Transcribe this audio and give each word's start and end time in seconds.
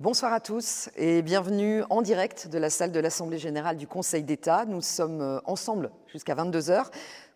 Bonsoir 0.00 0.32
à 0.32 0.40
tous 0.40 0.88
et 0.96 1.20
bienvenue 1.20 1.82
en 1.90 2.00
direct 2.00 2.48
de 2.48 2.56
la 2.56 2.70
salle 2.70 2.90
de 2.90 3.00
l'Assemblée 3.00 3.36
générale 3.36 3.76
du 3.76 3.86
Conseil 3.86 4.22
d'État. 4.22 4.64
Nous 4.64 4.80
sommes 4.80 5.20
euh, 5.20 5.40
ensemble 5.44 5.90
jusqu'à 6.10 6.34
22h 6.34 6.86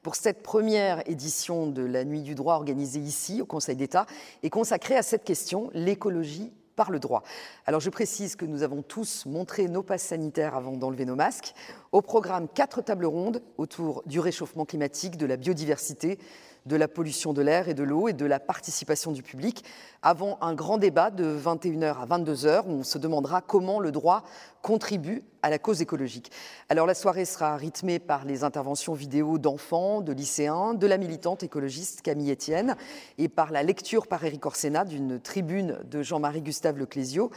pour 0.02 0.14
cette 0.14 0.42
première 0.42 1.06
édition 1.06 1.66
de 1.66 1.82
la 1.82 2.06
Nuit 2.06 2.22
du 2.22 2.34
droit 2.34 2.54
organisée 2.54 3.00
ici 3.00 3.42
au 3.42 3.44
Conseil 3.44 3.76
d'État 3.76 4.06
et 4.42 4.48
consacrée 4.48 4.96
à 4.96 5.02
cette 5.02 5.24
question, 5.24 5.68
l'écologie 5.74 6.54
par 6.74 6.90
le 6.90 7.00
droit. 7.00 7.22
Alors 7.66 7.80
je 7.80 7.90
précise 7.90 8.34
que 8.34 8.46
nous 8.46 8.62
avons 8.62 8.80
tous 8.80 9.26
montré 9.26 9.68
nos 9.68 9.82
passes 9.82 10.04
sanitaires 10.04 10.54
avant 10.54 10.78
d'enlever 10.78 11.04
nos 11.04 11.16
masques. 11.16 11.54
Au 11.94 12.02
programme, 12.02 12.48
quatre 12.52 12.82
tables 12.82 13.06
rondes 13.06 13.40
autour 13.56 14.02
du 14.04 14.18
réchauffement 14.18 14.64
climatique, 14.64 15.16
de 15.16 15.26
la 15.26 15.36
biodiversité, 15.36 16.18
de 16.66 16.74
la 16.74 16.88
pollution 16.88 17.32
de 17.32 17.40
l'air 17.40 17.68
et 17.68 17.74
de 17.74 17.84
l'eau 17.84 18.08
et 18.08 18.12
de 18.12 18.26
la 18.26 18.40
participation 18.40 19.12
du 19.12 19.22
public, 19.22 19.64
avant 20.02 20.36
un 20.40 20.54
grand 20.54 20.78
débat 20.78 21.12
de 21.12 21.24
21h 21.24 21.98
à 22.00 22.06
22h 22.06 22.64
où 22.66 22.70
on 22.70 22.82
se 22.82 22.98
demandera 22.98 23.42
comment 23.42 23.78
le 23.78 23.92
droit 23.92 24.24
contribue 24.60 25.22
à 25.42 25.50
la 25.50 25.60
cause 25.60 25.82
écologique. 25.82 26.32
Alors 26.68 26.86
la 26.86 26.94
soirée 26.94 27.26
sera 27.26 27.56
rythmée 27.56 28.00
par 28.00 28.24
les 28.24 28.42
interventions 28.42 28.94
vidéo 28.94 29.38
d'enfants, 29.38 30.00
de 30.00 30.12
lycéens, 30.12 30.74
de 30.74 30.88
la 30.88 30.98
militante 30.98 31.44
écologiste 31.44 32.02
Camille 32.02 32.32
Etienne 32.32 32.74
et 33.18 33.28
par 33.28 33.52
la 33.52 33.62
lecture 33.62 34.08
par 34.08 34.24
Éric 34.24 34.44
Orsena 34.44 34.84
d'une 34.84 35.20
tribune 35.20 35.78
de 35.84 36.02
Jean-Marie 36.02 36.42
Gustave 36.42 36.76
Leclésio. 36.76 37.30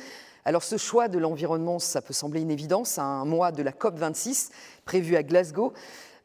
Alors 0.48 0.64
ce 0.64 0.78
choix 0.78 1.10
de 1.10 1.20
l'environnement, 1.20 1.78
ça 1.78 2.02
peut 2.02 2.14
sembler 2.14 2.40
une 2.40 2.52
évidence 2.52 3.00
à 3.00 3.04
un 3.04 3.26
mois 3.26 3.52
de 3.52 3.62
la 3.62 3.72
COP26 3.72 4.48
prévue 4.86 5.18
à 5.18 5.24
Glasgow 5.24 5.74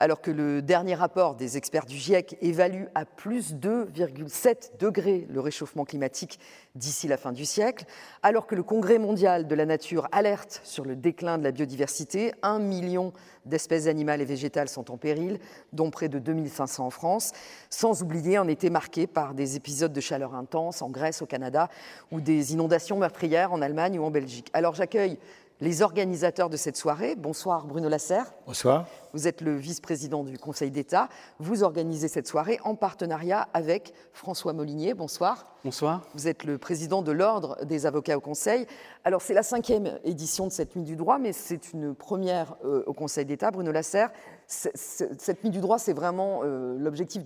alors 0.03 0.21
que 0.21 0.33
le 0.33 0.63
dernier 0.63 0.97
rapport 0.97 1.37
des 1.37 1.57
experts 1.57 1.87
du 1.87 1.97
GIEC 1.97 2.37
évalue 2.41 2.87
à 2.97 3.05
plus 3.05 3.55
2,7 3.55 4.77
degrés 4.81 5.29
le 5.31 5.39
réchauffement 5.39 5.85
climatique 5.85 6.41
d'ici 6.75 7.07
la 7.07 7.17
fin 7.17 7.31
du 7.31 7.45
siècle, 7.45 7.85
alors 8.25 8.49
que 8.49 8.57
le 8.57 8.65
Congrès 8.65 8.99
mondial 8.99 9.47
de 9.47 9.55
la 9.55 9.65
nature 9.65 10.09
alerte 10.11 10.61
sur 10.65 10.85
le 10.85 10.97
déclin 10.97 11.39
de 11.39 11.45
la 11.45 11.53
biodiversité, 11.53 12.33
un 12.43 12.59
million 12.59 13.13
d'espèces 13.45 13.87
animales 13.87 14.21
et 14.21 14.25
végétales 14.25 14.69
sont 14.69 14.91
en 14.91 14.97
péril, 14.97 15.39
dont 15.73 15.91
près 15.91 16.09
de 16.09 16.19
2500 16.19 16.87
en 16.87 16.91
France, 16.91 17.31
sans 17.71 18.03
oublier 18.03 18.37
un 18.37 18.49
été 18.49 18.71
marqué 18.71 19.07
par 19.07 19.35
des 19.35 19.55
épisodes 19.55 19.93
de 19.93 20.01
chaleur 20.01 20.35
intense 20.35 20.83
en 20.83 20.91
Grèce, 20.91 21.23
au 21.23 21.27
Canada, 21.27 21.69
ou 22.11 22.21
des 22.21 22.53
inondations 22.53 22.99
meurtrières 22.99 23.53
en 23.53 23.63
Allemagne 23.63 24.01
ou 24.01 24.05
en 24.05 24.11
Belgique. 24.11 24.51
Alors 24.53 24.75
j'accueille 24.75 25.17
les 25.63 25.81
organisateurs 25.81 26.51
de 26.51 26.57
cette 26.57 26.77
soirée. 26.77 27.15
Bonsoir 27.15 27.67
Bruno 27.67 27.89
Lasserre. 27.89 28.35
Bonsoir. 28.49 28.85
Vous 29.13 29.29
êtes 29.29 29.43
le 29.43 29.55
vice-président 29.55 30.25
du 30.25 30.37
Conseil 30.37 30.73
d'État. 30.73 31.09
Vous 31.39 31.63
organisez 31.63 32.09
cette 32.09 32.27
soirée 32.27 32.59
en 32.65 32.75
partenariat 32.75 33.49
avec 33.55 33.95
François 34.13 34.53
Molinier. 34.53 34.93
Bonsoir. 34.93 35.47
Bonsoir. 35.65 36.03
Vous 36.15 36.27
êtes 36.27 36.43
le 36.43 36.59
président 36.59 37.03
de 37.03 37.13
l'Ordre 37.13 37.65
des 37.65 37.87
avocats 37.87 38.17
au 38.17 38.21
Conseil. 38.21 38.67
Alors, 39.05 39.23
c'est 39.23 39.35
la 39.35 39.45
cinquième 39.45 40.01
édition 40.03 40.49
de 40.49 40.51
cette 40.51 40.75
Nuit 40.75 40.83
du 40.83 40.97
droit, 40.97 41.19
mais 41.19 41.33
c'est 41.33 41.73
une 41.73 41.95
première 41.95 42.57
euh, 42.65 42.83
au 42.87 42.93
Conseil 42.93 43.25
d'État. 43.25 43.53
Bruno 43.53 43.71
Lasserre, 43.71 44.11
cette 44.53 45.43
Nuit 45.45 45.51
du 45.51 45.61
droit, 45.61 45.79
c'est 45.79 45.93
vraiment 45.93 46.41
euh, 46.45 46.77
l'objectif 46.79 47.23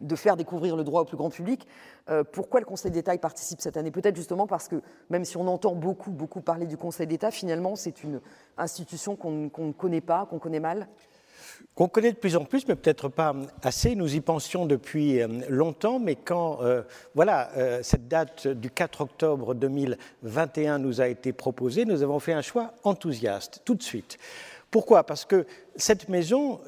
de, 0.00 0.16
faire 0.16 0.36
découvrir 0.36 0.76
le 0.76 0.84
droit 0.84 1.02
au 1.02 1.04
plus 1.04 1.16
grand 1.16 1.30
public. 1.30 1.66
Euh, 2.08 2.24
pourquoi 2.24 2.60
le 2.60 2.66
Conseil 2.66 2.90
d'État 2.90 3.14
y 3.14 3.18
participe 3.18 3.60
cette 3.60 3.76
année? 3.76 3.90
Peut-être 3.90 4.16
justement 4.16 4.46
parce 4.46 4.68
que, 4.68 4.80
même 5.10 5.24
si 5.24 5.36
on 5.36 5.46
entend 5.48 5.74
beaucoup, 5.74 6.10
beaucoup 6.10 6.40
parler 6.40 6.66
du 6.66 6.76
Conseil 6.76 7.06
d'État, 7.06 7.30
finalement, 7.30 7.74
c'est 7.76 8.04
une 8.04 8.20
institution 8.56 9.16
qu'on 9.16 9.50
ne 9.58 9.72
connaît 9.72 10.00
pas, 10.00 10.26
qu'on 10.26 10.38
connaît 10.38 10.60
mal? 10.60 10.88
Qu'on 11.74 11.88
connaît 11.88 12.12
de 12.12 12.16
plus 12.16 12.36
en 12.36 12.44
plus, 12.44 12.68
mais 12.68 12.76
peut-être 12.76 13.08
pas 13.08 13.34
assez. 13.62 13.96
Nous 13.96 14.14
y 14.14 14.20
pensions 14.20 14.66
depuis 14.66 15.20
euh, 15.20 15.26
longtemps, 15.48 15.98
mais 15.98 16.14
quand 16.14 16.60
voilà, 17.14 17.50
cette 17.82 18.08
date 18.08 18.46
du 18.46 18.70
4 18.70 19.00
octobre 19.00 19.54
2021 19.54 20.78
nous 20.78 21.00
a 21.00 21.08
été 21.08 21.32
proposée, 21.32 21.84
nous 21.84 22.02
avons 22.02 22.20
fait 22.20 22.32
un 22.32 22.42
choix 22.42 22.72
enthousiaste 22.84 23.62
tout 23.64 23.74
de 23.74 23.82
suite. 23.82 24.18
Pourquoi? 24.70 25.04
Parce 25.04 25.24
que 25.24 25.46
cette 25.76 26.08
maison 26.08 26.60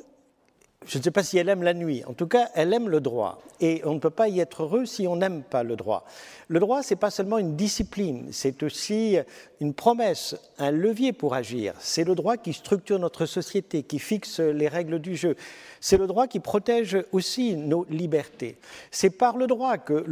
je 0.86 0.96
ne 0.96 1.02
sais 1.02 1.10
pas 1.10 1.22
si 1.22 1.36
elle 1.36 1.50
aime 1.50 1.62
la 1.62 1.74
nuit, 1.74 2.02
en 2.06 2.14
tout 2.14 2.26
cas, 2.26 2.48
elle 2.54 2.72
aime 2.72 2.88
le 2.88 3.00
droit. 3.00 3.42
Et 3.60 3.82
on 3.84 3.92
ne 3.92 3.98
peut 3.98 4.08
pas 4.08 4.28
y 4.28 4.41
être 4.41 4.62
heureux 4.62 4.86
si 4.86 5.06
on 5.06 5.16
n'aime 5.16 5.42
pas 5.42 5.62
le 5.62 5.76
droit. 5.76 6.06
Le 6.48 6.58
droit, 6.58 6.82
ce 6.82 6.94
n'est 6.94 6.98
pas 6.98 7.10
seulement 7.10 7.36
une 7.36 7.54
discipline, 7.54 8.28
c'est 8.32 8.62
aussi 8.62 9.19
une 9.60 9.74
promesse, 9.74 10.36
un 10.58 10.70
levier 10.70 11.12
pour 11.12 11.34
agir. 11.34 11.74
C'est 11.80 12.04
le 12.04 12.14
droit 12.14 12.38
qui 12.38 12.54
structure 12.54 12.98
notre 12.98 13.26
société, 13.26 13.82
qui 13.82 13.98
fixe 13.98 14.40
les 14.40 14.69
règles 14.69 15.00
du 15.00 15.16
jeu. 15.16 15.36
C'est 15.80 15.98
le 15.98 16.06
droit 16.06 16.26
qui 16.26 16.40
protège 16.40 16.96
aussi 17.12 17.56
nos 17.56 17.84
libertés. 17.90 18.56
C'est 18.90 19.10
par 19.10 19.36
le 19.36 19.46
droit 19.46 19.76
que 19.76 20.04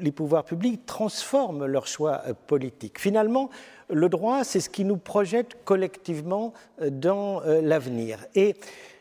les 0.00 0.12
pouvoirs 0.12 0.44
publics 0.44 0.84
transforment 0.86 1.66
leurs 1.66 1.86
choix 1.86 2.22
euh, 2.26 2.34
politiques. 2.46 2.98
Finalement, 2.98 3.48
le 3.90 4.08
droit, 4.08 4.44
c'est 4.44 4.60
ce 4.60 4.70
qui 4.70 4.84
nous 4.84 4.96
projette 4.96 5.64
collectivement 5.64 6.52
euh, 6.80 6.90
dans 6.90 7.42
euh, 7.42 7.60
l'avenir. 7.60 8.18
Et 8.34 8.56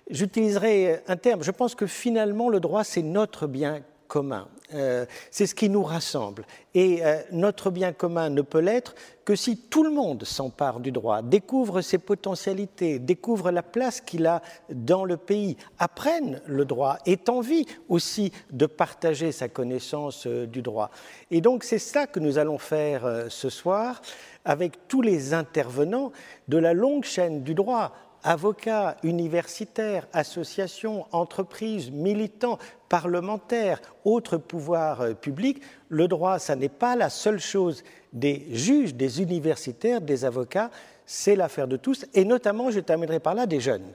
J'utiliserai 0.10 1.02
un 1.08 1.16
terme, 1.16 1.44
je 1.44 1.52
pense 1.52 1.76
que 1.76 1.88
finalement 1.88 2.50
le 2.50 2.60
droit 2.60 2.84
c'est 2.84 3.02
notre 3.02 3.48
bien 3.48 3.82
commun. 4.08 4.48
Euh, 4.76 5.06
c'est 5.32 5.48
ce 5.48 5.56
qui 5.56 5.70
nous 5.70 5.84
rassemble. 5.84 6.46
Et 6.74 7.06
euh, 7.06 7.18
notre 7.32 7.70
bien 7.70 7.94
commun 7.94 8.30
ne 8.30 8.42
peut 8.42 8.60
l'être 8.60 8.96
que 9.26 9.36
si 9.36 9.58
tout 9.58 9.84
le 9.84 9.92
monde 9.92 10.24
s'empare 10.24 10.80
du 10.80 10.92
droit, 10.92 11.22
découvre 11.22 11.82
ses 11.82 11.98
potentialités, 11.98 13.00
découvre 13.00 13.52
la 13.52 13.64
place 13.64 14.02
qu'il 14.02 14.26
a 14.26 14.42
dans 14.72 15.06
le 15.06 15.18
pays, 15.18 15.58
apprenne 15.80 16.42
le 16.46 16.66
droit, 16.66 16.98
ait 17.06 17.30
envie 17.30 17.66
aussi 17.90 18.32
de 18.52 18.66
partager 18.66 19.32
sa 19.32 19.48
connaissance 19.48 20.28
euh, 20.28 20.46
du 20.46 20.62
droit. 20.62 20.90
Et 21.32 21.42
donc 21.42 21.64
c'est 21.64 21.80
ça 21.80 22.08
que 22.08 22.20
nous 22.20 22.38
allons 22.38 22.58
faire 22.58 23.26
ce 23.30 23.50
soir 23.50 24.02
avec 24.46 24.88
tous 24.88 25.02
les 25.02 25.34
intervenants 25.34 26.12
de 26.48 26.58
la 26.58 26.74
longue 26.74 27.04
chaîne 27.04 27.44
du 27.44 27.54
droit 27.54 27.94
avocats, 28.24 28.98
universitaires, 29.04 30.08
associations, 30.14 31.06
entreprises, 31.12 31.92
militants, 31.92 32.58
parlementaires, 32.90 33.82
autres 34.06 34.38
pouvoirs 34.38 35.02
euh, 35.02 35.14
publics, 35.14 35.62
le 35.90 36.08
droit, 36.08 36.40
ça 36.40 36.56
n'est 36.56 36.70
pas 36.70 36.96
la 36.96 37.10
seule 37.10 37.40
chose 37.40 37.84
des 38.14 38.48
juges, 38.52 38.96
des 38.96 39.22
universitaires, 39.22 40.02
des 40.02 40.26
avocats, 40.26 40.72
c'est 41.06 41.36
l'affaire 41.36 41.68
de 41.68 41.78
tous, 41.78 42.06
et 42.14 42.26
notamment, 42.26 42.72
je 42.72 42.80
terminerai 42.80 43.20
par 43.20 43.36
là, 43.36 43.46
des 43.46 43.60
jeunes. 43.60 43.94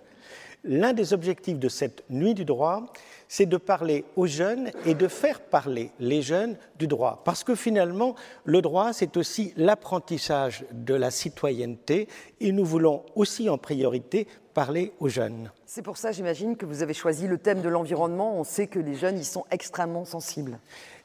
L'un 0.64 0.92
des 0.92 1.12
objectifs 1.12 1.58
de 1.58 1.68
cette 1.68 2.04
nuit 2.10 2.34
du 2.34 2.44
droit, 2.44 2.92
c'est 3.28 3.46
de 3.46 3.56
parler 3.56 4.04
aux 4.16 4.26
jeunes 4.26 4.70
et 4.86 4.94
de 4.94 5.06
faire 5.06 5.40
parler 5.40 5.92
les 6.00 6.22
jeunes 6.22 6.56
du 6.78 6.86
droit. 6.86 7.22
Parce 7.24 7.44
que 7.44 7.54
finalement, 7.54 8.14
le 8.44 8.62
droit, 8.62 8.92
c'est 8.92 9.16
aussi 9.16 9.52
l'apprentissage 9.56 10.64
de 10.72 10.94
la 10.94 11.10
citoyenneté 11.10 12.08
et 12.40 12.52
nous 12.52 12.64
voulons 12.64 13.04
aussi 13.14 13.48
en 13.48 13.58
priorité 13.58 14.26
parler 14.54 14.92
aux 14.98 15.08
jeunes. 15.08 15.52
C'est 15.66 15.82
pour 15.82 15.98
ça, 15.98 16.10
j'imagine, 16.10 16.56
que 16.56 16.66
vous 16.66 16.82
avez 16.82 16.94
choisi 16.94 17.28
le 17.28 17.38
thème 17.38 17.60
de 17.60 17.68
l'environnement. 17.68 18.38
On 18.38 18.44
sait 18.44 18.66
que 18.66 18.78
les 18.78 18.94
jeunes 18.94 19.18
y 19.18 19.24
sont 19.24 19.44
extrêmement 19.50 20.04
sensibles. 20.04 20.58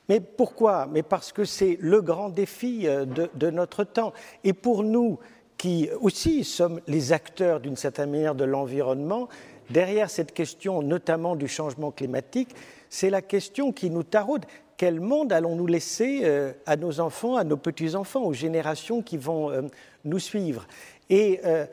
Mais 0.09 0.19
pourquoi? 0.19 0.88
Mais 0.91 1.03
parce 1.03 1.31
que 1.31 1.45
c'est 1.45 1.78
le 1.79 2.01
grand 2.01 2.29
défi 2.29 2.88
euh, 2.88 3.06
de, 3.06 3.29
de, 3.35 3.50
notre 3.50 3.83
temps. 3.83 4.12
Et 4.44 4.53
pour 4.53 4.83
nous, 4.83 5.19
qui 5.57 5.89
aussi 6.01 6.44
sommes 6.44 6.81
les 6.88 7.13
acteurs 7.13 7.59
d'une 7.62 7.78
certaine 7.78 8.12
manière 8.12 8.35
de 8.35 8.44
l'environnement, 8.44 9.29
derrière 9.69 10.09
cette 10.09 10.34
question 10.34 10.81
notamment 10.81 11.35
du 11.35 11.47
changement 11.47 11.91
climatique, 11.91 12.50
c'est 12.90 13.09
la 13.09 13.22
question 13.22 13.72
qui 13.72 13.90
nous 13.90 14.03
taraude. 14.03 14.46
Quel 14.78 15.00
monde 15.00 15.31
allons-nous 15.31 15.68
laisser 15.68 16.22
euh, 16.24 16.51
à 16.66 16.75
nos 16.75 17.00
enfants, 17.00 17.38
à 17.38 17.44
nos 17.44 17.57
petits-enfants, 17.57 18.24
aux 18.24 18.34
générations 18.34 19.01
qui 19.01 19.18
vont 19.18 19.50
euh, 19.50 19.62
nous 20.03 20.19
suivre? 20.19 20.68
Et 21.09 21.40
euh, 21.46 21.66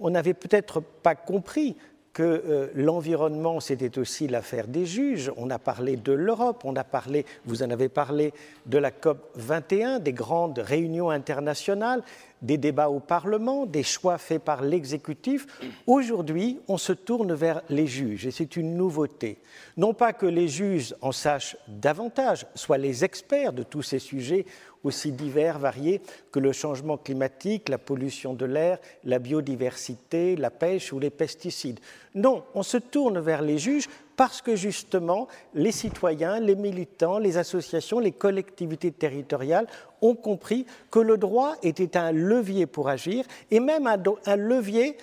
on 0.00 0.10
n'avait 0.10 0.34
peut-être 0.34 0.80
pas 0.80 1.14
compris 1.14 1.76
que 2.16 2.70
l'environnement, 2.74 3.60
c'était 3.60 3.98
aussi 3.98 4.26
l'affaire 4.26 4.68
des 4.68 4.86
juges. 4.86 5.30
On 5.36 5.50
a 5.50 5.58
parlé 5.58 5.96
de 5.96 6.12
l'Europe, 6.12 6.62
on 6.64 6.74
a 6.74 6.82
parlé, 6.82 7.26
vous 7.44 7.62
en 7.62 7.70
avez 7.70 7.90
parlé, 7.90 8.32
de 8.64 8.78
la 8.78 8.90
COP 8.90 9.18
21, 9.34 9.98
des 9.98 10.14
grandes 10.14 10.58
réunions 10.58 11.10
internationales 11.10 12.02
des 12.40 12.56
débats 12.56 12.88
au 12.88 13.00
Parlement, 13.00 13.66
des 13.66 13.82
choix 13.82 14.16
faits 14.16 14.42
par 14.42 14.62
l'exécutif. 14.62 15.46
Aujourd'hui, 15.86 16.60
on 16.68 16.78
se 16.78 16.92
tourne 16.92 17.34
vers 17.34 17.62
les 17.68 17.86
juges 17.86 18.26
et 18.26 18.30
c'est 18.30 18.56
une 18.56 18.76
nouveauté. 18.76 19.38
Non 19.76 19.92
pas 19.92 20.12
que 20.12 20.26
les 20.26 20.48
juges 20.48 20.94
en 21.02 21.12
sachent 21.12 21.56
davantage, 21.68 22.46
soient 22.54 22.78
les 22.78 23.04
experts 23.04 23.52
de 23.52 23.62
tous 23.62 23.82
ces 23.82 23.98
sujets 23.98 24.46
aussi 24.84 25.12
divers, 25.12 25.58
variés 25.58 26.00
que 26.32 26.38
le 26.38 26.52
changement 26.52 26.96
climatique, 26.96 27.68
la 27.68 27.78
pollution 27.78 28.34
de 28.34 28.44
l'air, 28.44 28.78
la 29.04 29.18
biodiversité, 29.18 30.36
la 30.36 30.50
pêche 30.50 30.92
ou 30.92 30.98
les 30.98 31.10
pesticides. 31.10 31.80
Non, 32.14 32.44
on 32.54 32.62
se 32.62 32.76
tourne 32.78 33.18
vers 33.18 33.42
les 33.42 33.58
juges 33.58 33.88
parce 34.16 34.40
que 34.40 34.56
justement 34.56 35.28
les 35.54 35.72
citoyens, 35.72 36.40
les 36.40 36.54
militants, 36.56 37.18
les 37.18 37.36
associations, 37.36 37.98
les 37.98 38.12
collectivités 38.12 38.90
territoriales 38.90 39.66
ont 40.00 40.14
compris 40.14 40.66
que 40.90 40.98
le 40.98 41.16
droit 41.16 41.54
était 41.62 41.96
un 41.96 42.12
levier 42.12 42.66
pour 42.66 42.88
agir 42.88 43.24
et 43.50 43.60
même 43.60 43.86
un, 43.86 44.36
levier 44.36 44.96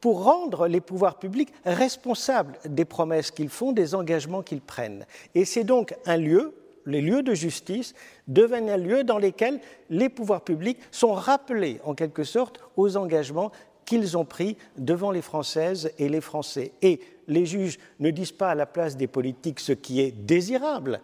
pour 0.00 0.24
rendre 0.24 0.66
les 0.66 0.80
pouvoirs 0.80 1.18
publics 1.18 1.52
responsables 1.64 2.58
des 2.64 2.84
promesses 2.84 3.30
qu'ils 3.30 3.50
font, 3.50 3.72
des 3.72 3.94
engagements 3.94 4.42
qu'ils 4.42 4.62
prennent. 4.62 5.04
Et 5.34 5.44
c'est 5.44 5.64
donc 5.64 5.94
un 6.06 6.16
lieu 6.16 6.54
les 6.86 7.00
lieux 7.00 7.22
de 7.22 7.34
justice 7.34 7.94
deviennent 8.28 8.70
un 8.70 8.76
lieu 8.76 9.04
dans 9.04 9.18
lesquels 9.18 9.60
les 9.88 10.08
pouvoirs 10.08 10.42
publics 10.42 10.78
sont 10.90 11.12
rappelés 11.12 11.80
en 11.84 11.94
quelque 11.94 12.24
sorte 12.24 12.60
aux 12.76 12.96
engagements 12.96 13.52
qu'ils 13.84 14.16
ont 14.16 14.24
pris 14.24 14.56
devant 14.76 15.10
les 15.10 15.22
Françaises 15.22 15.92
et 15.98 16.08
les 16.08 16.20
Français. 16.20 16.72
Et 16.80 17.00
les 17.26 17.46
juges 17.46 17.78
ne 17.98 18.10
disent 18.10 18.32
pas 18.32 18.50
à 18.50 18.54
la 18.54 18.66
place 18.66 18.96
des 18.96 19.06
politiques 19.06 19.60
ce 19.60 19.72
qui 19.72 20.00
est 20.00 20.12
désirable 20.12 21.00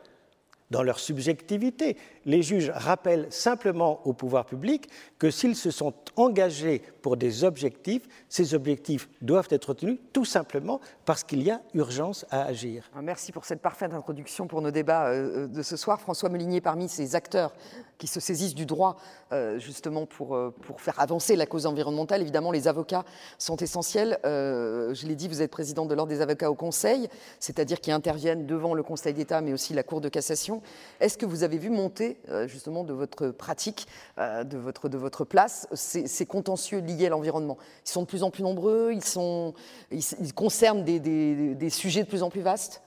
dans 0.70 0.82
leur 0.82 0.99
subjectivité. 0.99 1.96
Les 2.26 2.43
juges 2.43 2.73
rappellent 2.75 3.28
simplement 3.31 4.00
au 4.05 4.12
pouvoir 4.12 4.46
public 4.46 4.88
que 5.17 5.31
s'ils 5.31 5.55
se 5.55 5.70
sont 5.70 5.94
engagés 6.17 6.82
pour 7.00 7.17
des 7.17 7.44
objectifs, 7.44 8.02
ces 8.28 8.52
objectifs 8.52 9.08
doivent 9.23 9.46
être 9.50 9.75
tenus 9.75 9.99
tout 10.12 10.25
simplement 10.25 10.81
parce 11.05 11.23
qu'il 11.23 11.40
y 11.44 11.52
a 11.52 11.62
urgence 11.73 12.26
à 12.31 12.43
agir. 12.43 12.90
Merci 13.00 13.31
pour 13.31 13.44
cette 13.44 13.62
parfaite 13.62 13.94
introduction 13.94 14.49
pour 14.49 14.61
nos 14.61 14.73
débats 14.73 15.06
euh, 15.06 15.44
euh, 15.44 15.46
de 15.46 15.62
ce 15.62 15.76
soir. 15.76 16.00
François 16.00 16.28
Molinier, 16.28 16.61
parmi 16.61 16.88
ces 16.88 17.14
acteurs 17.14 17.55
qui 17.96 18.08
se 18.08 18.19
saisissent 18.19 18.56
du 18.56 18.67
droit 18.67 18.96
euh, 19.32 19.61
justement 19.61 20.05
pour, 20.05 20.37
pour 20.62 20.81
faire 20.81 20.99
avancer 20.99 21.37
la 21.37 21.46
cause 21.46 21.64
environnementale. 21.64 22.23
Évidemment, 22.23 22.50
les 22.50 22.67
avocats 22.67 23.05
sont 23.38 23.56
essentiels. 23.56 24.19
Je 24.25 25.06
l'ai 25.06 25.14
dit, 25.14 25.28
vous 25.28 25.43
êtes 25.43 25.50
président 25.52 25.87
de 25.87 25.94
l'Ordre 25.94 26.12
des 26.12 26.20
avocats 26.20 26.50
au 26.50 26.56
Conseil, 26.56 27.08
c'est-à-dire 27.38 27.81
qui 27.81 27.93
interviennent 27.93 28.46
devant 28.46 28.75
le 28.75 28.82
Conseil 28.82 29.14
d'État, 29.14 29.40
mais 29.40 29.52
aussi 29.52 29.75
la 29.75 29.84
Cour 29.84 30.00
de 30.00 30.08
cassation. 30.08 30.61
Est-ce 30.99 31.17
que 31.17 31.25
vous 31.25 31.44
avez 31.44 31.58
vu 31.58 31.70
monter 31.70 32.15
justement 32.46 32.84
de 32.84 32.92
votre 32.92 33.28
pratique, 33.28 33.86
de, 34.18 34.56
votre, 34.56 34.88
de 34.88 34.98
votre 34.98 35.24
place, 35.24 35.68
ces, 35.72 36.26
contentieux 36.26 36.80
liés 36.80 37.06
à 37.06 37.10
l'environnement 37.10 37.58
Ils 37.84 37.90
sont 37.90 38.02
de 38.02 38.06
plus 38.06 38.22
en 38.22 38.30
plus 38.30 38.42
nombreux, 38.42 38.90
ils, 38.92 39.04
sont, 39.04 39.54
ils, 39.90 40.34
concernent 40.34 40.84
des, 40.84 41.00
des, 41.00 41.54
des 41.54 41.70
sujets 41.70 42.02
de 42.02 42.08
plus 42.08 42.22
en 42.22 42.30
plus 42.30 42.42
vastes 42.42 42.82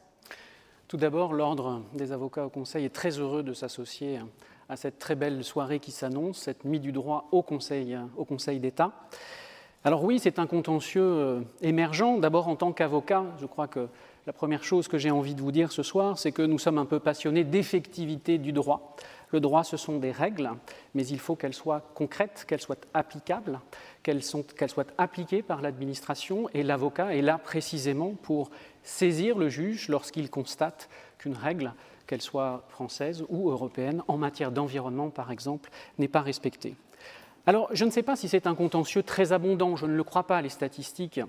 tout 0.90 0.98
d'abord, 0.98 1.34
l'Ordre 1.34 1.84
des 1.94 2.12
avocats 2.12 2.48
au 2.48 2.50
Conseil 2.50 2.84
est 2.84 2.90
très 2.90 3.20
heureux 3.20 3.44
de 3.44 3.54
s'associer 3.54 4.20
à 4.70 4.76
cette 4.76 4.98
très 4.98 5.14
belle 5.14 5.44
soirée 5.44 5.80
qui 5.80 5.92
s'annonce, 5.92 6.40
cette 6.40 6.66
nuit 6.66 6.80
du 6.80 6.92
droit 6.92 7.28
au 7.32 7.44
Conseil, 7.44 7.96
au 8.18 8.26
conseil 8.26 8.60
d'État. 8.60 8.92
Alors 9.84 10.04
oui, 10.04 10.18
c'est 10.18 10.40
un 10.40 10.48
contentieux 10.48 11.04
euh, 11.04 11.42
émergent. 11.62 12.20
D'abord, 12.20 12.48
en 12.48 12.56
tant 12.56 12.72
qu'avocat, 12.72 13.24
je 13.40 13.46
crois 13.46 13.68
que 13.68 13.88
la 14.26 14.34
première 14.34 14.64
chose 14.64 14.88
que 14.88 14.98
j'ai 14.98 15.12
envie 15.12 15.36
de 15.36 15.42
vous 15.42 15.52
dire 15.52 15.72
ce 15.72 15.84
soir, 15.84 16.18
c'est 16.18 16.32
que 16.32 16.42
nous 16.42 16.58
sommes 16.58 16.80
un 16.80 16.86
peu 16.86 17.00
passionnés 17.00 17.44
d'effectivité 17.44 18.40
du 18.40 18.52
droit. 18.52 18.96
Le 19.32 19.40
droit, 19.40 19.64
ce 19.64 19.78
sont 19.78 19.98
des 19.98 20.12
règles, 20.12 20.50
mais 20.96 21.06
il 21.06 21.20
faut 21.20 21.36
qu'elles 21.36 21.54
soient 21.54 21.82
concrètes, 21.94 22.46
qu'elles 22.48 22.62
soient 22.62 22.76
applicables, 22.94 23.60
qu'elles 24.02 24.24
soient 24.24 24.86
appliquées 24.98 25.44
par 25.44 25.62
l'administration. 25.62 26.50
Et 26.54 26.64
l'avocat 26.64 27.16
est 27.16 27.22
là 27.22 27.38
précisément 27.38 28.14
pour 28.22 28.50
saisir 28.82 29.38
le 29.38 29.50
juge 29.50 29.88
lorsqu'il 29.88 30.30
constate 30.30 30.90
qu'une 31.20 31.36
règle 31.36 31.74
qu'elle 32.08 32.22
soit 32.24 32.66
française 32.70 33.24
ou 33.30 33.52
européenne, 33.52 34.02
en 34.08 34.18
matière 34.18 34.52
d'environnement, 34.52 35.12
par 35.12 35.32
exemple, 35.32 35.70
n'est 36.00 36.08
pas 36.08 36.22
respectée. 36.22 36.76
Alors, 37.46 37.70
je 37.72 37.86
ne 37.86 37.92
sais 37.92 38.04
pas 38.04 38.16
si 38.16 38.28
c'est 38.28 38.48
un 38.48 38.56
contentieux 38.56 39.04
très 39.04 39.32
abondant, 39.32 39.76
je 39.76 39.86
ne 39.86 39.94
le 39.94 40.04
crois 40.04 40.26
pas, 40.26 40.42
les 40.42 40.50
statistiques 40.50 41.20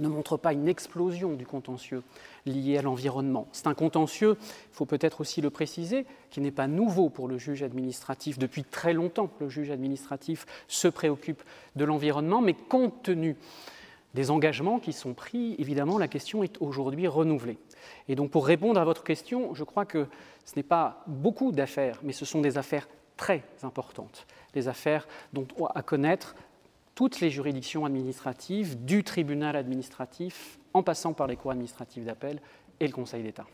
ne 0.00 0.08
montrent 0.08 0.36
pas 0.36 0.52
une 0.52 0.68
explosion 0.68 1.34
du 1.34 1.46
contentieux 1.46 2.02
lié 2.46 2.78
à 2.78 2.82
l'environnement. 2.82 3.46
C'est 3.52 3.66
un 3.66 3.74
contentieux, 3.74 4.36
il 4.40 4.74
faut 4.74 4.86
peut-être 4.86 5.20
aussi 5.20 5.40
le 5.40 5.50
préciser, 5.50 6.06
qui 6.30 6.40
n'est 6.40 6.50
pas 6.50 6.66
nouveau 6.66 7.08
pour 7.08 7.28
le 7.28 7.38
juge 7.38 7.62
administratif. 7.62 8.38
Depuis 8.38 8.64
très 8.64 8.92
longtemps, 8.92 9.30
le 9.40 9.48
juge 9.48 9.70
administratif 9.70 10.46
se 10.68 10.88
préoccupe 10.88 11.42
de 11.76 11.84
l'environnement, 11.84 12.40
mais 12.40 12.54
compte 12.54 13.02
tenu 13.02 13.36
des 14.14 14.30
engagements 14.30 14.78
qui 14.78 14.92
sont 14.92 15.14
pris, 15.14 15.54
évidemment, 15.58 15.98
la 15.98 16.08
question 16.08 16.42
est 16.42 16.60
aujourd'hui 16.60 17.06
renouvelée. 17.06 17.58
Et 18.08 18.16
donc, 18.16 18.30
pour 18.30 18.46
répondre 18.46 18.80
à 18.80 18.84
votre 18.84 19.04
question, 19.04 19.54
je 19.54 19.64
crois 19.64 19.84
que 19.84 20.06
ce 20.44 20.56
n'est 20.56 20.64
pas 20.64 21.04
beaucoup 21.06 21.52
d'affaires, 21.52 22.00
mais 22.02 22.12
ce 22.12 22.24
sont 22.24 22.40
des 22.40 22.58
affaires 22.58 22.88
très 23.16 23.44
importantes, 23.62 24.26
des 24.52 24.66
affaires 24.66 25.06
dont 25.32 25.46
on 25.58 25.66
à 25.66 25.82
connaître 25.82 26.34
toutes 27.00 27.20
les 27.20 27.30
juridictions 27.30 27.86
administratives, 27.86 28.84
du 28.84 29.02
tribunal 29.02 29.56
administratif, 29.56 30.58
en 30.74 30.82
passant 30.82 31.14
par 31.14 31.26
les 31.28 31.34
cours 31.34 31.50
administratifs 31.50 32.04
d'appel 32.04 32.42
et 32.78 32.86
le 32.86 32.92
Conseil 32.92 33.22
d'État. 33.22 33.46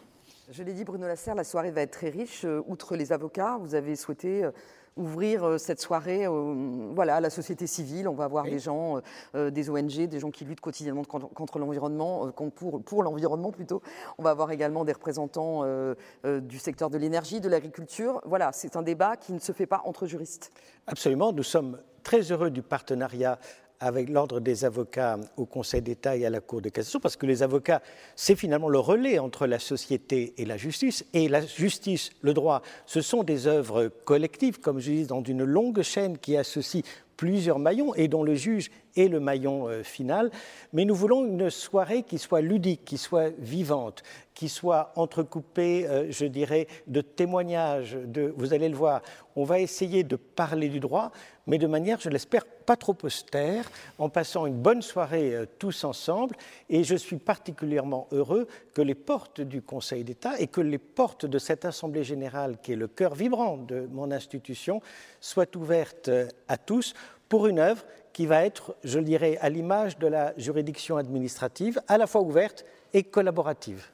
Je 0.50 0.64
l'ai 0.64 0.72
dit, 0.72 0.82
Bruno 0.82 1.06
Lasserre, 1.06 1.36
la 1.36 1.44
soirée 1.44 1.70
va 1.70 1.82
être 1.82 1.92
très 1.92 2.08
riche. 2.08 2.44
Euh, 2.44 2.60
outre 2.66 2.96
les 2.96 3.12
avocats, 3.12 3.56
vous 3.60 3.76
avez 3.76 3.94
souhaité 3.94 4.42
euh, 4.42 4.50
ouvrir 4.96 5.44
euh, 5.44 5.58
cette 5.58 5.80
soirée 5.80 6.26
voilà, 6.26 7.14
à 7.14 7.20
la 7.20 7.30
société 7.30 7.68
civile. 7.68 8.08
On 8.08 8.14
va 8.14 8.26
voir 8.26 8.46
des 8.46 8.58
gens, 8.58 9.00
des 9.34 9.70
ONG, 9.70 10.08
des 10.08 10.18
gens 10.18 10.32
qui 10.32 10.44
luttent 10.44 10.60
quotidiennement 10.60 11.04
contre, 11.04 11.60
l'environnement, 11.60 12.32
pour, 12.56 12.82
pour 12.82 13.04
l'environnement 13.04 13.52
plutôt. 13.52 13.80
On 14.18 14.24
va 14.24 14.30
avoir 14.30 14.50
également 14.50 14.84
des 14.84 14.92
représentants 14.92 15.62
du 16.24 16.58
secteur 16.58 16.90
de 16.90 16.98
l'énergie, 16.98 17.40
de 17.40 17.48
l'agriculture. 17.48 18.20
Voilà, 18.24 18.50
c'est 18.50 18.74
un 18.74 18.82
débat 18.82 19.16
qui 19.16 19.32
ne 19.32 19.38
se 19.38 19.52
fait 19.52 19.66
pas 19.66 19.82
entre 19.84 20.06
juristes. 20.06 20.50
Absolument, 20.88 21.32
nous 21.32 21.44
sommes 21.44 21.78
très 22.06 22.30
heureux 22.30 22.50
du 22.50 22.62
partenariat 22.62 23.36
avec 23.80 24.08
l'ordre 24.08 24.38
des 24.38 24.64
avocats 24.64 25.18
au 25.36 25.44
Conseil 25.44 25.82
d'État 25.82 26.16
et 26.16 26.24
à 26.24 26.30
la 26.30 26.38
Cour 26.38 26.62
de 26.62 26.68
cassation, 26.68 27.00
parce 27.00 27.16
que 27.16 27.26
les 27.26 27.42
avocats, 27.42 27.82
c'est 28.14 28.36
finalement 28.36 28.68
le 28.68 28.78
relais 28.78 29.18
entre 29.18 29.48
la 29.48 29.58
société 29.58 30.32
et 30.38 30.44
la 30.44 30.56
justice. 30.56 31.04
Et 31.14 31.28
la 31.28 31.44
justice, 31.44 32.10
le 32.20 32.32
droit, 32.32 32.62
ce 32.86 33.00
sont 33.00 33.24
des 33.24 33.48
œuvres 33.48 33.88
collectives, 34.04 34.60
comme 34.60 34.78
je 34.78 34.92
dis, 34.92 35.06
dans 35.06 35.20
une 35.24 35.42
longue 35.42 35.82
chaîne 35.82 36.16
qui 36.16 36.36
associe 36.36 36.84
plusieurs 37.16 37.58
maillons 37.58 37.92
et 37.96 38.06
dont 38.06 38.22
le 38.22 38.36
juge 38.36 38.70
est 38.96 39.08
le 39.08 39.20
maillon 39.20 39.68
euh, 39.68 39.82
final. 39.82 40.30
Mais 40.72 40.84
nous 40.84 40.94
voulons 40.94 41.24
une 41.24 41.50
soirée 41.50 42.02
qui 42.02 42.18
soit 42.18 42.40
ludique, 42.40 42.84
qui 42.84 42.98
soit 42.98 43.30
vivante, 43.38 44.02
qui 44.34 44.48
soit 44.48 44.92
entrecoupée, 44.96 45.86
euh, 45.86 46.06
je 46.10 46.26
dirais, 46.26 46.66
de 46.86 47.00
témoignages. 47.00 47.96
De, 48.04 48.34
vous 48.36 48.52
allez 48.52 48.68
le 48.68 48.76
voir, 48.76 49.02
on 49.34 49.44
va 49.44 49.60
essayer 49.60 50.04
de 50.04 50.16
parler 50.16 50.68
du 50.68 50.80
droit, 50.80 51.10
mais 51.46 51.58
de 51.58 51.66
manière, 51.66 52.00
je 52.00 52.10
l'espère, 52.10 52.44
pas 52.44 52.76
trop 52.76 52.96
austère, 53.02 53.70
en 53.98 54.08
passant 54.08 54.46
une 54.46 54.56
bonne 54.56 54.82
soirée 54.82 55.34
euh, 55.34 55.46
tous 55.58 55.84
ensemble. 55.84 56.36
Et 56.68 56.84
je 56.84 56.96
suis 56.96 57.16
particulièrement 57.16 58.08
heureux 58.12 58.46
que 58.74 58.82
les 58.82 58.94
portes 58.94 59.40
du 59.40 59.62
Conseil 59.62 60.04
d'État 60.04 60.38
et 60.38 60.48
que 60.48 60.60
les 60.60 60.78
portes 60.78 61.26
de 61.26 61.38
cette 61.38 61.64
Assemblée 61.64 62.04
générale, 62.04 62.58
qui 62.62 62.72
est 62.72 62.76
le 62.76 62.88
cœur 62.88 63.14
vibrant 63.14 63.56
de 63.56 63.88
mon 63.92 64.10
institution, 64.10 64.80
soient 65.20 65.56
ouvertes 65.56 66.10
à 66.48 66.58
tous 66.58 66.94
pour 67.28 67.46
une 67.46 67.58
œuvre 67.58 67.84
qui 68.16 68.24
va 68.24 68.46
être, 68.46 68.74
je 68.82 68.98
le 68.98 69.04
dirais, 69.04 69.36
à 69.42 69.50
l'image 69.50 69.98
de 69.98 70.06
la 70.06 70.32
juridiction 70.38 70.96
administrative, 70.96 71.82
à 71.86 71.98
la 71.98 72.06
fois 72.06 72.22
ouverte 72.22 72.64
et 72.94 73.02
collaborative. 73.02 73.84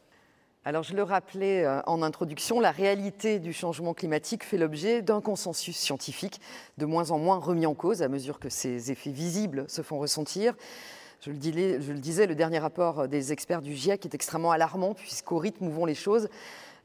Alors, 0.64 0.84
je 0.84 0.94
le 0.94 1.02
rappelais 1.02 1.64
euh, 1.64 1.82
en 1.86 2.02
introduction, 2.02 2.60
la 2.60 2.70
réalité 2.70 3.40
du 3.40 3.52
changement 3.52 3.94
climatique 3.94 4.44
fait 4.44 4.58
l'objet 4.58 5.02
d'un 5.02 5.20
consensus 5.20 5.76
scientifique 5.76 6.40
de 6.78 6.86
moins 6.86 7.10
en 7.10 7.18
moins 7.18 7.38
remis 7.38 7.66
en 7.66 7.74
cause 7.74 8.00
à 8.00 8.06
mesure 8.06 8.38
que 8.38 8.48
ses 8.48 8.92
effets 8.92 9.10
visibles 9.10 9.64
se 9.66 9.82
font 9.82 9.98
ressentir. 9.98 10.54
Je 11.20 11.32
le, 11.32 11.36
disais, 11.98 12.28
le 12.28 12.36
dernier 12.36 12.60
rapport 12.60 13.08
des 13.08 13.32
experts 13.32 13.60
du 13.60 13.74
GIEC 13.74 14.06
est 14.06 14.14
extrêmement 14.14 14.52
alarmant 14.52 14.94
puisqu'au 14.94 15.38
rythme 15.38 15.66
où 15.66 15.70
vont 15.72 15.84
les 15.84 15.96
choses, 15.96 16.28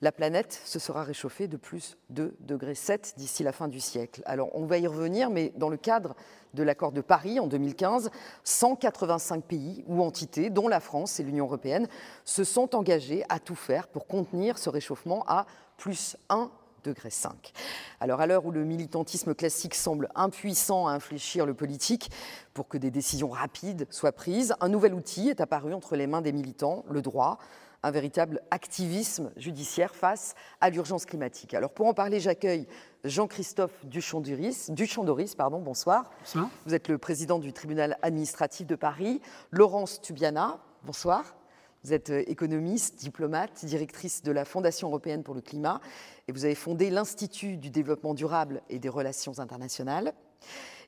la 0.01 0.11
planète 0.11 0.59
se 0.65 0.79
sera 0.79 1.03
réchauffée 1.03 1.47
de 1.47 1.57
plus 1.57 1.97
de 2.09 2.35
degrés 2.41 2.75
7 2.75 3.15
d'ici 3.17 3.43
la 3.43 3.51
fin 3.51 3.67
du 3.67 3.79
siècle. 3.79 4.21
Alors 4.25 4.49
on 4.53 4.65
va 4.65 4.77
y 4.77 4.87
revenir, 4.87 5.29
mais 5.29 5.51
dans 5.55 5.69
le 5.69 5.77
cadre 5.77 6.15
de 6.53 6.63
l'accord 6.63 6.91
de 6.91 7.01
Paris 7.01 7.39
en 7.39 7.47
2015, 7.47 8.11
185 8.43 9.43
pays 9.43 9.83
ou 9.87 10.03
entités, 10.03 10.49
dont 10.49 10.67
la 10.67 10.79
France 10.79 11.19
et 11.19 11.23
l'Union 11.23 11.45
européenne, 11.45 11.87
se 12.25 12.43
sont 12.43 12.75
engagés 12.75 13.23
à 13.29 13.39
tout 13.39 13.55
faire 13.55 13.87
pour 13.87 14.07
contenir 14.07 14.57
ce 14.57 14.69
réchauffement 14.69 15.23
à 15.27 15.45
plus 15.77 16.15
1 16.29 16.51
degré 16.83 17.09
5. 17.09 17.51
Alors 17.99 18.21
à 18.21 18.27
l'heure 18.27 18.45
où 18.45 18.51
le 18.51 18.63
militantisme 18.63 19.33
classique 19.33 19.75
semble 19.75 20.09
impuissant 20.15 20.87
à 20.87 20.91
infléchir 20.91 21.45
le 21.45 21.53
politique 21.53 22.11
pour 22.53 22.67
que 22.67 22.77
des 22.77 22.91
décisions 22.91 23.29
rapides 23.29 23.87
soient 23.89 24.11
prises, 24.11 24.55
un 24.61 24.69
nouvel 24.69 24.93
outil 24.93 25.29
est 25.29 25.41
apparu 25.41 25.73
entre 25.73 25.95
les 25.95 26.07
mains 26.07 26.21
des 26.21 26.31
militants, 26.31 26.85
le 26.89 27.01
droit, 27.01 27.39
un 27.83 27.91
véritable 27.91 28.41
activisme 28.51 29.31
judiciaire 29.37 29.95
face 29.95 30.35
à 30.61 30.69
l'urgence 30.69 31.05
climatique. 31.05 31.53
Alors 31.53 31.71
pour 31.71 31.87
en 31.87 31.93
parler, 31.93 32.19
j'accueille 32.19 32.67
Jean-Christophe 33.03 33.85
Duchamp-Doris, 33.85 35.35
pardon, 35.35 35.59
bonsoir. 35.59 36.11
bonsoir. 36.19 36.49
Vous 36.65 36.73
êtes 36.73 36.87
le 36.87 36.97
président 36.97 37.39
du 37.39 37.53
tribunal 37.53 37.97
administratif 38.01 38.67
de 38.67 38.75
Paris. 38.75 39.21
Laurence 39.51 40.01
Tubiana, 40.01 40.59
bonsoir. 40.83 41.35
Vous 41.83 41.93
êtes 41.93 42.09
euh, 42.09 42.23
économiste, 42.27 42.99
diplomate, 42.99 43.63
directrice 43.63 44.23
de 44.23 44.31
la 44.31 44.45
Fondation 44.45 44.89
européenne 44.89 45.23
pour 45.23 45.35
le 45.35 45.41
climat 45.41 45.79
et 46.27 46.31
vous 46.31 46.43
avez 46.43 46.55
fondé 46.55 46.89
l'Institut 46.89 47.57
du 47.57 47.69
développement 47.69 48.13
durable 48.13 48.61
et 48.69 48.79
des 48.79 48.89
relations 48.89 49.39
internationales. 49.39 50.13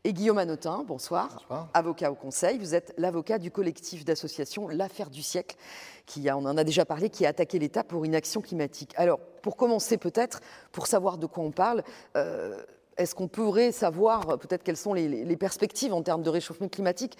Et 0.06 0.14
Guillaume 0.14 0.38
Anotin, 0.38 0.86
bonsoir. 0.88 1.46
Avocat 1.74 2.10
au 2.10 2.16
Conseil. 2.16 2.58
Vous 2.58 2.74
êtes 2.74 2.94
l'avocat 2.98 3.38
du 3.38 3.52
collectif 3.52 4.06
d'association 4.06 4.70
L'Affaire 4.70 5.10
du 5.10 5.22
siècle, 5.22 5.58
qui 6.06 6.30
a, 6.30 6.38
on 6.38 6.46
en 6.46 6.56
a 6.56 6.64
déjà 6.64 6.86
parlé, 6.86 7.10
qui 7.10 7.26
a 7.26 7.30
attaqué 7.30 7.60
l'État 7.60 7.84
pour 7.84 8.06
une 8.06 8.16
action 8.16 8.40
climatique. 8.40 8.94
Alors, 8.96 9.20
pour 9.42 9.58
commencer 9.58 9.98
peut-être, 9.98 10.40
pour 10.72 10.88
savoir 10.88 11.18
de 11.18 11.26
quoi 11.26 11.44
on 11.44 11.52
parle, 11.52 11.84
euh, 12.16 12.64
est-ce 12.96 13.14
qu'on 13.14 13.28
pourrait 13.28 13.74
savoir 13.74 14.40
peut-être 14.40 14.64
quelles 14.64 14.78
sont 14.78 14.94
les, 14.94 15.36
perspectives 15.36 15.94
en 15.94 16.02
termes 16.02 16.24
de 16.24 16.30
réchauffement 16.30 16.70
climatique? 16.70 17.18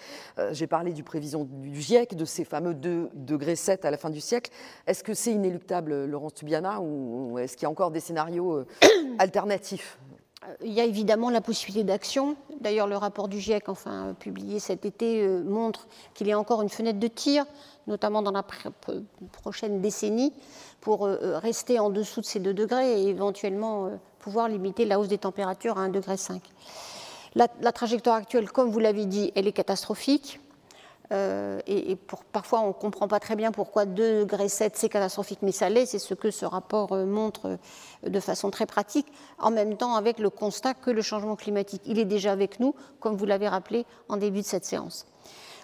J'ai 0.52 0.66
parlé 0.66 0.94
du 0.94 1.02
prévision 1.02 1.44
du 1.44 1.80
GIEC, 1.80 2.14
de 2.14 2.24
ces 2.24 2.44
fameux 2.44 2.74
2 2.74 3.10
degrés 3.14 3.56
7 3.56 3.84
à 3.84 3.90
la 3.90 3.98
fin 3.98 4.08
du 4.08 4.20
siècle. 4.20 4.50
Est-ce 4.86 5.04
que 5.04 5.12
c'est 5.12 5.32
inéluctable, 5.32 6.06
Laurence 6.06 6.34
Tubiana, 6.34 6.80
ou 6.80 7.38
est-ce 7.38 7.56
qu'il 7.56 7.64
y 7.64 7.66
a 7.66 7.70
encore 7.70 7.90
des 7.90 8.00
scénarios 8.00 8.64
alternatifs? 9.18 9.98
euh, 10.09 10.09
il 10.62 10.72
y 10.72 10.80
a 10.80 10.84
évidemment 10.84 11.30
la 11.30 11.40
possibilité 11.40 11.84
d'action. 11.84 12.36
D'ailleurs, 12.60 12.86
le 12.86 12.96
rapport 12.96 13.28
du 13.28 13.40
GIEC, 13.40 13.68
enfin 13.68 14.14
publié 14.18 14.58
cet 14.58 14.86
été, 14.86 15.22
euh, 15.22 15.42
montre 15.42 15.86
qu'il 16.14 16.26
y 16.26 16.32
a 16.32 16.38
encore 16.38 16.62
une 16.62 16.68
fenêtre 16.68 16.98
de 16.98 17.08
tir, 17.08 17.44
notamment 17.86 18.22
dans 18.22 18.30
la 18.30 18.44
prochaine 19.32 19.80
décennie, 19.80 20.32
pour 20.80 21.06
euh, 21.06 21.38
rester 21.38 21.78
en 21.78 21.90
dessous 21.90 22.20
de 22.20 22.26
ces 22.26 22.40
2 22.40 22.54
degrés 22.54 23.02
et 23.02 23.08
éventuellement 23.08 23.90
pouvoir 24.18 24.48
limiter 24.48 24.84
la 24.86 24.98
hausse 24.98 25.08
des 25.08 25.18
températures 25.18 25.78
à 25.78 25.88
1,5 25.88 25.90
degré. 25.90 26.16
La, 27.34 27.46
la 27.60 27.72
trajectoire 27.72 28.16
actuelle, 28.16 28.50
comme 28.50 28.70
vous 28.70 28.80
l'avez 28.80 29.04
dit, 29.04 29.32
elle 29.34 29.46
est 29.46 29.52
catastrophique. 29.52 30.40
Euh, 31.12 31.58
et, 31.66 31.96
parfois, 32.32 32.60
on 32.60 32.68
ne 32.68 32.72
comprend 32.72 33.08
pas 33.08 33.18
très 33.18 33.34
bien 33.34 33.50
pourquoi 33.50 33.84
2,7 33.84 34.20
degrés 34.20 34.48
c'est 34.48 34.88
catastrophique, 34.88 35.40
mais 35.42 35.52
ça 35.52 35.68
l'est. 35.68 35.86
C'est 35.86 35.98
ce 35.98 36.14
que 36.14 36.30
ce 36.30 36.44
rapport 36.44 36.92
euh, 36.92 37.04
montre 37.04 37.58
euh, 38.04 38.08
de 38.08 38.20
façon 38.20 38.50
très 38.50 38.66
pratique, 38.66 39.06
en 39.38 39.50
même 39.50 39.76
temps 39.76 39.96
avec 39.96 40.18
le 40.18 40.30
constat 40.30 40.74
que 40.74 40.90
le 40.90 41.02
changement 41.02 41.34
climatique, 41.34 41.82
il 41.84 41.98
est 41.98 42.04
déjà 42.04 42.32
avec 42.32 42.60
nous, 42.60 42.74
comme 43.00 43.16
vous 43.16 43.26
l'avez 43.26 43.48
rappelé 43.48 43.86
en 44.08 44.18
début 44.18 44.42
de 44.42 44.46
cette 44.46 44.64
séance. 44.64 45.06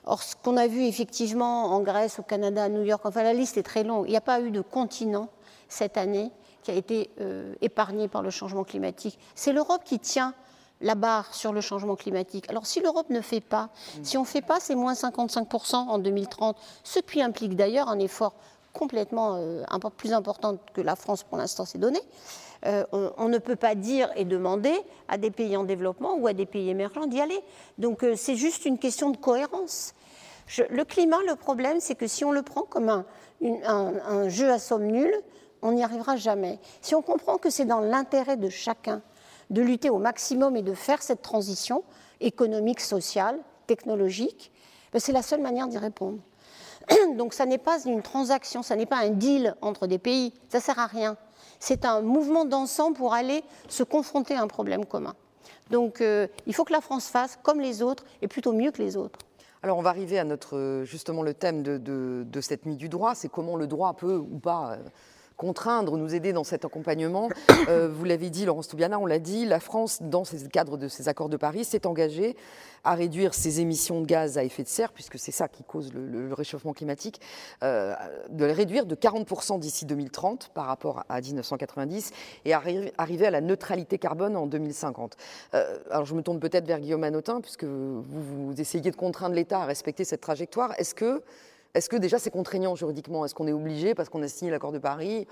Or, 0.04 0.22
ce 0.22 0.34
qu'on 0.36 0.56
a 0.56 0.66
vu 0.66 0.84
effectivement 0.84 1.66
en 1.66 1.80
Grèce, 1.80 2.18
au 2.18 2.22
Canada, 2.22 2.64
à 2.64 2.68
New 2.68 2.82
York, 2.82 3.02
enfin 3.04 3.22
la 3.22 3.32
liste 3.32 3.56
est 3.56 3.62
très 3.62 3.84
longue. 3.84 4.06
Il 4.06 4.10
n'y 4.10 4.16
a 4.16 4.20
pas 4.20 4.40
eu 4.40 4.50
de 4.50 4.60
continent 4.60 5.28
cette 5.68 5.96
année 5.96 6.30
qui 6.62 6.70
a 6.70 6.74
été 6.74 7.10
épargné 7.60 8.06
par 8.06 8.22
le 8.22 8.30
changement 8.30 8.62
climatique. 8.62 9.18
C'est 9.34 9.52
l'Europe 9.52 9.82
qui 9.84 9.98
tient 9.98 10.32
la 10.80 10.94
barre 10.94 11.34
sur 11.34 11.52
le 11.52 11.60
changement 11.60 11.96
climatique. 11.96 12.48
Alors 12.50 12.66
si 12.66 12.80
l'Europe 12.80 13.10
ne 13.10 13.20
fait 13.20 13.40
pas, 13.40 13.70
si 14.02 14.16
on 14.18 14.22
ne 14.22 14.26
fait 14.26 14.42
pas, 14.42 14.60
c'est 14.60 14.74
moins 14.74 14.92
55% 14.92 15.74
en 15.74 15.98
2030, 15.98 16.56
ce 16.84 17.00
qui 17.00 17.22
implique 17.22 17.56
d'ailleurs 17.56 17.88
un 17.88 17.98
effort 17.98 18.34
complètement 18.72 19.36
euh, 19.36 19.64
plus 19.96 20.12
important 20.12 20.58
que 20.74 20.80
la 20.80 20.96
France 20.96 21.22
pour 21.22 21.38
l'instant 21.38 21.64
s'est 21.64 21.78
donné. 21.78 21.98
Euh, 22.64 22.84
on, 22.92 23.28
ne 23.28 23.38
peut 23.38 23.56
pas 23.56 23.74
dire 23.74 24.10
et 24.16 24.24
demander 24.24 24.74
à 25.08 25.18
des 25.18 25.30
pays 25.30 25.56
en 25.56 25.64
développement 25.64 26.14
ou 26.16 26.26
à 26.26 26.32
des 26.32 26.46
pays 26.46 26.68
émergents 26.68 27.06
d'y 27.06 27.20
aller. 27.20 27.38
Donc 27.78 28.02
euh, 28.02 28.14
c'est 28.16 28.36
juste 28.36 28.64
une 28.64 28.78
question 28.78 29.10
de 29.10 29.16
cohérence. 29.16 29.94
le 30.58 30.84
climat, 30.84 31.18
le 31.28 31.36
problème, 31.36 31.80
c'est 31.80 31.94
que 31.94 32.06
si 32.06 32.24
on 32.24 32.32
le 32.32 32.42
prend 32.42 32.62
comme 32.62 32.88
un, 32.88 33.04
un 33.64 34.28
jeu 34.28 34.50
à 34.50 34.58
somme 34.58 34.86
nulle, 34.86 35.14
on 35.62 35.72
n'y 35.72 35.82
arrivera 35.82 36.16
jamais. 36.16 36.58
Si 36.80 36.94
on 36.94 37.02
comprend 37.02 37.38
que 37.38 37.50
c'est 37.50 37.64
dans 37.64 37.80
l'intérêt 37.80 38.36
de 38.36 38.48
chacun 38.48 39.02
de 39.50 39.62
lutter 39.62 39.90
au 39.90 39.98
maximum 39.98 40.56
et 40.56 40.62
de 40.62 40.74
faire 40.74 41.02
cette 41.02 41.22
transition 41.22 41.84
économique, 42.20 42.80
sociale, 42.80 43.38
technologique, 43.66 44.52
ben, 44.92 44.98
c'est 44.98 45.12
la 45.12 45.22
seule 45.22 45.40
manière 45.40 45.68
d'y 45.68 45.78
répondre. 45.78 46.18
Donc 47.16 47.34
ça 47.34 47.46
n'est 47.46 47.58
pas 47.58 47.82
une 47.84 48.02
transaction, 48.02 48.62
ça 48.62 48.76
n'est 48.76 48.86
pas 48.86 48.98
un 48.98 49.10
deal 49.10 49.54
entre 49.60 49.86
des 49.86 49.98
pays, 49.98 50.32
ça 50.48 50.58
ne 50.58 50.62
sert 50.62 50.78
à 50.78 50.86
rien. 50.86 51.16
C'est 51.58 51.84
un 51.84 52.00
mouvement 52.00 52.44
d'ensemble 52.44 52.96
pour 52.96 53.14
aller 53.14 53.42
se 53.68 53.82
confronter 53.82 54.34
à 54.34 54.42
un 54.42 54.46
problème 54.46 54.84
commun. 54.84 55.14
Donc 55.70 56.00
euh, 56.00 56.28
il 56.46 56.54
faut 56.54 56.64
que 56.64 56.72
la 56.72 56.80
France 56.80 57.08
fasse 57.08 57.38
comme 57.42 57.60
les 57.60 57.82
autres 57.82 58.04
et 58.22 58.28
plutôt 58.28 58.52
mieux 58.52 58.70
que 58.70 58.82
les 58.82 58.96
autres. 58.96 59.18
Alors 59.62 59.78
on 59.78 59.82
va 59.82 59.90
arriver 59.90 60.18
à 60.18 60.24
notre 60.24 60.82
justement 60.84 61.22
le 61.22 61.34
thème 61.34 61.62
de, 61.62 61.78
de 61.78 62.40
cette 62.40 62.66
nuit 62.66 62.76
du 62.76 62.88
droit, 62.88 63.14
c'est 63.14 63.28
comment 63.28 63.56
le 63.56 63.66
droit 63.66 63.94
peut 63.94 64.16
ou 64.16 64.38
pas 64.38 64.72
euh, 64.72 64.76
contraindre, 65.36 65.96
nous 65.96 66.14
aider 66.14 66.32
dans 66.32 66.44
cet 66.44 66.64
accompagnement. 66.64 67.28
Euh, 67.68 67.88
vous 67.88 68.04
l'avez 68.04 68.30
dit, 68.30 68.44
Laurence 68.44 68.68
Toubiana, 68.68 68.98
on 68.98 69.06
l'a 69.06 69.18
dit, 69.18 69.44
la 69.44 69.58
France, 69.58 69.98
dans 70.00 70.22
le 70.22 70.48
cadre 70.48 70.76
de 70.76 70.86
ces 70.86 71.08
accords 71.08 71.28
de 71.28 71.36
Paris, 71.36 71.64
s'est 71.64 71.84
engagée 71.84 72.36
à 72.84 72.94
réduire 72.94 73.34
ses 73.34 73.60
émissions 73.60 74.00
de 74.00 74.06
gaz 74.06 74.38
à 74.38 74.44
effet 74.44 74.62
de 74.62 74.68
serre, 74.68 74.92
puisque 74.92 75.18
c'est 75.18 75.32
ça 75.32 75.48
qui 75.48 75.64
cause 75.64 75.92
le, 75.92 76.32
réchauffement 76.32 76.72
climatique, 76.72 77.20
euh, 77.64 77.94
de 78.28 78.44
les 78.44 78.52
réduire 78.52 78.86
de 78.86 78.94
40% 78.94 79.58
d'ici 79.58 79.84
2030 79.84 80.50
par 80.54 80.66
rapport 80.66 81.04
à 81.08 81.20
1990 81.20 82.12
et 82.44 82.52
arriver 82.52 83.26
à 83.26 83.30
la 83.30 83.40
neutralité 83.40 83.98
carbone 83.98 84.36
en 84.36 84.46
2050. 84.46 85.16
Euh, 85.54 85.78
alors 85.90 86.04
je 86.04 86.14
me 86.14 86.22
tourne 86.22 86.38
peut-être 86.38 86.66
vers 86.66 86.78
Guillaume 86.78 87.04
Anotin, 87.04 87.40
puisque 87.40 87.64
vous, 87.64 88.02
vous 88.04 88.60
essayez 88.60 88.90
de 88.90 88.96
contraindre 88.96 89.34
l'État 89.34 89.62
à 89.62 89.64
respecter 89.64 90.04
cette 90.04 90.20
trajectoire. 90.20 90.72
Est-ce 90.78 90.94
que 90.94 91.22
est-ce 91.76 91.90
que 91.90 91.96
déjà 91.96 92.18
c'est 92.18 92.30
contraignant 92.30 92.74
juridiquement? 92.74 93.26
Est-ce 93.26 93.34
qu'on 93.34 93.46
est 93.46 93.52
obligé 93.52 93.94
parce 93.94 94.08
qu'on 94.08 94.22
a 94.22 94.28
signé 94.28 94.50
l'accord 94.50 94.72
de 94.72 94.78
Paris? 94.78 95.26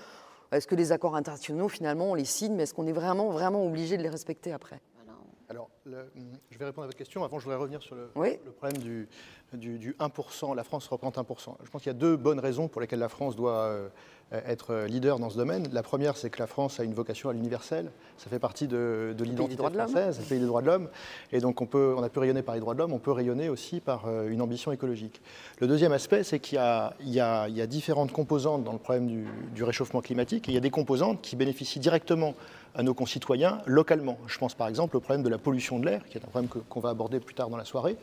Est-ce 0.51 0.67
que 0.67 0.75
les 0.75 0.91
accords 0.91 1.15
internationaux, 1.15 1.69
finalement, 1.69 2.11
on 2.11 2.13
les 2.13 2.23
signe, 2.23 2.53
mais 2.53 2.63
est-ce 2.63 2.73
qu'on 2.75 2.85
est 2.85 2.91
vraiment, 2.91 3.29
vraiment 3.31 3.65
obligé 3.65 3.97
de 3.97 4.03
les 4.03 4.09
respecter 4.09 4.53
après? 4.53 4.79
Alors, 5.49 5.69
je 5.85 6.57
vais 6.57 6.65
répondre 6.65 6.83
à 6.83 6.87
votre 6.87 6.97
question. 6.97 7.23
Avant, 7.23 7.37
je 7.37 7.43
voudrais 7.43 7.59
revenir 7.59 7.81
sur 7.81 7.95
le, 7.95 8.07
problème 8.07 8.81
du, 8.81 9.07
du, 9.53 9.95
1%. 9.99 10.55
La 10.55 10.63
France 10.63 10.87
représente 10.87 11.17
1%. 11.17 11.55
Je 11.63 11.69
pense 11.69 11.83
qu'il 11.83 11.91
y 11.91 11.95
a 11.95 11.97
deux 11.97 12.17
bonnes 12.17 12.39
raisons 12.39 12.67
pour 12.67 12.81
lesquelles 12.81 12.99
la 12.99 13.09
France 13.09 13.35
doit 13.35 13.59
euh, 13.59 13.87
euh, 14.33 14.41
être 14.47 14.85
leader 14.87 15.19
dans 15.19 15.29
ce 15.29 15.37
domaine. 15.37 15.67
La 15.71 15.83
première, 15.83 16.17
c'est 16.17 16.31
que 16.31 16.39
la 16.39 16.47
France 16.47 16.79
a 16.79 16.83
une 16.83 16.95
vocation 16.95 17.29
à 17.29 17.33
l'universel. 17.33 17.91
Ça 18.17 18.27
fait 18.29 18.39
partie 18.39 18.67
de, 18.67 19.13
de 19.15 19.23
l'identité 19.23 19.61
française, 19.61 20.19
le 20.19 20.25
pays 20.25 20.39
des 20.39 20.47
droits 20.47 20.61
de 20.61 20.67
l'homme. 20.67 20.89
Et 21.31 21.39
donc, 21.39 21.61
on, 21.61 21.67
peut, 21.67 21.93
on 21.95 22.01
a 22.01 22.09
pu 22.09 22.17
rayonner 22.17 22.41
par 22.41 22.55
les 22.55 22.61
droits 22.61 22.73
de 22.73 22.79
l'homme, 22.79 22.93
on 22.93 22.99
peut 22.99 23.11
rayonner 23.11 23.49
aussi 23.49 23.81
par 23.81 24.07
euh, 24.07 24.29
une 24.29 24.41
ambition 24.41 24.71
écologique. 24.71 25.21
Le 25.59 25.67
deuxième 25.67 25.91
aspect, 25.91 26.23
c'est 26.23 26.39
qu'il 26.39 26.59
y, 26.59 27.09
y, 27.09 27.17
y, 27.17 27.19
a 27.19 27.67
différentes 27.67 28.11
composantes 28.11 28.63
dans 28.63 28.73
le 28.73 28.79
problème 28.79 29.05
du, 29.05 29.27
du 29.53 29.63
réchauffement 29.63 30.01
climatique. 30.01 30.49
Et 30.49 30.53
il 30.53 30.55
y 30.55 30.57
a 30.57 30.61
des 30.61 30.71
composantes 30.71 31.21
qui 31.21 31.35
bénéficient 31.35 31.79
directement 31.79 32.33
à 32.75 32.83
nos 32.83 32.93
concitoyens 32.93 33.59
localement. 33.65 34.17
Je 34.27 34.37
pense 34.37 34.53
par 34.53 34.67
exemple 34.67 34.97
au 34.97 34.99
problème 34.99 35.23
de 35.23 35.29
la 35.29 35.37
pollution 35.37 35.79
de 35.79 35.85
l'air, 35.85 36.05
qui 36.05 36.17
est 36.17 36.21
un 36.23 36.27
problème 36.27 36.49
qu'on 36.69 36.79
va 36.79 36.89
aborder 36.89 37.19
plus 37.19 37.33
tard 37.33 37.49
dans 37.49 37.57
la 37.57 37.65
soirée. 37.65 37.97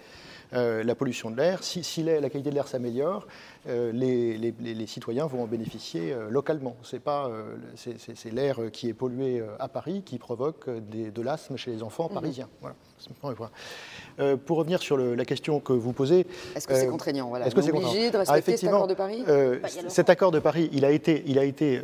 Euh, 0.55 0.85
la 0.85 0.95
pollution 0.95 1.31
de 1.31 1.37
l'air. 1.37 1.63
Si, 1.63 2.03
la 2.03 2.29
qualité 2.29 2.51
de 2.51 2.55
l'air 2.55 2.69
s'améliore, 2.69 3.27
euh, 3.69 3.91
les, 3.93 4.87
citoyens 4.87 5.27
vont 5.27 5.43
en 5.43 5.47
bénéficier 5.47 6.13
euh, 6.13 6.29
localement. 6.29 6.77
C'est 6.83 7.01
pas 7.01 7.31
c'est 7.77 8.33
l'air 8.33 8.59
qui 8.73 8.89
est 8.89 8.93
pollué 8.95 9.43
à 9.59 9.69
Paris 9.69 10.03
qui 10.05 10.19
provoque 10.19 10.69
de 10.69 11.23
l'asthme 11.23 11.57
chez 11.57 11.71
les 11.71 11.83
enfants 11.83 12.09
mhm. 12.09 12.15
parisiens. 12.15 12.49
Voilà. 12.61 14.37
pour 14.47 14.59
revenir 14.59 14.81
sur 14.81 14.97
la 14.97 15.25
question 15.25 15.61
que 15.61 15.73
vous 15.73 15.93
posez. 15.93 16.27
Est-ce 16.55 16.69
que 16.69 16.75
c'est 16.75 16.87
contraignant 16.87 17.29
voilà? 17.29 17.47
Est-ce 17.47 17.55
que 17.55 17.63
c'est 17.63 17.73
obligé 17.73 18.11
de 18.11 18.19
respecter 18.19 18.57
cet 18.57 18.69
accord 18.69 18.87
de 18.87 18.95
Paris? 18.95 19.25
bah, 19.27 19.69
Cet 19.89 20.11
accord 20.11 20.33
de 20.33 20.39
Paris, 20.39 20.69
il 20.73 20.85
a 20.85 20.91
été, 20.91 21.23
il 21.27 21.39
a 21.39 21.45
été 21.45 21.81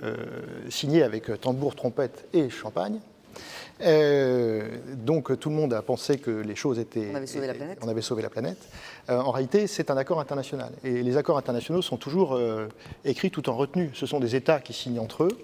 signé 0.68 1.02
avec 1.02 1.40
tambour, 1.40 1.75
trompette 1.75 2.26
et 2.32 2.50
champagne. 2.50 3.00
Euh, 3.80 4.78
donc 4.94 5.38
tout 5.38 5.50
le 5.50 5.54
monde 5.54 5.73
a 5.73 5.82
pensé 5.82 6.18
que 6.18 6.30
les 6.30 6.56
choses 6.56 6.78
étaient. 6.78 7.11
On 7.12 7.16
avait 7.16 7.26
sauvé 7.26 7.47
la 7.47 7.54
planète. 7.54 7.78
On 7.82 7.88
avait 7.88 8.02
sauvé 8.02 8.23
la 8.23 8.30
planète. 8.30 8.58
Euh, 9.08 9.20
en 9.20 9.30
réalité, 9.30 9.66
c'est 9.66 9.90
un 9.90 9.97
accord 9.97 10.20
international. 10.20 10.73
Et 10.85 11.02
les 11.02 11.16
accords 11.16 11.38
internationaux 11.38 11.82
sont 11.82 11.97
toujours 11.97 12.35
euh, 12.35 12.68
écrits 13.04 13.30
tout 13.30 13.49
en 13.49 13.56
retenue. 13.56 13.90
Ce 13.94 14.06
sont 14.06 14.20
des 14.20 14.35
États 14.35 14.61
qui 14.61 14.73
signent 14.73 15.00
entre 15.00 15.25
eux. 15.25 15.38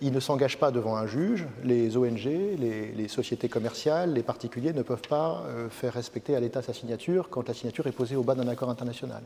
ils 0.00 0.12
ne 0.12 0.20
s'engagent 0.20 0.58
pas 0.58 0.70
devant 0.70 0.96
un 0.96 1.06
juge. 1.06 1.46
Les 1.62 1.96
ONG, 1.96 2.24
les, 2.24 2.92
les, 2.96 3.08
sociétés 3.08 3.48
commerciales, 3.48 4.14
les 4.14 4.22
particuliers 4.22 4.72
ne 4.72 4.82
peuvent 4.82 5.06
pas 5.08 5.44
faire 5.70 5.92
respecter 5.92 6.34
à 6.34 6.40
l'État 6.40 6.62
sa 6.62 6.72
signature 6.72 7.28
quand 7.28 7.46
la 7.46 7.54
signature 7.54 7.86
est 7.86 7.92
posée 7.92 8.16
au 8.16 8.22
bas 8.22 8.34
d'un 8.34 8.48
accord 8.48 8.70
international. 8.70 9.22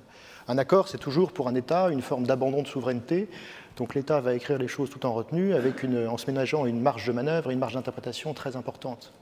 Un 0.49 0.59
accord, 0.59 0.89
c'est 0.89 0.99
toujours 0.99 1.31
pour 1.31 1.47
un 1.47 1.55
État 1.55 1.89
une 1.91 2.03
forme 2.03 2.27
d'abandon 2.27 2.63
de 2.63 2.67
souveraineté 2.67 3.29
donc 3.77 3.95
l'État 3.95 4.21
va 4.21 4.35
écrire 4.35 4.59
les 4.59 4.69
choses 4.69 4.91
tout 4.91 5.07
en 5.07 5.13
retenue, 5.13 5.55
avec 5.55 5.83
une, 5.83 6.07
en 6.07 6.19
se 6.19 6.27
ménageant 6.27 6.67
une 6.67 6.81
marge 6.81 7.07
de 7.07 7.13
manœuvre 7.13 7.51
et 7.51 7.55
une 7.55 7.61
marge 7.61 7.75
d'interprétation 7.75 8.35
très 8.35 8.57
importante. 8.57 9.13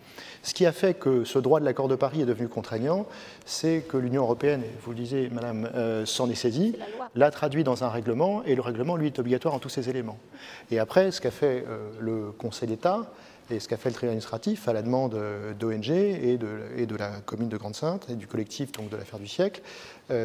Ce 0.42 0.54
qui 0.54 0.66
a 0.66 0.72
fait 0.72 0.94
que 0.94 1.24
ce 1.24 1.38
droit 1.38 1.60
de 1.60 1.64
l'accord 1.64 1.88
de 1.88 1.96
Paris 1.96 2.22
est 2.22 2.26
devenu 2.26 2.48
contraignant, 2.48 3.06
c'est 3.44 3.82
que 3.86 3.96
l'Union 3.96 4.22
européenne, 4.22 4.62
vous 4.82 4.90
le 4.90 4.96
disiez, 4.96 5.28
Madame, 5.30 5.68
euh, 5.74 6.06
s'en 6.06 6.30
est 6.30 6.34
saisie, 6.34 6.76
l'a 7.14 7.30
traduit 7.30 7.64
dans 7.64 7.84
un 7.84 7.88
règlement, 7.88 8.42
et 8.44 8.54
le 8.54 8.62
règlement, 8.62 8.96
lui, 8.96 9.08
est 9.08 9.18
obligatoire 9.18 9.54
en 9.54 9.58
tous 9.58 9.68
ses 9.68 9.88
éléments. 9.88 10.18
Et 10.70 10.78
après, 10.78 11.10
ce 11.10 11.20
qu'a 11.20 11.30
fait 11.30 11.64
euh, 11.68 11.90
le 12.00 12.32
Conseil 12.32 12.68
d'État, 12.68 13.12
et 13.50 13.60
ce 13.60 13.68
qu'a 13.68 13.76
fait 13.76 13.88
le 13.88 13.94
tribunal 13.94 14.12
administratif 14.12 14.68
à 14.68 14.72
la 14.72 14.82
demande 14.82 15.14
euh, 15.14 15.52
d'ONG 15.54 15.90
et 15.90 16.38
de, 16.38 16.48
et 16.76 16.86
de, 16.86 16.96
la 16.96 17.10
commune 17.26 17.48
de 17.48 17.56
Grande-Sainte 17.56 18.08
et 18.08 18.14
du 18.14 18.26
collectif 18.26 18.72
donc, 18.72 18.88
de 18.88 18.96
l'affaire 18.96 19.18
du 19.18 19.26
siècle, 19.26 19.60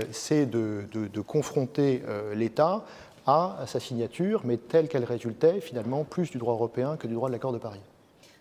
c'est 0.10 0.48
de, 0.48 0.86
de, 0.92 1.22
confronter 1.22 2.02
l'État 2.34 2.84
à 3.26 3.66
sa 3.68 3.80
signature, 3.80 4.42
mais 4.44 4.58
telle 4.58 4.88
qu'elle 4.88 5.04
résultait 5.04 5.60
finalement 5.62 6.04
plus 6.04 6.30
du 6.30 6.38
droit 6.38 6.54
européen 6.54 6.98
que 6.98 7.08
du 7.08 7.14
droit 7.14 7.30
de 7.30 7.34
l'accord 7.34 7.52
de 7.52 7.58
Paris. 7.58 7.82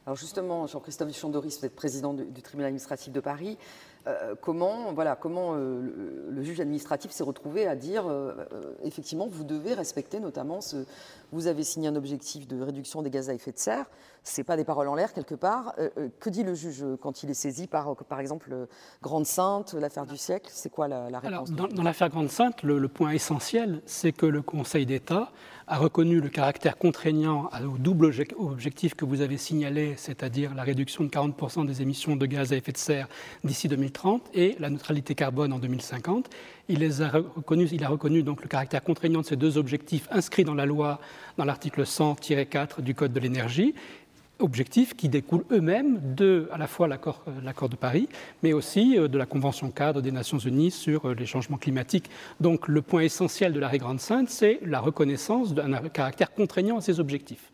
Alors 0.07 0.17
justement, 0.17 0.67
Jean-Christophe 0.67 1.17
Chandoris, 1.17 1.59
vous 1.59 1.65
êtes 1.65 1.75
président 1.75 2.13
du, 2.13 2.43
tribunal 2.43 2.69
administratif 2.69 3.11
de 3.13 3.21
Paris. 3.21 3.57
euh, 4.07 4.35
comment, 4.39 4.93
voilà, 4.93 5.17
comment 5.17 5.55
euh, 5.55 6.29
le, 6.29 6.43
juge 6.43 6.61
administratif 6.61 7.11
s'est 7.11 7.25
retrouvé 7.25 7.67
à 7.67 7.75
dire 7.75 8.05
euh, 8.07 8.35
effectivement, 8.83 9.27
vous 9.27 9.45
devez 9.45 9.73
respecter 9.73 10.21
notamment 10.21 10.61
ce. 10.61 10.85
Vous 11.35 11.49
avez 11.49 11.65
signé 11.65 11.89
un 11.89 11.97
objectif 11.97 12.47
de 12.47 12.63
réduction 12.63 13.03
des 13.03 13.11
gaz 13.11 13.29
à 13.29 13.35
effet 13.35 13.51
de 13.51 13.59
serre. 13.59 13.87
Ce 14.23 14.41
n'est 14.41 14.45
pas 14.45 14.57
des 14.57 14.63
paroles 14.63 14.87
en 14.87 14.95
l'air 14.95 15.13
quelque 15.13 15.35
part. 15.35 15.75
que 16.21 16.31
dit 16.31 16.45
le 16.45 16.55
juge 16.55 16.85
quand 17.03 17.25
il 17.25 17.31
est 17.31 17.35
saisi 17.35 17.67
par, 17.67 17.97
par 17.97 18.21
exemple, 18.21 18.69
Grande 19.03 19.27
Sainte, 19.27 19.75
l'affaire 19.75 20.07
du 20.07 20.17
siècle? 20.17 20.49
C'est 20.53 20.71
quoi 20.71 20.87
la, 20.87 21.19
réponse 21.19 21.51
Alors, 21.51 21.69
Dans, 21.69 21.83
l'affaire 21.83 22.09
Grande 22.09 22.31
Sainte, 22.31 22.63
le 22.63 22.87
point 22.87 23.11
essentiel, 23.11 23.83
c'est 23.85 24.13
que 24.13 24.27
le 24.27 24.43
Conseil 24.43 24.87
d'État 24.87 25.33
a 25.67 25.79
reconnu 25.79 26.21
le 26.21 26.29
caractère 26.29 26.77
contraignant 26.77 27.49
au 27.65 27.79
double 27.79 28.11
objectif 28.37 28.95
que 28.95 29.05
vous 29.05 29.21
avez 29.21 29.39
signalé, 29.39 29.95
c'est-à-dire 29.97 30.55
la 30.55 30.63
réduction 30.63 31.05
de 31.05 31.09
40% 31.09 31.67
des 31.67 31.81
émissions 31.81 32.17
de 32.17 32.27
gaz 32.27 32.53
à 32.53 32.57
effet 32.57 32.73
de 32.73 32.77
serre 32.77 33.09
d'ici 33.45 33.69
2030 33.69 34.31
et 34.35 34.57
la 34.59 34.69
neutralité 34.69 35.15
carbone 35.15 35.53
en 35.53 35.59
2050. 35.59 36.29
Il, 36.69 36.81
les 36.81 37.03
a, 37.03 37.09
reconnu, 37.09 37.69
il 37.73 37.85
a 37.85 37.89
reconnu 37.89 38.23
donc 38.23 38.43
le 38.43 38.49
caractère 38.49 38.83
contraignant 38.83 39.21
de 39.21 39.27
ces 39.27 39.37
deux 39.37 39.59
objectifs 39.59 40.07
inscrits 40.11 40.45
dans 40.45 40.55
la 40.55 40.67
loi, 40.67 41.01
dans 41.39 41.45
l'article 41.45 41.83
100-4 41.83 42.81
du 42.81 42.95
Code 42.95 43.13
de 43.13 43.21
l'énergie 43.21 43.75
objectifs 44.39 44.95
qui 44.95 45.09
découlent 45.09 45.45
eux-mêmes 45.51 46.15
de 46.15 46.49
à 46.53 46.59
la 46.59 46.67
fois 46.67 46.89
l'accord 46.89 47.23
euh, 47.29 47.69
de 47.69 47.77
Paris, 47.77 48.09
mais 48.43 48.53
aussi 48.53 48.99
euh, 48.99 49.09
de 49.09 49.19
la 49.19 49.27
Convention 49.27 49.71
cadre 49.71 50.01
des 50.03 50.13
Nations 50.13 50.39
Unies 50.39 50.71
sur 50.71 51.09
euh, 51.09 51.15
les 51.15 51.27
changements 51.27 51.57
climatiques. 51.57 52.11
Donc 52.41 52.69
le 52.69 52.83
point 52.83 53.03
essentiel 53.03 53.53
de 53.53 53.61
l'arrêt 53.61 53.79
Grande 53.79 54.01
Sainte, 54.01 54.29
c'est 54.29 54.61
la 54.65 54.81
reconnaissance 54.81 55.55
d'un 55.55 55.89
caractère 55.89 56.33
contraignant 56.33 56.79
à 56.79 56.81
ces 56.81 57.01
objectifs. 57.01 57.51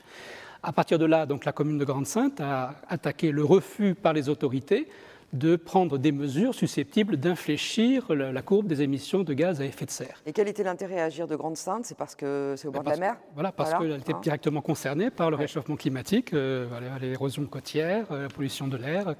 À 0.62 0.72
partir 0.72 0.98
de 0.98 1.06
là, 1.06 1.24
donc, 1.24 1.46
la 1.46 1.52
commune 1.52 1.78
de 1.78 1.84
Grande 1.86 2.06
Sainte 2.06 2.40
a 2.40 2.74
attaqué 2.88 3.32
le 3.32 3.42
refus 3.42 3.94
par 3.94 4.12
les 4.12 4.28
autorités 4.28 4.88
de 5.32 5.56
prendre 5.56 5.98
des 5.98 6.12
mesures 6.12 6.54
susceptibles 6.54 7.16
d'infléchir 7.16 8.12
la 8.14 8.42
courbe 8.42 8.66
des 8.66 8.82
émissions 8.82 9.22
de 9.22 9.32
gaz 9.32 9.60
à 9.60 9.64
effet 9.64 9.86
de 9.86 9.90
serre. 9.90 10.22
Et 10.26 10.32
quel 10.32 10.48
était 10.48 10.64
l'intérêt 10.64 11.00
à 11.00 11.04
agir 11.04 11.26
de 11.26 11.36
Grande-Sainte 11.36 11.86
C'est 11.86 11.96
parce 11.96 12.14
que 12.14 12.54
c'est 12.56 12.66
au 12.66 12.72
bord 12.72 12.82
de 12.82 12.90
la 12.90 12.96
mer? 12.96 13.16
Voilà, 13.34 13.52
parce 13.52 13.72
qu'elle 13.74 13.92
était 13.92 14.12
hein. 14.12 14.20
directement 14.22 14.60
concernée 14.60 15.10
par 15.10 15.30
le 15.30 15.36
réchauffement 15.36 15.76
climatique, 15.76 16.32
euh, 16.32 16.66
l'érosion 17.00 17.44
côtière, 17.46 18.06
euh, 18.10 18.22
la 18.22 18.28
pollution 18.28 18.66
de 18.66 18.76
l'air. 18.76 19.08
Euh, 19.08 19.14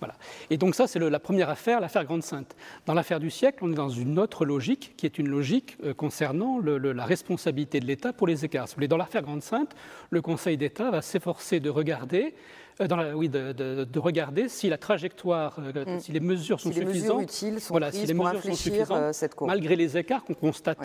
voilà. 0.00 0.14
Et 0.50 0.58
donc 0.58 0.74
ça, 0.74 0.86
c'est 0.86 0.98
la 0.98 1.18
première 1.18 1.48
affaire, 1.48 1.80
l'affaire 1.80 2.04
Grande-Sainte. 2.04 2.54
Dans 2.84 2.92
l'affaire 2.92 3.18
du 3.18 3.30
siècle, 3.30 3.60
on 3.62 3.72
est 3.72 3.76
dans 3.76 3.88
une 3.88 4.18
autre 4.18 4.44
logique, 4.44 4.92
qui 4.98 5.06
est 5.06 5.18
une 5.18 5.28
logique 5.28 5.78
concernant 5.96 6.60
la 6.60 7.04
responsabilité 7.06 7.80
de 7.80 7.86
l'État 7.86 8.12
pour 8.12 8.26
les 8.26 8.44
écarts. 8.44 8.66
Dans 8.76 8.98
l'affaire 8.98 9.22
Grande-Sainte, 9.22 9.74
le 10.10 10.20
Conseil 10.20 10.58
d'État 10.58 10.90
va 10.90 11.00
s'efforcer 11.00 11.60
de 11.60 11.70
regarder 11.70 12.34
euh, 12.80 13.12
oui, 13.14 13.28
de, 13.30 13.98
regarder 13.98 14.48
si 14.48 14.68
la 14.68 14.76
trajectoire, 14.76 15.58
euh, 15.58 15.96
mm. 15.96 16.00
si 16.00 16.12
les 16.12 16.20
mesures 16.20 16.60
sont 16.60 16.72
suffisantes, 16.72 17.22
utiles 17.22 17.60
sont 17.60 17.72
voilà, 17.72 17.90
si 17.90 18.04
les 18.04 18.12
mesures 18.12 18.42
sont 18.42 18.54
suffisantes, 18.54 18.98
euh, 18.98 19.12
cette 19.12 19.34
courbe. 19.34 19.48
malgré 19.48 19.76
les 19.76 19.96
écarts 19.96 20.24
qu'on 20.24 20.34
constate 20.34 20.78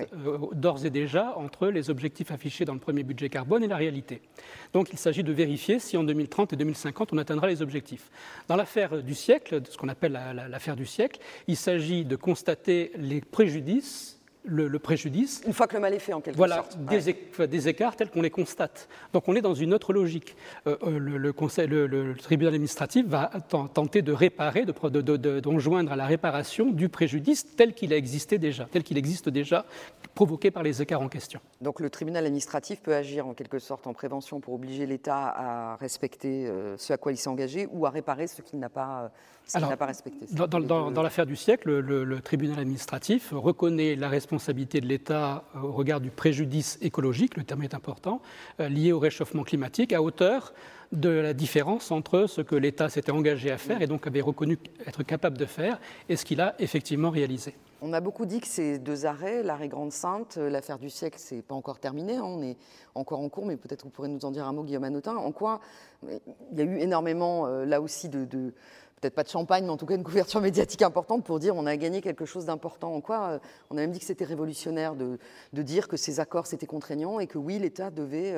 d'ores 0.54 0.86
et 0.86 0.90
déjà 0.90 1.38
entre 1.38 1.68
les 1.68 1.90
objectifs 1.90 2.32
affichés 2.32 2.64
dans 2.64 2.74
le 2.74 2.80
premier 2.80 3.04
budget 3.04 3.30
carbone 3.30 3.64
et 3.64 3.68
la 3.68 3.76
réalité. 3.76 4.22
Donc 4.74 4.94
il 4.94 4.98
s'agit 4.98 5.24
de 5.24 5.34
vérifier 5.34 5.80
si 5.80 5.98
en 5.98 6.04
2030 6.04 6.54
et 6.54 6.56
2050 6.56 7.12
on 7.12 7.18
atteindra 7.18 7.48
les 7.48 7.62
objectifs. 7.62 8.10
Dans 8.48 8.56
l'affaire 8.56 9.04
du 9.04 9.14
siècle, 9.14 9.62
ce 9.70 9.78
qu'on 9.78 9.90
appelle 9.90 10.18
l'affaire 10.50 10.78
du 10.78 10.86
siècle, 10.86 11.20
il 11.48 11.58
s'agit 11.58 12.06
de 12.06 12.16
constater 12.16 12.94
les 12.96 13.20
préjudices 13.20 14.11
le, 14.44 14.80
préjudice. 14.80 15.42
Une 15.46 15.54
fois 15.54 15.68
que 15.68 15.76
le 15.76 15.80
mal 15.80 15.94
est 15.94 16.00
fait, 16.00 16.14
en 16.14 16.22
quelque 16.22 16.38
voilà, 16.38 16.58
sorte. 16.58 16.78
Des, 16.86 17.48
des 17.48 17.68
écarts 17.68 17.96
tels 17.96 18.10
qu'on 18.10 18.22
les 18.22 18.30
constate. 18.30 18.88
Donc 19.14 19.28
on 19.28 19.36
est 19.36 19.42
dans 19.42 19.54
une 19.54 19.74
autre 19.74 19.94
logique. 19.94 20.36
Euh, 20.68 20.78
euh, 20.84 21.00
le, 21.00 21.34
conseil, 21.34 21.68
le, 21.68 22.16
tribunal 22.16 22.54
administratif 22.54 23.06
va 23.06 23.32
tenter 23.74 24.02
de 24.02 24.12
réparer, 24.12 24.66
d'enjoindre 24.66 25.90
de, 25.90 25.94
à 25.94 25.96
la 25.96 26.06
réparation 26.06 26.72
du 26.72 26.90
préjudice 26.90 27.56
tel 27.56 27.74
qu'il 27.74 27.94
a 27.94 27.98
existé 27.98 28.38
déjà, 28.38 28.68
tel 28.72 28.84
qu'il 28.84 28.98
existe 28.98 29.30
déjà, 29.30 29.66
provoqué 30.16 30.52
par 30.52 30.64
les 30.64 30.82
écarts 30.82 31.02
en 31.02 31.10
question. 31.10 31.40
Donc 31.62 31.80
le 31.80 31.90
tribunal 31.90 32.26
administratif 32.26 32.82
peut 32.82 32.96
agir 32.96 33.28
en 33.28 33.34
quelque 33.34 33.60
sorte 33.60 33.88
en 33.88 33.94
prévention 33.94 34.40
pour 34.40 34.54
obliger 34.54 34.86
l'État 34.86 35.34
à 35.36 35.76
respecter 35.76 36.48
euh, 36.48 36.78
ce 36.78 36.94
à 36.94 36.98
quoi 36.98 37.12
il 37.12 37.18
s'est 37.18 37.30
engagé 37.30 37.68
ou 37.72 37.86
à 37.86 37.90
réparer 37.90 38.28
ce 38.28 38.42
qu'il 38.42 38.60
n'a 38.60 38.70
pas, 38.70 39.12
pas, 39.54 39.86
respecté. 39.86 40.26
Dans, 40.34 41.04
l'affaire 41.04 41.26
du 41.26 41.36
siècle, 41.36 41.80
le, 41.80 42.22
tribunal 42.22 42.60
administratif 42.60 43.32
reconnaît 43.32 43.96
la 43.96 44.10
responsabilité 44.10 44.31
de 44.32 44.88
l'État 44.88 45.44
au 45.62 45.72
regard 45.72 46.00
du 46.00 46.10
préjudice 46.10 46.78
écologique, 46.82 47.36
le 47.36 47.44
terme 47.44 47.64
est 47.64 47.74
important, 47.74 48.22
euh, 48.60 48.70
lié 48.70 48.94
au 48.94 49.00
réchauffement 49.00 49.44
climatique, 49.44 49.92
à 49.92 50.02
hauteur 50.02 50.54
de 50.92 51.10
la 51.10 51.34
différence 51.34 51.92
entre 51.92 52.28
ce 52.28 52.42
que 52.42 52.56
l'État 52.56 52.90
s'était 52.90 53.12
engagé 53.12 53.52
à 53.52 53.58
faire 53.58 53.82
et 53.82 53.88
donc 53.88 54.08
avait 54.08 54.22
reconnu 54.22 54.58
être 54.86 55.04
capable 55.04 55.38
de 55.38 55.46
faire 55.46 55.80
et 56.10 56.16
ce 56.16 56.26
qu'il 56.26 56.42
a 56.42 56.56
effectivement 56.60 57.10
réalisé. 57.10 57.56
On 57.82 57.94
a 57.94 58.00
beaucoup 58.00 58.26
dit 58.26 58.40
que 58.40 58.48
ces 58.48 58.78
deux 58.78 59.06
arrêts, 59.06 59.42
l'arrêt 59.44 59.68
Grande-Sainte, 59.68 60.38
euh, 60.38 60.50
l'affaire 60.50 60.80
du 60.80 60.90
siècle, 60.90 61.18
c'est 61.20 61.42
pas 61.42 61.56
encore 61.56 61.80
terminé, 61.80 62.18
hein, 62.18 62.24
on 62.24 62.42
est 62.42 62.58
encore 62.96 63.20
en 63.20 63.30
cours, 63.30 63.46
mais 63.46 63.58
peut-être 63.58 63.84
vous 63.84 63.90
pourrez 63.90 64.10
nous 64.10 64.24
en 64.24 64.32
dire 64.32 64.46
un 64.46 64.54
mot, 64.54 64.64
Guillaume 64.64 64.84
Anotin. 64.84 65.16
En 65.16 65.32
quoi 65.32 65.60
il 66.04 66.58
y 66.58 66.62
a 66.62 66.66
eu 66.66 66.80
énormément, 66.80 67.48
euh, 67.48 67.66
là 67.66 67.82
aussi, 67.82 68.10
de, 68.10 68.54
peut-être 69.02 69.16
pas 69.16 69.24
de 69.24 69.30
champagne, 69.30 69.66
mais 69.66 69.72
en 69.72 69.78
tout 69.78 69.86
cas 69.86 69.96
une 69.96 70.04
couverture 70.04 70.42
médiatique 70.42 70.82
importante 70.84 71.26
pour 71.26 71.40
dire 71.40 71.56
on 71.56 71.66
a 71.66 71.76
gagné 71.76 72.02
quelque 72.02 72.26
chose 72.26 72.46
d'important. 72.46 72.94
En 72.94 73.02
quoi 73.02 73.30
euh, 73.30 73.40
On 73.70 73.78
a 73.78 73.82
même 73.82 73.92
dit 73.92 74.00
que 74.00 74.06
c'était 74.06 74.26
révolutionnaire 74.26 74.96
de, 74.96 75.18
de, 75.54 75.62
dire 75.62 75.88
que 75.88 75.98
ces 75.98 76.20
accords 76.20 76.48
c'était 76.48 76.68
contraignant 76.68 77.20
et 77.20 77.28
que 77.28 77.38
oui, 77.38 77.60
l'État 77.60 77.90
devait 77.90 78.34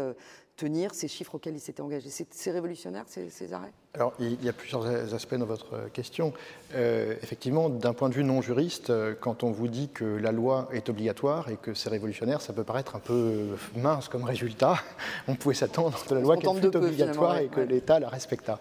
tenir 0.63 0.93
ces 0.93 1.09
chiffres 1.09 1.35
auxquels 1.35 1.55
il 1.55 1.59
s'était 1.59 1.81
engagé. 1.81 2.07
C'est 2.09 2.51
révolutionnaire 2.51 3.03
ces, 3.07 3.53
arrêts? 3.53 3.73
Alors 3.95 4.13
il 4.17 4.41
y 4.41 4.47
a 4.47 4.53
plusieurs 4.53 5.13
aspects 5.13 5.35
dans 5.35 5.45
votre 5.45 5.89
question. 5.91 6.31
Euh, 6.73 7.15
effectivement, 7.21 7.67
d'un 7.67 7.91
point 7.91 8.07
de 8.07 8.13
vue 8.13 8.23
non 8.23 8.41
juriste, 8.41 8.89
euh, 8.89 9.13
quand 9.19 9.43
on 9.43 9.51
vous 9.51 9.67
dit 9.67 9.89
que 9.89 10.05
la 10.05 10.31
loi 10.31 10.69
est 10.71 10.87
obligatoire 10.87 11.49
et 11.49 11.57
que 11.57 11.73
c'est 11.73 11.89
révolutionnaire, 11.89 12.39
ça 12.39 12.53
peut 12.53 12.63
paraître 12.63 12.95
un 12.95 12.99
peu 12.99 13.57
mince 13.75 14.07
comme 14.07 14.23
résultat. 14.23 14.77
On 15.27 15.35
pouvait 15.35 15.53
s'attendre 15.53 16.01
de 16.09 16.15
la 16.15 16.21
loi 16.21 16.37
qu'elle 16.37 16.61
fût 16.61 16.77
obligatoire 16.77 17.37
et 17.39 17.47
que 17.47 17.59
l'État 17.59 17.99
la 17.99 18.07
respecta. 18.07 18.57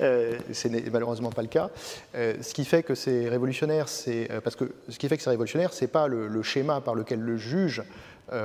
Euh, 0.00 0.38
ce 0.52 0.68
n'est 0.68 0.84
malheureusement 0.90 1.30
pas 1.30 1.42
le 1.42 1.48
cas. 1.48 1.70
ce 2.14 2.52
qui 2.52 2.66
fait 2.66 2.82
que 2.82 2.94
c'est 2.94 3.30
révolutionnaire, 3.30 3.88
c'est 3.88 4.28
parce 4.44 4.56
que 4.56 4.74
ce 4.90 4.98
qui 4.98 5.08
fait 5.08 5.16
que 5.16 5.22
c'est 5.22 5.30
révolutionnaire, 5.30 5.72
c'est 5.72 5.88
pas 5.88 6.06
le, 6.06 6.28
le, 6.28 6.42
schéma 6.42 6.82
par 6.82 6.94
lequel 6.94 7.20
le 7.20 7.38
juge 7.38 7.82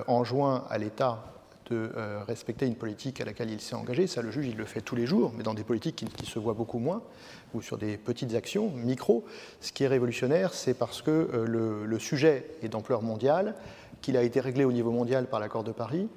enjoint 0.08 0.66
à 0.70 0.78
l'État 0.78 1.24
de 1.72 1.90
euh, 1.96 2.20
respecter 2.28 2.68
une 2.68 2.76
politique 2.76 3.22
à 3.22 3.26
laquelle 3.26 3.50
il 3.50 3.62
s'est 3.62 3.76
engagé. 3.76 4.06
Ça, 4.06 4.22
le 4.22 4.30
juge, 4.30 4.48
il 4.48 4.58
le 4.58 4.66
fait 4.66 4.82
tous 4.82 4.96
les 4.96 5.08
jours, 5.08 5.32
mais 5.36 5.44
dans 5.44 5.54
des 5.54 5.64
politiques 5.64 6.06
qui, 6.16 6.26
se 6.26 6.38
voient 6.38 6.54
beaucoup 6.54 6.80
moins, 6.80 7.02
ou 7.54 7.62
sur 7.62 7.78
des 7.78 7.98
petites 7.98 8.36
actions, 8.36 8.70
micro. 8.70 9.26
Ce 9.62 9.72
qui 9.72 9.86
est 9.86 9.88
révolutionnaire, 9.88 10.54
c'est 10.54 10.74
parce 10.74 11.02
que 11.02 11.12
euh, 11.12 11.86
le, 11.86 12.00
sujet 12.00 12.46
est 12.62 12.68
d'ampleur 12.68 13.02
mondiale, 13.02 13.56
qu'il 14.02 14.18
a 14.18 14.24
été 14.24 14.40
réglé 14.40 14.66
au 14.66 14.72
niveau 14.72 14.92
mondial 14.92 15.28
par 15.28 15.40
l'accord 15.40 15.64
de 15.64 15.72
Paris, 15.72 16.10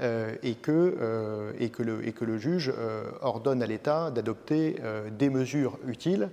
euh, 0.00 0.34
et, 0.42 0.54
que, 0.54 1.54
le, 1.78 2.38
juge 2.38 2.72
ordonne 3.22 3.62
à 3.62 3.66
l'État 3.66 4.10
d'adopter 4.10 4.76
des 5.18 5.30
mesures 5.30 5.78
utiles 5.86 6.30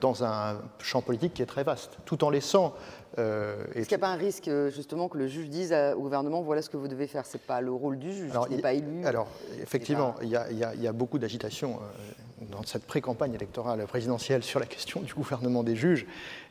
dans 0.00 0.24
un 0.24 0.58
champ 0.78 1.02
politique 1.02 1.34
qui 1.34 1.42
est 1.42 1.46
très 1.46 1.64
vaste, 1.64 1.98
tout 2.04 2.22
en 2.22 2.30
laissant 2.30 2.74
euh, 3.18 3.64
Est-ce 3.74 3.88
qu'il 3.88 3.96
n'y 3.96 4.02
a 4.02 4.06
pas 4.06 4.12
un 4.12 4.16
risque, 4.16 4.48
euh, 4.48 4.70
justement, 4.70 5.08
que 5.08 5.18
le 5.18 5.26
juge 5.26 5.48
dise 5.48 5.74
au 5.96 6.00
gouvernement 6.00 6.42
voilà 6.42 6.62
ce 6.62 6.70
que 6.70 6.76
vous 6.76 6.88
devez 6.88 7.06
faire? 7.06 7.26
Ce 7.26 7.36
n'est 7.36 7.42
pas 7.46 7.60
le 7.60 7.72
rôle 7.72 7.98
du 7.98 8.12
juge, 8.12 8.30
il 8.50 8.56
n'est 8.56 8.62
pas 8.62 8.74
élu. 8.74 9.04
Alors, 9.06 9.28
effectivement, 9.60 10.14
il 10.22 10.28
y, 10.28 10.36
a, 10.36 10.92
beaucoup 10.92 11.18
d'agitation 11.18 11.76
euh, 11.76 12.44
dans 12.50 12.62
cette 12.64 12.84
pré-campagne 12.84 13.34
électorale 13.34 13.84
présidentielle 13.86 14.42
sur 14.42 14.60
la 14.60 14.66
question 14.66 15.00
du 15.00 15.14
gouvernement 15.14 15.62
des 15.62 15.76
juges. 15.76 16.06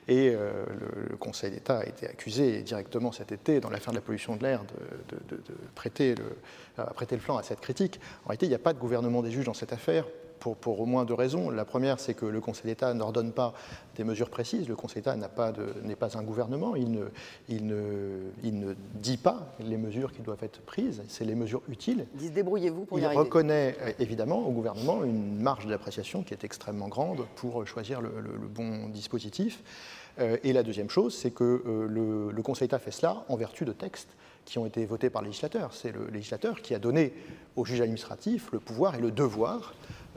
Et 0.08 0.32
le, 0.32 1.18
Conseil 1.18 1.52
d'État 1.52 1.80
a 1.80 1.86
été 1.86 2.08
accusé 2.08 2.62
directement 2.62 3.12
cet 3.12 3.34
été, 3.34 3.60
dans 3.60 3.70
l'affaire 3.70 3.92
de 3.92 3.98
la 3.98 4.02
pollution 4.02 4.38
de 4.38 4.44
l'air, 4.44 4.64
de, 5.10 5.38
prêter 5.76 6.16
le, 6.16 6.84
prêter 6.94 7.16
le 7.16 7.22
flanc 7.22 7.36
à 7.36 7.44
cette 7.44 7.60
critique. 7.60 8.00
En 8.24 8.30
réalité, 8.30 8.46
il 8.46 8.50
n'y 8.50 8.56
a 8.56 8.60
pas 8.60 8.72
de 8.72 8.80
gouvernement 8.80 9.22
des 9.22 9.32
juges 9.32 9.46
dans 9.46 9.54
cette 9.54 9.74
affaire 9.74 10.06
pour, 10.40 10.80
au 10.80 10.86
moins 10.86 11.06
deux 11.06 11.14
raisons. 11.14 11.50
La 11.50 11.66
première, 11.66 12.00
c'est 12.00 12.14
que 12.14 12.26
le 12.26 12.40
Conseil 12.42 12.66
d'État 12.66 12.94
n'ordonne 12.94 13.32
pas 13.32 13.54
des 13.96 14.04
mesures 14.04 14.30
précises. 14.30 14.68
Le 14.68 14.76
Conseil 14.76 15.02
d'État 15.02 15.16
n'est 15.16 15.28
pas, 15.28 15.54
pas, 16.00 16.18
un 16.18 16.24
gouvernement. 16.24 16.76
Il 16.76 16.92
ne, 16.92 17.06
il, 17.50 17.66
ne, 17.66 18.32
il 18.44 18.60
ne, 18.60 18.74
dit 18.96 19.18
pas 19.18 19.54
les 19.60 19.78
mesures 19.78 20.12
qui 20.12 20.22
doivent 20.22 20.44
être 20.44 20.62
prises. 20.62 21.04
C'est 21.08 21.26
les 21.26 21.36
mesures 21.36 21.62
utiles. 21.70 22.06
Il 22.22 22.32
débrouillez-vous 22.32 22.86
pour 22.86 23.00
y 23.00 23.02
il 23.02 23.08
reconnaît 23.08 23.76
euh, 23.82 23.92
évidemment 24.00 24.40
au 24.40 24.52
gouvernement 24.52 25.04
une 25.04 25.40
marge 25.42 25.68
d'appréciation 25.68 26.24
qui 26.24 26.34
est 26.34 26.44
extrêmement 26.44 26.88
grande 26.88 27.26
pour 27.36 27.66
choisir 27.66 28.02
le, 28.02 28.12
bon 28.50 28.90
dispositif. 28.90 29.64
Euh, 30.20 30.38
et 30.44 30.54
la 30.54 30.64
deuxième 30.64 30.90
chose, 30.90 31.16
c'est 31.16 31.32
que 31.32 31.44
euh, 31.44 31.88
le, 31.88 32.32
le 32.32 32.42
Conseil 32.42 32.68
d'État 32.68 32.80
fait 32.80 32.92
cela 32.92 33.24
en 33.30 33.36
vertu 33.36 33.66
de 33.66 33.72
textes 33.72 34.10
qui 34.48 34.58
ont 34.58 34.66
été 34.66 34.86
votés 34.86 35.10
par 35.10 35.22
le 35.22 35.28
législateur. 35.28 35.74
C'est 35.74 35.92
le 35.92 36.08
législateur 36.08 36.62
qui 36.62 36.74
a 36.74 36.80
donné 36.80 37.14
au 37.58 37.66
juge 37.66 37.82
administratif 37.82 38.50
le 38.54 38.60
pouvoir 38.60 38.96
et 38.96 39.02
le 39.02 39.12
devoir 39.12 39.74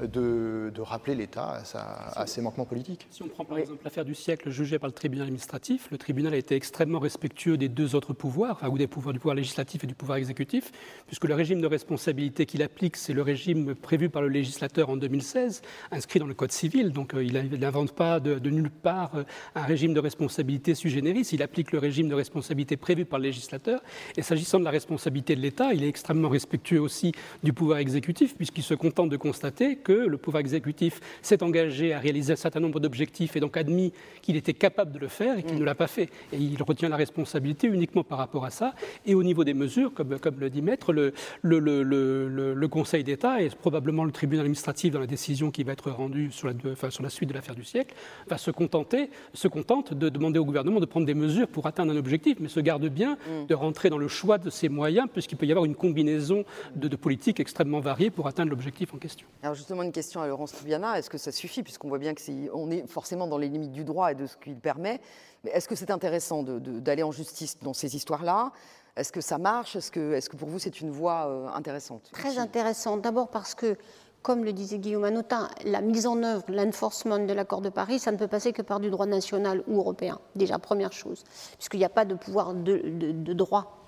de, 0.06 0.80
rappeler 0.80 1.14
l'État 1.14 1.62
à, 1.74 2.26
ses 2.26 2.40
manquements 2.40 2.64
politiques. 2.64 3.06
Si 3.10 3.22
on 3.22 3.28
prend 3.28 3.44
par 3.44 3.58
exemple 3.58 3.82
l'affaire 3.84 4.04
du 4.04 4.14
siècle 4.14 4.50
jugée 4.50 4.78
par 4.78 4.88
le 4.88 4.94
tribunal 4.94 5.26
administratif, 5.26 5.88
le 5.90 5.98
tribunal 5.98 6.34
a 6.34 6.36
été 6.36 6.54
extrêmement 6.54 6.98
respectueux 6.98 7.56
des 7.56 7.68
deux 7.68 7.94
autres 7.94 8.12
pouvoirs, 8.12 8.60
ou 8.70 8.78
des 8.78 8.86
pouvoirs 8.86 9.12
du 9.12 9.18
pouvoir 9.18 9.36
législatif 9.36 9.84
et 9.84 9.86
du 9.86 9.94
pouvoir 9.94 10.18
exécutif, 10.18 10.72
puisque 11.06 11.24
le 11.24 11.34
régime 11.34 11.60
de 11.60 11.66
responsabilité 11.66 12.46
qu'il 12.46 12.62
applique, 12.62 12.96
c'est 12.96 13.12
le 13.12 13.22
régime 13.22 13.74
prévu 13.74 14.08
par 14.08 14.22
le 14.22 14.28
législateur 14.28 14.88
en 14.88 14.96
2016, 14.96 15.62
inscrit 15.90 16.18
dans 16.18 16.26
le 16.26 16.34
Code 16.34 16.52
civil. 16.52 16.92
Donc 16.92 17.14
euh, 17.14 17.22
il 17.22 17.58
n'invente 17.58 17.92
pas 17.92 18.20
de, 18.20 18.50
nulle 18.50 18.70
part 18.70 19.14
euh, 19.14 19.24
un 19.54 19.62
régime 19.62 19.94
de 19.94 20.00
responsabilité 20.00 20.74
sui 20.74 20.90
generis, 20.90 21.28
il 21.32 21.42
applique 21.42 21.72
le 21.72 21.78
régime 21.78 22.08
de 22.08 22.14
responsabilité 22.14 22.76
prévu 22.76 23.04
par 23.04 23.18
le 23.18 23.26
législateur. 23.26 23.80
Et 24.16 24.22
s'agissant 24.22 24.58
de 24.58 24.64
la 24.64 24.70
responsabilité 24.70 25.36
de 25.36 25.40
l'État, 25.40 25.72
il 25.74 25.84
est 25.84 25.88
extrêmement 25.88 26.28
respectueux 26.28 26.80
aussi 26.80 27.12
du 27.42 27.52
pouvoir 27.52 27.78
exécutif, 27.78 28.36
puisqu'il 28.36 28.62
se 28.62 28.74
contente 28.74 29.10
de 29.10 29.16
constater 29.16 29.76
que 29.76 29.89
le 29.92 30.16
pouvoir 30.18 30.40
exécutif 30.40 31.00
s'est 31.22 31.42
engagé 31.42 31.92
à 31.92 31.98
réaliser 31.98 32.32
un 32.32 32.36
certain 32.36 32.60
nombre 32.60 32.80
d'objectifs 32.80 33.36
et 33.36 33.40
donc 33.40 33.56
admis 33.56 33.92
qu'il 34.22 34.36
était 34.36 34.54
capable 34.54 34.92
de 34.92 34.98
le 34.98 35.08
faire 35.08 35.38
et 35.38 35.42
qu'il 35.42 35.58
ne 35.58 35.64
l'a 35.64 35.74
pas 35.74 35.86
fait. 35.86 36.10
Et 36.32 36.36
il 36.38 36.62
retient 36.62 36.88
la 36.88 36.96
responsabilité 36.96 37.66
uniquement 37.66 38.04
par 38.04 38.18
rapport 38.18 38.44
à 38.44 38.50
ça. 38.50 38.74
Et 39.06 39.14
au 39.14 39.22
niveau 39.22 39.44
des 39.44 39.54
mesures, 39.54 39.92
comme, 39.94 40.18
comme 40.18 40.38
le 40.40 40.50
dit 40.50 40.62
Maître, 40.62 40.92
le, 40.92 41.12
le, 41.42 41.58
le, 41.58 42.54
le 42.54 42.68
Conseil 42.68 43.04
d'État 43.04 43.42
et 43.42 43.48
probablement 43.50 44.04
le 44.04 44.12
tribunal 44.12 44.44
administratif 44.44 44.92
dans 44.92 45.00
la 45.00 45.06
décision 45.06 45.50
qui 45.50 45.64
va 45.64 45.72
être 45.72 45.90
rendue 45.90 46.30
sur 46.30 46.48
la, 46.48 46.54
enfin, 46.72 46.90
sur 46.90 47.02
la 47.02 47.10
suite 47.10 47.28
de 47.28 47.34
l'affaire 47.34 47.54
du 47.54 47.64
siècle, 47.64 47.94
va 48.28 48.38
se 48.38 48.50
contenter, 48.50 49.10
se 49.34 49.48
contente 49.48 49.94
de 49.94 50.08
demander 50.08 50.38
au 50.38 50.44
gouvernement 50.44 50.80
de 50.80 50.86
prendre 50.86 51.06
des 51.06 51.14
mesures 51.14 51.48
pour 51.48 51.66
atteindre 51.66 51.92
un 51.92 51.96
objectif, 51.96 52.38
mais 52.40 52.48
se 52.48 52.60
garde 52.60 52.86
bien 52.86 53.16
mm. 53.26 53.46
de 53.46 53.54
rentrer 53.54 53.90
dans 53.90 53.98
le 53.98 54.08
choix 54.08 54.38
de 54.38 54.50
ses 54.50 54.68
moyens, 54.68 55.08
puisqu'il 55.12 55.36
peut 55.36 55.46
y 55.46 55.50
avoir 55.52 55.64
une 55.64 55.74
combinaison 55.74 56.44
de, 56.76 56.88
de 56.88 56.96
politiques 56.96 57.40
extrêmement 57.40 57.80
variées 57.80 58.10
pour 58.10 58.26
atteindre 58.26 58.50
l'objectif 58.50 58.94
en 58.94 58.98
question. 58.98 59.26
Alors 59.42 59.54
justement, 59.54 59.79
une 59.82 59.92
question 59.92 60.20
à 60.20 60.26
Laurence 60.26 60.52
Toubiana. 60.52 60.98
Est-ce 60.98 61.10
que 61.10 61.18
ça 61.18 61.32
suffit, 61.32 61.62
puisqu'on 61.62 61.88
voit 61.88 61.98
bien 61.98 62.14
qu'on 62.14 62.70
est 62.70 62.86
forcément 62.86 63.26
dans 63.26 63.38
les 63.38 63.48
limites 63.48 63.72
du 63.72 63.84
droit 63.84 64.12
et 64.12 64.14
de 64.14 64.26
ce 64.26 64.36
qu'il 64.36 64.56
permet 64.56 65.00
Mais 65.44 65.50
est-ce 65.50 65.68
que 65.68 65.74
c'est 65.74 65.90
intéressant 65.90 66.42
d'aller 66.42 67.02
en 67.02 67.12
justice 67.12 67.58
dans 67.60 67.74
ces 67.74 67.96
histoires-là? 67.96 68.52
Est-ce 68.96 69.12
que 69.12 69.20
ça 69.20 69.38
marche? 69.38 69.76
Est-ce 69.76 69.90
que, 69.90 70.14
est 70.14 70.28
que, 70.28 70.36
pour 70.36 70.48
vous, 70.48 70.58
c'est 70.58 70.80
une 70.80 70.90
voie 70.90 71.26
euh, 71.28 71.48
intéressante? 71.48 72.10
Très 72.12 72.38
intéressante. 72.38 73.02
D'abord 73.02 73.28
parce 73.28 73.54
que, 73.54 73.76
comme 74.22 74.44
le 74.44 74.52
disait 74.52 74.78
Guillaume 74.78 75.04
Anotin, 75.04 75.48
la 75.64 75.80
mise 75.80 76.06
en 76.06 76.22
œuvre, 76.22 76.44
l'enforcement 76.48 77.18
de 77.18 77.32
l'accord 77.32 77.60
de 77.60 77.70
Paris, 77.70 77.98
ça 77.98 78.12
ne 78.12 78.16
peut 78.16 78.28
passer 78.28 78.52
que 78.52 78.62
par 78.62 78.80
du 78.80 78.90
droit 78.90 79.06
national 79.06 79.62
ou 79.66 79.78
européen. 79.78 80.18
Déjà, 80.34 80.58
première 80.58 80.92
chose, 80.92 81.24
puisqu'il 81.56 81.78
n'y 81.78 81.84
a 81.84 81.90
pas 81.90 82.04
de 82.04 82.14
pouvoir 82.14 82.52
de 82.54 83.32
droit. 83.32 83.86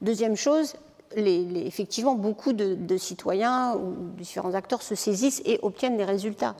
Deuxième 0.00 0.36
chose, 0.36 0.74
effectivement, 1.16 2.14
beaucoup 2.14 2.52
de, 2.52 2.96
citoyens 2.96 3.74
ou 3.74 3.94
différents 4.16 4.54
acteurs 4.54 4.82
se 4.82 4.94
saisissent 4.94 5.42
et 5.44 5.58
obtiennent 5.62 5.96
des 5.96 6.04
résultats. 6.04 6.54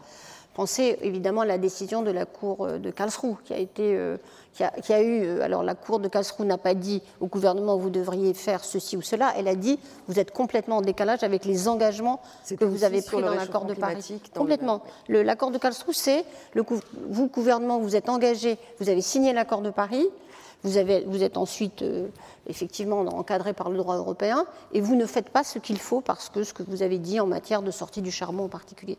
Pensez 0.55 0.99
évidemment 1.03 1.41
à 1.41 1.47
la 1.47 1.59
décision 1.59 2.03
de 2.03 2.13
la 2.13 2.27
Cour 2.27 2.65
euh, 2.65 2.79
de 2.79 2.91
Karlsruhe 2.91 3.39
qui 3.45 3.53
a 3.53 3.59
été, 3.59 3.97
euh, 3.97 4.17
qui, 4.53 4.93
a, 4.93 5.03
eu. 5.03 5.25
Euh, 5.25 5.43
alors 5.43 5.65
la 5.65 5.75
Cour 5.75 5.99
de 5.99 6.07
Karlsruhe 6.07 6.47
n'a 6.47 6.59
pas 6.59 6.75
dit 6.75 7.03
au 7.21 7.27
gouvernement 7.27 7.77
vous 7.77 7.91
devriez 7.91 8.35
faire 8.35 8.65
ceci 8.65 8.97
ou 8.97 9.03
cela. 9.03 9.33
Elle 9.37 9.49
a 9.49 9.57
dit 9.57 9.81
vous 10.07 10.21
êtes 10.21 10.31
complètement 10.31 10.77
en 10.77 10.81
décalage 10.81 11.25
avec 11.25 11.45
les 11.45 11.67
engagements 11.67 12.21
que 12.57 12.65
vous 12.65 12.85
avez 12.85 13.03
pris 13.03 13.21
dans 13.21 13.35
l'accord 13.35 13.65
de 13.65 13.75
Paris. 13.75 14.21
Complètement. 14.33 14.83
L'accord 15.09 15.51
de 15.51 15.59
Karlsruhe, 15.59 15.97
c'est 15.97 16.25
vous 16.55 17.27
gouvernement 17.27 17.81
vous 17.81 17.97
êtes 17.97 18.09
engagé, 18.09 18.57
vous 18.79 18.89
avez 18.89 19.03
signé 19.03 19.33
l'accord 19.33 19.61
de 19.61 19.71
Paris. 19.71 20.07
Vous, 20.65 20.79
êtes 20.79 21.37
ensuite 21.37 21.83
euh, 21.83 22.09
effectivement 22.47 23.01
encadré 23.01 23.53
par 23.53 23.69
le 23.69 23.77
droit 23.77 23.97
européen 23.97 24.47
et 24.73 24.81
vous 24.81 24.97
ne 24.97 25.05
faites 25.05 25.29
pas 25.29 25.45
ce 25.45 25.59
qu'il 25.59 25.79
faut 25.79 26.01
parce 26.01 26.31
que 26.31 26.43
ce 26.43 26.55
que 26.55 26.63
vous 26.63 26.83
avez 26.83 26.99
dit 26.99 27.21
en 27.21 27.27
matière 27.27 27.61
de 27.61 27.71
sortie 27.71 28.01
du 28.01 28.11
charbon 28.11 28.45
en 28.45 28.49
particulier. 28.49 28.97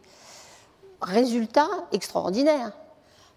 Résultat 1.01 1.67
extraordinaire. 1.91 2.71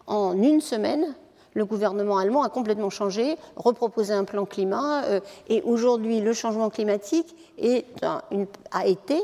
En 0.07 0.35
une 0.35 0.61
semaine, 0.61 1.15
le 1.55 1.65
gouvernement 1.65 2.19
allemand 2.19 2.43
a 2.43 2.51
complètement 2.51 2.91
changé, 2.91 3.37
reproposé 3.57 4.13
un 4.13 4.25
plan 4.25 4.45
climat, 4.45 5.05
euh, 5.05 5.21
et 5.49 5.63
aujourd'hui, 5.63 6.21
le 6.21 6.35
changement 6.35 6.69
climatique 6.69 7.35
a 8.03 8.87
été 8.87 9.23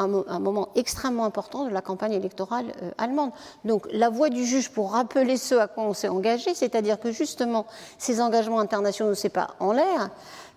un, 0.00 0.38
moment 0.38 0.68
extrêmement 0.74 1.24
important 1.24 1.64
de 1.64 1.70
la 1.70 1.82
campagne 1.82 2.12
électorale 2.12 2.72
euh, 2.82 2.90
allemande. 2.98 3.32
Donc 3.64 3.86
la 3.92 4.08
voix 4.08 4.28
du 4.28 4.44
juge 4.44 4.70
pour 4.70 4.92
rappeler 4.92 5.36
ce 5.36 5.54
à 5.54 5.68
quoi 5.68 5.84
on 5.84 5.94
s'est 5.94 6.08
engagé, 6.08 6.54
c'est-à-dire 6.54 6.98
que 6.98 7.12
justement 7.12 7.66
ces 7.98 8.20
engagements 8.20 8.60
internationaux, 8.60 9.14
ce 9.14 9.26
n'est 9.26 9.32
pas 9.32 9.54
en 9.60 9.72
l'air, 9.72 10.10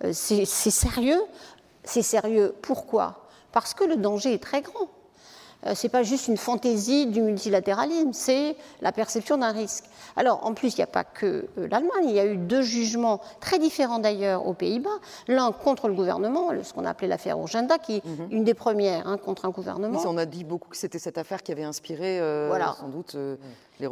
euh, 0.04 0.12
c'est 0.14 0.46
sérieux. 0.46 1.22
C'est 1.84 2.02
sérieux 2.02 2.56
pourquoi? 2.62 3.28
Parce 3.52 3.74
que 3.74 3.84
le 3.84 3.98
danger 3.98 4.34
est 4.34 4.42
très 4.42 4.62
grand. 4.62 4.88
Euh, 5.66 5.76
ce 5.76 5.86
n'est 5.86 5.92
pas 5.92 6.04
juste 6.04 6.28
une 6.28 6.38
fantaisie 6.38 7.06
du 7.08 7.22
multilatéralisme, 7.22 8.14
c'est 8.14 8.56
la 8.82 8.92
perception 8.92 9.38
d'un 9.38 9.52
risque. 9.52 9.86
Alors, 10.16 10.46
en 10.46 10.54
plus, 10.54 10.74
il 10.76 10.80
n'y 10.80 10.84
a 10.84 10.88
pas 10.88 11.04
que 11.04 11.46
euh, 11.58 11.68
l'Allemagne, 11.70 12.06
il 12.06 12.12
y 12.12 12.20
a 12.20 12.26
eu 12.26 12.38
deux 12.38 12.62
jugements 12.62 13.22
très 13.40 13.60
différents 13.60 14.00
d'ailleurs 14.00 14.46
aux 14.46 14.54
Pays-Bas, 14.54 15.00
l'un 15.28 15.52
contre 15.52 15.88
le 15.88 15.94
gouvernement, 15.94 16.50
ce 16.62 16.74
qu'on 16.74 16.86
appelait 16.86 17.08
l'affaire 17.08 17.38
Urgenda, 17.38 17.78
qui 17.78 17.98
est 17.98 18.06
mhm. 18.06 18.28
une 18.32 18.44
des 18.44 18.54
premières 18.54 19.08
hein, 19.08 19.18
contre 19.18 19.46
un 19.46 19.50
gouvernement. 19.50 20.02
on 20.06 20.18
a 20.18 20.26
dit 20.26 20.44
beaucoup 20.44 20.70
que 20.70 20.78
c'était 20.78 21.00
cette 21.00 21.18
affaire 21.18 21.44
qui 21.44 21.52
avait 21.52 21.64
inspiré 21.64 22.20
euh, 22.20 22.50
sans 22.80 22.90
doute 22.90 23.16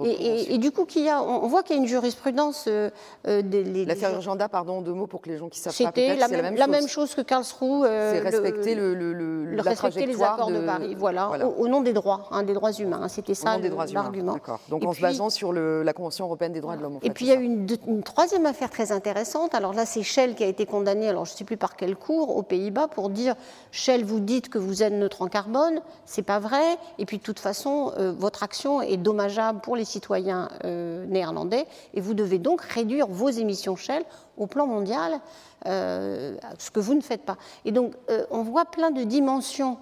et, 0.06 0.58
du 0.58 0.72
coup, 0.72 0.86
y 0.96 1.10
a, 1.10 1.22
on 1.22 1.48
voit 1.48 1.64
qu'il 1.64 1.76
y 1.76 1.80
a 1.80 1.82
une 1.82 1.88
jurisprudence. 1.88 2.66
Euh, 2.68 2.90
euh 3.28 3.42
L'affaire 3.86 4.14
Urgenda, 4.14 4.50
pardon, 4.50 4.82
deux 4.82 4.94
mots 4.94 5.08
pour 5.08 5.22
que 5.22 5.30
les 5.30 5.38
gens 5.38 5.50
qui 5.50 5.60
savent 5.60 5.76
pas. 5.78 5.86
C'était 5.86 6.16
la, 6.16 6.28
même, 6.28 6.56
la 6.56 6.68
même 6.68 6.88
chose 6.88 7.16
que 7.16 7.22
Karlsruhe. 7.22 7.86
Euh, 7.86 8.14
c'est 8.14 8.20
respecter 8.20 8.76
le, 8.76 8.94
le, 8.94 9.14
le, 9.14 9.62
respecter 9.62 10.06
les 10.06 10.22
accords 10.22 10.52
de, 10.52 10.60
Paris, 10.60 10.96
voilà, 10.98 11.30
Au, 11.58 11.68
nom 11.68 11.82
des 11.82 11.94
droits, 11.94 12.28
hein, 12.32 12.44
des 12.44 12.54
droits 12.54 12.72
humains. 12.74 13.02
Hein, 13.04 13.08
c'était 13.08 13.34
ça 13.34 13.58
l'argument. 13.94 14.38
Donc 14.70 14.86
en 14.86 14.94
se 14.94 15.02
basant 15.02 15.30
sur 15.30 15.54
la 15.54 15.94
Convention 15.94 16.26
européenne 16.26 16.54
des 16.54 16.62
droits 16.62 16.78
de 16.78 16.82
l'homme. 16.82 17.00
Et 17.02 17.10
puis 17.10 17.26
il 17.26 17.30
y 17.30 17.32
a 17.32 17.36
eu 17.36 17.44
une, 17.44 17.68
une, 17.88 18.04
troisième 18.04 18.46
affaire 18.46 18.70
très 18.70 18.92
intéressante. 18.92 19.56
Alors 19.56 19.74
là, 19.74 19.86
c'est 19.86 20.04
Shell 20.04 20.36
qui 20.36 20.44
a 20.44 20.48
été 20.48 20.66
condamné. 20.66 21.10
Alors 21.10 21.26
je 21.26 21.34
ne 21.34 21.38
sais 21.38 21.44
plus 21.44 21.58
par 21.58 21.76
quelle 21.76 21.96
cour 21.96 22.36
aux 22.36 22.44
Pays-Bas 22.44 22.88
pour 22.88 23.10
dire 23.10 23.36
Shell, 23.72 24.04
vous 24.04 24.20
dites 24.20 24.50
que 24.50 24.58
vous 24.58 24.84
êtes 24.84 24.94
neutre 24.94 25.22
en 25.22 25.28
carbone, 25.28 25.82
c'est 26.06 26.22
pas 26.22 26.40
vrai. 26.40 26.78
Et 26.98 27.06
puis 27.06 27.18
de 27.18 27.24
toute 27.24 27.40
façon, 27.40 27.94
euh, 27.98 28.12
votre 28.12 28.44
action 28.44 28.82
est 28.82 28.98
dommageable 28.98 29.60
pour 29.62 29.76
les 29.76 29.81
citoyens 29.86 30.50
euh, 30.64 31.06
néerlandais 31.06 31.66
et 31.94 32.02
vous 32.02 32.14
devez 32.14 32.40
donc 32.40 32.62
réduire 32.62 33.08
vos 33.08 33.30
émissions 33.30 33.76
Shell 33.76 34.04
au 34.38 34.48
plan 34.48 34.68
mondial, 34.68 35.20
euh, 35.66 36.36
ce 36.58 36.72
que 36.72 36.80
vous 36.80 36.94
ne 36.94 37.02
faites 37.02 37.24
pas. 37.24 37.38
Et 37.66 37.72
donc 37.72 37.94
on 38.30 38.44
voit 38.44 38.66
plein 38.66 38.92
de 38.92 39.04
dimensions 39.04 39.78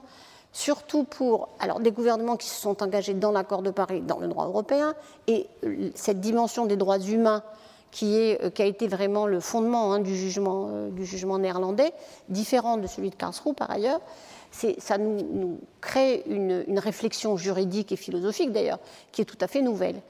surtout 0.51 1.03
pour 1.03 1.49
alors, 1.59 1.79
des 1.79 1.91
gouvernements 1.91 2.35
qui 2.35 2.47
se 2.49 2.59
sont 2.59 2.81
engagés 2.81 3.13
dans 3.13 3.31
l'accord 3.31 3.61
de 3.61 3.69
Paris, 3.69 4.01
dans 4.01 4.17
le 4.17 4.27
droit 4.27 4.45
européen, 4.45 4.95
et 5.27 5.47
cette 5.93 6.19
dimension 6.19 6.65
des 6.65 6.75
droits 6.75 6.99
humains 6.99 7.43
qui, 7.91 8.15
est, 8.17 8.53
qui 8.53 8.61
a 8.61 8.65
été 8.65 8.87
vraiment 8.87 9.27
le 9.27 9.39
fondement 9.39 9.93
hein, 9.93 9.99
du, 9.99 10.15
jugement, 10.15 10.87
du 10.89 11.05
jugement 11.05 11.37
néerlandais, 11.37 11.93
différent 12.29 12.77
de 12.77 12.87
celui 12.87 13.11
de 13.11 13.15
Karlsruhe 13.15 13.53
par 13.53 13.69
ailleurs 13.69 14.01
ça 14.51 14.97
nous, 14.97 15.59
crée 15.81 16.23
une, 16.27 16.79
réflexion 16.79 17.37
juridique 17.37 17.91
et 17.91 17.95
philosophique 17.95 18.51
d'ailleurs, 18.51 18.79
qui 19.11 19.21
est 19.21 19.25
tout 19.25 19.37
à 19.41 19.47
fait 19.47 19.61
nouvelle. 19.61 20.01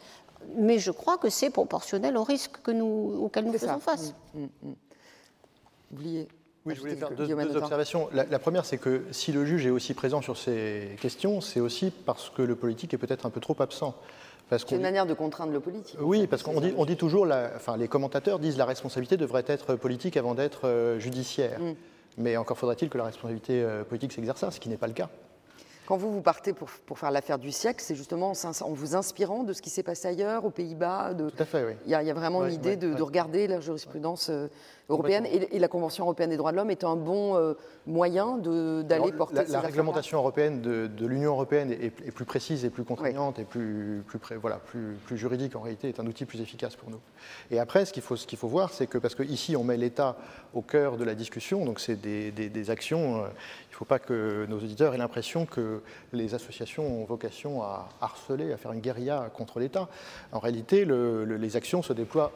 Mais 0.56 0.80
je 0.80 0.92
crois 0.92 1.18
que 1.18 1.30
c'est 1.30 1.50
proportionnel 1.50 2.18
au 2.18 2.24
risque 2.24 2.62
que 2.64 2.72
nous, 2.72 3.20
auquel 3.22 3.46
nous 3.46 3.54
faisons 3.54 3.80
face. 3.80 4.14
Mmh, 4.34 4.40
mmh, 4.40 4.48
mmh. 4.64 4.74
Oubliez. 5.92 6.28
Oui, 6.66 6.76
je 6.76 6.82
voulais 6.82 6.96
faire 6.96 7.12
deux, 7.12 7.32
observations. 7.56 8.10
La, 8.12 8.26
la 8.26 8.40
première, 8.40 8.66
c'est 8.66 8.78
que 8.78 9.06
si 9.12 9.32
le 9.32 9.46
juge 9.46 9.66
est 9.66 9.70
aussi 9.70 9.94
présent 9.94 10.22
sur 10.22 10.38
ces 10.38 10.96
questions, 11.02 11.42
c'est 11.42 11.60
aussi 11.60 11.92
parce 11.92 12.30
que 12.30 12.42
le 12.42 12.56
politique 12.56 12.94
est 12.94 12.98
peut-être 12.98 13.26
un 13.26 13.30
peu 13.30 13.40
trop 13.40 13.56
absent. 13.60 13.96
C'est 14.58 14.72
une 14.72 14.82
manière 14.82 15.06
de 15.06 15.14
contraindre 15.14 15.54
le 15.54 15.60
politique. 15.60 15.98
Oui, 16.02 16.26
parce 16.26 16.42
qu'on 16.42 16.60
dit, 16.60 16.74
on 16.76 16.86
dit 16.86 16.98
toujours, 16.98 17.26
la, 17.26 17.52
enfin, 17.56 17.78
les 17.78 17.88
commentateurs 17.88 18.40
disent 18.40 18.58
la 18.58 18.66
responsabilité 18.66 19.16
devrait 19.16 19.44
être 19.48 19.76
politique 19.76 20.18
avant 20.18 20.34
d'être 20.34 20.68
euh, 20.68 21.00
judiciaire. 21.00 21.60
Mais 22.20 22.36
encore 22.38 22.58
faudrait-il 22.58 22.90
que 22.90 22.98
la 22.98 23.06
responsabilité 23.06 23.64
euh, 23.64 23.84
politique 23.84 24.12
s'exerce, 24.12 24.48
ce 24.50 24.60
qui 24.60 24.70
n'est 24.70 24.78
pas 24.78 24.88
le 24.88 24.94
cas. 24.94 25.10
Quand 25.90 25.98
vous, 25.98 26.12
vous 26.12 26.22
partez 26.22 26.54
pour, 26.54 26.70
pour 26.86 27.00
faire 27.00 27.10
l'affaire 27.10 27.40
du 27.40 27.52
siècle, 27.52 27.84
c'est 27.84 27.96
justement 27.96 28.34
en 28.44 28.74
vous 28.74 28.96
inspirant 28.96 29.42
de 29.44 29.54
ce 29.54 29.62
qui 29.64 29.72
s'est 29.72 29.82
passé 29.82 30.08
ailleurs, 30.08 30.46
aux 30.46 30.52
Pays-Bas. 30.52 31.16
Tout 31.18 31.32
à 31.40 31.46
fait, 31.46 31.66
oui. 31.66 31.74
Il 31.88 31.90
y, 31.90 31.96
a 31.96 32.14
vraiment 32.14 32.46
une 32.46 32.54
idée 32.54 32.76
de, 32.76 33.02
regarder 33.02 33.48
la 33.48 33.60
jurisprudence 33.60 34.30
euh, 34.30 34.50
européenne 34.88 35.26
et, 35.26 35.58
la 35.58 35.68
Convention 35.68 36.04
européenne 36.04 36.30
des 36.30 36.38
droits 36.38 36.52
de 36.52 36.58
l'homme 36.58 36.70
est 36.70 36.84
un 36.84 36.96
bon 36.96 37.36
euh, 37.36 37.56
moyen 37.88 38.38
d'aller 38.38 39.12
porter 39.12 39.38
la, 39.38 39.44
la 39.46 39.62
réglementation 39.62 40.20
européenne 40.20 40.62
de, 40.62 41.06
l'Union 41.08 41.32
européenne 41.32 41.72
est, 41.72 41.90
plus 41.90 42.26
précise 42.26 42.66
et 42.66 42.70
plus 42.70 42.84
contraignante 42.84 43.40
et 43.40 43.44
plus, 43.44 44.04
plus, 44.06 44.20
voilà, 44.36 44.58
plus, 44.58 44.96
plus, 45.06 45.18
juridique 45.18 45.56
en 45.56 45.62
réalité, 45.62 45.90
est 45.90 46.00
un 46.00 46.06
outil 46.06 46.26
plus 46.26 46.40
efficace 46.40 46.76
pour 46.76 46.92
nous. 46.92 47.00
Et 47.50 47.60
après, 47.60 47.86
ce 47.86 47.94
qu'il 47.94 48.04
faut, 48.04 48.16
ce 48.16 48.28
qu'il 48.28 48.38
faut 48.38 48.48
voir, 48.48 48.74
c'est 48.74 48.86
que 48.86 49.00
parce 49.00 49.16
qu'ici, 49.16 49.56
on 49.56 49.64
met 49.64 49.78
l'État 49.78 50.18
au 50.54 50.62
cœur 50.62 50.98
de 50.98 51.04
la 51.04 51.16
discussion, 51.16 51.66
donc 51.66 51.80
c'est 51.80 52.00
des, 52.00 52.32
des, 52.32 52.70
actions 52.70 53.24
ne 53.24 53.69
faut 53.80 53.86
pas 53.86 54.00
que 54.00 54.46
nos 54.50 54.58
auditeurs 54.58 54.94
aient 54.94 54.98
l'impression 54.98 55.46
que 55.46 55.82
les 56.12 56.34
associations 56.34 56.86
ont 56.86 57.06
vocation 57.06 57.64
à 57.64 57.88
harceler, 58.02 58.52
à 58.52 58.58
faire 58.58 58.74
une 58.74 58.82
guérilla 58.82 59.32
contre 59.34 59.58
l'État. 59.62 59.88
En 60.34 60.40
réalité, 60.40 60.84
les 60.84 61.56
actions 61.56 61.82
se 61.82 61.94
déploient 61.94 62.34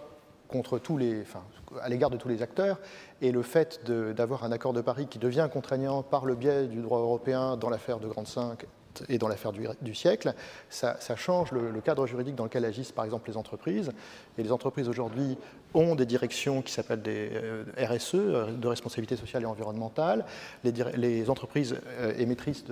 à 1.81 1.89
l'égard 1.89 2.09
de 2.11 2.15
tous 2.17 2.29
les 2.29 2.41
acteurs, 2.41 2.79
et 3.21 3.33
le 3.33 3.41
fait 3.41 3.83
d'avoir 3.89 4.45
un 4.45 4.53
accord 4.53 4.71
de 4.71 4.79
Paris 4.79 5.07
qui 5.07 5.19
devient 5.19 5.49
contraignant 5.51 6.01
par 6.01 6.25
le 6.25 6.35
biais 6.35 6.67
du 6.67 6.81
droit 6.81 6.99
européen 6.99 7.57
dans 7.57 7.69
l'affaire 7.69 7.99
de 7.99 8.07
Grande 8.07 8.27
5 8.27 8.65
et 9.09 9.17
dans 9.17 9.27
l'affaire 9.27 9.51
du, 9.51 9.95
siècle, 9.95 10.33
ça, 10.69 10.97
change 11.15 11.51
le, 11.51 11.81
cadre 11.81 12.05
juridique 12.05 12.35
dans 12.35 12.43
lequel 12.43 12.63
agissent 12.63 12.91
par 12.91 13.05
exemple 13.05 13.29
les 13.29 13.37
entreprises. 13.37 13.91
Et 14.37 14.43
les 14.43 14.51
entreprises 14.51 14.87
aujourd'hui 14.87 15.37
ont 15.73 15.95
des 15.95 16.05
directions 16.05 16.61
qui 16.61 16.71
s'appellent 16.71 17.01
des 17.01 17.29
euh, 17.33 17.63
RSE, 17.77 18.15
euh, 18.15 18.51
de 18.51 18.67
responsabilité 18.67 19.15
sociale 19.15 19.43
et 19.43 19.45
environnementale. 19.45 20.25
Les, 20.63 21.29
entreprises 21.29 21.75
euh, 21.99 22.13
émettrices 22.17 22.65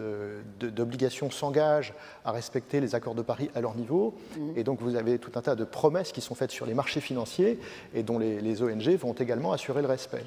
d'obligations 0.59 1.31
s'engagent 1.31 1.93
à 2.25 2.31
respecter 2.31 2.79
les 2.79 2.95
accords 2.95 3.15
de 3.15 3.21
Paris 3.21 3.49
à 3.55 3.61
leur 3.61 3.75
niveau. 3.75 4.15
Mmh. 4.37 4.57
Et 4.57 4.63
donc 4.63 4.81
vous 4.81 4.95
avez 4.95 5.19
tout 5.19 5.31
un 5.35 5.41
tas 5.41 5.55
de 5.55 5.63
promesses 5.63 6.11
qui 6.11 6.21
sont 6.21 6.35
faites 6.35 6.51
sur 6.51 6.65
les 6.65 6.73
marchés 6.73 7.01
financiers 7.01 7.59
et 7.93 8.03
dont 8.03 8.19
les, 8.19 8.41
les 8.41 8.61
ONG 8.61 8.89
vont 8.95 9.13
également 9.13 9.53
assurer 9.53 9.81
le 9.81 9.87
respect. 9.87 10.23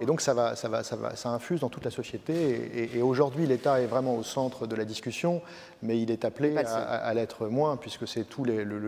Et 0.00 0.06
donc 0.06 0.20
ça, 0.20 0.34
va, 0.34 0.56
ça, 0.56 0.68
va, 0.68 0.82
ça, 0.82 0.96
va, 0.96 1.14
ça 1.14 1.30
infuse 1.30 1.60
dans 1.60 1.68
toute 1.68 1.84
la 1.84 1.90
société. 1.90 2.90
Et, 2.94 3.02
aujourd'hui, 3.02 3.46
l'État 3.46 3.80
est 3.80 3.86
vraiment 3.86 4.16
au 4.16 4.22
centre 4.22 4.66
de 4.66 4.74
la 4.74 4.84
discussion, 4.84 5.40
mais 5.82 6.00
il 6.00 6.10
est 6.10 6.24
appelé 6.24 6.56
à, 6.56 7.14
l'être 7.14 7.46
moins, 7.46 7.76
puisque 7.76 8.06
c'est 8.06 8.24
tout 8.24 8.44
les, 8.44 8.64
le, 8.64 8.78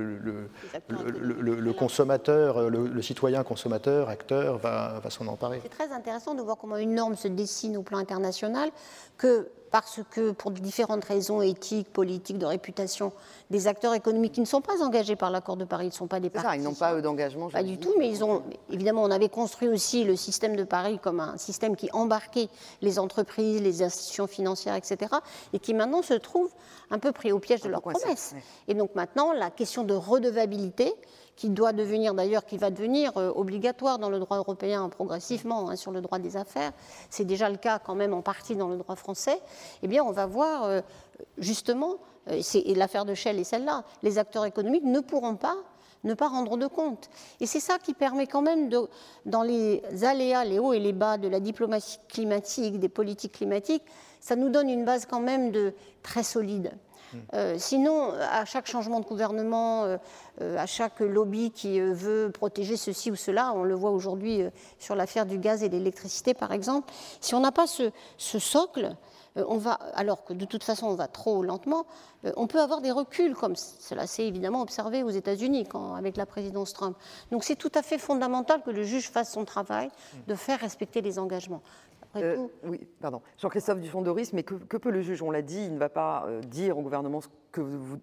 le, 0.89 1.73
consommateur, 1.73 2.71
le, 2.71 3.03
citoyen 3.03 3.43
consommateur, 3.43 4.09
acteur, 4.09 4.59
va, 4.59 5.01
va 5.03 5.11
s'en 5.11 5.27
emparer. 5.27 5.61
C'est 5.63 5.69
très 5.69 5.93
intéressant 5.93 6.35
de 6.35 6.43
voir 6.43 6.57
comment 6.57 6.77
une 6.77 6.95
norme 6.95 7.17
se 7.17 7.29
dessine 7.29 7.77
au 7.77 7.83
plan 7.83 7.99
international, 7.99 8.71
que 9.17 9.49
parce 9.71 10.01
que 10.11 10.31
pour 10.31 10.51
différentes 10.51 11.05
raisons 11.05 11.43
éthiques, 11.43 11.93
politiques, 11.93 12.39
de 12.39 12.47
réputation, 12.47 13.13
des 13.51 13.67
acteurs 13.67 13.95
économiques 13.95 14.33
qui 14.33 14.41
ne 14.41 14.47
sont 14.47 14.61
pas 14.61 14.83
engagés 14.83 15.17
par 15.17 15.31
l'accord 15.31 15.57
de 15.57 15.65
Paris, 15.65 15.87
ne 15.87 15.91
sont 15.91 16.07
pas 16.07 16.21
des 16.21 16.31
partis. 16.31 16.59
ils 16.59 16.63
n'ont 16.63 16.75
pas 16.75 17.01
d'engagement. 17.01 17.49
Pas 17.49 17.63
du 17.63 17.79
tout, 17.79 17.95
mais 17.99 18.09
ils 18.09 18.25
ont. 18.25 18.43
Évidemment, 18.71 19.03
on 19.03 19.11
avait 19.11 19.29
construit 19.29 19.69
aussi 19.69 20.05
le 20.05 20.17
système 20.17 20.57
de 20.57 20.65
Paris 20.65 20.99
comme 21.03 21.21
un 21.21 21.37
système 21.37 21.77
qui 21.77 21.91
embarquait 21.93 22.49
les 22.83 22.99
entreprises, 22.99 23.61
les 23.61 23.83
institutions 23.83 24.27
financières, 24.27 24.75
etc., 24.75 25.15
et 25.53 25.59
qui 25.59 25.75
maintenant 25.75 26.03
se 26.03 26.15
trouve 26.15 26.51
un 26.91 26.99
peu 26.99 27.13
pris 27.13 27.33
au 27.33 27.39
piège 27.39 27.63
de 27.63 27.69
leurs 27.69 27.83
promesses. 27.83 28.35
Et 28.69 28.75
donc 28.75 28.95
maintenant, 28.95 29.33
la 29.33 29.51
question 29.51 29.85
de 29.85 29.95
redevabilité 29.95 30.95
qui 31.37 31.51
doit 31.51 31.73
devenir 31.73 32.15
d'ailleurs, 32.15 32.45
qui 32.45 32.57
va 32.57 32.71
devenir 32.71 33.17
euh, 33.17 33.31
obligatoire 33.35 33.99
dans 33.99 34.09
le 34.09 34.19
droit 34.19 34.39
européen 34.39 34.89
progressivement 34.89 35.69
hein, 35.69 35.77
sur 35.77 35.93
le 35.93 36.01
droit 36.01 36.19
des 36.19 36.37
affaires, 36.37 36.73
c'est 37.11 37.25
déjà 37.25 37.49
le 37.51 37.59
cas 37.59 37.79
quand 37.79 37.95
même 37.95 38.15
en 38.15 38.23
partie 38.23 38.57
dans 38.57 38.69
le 38.69 38.79
droit 38.79 38.97
français, 38.97 39.39
eh 39.83 39.89
bien 39.89 40.03
on 40.03 40.13
va 40.13 40.27
voir 40.27 40.65
euh, 40.65 40.81
justement, 41.39 41.97
euh, 42.31 42.41
et 42.55 42.75
l'affaire 42.75 43.05
de 43.05 43.15
Shell 43.15 43.39
est 43.39 43.45
celle-là, 43.45 43.85
les 44.03 44.19
acteurs 44.19 44.47
économiques 44.47 44.85
ne 44.85 45.01
pourront 45.01 45.37
pas 45.37 45.57
ne 46.05 46.15
pas 46.15 46.29
rendre 46.29 46.57
de 46.57 46.69
compte. 46.69 47.11
Et 47.41 47.47
c'est 47.47 47.59
ça 47.59 47.79
qui 47.79 47.93
permet 47.93 48.29
quand 48.29 48.43
même, 48.43 48.71
dans 49.25 49.43
les 49.43 49.83
aléas, 50.05 50.45
les 50.45 50.61
hauts 50.61 50.73
et 50.73 50.79
les 50.79 50.93
bas 50.93 51.19
de 51.19 51.27
la 51.27 51.41
diplomatie 51.41 51.99
climatique, 52.09 52.79
des 52.79 52.89
politiques 52.89 53.33
climatiques, 53.33 53.83
ça 54.21 54.37
nous 54.37 54.49
donne 54.49 54.69
une 54.69 54.85
base 54.85 55.05
quand 55.07 55.19
même 55.19 55.51
de 55.51 55.75
très 56.05 56.23
solide. 56.23 56.71
Euh, 57.35 57.57
sinon, 57.59 58.13
à 58.31 58.45
chaque 58.45 58.67
changement 58.67 59.01
de 59.01 59.05
gouvernement, 59.05 59.85
euh, 59.85 59.97
euh, 60.41 60.59
à 60.59 60.67
chaque 60.67 61.01
lobby 61.01 61.51
qui 61.51 61.81
veut 61.81 62.31
protéger 62.31 62.77
ceci 62.77 63.11
ou 63.11 63.17
cela, 63.17 63.53
on 63.55 63.65
le 63.65 63.75
voit 63.75 63.91
aujourd'hui 63.91 64.43
sur 64.79 64.95
l'affaire 64.95 65.27
du 65.27 65.39
gaz 65.39 65.63
et 65.63 65.69
de 65.69 65.77
l'électricité 65.77 66.35
par 66.35 66.53
exemple, 66.53 66.93
si 67.21 67.35
on 67.35 67.41
n'a 67.41 67.53
pas 67.53 67.67
ce, 67.67 67.91
socle, 68.19 68.97
alors 69.95 70.25
que 70.25 70.33
de 70.33 70.45
toute 70.47 70.65
façon 70.65 70.87
on 70.87 70.95
va 70.95 71.09
trop 71.09 71.43
lentement, 71.43 71.87
on 72.37 72.47
peut 72.47 72.61
avoir 72.61 72.81
des 72.81 72.91
reculs, 72.91 73.35
comme 73.35 73.55
cela 73.57 74.07
s'est 74.07 74.27
évidemment 74.27 74.63
observé 74.63 75.03
aux 75.03 75.11
États-Unis 75.11 75.67
avec 75.97 76.17
la 76.17 76.27
présidence 76.27 76.73
Trump. 76.73 76.97
Donc 77.31 77.45
c'est 77.45 77.57
tout 77.57 77.73
à 77.75 77.83
fait 77.83 77.99
fondamental 77.99 78.63
que 78.63 78.71
le 78.71 78.83
juge 78.83 79.11
fasse 79.11 79.33
son 79.33 79.45
travail 79.45 79.91
de 80.27 80.35
faire 80.35 80.61
respecter 80.61 81.03
les 81.03 81.19
engagements. 81.19 81.63
Euh, 82.23 82.47
oui, 82.65 82.87
pardon. 83.01 83.23
Jean-Christophe 83.39 83.81
Dufondoris, 83.81 84.33
mais 84.33 84.43
que, 84.43 84.55
que, 84.55 84.77
peut 84.77 84.91
le 84.91 85.03
juge? 85.03 85.23
On 85.23 85.31
l'a 85.31 85.43
dit, 85.43 85.65
il 85.65 85.75
ne 85.75 85.79
va 85.79 85.89
pas 85.89 86.25
euh, 86.27 86.41
dire 86.41 86.79
au 86.79 86.83
gouvernement 86.83 87.21
ce 87.21 87.29
que 87.53 87.61
vous, 87.61 87.99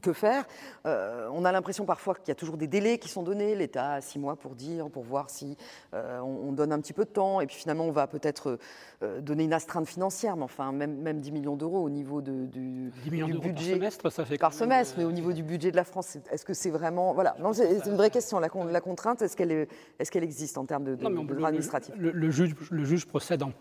que 0.00 0.12
faire 0.12 0.46
euh, 0.86 1.28
On 1.32 1.44
a 1.44 1.52
l'impression 1.52 1.84
parfois 1.84 2.14
qu'il 2.14 2.28
y 2.28 2.30
a 2.30 2.34
toujours 2.34 2.56
des 2.56 2.66
délais 2.66 2.98
qui 2.98 3.08
sont 3.08 3.22
donnés. 3.22 3.54
L'État 3.54 3.94
a 3.94 4.00
six 4.00 4.18
mois 4.18 4.36
pour 4.36 4.54
dire, 4.54 4.88
pour 4.90 5.04
voir 5.04 5.30
si 5.30 5.56
euh, 5.92 6.20
on, 6.20 6.52
donne 6.52 6.72
un 6.72 6.80
petit 6.80 6.92
peu 6.92 7.04
de 7.04 7.10
temps. 7.10 7.40
Et 7.40 7.46
puis 7.46 7.56
finalement, 7.56 7.84
on 7.84 7.90
va 7.90 8.06
peut-être 8.06 8.58
euh, 9.02 9.20
donner 9.20 9.44
une 9.44 9.52
astreinte 9.52 9.86
financière, 9.86 10.36
mais 10.36 10.44
enfin, 10.44 10.72
même, 10.72 10.96
même 11.00 11.20
10 11.20 11.32
millions 11.32 11.56
d'euros 11.56 11.82
au 11.82 11.90
niveau 11.90 12.22
de, 12.22 12.46
du, 12.46 12.92
10 13.04 13.10
millions 13.10 13.26
du 13.26 13.38
budget. 13.38 13.72
Par 13.72 13.76
semestre, 13.76 14.12
ça 14.12 14.24
fait 14.24 14.38
Par 14.38 14.52
semestre, 14.52 14.94
mais 14.98 15.04
au 15.04 15.12
niveau 15.12 15.32
du 15.32 15.42
budget 15.42 15.70
de 15.70 15.76
la 15.76 15.84
France, 15.84 16.16
est-ce 16.30 16.44
que 16.44 16.54
c'est 16.54 16.70
vraiment. 16.70 17.12
Voilà, 17.12 17.36
non, 17.40 17.52
c'est 17.52 17.86
une 17.86 17.96
vraie 17.96 18.10
question. 18.10 18.38
La, 18.38 18.48
la 18.70 18.80
contrainte, 18.80 19.22
est-ce 19.22 19.36
qu'elle 19.36 19.52
est, 19.52 19.68
est 19.98 20.10
qu'elle 20.10 20.24
existe 20.24 20.56
en 20.58 20.64
termes 20.64 20.84
de, 20.84 20.94
droit 20.94 21.48
administratif? 21.48 21.94
le, 21.96 22.30
juge, 22.30 22.54
le 22.70 22.84
juge 22.84 23.06
procède 23.06 23.42
en, 23.42 23.52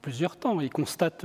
plusieurs 0.00 0.36
temps. 0.36 0.60
Il 0.60 0.70
constate, 0.70 1.24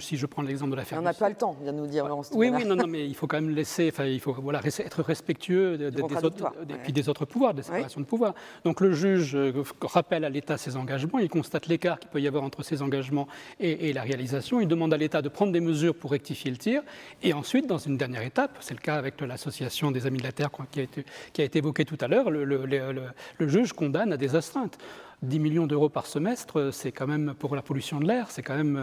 si, 0.00 0.16
je 0.16 0.26
prends 0.26 0.42
l'exemple 0.42 0.72
de 0.72 0.76
l'affaire. 0.76 0.98
On 0.98 1.02
n'a 1.02 1.14
pas 1.14 1.28
le 1.28 1.34
temps, 1.34 1.56
vient 1.62 1.72
de 1.72 1.78
nous 1.78 1.86
dire. 1.86 2.06
Oui, 2.32 2.50
oui, 2.50 2.64
non, 2.64 2.76
non, 2.76 2.86
mais 2.86 3.06
il 3.06 3.14
faut 3.14 3.26
quand 3.26 3.40
même 3.40 3.55
laisser, 3.56 3.90
enfin, 3.92 4.04
il 4.04 4.20
faut 4.20 4.32
voilà, 4.32 4.60
être 4.64 5.02
respectueux 5.02 5.90
des, 5.90 6.02
autres, 6.02 6.52
puis 6.84 6.92
des 6.92 7.08
autres 7.08 7.24
pouvoirs, 7.24 7.54
des 7.54 7.62
séparations 7.62 8.00
de 8.00 8.06
pouvoirs. 8.06 8.34
Donc 8.64 8.80
le 8.80 8.92
juge 8.92 9.34
euh, 9.34 9.52
rappelle 9.80 10.24
à 10.24 10.28
l'État 10.28 10.56
ses 10.56 10.76
engagements, 10.76 11.18
il 11.18 11.28
constate 11.28 11.66
l'écart 11.66 11.98
qu'il 11.98 12.10
peut 12.10 12.20
y 12.20 12.28
avoir 12.28 12.44
entre 12.44 12.62
ses 12.62 12.82
engagements 12.82 13.26
et, 13.60 13.92
la 13.92 14.02
réalisation, 14.02 14.60
il 14.60 14.68
demande 14.68 14.92
à 14.92 14.96
l'État 14.96 15.22
de 15.22 15.28
prendre 15.28 15.52
des 15.52 15.60
mesures 15.60 15.94
pour 15.94 16.10
rectifier 16.10 16.50
le 16.50 16.56
tir, 16.56 16.82
et 17.22 17.32
ensuite, 17.32 17.66
dans 17.66 17.78
une 17.78 17.96
dernière 17.96 18.22
étape, 18.22 18.58
c'est 18.60 18.74
le 18.74 18.80
cas 18.80 18.96
avec 18.96 19.20
l'association 19.20 19.90
des 19.90 20.06
Amis 20.06 20.18
de 20.18 20.24
la 20.24 20.32
Terre 20.32 20.50
qui 20.70 20.80
a 20.80 20.82
été, 20.82 21.04
qui 21.32 21.40
a 21.40 21.44
été 21.44 21.58
évoqué 21.58 21.84
tout 21.84 21.98
à 22.00 22.08
l'heure, 22.08 22.30
le, 22.30 22.44
le 22.44 23.48
juge 23.48 23.72
condamne 23.72 24.12
à 24.12 24.16
des 24.16 24.36
astreintes. 24.36 24.78
10 25.26 25.38
millions 25.38 25.66
d'euros 25.66 25.88
par 25.88 26.06
semestre, 26.06 26.70
c'est 26.72 26.92
quand 26.92 27.06
même, 27.06 27.34
pour 27.38 27.54
la 27.56 27.62
pollution 27.62 28.00
de 28.00 28.06
l'air, 28.06 28.30
c'est 28.30 28.42
quand 28.42 28.56
même 28.56 28.76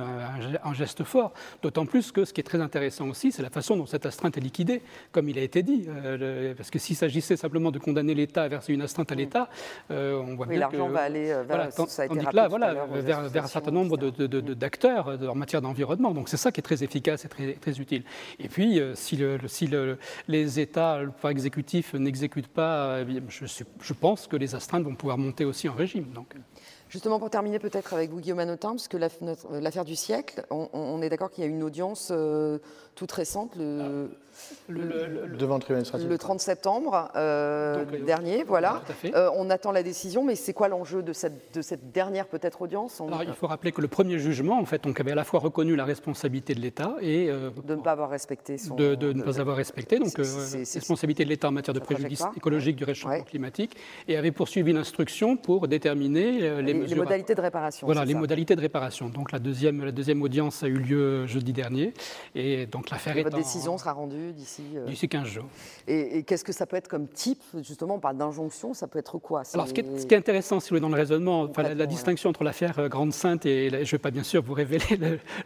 un, 0.63 0.73
geste 0.73 1.03
fort. 1.03 1.33
D'autant 1.61 1.85
plus 1.85 2.11
que 2.11 2.25
ce 2.25 2.33
qui 2.33 2.41
est 2.41 2.43
très 2.43 2.61
intéressant 2.61 3.07
aussi, 3.07 3.31
c'est 3.31 3.41
la 3.41 3.49
façon 3.49 3.77
dont 3.77 3.85
cette 3.85 4.05
astreinte 4.05 4.37
est 4.37 4.41
liquidée, 4.41 4.81
comme 5.11 5.29
il 5.29 5.37
a 5.37 5.41
été 5.41 5.63
dit. 5.63 5.87
Euh, 5.87 6.53
parce 6.55 6.69
que 6.69 6.79
s'il 6.79 6.95
s'agissait 6.95 7.37
simplement 7.37 7.71
de 7.71 7.79
condamner 7.79 8.13
l'État 8.13 8.43
à 8.43 8.47
verser 8.47 8.73
une 8.73 8.81
astreinte 8.81 9.11
à 9.11 9.15
l'État, 9.15 9.49
euh, 9.91 10.15
on 10.15 10.35
voit 10.35 10.45
bien 10.45 10.55
que... 10.55 10.59
l'argent 10.59 10.89
va 10.89 11.01
aller 11.01 11.31
euh, 11.31 11.43
vers, 11.43 11.71
ça 11.71 12.03
a 12.03 12.05
été 12.05 12.19
là, 12.33 12.47
voilà, 12.47 12.85
vers, 12.85 13.43
un 13.43 13.47
certain 13.47 13.71
nombre 13.71 13.97
d'acteurs 13.97 15.17
en 15.29 15.35
matière 15.35 15.61
d'environnement. 15.61 16.11
Donc 16.11 16.29
c'est 16.29 16.37
ça 16.37 16.51
qui 16.51 16.59
est 16.59 16.63
très 16.63 16.83
efficace 16.83 17.25
et 17.25 17.29
très, 17.29 17.53
très 17.53 17.79
utile. 17.79 18.03
Et 18.39 18.47
puis, 18.47 18.81
si, 18.95 19.17
le, 19.17 19.39
si 19.47 19.67
le, 19.67 19.97
les 20.27 20.59
États, 20.59 21.01
le 21.01 21.11
pouvoir 21.11 21.31
exécutif 21.31 21.93
n'exécutent 21.93 22.47
pas, 22.47 23.03
je, 23.29 23.45
je, 23.45 23.93
pense 23.93 24.27
que 24.27 24.35
les 24.35 24.55
astreintes 24.55 24.83
vont 24.83 24.95
pouvoir 24.95 25.17
monter 25.17 25.45
aussi 25.45 25.69
en 25.69 25.73
régime. 25.73 26.05
Justement, 26.89 27.17
pour 27.17 27.31
terminer 27.31 27.57
peut-être 27.57 27.93
avec 27.93 28.13
Guillaume 28.13 28.39
Anotin, 28.39 28.69
parce 28.69 28.87
que 28.87 28.97
l'affaire 28.97 29.83
du 29.83 29.95
siècle, 29.95 30.45
on, 30.51 31.01
est 31.01 31.09
d'accord 31.09 31.31
qu'il 31.31 31.43
y 31.43 31.47
a 31.47 31.49
une 31.49 31.63
audience 31.63 32.09
euh, 32.11 32.59
toute 32.95 33.11
récente, 33.11 33.55
le, 33.55 34.09
le, 34.69 35.37
devant 35.37 35.55
le 35.55 35.61
tribunal 35.61 35.79
administratif. 35.79 36.09
Le 36.09 36.17
30 36.17 36.39
septembre 36.39 37.09
euh, 37.15 37.85
dernier, 38.05 38.43
voilà. 38.43 38.81
Euh, 39.05 39.29
on 39.35 39.49
attend 39.49 39.71
la 39.71 39.83
décision, 39.83 40.23
mais 40.23 40.35
c'est 40.35 40.53
quoi 40.53 40.67
l'enjeu 40.67 41.03
de 41.03 41.13
cette, 41.13 41.53
de 41.55 41.61
cette 41.61 41.91
dernière 41.91 42.27
peut-être 42.27 42.61
audience? 42.61 43.01
Alors, 43.01 43.23
il 43.23 43.33
faut 43.33 43.47
rappeler 43.47 43.71
que 43.71 43.81
le 43.81 43.87
premier 43.87 44.19
jugement, 44.19 44.59
en 44.59 44.65
fait, 44.65 44.85
on 44.85 44.93
avait 44.93 45.11
à 45.11 45.15
la 45.15 45.23
fois 45.23 45.39
reconnu 45.39 45.75
la 45.75 45.85
responsabilité 45.85 46.55
de 46.55 46.61
l'État 46.61 46.95
et 47.01 47.29
euh, 47.29 47.49
de 47.65 47.75
ne 47.75 47.81
pas 47.81 47.91
avoir 47.91 48.09
respecté 48.09 48.57
son. 48.57 48.75
De, 48.75 48.95
de 48.95 49.13
ne 49.13 49.23
pas 49.23 49.39
avoir 49.39 49.57
respecté, 49.57 49.99
donc 49.99 50.15
responsabilité 50.17 51.23
de 51.23 51.29
l'État 51.29 51.49
en 51.49 51.51
matière 51.51 51.73
de 51.73 51.79
préjudice 51.79 52.23
écologique 52.35 52.75
du 52.75 52.83
réchauffement 52.83 53.23
climatique, 53.23 53.75
et 54.07 54.17
avait 54.17 54.31
poursuivi 54.31 54.73
l'instruction 54.73 55.35
pour 55.35 55.67
déterminer 55.67 56.61
les, 56.61 56.73
les 56.73 56.95
modalités 56.95 57.35
de 57.35 57.41
réparation. 57.41 57.85
Voilà, 57.87 58.05
les 58.05 58.13
modalités 58.13 58.55
de 58.55 58.61
réparation. 58.61 59.09
Donc 59.09 59.31
la 59.31 59.39
deuxième, 59.39 59.83
la 59.83 59.91
deuxième 59.91 60.21
audience 60.21 60.63
a 60.63 60.67
eu 60.67 60.77
lieu 60.77 61.27
jeudi 61.27 61.53
dernier, 61.53 61.93
et 62.35 62.65
donc 62.65 62.82
l'affaire 62.91 63.17
est. 63.17 63.23
Votre 63.23 63.37
décision 63.37 63.77
sera 63.77 63.93
rendue 63.93 64.33
d'ici 64.33 64.63
euh, 64.75 64.85
D'ici 64.85 65.07
15 65.07 65.27
jours. 65.27 65.45
Et, 65.87 66.23
qu'est-ce 66.23 66.43
que 66.43 66.51
ça 66.51 66.65
peut 66.65 66.75
être 66.75 66.87
comme 66.87 67.07
type 67.07 67.41
Justement, 67.61 67.95
on 67.95 67.99
parle 67.99 68.17
d'injonction, 68.17 68.73
ça 68.73 68.87
peut 68.87 68.99
être 68.99 69.17
quoi? 69.17 69.43
Alors, 69.53 69.67
ce 69.67 69.73
qui, 69.73 69.81
est, 69.81 69.99
ce 69.99 70.05
qui, 70.05 70.13
est, 70.13 70.17
intéressant, 70.17 70.59
si 70.59 70.69
vous 70.69 70.75
voulez, 70.75 70.81
dans 70.81 70.89
le 70.89 70.95
raisonnement, 70.95 71.49
la, 71.57 71.85
distinction 71.85 72.29
entre 72.29 72.43
l'affaire 72.43 72.79
euh, 72.79 72.89
Grande 72.89 73.13
Sainte 73.13 73.45
et. 73.45 73.69
je 73.69 73.77
ne 73.77 73.85
vais 73.85 73.97
pas 73.97 74.11
bien 74.11 74.23
sûr 74.23 74.41
vous 74.43 74.53
révéler 74.53 74.97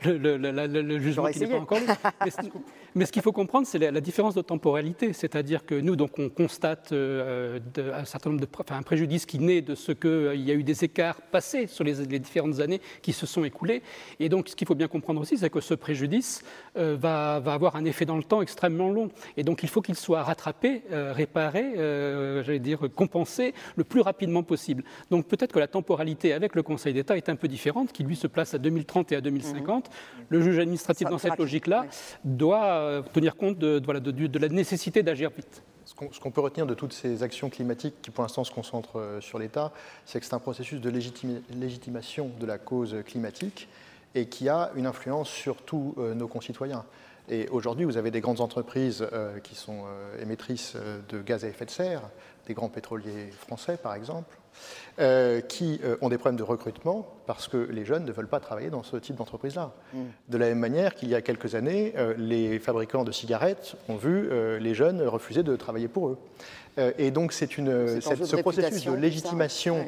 le, 0.04 0.28
le, 0.28 1.00
jugement 1.00 1.28
qui 1.28 1.40
n'est 1.40 1.48
pas 1.48 1.60
encore 1.60 1.80
mais, 2.26 2.32
ce 3.06 3.12
qu'il 3.12 3.22
faut 3.22 3.32
comprendre, 3.32 3.68
c'est 3.68 3.80
la, 3.80 4.02
différence 4.02 4.36
de 4.36 4.42
temporalité. 4.42 5.14
C'est-à-dire 5.14 5.66
que 5.66 5.76
nous, 5.76 5.96
donc, 5.96 6.18
on 6.18 6.30
constate 6.30 6.92
euh, 6.92 7.60
un 7.94 8.06
certain 8.06 8.30
nombre 8.30 8.42
de. 8.42 8.48
Enfin, 8.60 8.78
un 8.78 8.84
préjudice 8.84 9.26
qui 9.26 9.40
naît 9.40 9.62
de 9.62 9.76
ce 9.76 9.92
qu'il 9.92 10.42
y 10.42 10.52
a 10.52 10.54
eu 10.54 10.64
des 10.64 10.84
écarts 10.84 11.22
passés 11.22 11.68
sur 11.68 11.84
les, 11.84 12.06
différentes 12.20 12.60
années 12.60 12.82
qui 13.02 13.14
se 13.14 13.26
sont 13.26 13.44
écoulées. 13.44 13.82
Et 14.20 14.30
donc, 14.30 14.50
ce 14.50 14.56
qu'il 14.56 14.68
faut 14.68 14.76
bien 14.76 14.88
comprendre 14.88 15.22
aussi, 15.22 15.38
c'est 15.38 15.50
que 15.50 15.62
ce 15.62 15.74
préjudice 15.74 16.44
va, 16.76 17.40
va 17.40 17.54
avoir 17.54 17.76
un 17.76 17.86
effet 17.86 18.06
dans 18.06 18.18
le 18.18 18.24
temps 18.24 18.42
extrêmement 18.42 18.90
long. 18.90 19.10
Et 19.36 19.44
donc 19.44 19.64
il 19.64 19.70
faut 19.70 19.82
qu'il 19.82 19.96
soit 19.96 20.24
rattrapé, 20.24 20.84
euh, 20.92 21.14
réparé, 21.14 21.74
euh, 21.78 22.44
j'allais 22.44 22.60
dire 22.60 22.80
compensé 22.96 23.54
le 23.76 23.84
plus 23.84 24.02
rapidement 24.02 24.44
possible. 24.44 24.84
Donc 25.12 25.28
peut-être 25.28 25.54
que 25.54 25.60
la 25.60 25.68
temporalité 25.68 26.34
avec 26.34 26.56
le 26.56 26.64
Conseil 26.64 26.94
d'État 26.94 27.18
est 27.18 27.30
un 27.30 27.36
peu 27.36 27.48
différente, 27.48 27.92
qui 27.92 28.04
lui 28.04 28.16
se 28.16 28.28
place 28.28 28.54
à 28.54 28.58
2030 28.58 29.12
et 29.12 29.16
à 29.16 29.22
2050. 29.22 29.90
Mhm. 29.90 30.26
Le 30.30 30.42
juge 30.42 30.60
administratif 30.60 31.10
dans 31.10 31.18
cette 31.18 31.38
logique-là 31.38 31.86
doit 32.24 32.87
euh, 32.88 33.02
tenir 33.14 33.36
compte 33.36 33.58
de, 33.58 33.80
de, 33.80 34.40
la 34.40 34.50
nécessité 34.50 35.04
d'agir 35.04 35.30
vite. 35.30 35.62
Ce 35.86 36.20
qu'on 36.20 36.32
peut 36.32 36.42
retenir 36.42 36.66
de 36.66 36.74
toutes 36.74 36.94
ces 36.94 37.24
actions 37.24 37.50
climatiques 37.50 38.02
qui 38.02 38.12
pour 38.12 38.24
l'instant 38.24 38.44
se 38.44 38.52
concentrent 38.52 39.20
sur 39.22 39.40
l'État, 39.40 39.72
c'est 40.06 40.20
que 40.20 40.26
c'est 40.26 40.34
un 40.34 40.40
processus 40.40 40.82
de 40.82 40.90
légitimation 40.90 42.30
de 42.40 42.46
la 42.46 42.58
cause 42.58 42.98
climatique 43.06 43.70
et 44.14 44.28
qui 44.28 44.50
a 44.50 44.70
une 44.76 44.86
influence 44.86 45.30
sur 45.30 45.62
tous 45.62 45.96
nos 45.98 46.28
concitoyens. 46.28 46.84
Et 47.30 47.48
aujourd'hui, 47.50 47.86
vous 47.86 47.96
avez 47.96 48.12
des 48.12 48.20
grandes 48.20 48.42
entreprises 48.42 49.08
qui 49.44 49.56
sont 49.56 49.86
émettrices 50.22 50.76
de 51.08 51.22
gaz 51.22 51.46
à 51.46 51.48
effet 51.48 51.66
de 51.66 51.72
serre, 51.72 52.02
des 52.48 52.54
grands 52.54 52.70
pétroliers 52.70 53.32
français 53.32 53.78
par 53.78 53.96
exemple, 53.96 54.38
euh, 55.00 55.42
qui 55.42 55.80
euh, 55.84 55.96
ont 56.02 56.10
des 56.10 56.18
problèmes 56.18 56.38
de 56.38 56.44
recrutement 56.44 57.06
parce 57.28 57.48
que 57.48 57.58
les 57.58 57.86
jeunes 57.86 58.04
ne 58.04 58.12
veulent 58.12 58.28
pas 58.28 58.40
travailler 58.40 58.72
dans 58.72 58.82
ce 58.82 58.98
type 58.98 59.16
d'entreprise-là. 59.16 59.72
Mm. 59.94 60.00
De 60.30 60.38
la 60.40 60.48
même 60.48 60.58
manière 60.58 60.96
qu'il 60.96 61.10
y 61.10 61.14
a 61.14 61.22
quelques 61.22 61.54
années, 61.54 61.94
euh, 61.98 62.16
les 62.18 62.58
fabricants 62.58 63.04
de 63.04 63.12
cigarettes 63.12 63.76
ont 63.90 63.96
vu 63.96 64.28
les 64.60 64.74
jeunes 64.74 65.04
refuser 65.04 65.44
de 65.44 65.56
travailler 65.56 65.88
pour 65.88 66.10
eux. 66.10 66.18
et 66.98 67.12
donc 67.12 67.32
c'est 67.32 67.60
une, 67.60 68.02
ce 68.02 68.36
processus 68.38 68.86
de 68.86 68.94
légitimation 68.94 69.86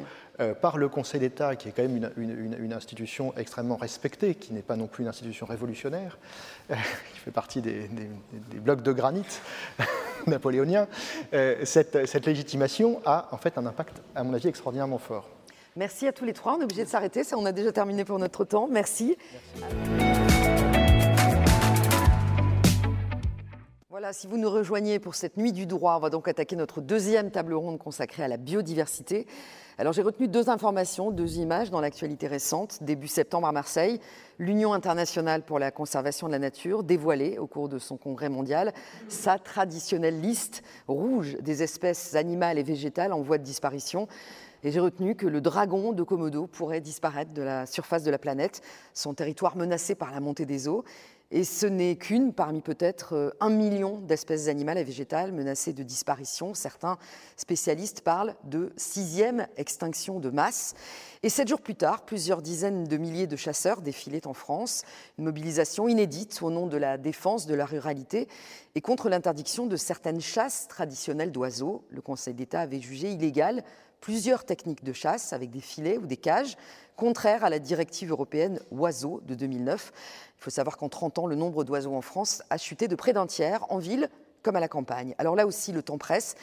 par 0.60 0.78
le 0.78 0.88
Conseil 0.88 1.20
d'État, 1.20 1.56
qui 1.56 1.68
est 1.68 1.72
quand 1.72 1.82
même 1.82 2.10
une, 2.16 2.72
institution 2.72 3.34
extrêmement 3.36 3.76
respectée, 3.76 4.34
qui 4.34 4.52
n'est 4.52 4.62
pas 4.62 4.76
non 4.76 4.86
plus 4.86 5.02
une 5.02 5.08
institution 5.08 5.46
révolutionnaire, 5.46 6.18
euh, 6.70 6.74
qui 7.12 7.20
fait 7.20 7.30
partie 7.30 7.60
des, 7.60 7.88
blocs 8.54 8.82
de 8.82 8.92
granit 8.92 9.40
napoléoniens, 10.26 10.86
euh, 11.34 11.64
cette, 11.64 12.26
légitimation 12.26 13.00
a 13.04 13.28
en 13.32 13.36
fait 13.36 13.58
un 13.58 13.66
impact, 13.66 14.00
à 14.14 14.22
mon 14.22 14.34
avis, 14.34 14.48
extraordinairement 14.48 14.98
fort. 14.98 15.28
Merci 15.76 16.06
à 16.06 16.12
tous 16.12 16.24
les 16.24 16.32
trois. 16.32 16.56
On 16.56 16.60
est 16.60 16.64
obligé 16.64 16.84
de 16.84 16.88
s'arrêter. 16.88 17.22
Ça, 17.22 17.36
on 17.38 17.46
a 17.46 17.52
déjà 17.52 17.72
terminé 17.72 18.04
pour 18.04 18.18
notre 18.18 18.44
temps. 18.44 18.68
Merci. 18.70 19.16
Voilà, 24.00 24.14
si 24.14 24.26
vous 24.26 24.38
nous 24.38 24.48
rejoignez 24.48 24.98
pour 24.98 25.14
cette 25.14 25.36
nuit 25.36 25.52
du 25.52 25.66
droit, 25.66 25.94
on 25.94 26.00
va 26.00 26.08
donc 26.08 26.26
attaquer 26.26 26.56
notre 26.56 26.80
deuxième 26.80 27.30
table 27.30 27.52
ronde 27.52 27.78
consacrée 27.78 28.22
à 28.22 28.28
la 28.28 28.38
biodiversité. 28.38 29.26
Alors 29.76 29.92
j'ai 29.92 30.00
retenu 30.00 30.26
deux 30.26 30.48
informations, 30.48 31.10
deux 31.10 31.36
images 31.36 31.70
dans 31.70 31.82
l'actualité 31.82 32.26
récente. 32.26 32.82
Début 32.82 33.08
septembre 33.08 33.46
à 33.46 33.52
Marseille, 33.52 34.00
l'Union 34.38 34.72
internationale 34.72 35.42
pour 35.42 35.58
la 35.58 35.70
conservation 35.70 36.28
de 36.28 36.32
la 36.32 36.38
nature 36.38 36.82
dévoilait 36.82 37.36
au 37.36 37.46
cours 37.46 37.68
de 37.68 37.78
son 37.78 37.98
congrès 37.98 38.30
mondial 38.30 38.72
sa 39.08 39.38
traditionnelle 39.38 40.18
liste 40.18 40.62
rouge 40.88 41.36
des 41.42 41.62
espèces 41.62 42.14
animales 42.14 42.58
et 42.58 42.62
végétales 42.62 43.12
en 43.12 43.20
voie 43.20 43.36
de 43.36 43.44
disparition. 43.44 44.08
Et 44.62 44.70
j'ai 44.70 44.80
retenu 44.80 45.14
que 45.14 45.26
le 45.26 45.42
dragon 45.42 45.92
de 45.92 46.02
Komodo 46.02 46.46
pourrait 46.46 46.80
disparaître 46.80 47.34
de 47.34 47.42
la 47.42 47.66
surface 47.66 48.02
de 48.02 48.10
la 48.10 48.18
planète, 48.18 48.62
son 48.94 49.12
territoire 49.12 49.56
menacé 49.58 49.94
par 49.94 50.10
la 50.10 50.20
montée 50.20 50.46
des 50.46 50.68
eaux. 50.68 50.84
Et 51.32 51.44
ce 51.44 51.66
n'est 51.66 51.94
qu'une 51.94 52.32
parmi 52.32 52.60
peut-être 52.60 53.14
euh, 53.14 53.30
un 53.38 53.50
million 53.50 53.98
d'espèces 53.98 54.48
animales 54.48 54.78
et 54.78 54.84
végétales 54.84 55.30
menacées 55.30 55.72
de 55.72 55.84
disparition. 55.84 56.54
Certains 56.54 56.98
spécialistes 57.36 58.00
parlent 58.00 58.34
de 58.42 58.72
sixième 58.76 59.46
extinction 59.56 60.18
de 60.18 60.28
masse. 60.30 60.74
Et 61.22 61.28
sept 61.28 61.46
jours 61.46 61.60
plus 61.60 61.76
tard, 61.76 62.04
plusieurs 62.04 62.42
dizaines 62.42 62.82
de 62.82 62.96
milliers 62.96 63.28
de 63.28 63.36
chasseurs 63.36 63.80
défilaient 63.80 64.26
en 64.26 64.34
France. 64.34 64.82
Une 65.18 65.24
mobilisation 65.24 65.86
inédite 65.86 66.42
au 66.42 66.50
nom 66.50 66.66
de 66.66 66.76
la 66.76 66.98
défense 66.98 67.46
de 67.46 67.54
la 67.54 67.64
ruralité 67.64 68.26
et 68.74 68.80
contre 68.80 69.08
l'interdiction 69.08 69.66
de 69.66 69.76
certaines 69.76 70.20
chasses 70.20 70.66
traditionnelles 70.66 71.30
d'oiseaux. 71.30 71.84
Le 71.90 72.00
Conseil 72.00 72.34
d'État 72.34 72.60
avait 72.60 72.80
jugé 72.80 73.12
illégal 73.12 73.62
plusieurs 74.00 74.44
techniques 74.44 74.82
de 74.82 74.92
chasse 74.92 75.32
avec 75.32 75.50
des 75.50 75.60
filets 75.60 75.98
ou 75.98 76.06
des 76.06 76.16
cages, 76.16 76.56
contraires 76.96 77.44
à 77.44 77.50
la 77.50 77.58
directive 77.58 78.10
européenne 78.10 78.60
oiseaux 78.70 79.20
de 79.26 79.34
2009. 79.34 79.92
Il 80.40 80.44
faut 80.44 80.50
savoir 80.50 80.78
qu'en 80.78 80.88
30 80.88 81.18
ans, 81.18 81.26
le 81.26 81.36
nombre 81.36 81.64
d'oiseaux 81.64 81.94
en 81.94 82.00
France 82.00 82.42
a 82.48 82.56
chuté 82.56 82.88
de 82.88 82.94
près 82.94 83.12
d'un 83.12 83.26
tiers, 83.26 83.70
en 83.70 83.76
ville 83.76 84.08
comme 84.42 84.56
à 84.56 84.60
la 84.60 84.68
campagne. 84.68 85.14
Alors 85.18 85.36
là 85.36 85.46
aussi, 85.46 85.70
le 85.70 85.82
temps 85.82 85.98
presse. 85.98 86.34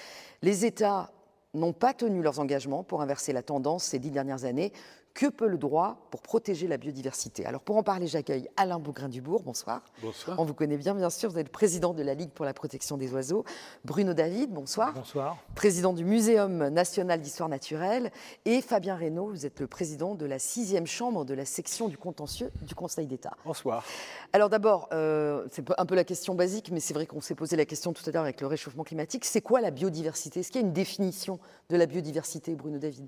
Les 0.44 0.66
États 0.66 1.10
n'ont 1.56 1.74
pas 1.74 1.96
tenu 1.96 2.22
leurs 2.22 2.40
engagements 2.40 2.84
pour 2.84 3.02
inverser 3.02 3.34
la 3.34 3.42
tendance 3.42 3.86
ces 3.86 3.98
dix 3.98 4.12
dernières 4.12 4.44
années. 4.44 4.72
Que 5.18 5.26
peut 5.26 5.48
le 5.48 5.58
droit 5.58 5.98
pour 6.12 6.22
protéger 6.22 6.68
la 6.68 6.78
biodiversité 6.78 7.44
Alors 7.48 7.62
pour 7.62 7.76
en 7.76 7.82
parler, 7.82 8.06
j'accueille 8.06 8.48
Alain 8.56 8.78
Bougrain-Dubourg. 8.78 9.42
Bonsoir. 9.42 9.82
Bonsoir. 10.04 10.40
On 10.40 10.46
vous 10.46 10.54
connaît 10.54 10.78
bien, 10.78 10.94
bien 10.94 11.10
sûr. 11.10 11.32
Vous 11.32 11.40
êtes 11.40 11.48
le 11.48 11.52
président 11.52 11.96
de 11.96 12.04
la 12.04 12.14
Ligue 12.14 12.30
pour 12.30 12.46
la 12.46 12.54
protection 12.54 12.98
des 12.98 13.12
oiseaux. 13.12 13.44
Bruno 13.84 14.14
David, 14.14 14.52
bonsoir. 14.52 14.94
Bonsoir. 14.94 15.38
Président 15.56 15.94
du 15.94 16.06
Muséum 16.06 16.68
national 16.68 17.20
d'histoire 17.20 17.50
naturelle. 17.50 18.12
Et 18.46 18.62
Fabien 18.62 18.96
Reynaud, 18.96 19.32
vous 19.32 19.48
êtes 19.48 19.60
le 19.60 19.66
président 19.66 20.14
de 20.14 20.28
la 20.28 20.38
sixième 20.38 20.86
chambre 20.86 21.26
de 21.26 21.34
la 21.34 21.46
section 21.46 21.88
du 21.88 21.98
contentieux 21.98 22.52
du 22.62 22.76
Conseil 22.76 23.08
d'État. 23.08 23.36
Bonsoir. 23.44 23.84
Alors 24.34 24.50
d'abord, 24.50 24.88
euh, 24.94 25.48
c'est 25.50 25.66
un 25.80 25.86
peu 25.88 25.96
la 25.96 26.04
question 26.04 26.36
basique, 26.36 26.70
mais 26.72 26.80
c'est 26.80 26.94
vrai 26.94 27.08
qu'on 27.08 27.22
s'est 27.22 27.34
posé 27.34 27.56
la 27.56 27.66
question 27.66 27.92
tout 27.92 28.08
à 28.08 28.12
l'heure 28.12 28.22
avec 28.22 28.40
le 28.40 28.46
réchauffement 28.46 28.84
climatique. 28.84 29.26
C'est 29.26 29.42
quoi 29.42 29.62
la 29.62 29.72
biodiversité? 29.72 30.42
Est-ce 30.42 30.52
qu'il 30.52 30.62
y 30.62 30.64
a 30.64 30.68
une 30.68 30.74
définition 30.74 31.40
de 31.72 31.76
la 31.76 31.88
biodiversité, 31.88 32.54
Bruno 32.54 32.78
David? 32.78 33.08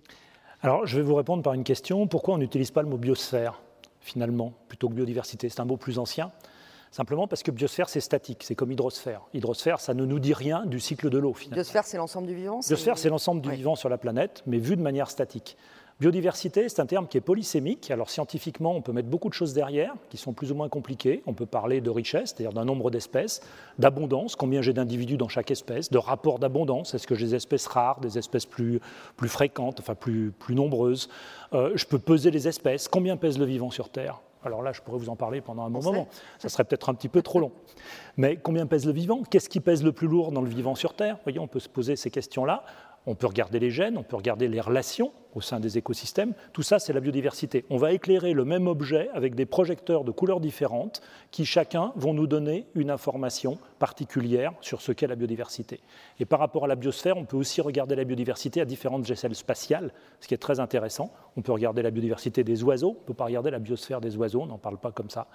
Alors, 0.62 0.86
je 0.86 0.98
vais 0.98 1.04
vous 1.04 1.15
répondre 1.15 1.41
par 1.41 1.54
une 1.54 1.63
question. 1.63 2.06
Pourquoi 2.08 2.36
on 2.36 2.38
n'utilise 2.38 2.72
pas 2.72 2.82
le 2.82 2.89
mot 2.89 2.98
biosphère, 2.98 3.62
finalement, 4.02 4.54
plutôt 4.67 4.89
que 4.89 4.93
biodiversité? 4.93 5.48
C'est 5.50 5.62
un 5.62 5.65
mot 5.65 5.78
plus 5.78 6.00
ancien. 6.00 6.32
Simplement 6.91 7.28
parce 7.28 7.43
que 7.43 7.52
biosphère, 7.52 7.88
c'est 7.88 8.02
statique, 8.02 8.43
c'est 8.43 8.56
comme 8.56 8.72
hydrosphère. 8.72 9.22
Hydrosphère, 9.34 9.80
ça 9.80 9.93
ne 9.93 10.06
nous 10.06 10.19
dit 10.19 10.34
rien 10.34 10.65
du 10.65 10.80
cycle 10.80 11.10
de 11.10 11.19
l'eau, 11.19 11.34
finalement. 11.34 11.62
Biosphère, 11.62 11.86
c'est 11.86 11.98
l'ensemble 11.98 12.28
du 12.28 12.36
vivant 12.36 12.60
Biosphère, 12.60 12.98
c'est 12.98 13.10
l'ensemble 13.10 13.41
du 13.41 13.52
vivant 13.52 13.76
sur 13.76 13.89
la 13.89 13.98
planète, 13.98 14.43
mais 14.48 14.58
vu 14.58 14.76
de 14.76 14.82
manière 14.82 15.10
statique. 15.12 15.56
Biodiversité, 16.00 16.70
c'est 16.70 16.80
un 16.80 16.86
terme 16.86 17.08
qui 17.08 17.18
est 17.18 17.22
polysémique. 17.22 17.92
Alors 17.92 18.10
scientifiquement, 18.10 18.74
on 18.74 18.82
peut 18.82 18.94
mettre 18.94 19.10
beaucoup 19.10 19.28
de 19.28 19.34
choses 19.34 19.54
derrière, 19.54 19.94
qui 20.10 20.16
sont 20.16 20.32
plus 20.32 20.50
ou 20.50 20.56
moins 20.56 20.70
compliquées. 20.70 21.22
On 21.26 21.34
peut 21.34 21.46
parler 21.46 21.82
de 21.82 21.90
richesse, 21.90 22.30
c'est-à-dire 22.30 22.54
d'un 22.54 22.64
nombre 22.64 22.90
d'espèces, 22.90 23.42
d'abondance, 23.80 24.38
combien 24.38 24.62
j'ai 24.62 24.72
d'individus 24.72 25.18
dans 25.18 25.28
chaque 25.28 25.52
espèce, 25.52 25.90
de 25.90 25.98
rapport 25.98 26.40
d'abondance, 26.40 26.94
est-ce 26.94 27.06
que 27.06 27.16
j'ai 27.16 27.26
des 27.26 27.36
espèces 27.36 27.68
rares, 27.68 28.00
des 28.00 28.18
espèces 28.18 28.46
plus, 28.46 28.80
plus 29.18 29.28
fréquentes, 29.28 29.82
enfin 29.82 29.94
plus, 29.94 30.32
plus 30.32 30.56
nombreuses? 30.56 31.10
Euh, 31.52 31.72
je 31.76 31.86
peux 31.86 32.00
peser 32.00 32.32
les 32.32 32.48
espèces, 32.48 32.88
combien 32.88 33.18
pèse 33.18 33.38
le 33.38 33.44
vivant 33.44 33.70
sur 33.70 33.90
Terre? 33.90 34.22
Alors 34.46 34.62
là, 34.62 34.72
je 34.72 34.82
pourrais 34.82 35.00
vous 35.00 35.10
en 35.10 35.18
parler 35.18 35.42
pendant 35.42 35.66
un 35.66 35.70
bon 35.70 35.84
moment. 35.84 36.08
Ça 36.38 36.48
serait 36.48 36.64
peut-être 36.64 36.88
un 36.88 36.94
petit 36.94 37.10
peu 37.10 37.22
trop 37.22 37.42
long. 37.42 37.52
Mais 38.16 38.38
combien 38.38 38.66
pèse 38.68 38.86
le 38.86 38.94
vivant? 38.94 39.22
Qu'est-ce 39.30 39.50
qui 39.50 39.60
pèse 39.60 39.84
le 39.84 39.92
plus 39.92 40.08
lourd 40.08 40.32
dans 40.32 40.42
le 40.42 40.48
vivant 40.48 40.76
sur 40.76 40.94
Terre? 40.94 41.16
Vous 41.16 41.24
voyez, 41.24 41.40
on 41.40 41.48
peut 41.48 41.60
se 41.60 41.68
poser 41.68 41.98
ces 41.98 42.10
questions-là. 42.10 42.64
On 43.06 43.16
peut 43.16 43.28
regarder 43.28 43.60
les 43.60 43.72
gènes, 43.72 43.98
on 43.98 44.04
peut 44.04 44.16
regarder 44.16 44.48
les 44.48 44.62
relations 44.62 45.12
au 45.36 45.42
sein 45.42 45.60
des 45.60 45.78
écosystèmes. 45.78 46.34
Tout 46.54 46.64
ça, 46.64 46.80
c'est 46.80 46.94
la 46.94 47.00
biodiversité. 47.00 47.66
On 47.70 47.78
va 47.78 47.94
éclairer 47.94 48.34
le 48.34 48.46
même 48.46 48.68
objet 48.68 49.10
avec 49.14 49.36
des 49.36 49.46
projecteurs 49.46 50.04
de 50.04 50.12
couleurs 50.12 50.40
différentes 50.40 51.02
qui 51.32 51.46
chacun 51.46 51.92
vont 51.96 52.14
nous 52.14 52.28
donner 52.28 52.66
une 52.76 52.90
information 52.90 53.58
particulière 53.78 54.54
sur 54.62 54.82
ce 54.82 54.92
qu'est 54.92 55.08
la 55.08 55.16
biodiversité. 55.16 55.80
Et 56.20 56.26
par 56.26 56.40
rapport 56.40 56.66
à 56.66 56.68
la 56.68 56.76
biosphère, 56.76 57.18
on 57.18 57.26
peut 57.26 57.38
aussi 57.38 57.62
regarder 57.62 57.96
la 57.96 58.04
biodiversité 58.04 58.62
à 58.62 58.66
différentes 58.66 59.10
échelles 59.10 59.36
spatiales, 59.36 59.92
ce 60.20 60.28
qui 60.28 60.34
est 60.34 60.38
très 60.38 60.60
intéressant. 60.60 61.12
On 61.38 61.42
peut 61.42 61.52
regarder 61.52 61.82
la 61.82 61.92
biodiversité 61.92 62.44
des 62.44 62.64
oiseaux, 62.64 62.96
on 62.98 63.02
ne 63.02 63.06
peut 63.06 63.14
pas 63.14 63.26
regarder 63.26 63.52
la 63.52 63.60
biosphère 63.60 64.02
des 64.02 64.18
oiseaux, 64.18 64.42
on 64.42 64.48
n'en 64.48 64.58
parle 64.58 64.78
pas 64.78 64.92
comme 64.92 65.10
ça. 65.10 65.28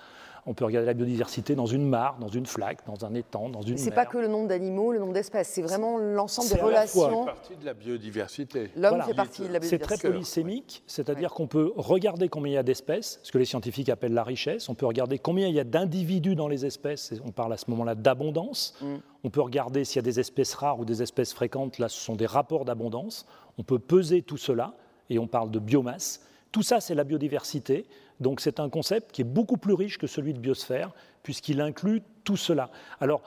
On 0.46 0.52
peut 0.52 0.64
regarder 0.64 0.86
la 0.86 0.94
biodiversité 0.94 1.54
dans 1.54 1.66
une 1.66 1.88
mare, 1.88 2.18
dans 2.20 2.28
une 2.28 2.44
flaque, 2.44 2.80
dans 2.86 3.06
un 3.06 3.14
étang, 3.14 3.48
dans 3.48 3.62
une. 3.62 3.78
C'est 3.78 3.90
pas 3.90 4.04
que 4.04 4.18
le 4.18 4.28
nombre 4.28 4.48
d'animaux, 4.48 4.92
le 4.92 4.98
nombre 4.98 5.14
d'espèces, 5.14 5.48
c'est 5.48 5.62
vraiment 5.62 5.96
l'ensemble 5.96 6.50
des 6.50 6.60
relations. 6.60 7.20
C'est 7.20 7.32
partie 7.32 7.56
de 7.56 7.64
la 7.64 7.74
biodiversité. 7.74 8.70
L'homme 8.76 9.00
fait 9.02 9.14
partie 9.14 9.42
de 9.42 9.52
la 9.52 9.58
biodiversité. 9.58 9.78
C'est 9.78 9.96
très 9.96 10.08
polysémique, 10.10 10.82
c'est-à-dire 10.86 11.32
qu'on 11.32 11.46
peut 11.46 11.72
regarder 11.76 12.28
combien 12.28 12.52
il 12.52 12.56
y 12.56 12.58
a 12.58 12.62
d'espèces, 12.62 13.20
ce 13.22 13.32
que 13.32 13.38
les 13.38 13.46
scientifiques 13.46 13.88
appellent 13.88 14.12
la 14.12 14.24
richesse. 14.24 14.68
On 14.68 14.74
peut 14.74 14.86
regarder 14.86 15.18
combien 15.18 15.48
il 15.48 15.54
y 15.54 15.60
a 15.60 15.64
d'individus 15.64 16.34
dans 16.34 16.48
les 16.48 16.66
espèces. 16.66 17.14
On 17.24 17.30
parle 17.30 17.52
à 17.54 17.56
ce 17.56 17.70
moment-là 17.70 17.94
d'abondance. 17.94 18.74
Mm. 18.82 18.96
On 19.24 19.30
peut 19.30 19.40
regarder 19.40 19.84
s'il 19.84 19.96
y 19.96 19.98
a 20.00 20.02
des 20.02 20.20
espèces 20.20 20.54
rares 20.54 20.78
ou 20.78 20.84
des 20.84 21.02
espèces 21.02 21.32
fréquentes. 21.32 21.78
Là, 21.78 21.88
ce 21.88 21.98
sont 21.98 22.16
des 22.16 22.26
rapports 22.26 22.66
d'abondance. 22.66 23.26
On 23.56 23.62
peut 23.62 23.78
peser 23.78 24.20
tout 24.20 24.36
cela 24.36 24.74
et 25.08 25.18
on 25.18 25.26
parle 25.26 25.50
de 25.50 25.58
biomasse. 25.58 26.20
Tout 26.52 26.62
ça, 26.62 26.80
c'est 26.80 26.94
la 26.94 27.04
biodiversité. 27.04 27.86
Donc 28.20 28.40
c'est 28.40 28.60
un 28.60 28.68
concept 28.68 29.12
qui 29.12 29.22
est 29.22 29.24
beaucoup 29.24 29.56
plus 29.56 29.74
riche 29.74 29.98
que 29.98 30.06
celui 30.06 30.34
de 30.34 30.38
biosphère, 30.38 30.92
puisqu'il 31.22 31.60
inclut 31.60 32.02
tout 32.24 32.36
cela. 32.36 32.70
Alors, 33.00 33.22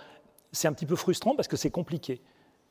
c'est 0.52 0.67
un 0.67 0.73
petit 0.73 0.86
peu 0.86 0.95
frustrant 0.95 1.36
parce 1.36 1.47
que 1.47 1.58
c'est 1.58 1.71
compliqué. 1.71 2.21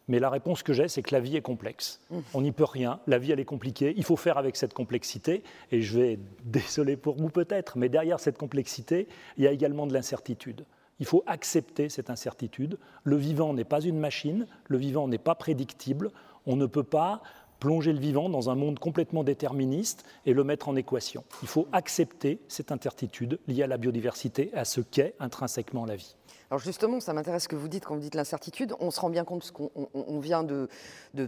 Mais 0.08 0.20
la 0.20 0.30
réponse 0.30 0.62
que 0.62 0.72
j'ai, 0.72 0.86
c'est 0.88 1.02
que 1.02 1.12
la 1.12 1.20
vie 1.20 1.36
est 1.36 1.42
complexe. 1.42 2.00
On 2.32 2.40
n'y 2.40 2.52
peut 2.52 2.64
rien. 2.64 3.00
La 3.08 3.18
vie, 3.18 3.32
elle 3.32 3.40
est 3.40 3.44
compliquée. 3.44 3.92
Il 3.96 4.04
faut 4.04 4.16
faire 4.16 4.38
avec 4.38 4.56
cette 4.56 4.72
complexité. 4.72 5.42
Et 5.72 5.82
je 5.82 5.98
vais, 5.98 6.18
désolé 6.44 6.96
pour 6.96 7.16
vous 7.16 7.28
peut-être, 7.28 7.76
mais 7.76 7.88
derrière 7.88 8.20
cette 8.20 8.38
complexité, 8.38 9.08
il 9.36 9.44
y 9.44 9.48
a 9.48 9.52
également 9.52 9.86
de 9.86 9.92
l'incertitude. 9.92 10.64
Il 11.00 11.06
faut 11.06 11.24
accepter 11.26 11.88
cette 11.88 12.08
incertitude. 12.08 12.78
Le 13.02 13.16
vivant 13.16 13.52
n'est 13.52 13.64
pas 13.64 13.80
une 13.80 13.98
machine. 13.98 14.46
Le 14.68 14.78
vivant 14.78 15.08
n'est 15.08 15.18
pas 15.18 15.34
prédictible. 15.34 16.10
On 16.46 16.54
ne 16.54 16.66
peut 16.66 16.84
pas 16.84 17.20
plonger 17.60 17.92
le 17.92 18.00
vivant 18.00 18.28
dans 18.28 18.50
un 18.50 18.54
monde 18.54 18.78
complètement 18.78 19.24
déterministe 19.24 20.04
et 20.24 20.32
le 20.32 20.44
mettre 20.44 20.68
en 20.68 20.76
équation. 20.76 21.24
Il 21.42 21.48
faut 21.48 21.68
accepter 21.72 22.40
cette 22.48 22.72
incertitude 22.72 23.38
liée 23.46 23.62
à 23.62 23.66
la 23.66 23.78
biodiversité, 23.78 24.50
à 24.54 24.64
ce 24.64 24.80
qu'est 24.80 25.14
intrinsèquement 25.20 25.86
la 25.86 25.96
vie. 25.96 26.16
Alors 26.50 26.60
justement, 26.60 27.00
ça 27.00 27.12
m'intéresse 27.12 27.44
ce 27.44 27.48
que 27.48 27.56
vous 27.56 27.68
dites 27.68 27.84
quand 27.84 27.94
vous 27.94 28.00
dites 28.00 28.14
l'incertitude. 28.14 28.74
On 28.78 28.92
se 28.92 29.00
rend 29.00 29.10
bien 29.10 29.24
compte, 29.24 29.50
qu'on 29.50 30.20
vient 30.20 30.44
de, 30.44 30.68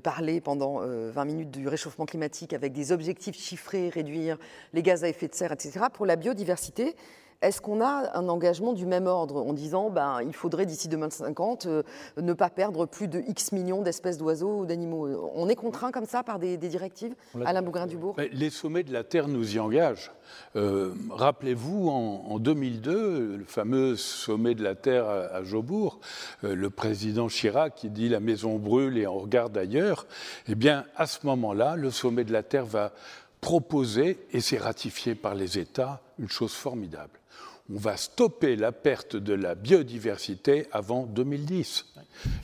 parler 0.02 0.40
pendant 0.40 0.78
20 0.78 0.84
euh, 0.84 1.24
minutes 1.24 1.50
du 1.50 1.66
réchauffement 1.66 2.06
climatique 2.06 2.52
avec 2.52 2.72
des 2.72 2.92
objectifs 2.92 3.36
chiffrés, 3.36 3.88
réduire 3.88 4.38
les 4.72 4.82
gaz 4.82 5.02
à 5.02 5.08
effet 5.08 5.26
de 5.26 5.34
serre, 5.34 5.52
etc. 5.52 5.86
Pour 5.92 6.06
la 6.06 6.14
biodiversité, 6.14 6.94
Est-ce 7.40 7.61
qu'on 7.61 7.81
a 7.81 8.18
un 8.18 8.29
engagement 8.29 8.72
du 8.72 8.85
même 8.85 9.07
ordre 9.07 9.37
en 9.37 9.53
disant 9.53 9.90
ben, 9.90 10.22
il 10.27 10.35
faudrait 10.35 10.66
d'ici 10.66 10.88
2050 10.88 11.66
euh, 11.66 11.83
ne 12.16 12.33
pas 12.33 12.51
perdre 12.51 12.85
plus 12.85 13.07
de 13.07 13.20
X 13.20 13.53
millions 13.53 13.81
d'espèces 13.81 14.18
d'oiseaux 14.18 14.62
ou 14.62 14.66
d'animaux? 14.66 15.31
On 15.37 15.48
est 15.48 15.55
contraint 15.55 15.92
comme 15.92 16.05
ça 16.05 16.24
par 16.24 16.40
des, 16.40 16.57
directives? 16.57 17.14
Alain 17.44 17.62
Bougrain-Dubourg. 17.62 18.16
Les 18.33 18.51
sommets 18.51 18.83
de 18.83 18.92
la 18.92 19.05
Terre 19.05 19.29
nous 19.29 19.55
y 19.55 19.61
engagent. 19.61 20.11
Euh, 20.57 20.92
rappelez-vous, 21.11 21.88
en, 21.88 22.40
2002, 22.40 23.37
le 23.37 23.44
fameux 23.44 23.94
sommet 23.94 24.57
de 24.57 24.64
la 24.64 24.74
Terre 24.74 25.09
à, 25.09 25.37
à 25.37 25.44
Jobourg, 25.44 26.01
euh, 26.42 26.57
le 26.57 26.70
président 26.70 27.29
Chirac 27.29 27.77
qui 27.77 27.88
dit 27.88 28.09
la 28.09 28.18
maison 28.18 28.59
brûle 28.59 28.98
et 28.98 29.07
on 29.07 29.18
regarde 29.18 29.57
ailleurs, 29.57 30.09
eh 30.48 30.57
bien, 30.57 30.87
à 30.96 31.07
ce 31.07 31.24
moment-là, 31.24 31.77
le 31.77 31.92
sommet 31.92 32.24
de 32.24 32.33
la 32.33 32.42
Terre 32.42 32.66
va 32.66 32.92
proposer, 33.40 34.18
et 34.33 34.40
c'est 34.40 34.59
ratifié 34.59 35.14
par 35.14 35.37
les 35.37 35.61
États, 35.61 36.01
une 36.18 36.29
chose 36.29 36.53
formidable 36.53 37.18
on 37.72 37.78
va 37.78 37.96
stopper 37.96 38.57
la 38.57 38.72
perte 38.72 39.16
de 39.16 39.34
la 39.34 39.55
biodiversité 39.55 40.66
avant 40.72 41.05
2010. 41.05 41.86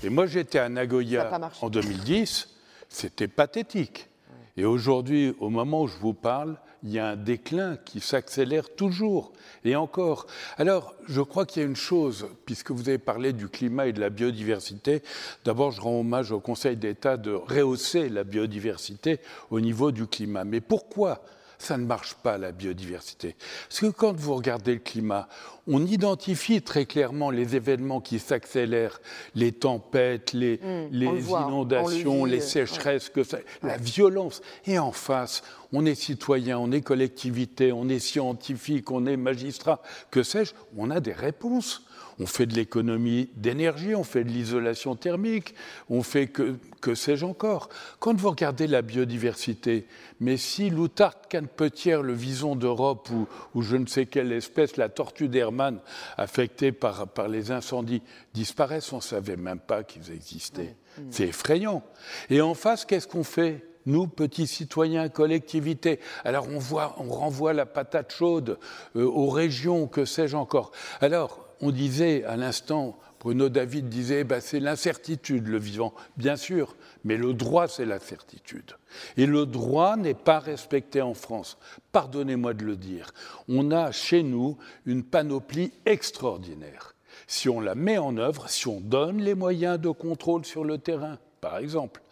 Et 0.03 0.11
moi, 0.11 0.26
j'étais 0.26 0.59
à 0.59 0.68
Nagoya 0.68 1.30
en 1.62 1.70
2010, 1.70 2.48
c'était 2.88 3.28
pathétique. 3.28 4.09
Et 4.57 4.64
aujourd'hui, 4.64 5.34
au 5.40 5.51
moment 5.51 5.82
où 5.82 5.88
je 5.88 5.96
vous 5.96 6.14
parle, 6.14 6.57
il 6.84 6.92
y 6.92 6.98
a 6.98 7.09
un 7.09 7.16
déclin 7.16 7.78
qui 7.78 8.01
s'accélère 8.01 8.74
toujours 8.74 9.32
et 9.64 9.74
encore. 9.74 10.26
Alors, 10.59 10.94
je 11.09 11.22
crois 11.22 11.46
qu'il 11.46 11.62
y 11.62 11.64
a 11.64 11.68
une 11.68 11.76
chose, 11.76 12.28
puisque 12.44 12.70
vous 12.70 12.88
avez 12.88 12.98
parlé 12.98 13.32
du 13.32 13.48
climat 13.48 13.86
et 13.86 13.94
de 13.94 14.01
la 14.01 14.11
biodiversité, 14.11 15.03
d'abord 15.44 15.70
je 15.70 15.80
rends 15.80 15.98
hommage 16.01 16.30
au 16.30 16.40
Conseil 16.40 16.76
d'État 16.76 17.16
de 17.16 17.32
rehausser 17.32 18.11
la 18.11 18.22
biodiversité 18.22 19.18
au 19.51 19.61
niveau 19.61 19.92
du 19.92 20.07
climat. 20.07 20.44
Mais 20.44 20.61
pourquoi 20.61 21.24
ça 21.59 21.76
ne 21.76 21.84
marche 21.84 22.14
pas, 22.14 22.38
la 22.38 22.52
biodiversité. 22.52 23.36
Parce 23.68 23.80
que 23.80 23.86
quand 23.86 24.14
vous 24.16 24.34
regardez 24.34 24.74
le 24.74 24.80
climat, 24.80 25.28
on 25.66 25.84
identifie 25.86 26.61
très 26.62 26.84
clairement 26.84 27.30
les 27.30 27.57
événements 27.57 28.00
qui 28.00 28.18
s'accélèrent, 28.18 29.00
les 29.34 29.52
tempêtes, 29.52 30.32
les, 30.32 30.59
mmh, 30.59 30.94
inondations, 31.28 32.24
les 32.24 32.40
sécheresses, 32.40 33.09
que 33.09 33.22
la 33.62 33.76
violence. 33.78 34.42
Et 34.66 34.78
en 34.78 34.92
face, 34.92 35.42
on 35.72 35.86
est 35.86 35.94
citoyen, 35.94 36.59
on 36.59 36.70
est 36.72 36.82
collectivité, 36.82 37.72
on 37.72 37.88
est 37.88 37.98
scientifique, 37.98 38.90
on 38.90 39.07
est 39.07 39.16
magistrat, 39.16 39.80
que 40.11 40.22
sais-je, 40.22 40.52
on 40.76 40.90
a 40.90 41.00
des 41.00 41.12
réponses 41.12 41.82
on 42.18 42.26
fait 42.26 42.46
de 42.46 42.54
l'économie 42.54 43.30
d'énergie, 43.36 43.94
on 43.94 44.04
fait 44.04 44.24
de 44.24 44.28
l'isolation 44.28 44.96
thermique, 44.96 45.54
on 45.88 46.02
fait 46.02 46.26
que, 46.26 46.56
que 46.80 46.94
sais-je 46.94 47.24
encore. 47.24 47.68
Quand 47.98 48.16
vous 48.16 48.30
regardez 48.30 48.66
la 48.66 48.82
biodiversité, 48.82 49.86
mais 50.20 50.36
si 50.36 50.70
l'outarde 50.70 51.26
canepetière, 51.28 52.02
le 52.02 52.12
vison 52.12 52.56
d'Europe 52.56 53.08
ou, 53.54 53.62
je 53.62 53.76
ne 53.76 53.86
sais 53.86 54.06
quelle 54.06 54.32
espèce, 54.32 54.76
la 54.76 54.88
tortue 54.88 55.28
d'Hermann, 55.28 55.78
affectée 56.16 56.72
par, 56.72 57.08
par 57.08 57.28
les 57.28 57.50
incendies, 57.50 58.02
disparaissent, 58.32 58.92
on 58.92 58.96
ne 58.96 59.02
savait 59.02 59.36
même 59.36 59.60
pas 59.60 59.82
qu'ils 59.82 60.12
existaient. 60.12 60.76
C'est 61.10 61.28
effrayant. 61.28 61.82
Et 62.30 62.40
en 62.40 62.54
face, 62.54 62.84
qu'est-ce 62.84 63.08
qu'on 63.08 63.24
fait 63.24 63.66
nous, 63.86 64.06
petits 64.06 64.46
citoyens, 64.46 65.08
collectivités? 65.08 66.00
Alors 66.24 66.48
on, 66.48 66.58
voit, 66.58 66.96
on 66.98 67.10
renvoie 67.10 67.52
la 67.52 67.66
patate 67.66 68.12
chaude 68.14 68.58
euh, 68.96 69.04
aux 69.04 69.28
régions, 69.28 69.86
que 69.86 70.04
sais-je 70.04 70.36
encore. 70.36 70.72
Alors, 71.00 71.43
on 71.64 71.70
disait 71.70 72.24
à 72.24 72.36
l'instant, 72.36 72.98
Bruno 73.20 73.48
David 73.48 73.88
disait, 73.88 74.22
bah, 74.22 74.42
c'est 74.42 74.60
l'incertitude 74.60 75.48
le 75.48 75.58
vivant, 75.58 75.94
bien 76.18 76.36
sûr, 76.36 76.76
mais 77.04 77.16
le 77.16 77.32
droit 77.32 77.68
c'est 77.68 77.86
la 77.86 77.98
certitude. 77.98 78.72
Et 79.16 79.24
le 79.24 79.46
droit 79.46 79.96
n'est 79.96 80.12
pas 80.12 80.40
respecté 80.40 81.00
en 81.00 81.14
France. 81.14 81.56
Pardonnez-moi 81.90 82.52
de 82.52 82.66
le 82.66 82.76
dire. 82.76 83.12
On 83.48 83.70
a 83.70 83.92
chez 83.92 84.22
nous 84.22 84.58
une 84.84 85.02
panoplie 85.02 85.72
extraordinaire. 85.86 86.94
Si 87.26 87.48
on 87.48 87.60
la 87.60 87.74
met 87.74 87.96
en 87.96 88.18
œuvre, 88.18 88.50
si 88.50 88.68
on 88.68 88.80
donne 88.80 89.22
les 89.22 89.34
moyens 89.34 89.80
de 89.80 89.88
contrôle 89.88 90.44
sur 90.44 90.64
le 90.64 90.76
terrain, 90.76 91.18
par 91.40 91.56
exemple. 91.56 92.02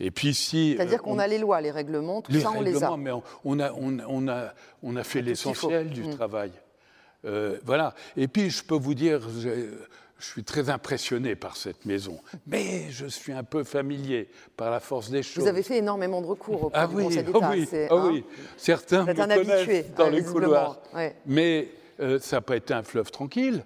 Et 0.00 0.10
puis 0.10 0.34
si 0.34 0.74
c'est-à-dire 0.76 0.98
euh, 0.98 1.02
qu'on 1.02 1.18
a 1.18 1.26
les 1.26 1.38
lois, 1.38 1.62
les 1.62 1.70
règlements, 1.70 2.20
tout 2.20 2.38
ça 2.38 2.50
on 2.54 2.60
les 2.60 2.84
a. 2.84 2.94
Mais 2.98 3.10
on, 3.44 3.58
a, 3.58 3.72
on, 3.72 4.28
a, 4.28 4.52
on 4.82 4.96
a 4.96 5.02
fait 5.02 5.22
l'essentiel 5.22 5.88
du 5.88 6.04
mmh. 6.04 6.10
travail. 6.10 6.52
Euh, 7.24 7.58
voilà. 7.64 7.94
Et 8.16 8.28
puis, 8.28 8.50
je 8.50 8.62
peux 8.62 8.76
vous 8.76 8.94
dire, 8.94 9.20
je, 9.40 9.50
suis 10.20 10.42
très 10.42 10.68
impressionné 10.68 11.36
par 11.36 11.56
cette 11.56 11.86
maison, 11.86 12.18
mais 12.46 12.90
je 12.90 13.06
suis 13.06 13.32
un 13.32 13.44
peu 13.44 13.62
familier 13.62 14.28
par 14.56 14.70
la 14.70 14.80
force 14.80 15.10
des 15.10 15.22
choses. 15.22 15.44
Vous 15.44 15.48
avez 15.48 15.62
fait 15.62 15.78
énormément 15.78 16.20
de 16.20 16.26
recours 16.26 16.64
au 16.64 16.70
ah 16.74 16.88
oui, 16.92 17.04
Conseil 17.04 17.22
d'État. 17.22 17.38
Ah 17.40 17.50
oui, 17.52 17.68
ah 17.90 17.96
oui. 18.06 18.24
certains 18.56 19.04
me 19.04 19.14
connaissent 19.14 19.94
dans 19.96 20.08
les 20.08 20.24
couloirs. 20.24 20.80
Mais 21.24 21.68
euh, 22.00 22.18
ça 22.18 22.36
n'a 22.36 22.40
pas 22.40 22.56
été 22.56 22.74
un 22.74 22.82
fleuve 22.82 23.10
tranquille. 23.12 23.64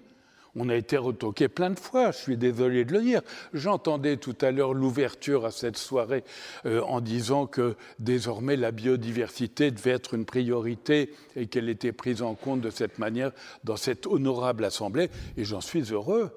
On 0.55 0.69
a 0.69 0.75
été 0.75 0.97
retoqué 0.97 1.47
plein 1.47 1.71
de 1.71 1.79
fois, 1.79 2.11
je 2.11 2.17
suis 2.17 2.37
désolé 2.37 2.85
de 2.85 2.93
le 2.93 3.01
dire. 3.01 3.21
J'entendais 3.53 4.17
tout 4.17 4.35
à 4.41 4.51
l'heure 4.51 4.73
l'ouverture 4.73 5.45
à 5.45 5.51
cette 5.51 5.77
soirée 5.77 6.23
euh, 6.65 6.81
en 6.81 7.01
disant 7.01 7.47
que 7.47 7.75
désormais 7.99 8.55
la 8.55 8.71
biodiversité 8.71 9.71
devait 9.71 9.91
être 9.91 10.13
une 10.13 10.25
priorité 10.25 11.13
et 11.35 11.47
qu'elle 11.47 11.69
était 11.69 11.91
prise 11.91 12.21
en 12.21 12.35
compte 12.35 12.61
de 12.61 12.69
cette 12.69 12.99
manière 12.99 13.31
dans 13.63 13.77
cette 13.77 14.05
honorable 14.05 14.65
assemblée, 14.65 15.09
et 15.37 15.43
j'en 15.43 15.61
suis 15.61 15.91
heureux. 15.91 16.31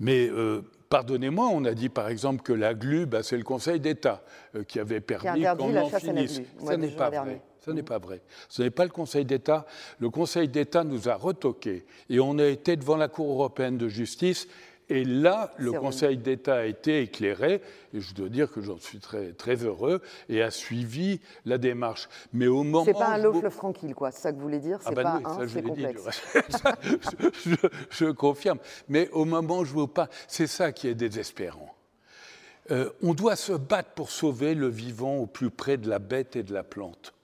Mais 0.00 0.28
euh, 0.30 0.62
Pardonnez-moi, 0.88 1.48
on 1.52 1.64
a 1.64 1.74
dit 1.74 1.90
par 1.90 2.08
exemple 2.08 2.42
que 2.42 2.52
la 2.52 2.72
glu, 2.72 3.04
bah, 3.04 3.22
c'est 3.22 3.36
le 3.36 3.44
Conseil 3.44 3.78
d'État 3.78 4.22
euh, 4.54 4.64
qui 4.64 4.80
avait 4.80 5.00
permis 5.00 5.44
qu'on 5.44 5.76
en 5.76 5.88
finisse. 5.90 6.40
Ça 6.64 6.76
n'est 6.76 6.88
pas 6.88 7.10
vrai. 7.10 7.42
Ce 7.60 7.70
n'est 7.70 7.82
pas 7.82 7.98
vrai. 7.98 8.20
Ce 8.48 8.62
n'est 8.62 8.70
pas 8.70 8.84
le 8.84 8.90
Conseil 8.90 9.24
d'État. 9.24 9.66
Le 9.98 10.10
Conseil 10.10 10.48
d'État 10.48 10.84
nous 10.84 11.08
a 11.08 11.14
retoqué 11.14 11.84
et 12.08 12.20
on 12.20 12.38
a 12.38 12.46
été 12.46 12.76
devant 12.76 12.96
la 12.96 13.08
Cour 13.08 13.30
européenne 13.30 13.78
de 13.78 13.88
justice. 13.88 14.48
Et 14.90 15.04
là, 15.04 15.52
le 15.58 15.72
Conseil 15.72 16.16
d'État 16.16 16.56
a 16.56 16.64
été 16.64 17.02
éclairé, 17.02 17.60
et 17.92 18.00
je 18.00 18.14
dois 18.14 18.30
dire 18.30 18.50
que 18.50 18.62
j'en 18.62 18.78
suis 18.78 19.00
très, 19.00 19.32
très 19.32 19.56
heureux, 19.56 20.00
et 20.30 20.40
a 20.40 20.50
suivi 20.50 21.20
la 21.44 21.58
démarche. 21.58 22.08
Mais 22.32 22.46
au 22.46 22.62
moment. 22.62 22.86
C'est 22.86 22.94
pas 22.94 23.08
un 23.08 23.18
low 23.18 23.34
fleuve 23.34 23.54
tranquille, 23.54 23.94
quoi, 23.94 24.10
c'est 24.10 24.22
ça 24.22 24.32
que 24.32 24.36
vous 24.36 24.42
voulez 24.44 24.60
dire? 24.60 24.78
Ah 24.86 24.92
ben 24.92 25.02
pas 25.02 25.20
un, 25.24 25.46
c'est 25.46 25.62
complexe. 25.62 26.00
je, 27.44 27.54
je, 27.90 28.06
confirme. 28.06 28.58
Mais 28.88 29.10
au 29.10 29.26
moment 29.26 29.58
où 29.58 29.64
je 29.66 29.74
vous 29.74 29.88
parle, 29.88 30.08
c'est 30.26 30.46
ça 30.46 30.72
qui 30.72 30.88
est 30.88 30.94
désespérant. 30.94 31.74
Euh, 32.70 32.90
on 33.02 33.14
doit 33.14 33.36
se 33.36 33.52
battre 33.52 33.90
pour 33.90 34.10
sauver 34.10 34.54
le 34.54 34.68
vivant 34.68 35.16
au 35.16 35.26
plus 35.26 35.50
près 35.50 35.76
de 35.76 35.88
la 35.88 35.98
bête 35.98 36.36
et 36.36 36.42
de 36.42 36.52
la 36.52 36.62
plante. 36.62 37.14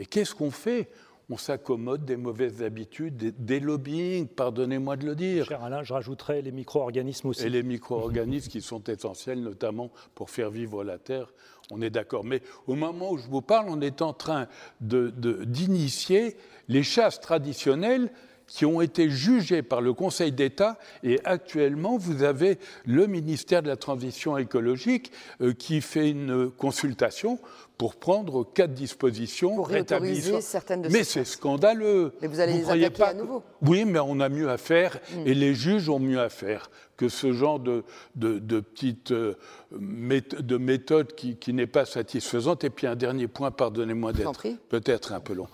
Et 0.00 0.06
qu'est-ce 0.06 0.34
qu'on 0.34 0.50
fait? 0.50 0.88
On 1.28 1.36
s'accommode 1.36 2.04
des 2.04 2.16
mauvaises 2.16 2.62
habitudes, 2.62 3.34
des, 3.38 3.60
lobbying, 3.60 4.26
pardonnez-moi 4.26 4.96
de 4.96 5.06
le 5.06 5.14
dire. 5.14 5.44
Cher 5.46 5.62
Alain, 5.62 5.84
je 5.84 5.92
rajouterais 5.92 6.42
les 6.42 6.50
micro-organismes 6.50 7.28
aussi. 7.28 7.44
Et 7.44 7.50
les 7.50 7.62
micro-organismes 7.62 8.50
qui 8.50 8.62
sont 8.62 8.82
essentiels 8.84 9.40
notamment 9.40 9.92
pour 10.14 10.30
faire 10.30 10.50
vivre 10.50 10.82
la 10.82 10.98
Terre, 10.98 11.32
on 11.70 11.82
est 11.82 11.90
d'accord. 11.90 12.24
Mais 12.24 12.42
au 12.66 12.74
moment 12.74 13.12
où 13.12 13.18
je 13.18 13.28
vous 13.28 13.42
parle, 13.42 13.66
on 13.68 13.80
est 13.80 14.02
en 14.02 14.12
train 14.12 14.48
d'initier 14.80 16.36
les 16.66 16.82
chasses 16.82 17.20
traditionnelles 17.20 18.10
qui 18.50 18.66
ont 18.66 18.80
été 18.80 19.08
jugées 19.08 19.62
par 19.62 19.80
le 19.80 19.94
Conseil 19.94 20.32
d'État 20.32 20.76
et 21.04 21.20
actuellement 21.24 21.96
vous 21.96 22.24
avez 22.24 22.58
le 22.84 23.06
ministère 23.06 23.62
de 23.62 23.68
la 23.68 23.76
Transition 23.76 24.36
écologique 24.36 25.12
euh, 25.40 25.52
qui 25.52 25.80
fait 25.80 26.10
une 26.10 26.50
consultation 26.50 27.38
pour 27.78 27.94
prendre 27.94 28.44
quatre 28.44 28.74
dispositions 28.74 29.54
pour 29.54 29.68
rétablir 29.68 30.42
certaines 30.42 30.82
de 30.82 30.88
Mais 30.88 31.04
c'est 31.04 31.24
scandaleux. 31.24 32.12
Mais 32.20 32.26
vous 32.26 32.40
allez 32.40 32.54
les 32.54 32.64
attaquer 32.64 32.90
pas... 32.90 33.06
à 33.06 33.14
nouveau. 33.14 33.42
Oui, 33.62 33.84
mais 33.86 34.00
on 34.00 34.18
a 34.20 34.28
mieux 34.28 34.50
à 34.50 34.58
faire 34.58 34.98
hmm. 35.14 35.26
et 35.26 35.32
les 35.32 35.54
juges 35.54 35.88
ont 35.88 36.00
mieux 36.00 36.20
à 36.20 36.28
faire 36.28 36.70
que 36.96 37.08
ce 37.08 37.32
genre 37.32 37.58
de, 37.58 37.84
de, 38.16 38.38
de 38.38 38.60
petite 38.60 39.12
euh, 39.12 39.34
de 39.72 40.56
méthode 40.58 41.14
qui, 41.14 41.36
qui 41.36 41.54
n'est 41.54 41.66
pas 41.66 41.86
satisfaisante. 41.86 42.64
Et 42.64 42.68
puis 42.68 42.86
un 42.86 42.96
dernier 42.96 43.28
point, 43.28 43.50
pardonnez-moi 43.50 44.12
d'être 44.12 44.46
peut-être 44.68 45.12
un 45.12 45.20
peu 45.20 45.32
long. 45.32 45.48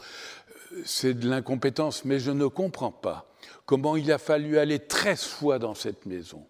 C'est 0.85 1.15
de 1.15 1.29
l'incompétence, 1.29 2.05
mais 2.05 2.19
je 2.19 2.31
ne 2.31 2.47
comprends 2.47 2.93
pas 2.93 3.31
comment 3.65 3.97
il 3.97 4.11
a 4.13 4.19
fallu 4.19 4.59
aller 4.59 4.79
13 4.79 5.25
fois 5.25 5.59
dans 5.59 5.75
cette 5.75 6.07
maison 6.07 6.47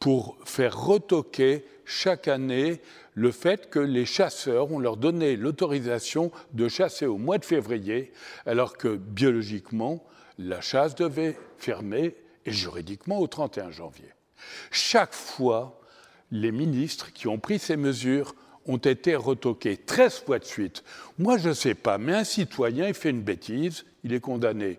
pour 0.00 0.36
faire 0.44 0.78
retoquer 0.78 1.64
chaque 1.84 2.28
année 2.28 2.80
le 3.14 3.30
fait 3.30 3.70
que 3.70 3.78
les 3.78 4.04
chasseurs, 4.04 4.70
on 4.72 4.78
leur 4.78 4.96
donnait 4.96 5.36
l'autorisation 5.36 6.32
de 6.52 6.68
chasser 6.68 7.06
au 7.06 7.16
mois 7.16 7.38
de 7.38 7.44
février, 7.44 8.12
alors 8.44 8.76
que 8.76 8.96
biologiquement, 8.96 10.04
la 10.38 10.60
chasse 10.60 10.94
devait 10.94 11.38
fermer 11.58 12.16
et 12.44 12.52
juridiquement 12.52 13.20
au 13.20 13.26
31 13.26 13.70
janvier. 13.70 14.10
Chaque 14.70 15.14
fois, 15.14 15.80
les 16.30 16.52
ministres 16.52 17.12
qui 17.12 17.28
ont 17.28 17.38
pris 17.38 17.58
ces 17.58 17.76
mesures 17.76 18.34
ont 18.66 18.78
été 18.78 19.14
retoqués 19.14 19.76
13 19.76 20.20
fois 20.20 20.38
de 20.38 20.44
suite. 20.44 20.82
Moi, 21.18 21.38
je 21.38 21.50
ne 21.50 21.54
sais 21.54 21.74
pas, 21.74 21.98
mais 21.98 22.14
un 22.14 22.24
citoyen, 22.24 22.88
il 22.88 22.94
fait 22.94 23.10
une 23.10 23.22
bêtise, 23.22 23.84
il 24.04 24.12
est 24.12 24.20
condamné. 24.20 24.78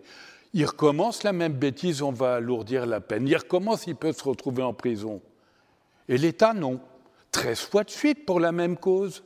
Il 0.54 0.64
recommence 0.64 1.22
la 1.22 1.32
même 1.32 1.52
bêtise, 1.52 2.02
on 2.02 2.12
va 2.12 2.36
alourdir 2.36 2.86
la 2.86 3.00
peine. 3.00 3.28
Il 3.28 3.36
recommence, 3.36 3.86
il 3.86 3.96
peut 3.96 4.12
se 4.12 4.24
retrouver 4.24 4.62
en 4.62 4.72
prison. 4.72 5.20
Et 6.08 6.18
l'État, 6.18 6.54
non. 6.54 6.80
13 7.32 7.60
fois 7.60 7.84
de 7.84 7.90
suite 7.90 8.24
pour 8.24 8.40
la 8.40 8.52
même 8.52 8.76
cause. 8.76 9.22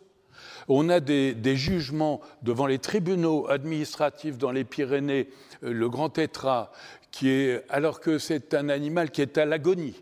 On 0.69 0.89
a 0.89 1.01
des, 1.01 1.57
jugements 1.57 2.21
devant 2.43 2.67
les 2.67 2.79
tribunaux 2.79 3.49
administratifs 3.49 4.39
dans 4.39 4.51
les 4.51 4.65
Pyrénées, 4.65 5.29
euh, 5.63 5.73
le 5.73 5.89
grand 5.89 6.11
tétra, 6.11 6.73
qui 7.11 7.29
est, 7.29 7.65
alors 7.69 8.01
que 8.01 8.19
c'est 8.19 8.55
un 8.55 8.69
animal 8.69 9.11
qui 9.11 9.23
est 9.23 9.39
à 9.39 9.45
l'agonie 9.45 9.95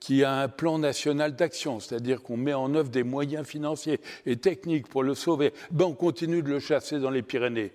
qui 0.00 0.24
a 0.24 0.32
un 0.34 0.48
plan 0.48 0.78
national 0.78 1.34
d'action, 1.34 1.80
c'est-à-dire 1.80 2.22
qu'on 2.22 2.36
met 2.36 2.54
en 2.54 2.74
œuvre 2.74 2.90
des 2.90 3.02
moyens 3.02 3.46
financiers 3.46 4.00
et 4.24 4.36
techniques 4.36 4.88
pour 4.88 5.02
le 5.02 5.14
sauver, 5.14 5.52
ben 5.70 5.86
on 5.86 5.94
continue 5.94 6.42
de 6.42 6.48
le 6.48 6.60
chasser 6.60 6.98
dans 6.98 7.10
les 7.10 7.22
Pyrénées. 7.22 7.72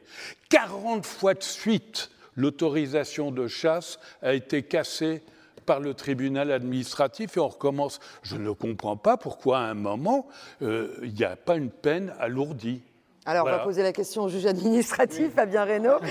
40 0.49 1.05
fois 1.05 1.34
de 1.34 1.43
suite, 1.43 2.11
l'autorisation 2.36 3.32
de 3.32 3.47
chasse 3.47 3.99
a 4.22 4.34
été 4.34 4.63
cassée 4.63 5.24
par 5.65 5.80
le 5.80 5.93
tribunal 5.93 6.51
administratif 6.51 7.38
et 7.38 7.39
on 7.39 7.47
recommence. 7.47 7.99
Je 8.24 8.36
ne 8.36 8.51
comprends 8.51 8.97
pas 8.97 9.17
pourquoi 9.17 9.59
à 9.59 9.63
un 9.63 9.74
moment, 9.74 10.28
euh, 10.61 10.95
il 11.03 11.13
n'y 11.13 11.24
a 11.24 11.36
pas 11.36 11.55
une 11.55 11.69
peine 11.69 12.13
alourdie. 12.19 12.82
Alors, 13.26 13.45
on 13.45 13.49
va 13.49 13.59
poser 13.59 13.84
la 13.84 13.93
question 13.93 14.24
au 14.24 14.30
juge 14.30 14.45
administratif, 14.45 15.34
Fabien 15.36 15.63
Reynaud. 15.63 15.97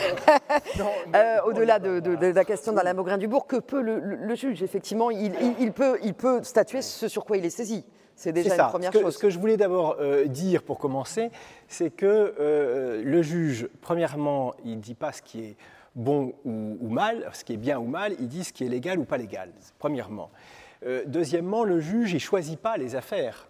Euh, 1.14 1.38
au-delà 1.44 1.78
de, 1.78 2.32
la 2.32 2.44
question 2.44 2.72
d'Alain 2.72 2.94
Maugrain-Dubourg, 2.94 3.46
que 3.46 3.56
peut 3.56 3.80
le, 3.80 4.34
juge? 4.34 4.62
Effectivement, 4.62 5.10
il, 5.10 5.72
peut, 5.72 5.98
il 6.02 6.14
peut 6.14 6.42
statuer 6.42 6.82
ce 6.82 7.08
sur 7.08 7.24
quoi 7.24 7.36
il 7.36 7.44
est 7.44 7.50
saisi. 7.50 7.84
C'est 8.14 8.32
déjà 8.32 8.54
une 8.54 8.70
première 8.70 8.92
ce 8.92 8.98
que, 8.98 9.04
chose. 9.04 9.14
Ce 9.14 9.18
que 9.18 9.30
je 9.30 9.38
voulais 9.38 9.56
d'abord 9.56 9.96
euh, 10.00 10.26
dire 10.26 10.62
pour 10.62 10.78
commencer, 10.78 11.30
c'est 11.68 11.90
que 11.90 12.34
le 13.04 13.22
juge, 13.22 13.68
premièrement, 13.80 14.54
il 14.64 14.76
ne 14.76 14.80
dit 14.80 14.94
pas 14.94 15.12
ce 15.12 15.22
qui 15.22 15.40
est 15.40 15.56
bon 15.94 16.34
ou, 16.44 16.88
mal, 16.88 17.28
ce 17.32 17.44
qui 17.44 17.54
est 17.54 17.58
bien 17.58 17.78
ou 17.78 17.86
mal, 17.86 18.14
il 18.20 18.28
dit 18.28 18.44
ce 18.44 18.52
qui 18.52 18.64
est 18.64 18.68
légal 18.68 18.98
ou 18.98 19.04
pas 19.04 19.16
légal, 19.16 19.50
premièrement. 19.78 20.30
Euh, 20.86 21.02
deuxièmement, 21.06 21.64
le 21.64 21.80
juge, 21.80 22.12
il 22.12 22.16
ne 22.16 22.20
choisit 22.20 22.58
pas 22.58 22.76
les 22.76 22.96
affaires. 22.96 23.48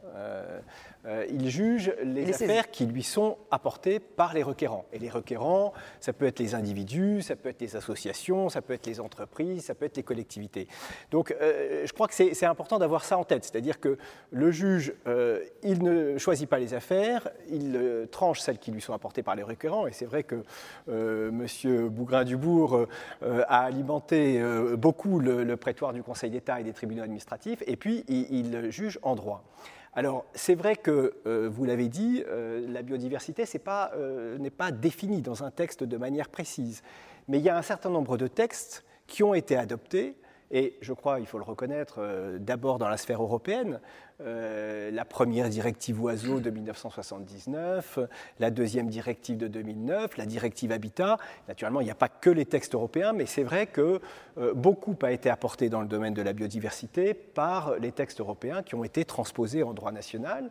Euh, 1.07 1.24
il 1.30 1.48
juge 1.48 1.92
les, 2.05 2.30
affaires 2.30 2.70
qui 2.70 2.84
lui 2.84 3.03
sont 3.03 3.38
apportées 3.51 4.01
par 4.01 4.34
les 4.34 4.42
requérants. 4.42 4.84
Et 4.92 4.98
les 4.98 5.09
requérants, 5.09 5.72
ça 5.98 6.12
peut 6.12 6.26
être 6.26 6.38
les 6.38 6.55
individus, 6.55 7.22
ça 7.22 7.36
peut 7.36 7.48
être 7.48 7.61
les 7.61 7.74
associations, 7.74 8.51
ça 8.51 8.61
peut 8.61 8.74
être 8.74 8.86
les 8.86 9.01
entreprises, 9.01 9.64
ça 9.64 9.74
peut 9.74 9.86
être 9.86 9.96
les 9.96 10.03
collectivités. 10.03 10.68
Donc 11.11 11.34
euh, 11.40 11.86
je 11.86 11.92
crois 11.92 12.07
que 12.07 12.14
c'est 12.14 12.44
important 12.44 12.78
d'avoir 12.78 13.05
ça 13.05 13.16
en 13.16 13.24
tête, 13.24 13.44
c'est-à-dire 13.44 13.80
que 13.80 13.96
le 14.30 14.51
juge, 14.51 14.92
euh, 15.07 15.42
il 15.62 15.82
ne 15.82 16.18
choisit 16.18 16.48
pas 16.48 16.59
les 16.59 16.74
affaires, 16.74 17.28
il 17.51 18.07
tranche 18.11 18.40
celles 18.40 18.59
qui 18.59 18.70
lui 18.70 18.82
sont 18.82 18.92
apportées 18.92 19.22
par 19.22 19.34
les 19.34 19.42
requérants. 19.42 19.86
Et 19.86 19.92
c'est 19.92 20.05
vrai 20.05 20.22
que 20.22 20.44
M. 20.88 21.46
Bougrain-Dubourg 21.88 22.86
a 23.22 23.64
alimenté 23.64 24.42
beaucoup 24.76 25.18
le, 25.18 25.57
prétoire 25.57 25.92
du 25.92 26.03
Conseil 26.03 26.30
d'État 26.30 26.61
et 26.61 26.64
des 26.64 26.72
tribunaux 26.72 27.03
administratifs, 27.03 27.62
et 27.66 27.76
puis 27.76 28.05
il 28.09 28.70
juge 28.70 28.98
en 29.03 29.14
droit. 29.14 29.44
Alors, 29.93 30.24
c'est 30.34 30.55
vrai 30.55 30.76
que, 30.76 31.14
euh, 31.26 31.49
vous 31.53 31.64
l'avez 31.64 31.88
dit, 31.88 32.22
euh, 32.28 32.64
la 32.68 32.82
biodiversité 32.82 33.45
euh, 33.66 34.38
n'est 34.38 34.51
pas, 34.51 34.70
définie 34.70 35.20
dans 35.20 35.43
un 35.43 35.51
texte 35.51 35.82
de 35.82 35.97
manière 35.97 36.28
précise. 36.28 36.82
Mais 37.26 37.38
il 37.38 37.45
y 37.45 37.49
a 37.49 37.57
un 37.57 37.62
certain 37.62 37.91
nombre 37.91 38.16
de 38.16 38.28
textes 38.28 38.84
qui 39.07 39.24
ont 39.24 39.34
été 39.34 39.57
adoptés 39.57 40.16
et 40.53 40.76
je 40.80 40.93
crois, 40.93 41.20
il 41.20 41.26
faut 41.26 41.38
le 41.38 41.45
reconnaître, 41.45 42.01
d'abord 42.38 42.78
dans 42.78 42.88
la 42.88 42.97
sphère 42.97 43.22
européenne, 43.22 43.80
euh, 44.22 44.90
la 44.90 45.04
première 45.04 45.48
directive 45.48 46.02
oiseau 46.02 46.40
de 46.40 46.50
1979, 46.50 47.98
la 48.38 48.50
deuxième 48.50 48.88
directive 48.88 49.38
de 49.38 49.48
2009, 49.48 50.16
la 50.16 50.26
directive 50.26 50.72
Habitat. 50.72 51.16
Naturellement, 51.48 51.80
il 51.80 51.84
n'y 51.84 51.90
a 51.90 51.94
pas 51.94 52.08
que 52.08 52.28
les 52.28 52.44
textes 52.44 52.74
européens, 52.74 53.12
mais 53.12 53.26
c'est 53.26 53.42
vrai 53.42 53.66
que 53.66 54.00
euh, 54.38 54.52
beaucoup 54.52 54.96
a 55.02 55.12
été 55.12 55.30
apporté 55.30 55.68
dans 55.68 55.80
le 55.80 55.88
domaine 55.88 56.14
de 56.14 56.22
la 56.22 56.32
biodiversité 56.32 57.14
par 57.14 57.76
les 57.78 57.92
textes 57.92 58.20
européens 58.20 58.62
qui 58.62 58.74
ont 58.74 58.84
été 58.84 59.04
transposés 59.04 59.62
en 59.62 59.72
droit 59.72 59.92
national 59.92 60.50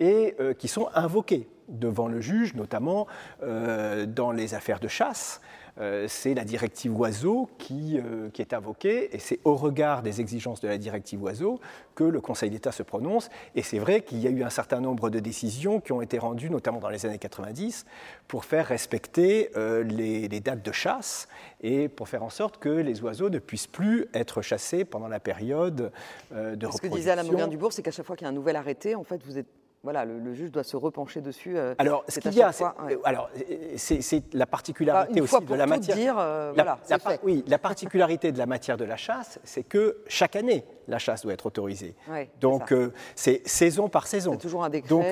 et 0.00 0.36
qui 0.60 0.68
sont 0.68 0.88
invoqués 0.94 1.48
devant 1.66 2.06
le 2.06 2.20
juge, 2.20 2.54
notamment 2.54 3.08
dans 3.42 4.30
les 4.30 4.54
affaires 4.54 4.78
de 4.78 4.86
chasse. 4.86 5.40
Euh, 5.80 6.06
c'est 6.08 6.34
la 6.34 6.44
directive 6.44 6.98
oiseau 6.98 7.48
euh, 7.70 8.30
qui, 8.30 8.42
est 8.42 8.52
invoquée, 8.52 9.14
et 9.14 9.18
c'est 9.18 9.38
au 9.44 9.54
regard 9.54 10.02
des 10.02 10.20
exigences 10.20 10.60
de 10.60 10.68
la 10.68 10.76
directive 10.76 11.22
oiseau 11.22 11.60
que 11.94 12.04
le 12.04 12.20
Conseil 12.20 12.50
d'État 12.50 12.72
se 12.72 12.82
prononce. 12.82 13.30
Et 13.54 13.62
c'est 13.62 13.78
vrai 13.78 14.00
qu'il 14.00 14.18
y 14.18 14.26
a 14.26 14.30
eu 14.30 14.42
un 14.42 14.50
certain 14.50 14.80
nombre 14.80 15.10
de 15.10 15.20
décisions 15.20 15.80
qui 15.80 15.92
ont 15.92 16.02
été 16.02 16.18
rendues, 16.18 16.50
notamment 16.50 16.80
dans 16.80 16.88
les 16.88 17.06
années 17.06 17.18
90, 17.18 17.86
pour 18.26 18.44
faire 18.44 18.66
respecter 18.66 19.50
euh, 19.56 19.84
les, 19.84 20.28
dates 20.40 20.64
de 20.64 20.72
chasse 20.72 21.28
et 21.60 21.88
pour 21.88 22.08
faire 22.08 22.22
en 22.22 22.30
sorte 22.30 22.58
que 22.58 22.68
les 22.68 23.02
oiseaux 23.02 23.30
ne 23.30 23.38
puissent 23.38 23.66
plus 23.66 24.06
être 24.14 24.42
chassés 24.42 24.84
pendant 24.84 25.08
la 25.08 25.20
période 25.20 25.92
de 26.30 26.66
reproduction. 26.66 26.70
Ce 26.72 26.80
que 26.80 26.88
disait 26.88 27.10
Alain 27.10 27.48
Dubourg, 27.48 27.72
c'est 27.72 27.82
qu'à 27.82 27.90
chaque 27.90 28.06
fois 28.06 28.16
qu'il 28.16 28.24
y 28.24 28.28
a 28.28 28.30
un 28.30 28.34
nouvel 28.34 28.56
arrêté, 28.56 28.94
en 28.94 29.04
fait, 29.04 29.20
vous 29.24 29.36
êtes 29.38 29.48
voilà, 29.84 30.04
le, 30.04 30.34
juge 30.34 30.50
doit 30.50 30.64
se 30.64 30.76
repencher 30.76 31.20
dessus. 31.20 31.56
Euh, 31.56 31.74
alors, 31.78 32.04
ce 32.08 32.18
qu'il 32.20 32.34
y 32.34 32.42
a, 32.42 32.50
alors, 33.04 33.30
c'est 33.76 34.34
la 34.34 34.46
particularité 34.46 35.20
aussi 35.20 35.44
de 35.44 35.54
la 35.54 35.66
matière. 35.66 35.96
Dire, 35.96 36.18
euh, 36.18 36.52
voilà, 36.54 36.78
oui, 37.22 37.44
la 37.46 37.58
particularité 37.58 38.32
de 38.32 38.38
la 38.38 38.46
matière 38.46 38.76
de 38.76 38.84
la 38.84 38.96
chasse, 38.96 39.38
c'est 39.44 39.62
que 39.62 40.02
chaque 40.08 40.36
année, 40.36 40.64
la 40.88 40.98
chasse 40.98 41.22
doit 41.22 41.32
être 41.32 41.46
autorisée. 41.46 41.94
Donc, 42.40 42.72
euh, 42.72 42.92
c'est 43.14 43.46
saison 43.46 43.88
par 43.88 44.06
saison. 44.06 44.32
C'est 44.32 44.38
toujours 44.38 44.64
un 44.64 44.70
décret. 44.70 44.88
Donc, 44.88 45.04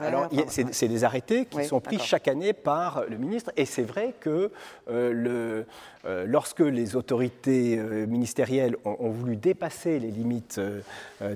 alors, 0.00 0.28
c'est 0.48 0.88
des 0.88 1.04
arrêtés 1.04 1.46
qui 1.46 1.64
sont 1.64 1.80
pris 1.80 1.98
chaque 1.98 2.28
année 2.28 2.52
par 2.52 3.04
le 3.08 3.16
ministre, 3.16 3.52
et 3.56 3.64
c'est 3.64 3.82
vrai 3.82 4.14
que 4.20 4.50
le 4.88 5.66
euh, 6.04 6.24
lorsque 6.26 6.60
les 6.60 6.96
autorités 6.96 7.78
euh, 7.78 8.06
ministérielles 8.06 8.76
ont, 8.84 9.10
voulu 9.10 9.36
dépasser 9.36 10.00
les 10.00 10.10
limites 10.10 10.58
euh, 10.58 10.80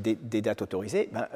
des, 0.00 0.40
dates 0.40 0.62
autorisées, 0.62 1.08
ben, 1.12 1.28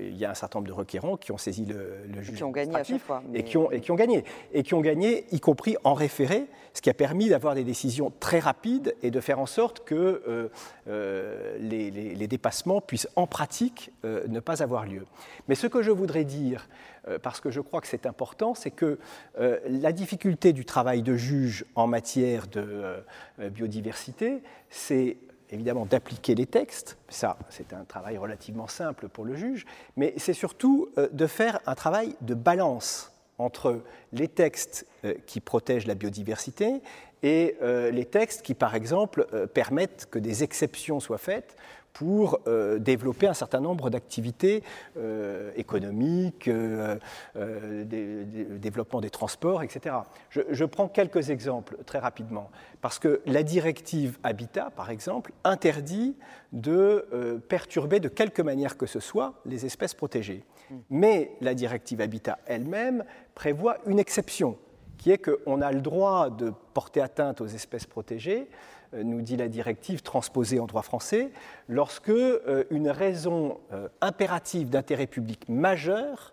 il 0.00 0.16
y 0.16 0.24
a 0.24 0.30
un 0.30 0.34
certain 0.34 0.58
nombre 0.58 0.68
de 0.68 0.74
requérants 0.74 1.16
qui 1.16 1.32
ont 1.32 1.38
saisi 1.38 1.66
le, 1.66 2.22
juge. 2.22 2.36
Qui 2.36 2.44
ont 2.44 2.50
gagné 2.50 2.74
à 2.74 2.84
chaque 2.84 3.00
fois. 3.00 3.22
Et, 3.34 3.42
qui 3.42 3.58
ont, 3.58 3.70
et 3.70 3.80
qui 3.80 3.90
ont 3.90 3.94
gagné. 3.94 4.24
Et 4.52 4.62
qui 4.62 4.74
ont 4.74 4.80
gagné, 4.80 5.26
y 5.32 5.40
compris 5.40 5.76
en 5.84 5.92
référé, 5.92 6.46
ce 6.74 6.80
qui 6.80 6.90
a 6.90 6.94
permis 6.94 7.28
d'avoir 7.28 7.54
des 7.54 7.64
décisions 7.64 8.12
très 8.20 8.38
rapides 8.38 8.94
et 9.02 9.10
de 9.10 9.20
faire 9.20 9.38
en 9.40 9.46
sorte 9.46 9.84
que 9.84 10.50
les, 10.86 11.90
les, 11.90 12.28
dépassements 12.28 12.80
puissent 12.80 13.08
en 13.16 13.26
pratique 13.26 13.90
ne 14.04 14.40
pas 14.40 14.62
avoir 14.62 14.86
lieu. 14.86 15.04
Mais 15.48 15.54
ce 15.54 15.66
que 15.66 15.82
je 15.82 15.90
voudrais 15.90 16.24
dire, 16.24 16.68
euh, 17.08 17.18
parce 17.18 17.40
que 17.40 17.50
je 17.50 17.60
crois 17.60 17.80
que 17.80 17.86
c'est 17.86 18.06
important, 18.06 18.54
c'est 18.54 18.70
que 18.70 18.98
euh, 19.38 19.58
la 19.68 19.92
difficulté 19.92 20.52
du 20.52 20.64
travail 20.64 21.02
de 21.02 21.16
juge 21.16 21.64
en 21.74 21.86
matière 21.86 22.46
de 22.46 22.60
euh, 22.60 23.50
biodiversité, 23.50 24.42
c'est 24.70 25.16
évidemment 25.50 25.86
d'appliquer 25.86 26.34
les 26.34 26.46
textes, 26.46 26.98
ça 27.08 27.38
c'est 27.48 27.72
un 27.72 27.84
travail 27.84 28.18
relativement 28.18 28.68
simple 28.68 29.08
pour 29.08 29.24
le 29.24 29.34
juge, 29.34 29.64
mais 29.96 30.12
c'est 30.18 30.34
surtout 30.34 30.90
de 31.10 31.26
faire 31.26 31.60
un 31.64 31.74
travail 31.74 32.16
de 32.20 32.34
balance 32.34 33.17
entre 33.38 33.82
les 34.12 34.28
textes 34.28 34.86
qui 35.26 35.40
protègent 35.40 35.86
la 35.86 35.94
biodiversité 35.94 36.82
et 37.22 37.56
les 37.62 38.04
textes 38.04 38.42
qui, 38.42 38.54
par 38.54 38.74
exemple, 38.74 39.26
permettent 39.54 40.08
que 40.10 40.18
des 40.18 40.42
exceptions 40.42 41.00
soient 41.00 41.18
faites 41.18 41.56
pour 41.98 42.38
euh, 42.46 42.78
développer 42.78 43.26
un 43.26 43.34
certain 43.34 43.58
nombre 43.58 43.90
d'activités 43.90 44.62
euh, 44.96 45.50
économiques, 45.56 46.46
euh, 46.46 46.96
développement 47.34 49.00
des 49.00 49.10
transports, 49.10 49.64
etc. 49.64 49.96
Je, 50.30 50.64
prends 50.64 50.86
quelques 50.86 51.30
exemples 51.30 51.76
très 51.86 51.98
rapidement, 51.98 52.50
parce 52.80 53.00
que 53.00 53.20
la 53.26 53.42
directive 53.42 54.16
Habitat, 54.22 54.70
par 54.76 54.90
exemple, 54.90 55.32
interdit 55.42 56.14
de 56.52 57.40
perturber 57.48 57.98
de 57.98 58.08
quelque 58.08 58.42
manière 58.42 58.76
que 58.76 58.86
ce 58.86 59.00
soit 59.00 59.34
les 59.44 59.66
espèces 59.66 59.94
protégées. 59.94 60.44
Mais 60.90 61.32
la 61.40 61.54
directive 61.54 62.00
Habitat 62.00 62.38
elle-même 62.46 63.04
prévoit 63.34 63.78
une 63.86 63.98
exception, 63.98 64.56
qui 64.96 65.10
est 65.10 65.18
qu'on 65.18 65.60
a 65.60 65.72
le 65.72 65.80
droit 65.80 66.30
de 66.30 66.52
porter 66.74 67.00
atteinte 67.00 67.40
aux 67.40 67.46
espèces 67.46 67.86
protégées 67.86 68.48
euh, 68.94 69.02
nous 69.02 69.20
dit 69.20 69.36
la 69.36 69.48
directive 69.48 70.02
transposée 70.02 70.60
en 70.60 70.66
droit 70.66 70.82
français, 70.82 71.30
lorsque 71.68 72.08
euh, 72.08 72.64
une 72.70 72.88
raison 72.88 73.58
euh, 73.72 73.88
impérative 74.00 74.70
d'intérêt 74.70 75.06
public 75.06 75.46
majeur 75.48 76.32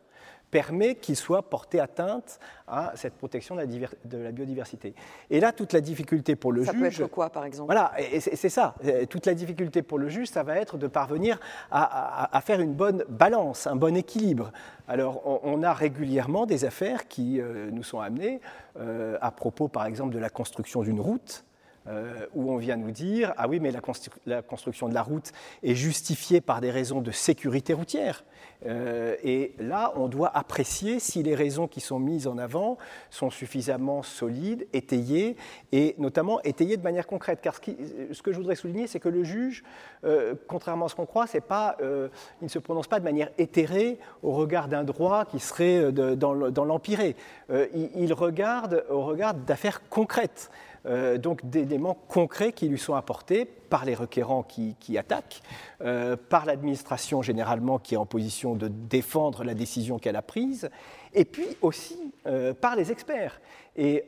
permet 0.55 0.95
qu'il 0.95 1.17
soit 1.17 1.49
porté 1.49 1.81
atteinte 1.81 2.39
à 2.65 2.93
cette 2.95 3.15
protection 3.15 3.57
de 3.57 4.17
la, 4.17 4.31
biodiversité. 4.31 4.95
Et 5.29 5.41
là, 5.41 5.51
toute 5.51 5.73
la 5.73 5.81
difficulté 5.81 6.37
pour 6.37 6.53
le 6.53 6.61
juge... 6.61 6.71
Ça 6.71 6.79
peut 6.79 6.85
être 6.85 7.07
quoi, 7.07 7.29
par 7.29 7.43
exemple? 7.43 7.67
Voilà, 7.67 7.91
et 7.99 8.21
c'est 8.21 8.47
ça. 8.47 8.73
Toute 9.09 9.25
la 9.25 9.33
difficulté 9.33 9.81
pour 9.81 9.99
le 9.99 10.07
juge, 10.07 10.29
ça 10.29 10.43
va 10.43 10.55
être 10.55 10.77
de 10.77 10.87
parvenir 10.87 11.41
à, 11.71 12.39
faire 12.41 12.61
une 12.61 12.73
bonne 12.73 13.03
balance, 13.09 13.67
un 13.67 13.75
bon 13.75 13.97
équilibre. 13.97 14.53
Alors, 14.87 15.21
on, 15.43 15.61
a 15.61 15.73
régulièrement 15.73 16.45
des 16.45 16.63
affaires 16.63 17.09
qui 17.09 17.41
nous 17.73 17.83
sont 17.83 17.99
amenées 17.99 18.39
à 18.79 19.31
propos, 19.31 19.67
par 19.67 19.85
exemple, 19.85 20.13
de 20.13 20.19
la 20.19 20.29
construction 20.29 20.83
d'une 20.83 21.01
route 21.01 21.44
euh, 21.87 22.25
où 22.33 22.51
on 22.51 22.57
vient 22.57 22.77
nous 22.77 22.89
dire 22.89 23.31
ah 23.37 23.47
oui, 23.47 23.59
mais 23.59 23.71
la, 23.71 24.41
construction 24.41 24.89
de 24.89 24.93
la 24.95 25.03
route 25.03 25.31
est 25.61 25.75
justifiée 25.75 26.41
par 26.41 26.59
des 26.59 26.71
raisons 26.71 26.99
de 26.99 27.11
sécurité 27.11 27.73
routière. 27.73 28.23
Euh, 28.65 29.15
et 29.23 29.53
là, 29.59 29.93
on 29.95 30.07
doit 30.07 30.35
apprécier 30.35 30.99
si 30.99 31.21
les 31.21 31.35
raisons 31.35 31.67
qui 31.67 31.81
sont 31.81 31.99
mises 31.99 32.25
en 32.25 32.39
avant 32.39 32.79
sont 33.11 33.29
suffisamment 33.29 34.01
solides, 34.01 34.65
étayées, 34.73 35.35
et 35.71 35.93
notamment 35.99 36.41
étayées 36.41 36.75
de 36.75 36.81
manière 36.81 37.05
concrète. 37.05 37.39
Car 37.43 37.53
ce, 37.53 38.21
que 38.23 38.31
je 38.31 38.37
voudrais 38.37 38.55
souligner, 38.55 38.87
c'est 38.87 38.99
que 38.99 39.09
le 39.09 39.23
juge, 39.23 39.63
euh, 40.05 40.33
contrairement 40.47 40.87
à 40.87 40.89
ce 40.89 40.95
qu'on 40.95 41.05
croit, 41.05 41.27
pas, 41.47 41.77
il 41.81 42.45
ne 42.45 42.47
se 42.49 42.57
prononce 42.57 42.87
pas 42.87 42.99
de 42.99 43.03
manière 43.03 43.29
éthérée 43.37 43.99
au 44.23 44.31
regard 44.31 44.69
d'un 44.69 44.83
droit 44.83 45.25
qui 45.25 45.39
serait 45.39 45.91
dans 45.91 46.65
l'empiré. 46.65 47.15
Il, 47.49 47.89
il, 47.95 48.13
regarde 48.13 48.85
au 48.89 49.01
regard 49.01 49.35
d'affaires 49.35 49.87
concrètes. 49.89 50.49
Euh, 50.85 51.17
donc 51.17 51.49
d'éléments 51.49 51.97
concrets 52.07 52.51
qui 52.51 52.67
lui 52.67 52.77
sont 52.77 52.93
apportés 52.93 53.45
par 53.45 53.85
les 53.85 53.95
requérants 53.95 54.43
qui, 54.43 54.97
attaquent, 54.97 55.41
euh, 55.81 56.15
par 56.15 56.45
l'administration 56.45 57.21
généralement 57.21 57.79
qui 57.79 57.95
est 57.95 57.97
en 57.97 58.05
position 58.05 58.53
de 58.55 58.67
défendre 58.67 59.43
la 59.43 59.55
décision 59.55 59.97
qu'elle 59.97 60.15
a 60.15 60.21
prise, 60.21 60.69
et 61.13 61.25
puis 61.25 61.47
aussi 61.61 62.13
euh, 62.27 62.53
par 62.53 62.75
les 62.75 62.91
experts. 62.91 63.41
Et 63.77 64.05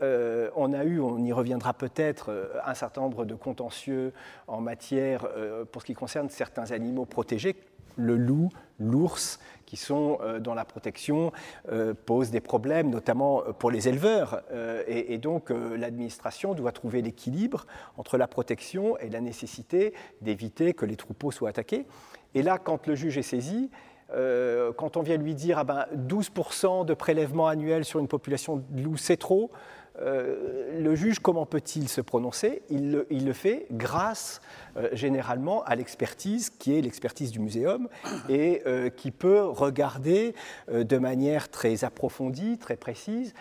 on 0.56 0.72
a 0.72 0.86
eu, 0.86 1.02
on 1.02 1.22
y 1.26 1.34
reviendra 1.34 1.74
peut-être, 1.74 2.50
un 2.66 2.74
certain 2.74 3.02
nombre 3.02 3.26
de 3.26 3.36
contentieux 3.36 4.14
en 4.48 4.62
matière, 4.62 5.28
pour 5.74 5.82
ce 5.82 5.88
qui 5.88 5.94
concerne 5.94 6.30
certains 6.30 6.72
animaux 6.72 7.04
protégés, 7.04 7.58
le 7.98 8.16
loup, 8.16 8.48
l'ours, 8.80 9.40
qui 9.68 9.76
sont 9.76 10.18
euh, 10.22 10.40
dans 10.40 10.56
la 10.56 10.66
protection, 10.66 11.32
euh, 11.72 11.94
posent 11.94 12.32
des 12.32 12.40
problèmes, 12.40 12.90
notamment 12.90 13.44
euh, 13.44 13.52
pour 13.52 13.70
les 13.70 13.88
éleveurs. 13.88 14.42
Et, 14.88 15.18
donc 15.18 15.50
l'administration 15.50 16.54
doit 16.54 16.72
trouver 16.72 17.02
l'équilibre 17.02 17.66
entre 17.98 18.18
la 18.18 18.28
protection 18.28 18.98
et 19.00 19.10
la 19.10 19.20
nécessité 19.20 19.94
d'éviter 20.22 20.74
que 20.74 20.86
les 20.86 20.96
troupeaux 20.96 21.32
soient 21.32 21.50
attaqués. 21.50 21.86
Et 22.34 22.42
là, 22.42 22.58
quand 22.58 22.88
le 22.88 22.96
juge 22.96 23.18
est 23.18 23.24
saisi, 23.24 23.70
quand 24.10 24.96
on 24.96 25.02
vient 25.02 25.18
lui 25.18 25.36
dire 25.36 25.58
ah 25.58 25.64
ben, 25.66 25.86
12% 25.96 26.86
de 26.86 26.94
prélèvement 26.94 27.48
annuel 27.48 27.84
sur 27.84 28.00
une 28.00 28.08
population 28.08 28.64
de 28.70 28.82
loups, 28.82 28.96
c'est 28.96 29.18
trop, 29.18 29.52
le 30.00 30.96
juge, 30.96 31.20
comment 31.20 31.46
peut-il 31.46 31.90
se 31.90 32.02
prononcer? 32.02 32.62
Il 32.70 32.92
le, 32.92 33.34
fait 33.34 33.66
grâce 33.72 34.42
euh, 34.78 34.90
généralement 34.94 35.64
à 35.64 35.76
l'expertise 35.76 36.50
qui 36.50 36.78
est 36.78 36.82
l'expertise 36.82 37.32
du 37.32 37.40
muséum 37.40 37.88
et 38.30 38.62
euh, 38.66 38.90
qui 38.90 39.12
peut 39.12 39.44
regarder 39.44 40.36
euh, 40.70 40.84
de 40.84 40.98
manière 40.98 41.50
très 41.50 41.84
approfondie, 41.84 42.58
très 42.58 42.76
précise, 42.76 43.34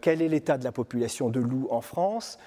quel 0.00 0.22
est 0.22 0.28
l'état 0.28 0.58
de 0.58 0.64
la 0.64 0.72
population 0.72 1.28
de 1.28 1.40
loups 1.40 1.68
en 1.70 1.80
France, 1.80 2.38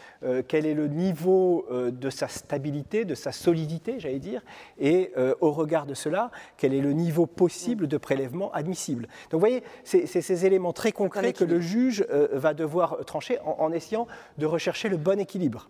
quel 0.48 0.66
est 0.66 0.74
le 0.74 0.88
niveau 0.88 1.68
de 1.72 2.10
sa 2.10 2.28
stabilité, 2.28 3.06
de 3.06 3.16
sa 3.16 3.32
solidité, 3.32 4.00
j'allais 4.00 4.20
dire, 4.20 4.42
et 4.80 5.12
au 5.42 5.52
regard 5.52 5.86
de 5.86 5.94
cela, 5.94 6.32
quel 6.58 6.74
est 6.74 6.82
le 6.82 6.94
niveau 6.94 7.26
possible 7.26 7.88
de 7.88 7.98
prélèvement 7.98 8.52
admissible. 8.54 9.04
Donc 9.30 9.34
vous 9.34 9.40
voyez, 9.40 9.64
c'est 9.84 10.06
ces 10.08 10.46
éléments 10.46 10.74
très 10.74 10.92
concrets 10.92 11.34
que 11.34 11.44
le 11.44 11.60
juge 11.60 12.06
va 12.32 12.54
devoir 12.54 13.04
trancher 13.06 13.40
en 13.46 13.55
essayant 13.74 14.08
de 14.38 14.46
rechercher 14.46 14.90
le 14.90 14.98
bon 14.98 15.20
équilibre. 15.20 15.70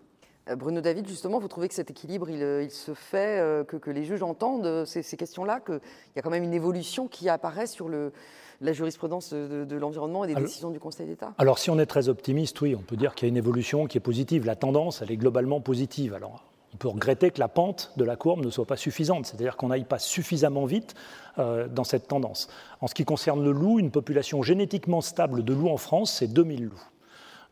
Euh, 0.50 0.56
Bruno 0.56 0.82
David, 0.82 1.08
justement, 1.08 1.40
vous 1.40 1.48
trouvez 1.48 1.68
que 1.68 1.74
cet 1.74 1.90
équilibre, 1.90 2.30
il, 2.30 2.42
euh, 2.44 2.70
se 2.70 2.94
fait, 2.94 3.40
euh, 3.40 3.64
que, 3.64 3.90
les 3.90 4.04
juges 4.04 4.24
entendent 4.24 4.86
ces, 4.86 5.04
questions-là, 5.18 5.60
qu'il 5.60 5.80
y 6.16 6.20
a 6.20 6.22
quand 6.22 6.30
même 6.30 6.44
une 6.44 6.54
évolution 6.54 7.08
qui 7.08 7.30
apparaît 7.30 7.68
sur 7.68 7.90
la 7.90 8.74
jurisprudence 8.74 9.34
de, 9.34 9.76
l'environnement 9.76 10.24
et 10.24 10.34
des 10.34 10.36
décisions 10.36 10.72
du 10.72 10.80
Conseil 10.80 11.08
d'État? 11.08 11.34
Alors, 11.38 11.60
si 11.60 11.70
on 11.70 11.80
est 11.80 11.86
très 11.86 12.10
optimiste, 12.10 12.60
oui, 12.62 12.76
on 12.76 12.82
peut 12.82 12.96
dire 12.96 13.16
qu'il 13.16 13.28
y 13.28 13.30
a 13.30 13.32
une 13.32 13.38
évolution 13.38 13.88
qui 13.88 13.98
est 13.98 14.02
positive. 14.02 14.46
La 14.46 14.56
tendance, 14.56 15.02
elle 15.02 15.12
est 15.12 15.18
globalement 15.18 15.62
positive. 15.62 16.14
Alors, 16.14 16.44
on 16.74 16.78
peut 16.78 16.90
regretter 16.90 17.32
que 17.32 17.40
la 17.40 17.48
pente 17.48 17.94
de 17.96 18.04
la 18.04 18.18
courbe 18.18 18.44
ne 18.44 18.50
soit 18.50 18.66
pas 18.66 18.76
suffisante, 18.76 19.26
c'est-à-dire 19.26 19.56
qu'on 19.56 19.70
n'aille 19.70 19.86
pas 19.86 20.00
suffisamment 20.00 20.66
vite 20.66 20.94
dans 21.38 21.84
cette 21.84 22.08
tendance. 22.08 22.50
En 22.82 22.88
ce 22.88 22.94
qui 22.94 23.06
concerne 23.06 23.44
le 23.44 23.52
loup, 23.52 23.80
une 23.80 23.92
population 23.92 24.42
génétiquement 24.42 25.02
stable 25.02 25.44
de 25.44 25.54
loups 25.54 25.70
en 25.70 25.78
France, 25.78 26.14
c'est 26.14 26.28
2000 26.28 26.66
loups. 26.66 26.84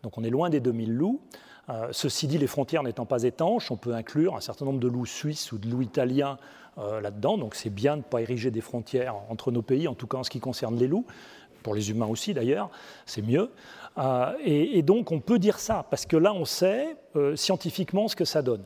Donc 0.04 0.18
on 0.18 0.24
est 0.24 0.30
loin 0.30 0.50
des 0.50 0.60
2000 0.60 0.94
loups. 0.94 1.22
Euh, 1.70 1.88
ceci 1.92 2.28
dit, 2.28 2.38
les 2.38 2.48
frontières 2.48 2.84
n'étant 2.84 3.06
pas 3.06 3.24
étanches, 3.24 3.72
on 3.72 3.78
peut 3.78 3.94
inclure 3.94 4.36
un 4.36 4.42
certain 4.42 4.66
nombre 4.66 4.80
de 4.80 4.88
loups 4.88 5.06
suisses 5.06 5.52
ou 5.54 5.58
de 5.58 5.68
loups 5.70 5.82
italiens 5.82 6.38
euh, 6.78 7.00
là-dedans. 7.00 7.38
Donc 7.38 7.56
c'est 7.56 7.70
bien 7.70 7.94
de 7.94 8.00
ne 8.00 8.04
pas 8.04 8.22
ériger 8.22 8.52
des 8.52 8.62
frontières 8.62 9.16
entre 9.30 9.52
nos 9.52 9.62
pays, 9.62 9.88
en 9.88 9.96
tout 9.96 10.08
cas 10.08 10.18
en 10.18 10.24
ce 10.24 10.30
qui 10.30 10.42
concerne 10.42 10.76
les 10.76 10.88
loups. 10.88 11.06
Pour 11.64 11.74
les 11.74 11.90
humains 11.90 12.08
aussi 12.08 12.34
d'ailleurs, 12.34 12.70
c'est 13.06 13.22
mieux. 13.22 13.50
Euh, 13.98 14.34
et, 14.44 14.82
donc 14.82 15.14
on 15.14 15.22
peut 15.22 15.40
dire 15.40 15.60
ça, 15.60 15.86
parce 15.90 16.06
que 16.06 16.18
là 16.18 16.34
on 16.34 16.44
sait 16.44 16.98
scientifiquement 17.36 18.10
ce 18.10 18.18
que 18.18 18.26
ça 18.26 18.42
donne. 18.42 18.64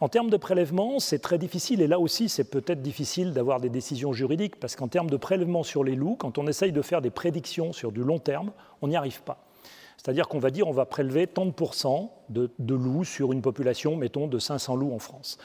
En 0.00 0.08
termes 0.08 0.30
de 0.30 0.36
prélèvement, 0.38 1.00
c'est 1.00 1.18
très 1.18 1.36
difficile, 1.36 1.82
et 1.82 1.86
là 1.86 1.98
aussi 1.98 2.30
c'est 2.30 2.48
peut-être 2.48 2.80
difficile 2.80 3.34
d'avoir 3.34 3.60
des 3.60 3.68
décisions 3.68 4.14
juridiques, 4.14 4.58
parce 4.58 4.76
qu'en 4.76 4.88
termes 4.88 5.10
de 5.10 5.18
prélèvement 5.18 5.64
sur 5.64 5.84
les 5.84 5.96
loups, 5.96 6.16
quand 6.16 6.38
on 6.38 6.46
essaye 6.46 6.72
de 6.72 6.80
faire 6.80 7.02
des 7.02 7.10
prédictions 7.10 7.74
sur 7.74 7.92
du 7.92 8.02
long 8.02 8.20
terme, 8.20 8.52
on 8.80 8.88
n'y 8.88 8.96
arrive 8.96 9.20
pas. 9.22 9.47
C'est-à-dire 9.98 10.28
qu'on 10.28 10.38
va 10.38 10.50
dire 10.50 10.66
on 10.66 10.72
va 10.72 10.86
prélever 10.86 11.26
tant 11.26 11.44
de 11.44 12.50
de, 12.58 12.74
loups 12.74 13.04
sur 13.04 13.32
une 13.32 13.42
population, 13.42 13.96
mettons, 13.96 14.26
de 14.26 14.38
500 14.38 14.76
loups 14.76 14.94
en 14.94 14.98
France. 14.98 15.38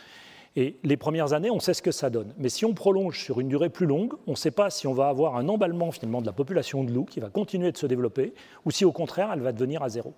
Et 0.55 0.77
les 0.83 0.97
premières 0.97 1.33
années, 1.33 1.49
on 1.49 1.59
sait 1.59 1.73
ce 1.73 1.81
que 1.81 1.91
ça 1.91 2.11
donne. 2.11 2.31
Mais 2.37 2.49
si 2.49 2.63
on 2.63 2.75
prolonge 2.75 3.19
sur 3.19 3.39
une 3.39 3.49
durée 3.49 3.69
plus 3.69 3.87
longue, 3.87 4.13
on 4.27 4.31
ne 4.31 4.37
sait 4.37 4.51
pas 4.51 4.69
si 4.69 4.85
on 4.85 4.93
va 4.93 5.09
avoir 5.09 5.35
un 5.35 5.49
emballement 5.49 5.91
finalement 5.91 6.21
de 6.21 6.27
la 6.27 6.33
population 6.33 6.83
de 6.83 6.91
loups 6.91 7.05
qui 7.05 7.19
va 7.19 7.29
continuer 7.29 7.71
de 7.71 7.77
se 7.77 7.87
développer, 7.87 8.35
ou 8.63 8.71
si 8.71 8.85
au 8.85 8.91
contraire 8.91 9.31
elle 9.33 9.41
va 9.41 9.51
devenir 9.51 9.81
à 9.81 9.89
zéro. 9.89 10.13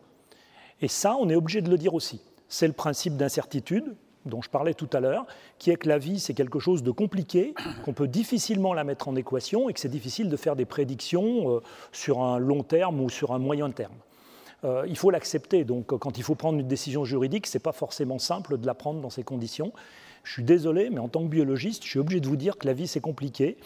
Et 0.81 0.89
ça, 0.89 1.15
on 1.17 1.29
est 1.29 1.35
obligé 1.35 1.61
de 1.61 1.69
le 1.69 1.77
dire 1.77 1.93
aussi. 1.93 2.21
C'est 2.49 2.67
le 2.67 2.73
principe 2.73 3.15
d'incertitude 3.15 3.95
dont 4.25 4.41
je 4.41 4.49
parlais 4.49 4.73
tout 4.73 4.89
à 4.91 4.99
l'heure, 4.99 5.25
qui 5.59 5.69
est 5.69 5.75
que 5.75 5.87
la 5.87 5.99
vie, 5.99 6.19
c'est 6.19 6.33
quelque 6.33 6.59
chose 6.59 6.83
de 6.83 6.91
compliqué, 6.91 7.53
qu'on 7.85 7.93
peut 7.93 8.07
difficilement 8.07 8.73
la 8.73 8.83
mettre 8.83 9.07
en 9.07 9.15
équation 9.15 9.69
et 9.69 9.73
que 9.73 9.79
c'est 9.79 9.87
difficile 9.87 10.29
de 10.29 10.35
faire 10.37 10.55
des 10.55 10.65
prédictions 10.65 11.51
euh, 11.51 11.61
sur 11.91 12.21
un 12.23 12.39
long 12.39 12.63
terme 12.63 12.99
ou 12.99 13.09
sur 13.09 13.33
un 13.33 13.39
moyen 13.39 13.69
terme. 13.69 13.93
Euh, 14.65 14.85
il 14.87 14.97
faut 14.97 15.11
l'accepter. 15.11 15.63
Donc, 15.63 15.87
quand 15.87 16.17
il 16.17 16.23
faut 16.23 16.35
prendre 16.35 16.59
une 16.59 16.67
décision 16.67 17.05
juridique, 17.05 17.47
ce 17.47 17.57
n'est 17.57 17.61
pas 17.61 17.71
forcément 17.71 18.19
simple 18.19 18.57
de 18.57 18.65
la 18.65 18.73
prendre 18.73 18.99
dans 18.99 19.09
ces 19.09 19.23
conditions. 19.23 19.71
Je 20.23 20.33
suis 20.33 20.43
désolé, 20.43 20.89
mais 20.89 20.99
en 20.99 21.07
tant 21.07 21.21
que 21.21 21.29
biologiste, 21.29 21.83
je 21.83 21.89
suis 21.89 21.99
obligé 21.99 22.19
de 22.19 22.27
vous 22.27 22.35
dire 22.35 22.57
que 22.57 22.65
la 22.65 22.73
vie, 22.73 22.87
c'est 22.87 22.99
compliqué. 22.99 23.57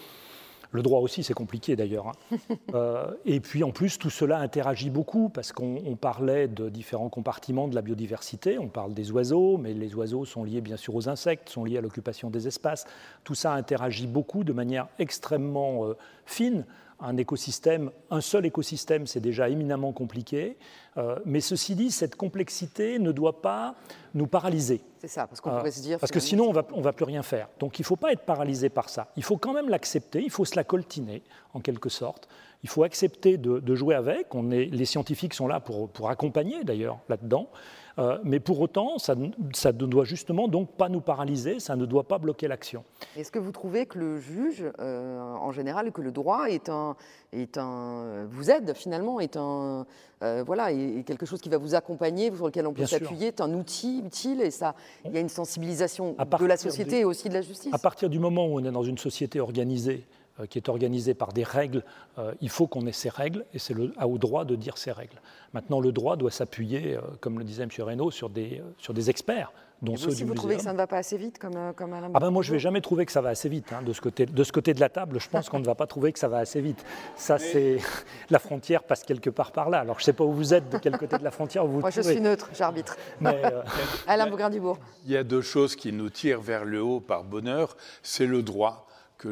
Le 0.71 0.83
droit 0.83 0.99
aussi, 0.99 1.23
c'est 1.23 1.33
compliqué 1.33 1.75
d'ailleurs. 1.75 2.07
Hein. 2.07 2.37
Euh, 2.75 3.11
et 3.25 3.39
puis 3.39 3.63
en 3.63 3.71
plus, 3.71 3.97
tout 3.97 4.11
cela 4.11 4.37
interagit 4.37 4.91
beaucoup 4.91 5.29
parce 5.29 5.51
qu'on 5.51 5.97
parlait 5.99 6.47
de 6.47 6.69
différents 6.69 7.09
compartiments 7.09 7.67
de 7.67 7.73
la 7.73 7.81
biodiversité. 7.81 8.59
On 8.59 8.67
parle 8.67 8.93
des 8.93 9.11
oiseaux, 9.11 9.57
mais 9.57 9.73
les 9.73 9.95
oiseaux 9.95 10.23
sont 10.23 10.43
liés 10.43 10.61
bien 10.61 10.77
sûr 10.77 10.93
aux 10.93 11.09
insectes, 11.09 11.49
sont 11.49 11.63
liés 11.63 11.79
à 11.79 11.81
l'occupation 11.81 12.29
des 12.29 12.47
espaces. 12.47 12.85
Tout 13.23 13.33
ça 13.33 13.53
interagit 13.53 14.05
beaucoup 14.05 14.43
de 14.43 14.53
manière 14.53 14.87
extrêmement 14.99 15.85
euh, 15.85 15.97
fine 16.27 16.65
un 17.01 17.17
écosystème, 17.17 17.91
un 18.09 18.21
seul 18.21 18.45
écosystème, 18.45 19.07
c'est 19.07 19.19
déjà 19.19 19.49
éminemment 19.49 19.93
compliqué. 19.93 20.57
Euh, 20.97 21.17
mais 21.25 21.39
ceci 21.39 21.75
dit, 21.75 21.91
cette 21.91 22.15
complexité 22.15 22.99
ne 22.99 23.11
doit 23.11 23.41
pas 23.41 23.75
nous 24.13 24.27
paralyser. 24.27 24.81
C'est 24.97 25.07
ça, 25.07 25.27
parce 25.27 25.39
qu'on 25.39 25.51
pourrait 25.51 25.71
se 25.71 25.81
dire. 25.81 25.99
Parce 25.99 26.11
que 26.11 26.19
sinon, 26.19 26.49
on 26.49 26.51
va, 26.51 26.65
ne 26.75 26.81
va 26.81 26.91
plus 26.91 27.05
rien 27.05 27.23
faire. 27.23 27.47
Donc 27.59 27.79
il 27.79 27.83
ne 27.83 27.85
faut 27.85 27.95
pas 27.95 28.11
être 28.11 28.25
paralysé 28.25 28.69
par 28.69 28.89
ça. 28.89 29.07
Il 29.15 29.23
faut 29.23 29.37
quand 29.37 29.53
même 29.53 29.69
l'accepter, 29.69 30.21
il 30.21 30.29
faut 30.29 30.45
se 30.45 30.55
la 30.55 30.63
coltiner, 30.63 31.21
en 31.53 31.61
quelque 31.61 31.89
sorte. 31.89 32.27
Il 32.63 32.69
faut 32.69 32.83
accepter 32.83 33.37
de, 33.37 33.75
jouer 33.75 33.95
avec. 33.95 34.35
On 34.35 34.51
est, 34.51 34.65
les 34.65 34.85
scientifiques 34.85 35.33
sont 35.33 35.47
là 35.47 35.61
pour, 35.61 35.89
pour 35.89 36.09
accompagner, 36.09 36.65
d'ailleurs, 36.65 36.99
là-dedans. 37.07 37.49
Euh, 37.97 38.17
mais 38.23 38.39
pour 38.39 38.59
autant, 38.59 38.97
ça, 38.97 39.15
ne 39.15 39.71
doit 39.71 40.05
justement 40.05 40.47
donc 40.47 40.71
pas 40.71 40.89
nous 40.89 41.01
paralyser, 41.01 41.59
ça 41.59 41.75
ne 41.75 41.85
doit 41.85 42.07
pas 42.07 42.17
bloquer 42.17 42.47
l'action. 42.47 42.83
Est-ce 43.17 43.31
que 43.31 43.39
vous 43.39 43.51
trouvez 43.51 43.85
que 43.85 43.97
le 43.97 44.19
juge, 44.19 44.65
euh, 44.79 45.19
en 45.19 45.51
général, 45.51 45.91
que 45.91 46.01
le 46.01 46.11
droit 46.11 46.49
est 46.49 46.69
un, 46.69 46.95
est 47.33 47.57
un, 47.57 48.25
vous 48.29 48.51
aide 48.51 48.73
finalement, 48.75 49.19
est 49.19 49.37
un, 49.37 49.85
euh, 50.21 50.43
voilà, 50.45 50.71
est 50.71 51.03
quelque 51.05 51.25
chose 51.25 51.41
qui 51.41 51.49
va 51.49 51.57
vous 51.57 51.75
accompagner, 51.75 52.33
sur 52.33 52.45
lequel 52.45 52.67
on 52.67 52.73
peut 52.73 52.85
s'appuyer, 52.85 53.27
est 53.27 53.41
un 53.41 53.53
outil 53.53 54.01
utile, 54.05 54.41
et 54.41 54.51
ça, 54.51 54.75
il 55.05 55.11
y 55.11 55.17
a 55.17 55.21
une 55.21 55.29
sensibilisation 55.29 56.15
de 56.39 56.45
la 56.45 56.57
société 56.57 56.99
et 56.99 57.05
aussi 57.05 57.29
de 57.29 57.33
la 57.33 57.41
justice. 57.41 57.73
À 57.73 57.79
partir 57.79 58.09
du 58.09 58.19
moment 58.19 58.45
où 58.47 58.59
on 58.59 58.65
est 58.65 58.71
dans 58.71 58.83
une 58.83 58.97
société 58.97 59.39
organisée 59.39 60.05
euh, 60.05 60.18
qui 60.47 60.57
est 60.57 60.69
organisée 60.69 61.13
par 61.13 61.33
des 61.33 61.43
règles, 61.43 61.83
euh, 62.17 62.33
il 62.41 62.49
faut 62.49 62.67
qu'on 62.67 62.85
ait 62.87 62.91
ces 62.91 63.09
règles 63.09 63.45
et 63.53 63.59
c'est 63.59 63.75
au 63.75 64.17
droit 64.17 64.45
de 64.45 64.55
dire 64.55 64.77
ces 64.77 64.91
règles. 64.91 65.21
Maintenant, 65.53 65.79
le 65.79 65.91
droit 65.91 66.15
doit 66.15 66.31
s'appuyer, 66.31 66.95
euh, 66.95 67.01
comme 67.19 67.39
le 67.39 67.45
disait 67.45 67.63
M. 67.63 67.69
Reynaud, 67.79 68.11
sur 68.11 68.29
des, 68.29 68.61
sur 68.77 68.93
des 68.93 69.09
experts. 69.09 69.51
Dont 69.81 69.95
ceux 69.95 70.13
du 70.13 70.25
vous 70.25 70.33
trouvez 70.33 70.57
que 70.57 70.61
ça 70.61 70.73
ne 70.73 70.77
va 70.77 70.87
pas 70.87 70.97
assez 70.97 71.17
vite, 71.17 71.39
comme, 71.39 71.73
comme 71.73 71.93
Alain 71.93 72.11
ah 72.13 72.19
ben 72.19 72.31
Moi, 72.31 72.43
je 72.43 72.49
ne 72.51 72.55
vais 72.55 72.59
jamais 72.59 72.81
trouver 72.81 73.05
que 73.05 73.13
ça 73.13 73.21
va 73.21 73.29
assez 73.29 73.47
vite. 73.47 73.71
Hein. 73.71 73.81
De, 73.81 73.93
ce 73.93 74.01
côté, 74.01 74.25
de 74.25 74.43
ce 74.43 74.51
côté 74.51 74.73
de 74.73 74.81
la 74.81 74.89
table, 74.89 75.21
je 75.21 75.29
pense 75.29 75.47
qu'on 75.47 75.59
ne 75.59 75.65
va 75.65 75.75
pas 75.75 75.87
trouver 75.87 76.11
que 76.11 76.19
ça 76.19 76.27
va 76.27 76.39
assez 76.39 76.59
vite. 76.59 76.83
Ça, 77.15 77.37
c'est 77.37 77.77
la 78.29 78.39
frontière 78.39 78.83
passe 78.83 79.03
quelque 79.03 79.29
part 79.29 79.53
par 79.53 79.69
là. 79.69 79.79
Alors, 79.79 79.95
je 79.95 80.01
ne 80.01 80.05
sais 80.05 80.13
pas 80.13 80.25
où 80.25 80.33
vous 80.33 80.53
êtes, 80.53 80.69
de 80.69 80.79
quel 80.79 80.97
côté 80.97 81.17
de 81.17 81.23
la 81.23 81.31
frontière 81.31 81.65
vous 81.65 81.79
Moi, 81.79 81.91
je 81.91 82.01
suis 82.01 82.19
neutre, 82.19 82.49
j'arbitre. 82.53 82.97
Alain 84.07 84.29
Bougrain-Dubourg. 84.29 84.77
Il 85.05 85.11
y 85.11 85.17
a 85.17 85.23
deux 85.23 85.41
choses 85.41 85.77
qui 85.77 85.93
nous 85.93 86.09
tirent 86.09 86.41
vers 86.41 86.65
le 86.65 86.81
haut 86.83 86.99
par 86.99 87.23
bonheur. 87.23 87.77
C'est 88.03 88.25
le 88.25 88.43
droit 88.43 88.88
que 89.19 89.27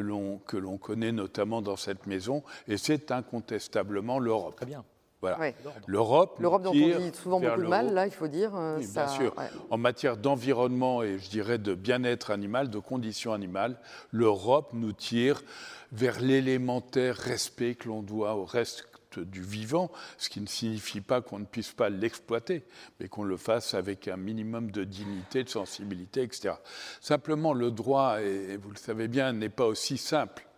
l'on 0.56 0.78
connaît 0.78 1.10
notamment 1.12 1.62
dans 1.62 1.76
cette 1.76 2.06
maison, 2.06 2.44
et 2.68 2.76
c'est 2.76 3.10
incontestablement 3.10 4.18
l'Europe. 4.20 4.54
Très 4.56 4.66
bien. 4.66 4.84
Voilà. 5.20 5.36
Ouais. 5.40 5.54
L'Europe, 5.88 6.36
L'Europe 6.38 6.62
dont 6.62 6.70
on 6.70 6.74
dit 6.74 7.10
souvent 7.20 7.40
beaucoup 7.40 7.60
de 7.62 7.66
mal, 7.66 7.92
là, 7.92 8.06
il 8.06 8.12
faut 8.12 8.28
dire. 8.28 8.54
euh, 8.54 8.76
Oui, 8.78 8.84
ça- 8.84 9.06
bien 9.06 9.14
sûr. 9.14 9.36
ouais. 9.36 9.46
En 9.68 9.76
matière 9.76 10.16
d'environnement 10.16 11.02
et 11.02 11.18
je 11.18 11.28
dirais 11.28 11.58
de 11.58 11.74
bien-être 11.74 12.30
animal, 12.30 12.70
de 12.70 12.78
conditions 12.78 13.32
animales, 13.32 13.80
l'Europe 14.12 14.70
nous 14.74 14.92
tire 14.92 15.42
vers 15.90 16.20
l'élémentaire 16.20 17.16
respect 17.16 17.74
que 17.74 17.88
l'on 17.88 18.02
doit 18.02 18.36
au 18.36 18.44
reste 18.44 18.87
du 19.16 19.42
vivant, 19.42 19.90
ce 20.18 20.28
qui 20.28 20.40
ne 20.40 20.46
signifie 20.46 21.00
pas 21.00 21.20
qu'on 21.20 21.38
ne 21.38 21.44
puisse 21.44 21.72
pas 21.72 21.88
l'exploiter, 21.88 22.64
mais 23.00 23.08
qu'on 23.08 23.24
le 23.24 23.36
fasse 23.36 23.74
avec 23.74 24.08
un 24.08 24.16
minimum 24.16 24.70
de 24.70 24.84
dignité, 24.84 25.44
de 25.44 25.48
sensibilité, 25.48 26.22
etc. 26.22 26.54
Simplement, 27.00 27.54
le 27.54 27.70
droit, 27.70 28.20
et 28.20 28.56
vous 28.56 28.70
le 28.70 28.76
savez 28.76 29.08
bien, 29.08 29.32
n'est 29.32 29.48
pas 29.48 29.66
aussi 29.66 29.98
simple 29.98 30.48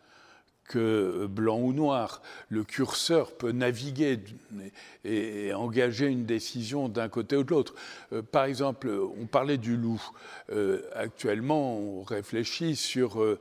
que 0.70 1.26
blanc 1.26 1.59
ou 1.59 1.72
noir. 1.72 2.22
Le 2.48 2.62
curseur 2.62 3.32
peut 3.32 3.51
naviguer 3.51 4.20
et, 5.05 5.53
engager 5.53 6.07
une 6.07 6.24
décision 6.24 6.88
d'un 6.88 7.09
côté 7.09 7.36
ou 7.36 7.42
de 7.42 7.51
l'autre. 7.51 7.74
Euh, 8.12 8.22
par 8.22 8.44
exemple, 8.44 8.88
on 9.20 9.26
parlait 9.26 9.59
du 9.59 9.76
loup. 9.76 10.01
Euh, 10.53 10.82
actuellement, 10.94 11.76
on 11.76 12.03
réfléchit 12.05 12.76
sur 12.76 13.20
euh, 13.20 13.40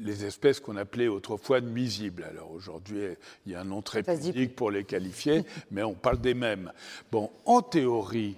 les 0.00 0.24
espèces 0.24 0.60
qu'on 0.60 0.76
appelait 0.76 1.08
autrefois 1.08 1.60
nuisibles. 1.60 2.24
Alors 2.24 2.50
aujourd'hui, 2.52 3.00
il 3.46 3.52
y 3.52 3.54
a 3.54 3.60
un 3.60 3.64
nom 3.64 3.82
très 3.82 4.02
pudique 4.02 4.56
pour 4.56 4.70
les 4.70 4.84
qualifier, 4.84 5.44
mais 5.70 5.82
on 5.82 5.94
parle 5.94 6.20
des 6.20 6.34
mêmes. 6.34 6.72
Bon, 7.10 7.30
en 7.44 7.62
théorie, 7.62 8.36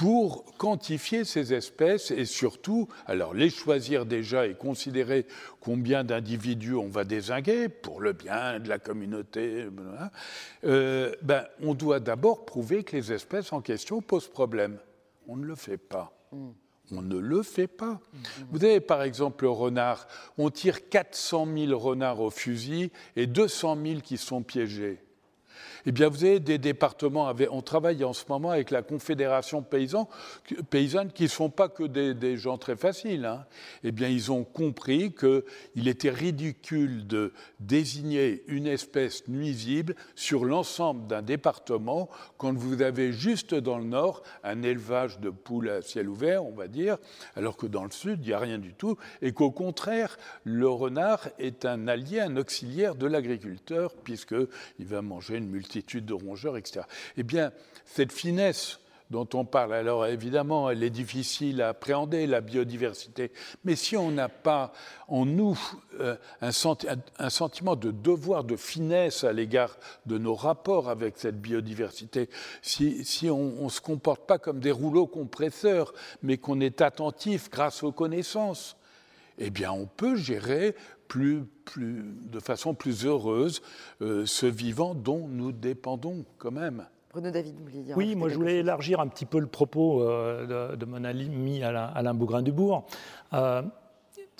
pour 0.00 0.44
quantifier 0.56 1.24
ces 1.24 1.52
espèces 1.52 2.10
et 2.10 2.24
surtout, 2.24 2.88
alors 3.06 3.34
les 3.34 3.50
choisir 3.50 4.06
déjà 4.06 4.46
et 4.46 4.54
considérer 4.54 5.26
combien 5.60 6.04
d'individus 6.04 6.74
on 6.74 6.88
va 6.88 7.04
désinguer 7.04 7.68
pour 7.68 8.00
le 8.00 8.14
bien 8.14 8.60
de 8.60 8.68
la 8.68 8.78
communauté, 8.78 9.66
voilà, 9.70 10.10
euh, 10.64 11.14
ben, 11.20 11.44
on 11.60 11.74
doit 11.74 12.00
d'abord 12.00 12.46
prouver 12.46 12.82
que 12.82 12.96
les 12.96 13.12
espèces 13.12 13.52
en 13.52 13.60
question 13.60 14.00
posent 14.00 14.28
problème. 14.28 14.78
On 15.28 15.36
ne 15.36 15.44
le 15.44 15.54
fait 15.54 15.76
pas. 15.76 16.12
On 16.92 17.02
ne 17.02 17.18
le 17.18 17.42
fait 17.42 17.68
pas. 17.68 18.00
Vous 18.50 18.64
avez 18.64 18.80
par 18.80 19.02
exemple 19.02 19.44
le 19.44 19.50
renard. 19.50 20.06
On 20.38 20.50
tire 20.50 20.88
400 20.88 21.46
000 21.56 21.78
renards 21.78 22.20
au 22.20 22.30
fusil 22.30 22.90
et 23.16 23.26
200 23.26 23.78
000 23.84 24.00
qui 24.00 24.16
sont 24.16 24.42
piégés. 24.42 25.00
Eh 25.86 25.92
bien, 25.92 26.08
vous 26.08 26.24
avez 26.24 26.40
des 26.40 26.58
départements, 26.58 27.28
avec, 27.28 27.50
on 27.50 27.62
travaille 27.62 28.04
en 28.04 28.12
ce 28.12 28.24
moment 28.28 28.50
avec 28.50 28.70
la 28.70 28.82
Confédération 28.82 29.62
paysan, 29.62 30.08
paysanne 30.68 31.10
qui 31.12 31.24
ne 31.24 31.28
sont 31.28 31.50
pas 31.50 31.68
que 31.68 31.84
des, 31.84 32.36
gens 32.36 32.58
très 32.58 32.76
faciles. 32.76 33.24
Hein. 33.24 33.46
Eh 33.82 33.92
bien, 33.92 34.08
ils 34.08 34.30
ont 34.30 34.44
compris 34.44 35.12
qu'il 35.12 35.88
était 35.88 36.10
ridicule 36.10 37.06
de 37.06 37.32
désigner 37.60 38.44
une 38.46 38.66
espèce 38.66 39.26
nuisible 39.28 39.94
sur 40.14 40.44
l'ensemble 40.44 41.06
d'un 41.06 41.22
département 41.22 42.08
quand 42.36 42.52
vous 42.54 42.82
avez 42.82 43.12
juste 43.12 43.54
dans 43.54 43.78
le 43.78 43.84
nord 43.84 44.22
un 44.44 44.62
élevage 44.62 45.18
de 45.20 45.30
poules 45.30 45.70
à 45.70 45.82
ciel 45.82 46.08
ouvert, 46.08 46.44
on 46.44 46.52
va 46.52 46.68
dire, 46.68 46.98
alors 47.36 47.56
que 47.56 47.66
dans 47.66 47.84
le 47.84 47.90
sud, 47.90 48.20
il 48.22 48.28
n'y 48.28 48.32
a 48.32 48.38
rien 48.38 48.58
du 48.58 48.74
tout, 48.74 48.96
et 49.22 49.32
qu'au 49.32 49.50
contraire, 49.50 50.18
le 50.44 50.68
renard 50.68 51.28
est 51.38 51.64
un 51.64 51.88
allié, 51.88 52.20
un 52.20 52.36
auxiliaire 52.36 52.94
de 52.94 53.06
l'agriculteur, 53.06 53.94
puisqu'il 53.94 54.86
va 54.86 55.02
manger 55.02 55.36
une 55.36 55.48
multitude 55.48 55.69
de 55.78 56.12
rongeurs, 56.12 56.56
etc. 56.56 56.86
Eh 57.16 57.22
bien, 57.22 57.52
cette 57.84 58.12
finesse 58.12 58.80
dont 59.10 59.28
on 59.34 59.44
parle, 59.44 59.74
alors 59.74 60.06
évidemment, 60.06 60.70
elle 60.70 60.84
est 60.84 60.90
difficile 60.90 61.62
à 61.62 61.70
appréhender, 61.70 62.28
la 62.28 62.40
biodiversité, 62.40 63.32
mais 63.64 63.74
si 63.74 63.96
on 63.96 64.12
n'a 64.12 64.28
pas 64.28 64.72
en 65.08 65.26
nous 65.26 65.58
euh, 65.98 66.16
un, 66.40 66.52
senti 66.52 66.86
un, 67.18 67.30
sentiment 67.30 67.74
de 67.74 67.90
devoir 67.90 68.44
de 68.44 68.54
finesse 68.54 69.24
à 69.24 69.32
l'égard 69.32 69.76
de 70.06 70.16
nos 70.16 70.36
rapports 70.36 70.88
avec 70.88 71.18
cette 71.18 71.40
biodiversité, 71.40 72.28
si, 72.62 73.04
si 73.04 73.28
on 73.28 73.64
ne 73.64 73.68
se 73.68 73.80
comporte 73.80 74.26
pas 74.26 74.38
comme 74.38 74.60
des 74.60 74.70
rouleaux 74.70 75.08
compresseurs, 75.08 75.92
mais 76.22 76.38
qu'on 76.38 76.60
est 76.60 76.80
attentif 76.80 77.50
grâce 77.50 77.82
aux 77.82 77.92
connaissances, 77.92 78.76
eh 79.40 79.50
bien, 79.50 79.72
on 79.72 79.86
peut 79.86 80.16
gérer 80.16 80.74
plus, 81.08 81.44
plus, 81.64 82.04
de 82.30 82.38
façon 82.38 82.74
plus 82.74 83.04
heureuse 83.04 83.62
euh, 84.02 84.24
ce 84.26 84.46
vivant 84.46 84.94
dont 84.94 85.26
nous 85.28 85.50
dépendons 85.50 86.24
quand 86.38 86.52
même. 86.52 86.86
Bruno 87.10 87.30
David, 87.30 87.56
vous 87.56 87.64
vouliez 87.64 87.82
dire 87.82 87.96
Oui, 87.96 88.14
moi 88.14 88.28
je 88.28 88.36
voulais 88.36 88.52
chose. 88.52 88.60
élargir 88.60 89.00
un 89.00 89.08
petit 89.08 89.26
peu 89.26 89.40
le 89.40 89.48
propos 89.48 90.02
euh, 90.02 90.70
de, 90.70 90.76
de, 90.76 90.84
mon 90.84 91.02
ami 91.02 91.62
Alain, 91.64 91.90
Alain 91.94 92.14
Bougrain-Dubourg. 92.14 92.86
Euh, 93.32 93.62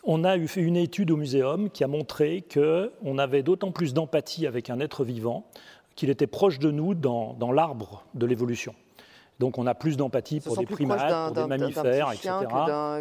on 0.05 0.23
a 0.23 0.37
eu 0.37 0.47
fait 0.47 0.61
une 0.61 0.77
étude 0.77 1.11
au 1.11 1.17
muséum 1.17 1.71
qui 1.71 1.83
a 1.83 1.89
montré 1.89 2.45
qu'on 2.53 3.19
avait 3.19 3.43
d'autant 3.43 3.73
plus 3.73 3.93
d'empathie 3.93 4.47
avec 4.47 4.71
un 4.71 4.81
être 4.81 5.05
vivant 5.05 5.47
qu'il 5.97 6.11
était 6.11 6.27
proche 6.27 6.59
de 6.59 6.71
nous 6.71 6.95
dans, 6.95 7.35
dans 7.35 7.53
l'arbre 7.53 8.05
de 8.15 8.27
l'évolution. 8.27 8.75
Donc 9.41 9.59
on 9.59 9.67
a 9.67 9.75
plus 9.75 9.97
d'empathie 9.97 10.41
pour 10.41 10.57
des 10.57 10.67
primates, 10.67 11.35
pour 11.35 11.43
des 11.43 11.49
mammifères, 11.49 12.13
etc. 12.13 12.31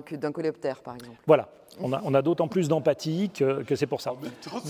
Que 0.06 0.16
d'un 0.16 0.32
coléoptère, 0.32 0.82
par 0.82 0.96
exemple. 0.96 1.18
Voilà. 1.28 1.50
On 1.82 1.94
a, 1.94 2.02
on 2.04 2.14
a 2.14 2.22
d'autant 2.22 2.48
plus 2.48 2.68
d'empathie 2.68 3.30
que, 3.30 3.64
que 3.64 3.76
c'est 3.76 3.88
pour 3.88 4.02
ça. 4.02 4.14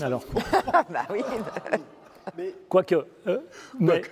Alors. 0.02 0.24
bah 0.90 1.06
oui. 1.10 1.22
mais... 2.36 2.54
Quoique. 2.68 3.06
Euh, 3.26 3.38
mais... 3.78 4.02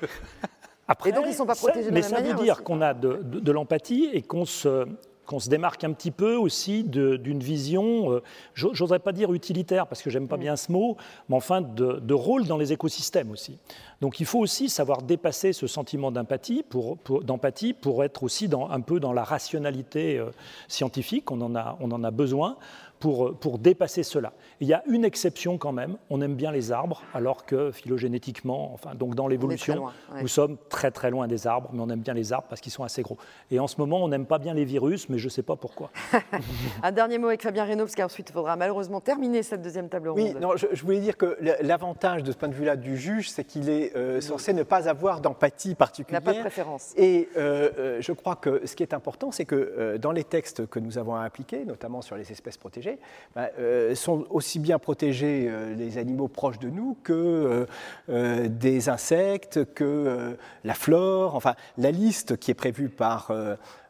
Après, 0.90 1.10
et 1.10 1.12
donc 1.12 1.24
ils 1.26 1.30
ne 1.30 1.34
sont 1.34 1.46
pas 1.46 1.54
protégés 1.54 1.90
de 1.90 1.94
mais 1.94 2.00
la 2.00 2.08
ça 2.08 2.20
veut 2.22 2.42
dire 2.42 2.62
qu'on 2.62 2.80
a 2.80 2.94
de, 2.94 3.20
de, 3.22 3.40
de 3.40 3.52
l'empathie 3.52 4.08
et 4.14 4.22
qu'on 4.22 4.46
se, 4.46 4.86
qu'on 5.28 5.38
se 5.38 5.50
démarque 5.50 5.84
un 5.84 5.92
petit 5.92 6.10
peu 6.10 6.36
aussi 6.36 6.82
d'une 6.82 7.40
vision, 7.40 8.12
euh, 8.12 8.22
j'oserais 8.54 8.98
pas 8.98 9.12
dire 9.12 9.34
utilitaire 9.34 9.86
parce 9.86 10.00
que 10.00 10.08
j'aime 10.08 10.26
pas 10.26 10.38
bien 10.38 10.56
ce 10.56 10.72
mot, 10.72 10.96
mais 11.28 11.36
enfin 11.36 11.60
de, 11.60 12.00
de, 12.00 12.14
rôle 12.14 12.46
dans 12.46 12.56
les 12.56 12.72
écosystèmes 12.72 13.30
aussi. 13.30 13.58
Donc 14.00 14.20
il 14.20 14.26
faut 14.26 14.38
aussi 14.38 14.70
savoir 14.70 15.02
dépasser 15.02 15.52
ce 15.52 15.66
sentiment 15.66 16.10
d'empathie 16.10 16.64
pour, 16.66 16.96
pour, 16.96 17.22
d'empathie 17.22 17.74
pour 17.74 18.04
être 18.04 18.22
aussi 18.22 18.48
dans, 18.48 18.70
un 18.70 18.80
peu 18.80 19.00
dans 19.00 19.12
la 19.12 19.22
rationalité 19.22 20.16
euh, 20.16 20.30
scientifique, 20.66 21.30
on 21.30 21.42
en 21.42 21.54
a, 21.54 21.76
on 21.80 21.90
en 21.92 22.02
a 22.04 22.10
besoin. 22.10 22.56
Pour, 23.00 23.36
pour, 23.38 23.58
dépasser 23.58 24.02
cela. 24.02 24.32
Il 24.60 24.68
y 24.68 24.74
a 24.74 24.82
une 24.86 25.04
exception 25.04 25.56
quand 25.58 25.72
même, 25.72 25.96
on 26.10 26.20
aime 26.20 26.34
bien 26.34 26.50
les 26.50 26.72
arbres, 26.72 27.02
alors 27.14 27.44
que 27.44 27.70
phylogénétiquement, 27.70 28.72
enfin, 28.72 28.94
donc 28.94 29.14
dans 29.14 29.28
l'évolution, 29.28 29.86
ouais. 30.12 30.22
nous 30.22 30.28
sommes 30.28 30.56
très 30.68 30.90
très 30.90 31.10
loin 31.10 31.28
des 31.28 31.46
arbres, 31.46 31.70
mais 31.72 31.80
on 31.80 31.88
aime 31.90 32.00
bien 32.00 32.14
les 32.14 32.32
arbres 32.32 32.46
parce 32.48 32.60
qu'ils 32.60 32.72
sont 32.72 32.84
assez 32.84 33.02
gros. 33.02 33.16
Et 33.50 33.60
en 33.60 33.66
ce 33.66 33.76
moment, 33.78 34.02
on 34.02 34.08
n'aime 34.08 34.26
pas 34.26 34.38
bien 34.38 34.54
les 34.54 34.64
virus, 34.64 35.08
mais 35.08 35.18
je 35.18 35.26
ne 35.26 35.30
sais 35.30 35.42
pas 35.42 35.56
pourquoi. 35.56 35.90
Un 36.82 36.92
dernier 36.92 37.18
mot 37.18 37.28
avec 37.28 37.42
Fabien 37.42 37.64
Reynaud, 37.64 37.84
parce 37.84 37.94
qu'ensuite 37.94 38.30
il 38.30 38.32
faudra 38.32 38.56
malheureusement 38.56 39.00
terminer 39.00 39.42
cette 39.42 39.62
deuxième 39.62 39.88
table 39.88 40.08
ronde. 40.08 40.20
Oui, 40.20 40.34
non, 40.40 40.56
je, 40.56 40.66
je 40.72 40.82
voulais 40.82 41.00
dire 41.00 41.16
que 41.16 41.36
l'avantage 41.62 42.22
de 42.22 42.32
ce 42.32 42.36
point 42.36 42.48
de 42.48 42.54
vue-là 42.54 42.76
du 42.76 42.96
juge, 42.96 43.30
c'est 43.30 43.44
qu'il 43.44 43.68
est, 43.68 43.94
euh, 43.96 44.20
censé 44.20 44.52
ne 44.52 44.62
pas 44.62 44.88
avoir 44.88 45.20
d'empathie 45.20 45.74
particulière. 45.74 46.20
Il 46.22 46.26
n'a 46.26 46.32
pas 46.32 46.36
de 46.36 46.42
préférence. 46.42 46.94
Et 46.96 47.28
euh, 47.36 47.98
je 48.00 48.12
crois 48.12 48.36
que 48.36 48.66
ce 48.66 48.74
qui 48.74 48.82
est 48.82 48.94
important, 48.94 49.30
c'est 49.30 49.44
que 49.44 49.54
euh, 49.54 49.98
dans 49.98 50.12
les 50.12 50.24
textes 50.24 50.66
que 50.66 50.78
nous 50.78 50.98
avons 50.98 51.14
à 51.14 51.22
appliquer, 51.22 51.64
notamment 51.64 52.02
sur 52.02 52.16
les 52.16 52.30
espèces 52.32 52.56
protégées, 52.56 52.87
bah, 53.34 53.50
euh, 53.58 53.94
sont 53.94 54.26
aussi 54.30 54.58
bien 54.58 54.78
protégés 54.78 55.46
euh, 55.48 55.74
les 55.74 55.98
animaux 55.98 56.28
proches 56.28 56.58
de 56.58 56.68
nous 56.68 56.96
que 57.02 57.66
euh, 58.08 58.48
des 58.48 58.88
insectes, 58.88 59.72
que 59.74 60.36
la 60.64 60.74
flore, 60.74 61.34
enfin 61.34 61.54
la 61.76 61.90
liste 61.90 62.36
qui 62.36 62.50
est 62.50 62.54
prévue 62.54 62.88
par 62.88 63.32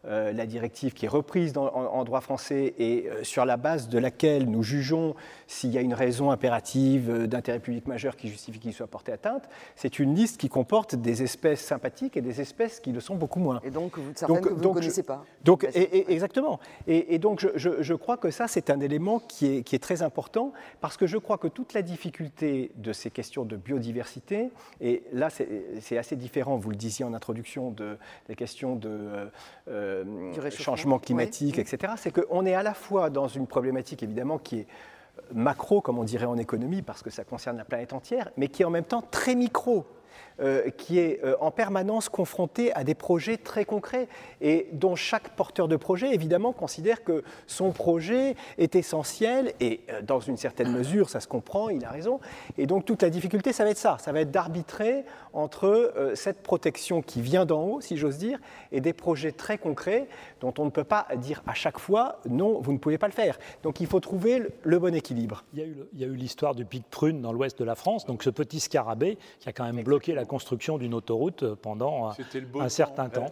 la 0.05 0.46
directive 0.46 0.92
qui 0.94 1.07
est 1.07 1.09
reprise 1.09 1.53
dans, 1.53 1.66
en, 1.66 1.84
en, 1.84 2.05
droit 2.05 2.20
français 2.20 2.74
et 2.78 3.09
sur 3.22 3.44
la 3.44 3.57
base 3.57 3.88
de 3.88 3.99
laquelle 3.99 4.49
nous 4.49 4.62
jugeons 4.62 5.14
s'il 5.46 5.70
y 5.70 5.78
a 5.78 5.80
une 5.80 5.94
raison 5.94 6.30
impérative 6.30 7.26
d'intérêt 7.26 7.59
public 7.59 7.86
majeur 7.86 8.16
qui 8.16 8.28
justifie 8.28 8.59
qu'il 8.59 8.72
soit 8.72 8.86
porté 8.86 9.12
atteinte, 9.12 9.49
c'est 9.76 9.99
une 9.99 10.14
liste 10.14 10.38
qui 10.38 10.49
comporte 10.49 10.94
des 10.94 11.22
espèces 11.22 11.61
sympathiques 11.61 12.16
et 12.16 12.20
des 12.20 12.40
espèces 12.40 12.80
qui 12.80 12.92
le 12.92 13.01
sont 13.01 13.16
beaucoup 13.16 13.40
moins. 13.40 13.61
Et 13.64 13.70
donc, 13.70 13.96
certaines 14.14 14.36
donc, 14.36 14.44
que 14.44 14.51
vous 14.51 14.61
donc, 14.61 14.76
ne 14.76 14.80
connaissez 14.80 15.03
pas. 15.03 15.24
Donc, 15.44 15.64
et, 15.64 15.80
et, 15.80 16.12
exactement. 16.12 16.61
Et, 16.86 17.14
et 17.14 17.18
donc, 17.18 17.40
je, 17.40 17.49
je, 17.57 17.82
je, 17.82 17.94
crois 17.94 18.16
que 18.16 18.30
ça, 18.30 18.49
c'est 18.49 18.70
un 18.70 18.80
élément 18.80 19.18
qui 19.20 19.46
est, 19.46 19.62
qui 19.62 19.74
est, 19.74 19.78
très 19.78 20.03
important 20.03 20.53
parce 20.80 20.96
que 20.96 21.07
je 21.07 21.16
crois 21.16 21.38
que 21.38 21.49
toute 21.49 21.72
la 21.72 21.82
difficulté 21.82 22.72
de 22.76 22.92
ces 22.92 23.11
questions 23.11 23.44
de 23.44 23.57
biodiversité, 23.57 24.51
et 24.80 25.05
là, 25.12 25.28
c'est 25.30 25.99
assez 25.99 26.16
différent, 26.16 26.57
vous 26.57 26.70
le 26.70 26.76
disiez 26.76 27.05
en 27.05 27.14
introduction, 27.14 27.70
de, 27.70 27.96
des 28.28 28.34
questions 28.34 28.76
de 28.76 29.30
euh, 29.89 30.51
changement 30.51 30.99
climatique, 30.99 31.55
oui. 31.57 31.61
etc., 31.61 31.95
c'est 31.97 32.11
qu'on 32.11 32.47
est 32.47 32.55
à 32.55 32.62
la 32.62 32.74
fois 32.74 33.11
dans 33.11 33.28
une 33.28 33.47
problématique, 33.47 34.03
évidemment, 34.03 34.39
qui 34.39 34.61
est 34.61 34.66
macro, 35.32 35.80
comme 35.80 35.99
on 35.99 36.05
dirait 36.05 36.26
en 36.26 36.36
économie, 36.36 36.82
parce 36.82 37.03
que 37.03 37.11
ça 37.11 37.24
concerne 37.24 37.57
la 37.57 37.64
planète 37.64 37.93
entière, 37.93 38.30
mais 38.36 38.49
qui 38.49 38.62
est 38.62 38.64
en 38.64 38.70
même 38.70 38.84
temps 38.84 39.03
très 39.03 39.34
micro. 39.34 39.86
Euh, 40.41 40.70
qui 40.70 41.01
est 41.01 41.18
euh, 41.24 41.34
en 41.41 41.51
permanence 41.51 42.09
confronté 42.09 42.72
à 42.74 42.84
des 42.84 42.95
projets 42.95 43.39
très 43.39 43.64
concrets 43.64 44.07
et 44.41 44.68
dont 44.70 44.95
chaque 44.95 45.30
porteur 45.30 45.66
de 45.66 45.74
projet, 45.74 46.14
évidemment, 46.14 46.53
considère 46.53 47.03
que 47.03 47.24
son 47.49 47.72
projet 47.72 48.36
est 48.57 48.76
essentiel 48.76 49.53
et 49.59 49.80
euh, 49.91 50.01
dans 50.01 50.20
une 50.20 50.36
certaine 50.36 50.70
mesure, 50.70 51.11
ça 51.11 51.18
se 51.18 51.26
comprend, 51.26 51.70
il 51.70 51.84
a 51.84 51.91
raison. 51.91 52.20
Et 52.57 52.66
donc 52.66 52.84
toute 52.84 53.03
la 53.03 53.11
difficulté, 53.11 53.53
ça 53.53 53.64
va 53.64 53.70
être 53.70 53.78
ça, 53.78 53.97
ça 53.99 54.12
va 54.12 54.20
être 54.20 54.30
d'arbitrer 54.30 55.05
entre 55.32 55.93
cette 56.14 56.43
protection 56.43 57.03
qui 57.03 57.20
vient 57.20 57.45
d'en 57.45 57.62
haut, 57.62 57.80
si 57.80 57.97
j'ose 57.97 58.16
dire, 58.16 58.39
et 58.72 58.80
des 58.80 58.93
projets 58.93 59.32
très 59.32 59.59
concrets 59.59 60.07
dont 60.41 60.55
on 60.59 60.64
ne 60.64 60.70
peut 60.70 60.84
pas 60.84 61.07
dire 61.16 61.43
à 61.47 61.55
chaque 61.55 61.78
fois 61.78 62.20
non, 62.28 62.61
vous 62.61 62.72
ne 62.72 62.78
pouvez 62.78 62.99
pas 62.99 63.07
le 63.07 63.12
faire. 63.12 63.39
Donc 63.62 63.80
il 63.80 63.86
faut 63.86 64.01
trouver 64.01 64.39
le, 64.39 64.51
le 64.62 64.78
bon 64.78 64.95
équilibre. 64.95 65.45
Il 65.55 65.61
y 65.61 65.62
a 65.62 65.66
eu, 65.66 66.11
eu 66.12 66.14
l'histoire 66.16 66.55
du 66.55 66.64
pic 66.64 66.84
prune 66.91 67.20
dans 67.22 67.32
l'ouest 67.32 67.59
de 67.59 67.64
la 67.64 67.74
France, 67.74 68.07
donc 68.07 68.22
ce 68.22 68.30
petit 68.30 68.61
scarabée 68.61 69.18
qui 69.41 69.49
a 69.49 69.53
quand 69.53 69.64
même 69.64 69.82
bloqué 69.82 70.14
la 70.14 70.24
construction 70.24 70.78
d'une 70.78 70.95
autoroute 70.95 71.45
pendant 71.57 72.12
C'était 72.12 72.41
le 72.41 72.47
beau 72.47 72.61
un 72.61 72.68
certain 72.68 73.09
temps. 73.09 73.30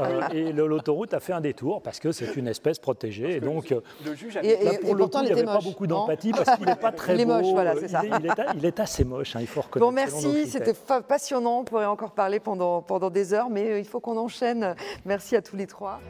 Euh, 0.00 0.28
et 0.32 0.52
l'autoroute 0.52 1.14
a 1.14 1.20
fait 1.20 1.32
un 1.32 1.40
détour 1.40 1.82
parce 1.82 2.00
que 2.00 2.12
c'est 2.12 2.36
une 2.36 2.48
espèce 2.48 2.78
protégée. 2.78 3.36
Et 3.36 3.40
donc, 3.40 3.72
euh, 3.72 3.80
Le 4.04 4.14
juge 4.14 4.36
Et- 4.42 4.64
là, 4.64 4.70
pour 4.80 4.90
et 4.90 4.92
le 4.92 4.98
pourtant, 4.98 5.18
coup, 5.20 5.24
il 5.24 5.26
n'y 5.26 5.32
avait 5.32 5.44
pas 5.44 5.58
beaucoup 5.60 5.86
d'empathie 5.86 6.30
parce 6.36 6.56
qu'il 6.56 6.66
n'est 6.66 6.74
pas 6.76 6.92
très 6.92 7.14
Il 7.14 7.20
est 7.20 7.24
beau. 7.26 7.32
moche, 7.34 7.46
voilà, 7.52 7.74
euh, 7.74 7.80
il 7.82 7.88
ça. 7.88 8.02
est- 8.04 8.08
Il, 8.20 8.26
est, 8.26 8.30
il 8.56 8.64
est 8.66 8.80
assez 8.80 9.04
moche, 9.04 9.36
hein, 9.36 9.40
il 9.40 9.46
faut 9.46 9.60
reconnaître. 9.60 9.86
Bon, 9.86 9.92
merci, 9.92 10.46
c'était 10.48 10.74
passionnant. 11.08 11.60
On 11.60 11.64
pourrait 11.64 11.86
encore 11.86 12.12
parler 12.12 12.40
pendant, 12.40 12.82
pendant 12.82 13.10
des 13.10 13.32
heures, 13.34 13.50
mais 13.50 13.70
euh, 13.72 13.78
il 13.78 13.84
faut 13.86 14.00
qu'on 14.00 14.16
enchaîne. 14.16 14.74
Merci 15.04 15.36
à 15.36 15.42
tous 15.42 15.56
les 15.56 15.66
trois. 15.66 16.00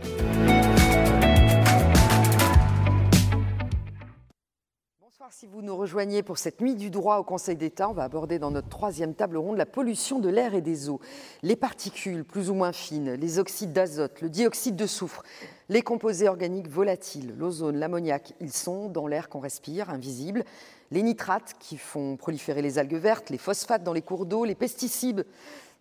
Si 5.31 5.49
vous 5.49 5.61
nous 5.61 5.77
rejoignez 5.77 6.23
pour 6.23 6.39
cette 6.39 6.61
nuit 6.61 6.77
du 6.77 6.89
droit 6.89 7.17
au 7.17 7.25
Conseil 7.25 7.57
d'État, 7.57 7.89
on 7.89 7.93
va 7.93 8.05
aborder 8.05 8.39
dans 8.39 8.53
notre 8.53 8.69
troisième 8.69 9.13
table 9.13 9.37
ronde 9.37 9.57
la 9.57 9.67
pollution 9.67 10.21
de 10.21 10.29
l'air 10.29 10.55
et 10.55 10.61
des 10.61 10.89
eaux. 10.89 11.01
Les 11.43 11.57
particules 11.57 12.25
plus 12.25 12.49
ou 12.49 12.55
moins 12.55 12.73
fines, 12.73 13.15
les 13.15 13.41
oxydes 13.41 13.73
d'azote, 13.73 14.21
le 14.21 14.29
dioxyde 14.29 14.77
de 14.77 14.87
soufre, 14.87 15.25
les 15.69 15.83
composés 15.83 16.29
organiques 16.29 16.69
volatiles, 16.69 17.35
l'ozone, 17.37 17.77
l'ammoniac, 17.77 18.35
ils 18.41 18.53
sont 18.53 18.89
dans 18.89 19.09
l'air 19.09 19.29
qu'on 19.29 19.41
respire, 19.41 19.91
invisibles. 19.91 20.45
Les 20.93 21.03
nitrates 21.03 21.57
qui 21.59 21.77
font 21.77 22.17
proliférer 22.17 22.63
les 22.63 22.79
algues 22.79 22.95
vertes, 22.95 23.31
les 23.31 23.39
phosphates 23.39 23.83
dans 23.83 23.93
les 23.93 24.03
cours 24.03 24.27
d'eau, 24.27 24.45
les 24.45 24.55
pesticides 24.55 25.27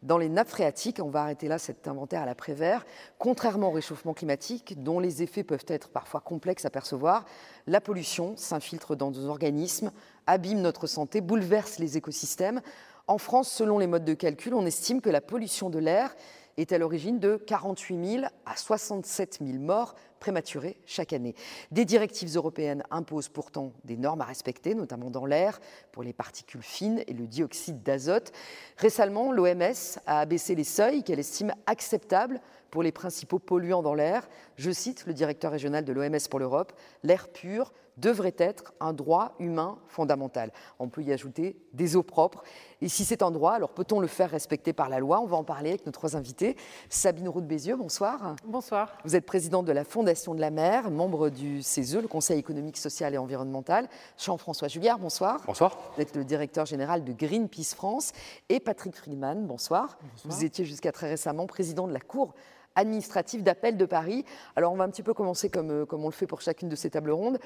dans 0.05 0.17
les 0.17 0.29
nappes 0.29 0.49
phréatiques. 0.49 1.01
On 1.03 1.09
va 1.09 1.23
arrêter 1.23 1.47
là 1.47 1.57
cet 1.57 1.87
inventaire 1.87 2.21
à 2.21 2.25
l'après-vert. 2.25 2.85
Contrairement 3.17 3.69
au 3.69 3.71
réchauffement 3.71 4.13
climatique, 4.13 4.81
dont 4.81 4.99
les 4.99 5.21
effets 5.23 5.43
peuvent 5.43 5.65
être 5.67 5.89
parfois 5.89 6.21
complexes 6.21 6.65
à 6.65 6.69
percevoir, 6.69 7.25
la 7.67 7.81
pollution 7.81 8.37
s'infiltre 8.37 8.95
dans 8.95 9.11
nos 9.11 9.25
organismes, 9.25 9.91
abîme 10.27 10.61
notre 10.61 10.87
santé, 10.87 11.21
bouleverse 11.21 11.79
les 11.79 11.97
écosystèmes. 11.97 12.61
En 13.07 13.17
France, 13.17 13.51
selon 13.51 13.77
les 13.77 13.87
modes 13.87 14.05
de 14.05 14.13
calcul, 14.13 14.53
on 14.53 14.65
estime 14.65 15.01
que 15.01 15.09
la 15.09 15.21
pollution 15.21 15.69
de 15.69 15.79
l'air 15.79 16.15
est 16.57 16.71
à 16.71 16.77
l'origine 16.77 17.19
de 17.19 17.37
48 17.37 18.05
000 18.19 18.25
à 18.45 18.55
67 18.55 19.39
000 19.41 19.59
morts 19.59 19.95
prématurées 20.19 20.77
chaque 20.85 21.13
année. 21.13 21.35
Des 21.71 21.85
directives 21.85 22.35
européennes 22.35 22.83
imposent 22.89 23.29
pourtant 23.29 23.73
des 23.83 23.97
normes 23.97 24.21
à 24.21 24.25
respecter, 24.25 24.73
notamment 24.73 25.09
dans 25.09 25.25
l'air, 25.25 25.59
pour 25.91 26.03
les 26.03 26.13
particules 26.13 26.63
fines 26.63 27.03
et 27.07 27.13
le 27.13 27.27
dioxyde 27.27 27.83
d'azote. 27.83 28.31
Récemment, 28.77 29.31
l'OMS 29.31 29.99
a 30.05 30.19
abaissé 30.19 30.55
les 30.55 30.63
seuils 30.63 31.03
qu'elle 31.03 31.19
estime 31.19 31.53
acceptables 31.65 32.39
pour 32.71 32.83
les 32.83 32.91
principaux 32.91 33.39
polluants 33.39 33.83
dans 33.83 33.93
l'air. 33.93 34.27
Je 34.55 34.71
cite 34.71 35.05
le 35.05 35.13
directeur 35.13 35.51
régional 35.51 35.85
de 35.85 35.93
l'OMS 35.93 36.27
pour 36.29 36.39
l'Europe, 36.39 36.73
l'air 37.03 37.27
pur 37.27 37.71
devrait 37.97 38.35
être 38.37 38.73
un 38.79 38.93
droit 38.93 39.33
humain 39.39 39.77
fondamental. 39.87 40.51
On 40.79 40.89
peut 40.89 41.03
y 41.03 41.13
ajouter 41.13 41.57
des 41.73 41.95
eaux 41.95 42.03
propres. 42.03 42.43
Et 42.81 42.89
si 42.89 43.05
c'est 43.05 43.21
un 43.21 43.31
droit, 43.31 43.53
alors 43.53 43.69
peut-on 43.69 43.99
le 43.99 44.07
faire 44.07 44.29
respecter 44.29 44.73
par 44.73 44.89
la 44.89 44.99
loi? 44.99 45.21
On 45.21 45.25
va 45.25 45.37
en 45.37 45.43
parler 45.43 45.69
avec 45.69 45.85
nos 45.85 45.91
trois 45.91 46.15
invités. 46.15 46.57
Sabine 46.89 47.29
Roux 47.29 47.41
de 47.41 47.45
Bézieux, 47.45 47.75
bonsoir. 47.75 48.35
Bonsoir. 48.45 48.97
Vous 49.05 49.15
êtes 49.15 49.25
présidente 49.25 49.65
de 49.65 49.71
la 49.71 49.83
Fondation 49.83 50.35
de 50.35 50.41
la 50.41 50.51
mer, 50.51 50.91
membre 50.91 51.29
du 51.29 51.61
CESE, 51.61 51.97
le 51.97 52.07
Conseil 52.07 52.39
économique, 52.39 52.77
social 52.77 53.13
et 53.13 53.17
environnemental. 53.17 53.87
Jean-François 54.17 54.67
Juliard, 54.67 54.99
bonsoir. 54.99 55.41
Bonsoir. 55.45 55.77
Vous 55.95 56.01
êtes 56.01 56.15
le 56.15 56.25
directeur 56.25 56.65
général 56.65 57.03
de 57.03 57.13
Greenpeace 57.13 57.75
France. 57.75 58.11
Et 58.49 58.59
Patrick 58.59 58.95
Friedman, 58.95 59.45
bonsoir. 59.45 59.97
Vous 60.25 60.43
étiez 60.43 60.65
jusqu'à 60.65 60.91
très 60.91 61.09
récemment 61.09 61.45
président 61.45 61.87
de 61.87 61.93
la 61.93 61.99
Cour 61.99 62.33
administrative 62.76 63.43
d'appel 63.43 63.78
de 63.78 63.86
Paris. 63.86 64.26
Alors 64.55 64.73
on 64.73 64.76
va 64.76 64.84
un 64.84 64.89
petit 64.89 65.03
peu 65.03 65.13
commencer 65.13 65.49
comme, 65.49 65.71
euh, 65.71 65.86
comme 65.86 66.03
on 66.03 66.09
le 66.09 66.13
fait 66.13 66.28
pour 66.28 66.41
chacune 66.41 66.69
de 66.69 66.76
ces 66.76 66.89
tables 66.89 67.11
rondes, 67.11 67.39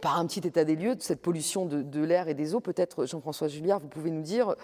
par 0.00 0.18
un 0.18 0.26
petit 0.26 0.46
état 0.46 0.64
des 0.64 0.76
lieux 0.76 0.94
de 0.94 1.02
cette 1.02 1.22
pollution 1.22 1.66
de, 1.66 2.00
l'air 2.00 2.28
et 2.28 2.34
des 2.34 2.54
eaux. 2.54 2.60
Peut-être, 2.60 3.06
Jean-François 3.06 3.48
Juliard, 3.48 3.80
vous 3.80 3.88
pouvez 3.88 4.10
nous 4.10 4.22
dire, 4.22 4.54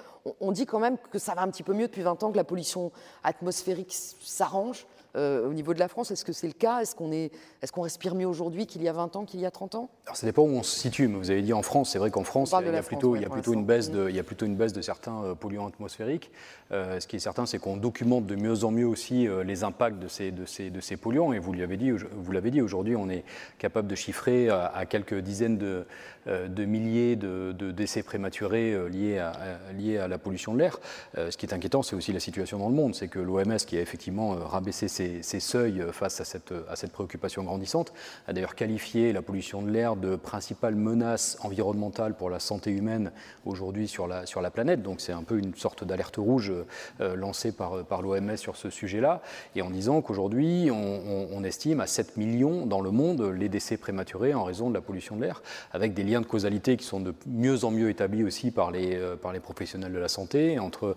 on, 0.40 0.52
dit 0.52 0.66
quand 0.66 0.78
même 0.78 0.96
que 1.10 1.18
ça 1.18 1.34
va 1.34 1.42
un 1.42 1.48
petit 1.48 1.62
peu 1.62 1.74
mieux 1.74 1.86
depuis 1.86 2.02
20 2.02 2.22
ans, 2.22 2.30
que 2.30 2.36
la 2.36 2.44
pollution 2.44 2.92
atmosphérique 3.22 3.92
s'arrange 3.92 4.86
euh, 5.16 5.48
au 5.48 5.52
niveau 5.52 5.74
de 5.74 5.78
la 5.78 5.88
France. 5.88 6.10
Est-ce 6.10 6.24
que 6.24 6.32
c'est 6.32 6.46
le 6.46 6.52
cas? 6.52 6.80
Est-ce 6.80 6.94
qu'on 6.94 7.10
est, 7.12 7.30
est 7.62 7.70
qu'on 7.70 7.82
respire 7.82 8.14
mieux 8.14 8.26
aujourd'hui 8.26 8.66
qu'il 8.66 8.82
y 8.82 8.88
a 8.88 8.92
20 8.92 9.16
ans, 9.16 9.24
qu'il 9.24 9.40
y 9.40 9.46
a 9.46 9.50
30 9.50 9.74
ans? 9.74 9.88
Alors, 10.06 10.16
ça 10.16 10.26
dépend 10.26 10.42
où 10.42 10.50
on 10.50 10.62
se 10.62 10.78
situe, 10.78 11.08
mais 11.08 11.16
vous 11.18 11.30
avez 11.30 11.42
dit 11.42 11.52
en 11.52 11.62
France, 11.62 11.90
c'est 11.90 11.98
vrai 11.98 12.10
qu'en 12.10 12.24
France, 12.24 12.54
il 12.60 12.66
y, 12.72 12.76
a 12.76 12.82
plutôt, 12.82 13.10
ouais, 13.12 13.18
il 13.18 13.22
y 13.22 13.24
a 13.24 13.28
pour 13.28 13.34
plutôt 13.36 13.52
une 13.54 13.64
baisse 13.64 13.90
de, 13.90 14.08
il 14.08 14.16
y 14.16 14.20
a 14.20 14.22
plutôt 14.24 14.46
une 14.46 14.56
baisse 14.56 14.72
de 14.72 14.82
certains 14.82 15.22
euh, 15.24 15.34
polluants 15.34 15.66
atmosphériques. 15.68 16.30
Euh, 16.72 17.00
ce 17.00 17.06
qui 17.06 17.16
est 17.16 17.20
certain, 17.20 17.46
c'est 17.46 17.58
qu'on 17.58 17.76
documente 17.76 18.26
de 18.26 18.34
mieux 18.36 18.64
en 18.64 18.70
mieux 18.70 18.86
aussi 18.86 19.28
les 19.44 19.64
impacts 19.64 19.98
de 19.98 20.08
ces, 20.08 20.30
de 20.32 20.44
ces, 20.44 20.70
de 20.70 20.80
ces 20.80 20.96
polluants. 20.96 21.32
Et 21.32 21.38
vous 21.38 21.52
l'avez 21.52 21.76
dit, 21.76 21.90
vous 21.90 22.32
l'avez 22.32 22.50
dit, 22.50 22.60
aujourd'hui, 22.60 22.96
on 22.96 23.08
est 23.08 23.24
capable 23.58 23.88
de 23.88 23.94
chiffrer 23.94 24.48
à, 24.48 24.66
à 24.66 24.84
quelques 24.86 25.18
dizaines 25.18 25.58
de, 25.58 25.84
de 26.26 26.64
milliers 26.64 27.14
de, 27.16 27.52
de 27.56 27.70
décès 27.70 28.02
prématurés 28.02 28.88
liés, 28.90 29.18
à, 29.18 29.30
à- 29.30 29.72
liés 29.72 29.98
à 29.98 30.08
la 30.08 30.18
pollution 30.18 30.54
de 30.54 30.58
l'air. 30.58 30.80
Euh, 31.18 31.30
ce 31.30 31.36
qui 31.36 31.46
est 31.46 31.54
inquiétant, 31.54 31.82
c'est 31.82 31.94
aussi 31.94 32.12
la 32.12 32.20
situation 32.20 32.58
dans 32.58 32.68
le 32.68 32.74
monde. 32.74 32.94
C'est 32.94 33.08
que 33.08 33.18
l'OMS, 33.20 33.56
qui 33.66 33.76
a 33.78 33.80
effectivement 33.80 34.30
rabaissé 34.34 34.88
ses, 34.88 35.05
ses 35.22 35.40
seuils 35.40 35.84
face 35.92 36.20
à 36.20 36.24
cette, 36.24 36.92
préoccupation 36.92 37.42
grandissante, 37.42 37.92
a 38.26 38.32
d'ailleurs 38.32 38.54
qualifié 38.54 39.12
la 39.12 39.22
pollution 39.22 39.62
de 39.62 39.70
l'air 39.70 39.96
de 39.96 40.16
principale 40.16 40.74
menace 40.74 41.38
environnementale 41.42 42.14
pour 42.14 42.30
la 42.30 42.40
santé 42.40 42.70
humaine 42.70 43.12
aujourd'hui 43.44 43.88
sur 43.88 44.06
la, 44.06 44.50
planète. 44.50 44.82
Donc 44.82 45.00
c'est 45.00 45.12
un 45.12 45.22
peu 45.22 45.38
une 45.38 45.54
sorte 45.54 45.84
d'alerte 45.84 46.16
rouge 46.16 46.52
euh, 47.00 47.16
lancée 47.16 47.52
par, 47.52 48.02
l'OMS 48.02 48.36
sur 48.36 48.56
ce 48.56 48.70
sujet-là, 48.70 49.22
et 49.54 49.62
en 49.62 49.70
disant 49.70 50.02
qu'aujourd'hui, 50.02 50.70
on, 50.70 51.44
estime 51.44 51.80
à 51.80 51.86
7 51.86 52.16
millions 52.16 52.66
dans 52.66 52.80
le 52.80 52.90
monde 52.90 53.22
les 53.22 53.48
décès 53.48 53.76
prématurés 53.76 54.34
en 54.34 54.42
raison 54.42 54.68
de 54.68 54.74
la 54.74 54.80
pollution 54.80 55.16
de 55.16 55.22
l'air, 55.22 55.42
avec 55.72 55.94
des 55.94 56.02
liens 56.02 56.20
de 56.20 56.26
causalité 56.26 56.76
qui 56.76 56.84
sont 56.84 57.00
de 57.00 57.14
mieux 57.26 57.64
en 57.64 57.70
mieux 57.70 57.88
établis 57.90 58.24
aussi 58.24 58.50
par 58.50 58.70
les, 58.70 58.96
euh, 58.96 59.16
professionnels 59.42 59.92
de 59.92 59.98
la 59.98 60.08
santé, 60.08 60.58
entre 60.58 60.96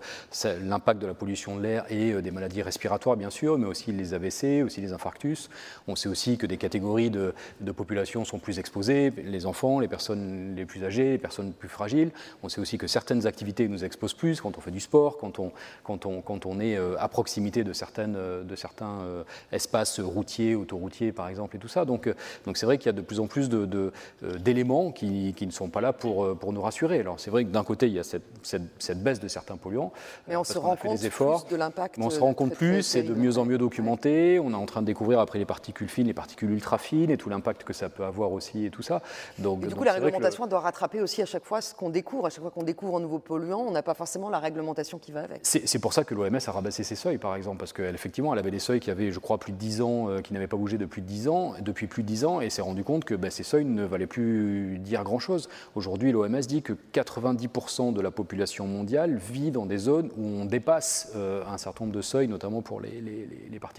l'impact 0.62 1.00
de 1.00 1.06
la 1.06 1.14
pollution 1.14 1.56
de 1.56 1.62
l'air 1.62 1.84
et 1.90 2.12
euh, 2.12 2.22
des 2.22 2.30
maladies 2.30 2.62
respiratoires, 2.62 3.16
bien 3.16 3.30
sûr, 3.30 3.58
mais 3.58 3.66
aussi 3.66 3.92
les 4.00 4.14
AVC, 4.14 4.62
aussi 4.64 4.80
les 4.80 4.92
infarctus. 4.92 5.48
On 5.88 5.96
sait 5.96 6.08
aussi 6.08 6.36
que 6.36 6.46
des 6.46 6.56
catégories 6.56 7.10
de, 7.10 7.34
de 7.60 7.72
population 7.72 8.24
sont 8.24 8.38
plus 8.38 8.58
exposées, 8.58 9.12
les 9.24 9.46
enfants, 9.46 9.78
les 9.80 9.88
personnes 9.88 10.54
les 10.56 10.64
plus 10.64 10.84
âgées, 10.84 11.12
les 11.12 11.18
personnes 11.18 11.52
plus 11.52 11.68
fragiles. 11.68 12.10
On 12.42 12.48
sait 12.48 12.60
aussi 12.60 12.78
que 12.78 12.86
certaines 12.86 13.26
activités 13.26 13.68
nous 13.68 13.84
exposent 13.84 14.14
plus 14.14 14.40
quand 14.40 14.56
on 14.58 14.60
fait 14.60 14.70
du 14.70 14.80
sport, 14.80 15.18
quand 15.18 15.38
on, 15.38 15.52
quand 15.84 16.06
on, 16.06 16.20
quand 16.20 16.46
on 16.46 16.60
est 16.60 16.76
euh, 16.76 16.96
à 16.98 17.08
proximité 17.08 17.64
de, 17.64 17.72
certaines, 17.72 18.16
euh, 18.16 18.42
de 18.42 18.56
certains 18.56 19.00
euh, 19.02 19.22
espaces 19.52 20.00
routiers, 20.00 20.54
autoroutiers 20.54 21.12
par 21.12 21.28
exemple, 21.28 21.56
et 21.56 21.58
tout 21.58 21.68
ça. 21.68 21.84
Donc 21.84 22.08
donc 22.46 22.56
c'est 22.56 22.66
vrai 22.66 22.78
qu'il 22.78 22.86
y 22.86 22.90
a 22.90 22.92
de 22.92 23.00
plus 23.02 23.20
en 23.20 23.26
plus 23.26 23.48
de- 23.48 23.66
de, 23.66 23.92
d'éléments 24.38 24.90
qui, 24.92 25.34
qui 25.36 25.46
ne 25.46 25.52
sont 25.52 25.68
pas 25.68 25.80
là 25.80 25.92
pour, 25.92 26.36
pour 26.38 26.52
nous 26.52 26.62
rassurer. 26.62 27.00
Alors 27.00 27.20
c'est 27.20 27.30
vrai 27.30 27.44
que 27.44 27.50
d'un 27.50 27.64
côté, 27.64 27.86
il 27.86 27.92
y 27.92 27.98
a 27.98 28.04
cette, 28.04 28.22
cette, 28.42 28.62
cette 28.78 29.02
baisse 29.02 29.20
de 29.20 29.28
certains 29.28 29.56
polluants, 29.56 29.92
Mais 30.28 30.36
on 30.36 30.44
se 30.44 30.58
rend 30.58 30.76
compte 30.76 31.02
efforts. 31.04 31.44
plus 31.44 31.52
de 31.54 31.56
l'impact. 31.58 31.98
Mais 31.98 32.04
on 32.04 32.10
se 32.10 32.20
rend 32.20 32.32
compte 32.34 32.54
plus, 32.54 32.82
c'est 32.82 33.02
de 33.02 33.14
mieux 33.14 33.38
en 33.38 33.44
mieux 33.44 33.58
documenté. 33.58 33.89
On 33.94 34.52
est 34.52 34.54
en 34.54 34.66
train 34.66 34.80
de 34.82 34.86
découvrir 34.86 35.20
après 35.20 35.38
les 35.38 35.44
particules 35.44 35.88
fines, 35.88 36.06
les 36.06 36.14
particules 36.14 36.50
ultra 36.50 36.78
fines 36.78 37.10
et 37.10 37.16
tout 37.16 37.28
l'impact 37.28 37.64
que 37.64 37.72
ça 37.72 37.88
peut 37.88 38.04
avoir 38.04 38.32
aussi 38.32 38.64
et 38.66 38.70
tout 38.70 38.82
ça. 38.82 39.02
Donc, 39.38 39.58
Et 39.58 39.62
du 39.62 39.68
donc 39.70 39.78
coup, 39.78 39.84
la 39.84 39.98
le- 39.98 40.04
réglementation 40.04 40.46
doit 40.46 40.60
rattraper 40.60 41.00
aussi 41.00 41.22
à 41.22 41.26
chaque 41.26 41.44
fois 41.44 41.60
ce 41.60 41.74
qu'on 41.74 41.90
découvre. 41.90 42.26
À 42.26 42.30
chaque 42.30 42.42
fois 42.42 42.50
qu'on 42.50 42.62
découvre 42.62 42.96
un 42.96 43.00
nouveau 43.00 43.18
polluant, 43.18 43.60
on 43.60 43.70
n'a 43.70 43.82
pas 43.82 43.94
forcément 43.94 44.30
la 44.30 44.38
réglementation 44.38 44.98
qui 44.98 45.12
va 45.12 45.22
avec. 45.22 45.40
C'est 45.42 45.78
pour 45.78 45.92
ça 45.92 46.04
que 46.04 46.14
l'OMS 46.14 46.38
a 46.46 46.52
rabaissé 46.52 46.84
ses 46.84 46.94
seuils, 46.96 47.18
par 47.18 47.34
exemple, 47.36 47.58
parce 47.58 47.72
qu'effectivement, 47.72 48.32
elle 48.32 48.38
avait 48.38 48.50
des 48.50 48.58
seuils 48.58 48.80
qui 48.80 48.90
avaient, 48.90 49.10
je 49.10 49.18
crois, 49.18 49.38
plus 49.38 49.52
de 49.52 49.58
10 49.58 49.80
ans, 49.82 50.08
euh, 50.08 50.20
qui 50.20 50.32
n'avaient 50.32 50.46
pas 50.46 50.56
bougé 50.56 50.78
depuis 50.78 51.02
10 51.02 51.28
ans, 51.28 51.54
depuis 51.60 51.86
plus 51.86 52.02
de 52.02 52.08
10 52.08 52.24
ans, 52.24 52.40
et 52.40 52.50
s'est 52.50 52.62
rendu 52.62 52.84
compte 52.84 53.04
que 53.04 53.14
ben, 53.14 53.30
ces 53.30 53.42
seuils 53.42 53.64
ne 53.64 53.84
valaient 53.84 54.06
plus 54.06 54.78
dire 54.78 55.02
grand-chose. 55.04 55.48
Aujourd'hui, 55.74 56.12
l'OMS 56.12 56.40
dit 56.40 56.62
que 56.62 56.74
90% 56.92 57.92
de 57.92 58.00
la 58.00 58.10
population 58.10 58.66
mondiale 58.66 59.16
vit 59.16 59.50
dans 59.50 59.66
des 59.66 59.78
zones 59.78 60.10
où 60.16 60.24
on 60.24 60.44
dépasse 60.44 61.12
euh, 61.16 61.42
un 61.46 61.58
certain 61.58 61.84
nombre 61.84 61.96
de 61.96 62.02
seuils, 62.02 62.28
notamment 62.28 62.62
pour 62.62 62.80
les, 62.80 62.90
les- 62.90 63.00
les- 63.26 63.48
les 63.50 63.58
particules 63.58 63.69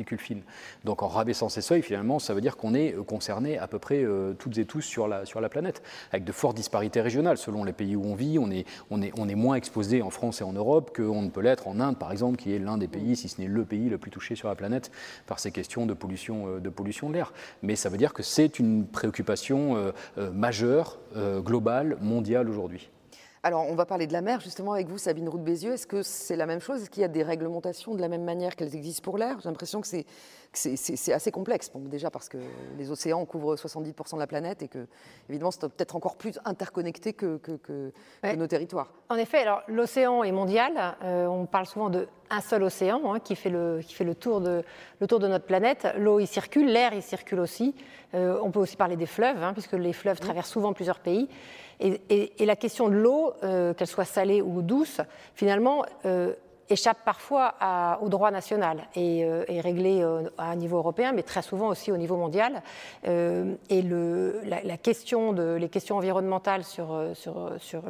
Donc 0.83 1.03
en 1.03 1.07
rabaissant 1.07 1.49
ces 1.49 1.61
seuils, 1.61 1.81
finalement, 1.81 2.19
ça 2.19 2.33
veut 2.33 2.41
dire 2.41 2.57
qu'on 2.57 2.73
est 2.73 2.95
euh, 2.95 3.03
concerné 3.03 3.57
à 3.57 3.67
peu 3.67 3.79
près 3.79 4.03
euh, 4.03 4.33
toutes 4.33 4.57
et 4.57 4.65
tous 4.65 4.81
sur 4.81 5.07
la, 5.07 5.25
sur 5.25 5.41
la 5.41 5.49
planète, 5.49 5.81
avec 6.11 6.23
de 6.23 6.31
fortes 6.31 6.55
disparités 6.55 7.01
régionales. 7.01 7.37
Selon 7.37 7.63
les 7.63 7.73
pays 7.73 7.95
où 7.95 8.03
on 8.05 8.15
vit, 8.15 8.39
on 8.39 8.49
est, 8.51 8.65
on 8.89 9.01
est, 9.01 9.11
on 9.17 9.27
est 9.27 9.35
moins 9.35 9.55
exposé 9.55 10.01
en 10.01 10.09
France 10.09 10.41
et 10.41 10.43
en 10.43 10.53
Europe 10.53 10.95
qu'on 10.95 11.21
ne 11.21 11.29
peut 11.29 11.41
l'être 11.41 11.67
en 11.67 11.79
Inde, 11.79 11.97
par 11.97 12.11
exemple, 12.11 12.37
qui 12.37 12.53
est 12.53 12.59
l'un 12.59 12.77
des 12.77 12.87
pays, 12.87 13.15
si 13.15 13.29
ce 13.29 13.41
n'est 13.41 13.47
le 13.47 13.65
pays 13.65 13.89
le 13.89 13.97
plus 13.97 14.11
touché 14.11 14.35
sur 14.35 14.47
la 14.47 14.55
planète 14.55 14.91
par 15.27 15.39
ces 15.39 15.51
questions 15.51 15.85
de 15.85 15.93
pollution, 15.93 16.47
euh, 16.47 16.59
de, 16.59 16.69
pollution 16.69 17.09
de 17.09 17.15
l'air. 17.15 17.33
Mais 17.61 17.75
ça 17.75 17.89
veut 17.89 17.97
dire 17.97 18.13
que 18.13 18.23
c'est 18.23 18.59
une 18.59 18.85
préoccupation 18.85 19.91
majeure, 20.33 20.99
globale, 21.43 21.97
mondiale 22.01 22.49
aujourd'hui. 22.49 22.89
Alors, 23.43 23.65
on 23.67 23.73
va 23.73 23.87
parler 23.87 24.05
de 24.05 24.13
la 24.13 24.21
mer 24.21 24.39
justement 24.39 24.73
avec 24.73 24.87
vous, 24.87 24.99
Sabine 24.99 25.27
Roux 25.27 25.39
de 25.39 25.43
Bézieux. 25.43 25.73
Est-ce 25.73 25.87
que 25.87 26.03
c'est 26.03 26.35
la 26.35 26.45
même 26.45 26.59
chose? 26.59 26.83
Est-ce 26.83 26.91
qu'il 26.91 27.01
y 27.01 27.03
a 27.03 27.07
des 27.07 27.23
réglementations 27.23 27.95
de 27.95 28.01
la 28.01 28.07
même 28.07 28.23
manière 28.23 28.55
qu'elles 28.55 28.75
existent 28.75 29.01
pour 29.03 29.17
l'air? 29.17 29.37
J'ai 29.41 29.49
l'impression 29.49 29.81
que 29.81 29.87
c'est 29.87 30.05
assez 31.11 31.31
complexe. 31.31 31.71
Bon, 31.73 31.79
déjà 31.79 32.11
parce 32.11 32.29
que 32.29 32.37
les 32.77 32.91
océans 32.91 33.25
couvrent 33.25 33.55
70% 33.55 34.13
de 34.13 34.19
la 34.19 34.27
planète 34.27 34.61
et 34.61 34.67
que, 34.67 34.85
évidemment, 35.27 35.49
c'est 35.49 35.61
peut-être 35.61 35.95
encore 35.95 36.17
plus 36.17 36.39
interconnecté 36.45 37.13
que, 37.13 37.37
que- 37.37 37.53
que- 37.53 37.91
que 38.21 38.27
Ouais. 38.27 38.35
nos 38.35 38.45
territoires. 38.45 38.93
En 39.09 39.15
effet, 39.15 39.39
alors 39.39 39.63
l'océan 39.67 40.21
est 40.23 40.31
mondial. 40.31 40.73
Euh, 41.03 41.25
on 41.25 41.47
parle 41.47 41.65
souvent 41.65 41.89
de 41.89 42.07
un 42.29 42.41
seul 42.41 42.61
océan 42.61 43.01
hein, 43.11 43.19
qui 43.19 43.35
fait, 43.35 43.49
le, 43.49 43.79
qui 43.83 43.95
fait 43.95 44.03
le, 44.05 44.13
tour 44.13 44.39
de, 44.39 44.63
le 44.99 45.07
tour 45.07 45.19
de 45.19 45.27
notre 45.27 45.45
planète. 45.45 45.87
L'eau 45.97 46.19
y 46.19 46.27
circule, 46.27 46.67
l'air 46.71 46.93
y 46.93 47.01
circule 47.01 47.39
aussi. 47.39 47.73
Euh, 48.13 48.37
on 48.43 48.51
peut 48.51 48.59
aussi 48.59 48.77
parler 48.77 48.97
des 48.97 49.07
fleuves, 49.07 49.41
hein, 49.41 49.53
puisque 49.53 49.73
les 49.73 49.93
fleuves 49.93 50.19
traversent 50.19 50.49
souvent 50.51 50.73
plusieurs 50.73 50.99
pays. 50.99 51.27
Et, 51.81 52.45
la 52.45 52.55
question 52.55 52.89
de 52.89 52.95
l'eau, 52.95 53.33
euh, 53.43 53.73
qu'elle 53.73 53.87
soit 53.87 54.05
salée 54.05 54.41
ou 54.41 54.61
douce, 54.61 55.01
finalement, 55.35 55.83
euh, 56.05 56.33
échappe 56.69 56.99
parfois 57.03 57.55
au 58.01 58.07
droit 58.07 58.31
national 58.31 58.87
et 58.95 59.19
est 59.19 59.59
réglé 59.59 60.01
à 60.37 60.51
un 60.51 60.55
niveau 60.55 60.77
européen, 60.77 61.11
mais 61.11 61.21
très 61.21 61.41
souvent 61.41 61.67
aussi 61.67 61.91
au 61.91 61.97
niveau 61.97 62.15
mondial. 62.15 62.63
et 63.03 63.81
les 63.81 64.77
questions 64.81 65.35
environnementales 65.97 66.63
sur 66.63 67.03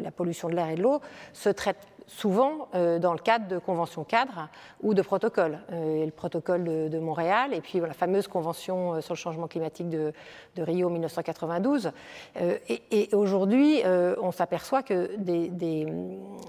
la 0.01 0.09
pollution 0.09 0.49
de 0.49 0.55
l'air 0.55 0.69
et 0.69 0.75
de 0.77 0.81
l'eau 0.81 0.99
se 1.31 1.49
traitent 1.49 1.85
souvent 2.07 2.67
euh, 2.75 2.99
dans 2.99 3.13
le 3.13 3.19
cadre 3.19 3.47
de 3.47 3.57
conventions 3.57 4.03
cadres 4.03 4.49
ou 4.81 4.93
de 4.93 5.01
protocoles. 5.01 5.59
Euh, 5.71 6.05
le 6.05 6.11
protocole 6.11 6.63
de, 6.89 6.99
Montréal 6.99 7.53
et 7.53 7.61
puis 7.61 7.79
la 7.79 7.93
fameuse 7.93 8.27
convention 8.27 8.93
euh, 8.93 9.01
sur 9.01 9.13
le 9.13 9.17
changement 9.17 9.47
climatique 9.47 9.89
de, 9.89 10.13
Rio 10.57 10.89
1992. 10.89 11.91
et, 12.37 13.09
aujourd'hui, 13.13 13.81
on 14.21 14.31
s'aperçoit 14.31 14.83
que 14.83 15.09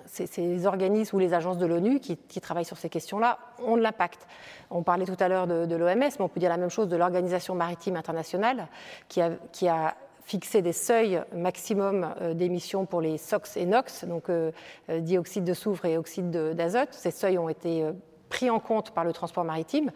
ces, 0.07 0.67
organismes 0.67 1.17
ou 1.17 1.19
les 1.19 1.33
agences 1.33 1.57
de 1.57 1.67
l'ONU 1.67 2.01
qui, 2.01 2.41
travaillent 2.41 2.65
sur 2.65 2.77
ces 2.77 2.91
questions-là 2.91 3.39
ont 3.65 3.77
de 3.77 3.83
l'impact. 3.83 4.27
On 4.71 4.83
parlait 4.83 5.07
tout 5.07 5.17
à 5.19 5.29
l'heure 5.29 5.47
de, 5.47 5.75
l'OMS, 5.75 5.95
mais 5.97 6.21
on 6.21 6.29
peut 6.29 6.41
dire 6.41 6.51
la 6.51 6.57
même 6.59 6.69
chose 6.69 6.89
de 6.89 6.97
l'Organisation 6.97 7.55
maritime 7.55 7.97
internationale 7.97 8.67
qui 9.09 9.21
a 9.69 9.95
fixer 10.33 10.63
des 10.63 10.73
seuils 10.73 11.21
maximum 11.35 12.15
euh, 12.23 12.33
d'émissions 12.33 12.87
pour 12.87 13.03
les 13.03 13.19
SOx 13.19 13.59
et 13.59 13.67
NOx, 13.67 14.07
donc 14.07 14.31
euh, 14.31 14.51
euh, 14.89 15.01
dioxyde 15.01 15.45
de 15.45 15.53
soufre 15.53 15.85
et 15.85 15.99
oxyde 15.99 16.31
d'azote. 16.31 16.89
Ces 16.93 17.11
seuils 17.11 17.37
ont 17.37 17.51
été 17.51 17.85
pris 18.31 18.49
en 18.49 18.59
compte 18.59 18.93
par 18.93 19.05
le 19.05 19.13
transport 19.13 19.45
maritime. 19.45 19.91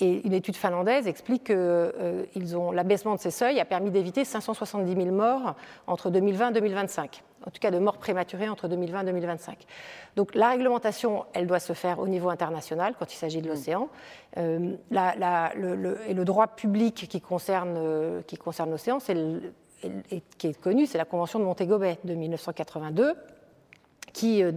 Et 0.00 0.26
une 0.26 0.32
étude 0.32 0.56
finlandaise 0.56 1.06
explique 1.06 1.44
que 1.44 2.26
l'abaissement 2.72 3.14
de 3.14 3.20
ces 3.20 3.30
seuils 3.30 3.60
a 3.60 3.64
permis 3.64 3.90
d'éviter 3.90 4.24
570 4.24 4.94
000 4.94 5.14
morts 5.14 5.54
entre 5.86 6.10
2020 6.10 6.50
et 6.50 6.52
2025, 6.54 7.22
en 7.46 7.50
tout 7.50 7.60
cas 7.60 7.70
de 7.70 7.78
morts 7.78 7.96
prématurées 7.96 8.48
entre 8.50 8.68
2020 8.68 9.02
et 9.02 9.04
2025. 9.06 9.66
Donc 10.16 10.34
la 10.34 10.50
réglementation, 10.50 11.24
elle 11.32 11.46
doit 11.46 11.60
se 11.60 11.72
faire 11.72 11.98
au 11.98 12.08
niveau 12.08 12.28
international 12.28 12.94
quand 12.98 13.10
il 13.12 13.16
s'agit 13.16 13.40
de 13.40 13.48
l'océan. 13.48 13.88
et 14.36 14.40
le 14.42 16.24
droit 16.24 16.48
public 16.48 17.06
qui 17.08 17.20
concerne, 17.22 18.22
qui 18.26 18.36
concerne 18.36 18.70
l'océan, 18.70 19.00
c'est 19.00 19.14
et, 19.14 19.65
qui 20.38 20.46
est 20.48 20.60
connue, 20.60 20.86
c'est 20.86 20.98
la 20.98 21.04
Convention 21.04 21.38
de 21.38 21.44
Montego 21.44 21.78
de 21.78 22.14
1982, 22.14 23.14
qui 24.16 24.42
euh, 24.42 24.52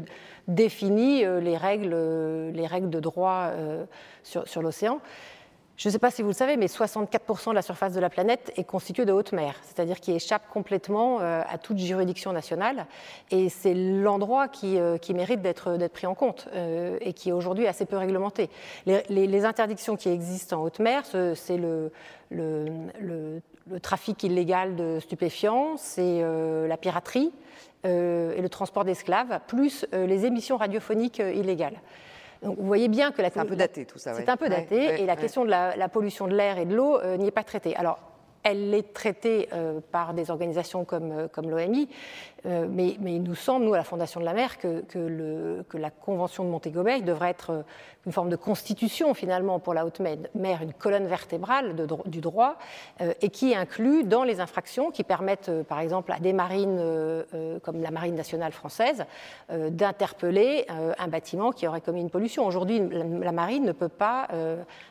définit 0.48 1.26
euh, 1.26 1.40
les 1.40 1.58
règles, 1.58 1.92
euh, 1.94 2.52
les 2.52 2.66
règles 2.66 2.90
de 2.90 3.00
droit 3.00 3.52
sur, 4.24 4.62
l'océan. 4.62 5.00
Je 5.76 5.88
ne 5.88 5.94
sais 5.94 6.00
pas 6.00 6.12
si 6.12 6.22
vous 6.22 6.30
le 6.30 6.34
savez, 6.34 6.58
mais 6.58 6.66
64% 6.66 7.52
de 7.52 7.56
la 7.56 7.62
surface 7.62 7.94
de 7.94 8.02
la 8.02 8.10
planète 8.10 8.52
est 8.58 8.66
constituée 8.66 9.06
de 9.06 9.14
haute 9.14 9.32
mer, 9.32 9.56
c'est-à-dire 9.64 10.02
qui 10.02 10.12
échappe 10.12 10.50
complètement 10.50 11.20
à 11.20 11.58
toute 11.58 11.78
juridiction 11.78 12.34
nationale. 12.34 12.86
Et 13.32 13.48
c'est 13.48 13.74
l'endroit 13.74 14.50
qui, 14.50 14.78
mérite 15.14 15.42
d'être 15.42 15.88
pris 15.88 16.06
en 16.06 16.16
compte 16.16 16.50
et 16.54 17.14
qui 17.14 17.30
est 17.30 17.32
aujourd'hui 17.32 17.66
assez 17.66 17.86
peu 17.86 17.96
réglementé. 17.96 18.50
Les, 18.88 19.46
interdictions 19.46 19.96
qui 19.96 20.10
existent 20.10 20.60
en 20.60 20.66
haute 20.66 20.80
mer, 20.80 21.04
c'est 21.06 21.58
le, 21.58 21.92
le 23.72 23.80
trafic 23.80 24.24
illégal 24.24 24.76
de 24.76 25.00
stupéfiants, 25.00 25.78
c'est 25.78 26.02
euh, 26.22 26.68
la 26.68 26.78
piraterie 26.78 27.32
euh, 27.86 28.36
et 28.36 28.42
le 28.42 28.50
transport 28.50 28.86
d'esclaves, 28.86 29.40
plus 29.48 29.86
euh, 29.94 30.06
les 30.06 30.26
émissions 30.26 30.58
radiophoniques 30.58 31.20
illégales. 31.20 31.80
Donc, 32.42 32.58
vous 32.58 32.66
voyez 32.66 32.88
bien 32.88 33.12
que 33.12 33.22
la 33.22 33.30
c'est 33.30 33.40
un 33.40 33.46
peu 33.46 33.56
daté 33.56 33.86
tout 33.86 34.00
ça. 34.00 34.14
C'est 34.14 34.30
un 34.30 34.38
peu 34.38 34.48
daté 34.48 35.02
et 35.02 35.06
la 35.06 35.18
question 35.18 35.44
de 35.44 35.50
la, 35.50 35.76
la 35.76 35.90
pollution 35.90 36.28
de 36.28 36.34
l'air 36.34 36.58
et 36.58 36.66
de 36.66 36.74
l'eau 36.74 36.98
n'y 37.18 37.28
est 37.28 37.32
pas 37.32 37.44
traitée. 37.44 37.76
Alors 37.76 38.00
elle 38.44 38.74
est 38.74 38.94
traitée 38.94 39.50
euh, 39.54 39.80
par 39.92 40.14
des 40.14 40.32
organisations 40.32 40.86
comme, 40.86 41.28
comme 41.32 41.50
l'OMI, 41.50 41.90
mais, 42.46 42.96
mais, 43.00 43.16
il 43.16 43.24
nous 43.24 43.36
semble, 43.36 43.66
nous, 43.66 43.74
à 43.74 43.78
la 43.78 43.84
Fondation 43.84 44.20
de 44.20 44.26
la 44.26 44.34
mer, 44.34 44.58
que, 44.58 44.82
que, 44.82 45.00
le, 45.00 45.66
que 45.68 45.78
la 45.78 45.90
Convention 45.90 46.44
de 46.44 46.50
Montego 46.50 46.84
devrait 46.84 47.30
être 47.30 47.64
une 48.06 48.12
forme 48.12 48.30
de 48.30 48.36
constitution, 48.36 49.14
finalement, 49.14 49.60
pour 49.60 49.74
la 49.74 49.86
haute 49.86 50.00
mer, 50.00 50.62
une 50.62 50.74
colonne 50.74 51.08
vertébrale 51.08 51.76
de, 51.76 51.88
du 52.06 52.22
droit, 52.22 52.58
et 53.22 53.30
qui 53.30 53.54
inclut 53.54 54.04
dans 54.04 54.24
les 54.24 54.40
infractions 54.40 54.90
qui 54.90 55.04
permettent, 55.04 55.52
par 55.64 55.80
exemple, 55.80 56.12
à 56.12 56.20
des 56.20 56.34
marines, 56.34 56.82
comme 57.64 57.82
la 57.82 57.92
Marine 57.92 58.16
nationale 58.16 58.54
française, 58.54 59.06
d'interpeller 59.50 60.66
un 60.98 61.08
bâtiment 61.08 61.52
qui 61.52 61.68
aurait 61.68 61.82
commis 61.82 62.02
une 62.02 62.10
pollution. 62.10 62.46
Aujourd'hui, 62.46 62.82
la, 62.90 63.32
marine 63.32 63.66
ne 63.66 63.74
peut 63.74 63.90
pas 63.90 64.28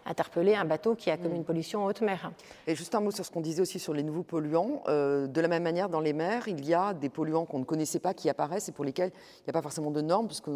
interpeller 0.07 0.55
un 0.55 0.65
bateau 0.65 0.95
qui 0.95 1.11
a 1.11 1.17
commis 1.17 1.37
une 1.37 1.45
pollution 1.45 1.85
en 1.85 1.87
haute 1.87 2.03
mer. 2.03 2.31
Et 2.67 2.75
juste 2.75 2.95
un 2.95 3.01
mot 3.01 3.11
sur 3.11 3.25
ce 3.25 3.31
qu'on 3.31 3.41
disait 3.41 3.63
aussi 3.63 3.79
sur 3.79 3.95
les 3.95 4.03
nouveaux 4.03 4.23
polluants. 4.23 4.83
Euh, 4.89 5.27
de 5.27 5.41
la 5.41 5.49
même 5.49 5.63
manière, 5.63 5.89
dans 5.89 6.01
les 6.01 6.13
mers, 6.13 6.49
il 6.49 6.65
y 6.65 6.75
a 6.75 6.95
des 6.95 7.09
polluants 7.09 7.38
qu'on 7.45 7.59
ne 7.59 7.65
connaissait 7.65 7.99
pas 7.99 8.15
qui 8.15 8.29
apparaissent 8.29 8.69
et 8.69 8.73
pour 8.73 8.85
lesquels 8.85 9.11
il 9.11 9.43
n'y 9.47 9.51
a 9.51 9.53
pas 9.53 9.63
forcément 9.63 9.91
de 9.91 10.01
normes, 10.01 10.27
puisque 10.27 10.51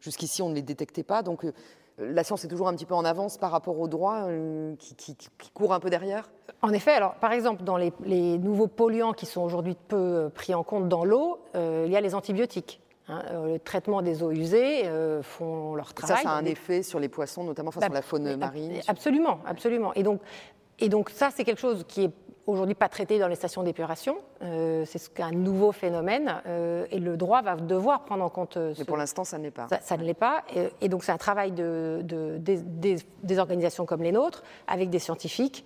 jusqu'ici 0.00 0.42
on 0.42 0.48
ne 0.48 0.54
les 0.54 0.62
détectait 0.62 1.02
pas. 1.02 1.22
Donc 1.22 1.44
euh, 1.44 1.52
la 1.98 2.24
science 2.24 2.44
est 2.44 2.48
toujours 2.48 2.68
un 2.68 2.74
petit 2.74 2.86
peu 2.86 2.94
en 2.94 3.04
avance 3.04 3.38
par 3.38 3.50
rapport 3.50 3.78
au 3.78 3.88
droit 3.88 4.26
euh, 4.26 4.74
qui, 4.76 4.94
qui, 4.96 5.50
court 5.52 5.72
un 5.74 5.80
peu 5.80 5.90
derrière 5.90 6.30
En 6.62 6.72
effet, 6.72 6.92
alors 6.92 7.14
par 7.14 7.32
exemple, 7.32 7.62
dans 7.62 7.76
les, 7.76 7.92
nouveaux 8.38 8.68
polluants 8.68 9.12
qui 9.12 9.26
sont 9.26 9.42
aujourd'hui 9.42 9.76
peu 9.88 10.30
pris 10.34 10.54
en 10.54 10.62
compte 10.62 10.88
dans 10.88 11.04
l'eau, 11.04 11.38
il 11.54 11.90
y 11.90 11.96
a 11.96 12.00
les 12.00 12.14
antibiotiques. 12.14 12.80
Hein, 13.06 13.22
le 13.44 13.58
traitement 13.58 14.00
des 14.00 14.22
eaux 14.22 14.30
usées 14.30 14.90
font 15.22 15.74
leur 15.74 15.92
travail. 15.92 16.16
Ça, 16.16 16.22
ça 16.22 16.30
a 16.30 16.38
un 16.38 16.46
effet 16.46 16.82
sur 16.82 16.98
les 16.98 17.10
poissons, 17.10 17.44
notamment 17.44 17.70
face 17.70 17.82
bah, 17.82 17.90
la 17.92 18.02
faune 18.02 18.36
marine. 18.36 18.80
Absolument, 18.88 19.40
absolument. 19.46 19.92
Et 19.92 20.02
donc, 20.02 20.20
et 20.80 20.88
donc 20.88 21.10
ça, 21.10 21.30
c'est 21.30 21.44
quelque 21.44 21.60
chose 21.60 21.84
qui 21.86 22.04
est 22.04 22.10
aujourd'hui 22.46 22.74
pas 22.74 22.88
traité 22.88 23.18
dans 23.18 23.28
les 23.28 23.34
stations 23.34 23.62
d'épuration. 23.62 24.16
Euh, 24.42 24.84
c'est 24.86 25.20
un 25.20 25.30
nouveau 25.30 25.72
phénomène 25.72 26.42
euh, 26.46 26.86
et 26.90 26.98
le 26.98 27.16
droit 27.16 27.42
va 27.42 27.56
devoir 27.56 28.04
prendre 28.04 28.24
en 28.24 28.28
compte. 28.28 28.56
Euh, 28.56 28.74
Mais 28.78 28.84
pour 28.84 28.96
l'instant, 28.96 29.24
ça 29.24 29.38
ne 29.38 29.44
l'est 29.44 29.50
pas. 29.50 29.68
Ça, 29.80 29.96
ne 29.96 30.04
l'est 30.04 30.14
pas. 30.14 30.44
Et, 30.80 30.88
donc, 30.88 31.04
c'est 31.04 31.12
un 31.12 31.18
travail 31.18 31.52
de, 31.52 32.02
des, 32.02 33.38
organisations 33.38 33.86
comme 33.86 34.02
les 34.02 34.12
nôtres, 34.12 34.42
avec 34.66 34.90
des 34.90 34.98
scientifiques, 34.98 35.64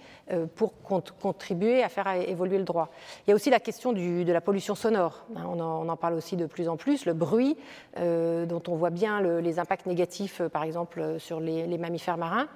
pour 0.54 0.72
contribuer 0.82 1.82
à 1.82 1.88
faire 1.88 2.08
évoluer 2.08 2.58
le 2.58 2.64
droit. 2.64 2.88
Il 3.26 3.30
y 3.30 3.32
a 3.32 3.36
aussi 3.36 3.50
la 3.50 3.60
question 3.60 3.92
de 3.92 4.32
la 4.32 4.40
pollution 4.40 4.74
sonore. 4.74 5.24
Hein, 5.36 5.44
on, 5.46 5.88
en, 5.88 5.96
parle 5.96 6.14
aussi 6.14 6.36
de 6.36 6.46
plus 6.46 6.68
en 6.68 6.76
plus. 6.76 7.04
Le 7.04 7.12
bruit, 7.12 7.56
dont 7.96 8.62
on 8.68 8.76
voit 8.76 8.90
bien 8.90 9.20
les 9.40 9.58
impacts 9.58 9.86
négatifs, 9.86 10.40
par 10.52 10.62
exemple, 10.62 11.16
sur 11.18 11.40
les 11.40 11.78
mammifères 11.78 12.18
marins. 12.18 12.48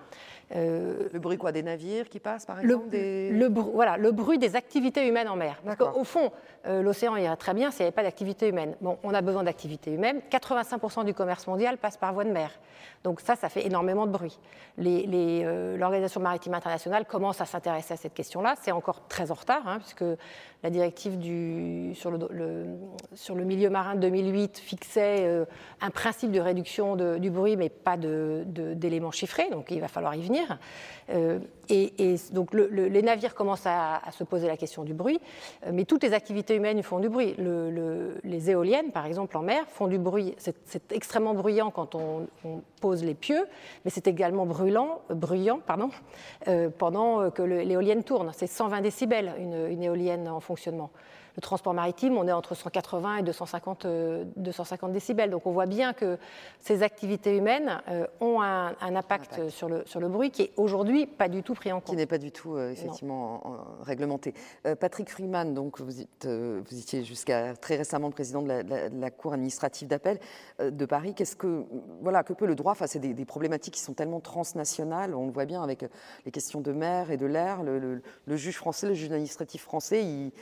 Euh, 0.54 1.08
le 1.12 1.18
bruit 1.18 1.38
quoi 1.38 1.52
Des 1.52 1.62
navires 1.62 2.08
qui 2.08 2.20
passent, 2.20 2.44
par 2.44 2.60
exemple 2.60 2.88
le, 2.92 3.48
Voilà, 3.72 3.96
le 3.96 4.12
bruit 4.12 4.38
des 4.38 4.54
activités 4.56 5.06
humaines 5.06 5.28
en 5.28 5.36
mer. 5.36 5.60
Parce 5.64 5.76
qu'au 5.76 6.04
fond, 6.04 6.30
euh, 6.66 6.82
l'océan 6.82 7.16
irait 7.16 7.36
très 7.36 7.54
bien 7.54 7.70
s'il 7.70 7.80
n'y 7.80 7.86
avait 7.86 7.94
pas 7.94 8.02
d'activité 8.02 8.48
humaine. 8.48 8.76
Bon, 8.80 8.98
on 9.02 9.14
a 9.14 9.22
besoin 9.22 9.44
d'activité 9.44 9.92
humaine. 9.92 10.20
85% 10.30 11.04
du 11.04 11.14
commerce 11.14 11.46
mondial 11.46 11.78
passe 11.78 11.96
par 11.96 12.12
voie 12.12 12.24
de 12.24 12.30
mer. 12.30 12.50
Donc 13.02 13.20
ça, 13.20 13.34
ça 13.34 13.48
fait 13.48 13.66
énormément 13.66 14.06
de 14.06 14.12
bruit. 14.12 14.38
Euh, 14.78 15.76
L'Organisation 15.76 16.20
maritime 16.20 16.54
internationale 16.54 17.06
commence 17.06 17.40
à 17.40 17.46
s'intéresser 17.46 17.94
à 17.94 17.96
cette 17.96 18.14
question-là. 18.14 18.54
C'est 18.60 18.72
encore 18.72 19.08
très 19.08 19.30
en 19.30 19.34
retard, 19.34 19.66
hein, 19.66 19.78
puisque 19.78 20.04
la 20.62 20.70
directive 20.70 21.18
du, 21.18 21.94
sur, 21.94 22.10
le, 22.10 22.66
sur, 23.14 23.34
le, 23.34 23.44
milieu 23.44 23.70
marin 23.70 23.94
de 23.94 24.00
2008 24.00 24.58
fixait 24.58 25.44
un 25.80 25.90
principe 25.90 26.30
de 26.30 26.38
réduction 26.38 26.94
du 26.94 27.30
bruit, 27.30 27.56
mais 27.56 27.68
pas 27.68 27.96
d'éléments 27.96 29.10
chiffrés, 29.10 29.48
donc 29.50 29.70
il 29.70 29.80
va 29.80 29.88
falloir 29.88 30.14
y 30.14 30.22
venir. 30.22 30.41
Euh, 31.10 31.38
et, 31.68 32.16
donc 32.32 32.52
les 32.54 33.02
navires 33.02 33.34
commencent 33.34 33.66
à, 33.66 34.00
se 34.12 34.24
poser 34.24 34.46
la 34.46 34.56
question 34.56 34.84
du 34.84 34.94
bruit, 34.94 35.20
euh, 35.66 35.70
mais 35.72 35.84
toutes 35.84 36.02
les 36.02 36.12
activités 36.12 36.54
humaines 36.54 36.82
font 36.82 37.00
du 37.00 37.08
bruit. 37.08 37.34
les 38.24 38.50
éoliennes, 38.50 38.92
par 38.92 39.06
exemple, 39.06 39.36
en 39.36 39.42
mer, 39.42 39.64
font 39.68 39.86
du 39.86 39.98
bruit. 39.98 40.34
C'est 40.38 40.92
extrêmement 40.92 41.34
bruyant 41.34 41.70
quand 41.70 41.94
on, 41.94 42.26
pose 42.80 43.04
les 43.04 43.14
pieux, 43.14 43.46
mais 43.84 43.90
c'est 43.90 44.08
également 44.08 44.44
brûlant, 44.44 45.02
bruyant 45.08 45.60
pardon, 45.64 45.90
pendant 46.78 47.30
que 47.30 47.42
l'éolienne 47.42 48.02
tourne. 48.02 48.32
C'est 48.34 48.48
120 48.48 48.80
décibels 48.80 49.32
une 49.38 49.82
éolienne 49.82 50.28
en 50.28 50.40
fonctionnement 50.40 50.90
le 51.36 51.40
transport 51.40 51.72
maritime, 51.74 52.16
on 52.16 52.26
est 52.28 52.32
entre 52.32 52.54
180 52.54 53.16
et 53.16 53.22
250, 53.22 53.86
250 54.36 54.90
euh, 54.90 54.92
décibels. 54.92 55.30
Donc 55.30 55.46
on 55.46 55.52
voit 55.52 55.66
bien 55.66 55.92
que 55.92 56.18
ces 56.60 56.82
activités 56.82 57.36
humaines 57.36 57.80
euh, 57.88 58.06
ont 58.20 58.42
un, 58.42 58.74
impact, 58.80 59.48
Sur, 59.50 59.68
le, 59.68 59.82
sur 59.86 60.00
le 60.00 60.08
bruit 60.08 60.30
qui 60.30 60.42
est 60.42 60.52
aujourd'hui 60.56 61.06
pas 61.06 61.28
du 61.28 61.42
tout 61.42 61.54
pris 61.54 61.72
en 61.72 61.80
compte. 61.80 61.90
Qui 61.90 61.96
n'est 61.96 62.06
pas 62.06 62.18
du 62.18 62.32
tout 62.32 62.56
euh, 62.56 62.70
effectivement 62.70 63.42
réglementé. 63.82 64.34
Patrick 64.80 65.10
Freeman, 65.10 65.54
donc 65.54 65.80
vous, 65.80 66.04
vous 66.24 66.78
étiez 66.78 67.04
jusqu'à 67.04 67.54
très 67.54 67.76
récemment 67.76 68.10
président 68.10 68.42
de 68.42 68.48
la, 68.48 69.10
Cour 69.10 69.34
administrative 69.34 69.88
d'appel 69.88 70.18
de 70.60 70.86
Paris. 70.86 71.14
Qu'est-ce 71.14 71.36
que 71.36 71.64
voilà 72.00 72.22
que 72.22 72.32
peut 72.32 72.46
le 72.46 72.54
droit 72.54 72.74
face 72.74 72.96
à 72.96 72.98
des, 72.98 73.24
problématiques 73.24 73.74
qui 73.74 73.80
sont 73.80 73.92
tellement 73.92 74.20
transnationales? 74.20 75.14
On 75.14 75.26
le 75.26 75.32
voit 75.32 75.44
bien 75.44 75.62
avec 75.62 75.84
les 76.24 76.30
questions 76.30 76.60
de 76.60 76.72
mer 76.72 77.10
et 77.10 77.16
de 77.16 77.26
l'air. 77.26 77.62
Le, 77.62 77.78
le, 77.78 78.36
juge 78.36 78.56
français, 78.56 78.88
le 78.88 78.94
juge 78.94 79.10
administratif 79.10 79.62
français, 79.62 80.02
il 80.02 80.32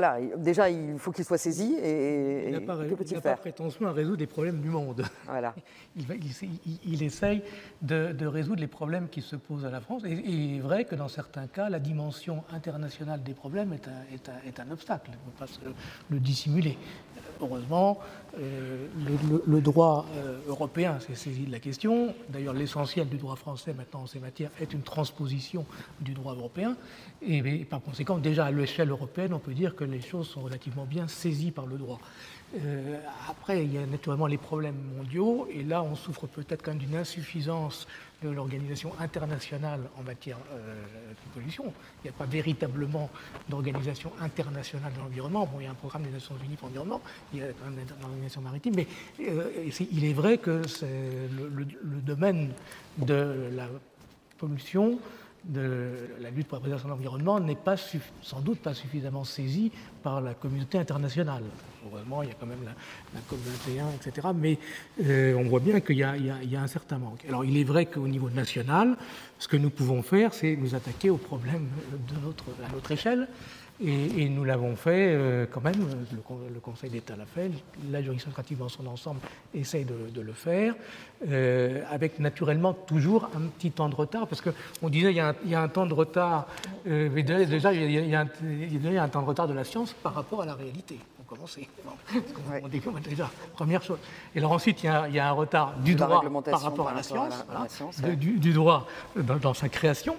voilà, 0.00 0.20
déjà, 0.36 0.70
il 0.70 0.96
faut 0.96 1.10
qu'il 1.10 1.24
soit 1.24 1.38
saisi. 1.38 1.74
Et, 1.82 2.46
il 2.46 2.52
n'a 2.52 2.60
pas, 2.60 3.36
prétention 3.36 3.84
à 3.88 3.90
résoudre 3.90 4.20
les 4.20 4.28
problèmes 4.28 4.60
du 4.60 4.68
monde. 4.68 5.04
Voilà. 5.26 5.54
il, 6.84 7.02
essaye 7.02 7.42
de, 7.82 8.26
résoudre 8.26 8.60
les 8.60 8.68
problèmes 8.68 9.08
qui 9.08 9.22
se 9.22 9.34
posent 9.34 9.66
à 9.66 9.70
la 9.70 9.80
France. 9.80 10.04
Et, 10.04 10.12
il 10.12 10.56
est 10.58 10.60
vrai 10.60 10.84
que 10.84 10.94
dans 10.94 11.08
certains 11.08 11.48
cas, 11.48 11.68
la 11.68 11.80
dimension 11.80 12.44
internationale 12.52 13.24
des 13.24 13.34
problèmes 13.34 13.72
est 13.72 13.88
un, 13.88 14.46
est 14.46 14.60
un, 14.60 14.70
obstacle. 14.70 15.10
On 15.10 15.26
ne 15.26 15.32
peut 15.32 15.52
pas 15.64 15.70
le 16.10 16.20
dissimuler. 16.20 16.78
Heureusement, 17.40 17.98
euh, 18.38 18.86
le, 19.46 19.60
droit 19.60 20.06
euh, 20.16 20.38
européen 20.48 21.00
s'est 21.00 21.14
saisi 21.14 21.44
de 21.44 21.52
la 21.52 21.58
question. 21.58 22.14
D'ailleurs, 22.28 22.54
l'essentiel 22.54 23.08
du 23.08 23.16
droit 23.16 23.36
français 23.36 23.72
maintenant 23.72 24.02
en 24.02 24.06
ces 24.06 24.20
matières 24.20 24.50
est 24.60 24.72
une 24.72 24.82
transposition 24.82 25.64
du 26.00 26.12
droit 26.12 26.34
européen. 26.34 26.76
Et 27.22 27.64
par 27.64 27.80
conséquent, 27.80 28.18
déjà 28.18 28.46
à 28.46 28.50
l'échelle 28.50 28.90
européenne, 28.90 29.32
on 29.32 29.38
peut 29.38 29.54
dire 29.54 29.74
que 29.74 29.84
les 29.84 30.00
choses 30.00 30.28
sont 30.28 30.42
relativement 30.42 30.84
bien 30.84 31.08
saisies 31.08 31.50
par 31.50 31.66
le 31.66 31.78
droit. 31.78 31.98
Euh, 32.56 32.98
après, 33.28 33.64
il 33.64 33.74
y 33.74 33.78
a 33.78 33.84
naturellement 33.84 34.26
les 34.26 34.38
problèmes 34.38 34.80
mondiaux, 34.96 35.46
et 35.52 35.62
là, 35.62 35.82
on 35.82 35.94
souffre 35.94 36.26
peut-être 36.26 36.62
quand 36.62 36.70
même 36.70 36.78
d'une 36.80 36.96
insuffisance 36.96 37.86
de 38.22 38.30
l'organisation 38.30 38.92
internationale 38.98 39.80
en 39.98 40.02
matière 40.02 40.38
euh, 40.52 40.74
de 41.10 41.34
pollution. 41.34 41.64
Il 42.02 42.04
n'y 42.04 42.10
a 42.10 42.12
pas 42.18 42.24
véritablement 42.24 43.10
d'organisation 43.50 44.10
internationale 44.20 44.92
de 44.94 44.98
l'environnement. 44.98 45.44
Bon, 45.46 45.60
il 45.60 45.64
y 45.64 45.66
a 45.66 45.70
un 45.70 45.74
programme 45.74 46.04
des 46.04 46.10
Nations 46.10 46.34
Unies 46.42 46.56
pour 46.56 46.68
l'environnement, 46.68 47.02
il 47.34 47.40
y 47.40 47.42
a 47.42 47.48
quand 47.48 47.70
même 47.70 47.80
une 47.80 48.04
organisation 48.04 48.40
maritime, 48.40 48.74
mais 48.76 48.86
euh, 49.20 49.50
il 49.92 50.04
est 50.06 50.14
vrai 50.14 50.38
que 50.38 50.62
le- 51.36 51.48
le 51.58 52.00
domaine 52.00 52.52
de 52.96 53.50
la 53.54 53.68
pollution, 54.38 54.98
de 55.44 55.90
la 56.20 56.30
lutte 56.30 56.48
pour 56.48 56.56
la 56.56 56.60
préservation 56.60 56.88
de 56.88 56.92
l'environnement 56.94 57.40
n'est 57.40 57.54
pas 57.56 57.76
sans 58.22 58.40
doute 58.40 58.58
pas 58.60 58.74
suffisamment 58.74 59.24
saisi 59.24 59.70
par 60.02 60.20
la 60.20 60.34
communauté 60.34 60.78
internationale. 60.78 61.42
Heureusement, 61.86 62.22
il 62.22 62.28
y 62.28 62.32
a 62.32 62.34
quand 62.34 62.46
même 62.46 62.64
la, 62.64 62.72
la 63.14 63.20
COP21, 63.20 63.94
etc. 64.08 64.28
Mais 64.34 64.58
euh, 65.04 65.34
on 65.34 65.44
voit 65.48 65.60
bien 65.60 65.80
qu'il 65.80 65.96
y, 65.96 66.02
a- 66.02 66.14
un 66.60 66.66
certain 66.66 66.98
manque. 66.98 67.24
Alors, 67.28 67.44
il 67.44 67.56
est 67.56 67.64
vrai 67.64 67.86
qu'au 67.86 68.08
niveau 68.08 68.28
national, 68.30 68.96
ce 69.38 69.48
que 69.48 69.56
nous 69.56 69.70
pouvons 69.70 70.02
faire, 70.02 70.34
c'est 70.34 70.56
nous 70.56 70.74
attaquer 70.74 71.08
aux 71.10 71.16
problèmes 71.16 71.68
à 72.68 72.72
notre 72.74 72.92
échelle. 72.92 73.28
Et, 73.80 74.22
et 74.24 74.28
nous 74.28 74.42
l'avons 74.42 74.74
fait 74.74 75.12
euh, 75.14 75.46
quand 75.48 75.62
même, 75.62 75.74
le, 76.12 76.18
con- 76.18 76.40
le 76.52 76.58
Conseil 76.58 76.90
d'État 76.90 77.14
l'a 77.16 77.26
fait, 77.26 77.48
la 77.90 78.02
juridiction 78.02 78.28
administrative 78.30 78.58
dans 78.58 78.68
son 78.68 78.86
ensemble 78.88 79.20
essaye 79.54 79.84
de, 79.84 79.94
de 80.12 80.20
le 80.20 80.32
faire, 80.32 80.74
euh, 81.28 81.82
avec 81.88 82.18
naturellement 82.18 82.72
toujours 82.72 83.30
un 83.36 83.42
petit 83.56 83.70
temps 83.70 83.88
de 83.88 83.94
retard, 83.94 84.26
parce 84.26 84.40
qu'on 84.42 84.88
disait 84.88 85.10
il 85.12 85.16
y, 85.16 85.20
a 85.20 85.28
un, 85.28 85.34
il 85.44 85.50
y 85.50 85.54
a 85.54 85.62
un 85.62 85.68
temps 85.68 85.86
de 85.86 85.94
retard, 85.94 86.48
euh, 86.88 87.08
mais 87.12 87.22
déjà, 87.22 87.44
déjà, 87.44 87.72
il, 87.72 87.88
y 87.92 87.98
a, 87.98 88.00
il 88.00 88.08
y 88.10 88.14
a 88.16 88.20
un, 88.22 88.28
il 88.42 88.92
y 88.92 88.98
a 88.98 89.02
un 89.04 89.08
temps 89.08 89.22
de 89.22 89.26
retard 89.28 89.46
de 89.46 89.54
la 89.54 89.62
science 89.64 89.92
par 89.92 90.12
rapport 90.14 90.42
à 90.42 90.46
la 90.46 90.54
réalité. 90.54 90.98
Pour 91.16 91.36
commencer. 91.36 91.68
Bon, 91.84 91.92
qu'on- 92.34 92.64
on 92.64 92.68
découvre 92.68 92.98
déjà, 92.98 93.30
première 93.52 93.82
chose. 93.82 93.98
Et 94.34 94.38
alors 94.38 94.52
ensuite, 94.52 94.82
il 94.82 94.86
y 94.86 94.88
a, 94.88 95.08
y 95.08 95.20
un 95.20 95.30
retard 95.30 95.74
du 95.84 95.92
De 95.94 95.98
droit 95.98 96.20
par 96.44 96.62
rapport 96.62 96.88
à 96.88 96.94
la 96.94 96.98
à 97.00 97.02
science, 97.04 97.28
la- 97.30 97.36
à 97.36 97.44
voilà, 97.46 97.60
la 97.62 97.68
science, 97.68 98.00
de- 98.00 98.08
ouais. 98.08 98.16
du, 98.16 98.38
du 98.38 98.52
droit 98.52 98.88
dans, 99.14 99.36
dans 99.36 99.54
sa 99.54 99.68
création. 99.68 100.16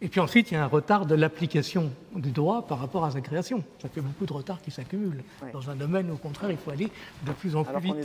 Et 0.00 0.08
puis 0.08 0.20
ensuite, 0.20 0.50
il 0.52 0.54
y 0.54 0.56
a 0.56 0.62
un 0.62 0.68
retard 0.68 1.06
de 1.06 1.16
l'application 1.16 1.90
du 2.14 2.30
droit 2.30 2.62
par 2.68 2.78
rapport 2.78 3.04
à 3.04 3.10
sa 3.10 3.20
création. 3.20 3.64
Ça 3.82 3.88
fait 3.88 4.00
beaucoup 4.00 4.26
de 4.26 4.32
retard 4.32 4.60
qui 4.62 4.70
s'accumulent. 4.70 5.24
Ouais. 5.42 5.50
Dans 5.52 5.68
un 5.70 5.74
domaine, 5.74 6.08
au 6.12 6.16
contraire, 6.16 6.52
il 6.52 6.56
faut 6.56 6.70
aller 6.70 6.88
de 7.26 7.32
plus 7.32 7.56
en 7.56 7.64
plus 7.64 7.70
Alors 7.70 7.82
vite 7.82 7.96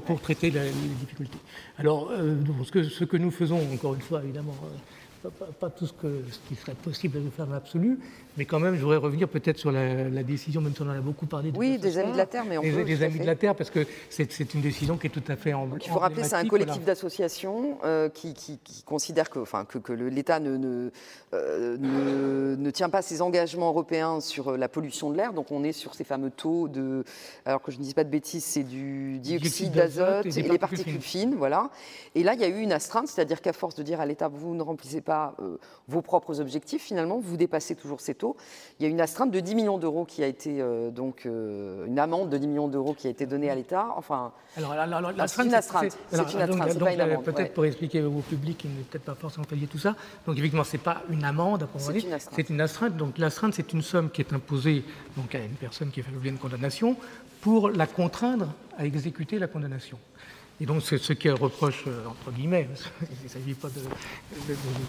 pour, 0.00 0.20
traiter 0.22 0.50
la- 0.50 0.64
les 0.64 0.70
difficultés. 0.98 1.38
Alors, 1.78 2.08
euh, 2.10 2.36
ce, 2.64 2.70
que, 2.72 2.84
ce 2.84 3.04
que 3.04 3.18
nous 3.18 3.30
faisons, 3.30 3.60
encore 3.74 3.94
une 3.94 4.00
fois, 4.00 4.22
évidemment, 4.24 4.54
euh, 4.64 5.28
pas, 5.28 5.44
pas- 5.44 5.52
pas 5.52 5.68
tout 5.70 5.86
ce, 5.86 5.92
que, 5.92 6.22
ce 6.30 6.38
qui 6.48 6.54
serait 6.54 6.74
possible 6.74 7.22
de 7.22 7.28
faire 7.28 7.46
dans 7.46 7.52
l'absolu, 7.52 7.98
mais 8.36 8.44
quand 8.44 8.60
même, 8.60 8.74
je 8.76 8.80
voudrais 8.82 8.96
revenir 8.96 9.28
peut-être 9.28 9.58
sur 9.58 9.72
la, 9.72 10.08
la 10.08 10.22
décision, 10.22 10.60
même 10.60 10.74
si 10.74 10.82
on 10.82 10.86
en 10.86 10.90
a 10.90 11.00
beaucoup 11.00 11.26
parlé. 11.26 11.52
Oui, 11.56 11.78
déjà 11.78 11.80
ce 11.80 11.84
des 11.84 11.92
soir, 11.92 12.04
Amis 12.04 12.12
de 12.12 12.18
la 12.18 12.26
Terre, 12.26 12.44
mais 12.48 12.58
on 12.58 12.62
des, 12.62 12.70
peut, 12.72 12.84
des 12.84 13.02
Amis 13.02 13.14
fait. 13.14 13.20
de 13.20 13.26
la 13.26 13.36
Terre, 13.36 13.54
parce 13.54 13.70
que 13.70 13.86
c'est 14.08 14.54
une 14.54 14.60
décision 14.60 14.96
qui 14.96 15.06
est 15.08 15.10
tout 15.10 15.22
à 15.28 15.36
fait 15.36 15.52
en 15.52 15.66
Donc, 15.66 15.84
il 15.86 15.90
faut 15.92 15.98
rappeler, 15.98 16.24
c'est 16.24 16.34
un 16.36 16.46
collectif 16.46 16.76
voilà. 16.76 16.86
d'associations 16.94 17.78
euh, 17.84 18.08
qui, 18.08 18.34
qui- 18.34 18.58
qui 18.62 18.82
considère 18.82 19.30
que, 19.30 19.38
enfin, 19.38 19.64
que, 19.64 19.78
que 19.78 19.92
l'État 19.92 20.40
ne, 20.40 20.56
ne, 20.56 20.90
euh, 21.34 21.76
ne- 21.78 22.56
ne 22.56 22.70
tient 22.70 22.88
pas 22.88 23.02
ses 23.02 23.22
engagements 23.22 23.68
européens 23.68 24.20
sur 24.20 24.48
euh, 24.52 24.56
la 24.56 24.68
pollution 24.68 25.10
de 25.10 25.16
l'air. 25.16 25.32
Donc 25.32 25.50
on 25.50 25.64
est 25.64 25.72
sur 25.72 25.94
ces 25.94 26.04
fameux 26.04 26.30
taux 26.30 26.68
de, 26.68 27.04
alors 27.44 27.62
que 27.62 27.70
je 27.72 27.78
ne 27.78 27.82
dise 27.82 27.94
pas 27.94 28.04
de 28.04 28.10
bêtises, 28.10 28.44
c'est 28.44 28.62
du 28.64 29.18
dioxyde 29.18 29.72
d'azote 29.72 30.26
et 30.26 30.28
et, 30.28 30.42
les 30.42 30.58
particules 30.58 30.58
particules 30.84 31.00
fines. 31.00 31.34
Voilà. 31.36 31.70
Et 32.14 32.22
là, 32.22 32.34
il 32.34 32.40
y 32.40 32.44
a 32.44 32.48
eu 32.48 32.60
une 32.60 32.72
astreinte, 32.72 33.08
c'est-à-dire 33.08 33.40
qu'à 33.40 33.52
force 33.52 33.74
de 33.74 33.82
dire 33.82 34.00
à 34.00 34.06
l'État, 34.06 34.28
vous 34.28 34.54
ne 34.54 34.62
remplissez 34.62 35.00
pas 35.00 35.34
euh, 35.40 35.58
vos 35.88 36.02
propres 36.02 36.40
objectifs, 36.40 36.82
finalement, 36.82 37.18
vous 37.18 37.36
dépassez 37.36 37.74
toujours 37.74 38.00
ces 38.00 38.14
taux. 38.20 38.36
Il 38.78 38.84
y 38.84 38.86
a 38.86 38.88
une 38.88 39.00
astreinte 39.00 39.30
de 39.30 39.40
10 39.40 39.54
millions 39.54 39.78
d'euros 39.78 40.04
qui 40.04 40.22
a 40.22 40.26
été, 40.26 40.60
euh, 40.60 40.90
donc, 40.90 41.26
euh, 41.26 41.86
une 41.86 41.98
amende 41.98 42.30
de 42.30 42.38
10 42.38 42.46
millions 42.46 42.68
d'euros 42.68 42.94
qui 42.94 43.06
a 43.06 43.10
été 43.10 43.26
donnée 43.26 43.50
à 43.50 43.54
l'État. 43.54 43.88
Enfin, 43.96 44.32
Alors, 44.56 44.74
c'est 45.26 45.44
une 45.44 45.54
astreinte. 45.54 45.96
C'est 46.10 46.32
une 46.32 46.40
astreinte, 46.40 46.78
donc, 46.78 46.88
euh, 46.88 47.16
Peut-être 47.18 47.38
ouais. 47.38 47.48
pour 47.48 47.64
expliquer 47.64 48.02
au 48.02 48.20
public 48.20 48.58
qui 48.58 48.68
n'est 48.68 48.82
peut-être 48.82 49.04
pas 49.04 49.14
forcément 49.14 49.44
familier 49.44 49.66
tout 49.66 49.78
ça. 49.78 49.96
Donc, 50.26 50.36
effectivement, 50.38 50.64
ce 50.64 50.76
n'est 50.76 50.82
pas 50.82 51.02
une 51.10 51.24
amende 51.24 51.66
C'est 51.76 51.98
une 52.02 52.12
astreinte. 52.12 52.34
C'est 52.36 52.50
une 52.50 52.60
astreinte. 52.60 52.96
Donc, 52.96 53.18
l'astreinte, 53.18 53.54
c'est 53.54 53.72
une 53.72 53.82
somme 53.82 54.10
qui 54.10 54.20
est 54.20 54.32
imposée 54.32 54.84
donc, 55.16 55.34
à 55.34 55.38
une 55.38 55.56
personne 55.56 55.90
qui 55.90 56.00
a 56.00 56.02
fait 56.02 56.12
l'objet 56.12 56.30
d'une 56.30 56.38
condamnation 56.38 56.96
pour 57.40 57.70
la 57.70 57.86
contraindre 57.86 58.48
à 58.78 58.84
exécuter 58.84 59.38
la 59.38 59.46
condamnation. 59.46 59.98
Et 60.60 60.66
donc, 60.66 60.82
c'est 60.82 60.98
ce 60.98 61.14
qui 61.14 61.30
reproche, 61.30 61.84
euh, 61.86 62.04
entre 62.06 62.30
guillemets, 62.32 62.68
qu'il 62.98 63.08
ne 63.24 63.28
s'agit 63.28 63.54
pas 63.54 63.68
de, 63.68 63.80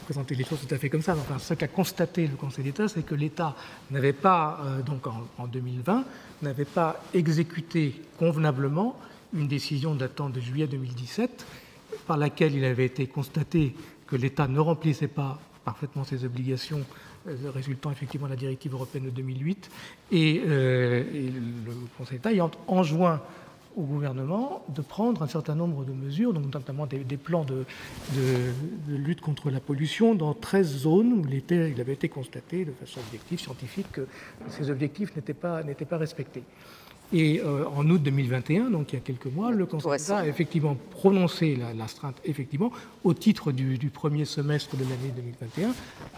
présenter 0.04 0.36
les 0.36 0.44
choses 0.44 0.60
tout 0.68 0.76
à 0.76 0.78
fait 0.78 0.90
comme 0.90 1.02
ça, 1.02 1.16
mais 1.16 1.22
enfin, 1.22 1.40
ce 1.40 1.54
qu'a 1.54 1.70
constaté 1.70 2.28
le 2.28 2.36
Conseil 2.36 2.66
d'État, 2.66 2.90
c'est 2.90 3.04
que 3.04 3.16
l'État 3.16 3.56
n'avait 3.90 4.12
pas, 4.12 4.60
euh, 4.66 4.82
donc 4.82 5.08
en, 5.08 5.26
en 5.38 5.48
2020, 5.48 6.04
n'avait 6.42 6.66
pas 6.66 7.02
exécuté 7.14 8.02
convenablement 8.20 9.00
une 9.34 9.48
décision 9.48 9.96
datant 9.96 10.30
de 10.30 10.42
juillet 10.42 10.68
2017, 10.68 11.46
par 12.06 12.18
laquelle 12.18 12.54
il 12.54 12.66
avait 12.66 12.86
été 12.86 13.08
constaté 13.08 13.74
que 14.08 14.18
l'État 14.18 14.50
ne 14.50 14.60
remplissait 14.60 15.08
pas 15.08 15.40
parfaitement 15.64 16.04
ses 16.04 16.26
obligations 16.26 16.82
euh, 17.30 17.36
résultant 17.56 17.92
effectivement 17.92 18.28
de 18.28 18.32
la 18.32 18.38
directive 18.38 18.74
européenne 18.74 19.06
de 19.06 19.10
2008, 19.12 19.70
et, 20.12 20.36
et 20.36 20.42
le 20.42 21.74
Conseil 21.98 22.18
d'État 22.18 22.34
ayant 22.34 22.52
enjoint 22.68 23.22
au 23.76 23.84
gouvernement 23.84 24.64
de 24.70 24.82
prendre 24.82 25.22
un 25.24 25.28
certain 25.28 25.56
nombre 25.56 25.86
de 25.86 25.94
mesures, 25.94 26.34
notamment 26.34 26.86
des, 26.86 27.18
plans 27.18 27.46
de, 27.46 27.66
lutte 28.88 29.22
contre 29.22 29.50
la 29.50 29.60
pollution 29.60 30.16
dans 30.16 30.34
13 30.34 30.68
zones 30.68 31.14
où 31.14 31.26
il, 31.30 31.82
avait 31.82 31.94
été 31.94 32.10
constaté 32.10 32.66
de 32.66 32.72
façon 32.72 33.00
objective, 33.00 33.40
scientifique, 33.40 33.92
que 33.92 34.08
ces 34.50 34.70
objectifs 34.70 35.16
n'étaient 35.16 35.34
pas 35.34 35.98
respectés. 35.98 36.44
Et 37.14 37.41
euh, 37.43 37.66
en 37.76 37.89
août 37.89 38.01
2021, 38.01 38.70
donc 38.70 38.93
il 38.93 38.95
y 38.95 38.97
a 38.97 39.01
quelques 39.01 39.26
mois, 39.26 39.51
le 39.51 39.66
Conseil 39.66 39.91
d'État 39.97 40.20
a 40.20 40.26
effectivement 40.28 40.78
prononcé 40.91 41.57
la- 41.57 41.74
l'astreinte, 41.74 42.16
effectivement, 42.24 42.72
au 43.03 43.14
titre 43.14 43.51
du, 43.51 43.78
du 43.78 43.89
premier 43.89 44.24
semestre 44.24 44.78
de 44.78 44.84
l'année 44.84 45.12
2021. 45.14 45.74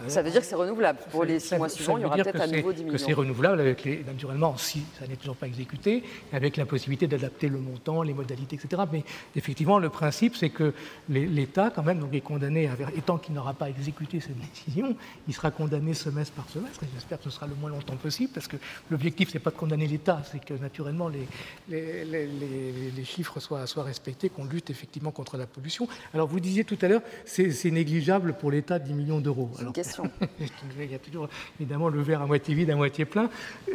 ça 0.07 0.21
veut 0.21 0.29
dire 0.29 0.41
que 0.41 0.45
c'est 0.45 0.53
renouvelable. 0.53 0.99
Pour 1.09 1.23
les 1.23 1.39
six 1.39 1.55
mois 1.55 1.67
suivants, 1.69 1.97
il 1.97 2.01
y 2.01 2.05
aura 2.05 2.15
peut-être 2.17 2.41
à 2.41 2.45
nouveau 2.45 2.71
10 2.73 2.83
Que 2.85 2.97
c'est 2.99 3.07
millions. 3.07 3.17
renouvelable, 3.19 3.61
avec 3.61 3.83
les, 3.85 4.03
naturellement, 4.03 4.55
si 4.57 4.83
ça 4.99 5.07
n'est 5.07 5.15
toujours 5.15 5.35
pas 5.35 5.47
exécuté, 5.47 6.03
avec 6.31 6.57
la 6.57 6.65
possibilité 6.67 7.07
d'adapter 7.07 7.49
le 7.49 7.57
montant, 7.57 8.03
les 8.03 8.13
modalités, 8.13 8.55
etc. 8.63 8.83
Mais 8.91 9.03
effectivement, 9.35 9.79
le 9.79 9.89
principe, 9.89 10.35
c'est 10.35 10.49
que 10.51 10.73
l'État, 11.09 11.71
quand 11.75 11.81
même, 11.83 11.97
donc, 11.99 12.13
est 12.13 12.21
condamné, 12.21 12.67
à, 12.67 12.73
et 12.95 13.01
tant 13.01 13.17
qu'il 13.17 13.33
n'aura 13.33 13.55
pas 13.55 13.67
exécuté 13.67 14.19
cette 14.19 14.37
décision, 14.37 14.95
il 15.27 15.33
sera 15.33 15.49
condamné 15.49 15.95
semestre 15.95 16.33
par 16.33 16.47
semestre, 16.49 16.83
et 16.83 16.87
j'espère 16.93 17.17
que 17.17 17.23
ce 17.23 17.31
sera 17.31 17.47
le 17.47 17.55
moins 17.55 17.71
longtemps 17.71 17.95
possible, 17.95 18.29
parce 18.31 18.47
que 18.47 18.57
l'objectif, 18.91 19.29
c'est 19.31 19.39
pas 19.39 19.49
de 19.49 19.55
condamner 19.55 19.87
l'État, 19.87 20.21
c'est 20.31 20.43
que 20.43 20.53
naturellement 20.53 20.82
les, 20.89 21.27
les, 21.69 22.05
les- 22.05 22.27
les- 22.27 22.91
les 22.91 23.03
chiffres 23.05 23.39
soient, 23.39 23.65
soient 23.67 23.83
respectés, 23.83 24.29
qu'on 24.29 24.45
lutte 24.45 24.69
effectivement 24.69 25.11
contre 25.11 25.37
la 25.37 25.45
pollution. 25.47 25.87
Alors, 26.13 26.27
vous 26.27 26.39
disiez 26.39 26.63
tout 26.63 26.77
à 26.81 26.87
l'heure, 26.87 27.01
c'est 27.25 27.71
négligeable 27.71 28.33
pour 28.33 28.51
l'État 28.51 28.79
10 28.79 28.93
millions 28.93 29.19
d'euros. 29.21 29.49
C'est 29.55 29.63
une 29.63 29.73
question. 29.73 30.09
il 30.79 30.91
y 30.91 30.95
a 30.95 30.99
toujours 30.99 31.29
évidemment 31.59 31.89
le 31.89 32.01
verre 32.01 32.21
à 32.21 32.25
moitié 32.27 32.55
vide, 32.55 32.69
à 32.71 32.75
moitié 32.75 33.05
plein. 33.05 33.29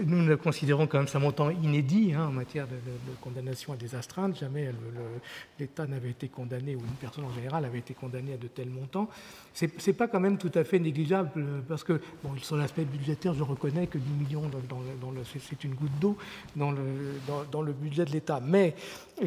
Nous 0.04 0.22
ne 0.22 0.34
considérons 0.34 0.86
quand 0.86 0.98
même 0.98 1.08
ça 1.08 1.18
montant 1.18 1.50
inédit 1.50 2.12
hein, 2.14 2.26
en 2.28 2.32
matière 2.32 2.66
de, 2.66 2.72
de- 2.72 3.12
de 3.12 3.16
condamnation 3.20 3.72
à 3.72 3.76
des 3.76 3.94
astreintes. 3.94 4.38
Jamais 4.38 4.66
le- 4.66 4.72
le- 4.72 5.20
l'État 5.58 5.86
n'avait 5.86 6.10
été 6.10 6.28
condamné, 6.28 6.74
ou 6.76 6.80
une 6.80 6.86
personne 7.00 7.24
en 7.24 7.32
général 7.32 7.64
avait 7.64 7.78
été 7.78 7.94
condamnée 7.94 8.34
à 8.34 8.36
de 8.36 8.48
tels 8.48 8.70
montants. 8.70 9.08
C'est 9.54 9.86
n'est 9.86 9.92
pas 9.92 10.08
quand 10.08 10.20
même 10.20 10.38
tout 10.38 10.52
à 10.54 10.64
fait 10.64 10.78
négligeable, 10.78 11.30
parce 11.68 11.82
que, 11.84 12.00
bon, 12.22 12.36
sur 12.42 12.56
l'aspect 12.56 12.84
budgétaire, 12.84 13.34
je 13.34 13.42
reconnais 13.42 13.86
que 13.86 13.98
10 13.98 14.10
millions, 14.24 14.42
dans, 14.48 14.58
dans 14.68 14.80
le- 14.80 14.96
dans 15.00 15.10
le- 15.10 15.24
c'est- 15.24 15.38
c'est 15.40 15.64
une 15.64 15.74
goutte 15.74 15.98
d'eau 16.00 16.16
dans 16.56 16.70
le, 16.70 16.78
dans, 17.26 17.44
dans 17.50 17.62
le 17.62 17.72
budget 17.72 18.04
de 18.04 18.10
l'État. 18.10 18.40
Mais 18.44 18.74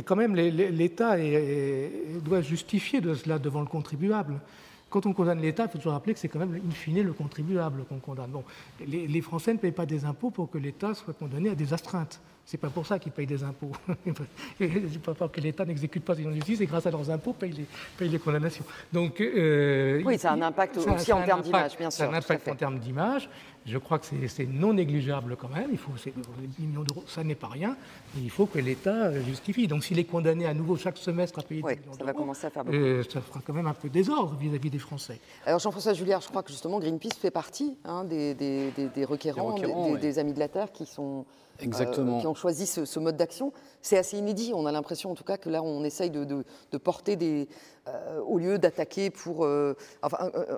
quand 0.05 0.15
même, 0.15 0.35
l'État 0.35 1.15
doit 2.23 2.41
justifier 2.41 3.01
de 3.01 3.13
cela 3.13 3.39
devant 3.39 3.61
le 3.61 3.67
contribuable. 3.67 4.39
Quand 4.89 5.05
on 5.05 5.13
condamne 5.13 5.39
l'État, 5.41 5.65
il 5.65 5.69
faut 5.71 5.77
toujours 5.77 5.93
rappeler 5.93 6.13
que 6.13 6.19
c'est 6.19 6.27
quand 6.27 6.39
même, 6.39 6.53
in 6.53 6.71
fine, 6.71 7.01
le 7.01 7.13
contribuable 7.13 7.85
qu'on 7.85 7.99
condamne. 7.99 8.31
Bon, 8.31 8.43
les, 8.85 9.07
les 9.07 9.21
Français 9.21 9.53
ne 9.53 9.57
payent 9.57 9.71
pas 9.71 9.85
des 9.85 10.03
impôts 10.03 10.31
pour 10.31 10.51
que 10.51 10.57
l'État 10.57 10.93
soit 10.93 11.13
condamné 11.13 11.49
à 11.49 11.55
des 11.55 11.73
astreintes. 11.73 12.19
C'est 12.45 12.57
pas 12.57 12.69
pour 12.69 12.85
ça 12.85 12.99
qu'ils 12.99 13.11
payent 13.11 13.27
des 13.27 13.43
impôts. 13.43 13.71
c'est 14.59 15.01
pas 15.01 15.13
pour 15.13 15.31
que 15.31 15.39
l'État 15.39 15.63
n'exécute 15.63 16.03
pas 16.03 16.15
ses 16.15 16.23
justice 16.23 16.59
et 16.61 16.65
grâce 16.65 16.85
à 16.85 16.91
leurs 16.91 17.09
impôts 17.09 17.33
paye 17.33 17.51
les, 17.51 17.65
paye 17.97 18.09
les 18.09 18.19
condamnations. 18.19 18.65
Donc, 18.91 19.21
euh, 19.21 20.01
Oui, 20.03 20.17
ça 20.17 20.31
a 20.31 20.33
un 20.33 20.41
impact 20.41 20.77
aussi 20.77 21.13
en 21.13 21.23
termes 21.23 21.41
d'image, 21.41 21.77
bien 21.77 21.89
Ça 21.89 22.03
a 22.03 22.07
sûr, 22.07 22.13
un 22.13 22.17
impact 22.17 22.47
en 22.47 22.55
termes 22.55 22.79
d'image. 22.79 23.29
Je 23.65 23.77
crois 23.77 23.99
que 23.99 24.05
c'est- 24.27 24.45
non 24.47 24.73
négligeable 24.73 25.35
quand 25.35 25.49
même. 25.49 25.69
Il 25.71 25.77
faut, 25.77 25.91
c'est- 25.95 26.13
10 26.57 26.65
millions 26.65 26.81
d'euros, 26.83 27.03
ça 27.07 27.23
n'est 27.23 27.35
pas 27.35 27.47
rien. 27.47 27.77
Mais 28.15 28.21
il 28.23 28.29
faut 28.31 28.47
que 28.47 28.57
l'État 28.57 29.05
euh, 29.07 29.21
justifie. 29.21 29.67
Donc, 29.67 29.83
s'il 29.83 29.99
est 29.99 30.03
condamné 30.05 30.47
à 30.47 30.53
nouveau 30.55 30.77
chaque 30.77 30.97
semestre 30.97 31.39
à 31.39 31.43
payer 31.43 31.61
10 31.61 31.67
Oui, 31.67 31.75
millions 31.79 31.93
ça 31.93 32.03
va 32.03 32.13
commencer 32.13 32.47
à 32.47 32.49
faire 32.49 32.65
beaucoup. 32.65 32.75
euh, 32.75 33.03
ça 33.07 33.21
fera 33.21 33.39
quand 33.45 33.53
même 33.53 33.67
un 33.67 33.73
peu 33.75 33.89
désordre 33.89 34.35
vis-à-vis 34.39 34.71
des 34.71 34.79
Français. 34.79 35.19
Alors 35.45 35.59
Jean-François 35.59 35.93
Julliard, 35.93 36.21
je 36.21 36.29
crois 36.29 36.41
que 36.41 36.49
justement 36.49 36.79
Greenpeace 36.79 37.13
fait 37.19 37.29
partie 37.31 37.77
hein, 37.85 38.03
des, 38.03 38.33
des- 38.33 38.71
des- 38.71 38.87
des 38.89 39.05
requérants, 39.05 39.53
Des 39.53 39.61
requérants, 39.61 39.85
des, 39.89 39.93
oui. 39.93 39.99
des 39.99 40.17
Amis 40.17 40.33
de 40.33 40.39
la 40.39 40.47
Terre 40.47 40.71
qui 40.71 40.85
sont 40.87 41.25
euh, 41.63 42.19
qui 42.19 42.25
ont 42.27 42.33
choisi 42.33 42.65
ce, 42.65 42.97
mode 42.99 43.17
d'action. 43.17 43.53
C'est 43.83 43.97
assez 43.97 44.17
inédit. 44.17 44.51
On 44.55 44.65
a 44.65 44.71
l'impression, 44.71 45.11
en 45.11 45.15
tout 45.15 45.23
cas, 45.23 45.37
que 45.37 45.47
là, 45.47 45.61
on 45.61 45.83
essaye 45.83 46.09
de, 46.09 46.43
porter 46.79 47.15
des, 47.15 47.47
au 48.27 48.37
lieu 48.37 48.57
d'attaquer 48.57 49.09
pour. 49.09 49.45
Euh, 49.45 49.75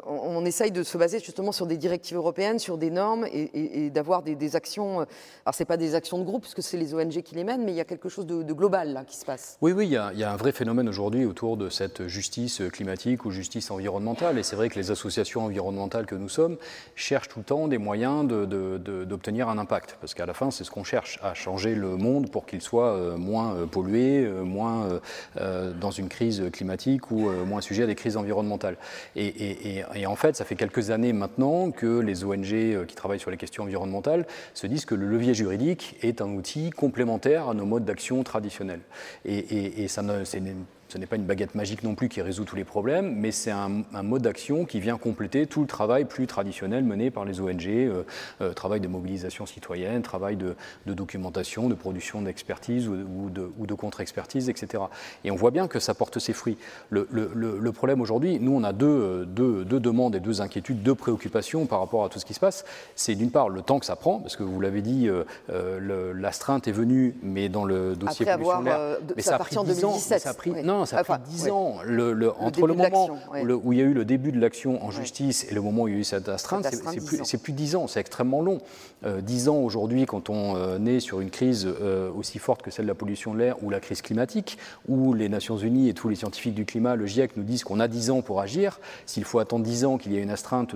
on 0.05 0.45
essaye 0.45 0.71
de 0.71 0.83
se 0.83 0.97
baser 0.97 1.19
justement 1.19 1.51
sur 1.51 1.65
des 1.65 1.77
directives 1.77 2.17
européennes, 2.17 2.59
sur 2.59 2.77
des 2.77 2.89
normes 2.89 3.25
et, 3.31 3.89
d'avoir 3.89 4.23
des, 4.23 4.55
actions. 4.55 4.99
Alors, 5.45 5.53
c'est 5.53 5.65
pas 5.65 5.77
des 5.77 5.95
actions 5.95 6.19
de 6.19 6.23
groupe, 6.23 6.41
puisque 6.41 6.61
c'est 6.61 6.77
les 6.77 6.93
ONG 6.93 7.21
qui 7.21 7.35
les 7.35 7.43
mènent, 7.43 7.63
mais 7.63 7.71
il 7.71 7.77
y 7.77 7.81
a 7.81 7.85
quelque 7.85 8.09
chose 8.09 8.25
de, 8.25 8.53
global 8.53 9.03
qui 9.07 9.17
se 9.17 9.25
passe. 9.25 9.57
Oui, 9.61 9.71
oui, 9.71 9.87
il 9.87 9.91
y, 9.91 9.97
a, 9.97 10.11
il 10.13 10.19
y 10.19 10.23
a 10.23 10.31
un 10.31 10.35
vrai 10.35 10.51
phénomène 10.51 10.87
aujourd'hui 10.87 11.25
autour 11.25 11.57
de 11.57 11.69
cette 11.69 12.07
justice 12.07 12.61
climatique 12.71 13.25
ou 13.25 13.31
justice 13.31 13.71
environnementale. 13.71 14.37
Et 14.37 14.43
c'est 14.43 14.55
vrai 14.55 14.69
que 14.69 14.75
les 14.75 14.91
associations 14.91 15.45
environnementales 15.45 16.05
que 16.05 16.15
nous 16.15 16.29
sommes 16.29 16.57
cherchent 16.95 17.29
tout 17.29 17.39
le 17.39 17.45
temps 17.45 17.67
des 17.67 17.77
moyens 17.77 18.27
d'obtenir 18.27 19.49
un 19.49 19.57
impact, 19.57 19.97
parce 19.99 20.13
qu'à 20.13 20.25
la 20.25 20.33
fin, 20.33 20.51
c'est 20.51 20.63
ce 20.63 20.71
qu'on 20.71 20.83
cherche 20.83 21.19
à 21.23 21.33
changer 21.33 21.75
le 21.75 21.95
monde 21.95 22.29
pour 22.29 22.45
qu'il 22.45 22.61
soit 22.61 22.93
euh, 22.93 23.17
moins 23.17 23.55
euh, 23.55 23.65
pollué, 23.65 24.25
euh, 24.25 24.43
moins 24.43 24.99
dans 25.79 25.91
une 25.91 26.09
crise 26.09 26.43
climatique 26.51 27.11
ou 27.13 27.45
moins 27.45 27.61
sujet 27.61 27.83
à 27.83 27.87
des 27.87 27.95
crises 27.95 28.17
environnementales. 28.17 28.77
Et, 29.15 30.05
en 30.05 30.15
fait, 30.15 30.35
ça 30.35 30.45
fait 30.45 30.55
quelques 30.55 30.89
années 30.89 31.13
maintenant 31.13 31.71
que 31.71 31.99
les 31.99 32.23
ONG 32.23 32.85
qui 32.87 32.95
travaillent 32.95 33.19
sur 33.19 33.31
les 33.31 33.37
questions 33.37 33.63
environnementales 33.63 34.25
se 34.53 34.67
disent 34.67 34.85
que 34.85 34.95
le 34.95 35.07
levier 35.07 35.33
juridique 35.33 35.95
est 36.01 36.21
un 36.21 36.29
outil 36.29 36.69
complémentaire 36.69 37.49
à 37.49 37.53
nos 37.53 37.65
modes 37.65 37.85
d'action 37.85 38.23
traditionnels. 38.23 38.81
Et, 39.25 39.87
ça 39.87 40.01
ne, 40.01 40.23
ce 40.93 40.99
n'est 40.99 41.07
pas 41.07 41.15
une 41.15 41.25
baguette 41.25 41.55
magique 41.55 41.81
non 41.81 41.95
plus 41.95 42.07
qui 42.07 42.21
résout 42.21 42.45
tous 42.45 42.55
les 42.55 42.65
problèmes, 42.65 43.15
mais 43.15 43.31
c'est 43.31 43.49
un, 43.49 43.83
mode 44.03 44.21
d'action 44.21 44.63
qui 44.63 44.79
vient 44.79 44.97
compléter 44.97 45.47
tout 45.47 45.61
le 45.61 45.67
travail 45.67 46.05
plus 46.05 46.27
traditionnel 46.27 46.83
mené 46.83 47.09
par 47.09 47.25
les 47.25 47.41
ONG, 47.41 47.65
euh, 47.67 48.03
euh, 48.41 48.53
travail 48.53 48.79
de 48.79 48.87
mobilisation 48.87 49.47
citoyenne, 49.47 50.03
travail 50.03 50.35
de, 50.35 50.55
documentation, 50.85 51.67
de 51.67 51.73
production 51.73 52.21
d'expertise 52.21 52.87
ou, 52.87 53.31
de, 53.31 53.73
contre-expertise, 53.73 54.49
etc. 54.49 54.83
Et 55.23 55.31
on 55.31 55.35
voit 55.35 55.49
bien 55.49 55.67
que 55.67 55.79
ça 55.79 55.95
porte 55.95 56.19
ses 56.19 56.31
fruits. 56.31 56.57
Le, 56.91 57.71
problème 57.71 57.99
aujourd'hui, 57.99 58.39
nous, 58.39 58.55
on 58.55 58.63
a 58.63 58.71
deux, 58.71 59.25
deux, 59.25 59.63
demandes 59.65 60.15
et 60.15 60.19
deux 60.19 60.41
inquiétudes, 60.41 60.83
deux 60.83 60.93
préoccupations 60.93 61.65
par 61.65 61.79
rapport 61.79 62.05
à 62.05 62.09
tout 62.09 62.19
ce 62.19 62.25
qui 62.25 62.35
se 62.35 62.39
passe. 62.39 62.65
C'est 62.95 63.15
d'une 63.15 63.31
part 63.31 63.49
le 63.49 63.63
temps 63.63 63.79
que 63.79 63.87
ça 63.87 63.95
prend, 63.95 64.19
parce 64.19 64.35
que 64.35 64.43
vous 64.43 64.61
l'avez 64.61 64.83
dit, 64.83 65.09
euh, 65.09 66.13
l'astreinte 66.13 66.67
est 66.67 66.71
venue, 66.71 67.15
mais 67.23 67.49
dans 67.49 67.65
le 67.65 67.95
dossier 67.95 68.29
Après 68.29 68.43
pollution 68.43 68.59
avoir, 68.59 68.97
mais 69.15 69.23
ça, 69.23 69.37
a 69.37 69.39
pris 69.39 69.57
en 69.57 69.63
2017. 69.63 70.21
ça 70.21 70.29
a 70.29 70.33
pris, 70.35 70.51
Non, 70.63 70.82
ça 70.85 70.99
a 70.99 71.03
pris 71.03 71.13
10 71.27 71.49
ans. 71.49 71.77
Le, 71.85 72.31
entre 72.39 72.67
le, 72.67 72.73
moment 72.73 73.09
où 73.63 73.73
il 73.73 73.79
y 73.79 73.81
a 73.81 73.85
eu 73.85 73.93
le 73.93 74.05
début 74.05 74.31
de 74.31 74.39
l'action 74.39 74.83
en 74.83 74.91
justice 74.91 75.45
et 75.49 75.53
le 75.53 75.61
moment 75.61 75.83
où 75.83 75.87
il 75.87 75.93
y 75.93 75.97
a 75.97 75.99
eu 75.99 76.03
cette 76.03 76.29
astreinte, 76.29 76.67
c'est 77.23 77.37
plus, 77.37 77.53
10 77.53 77.75
ans, 77.75 77.87
c'est 77.87 77.99
extrêmement 77.99 78.41
long. 78.41 78.59
10 79.03 79.47
euh, 79.47 79.51
ans 79.51 79.57
aujourd'hui, 79.57 80.05
quand 80.05 80.29
on 80.29 80.55
euh, 80.55 80.85
est 80.85 80.99
sur 80.99 81.21
une 81.21 81.29
crise 81.29 81.67
euh, 81.67 82.09
aussi 82.11 82.39
forte 82.39 82.61
que 82.61 82.71
celle 82.71 82.85
de 82.85 82.91
la 82.91 82.95
pollution 82.95 83.33
de 83.33 83.39
l'air 83.39 83.61
ou 83.63 83.69
la 83.69 83.79
crise 83.79 84.01
climatique, 84.01 84.57
où 84.87 85.13
les 85.13 85.29
Nations 85.29 85.57
Unies 85.57 85.89
et 85.89 85.93
tous 85.93 86.09
les 86.09 86.15
scientifiques 86.15 86.53
du 86.53 86.65
climat, 86.65 86.95
le 86.95 87.05
GIEC, 87.05 87.37
nous 87.37 87.43
disent 87.43 87.63
qu'on 87.63 87.79
a 87.79 87.87
10 87.87 88.11
ans 88.11 88.21
pour 88.21 88.39
agir, 88.39 88.79
s'il 89.05 89.23
faut 89.23 89.39
attendre 89.39 89.63
10 89.63 89.85
ans 89.85 89.97
qu'il 89.97 90.13
y 90.13 90.17
ait 90.17 90.21
une 90.21 90.29
astreinte 90.29 90.75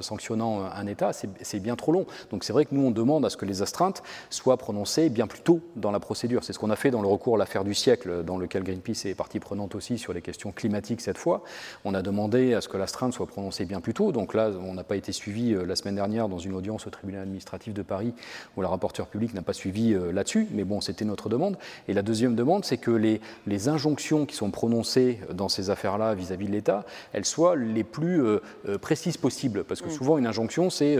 sanctionnant 0.00 0.64
un 0.64 0.86
État, 0.86 1.12
c'est 1.12 1.60
bien 1.60 1.76
trop 1.76 1.92
long. 1.92 2.06
Donc 2.30 2.44
c'est 2.44 2.52
vrai 2.52 2.64
que 2.64 2.74
nous, 2.74 2.86
on 2.86 2.90
demande 2.90 3.24
à 3.24 3.30
ce 3.30 3.36
que 3.36 3.44
les 3.44 3.62
astreintes 3.62 4.02
soient 4.30 4.56
prononcées 4.56 5.08
bien 5.08 5.26
plus 5.26 5.40
tôt 5.40 5.60
dans 5.76 5.90
la 5.90 6.00
procédure. 6.00 6.44
C'est 6.44 6.52
ce 6.52 6.58
qu'on 6.58 6.70
a 6.70 6.76
fait 6.76 6.90
dans 6.90 7.02
le 7.02 7.08
recours 7.08 7.36
à 7.36 7.38
l'affaire 7.38 7.64
du 7.64 7.74
siècle, 7.74 8.24
dans 8.24 8.38
lequel 8.38 8.62
Greenpeace 8.62 8.94
c'est 8.94 9.14
partie 9.14 9.40
prenante 9.40 9.74
aussi 9.74 9.98
sur 9.98 10.12
les 10.12 10.22
questions 10.22 10.52
climatiques 10.52 11.00
cette 11.00 11.18
fois. 11.18 11.42
On 11.84 11.94
a 11.94 12.02
demandé 12.02 12.54
à 12.54 12.60
ce 12.60 12.68
que 12.68 12.76
l'astreinte 12.76 13.12
soit 13.12 13.26
prononcée 13.26 13.64
bien 13.64 13.80
plus 13.80 13.94
tôt. 13.94 14.12
Donc 14.12 14.34
là, 14.34 14.50
on 14.62 14.74
n'a 14.74 14.84
pas 14.84 14.96
été 14.96 15.12
suivi 15.12 15.52
euh, 15.52 15.64
la 15.64 15.76
semaine 15.76 15.94
dernière 15.94 16.28
dans 16.28 16.38
une 16.38 16.54
audience 16.54 16.86
au 16.86 16.90
tribunal 16.90 17.17
administratif 17.18 17.74
de 17.74 17.82
Paris 17.82 18.14
où 18.56 18.62
la 18.62 18.68
rapporteure 18.68 19.06
publique 19.06 19.34
n'a 19.34 19.42
pas 19.42 19.52
suivi 19.52 19.94
euh, 19.94 20.12
là-dessus. 20.12 20.48
Mais 20.52 20.64
bon, 20.64 20.80
c'était 20.80 21.04
notre 21.04 21.28
demande. 21.28 21.56
Et 21.88 21.94
la 21.94 22.02
deuxième 22.02 22.34
demande, 22.34 22.64
c'est 22.64 22.78
que 22.78 22.90
les, 22.90 23.20
les, 23.46 23.68
injonctions 23.68 24.24
qui 24.24 24.36
sont 24.36 24.50
prononcées 24.50 25.20
dans 25.32 25.48
ces 25.48 25.70
affaires-là 25.70 26.14
vis-à-vis 26.14 26.46
de 26.46 26.52
l'État, 26.52 26.84
elles 27.12 27.24
soient 27.24 27.56
les 27.56 27.84
plus 27.84 28.22
euh, 28.22 28.40
précises 28.80 29.16
possibles. 29.16 29.64
Parce 29.64 29.80
que 29.80 29.88
mm. 29.88 29.92
souvent, 29.92 30.18
une 30.18 30.26
injonction, 30.26 30.70
c'est 30.70 30.96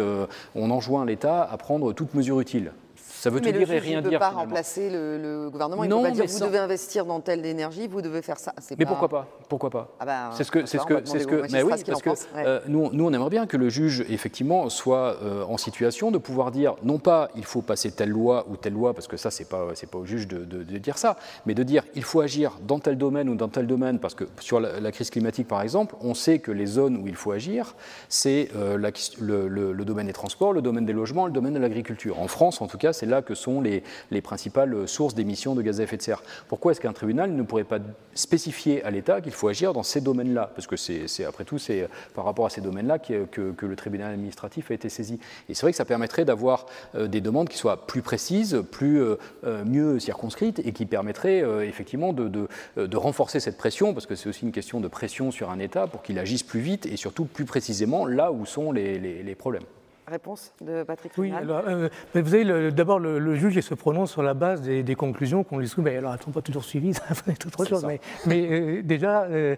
on 0.54 0.70
enjoint 0.70 1.04
l'État 1.04 1.42
à 1.42 1.56
prendre 1.56 1.92
toute 1.92 2.14
mesure 2.14 2.40
utile. 2.40 2.72
Ça 3.18 3.30
veut 3.30 3.40
mais 3.40 3.52
tout 3.52 3.58
dire 3.58 3.72
et 3.72 3.78
rien 3.80 4.00
dire. 4.00 4.10
Ne 4.12 4.16
peut 4.16 4.20
pas 4.20 4.30
remplacer 4.30 4.90
le, 4.90 5.48
gouvernement. 5.50 5.82
Il 5.82 5.90
ne 5.90 5.96
peut 5.96 6.02
pas 6.02 6.10
dire 6.12 6.26
vous 6.26 6.40
devez 6.40 6.58
investir 6.58 7.04
dans 7.04 7.20
telle 7.20 7.44
énergie, 7.44 7.88
vous 7.88 8.00
devez 8.00 8.22
faire 8.22 8.38
ça. 8.38 8.54
Mais 8.78 8.86
pourquoi 8.86 9.08
pas 9.08 9.26
Pourquoi 9.48 9.70
pas 9.70 9.88
ah 9.98 10.06
ben, 10.06 10.30
C'est 10.34 10.44
ce 10.44 10.52
que, 10.52 10.66
c'est 10.66 10.78
ce 10.78 10.86
que, 10.86 11.00
c'est 11.04 11.18
ce 11.18 11.26
que. 11.26 11.50
Mais 11.50 11.62
oui, 11.62 11.72
parce 11.84 12.02
que 12.02 12.10
euh, 12.36 12.60
nous, 12.68 12.90
nous, 12.92 13.04
on 13.06 13.12
aimerait 13.12 13.30
bien 13.30 13.46
que 13.46 13.56
le 13.56 13.68
juge 13.68 14.04
effectivement 14.08 14.68
soit 14.68 15.16
euh, 15.22 15.42
en 15.44 15.56
situation 15.56 16.12
de 16.12 16.18
pouvoir 16.18 16.52
dire 16.52 16.76
non 16.84 16.98
pas 16.98 17.30
il 17.34 17.44
faut 17.44 17.62
passer 17.62 17.90
telle 17.90 18.10
loi 18.10 18.46
ou 18.48 18.56
telle 18.56 18.74
loi 18.74 18.94
parce 18.94 19.08
que 19.08 19.16
ça 19.16 19.30
c'est 19.30 19.48
pas 19.48 19.68
c'est 19.74 19.90
pas 19.90 19.98
au 19.98 20.06
juge 20.06 20.28
de, 20.28 20.44
de, 20.44 20.62
dire 20.78 20.98
ça, 20.98 21.16
mais 21.44 21.54
de 21.54 21.62
dire 21.64 21.82
il 21.94 22.04
faut 22.04 22.20
agir 22.20 22.58
dans 22.62 22.78
tel 22.78 22.96
domaine 22.96 23.28
ou 23.28 23.34
dans 23.34 23.48
tel 23.48 23.66
domaine 23.66 23.98
parce 23.98 24.14
que 24.14 24.24
sur 24.38 24.60
la, 24.60 24.92
crise 24.92 25.10
climatique 25.10 25.48
par 25.48 25.62
exemple, 25.62 25.96
on 26.00 26.14
sait 26.14 26.38
que 26.38 26.52
les 26.52 26.66
zones 26.66 26.96
où 26.96 27.08
il 27.08 27.16
faut 27.16 27.32
agir, 27.32 27.74
c'est 28.08 28.48
euh, 28.54 28.76
le, 29.18 29.48
le 29.72 29.84
domaine 29.84 30.06
des 30.06 30.12
transports, 30.12 30.52
le 30.52 30.62
domaine 30.62 30.86
des 30.86 30.92
logements, 30.92 31.26
le 31.26 31.32
domaine 31.32 31.54
de 31.54 31.58
l'agriculture. 31.58 32.20
En 32.20 32.28
France, 32.28 32.62
en 32.62 32.68
tout 32.68 32.78
cas, 32.78 32.92
c'est 32.92 33.07
là 33.08 33.22
que 33.22 33.34
sont 33.34 33.60
les, 33.60 33.82
principales 34.22 34.88
sources 34.88 35.14
d'émissions 35.14 35.54
de 35.54 35.62
gaz 35.62 35.80
à 35.80 35.84
effet 35.84 35.96
de 35.96 36.02
serre. 36.02 36.22
Pourquoi 36.48 36.72
est-ce 36.72 36.80
qu'un 36.80 36.92
tribunal 36.92 37.32
ne 37.32 37.42
pourrait 37.42 37.64
pas 37.64 37.78
spécifier 38.14 38.82
à 38.84 38.90
l'État 38.90 39.20
qu'il 39.20 39.32
faut 39.32 39.48
agir 39.48 39.72
dans 39.72 39.82
ces 39.82 40.00
domaines-là? 40.00 40.50
Parce 40.54 40.66
que 40.66 40.76
c'est 40.76 41.24
après 41.24 41.44
tout, 41.44 41.58
c'est 41.58 41.88
par 42.14 42.24
rapport 42.24 42.46
à 42.46 42.50
ces 42.50 42.60
domaines-là 42.60 42.98
que, 42.98 43.26
le 43.60 43.76
tribunal 43.76 44.12
administratif 44.12 44.70
a 44.70 44.74
été 44.74 44.88
saisi. 44.88 45.18
Et 45.48 45.54
c'est 45.54 45.62
vrai 45.62 45.72
que 45.72 45.76
ça 45.76 45.84
permettrait 45.84 46.24
d'avoir 46.24 46.66
euh, 46.94 47.06
des 47.06 47.20
demandes 47.20 47.48
qui 47.48 47.58
soient 47.58 47.86
plus 47.86 48.02
précises, 48.02 48.62
plus 48.70 49.00
euh, 49.00 49.16
euh, 49.44 49.64
mieux 49.64 49.98
circonscrites 49.98 50.60
et 50.64 50.72
qui 50.72 50.86
permettraient 50.86 51.44
effectivement 51.66 52.12
de, 52.12 52.48
renforcer 52.94 53.40
cette 53.40 53.56
pression, 53.56 53.94
parce 53.94 54.06
que 54.06 54.14
c'est 54.14 54.28
aussi 54.28 54.44
une 54.44 54.52
question 54.52 54.80
de 54.80 54.88
pression 54.88 55.30
sur 55.30 55.50
un 55.50 55.58
État 55.58 55.86
pour 55.86 56.02
qu'il 56.02 56.18
agisse 56.18 56.42
plus 56.42 56.60
vite 56.60 56.86
et 56.86 56.96
surtout 56.96 57.24
plus 57.24 57.44
précisément 57.44 58.06
là 58.06 58.32
où 58.32 58.44
sont 58.46 58.72
les 58.72 59.34
problèmes. 59.38 59.64
Réponse 60.08 60.52
de 60.60 60.82
Patrick 60.84 61.12
Oui, 61.18 61.32
alors, 61.32 61.62
euh, 61.66 61.88
vous 62.14 62.30
savez, 62.30 62.72
d'abord, 62.72 62.98
le, 62.98 63.34
juge 63.34 63.60
se 63.60 63.74
prononce 63.74 64.10
sur 64.10 64.22
la 64.22 64.34
base 64.34 64.62
des, 64.62 64.94
conclusions 64.94 65.44
qu'on 65.44 65.58
lui 65.58 65.68
soumet. 65.68 65.96
Alors, 65.96 66.12
elles 66.12 66.18
ne 66.18 66.24
sont 66.24 66.30
pas 66.30 66.40
toujours 66.40 66.64
suivies, 66.64 66.94
ça 66.94 67.02
va 67.26 67.32
être 67.32 67.46
autre 67.46 67.64
chose. 67.64 67.84
Mais, 67.84 68.00
mais 68.26 68.48
euh, 68.50 68.82
déjà, 68.82 69.24
euh, 69.24 69.56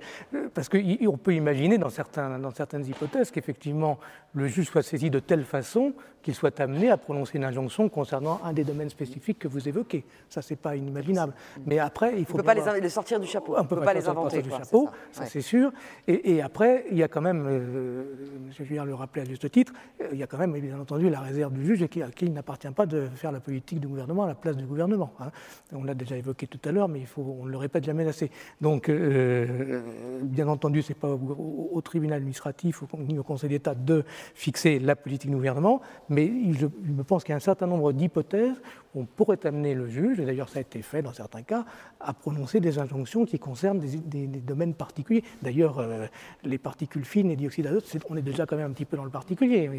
parce 0.52 0.68
qu'on 0.68 1.16
peut 1.16 1.34
imaginer 1.34 1.78
dans, 1.78 1.88
certains, 1.88 2.38
dans 2.38 2.50
certaines 2.50 2.84
hypothèses 2.86 3.30
qu'effectivement, 3.30 3.98
le 4.34 4.46
juge 4.46 4.66
soit 4.66 4.82
saisi 4.82 5.10
de 5.10 5.18
telle 5.18 5.44
façon 5.44 5.92
qu'il 6.22 6.34
soit 6.34 6.60
amené 6.60 6.90
à 6.90 6.96
prononcer 6.96 7.38
une 7.38 7.44
injonction 7.44 7.88
concernant 7.88 8.40
un 8.44 8.52
des 8.52 8.64
domaines 8.64 8.90
spécifiques 8.90 9.38
que 9.38 9.48
vous 9.48 9.68
évoquez. 9.68 10.04
Ça, 10.28 10.42
c'est 10.42 10.56
pas 10.56 10.76
inimaginable. 10.76 11.32
Mais 11.66 11.78
après, 11.78 12.14
il 12.18 12.26
faut. 12.26 12.34
On 12.34 12.36
ne 12.36 12.42
peut 12.42 12.46
pas 12.46 12.78
les, 12.78 12.88
sortir 12.88 13.18
du 13.20 13.26
chapeau. 13.26 13.54
On 13.56 13.62
ne 13.62 13.66
peut, 13.66 13.80
pas, 13.80 13.94
les 13.94 14.08
inventer. 14.08 14.42
du 14.42 14.50
chapeau, 14.50 14.88
ça, 15.12 15.26
c'est 15.26 15.40
sûr. 15.40 15.72
Et, 16.06 16.42
après, 16.42 16.84
il 16.90 16.98
y 16.98 17.02
a 17.02 17.08
quand 17.08 17.20
même, 17.20 17.46
euh, 17.48 18.04
je 18.52 18.62
viens 18.62 18.84
le 18.84 18.94
rappeler 18.94 19.22
à 19.22 19.24
juste 19.24 19.50
titre, 19.50 19.72
il 20.12 20.18
y 20.18 20.22
a 20.22 20.26
quand 20.26 20.38
même, 20.38 20.52
bien 20.52 20.78
entendu, 20.78 21.08
la 21.08 21.20
réserve 21.20 21.52
du 21.52 21.64
juge 21.64 21.82
à 21.82 21.88
qui 21.88 22.00
il 22.22 22.32
n'appartient 22.32 22.70
pas 22.70 22.86
de 22.86 23.08
faire 23.14 23.32
la 23.32 23.40
politique 23.40 23.80
du 23.80 23.88
gouvernement 23.88 24.24
à 24.24 24.28
la 24.28 24.34
place 24.34 24.56
du 24.56 24.66
gouvernement. 24.66 25.12
Hein. 25.20 25.30
On 25.72 25.84
l'a 25.84 25.94
déjà 25.94 26.16
évoqué 26.16 26.46
tout 26.46 26.60
à 26.68 26.72
l'heure, 26.72 26.88
mais 26.88 27.00
il 27.00 27.06
faut, 27.06 27.22
on 27.40 27.46
ne 27.46 27.50
le 27.50 27.56
répète 27.56 27.84
jamais 27.84 28.06
assez. 28.06 28.30
Donc, 28.60 28.88
euh, 28.88 29.80
bien 30.22 30.48
entendu, 30.48 30.82
c'est 30.82 30.94
pas 30.94 31.08
au, 31.08 31.80
tribunal 31.82 32.18
administratif 32.18 32.82
ni 32.98 33.18
au 33.18 33.22
Conseil 33.22 33.48
d'État 33.48 33.74
de 33.74 34.04
fixer 34.34 34.78
la 34.78 34.96
politique 34.96 35.30
du 35.30 35.36
gouvernement 35.36 35.80
mais 36.08 36.30
je, 36.52 36.66
me 36.66 37.02
pense 37.02 37.24
qu'il 37.24 37.32
y 37.32 37.34
a 37.34 37.36
un 37.36 37.40
certain 37.40 37.66
nombre 37.66 37.92
d'hypothèses 37.92 38.60
on 38.94 39.04
pourrait 39.04 39.38
amener 39.46 39.74
le 39.74 39.88
juge, 39.88 40.18
et 40.18 40.24
d'ailleurs 40.24 40.48
ça 40.48 40.58
a 40.58 40.62
été 40.62 40.82
fait 40.82 41.02
dans 41.02 41.12
certains 41.12 41.42
cas, 41.42 41.64
à 42.00 42.12
prononcer 42.12 42.60
des 42.60 42.78
injonctions 42.78 43.24
qui 43.24 43.38
concernent 43.38 43.78
des, 43.78 44.26
domaines 44.26 44.74
particuliers. 44.74 45.22
D'ailleurs, 45.42 45.78
euh, 45.78 46.06
les 46.42 46.58
particules 46.58 47.04
fines 47.04 47.30
et 47.30 47.36
dioxyde 47.36 47.64
d'azote, 47.64 47.86
on 48.08 48.16
est 48.16 48.22
déjà 48.22 48.46
quand 48.46 48.56
même 48.56 48.70
un 48.70 48.72
petit 48.72 48.84
peu 48.84 48.96
dans 48.96 49.04
le 49.04 49.10
particulier. 49.10 49.70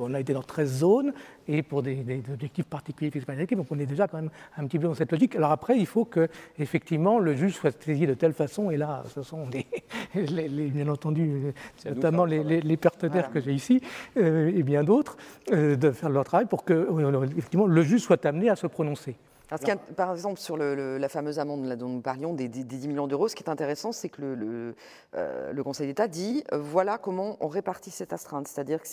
on 0.00 0.14
a 0.14 0.20
été 0.20 0.34
dans 0.34 0.42
13 0.42 0.70
zones, 0.70 1.12
et 1.48 1.62
pour 1.62 1.82
des, 1.82 2.22
objectifs 2.32 2.66
particuliers, 2.66 3.10
donc 3.56 3.66
on 3.70 3.78
est 3.78 3.86
déjà 3.86 4.08
quand 4.08 4.18
même 4.18 4.30
un 4.56 4.66
petit 4.66 4.78
peu 4.78 4.86
dans 4.86 4.94
cette 4.94 5.12
logique. 5.12 5.36
Alors 5.36 5.52
après, 5.52 5.78
il 5.78 5.86
faut 5.86 6.04
que, 6.04 6.28
effectivement, 6.58 7.18
le 7.18 7.34
juge 7.34 7.54
soit 7.54 7.82
saisi 7.82 8.06
de 8.06 8.14
telle 8.14 8.34
façon, 8.34 8.70
et 8.70 8.76
là, 8.76 9.04
ce 9.14 9.22
sont 9.22 9.48
les, 10.14 10.68
bien 10.68 10.88
entendu, 10.88 11.52
notamment 11.86 12.24
les, 12.24 12.76
partenaires 12.76 13.30
que 13.30 13.40
j'ai 13.40 13.52
ici, 13.52 13.79
euh, 14.16 14.52
et 14.54 14.62
bien 14.62 14.84
d'autres, 14.84 15.16
euh, 15.52 15.76
de 15.76 15.90
faire 15.90 16.10
leur 16.10 16.24
travail 16.24 16.46
pour 16.46 16.64
que, 16.64 16.88
effectivement, 17.36 17.66
le 17.66 17.82
juge 17.82 18.00
soit 18.00 18.24
amené 18.26 18.50
à 18.50 18.56
se 18.56 18.66
prononcer. 18.66 19.16
Par 19.96 20.12
exemple, 20.12 20.40
sur 20.40 20.56
la 20.56 21.08
fameuse 21.08 21.38
amende 21.38 21.68
dont 21.74 21.88
nous 21.88 22.00
parlions, 22.00 22.34
des, 22.34 22.48
10 22.48 22.88
millions 22.88 23.06
d'euros, 23.06 23.28
ce 23.28 23.34
qui 23.34 23.42
est 23.42 23.50
intéressant, 23.50 23.92
c'est 23.92 24.08
que 24.08 24.22
le, 24.22 24.74
le 25.14 25.62
Conseil 25.62 25.86
d'État 25.86 26.08
dit 26.08 26.44
voilà 26.52 26.98
comment 26.98 27.36
on 27.40 27.48
répartit 27.48 27.90
cette 27.90 28.12
astreinte. 28.12 28.48
C'est-à-dire 28.48 28.82
que 28.82 28.88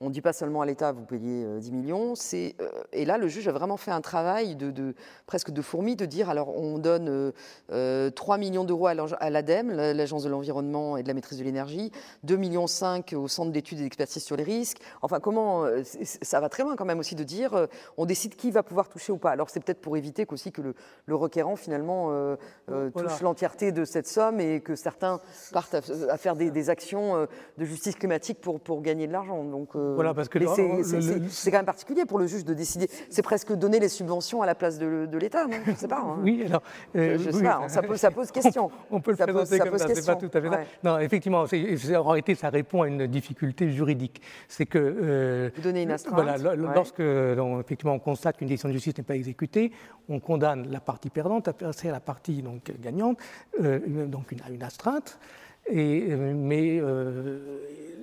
on 0.00 0.08
ne 0.08 0.10
dit 0.10 0.20
pas 0.20 0.32
seulement 0.32 0.60
à 0.60 0.66
l'État, 0.66 0.92
vous 0.92 1.04
payez 1.04 1.44
10 1.58 1.70
euh, 1.70 1.72
millions. 1.72 2.14
C'est, 2.14 2.54
euh, 2.60 2.68
et 2.92 3.04
là, 3.04 3.16
le 3.18 3.28
juge 3.28 3.48
a 3.48 3.52
vraiment 3.52 3.76
fait 3.76 3.90
un 3.90 4.00
travail 4.00 4.56
de, 4.56 4.94
presque 5.26 5.50
de 5.50 5.62
fourmi, 5.62 5.96
de 5.96 6.04
dire, 6.04 6.28
alors 6.28 6.56
on 6.56 6.78
donne 6.78 7.32
3 7.68 7.76
euh, 7.76 8.10
millions 8.38 8.64
d'euros 8.64 8.88
à 8.88 9.30
l'ADEME, 9.30 9.72
l'Agence 9.72 10.24
de 10.24 10.28
l'environnement 10.28 10.96
et 10.96 11.02
de 11.02 11.08
la 11.08 11.14
maîtrise 11.14 11.38
de 11.38 11.44
l'énergie, 11.44 11.90
2 12.24 12.36
millions 12.36 12.66
5 12.66 13.14
au 13.16 13.28
Centre 13.28 13.52
d'études 13.52 13.80
et 13.80 13.84
d'expertise 13.84 14.22
sur 14.22 14.36
les 14.36 14.42
risques. 14.42 14.78
Enfin, 15.02 15.20
comment 15.20 15.64
ça 16.22 16.40
va 16.40 16.48
très 16.48 16.62
loin 16.62 16.76
quand 16.76 16.84
même 16.84 16.98
aussi 16.98 17.14
de 17.14 17.24
dire, 17.24 17.66
on 17.96 18.04
décide 18.04 18.36
qui 18.36 18.50
va 18.50 18.62
pouvoir 18.62 18.88
toucher 18.88 19.12
ou 19.12 19.18
pas. 19.18 19.30
Alors 19.30 19.50
c'est 19.50 19.60
peut-être 19.60 19.80
pour 19.86 19.96
éviter 19.96 20.26
qu'aussi 20.26 20.50
que 20.50 20.62
le, 21.06 21.14
requérant 21.14 21.54
finalement 21.54 22.10
touche 22.66 23.20
l'entièreté 23.22 23.70
de 23.70 23.84
cette 23.84 24.08
somme 24.08 24.40
et 24.40 24.60
que 24.60 24.74
certains 24.74 25.20
partent 25.52 25.74
à, 25.74 26.16
faire 26.16 26.34
des, 26.34 26.70
actions 26.70 27.28
de 27.58 27.64
justice 27.64 27.94
climatique 27.94 28.40
pour, 28.40 28.58
pour 28.58 28.82
gagner 28.82 29.06
de 29.06 29.12
l'argent. 29.12 29.44
Donc 29.44 29.76
voilà, 29.76 30.12
parce 30.12 30.28
que 30.28 30.40
c'est 31.30 31.50
quand 31.50 31.58
même 31.58 31.64
particulier 31.64 32.04
pour 32.04 32.18
le 32.18 32.26
juge 32.26 32.44
de 32.44 32.54
décider. 32.54 32.88
C'est 33.10 33.22
presque 33.22 33.52
donner 33.52 33.78
les 33.78 33.88
subventions 33.88 34.42
à 34.42 34.46
la 34.46 34.54
place 34.54 34.78
de, 34.78 35.18
l'État, 35.18 35.46
non? 35.46 35.56
Je 35.64 35.70
ne 35.70 35.76
sais 35.76 35.88
pas. 35.88 36.00
Hein. 36.00 36.18
Oui, 36.22 36.42
alors. 36.46 36.62
Euh, 36.96 37.18
je, 37.18 37.30
sais 37.30 37.42
pas, 37.42 37.60
hein, 37.62 37.68
ça, 37.68 37.82
pose, 37.82 37.96
ça, 37.96 38.10
pose, 38.10 38.30
question. 38.30 38.70
On, 38.90 39.00
peut 39.00 39.12
le 39.12 39.16
ça 39.16 39.26
présenter 39.26 39.58
comme 39.58 39.78
ça, 39.78 39.88
c'est 39.94 40.06
pas 40.06 40.16
tout 40.16 40.30
à 40.32 40.40
fait 40.40 40.48
ça. 40.48 40.60
Non, 40.82 40.98
effectivement, 40.98 41.40
en 41.42 42.02
réalité, 42.10 42.34
ça 42.34 42.50
répond 42.50 42.82
à 42.82 42.88
une 42.88 43.06
difficulté 43.06 43.70
juridique. 43.70 44.20
C'est 44.48 44.66
que. 44.66 44.78
Euh, 44.78 45.50
Vous 45.56 45.62
donnez 45.62 45.82
une 45.82 45.90
astreinte. 45.90 46.14
Voilà, 46.14 46.54
lorsque 46.54 47.00
effectivement, 47.00 47.94
on 47.94 47.98
constate 47.98 48.36
qu'une 48.36 48.48
décision 48.48 48.68
de 48.68 48.74
justice 48.74 48.96
n'est 48.96 49.04
pas 49.04 49.16
exécutée, 49.16 49.72
on 50.08 50.20
condamne 50.20 50.70
la 50.70 50.80
partie 50.80 51.10
perdante 51.10 51.48
à 51.48 51.52
passer 51.52 51.88
à 51.88 51.92
la 51.92 52.00
partie 52.00 52.42
donc, 52.42 52.72
gagnante, 52.80 53.18
euh, 53.60 54.06
donc 54.06 54.32
une, 54.32 54.40
une 54.50 54.62
astreinte. 54.62 55.18
Et, 55.68 56.08
euh, 56.10 56.32
mais 56.34 56.80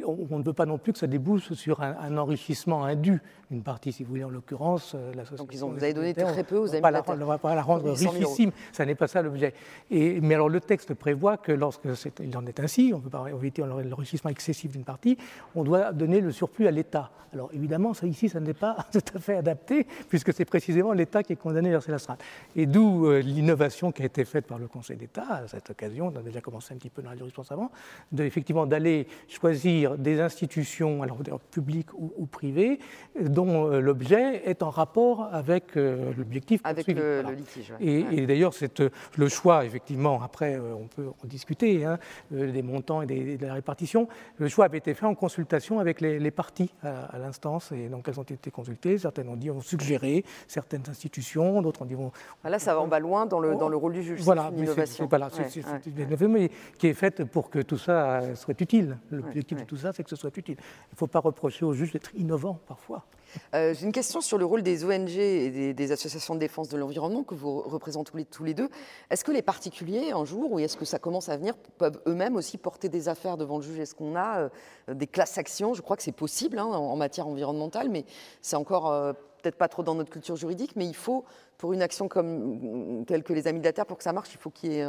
on, 0.06 0.38
ne 0.38 0.44
veut 0.44 0.54
pas 0.54 0.66
non 0.66 0.78
plus 0.78 0.94
que 0.94 1.00
ça 1.00 1.08
débouche 1.08 1.54
sur 1.54 1.82
un, 1.82 2.18
enrichissement 2.18 2.84
indu, 2.84 3.22
une 3.52 3.64
partie, 3.64 3.92
si 3.92 4.04
vous 4.04 4.10
voulez, 4.10 4.24
en 4.24 4.30
l'occurrence, 4.30 4.96
euh. 4.96 5.14
Donc 5.38 5.50
ils 5.54 5.64
ont, 5.64 5.70
vous 5.70 5.84
avez 5.84 5.94
donné 5.94 6.14
très 6.14 6.44
peu 6.44 6.58
aux 6.58 6.70
amis. 6.70 6.82
On 7.08 7.16
ne 7.16 7.24
va 7.24 7.38
pas 7.38 7.56
la 7.56 7.62
rendre 7.62 7.92
richissime, 7.92 8.52
ça 8.72 8.86
n'est 8.86 8.96
pas 8.96 9.08
ça 9.08 9.22
l'objet. 9.22 9.54
Mais 9.90 10.34
alors 10.34 10.50
le 10.50 10.60
texte 10.60 10.94
prévoit 10.94 11.38
que 11.38 11.52
lorsque 11.52 11.88
il 12.20 12.36
en 12.38 12.46
est 12.46 12.60
ainsi, 12.60 12.92
on 12.94 12.98
ne 12.98 13.04
peut 13.04 13.10
pas 13.10 13.26
éviter 13.30 13.64
l'enrichissement 13.64 14.32
excessif 14.32 14.72
d'une 14.72 14.84
partie, 14.84 15.18
on 15.56 15.64
doit 15.64 15.92
donner 15.94 16.22
le 16.22 16.32
surplus 16.32 16.68
à 16.68 16.72
l'État. 16.72 17.12
Alors 17.34 17.50
évidemment, 17.54 17.94
ça, 17.94 18.06
ici, 18.06 18.30
ça 18.30 18.40
n'est 18.40 18.54
pas 18.54 18.78
tout 18.92 19.00
à 19.16 19.20
fait 19.20 19.36
adapté, 19.36 19.88
puisque 20.08 20.34
c'est 20.34 20.46
précisément 20.46 20.94
l'État 20.94 21.24
qui 21.24 21.34
est 21.34 21.38
condamné 21.38 21.70
à 21.70 21.74
verser 21.74 21.92
la 21.92 21.98
strate. 21.98 22.24
Et 22.56 22.66
d'où 22.66 23.08
euh, 23.08 23.20
l'innovation 23.20 23.92
qui 23.92 24.04
a 24.04 24.06
été 24.06 24.24
faite 24.24 24.46
par 24.46 24.60
le 24.60 24.68
Conseil 24.68 24.98
d'État 24.98 25.42
à 25.44 25.48
cette 25.48 25.70
occasion, 25.70 26.12
on 26.14 26.20
a 26.20 26.22
déjà 26.22 26.42
commencé 26.42 26.74
un 26.74 26.78
petit 26.78 26.90
peu 26.90 27.02
dans 27.02 27.10
la 27.10 27.18
jurisprudence 27.18 27.52
avant, 27.54 27.72
de, 28.12 28.24
effectivement 28.24 28.66
d'aller 28.66 29.08
choisir 29.28 29.98
des 29.98 30.20
institutions, 30.20 31.02
alors 31.04 31.18
publiques 31.52 31.94
ou, 31.94 32.26
privées, 32.26 32.80
dont 33.20 33.72
euh, 33.72 33.80
l'objet 33.80 34.42
est 34.46 34.64
en 34.64 34.70
rapport 34.70 35.30
avec 35.32 35.78
euh, 35.78 36.12
l'objectif 36.18 36.62
Avec 36.64 36.88
le, 36.88 37.22
litige. 37.36 37.74
Et, 37.80 38.26
d'ailleurs, 38.26 38.54
euh, 38.80 38.90
le 39.18 39.28
choix, 39.30 39.66
effectivement, 39.66 40.22
après, 40.22 40.60
on 40.60 40.88
peut 40.88 41.08
en 41.08 41.28
discuter, 41.28 41.86
hein, 41.86 41.98
des 42.32 42.62
montants 42.62 43.02
et, 43.02 43.38
de 43.38 43.46
la 43.46 43.54
répartition, 43.54 44.08
le 44.38 44.48
choix 44.48 44.66
avait 44.66 44.80
été 44.80 44.94
fait 44.94 45.06
en 45.06 45.16
consultation 45.16 45.80
avec 45.80 46.02
les, 46.02 46.32
parties 46.32 46.74
à, 46.82 47.18
l'instance, 47.20 47.72
et 47.72 47.88
donc 47.90 48.08
elles 48.08 48.20
ont 48.20 48.24
été 48.24 48.50
consultées, 48.50 48.98
certaines 48.98 49.30
ont 49.30 49.36
dit, 49.36 49.52
ont 49.52 49.62
suggéré 49.62 50.26
certaines 50.48 50.84
institutions, 50.90 51.62
d'autres 51.62 51.84
ont 51.84 51.86
dit... 51.86 51.96
Bon, 51.96 52.12
là, 52.44 52.60
ça 52.60 52.76
va, 52.76 52.84
va 52.86 53.00
loin 53.00 53.26
dans 53.26 53.40
le, 53.40 53.56
dans 53.56 53.70
le 53.70 53.78
rôle 53.78 53.94
du 53.94 54.04
juge, 54.04 54.22
voilà, 54.22 54.50
c'est 54.50 54.58
une 54.58 54.64
innovation. 54.64 55.08
voilà, 55.08 55.30
c'est 55.30 55.56
une 55.56 56.00
innovation 56.00 56.50
qui 56.78 56.88
est 56.88 56.94
faite 56.94 57.24
pour 57.26 57.43
que 57.50 57.60
tout 57.60 57.78
ça 57.78 58.36
soit 58.36 58.60
utile. 58.60 58.98
L'objectif 59.12 59.60
de 59.60 59.64
tout 59.64 59.78
ça, 59.78 59.94
c'est 59.94 60.04
que 60.04 60.10
ce 60.10 60.16
soit 60.16 60.36
utile. 60.38 60.58
Il 60.60 60.94
ne 60.94 60.98
faut 60.98 61.08
pas 61.08 61.20
reprocher 61.20 61.66
aux 61.66 61.74
juges 61.74 61.92
d'être 61.92 62.14
innovants 62.16 62.60
parfois. 62.68 63.06
Euh, 63.54 63.74
j'ai 63.74 63.86
une 63.86 63.92
question 63.92 64.22
sur 64.22 64.38
le 64.38 64.46
rôle 64.46 64.64
des 64.64 64.84
ONG 64.84 65.10
et 65.18 65.74
des, 65.74 65.92
associations 65.92 66.36
de 66.36 66.40
défense 66.40 66.70
de 66.70 66.78
l'environnement 66.78 67.24
que 67.24 67.36
vous 67.36 67.62
représentez 67.62 68.26
tous 68.26 68.44
les, 68.44 68.54
deux. 68.54 68.70
Est-ce 69.10 69.24
que 69.24 69.32
les 69.32 69.42
particuliers, 69.42 70.12
un 70.12 70.26
jour, 70.26 70.52
ou 70.52 70.60
est-ce 70.60 70.78
que 70.78 70.86
ça 70.86 71.00
commence 71.00 71.30
à 71.30 71.38
venir, 71.38 71.56
peuvent 71.78 72.00
eux-mêmes 72.08 72.36
aussi 72.36 72.58
porter 72.58 72.90
des 72.90 73.10
affaires 73.10 73.38
devant 73.38 73.58
le 73.58 73.64
juge? 73.64 73.80
Est-ce 73.80 73.96
qu'on 73.96 74.16
a 74.16 74.40
euh, 74.40 74.50
des 74.94 75.08
classes 75.08 75.38
actions 75.38 75.74
Je 75.74 75.82
crois 75.82 75.98
que 75.98 76.04
c'est 76.04 76.12
possible 76.12 76.60
hein, 76.60 76.66
en, 76.66 76.96
matière 76.96 77.28
environnementale, 77.28 77.90
mais 77.90 78.06
c'est 78.42 78.56
encore 78.56 78.92
euh, 78.92 79.14
peut-être 79.42 79.58
pas 79.58 79.68
trop 79.68 79.84
dans 79.84 79.96
notre 79.96 80.12
culture 80.12 80.36
juridique. 80.36 80.76
Mais 80.76 80.86
il 80.86 80.96
faut, 80.96 81.26
pour 81.58 81.74
une 81.74 81.82
action 81.82 82.08
comme, 82.08 83.04
telle 83.08 83.24
que 83.24 83.34
les 83.34 83.48
Amis 83.48 83.60
de 83.60 83.66
la 83.66 83.74
Terre, 83.74 83.86
pour 83.86 83.98
que 83.98 84.04
ça 84.04 84.14
marche, 84.14 84.30
il 84.34 84.38
faut 84.38 84.50
qu'il 84.50 84.74
y 84.74 84.80
ait 84.80 84.88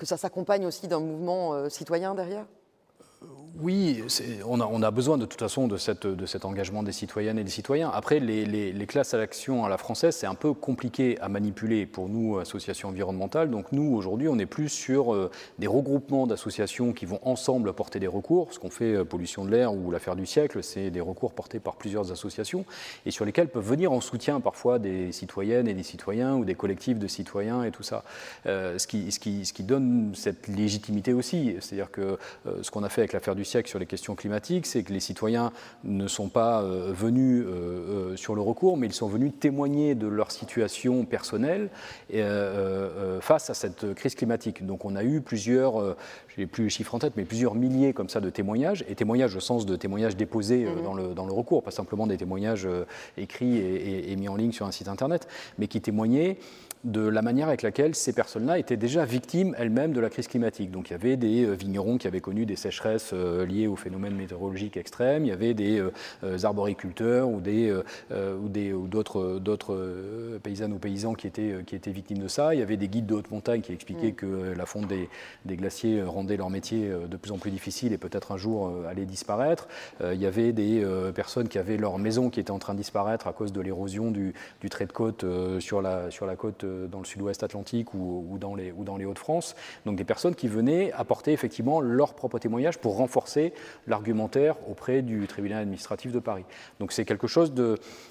que 0.00 0.06
ça 0.06 0.16
s'accompagne 0.16 0.64
aussi 0.64 0.88
d'un 0.88 0.98
mouvement 0.98 1.68
citoyen 1.68 2.14
derrière? 2.14 2.46
Oui, 3.62 4.02
on 4.46 4.82
a, 4.82 4.90
besoin 4.90 5.18
de 5.18 5.26
toute 5.26 5.38
façon 5.38 5.68
de, 5.68 5.76
cet 5.76 6.44
engagement 6.44 6.82
des 6.82 6.92
citoyennes 6.92 7.38
et 7.38 7.44
des 7.44 7.50
citoyens. 7.50 7.90
Après, 7.92 8.18
les, 8.18 8.86
classes 8.86 9.12
à 9.14 9.18
l'action 9.18 9.64
à 9.64 9.68
la 9.68 9.76
française, 9.76 10.16
c'est 10.16 10.26
un 10.26 10.34
peu 10.34 10.54
compliqué 10.54 11.18
à 11.20 11.28
manipuler 11.28 11.86
pour 11.86 12.08
nous, 12.08 12.38
associations 12.38 12.88
environnementales. 12.88 13.50
Donc 13.50 13.72
nous, 13.72 13.94
aujourd'hui, 13.94 14.28
on 14.28 14.38
est 14.38 14.46
plus 14.46 14.68
sur 14.68 15.14
euh, 15.14 15.30
des 15.58 15.66
regroupements 15.66 16.26
d'associations 16.26 16.92
qui 16.92 17.06
vont 17.06 17.20
ensemble 17.22 17.72
porter 17.72 18.00
des 18.00 18.06
recours. 18.06 18.52
Ce 18.52 18.58
qu'on 18.58 18.70
fait, 18.70 18.94
euh, 18.94 19.04
Pollution 19.04 19.44
de 19.44 19.50
l'air 19.50 19.74
ou 19.74 19.90
l'affaire 19.90 20.16
du 20.16 20.26
siècle, 20.26 20.62
c'est 20.62 20.90
des 20.90 21.00
recours 21.00 21.32
portés 21.32 21.60
par 21.60 21.76
plusieurs 21.76 22.10
associations 22.12 22.64
et 23.04 23.10
sur 23.10 23.24
lesquels 23.24 23.48
peuvent 23.48 23.66
venir 23.66 23.92
en 23.92 24.00
soutien 24.00 24.40
parfois 24.40 24.78
des 24.78 25.12
citoyennes 25.12 25.68
et 25.68 25.74
des 25.74 25.82
citoyens 25.82 26.34
ou 26.36 26.44
des 26.44 26.54
collectifs 26.54 26.98
de 26.98 27.06
citoyens 27.06 27.64
et 27.64 27.70
tout 27.70 27.82
ça. 27.82 28.04
Euh, 28.46 28.78
ce, 28.78 28.86
qui, 28.86 29.12
ce, 29.12 29.18
qui, 29.18 29.44
ce, 29.44 29.52
qui, 29.52 29.64
donne 29.64 30.12
cette 30.14 30.48
légitimité 30.48 31.12
aussi. 31.12 31.56
C'est-à-dire 31.60 31.90
que 31.90 32.18
ce 32.62 32.70
qu'on 32.70 32.82
a 32.82 32.88
fait 32.88 33.02
avec 33.02 33.09
l'affaire 33.12 33.34
du 33.34 33.44
siècle 33.44 33.68
sur 33.68 33.78
les 33.78 33.86
questions 33.86 34.14
climatiques, 34.14 34.66
c'est 34.66 34.82
que 34.82 34.92
les 34.92 35.00
citoyens 35.00 35.52
ne 35.84 36.06
sont 36.06 36.28
pas 36.28 36.62
euh, 36.62 36.92
venus 36.92 37.44
euh, 37.44 38.12
euh, 38.12 38.16
sur 38.16 38.34
le 38.34 38.40
recours, 38.40 38.76
mais 38.76 38.86
ils 38.86 38.92
sont 38.92 39.08
venus 39.08 39.32
témoigner 39.38 39.94
de 39.94 40.06
leur 40.06 40.30
situation 40.30 41.04
personnelle 41.04 41.70
face 43.20 43.50
à 43.50 43.54
cette 43.54 43.94
crise 43.94 44.14
climatique. 44.14 44.66
Donc 44.66 44.84
on 44.84 44.96
a 44.96 45.04
eu 45.04 45.20
plusieurs, 45.20 45.96
je 46.28 46.40
n'ai 46.40 46.46
plus 46.46 46.64
les 46.64 46.70
chiffres 46.70 46.94
en 46.94 46.98
tête, 46.98 47.14
mais 47.16 47.24
plusieurs 47.24 47.54
milliers 47.54 47.92
comme 47.92 48.08
ça 48.08 48.20
de 48.20 48.30
témoignages, 48.30 48.84
et 48.88 48.94
témoignages 48.94 49.36
au 49.36 49.40
sens 49.40 49.66
de 49.66 49.76
témoignages 49.76 50.16
déposés 50.16 50.64
mmh. 50.64 50.82
dans, 50.82 50.94
le, 50.94 51.14
dans, 51.14 51.26
le, 51.26 51.32
recours, 51.32 51.62
pas 51.62 51.70
simplement 51.70 52.06
des 52.06 52.16
témoignages 52.16 52.68
écrits 53.16 53.56
et, 53.56 54.12
et, 54.12 54.16
mis 54.16 54.28
en 54.28 54.36
ligne 54.36 54.52
sur 54.52 54.66
un 54.66 54.72
site 54.72 54.88
internet, 54.88 55.28
mais 55.58 55.68
qui 55.68 55.80
témoignaient 55.80 56.38
de 56.84 57.06
la 57.06 57.22
manière 57.22 57.48
avec 57.48 57.62
laquelle 57.62 57.94
ces 57.94 58.12
personnes-là 58.12 58.58
étaient 58.58 58.76
déjà 58.76 59.04
victimes 59.04 59.54
elles-mêmes 59.58 59.92
de 59.92 60.00
la 60.00 60.08
crise 60.08 60.28
climatique. 60.28 60.70
Donc 60.70 60.90
il 60.90 60.92
y 60.92 60.96
avait 60.96 61.16
des 61.16 61.54
vignerons 61.54 61.98
qui 61.98 62.06
avaient 62.06 62.20
connu 62.20 62.46
des 62.46 62.56
sécheresses 62.56 62.99
euh, 63.12 63.44
liées 63.46 63.66
aux 63.66 63.76
phénomènes 63.76 64.14
météorologiques 64.14 64.76
extrêmes, 64.76 65.24
il 65.24 65.28
y 65.28 65.32
avait 65.32 65.54
des 65.54 65.80
euh, 65.80 66.38
arboriculteurs 66.44 67.28
ou 67.28 67.40
des 67.40 67.72
ou 68.12 68.48
des 68.48 68.72
ou 68.72 68.86
d'autres 68.86 69.38
d'autres 69.38 70.38
paysannes 70.42 70.72
ou 70.72 70.78
paysans 70.78 71.14
qui 71.14 71.26
étaient 71.26 71.62
qui 71.66 71.74
étaient 71.76 71.90
victimes 71.90 72.18
de 72.18 72.28
ça. 72.28 72.54
Il 72.54 72.60
y 72.60 72.62
avait 72.62 72.76
des 72.76 72.88
guides 72.88 73.06
de 73.06 73.14
haute 73.14 73.30
montagne 73.30 73.60
qui 73.60 73.72
expliquaient 73.72 74.12
mm. 74.12 74.14
que 74.14 74.54
la 74.56 74.66
fonte 74.66 74.88
des, 74.88 75.08
des, 75.44 75.56
glaciers 75.56 76.02
rendait 76.02 76.36
leur 76.36 76.50
métier 76.50 76.88
de 76.88 77.16
plus 77.16 77.32
en 77.32 77.38
plus 77.38 77.50
difficile 77.50 77.92
et 77.92 77.98
peut-être 77.98 78.32
un 78.32 78.36
jour 78.36 78.72
allait 78.88 79.04
disparaître. 79.04 79.68
Il 80.02 80.20
y 80.20 80.26
avait 80.26 80.52
des 80.52 80.84
personnes 81.14 81.48
qui 81.48 81.58
avaient 81.58 81.76
leur 81.76 81.98
maison 81.98 82.30
qui 82.30 82.40
était 82.40 82.50
en 82.50 82.58
train 82.58 82.74
de 82.74 82.78
disparaître 82.78 83.26
à 83.26 83.32
cause 83.32 83.52
de 83.52 83.60
l'érosion 83.60 84.10
du, 84.10 84.34
du, 84.60 84.68
trait 84.70 84.86
de 84.86 84.92
côte 84.92 85.24
sur 85.60 85.82
la 85.82 86.10
sur 86.10 86.26
la 86.26 86.36
côte 86.36 86.64
dans 86.64 86.98
le 86.98 87.04
sud-ouest 87.04 87.42
atlantique 87.42 87.94
ou, 87.94 88.36
dans 88.38 88.54
les, 88.54 88.72
ou 88.72 88.84
dans 88.84 88.96
les 88.96 89.04
Hauts-de-France. 89.04 89.54
Donc 89.86 89.96
des 89.96 90.04
personnes 90.04 90.34
qui 90.34 90.48
venaient 90.48 90.92
apporter 90.92 91.32
effectivement 91.32 91.80
leur 91.80 92.14
propre 92.14 92.38
témoignage 92.38 92.78
pour 92.78 92.89
renforcer 92.96 93.52
l'argumentaire 93.86 94.56
auprès 94.68 95.02
du 95.02 95.26
tribunal 95.26 95.62
administratif 95.62 96.12
de 96.12 96.18
Paris. 96.18 96.44
Donc 96.78 96.92
c'est 96.92 97.04
quelque 97.04 97.26
chose 97.26 97.52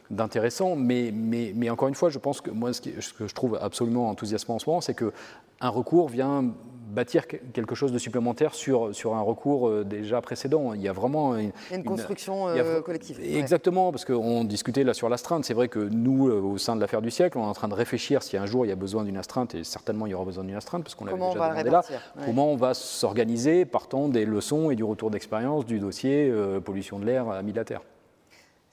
d'intéressant, 0.10 0.76
mais, 0.76 1.70
encore 1.70 1.88
une 1.88 1.96
fois, 1.96 2.10
je 2.10 2.20
pense 2.20 2.42
que 2.42 2.52
moi, 2.52 2.74
ce, 2.74 2.82
ce 3.00 3.14
que 3.14 3.28
je 3.28 3.36
trouve 3.36 3.58
absolument 3.62 4.10
enthousiasmant 4.10 4.56
en 4.56 4.60
ce 4.60 4.70
moment, 4.70 4.82
c'est 4.82 4.96
qu'un 4.96 5.70
recours 5.70 6.10
vient 6.10 6.54
bâtir 6.90 7.28
quelque 7.28 7.76
chose 7.76 7.91
de 7.91 7.98
supplémentaire 7.98 8.53
sur, 8.53 8.94
sur 8.94 9.16
un 9.16 9.22
recours 9.22 9.70
euh, 9.70 9.84
déjà 9.84 10.22
précédent. 10.22 10.74
Il 10.74 10.82
y 10.82 10.88
a 10.88 10.94
vraiment 10.94 11.38
une, 11.38 11.52
une 11.72 11.84
construction 11.84 12.49
euh, 12.49 12.82
collective. 12.82 13.20
Exactement, 13.22 13.91
parce 13.91 14.06
qu'on 14.06 14.44
discutait 14.44 14.84
là 14.84 14.94
sur 14.94 15.10
l'astreinte. 15.10 15.45
C'est 15.45 15.53
vrai 15.53 15.68
que 15.68 15.80
nous, 15.80 16.28
euh, 16.28 16.41
au 16.41 16.57
sein 16.57 16.76
de 16.76 16.82
l'affaire 16.82 17.02
du 17.02 17.11
siècle, 17.11 17.38
on 17.38 17.44
est 17.44 17.48
en 17.48 17.53
train 17.53 17.68
de 17.68 17.74
réfléchir 17.74 18.24
si 18.24 18.38
un 18.38 18.45
jour 18.45 18.66
il 18.66 18.70
y 18.70 18.72
a 18.72 18.76
besoin 18.76 19.03
d'une 19.03 19.18
astreinte, 19.18 19.56
et 19.56 19.64
certainement 19.64 20.07
il 20.07 20.11
y 20.11 20.14
aura 20.14 20.26
besoin 20.26 20.44
d'une 20.44 20.56
astreinte, 20.56 20.84
parce 20.84 20.95
qu'on 20.95 21.06
l'a 21.06 21.14
déjà 21.14 21.34
demandé 21.34 21.70
là. 21.70 21.84
Comment 22.26 22.52
on 22.52 22.56
va 22.56 22.74
s'organiser 22.74 23.66
partant 23.66 24.10
des 24.10 24.26
leçons 24.26 24.72
et 24.72 24.76
du 24.76 24.84
retour 24.84 25.11
d'expérience 25.11 25.66
du 25.66 25.80
dossier 25.80 26.34
pollution 26.64 26.99
de 26.99 27.06
l'air 27.06 27.30
à 27.30 27.44
Terre 27.66 27.82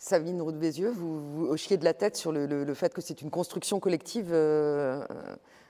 Sabine 0.09 0.41
Roux 0.41 0.53
Bézieux, 0.53 0.91
vous, 0.91 1.21
vous 1.33 1.47
hochiez 1.47 1.77
de 1.77 1.85
la 1.85 1.93
tête 1.93 2.17
sur 2.17 2.31
le, 2.31 2.47
le, 2.47 2.75
fait 2.75 2.95
que 2.95 3.01
c'est 3.01 3.23
une 3.23 3.31
construction 3.31 3.81
collective 3.81 4.33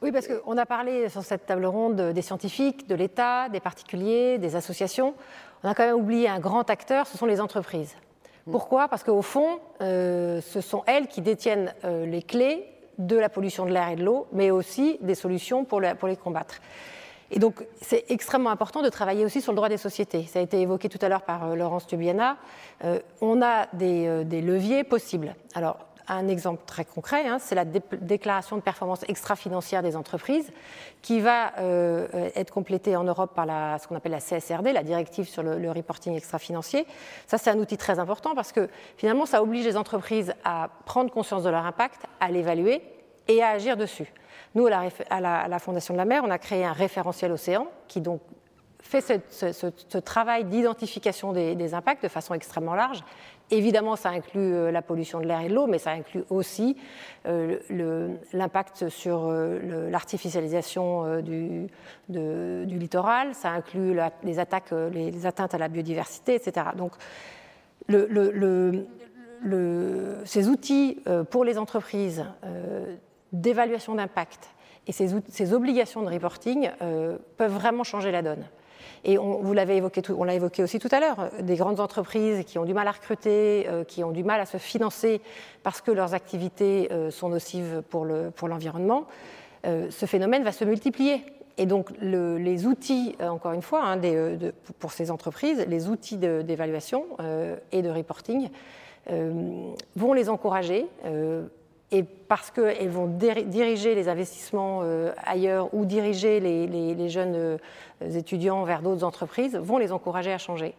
oui, 0.02 0.12
parce 0.12 0.28
qu'on 0.28 0.58
a 0.58 0.66
parlé 0.66 1.08
sur 1.08 1.22
cette 1.22 1.46
table 1.46 1.64
ronde 1.64 2.12
des 2.12 2.22
scientifiques, 2.22 2.86
de 2.86 2.94
l'État, 2.94 3.48
des 3.48 3.60
particuliers, 3.60 4.36
des 4.36 4.54
associations. 4.54 5.14
On 5.64 5.68
a 5.70 5.74
quand 5.74 5.86
même 5.86 5.96
oublié 5.96 6.28
un 6.28 6.38
grand 6.38 6.68
acteur, 6.68 7.06
ce 7.06 7.16
sont 7.16 7.24
les 7.24 7.40
entreprises. 7.40 7.94
Mm. 8.46 8.50
Pourquoi? 8.52 8.88
Parce 8.88 9.02
qu'au 9.02 9.22
fond, 9.22 9.58
euh, 9.80 10.42
ce 10.42 10.60
sont 10.60 10.82
elles 10.86 11.08
qui 11.08 11.22
détiennent 11.22 11.72
euh, 11.84 12.04
les 12.04 12.22
clés 12.22 12.66
de 12.98 13.16
la 13.16 13.30
pollution 13.30 13.64
de 13.64 13.72
l'air 13.72 13.88
et 13.88 13.96
de 13.96 14.04
l'eau, 14.04 14.26
mais 14.32 14.50
aussi 14.50 14.98
des 15.00 15.14
solutions 15.14 15.64
pour, 15.64 15.80
pour 15.98 16.08
les 16.08 16.16
combattre. 16.16 16.56
Et 17.30 17.38
donc, 17.38 17.64
c'est 17.80 18.04
extrêmement 18.08 18.50
important 18.50 18.82
de 18.82 18.88
travailler 18.88 19.24
aussi 19.24 19.40
sur 19.40 19.52
le 19.52 19.56
droit 19.56 19.68
des 19.68 19.76
sociétés. 19.76 20.24
Ça 20.24 20.38
a 20.38 20.42
été 20.42 20.60
évoqué 20.60 20.88
tout 20.88 20.98
à 21.02 21.08
l'heure 21.08 21.22
par 21.22 21.44
euh, 21.44 21.54
Laurence 21.56 21.86
Tubiana. 21.86 22.36
Euh, 22.84 23.00
on 23.20 23.42
a 23.42 23.66
des, 23.72 24.06
euh, 24.06 24.24
des, 24.24 24.40
leviers 24.40 24.84
possibles. 24.84 25.34
Alors, 25.54 25.78
un 26.08 26.28
exemple 26.28 26.62
très 26.66 26.84
concret, 26.84 27.26
hein, 27.26 27.38
c'est 27.40 27.56
la 27.56 27.64
déclaration 27.64 28.56
de 28.56 28.62
performance 28.62 29.00
extra-financière 29.08 29.82
des 29.82 29.96
entreprises, 29.96 30.52
qui 31.02 31.18
va 31.18 31.52
être 32.36 32.52
complétée 32.52 32.94
en 32.94 33.02
Europe 33.02 33.34
par 33.34 33.46
ce 33.80 33.88
qu'on 33.88 33.96
appelle 33.96 34.12
la 34.12 34.20
CSRD, 34.20 34.72
la 34.72 34.84
directive 34.84 35.26
sur 35.26 35.42
le, 35.42 35.58
le 35.58 35.68
reporting 35.72 36.14
extra-financier. 36.14 36.86
Ça, 37.26 37.38
c'est 37.38 37.50
un 37.50 37.58
outil 37.58 37.76
très 37.76 37.98
important 37.98 38.36
parce 38.36 38.52
que 38.52 38.68
finalement, 38.96 39.26
ça 39.26 39.42
oblige 39.42 39.64
les 39.64 39.76
entreprises 39.76 40.32
à 40.44 40.70
prendre 40.84 41.10
conscience 41.10 41.42
de 41.42 41.50
leur 41.50 41.66
impact, 41.66 42.02
à 42.20 42.30
l'évaluer 42.30 42.82
et 43.26 43.42
à 43.42 43.48
agir 43.48 43.76
dessus. 43.76 44.12
Nous, 44.56 44.66
à 44.66 45.20
la, 45.20 45.58
Fondation 45.58 45.92
de 45.92 45.98
la 45.98 46.06
mer, 46.06 46.22
on 46.24 46.30
a 46.30 46.38
créé 46.38 46.64
un 46.64 46.72
référentiel 46.72 47.30
océan 47.30 47.66
qui 47.88 48.00
donc 48.00 48.22
fait 48.80 49.02
ce, 49.28 49.98
travail 49.98 50.44
d'identification 50.44 51.34
des, 51.34 51.74
impacts 51.74 52.02
de 52.02 52.08
façon 52.08 52.32
extrêmement 52.32 52.74
large. 52.74 53.04
Évidemment, 53.50 53.96
ça 53.96 54.08
inclut 54.08 54.54
euh, 54.54 54.70
la 54.70 54.80
pollution 54.80 55.20
de 55.20 55.26
l'air 55.26 55.42
et 55.42 55.48
de 55.48 55.54
l'eau, 55.54 55.66
mais 55.66 55.76
ça 55.76 55.90
inclut 55.90 56.24
aussi 56.30 56.74
euh, 57.26 57.58
l'impact 58.32 58.88
sur 58.88 59.26
euh, 59.26 59.90
l'artificialisation 59.90 61.20
du, 61.20 61.66
littoral, 62.08 63.34
ça 63.34 63.50
inclut 63.50 63.94
les, 64.22 64.38
attaques, 64.38 64.72
les, 64.90 65.26
atteintes 65.26 65.52
à 65.52 65.58
la 65.58 65.68
biodiversité, 65.68 66.34
etc. 66.34 66.68
Donc, 66.74 66.92
ces 70.24 70.48
outils 70.48 70.98
pour 71.30 71.44
les 71.44 71.58
entreprises 71.58 72.24
d'évaluation 73.32 73.94
d'impact 73.94 74.50
et 74.86 74.92
ces, 74.92 75.52
obligations 75.52 76.02
de 76.02 76.08
reporting 76.08 76.70
euh, 76.80 77.18
peuvent 77.36 77.52
vraiment 77.52 77.82
changer 77.82 78.12
la 78.12 78.22
donne. 78.22 78.44
Et 79.04 79.18
on, 79.18 79.42
vous 79.42 79.52
l'avez 79.52 79.76
évoqué, 79.76 80.00
on 80.16 80.24
l'a 80.24 80.34
évoqué 80.34 80.62
aussi 80.62 80.78
tout 80.78 80.88
à 80.92 81.00
l'heure, 81.00 81.30
des 81.40 81.56
grandes 81.56 81.80
entreprises 81.80 82.44
qui 82.44 82.58
ont 82.58 82.64
du 82.64 82.72
mal 82.72 82.86
à 82.86 82.92
recruter, 82.92 83.66
euh, 83.68 83.84
qui 83.84 84.04
ont 84.04 84.12
du 84.12 84.22
mal 84.22 84.40
à 84.40 84.46
se 84.46 84.58
financer 84.58 85.20
parce 85.62 85.80
que 85.80 85.90
leurs 85.90 86.14
activités 86.14 86.88
euh, 86.92 87.10
sont 87.10 87.28
nocives 87.28 87.82
pour, 87.90 88.04
l'environnement, 88.04 89.06
ce 89.64 90.06
phénomène 90.06 90.44
va 90.44 90.52
se 90.52 90.64
multiplier. 90.64 91.24
Et 91.58 91.66
donc 91.66 91.90
les 92.00 92.66
outils, 92.66 93.16
encore 93.20 93.52
une 93.52 93.62
fois, 93.62 93.84
hein, 93.84 94.00
pour 94.78 94.92
ces 94.92 95.10
entreprises, 95.10 95.64
les 95.66 95.88
outils 95.88 96.18
d'évaluation 96.18 97.04
et 97.72 97.82
de 97.82 97.90
reporting 97.90 98.48
vont 99.08 100.12
les 100.12 100.28
encourager 100.28 100.86
et 101.92 102.02
parce 102.02 102.50
qu'elles 102.50 102.90
vont 102.90 103.06
diriger 103.06 103.94
les 103.94 104.08
investissements 104.08 104.80
euh, 104.82 105.12
ailleurs 105.24 105.72
ou 105.72 105.84
diriger 105.84 106.40
les, 106.40 107.08
jeunes 107.08 107.34
euh, 107.36 107.58
étudiants 108.00 108.64
vers 108.64 108.82
d'autres 108.82 109.04
entreprises, 109.04 109.56
vont 109.56 109.78
les 109.78 109.92
encourager 109.92 110.32
à 110.32 110.38
changer. 110.38 110.74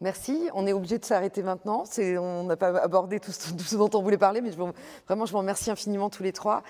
Merci. 0.00 0.50
On 0.54 0.66
est 0.66 0.72
obligé 0.72 0.98
de 0.98 1.04
s'arrêter 1.04 1.42
maintenant. 1.42 1.84
On 1.98 2.44
n'a 2.44 2.56
pas 2.56 2.78
abordé 2.80 3.20
tout 3.20 3.32
ce, 3.32 3.76
dont 3.76 3.90
on 3.94 4.02
voulait 4.02 4.18
parler, 4.18 4.40
mais 4.40 4.50
vraiment, 4.50 5.26
je 5.26 5.32
vous 5.32 5.38
remercie 5.38 5.70
infiniment 5.70 6.10
tous 6.10 6.22
les 6.22 6.32
trois. 6.32 6.62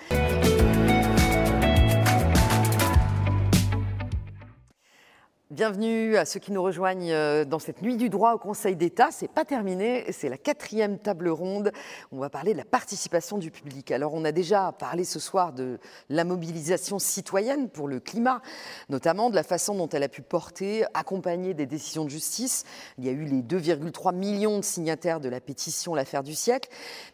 Bienvenue 5.51 6.17
à 6.17 6.25
ceux 6.25 6.39
qui 6.39 6.51
nous 6.51 6.63
rejoignent 6.63 7.11
euh, 7.11 7.45
dans 7.45 7.59
cette 7.59 7.83
nuit 7.83 7.97
du 7.97 8.09
droit 8.09 8.33
au 8.33 8.39
Conseil 8.39 8.75
d'État. 8.75 9.09
C'est 9.11 9.27
pas 9.27 9.45
terminé, 9.45 10.11
c'est 10.11 10.27
la 10.27 10.39
quatrième 10.39 10.97
table 10.97 11.29
ronde. 11.29 11.71
On 12.11 12.17
va 12.17 12.31
parler 12.31 12.53
de 12.53 12.57
la 12.57 12.65
participation 12.65 13.37
du 13.37 13.51
public. 13.51 13.91
Alors, 13.91 14.15
on 14.15 14.25
a 14.25 14.31
déjà 14.31 14.71
parlé 14.71 15.03
ce 15.03 15.19
soir 15.19 15.53
de 15.53 15.77
la 16.09 16.23
mobilisation 16.23 16.97
citoyenne 16.97 17.69
pour 17.69 17.87
le 17.87 17.99
climat, 17.99 18.41
notamment 18.89 19.29
de 19.29 19.35
la 19.35 19.43
façon 19.43 19.75
dont 19.75 19.87
elle 19.87 20.01
a 20.01 20.07
pu 20.07 20.23
porter, 20.23 20.83
accompagner 20.95 21.53
des 21.53 21.67
décisions 21.67 22.05
de 22.05 22.09
justice. 22.09 22.63
Il 22.97 23.05
y 23.05 23.09
a 23.09 23.11
eu 23.11 23.25
les 23.25 23.43
2,3 23.43 24.15
millions 24.15 24.57
de 24.57 24.65
signataires 24.65 25.19
de 25.19 25.29
la 25.29 25.41
pétition 25.41 25.93
L'affaire 25.93 26.23
du 26.23 26.33
siècle. 26.33 26.69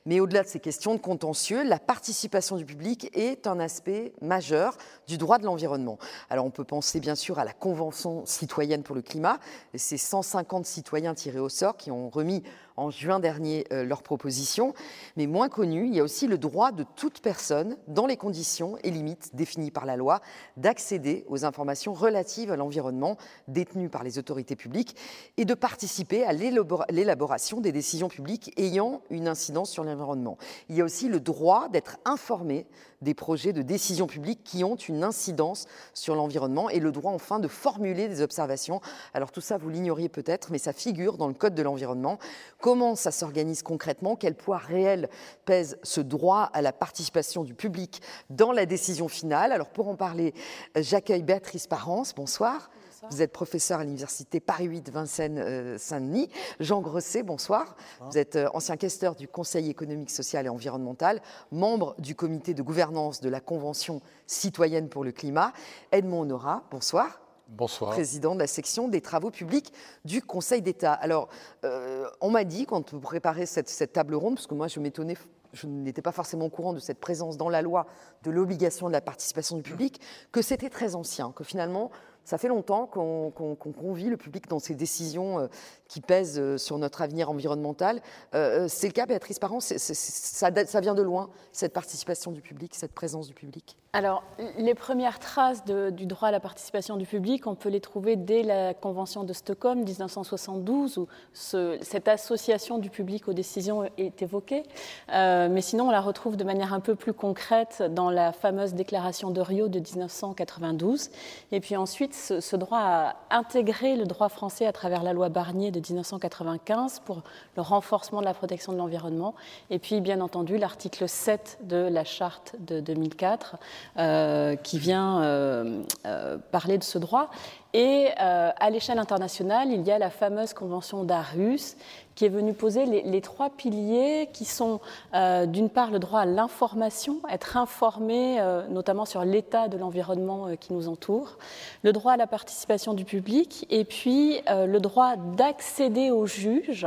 Mais 0.06 0.22
au-delà 0.22 0.44
de 0.44 0.48
ces 0.48 0.62
questions 0.62 0.95
de 0.95 1.02
contentieux, 1.02 1.66
la 1.66 1.80
participation 1.80 2.56
du 2.56 2.64
public 2.64 3.10
est 3.14 3.45
un 3.45 3.60
aspect 3.60 4.14
majeur 4.22 4.78
du 5.06 5.18
droit 5.18 5.38
de 5.38 5.44
l'environnement. 5.44 5.99
Alors, 6.30 6.45
on 6.45 6.49
peut 6.49 6.64
penser 6.64 7.02
bien 7.02 7.16
sûr 7.16 7.38
à 7.38 7.44
la 7.44 7.52
Convention 7.52 8.20
citoyenne 8.26 8.84
pour 8.84 8.95
le 8.95 9.02
climat. 9.02 9.39
C'est 9.76 9.98
150 9.98 10.65
citoyens 10.65 11.14
tirés 11.14 11.39
au 11.39 11.49
sort 11.49 11.77
qui 11.77 11.91
ont 11.91 12.10
remis 12.10 12.43
en 12.77 12.89
juin 12.89 13.19
dernier 13.19 13.65
euh, 13.72 13.84
leurs 13.84 14.03
propositions. 14.03 14.73
Mais 15.18 15.27
moins 15.27 15.49
connu, 15.49 15.88
il 15.88 15.95
y 15.95 15.99
a 15.99 16.03
aussi 16.03 16.27
le 16.27 16.38
droit 16.38 16.72
de 16.72 16.85
toute 16.95 17.22
personne, 17.22 17.77
dans 17.88 18.06
les 18.06 18.18
conditions 18.18 18.77
et 18.84 18.91
limites 18.91 19.35
définies 19.35 19.72
par 19.72 19.85
la 19.85 19.95
loi, 19.95 20.22
d'accéder 20.57 21.26
aux 21.27 21.45
informations 21.45 21.93
relatives 21.93 22.52
à 22.52 22.56
l'environnement 22.56 23.18
détenues 23.48 23.89
par 23.89 24.03
les 24.03 24.18
autorités 24.18 24.56
publiques 24.56 24.95
et 25.38 25.45
de 25.45 25.53
participer 25.53 26.23
à 26.23 26.34
l'élaboration 26.34 27.61
des 27.61 27.72
décisions 27.72 28.10
publiques 28.10 28.53
ayant 28.57 29.02
une 29.10 29.27
incidence 29.27 29.69
sur 29.69 29.84
l'environnement. 29.84 30.38
Il 30.69 30.76
y 30.76 30.81
a 30.81 30.84
aussi 30.84 31.07
le 31.07 31.19
droit 31.19 31.69
d'être 31.69 31.98
informé 32.06 32.65
des 33.02 33.14
projets 33.14 33.53
de 33.53 33.61
décision 33.61 34.07
publique 34.07 34.43
qui 34.43 34.64
ont 34.64 34.76
une 34.76 35.03
incidence 35.03 35.65
sur 35.93 36.15
l'environnement 36.15 36.69
et 36.69 36.80
le 36.80 36.91
droit 36.91 37.11
enfin 37.11 37.39
de 37.39 37.48
formuler 37.48 38.07
des 38.07 38.22
observations. 38.22 38.80
Alors 39.14 39.31
tout 39.31 39.41
ça, 39.41 39.57
vous 39.57 39.69
l'ignoriez 39.69 40.10
peut-être, 40.10 40.52
mais 40.52 40.60
ça 40.60 40.73
figure 40.73 41.18
dans 41.18 41.27
le 41.27 41.34
Code 41.34 41.56
de 41.56 41.64
l'environnement. 41.64 42.19
Comment 42.61 42.95
ça 42.95 43.09
s'organise 43.09 43.63
concrètement? 43.63 44.15
Quel 44.15 44.35
poids 44.35 44.59
réel 44.59 45.09
pèse 45.45 45.79
ce 45.81 45.99
droit 45.99 46.43
à 46.53 46.61
la 46.61 46.71
participation 46.71 47.43
du 47.43 47.55
public 47.55 48.03
dans 48.29 48.51
la 48.51 48.67
décision 48.67 49.07
finale? 49.07 49.51
Alors 49.51 49.69
pour 49.69 49.88
en 49.88 49.95
parler, 49.95 50.35
j'accueille 50.75 51.23
Béatrice 51.23 51.65
Parence. 51.65 52.13
Bonsoir. 52.13 52.69
Vous 53.09 53.23
êtes 53.23 53.31
professeur 53.31 53.79
à 53.79 53.83
l'université 53.83 54.39
Paris 54.39 54.65
8 54.65 54.91
Vincennes-Saint-Denis. 54.91 56.29
Jean 56.59 56.81
Grosset, 56.81 57.23
bonsoir. 57.23 57.75
Vous 57.99 58.19
êtes 58.19 58.35
euh, 58.35 58.47
ancien 58.53 58.77
questeur 58.77 59.15
du 59.15 59.27
Conseil 59.27 59.71
économique, 59.71 60.11
social 60.11 60.45
et 60.45 60.49
environnemental, 60.49 61.19
membre 61.51 61.95
du 61.97 62.13
comité 62.13 62.53
de 62.53 62.61
gouvernance 62.61 63.19
de 63.19 63.29
la 63.29 63.39
Convention 63.39 64.01
citoyenne 64.27 64.88
pour 64.88 65.03
le 65.03 65.11
climat. 65.11 65.51
Edmond 65.91 66.21
Honora, 66.21 66.63
bonsoir. 66.69 67.21
Bonsoir. 67.52 67.91
Président 67.91 68.34
de 68.34 68.40
la 68.40 68.48
section 68.48 68.88
des 68.88 69.02
travaux 69.02 69.30
publics 69.30 69.73
du 70.06 70.22
Conseil 70.22 70.61
d'État. 70.61 70.94
Alors, 70.94 71.28
euh, 71.65 72.07
on 72.22 72.32
m'a 72.32 72.45
dit, 72.45 72.65
quand 72.65 72.94
vous 72.94 73.02
préparez 73.02 73.45
cette, 73.45 73.68
cette 73.68 73.91
table 73.91 74.15
ronde, 74.15 74.36
parce 74.36 74.48
que 74.48 74.53
moi 74.53 74.69
je 74.69 74.80
m'étonnais 74.80 75.18
je 75.53 75.68
n'étais 75.68 76.02
pas 76.02 76.14
forcément 76.14 76.45
au 76.45 76.49
courant 76.49 76.72
de 76.72 76.80
cette 76.80 76.99
présence 76.99 77.36
dans 77.36 77.49
la 77.49 77.61
loi 77.61 77.86
de 78.23 78.32
l'obligation 78.32 78.88
de 78.88 78.94
la 78.94 79.02
participation 79.02 79.57
du 79.57 79.64
public, 79.64 79.99
que 80.32 80.41
c'était 80.41 80.69
très 80.69 80.95
ancien, 80.95 81.34
que 81.34 81.44
finalement, 81.44 81.91
ça 82.23 82.38
fait 82.38 82.48
longtemps 82.48 82.85
qu'on 82.85 83.56
convie 83.56 84.06
le 84.06 84.18
public 84.18 84.48
dans 84.48 84.60
ces 84.60 84.76
décisions 84.76 85.39
euh, 85.39 85.48
qui 85.88 86.02
pèsent 86.02 86.39
euh, 86.39 86.57
sur 86.57 86.77
notre 86.77 87.02
avenir 87.02 87.30
environnemental. 87.30 88.02
Euh, 88.35 88.68
c'est 88.69 88.88
le 88.88 88.93
cas, 88.93 89.06
Béatrice 89.06 89.39
Parent, 89.39 89.60
ça, 89.60 89.77
ça, 89.77 90.81
vient 90.81 90.93
de 90.93 91.02
loin, 91.02 91.30
cette 91.52 91.73
participation 91.73 92.31
du 92.31 92.41
public, 92.41 92.76
cette 92.76 92.93
présence 92.93 93.27
du 93.27 93.34
public? 93.34 93.76
Alors, 93.93 94.23
les 94.57 94.73
premières 94.73 95.19
traces 95.19 95.65
du 95.65 96.06
droit 96.06 96.30
à 96.30 96.31
la 96.31 96.39
participation 96.39 96.95
du 96.95 97.06
public, 97.06 97.45
on 97.45 97.56
peut 97.56 97.68
les 97.68 97.81
trouver 97.81 98.15
dès 98.15 98.41
la 98.41 98.73
Convention 98.73 99.26
de 99.26 99.34
Stockholm 99.34 99.84
1972, 99.84 100.98
où 100.98 101.07
cette 101.34 102.07
association 102.07 102.77
du 102.77 102.89
public 102.89 103.27
aux 103.27 103.34
décisions 103.34 103.89
est 103.98 104.22
évoquée. 104.22 104.64
mais 105.10 105.61
sinon, 105.61 105.89
on 105.89 105.91
la 105.91 105.99
retrouve 105.99 106.38
de 106.38 106.45
manière 106.45 106.73
un 106.73 106.80
peu 106.80 106.95
plus 106.95 107.11
concrète 107.11 107.84
dans 107.89 108.10
la 108.10 108.31
fameuse 108.31 108.73
déclaration 108.73 109.30
de 109.30 109.41
Rio 109.41 109.68
de 109.68 109.80
1992. 109.80 111.10
Et 111.52 111.60
puis 111.60 111.76
ensuite, 111.76 112.10
ce, 112.13 112.55
droit 112.55 112.79
a 112.79 113.15
intégré 113.29 113.95
le 113.95 114.05
droit 114.05 114.29
français 114.29 114.65
à 114.65 114.71
travers 114.71 115.03
la 115.03 115.13
loi 115.13 115.29
Barnier 115.29 115.71
de 115.71 115.79
1995 115.79 117.01
pour 117.05 117.21
le 117.55 117.61
renforcement 117.61 118.19
de 118.19 118.25
la 118.25 118.33
protection 118.33 118.73
de 118.73 118.77
l'environnement. 118.77 119.35
Et 119.69 119.79
puis, 119.79 120.01
bien 120.01 120.21
entendu, 120.21 120.57
l'article 120.57 121.07
7 121.07 121.59
de 121.63 121.77
la 121.77 122.03
charte 122.03 122.55
de 122.59 122.79
2004 122.79 123.57
euh, 123.97 124.55
qui 124.55 124.79
vient 124.79 125.21
euh, 125.21 125.83
euh, 126.05 126.38
parler 126.51 126.77
de 126.77 126.83
ce 126.83 126.97
droit. 126.97 127.29
Et 127.73 128.09
à 128.17 128.69
l'échelle 128.69 128.99
internationale, 128.99 129.71
il 129.71 129.83
y 129.83 129.91
a 129.91 129.97
la 129.97 130.09
fameuse 130.09 130.53
convention 130.53 131.05
d'Arhus 131.05 131.77
qui 132.22 132.26
est 132.27 132.30
venu 132.30 132.53
poser 132.53 132.85
les, 132.85 133.22
trois 133.22 133.49
piliers 133.49 134.30
qui 134.31 134.45
sont 134.45 134.80
euh, 135.15 135.48
d'une 135.48 135.72
part 135.72 135.89
le 135.89 135.98
droit 135.98 136.19
à 136.19 136.26
l'information, 136.26 137.18
être 137.31 137.57
informé 137.57 138.39
euh, 138.39 138.68
notamment 138.68 139.06
sur 139.06 139.26
l'état 139.26 139.68
de 139.68 139.76
l'environnement 139.76 140.45
euh, 140.45 140.56
qui 140.56 140.72
nous 140.72 140.88
entoure, 140.88 141.39
le 141.81 141.91
droit 141.91 142.11
à 142.11 142.18
la 142.18 142.27
participation 142.27 142.93
du 142.93 143.06
public 143.06 143.65
et 143.72 143.85
puis 143.85 144.39
le 144.48 144.77
droit 144.77 145.15
d'accéder 145.15 146.11
au 146.11 146.27
juge. 146.27 146.85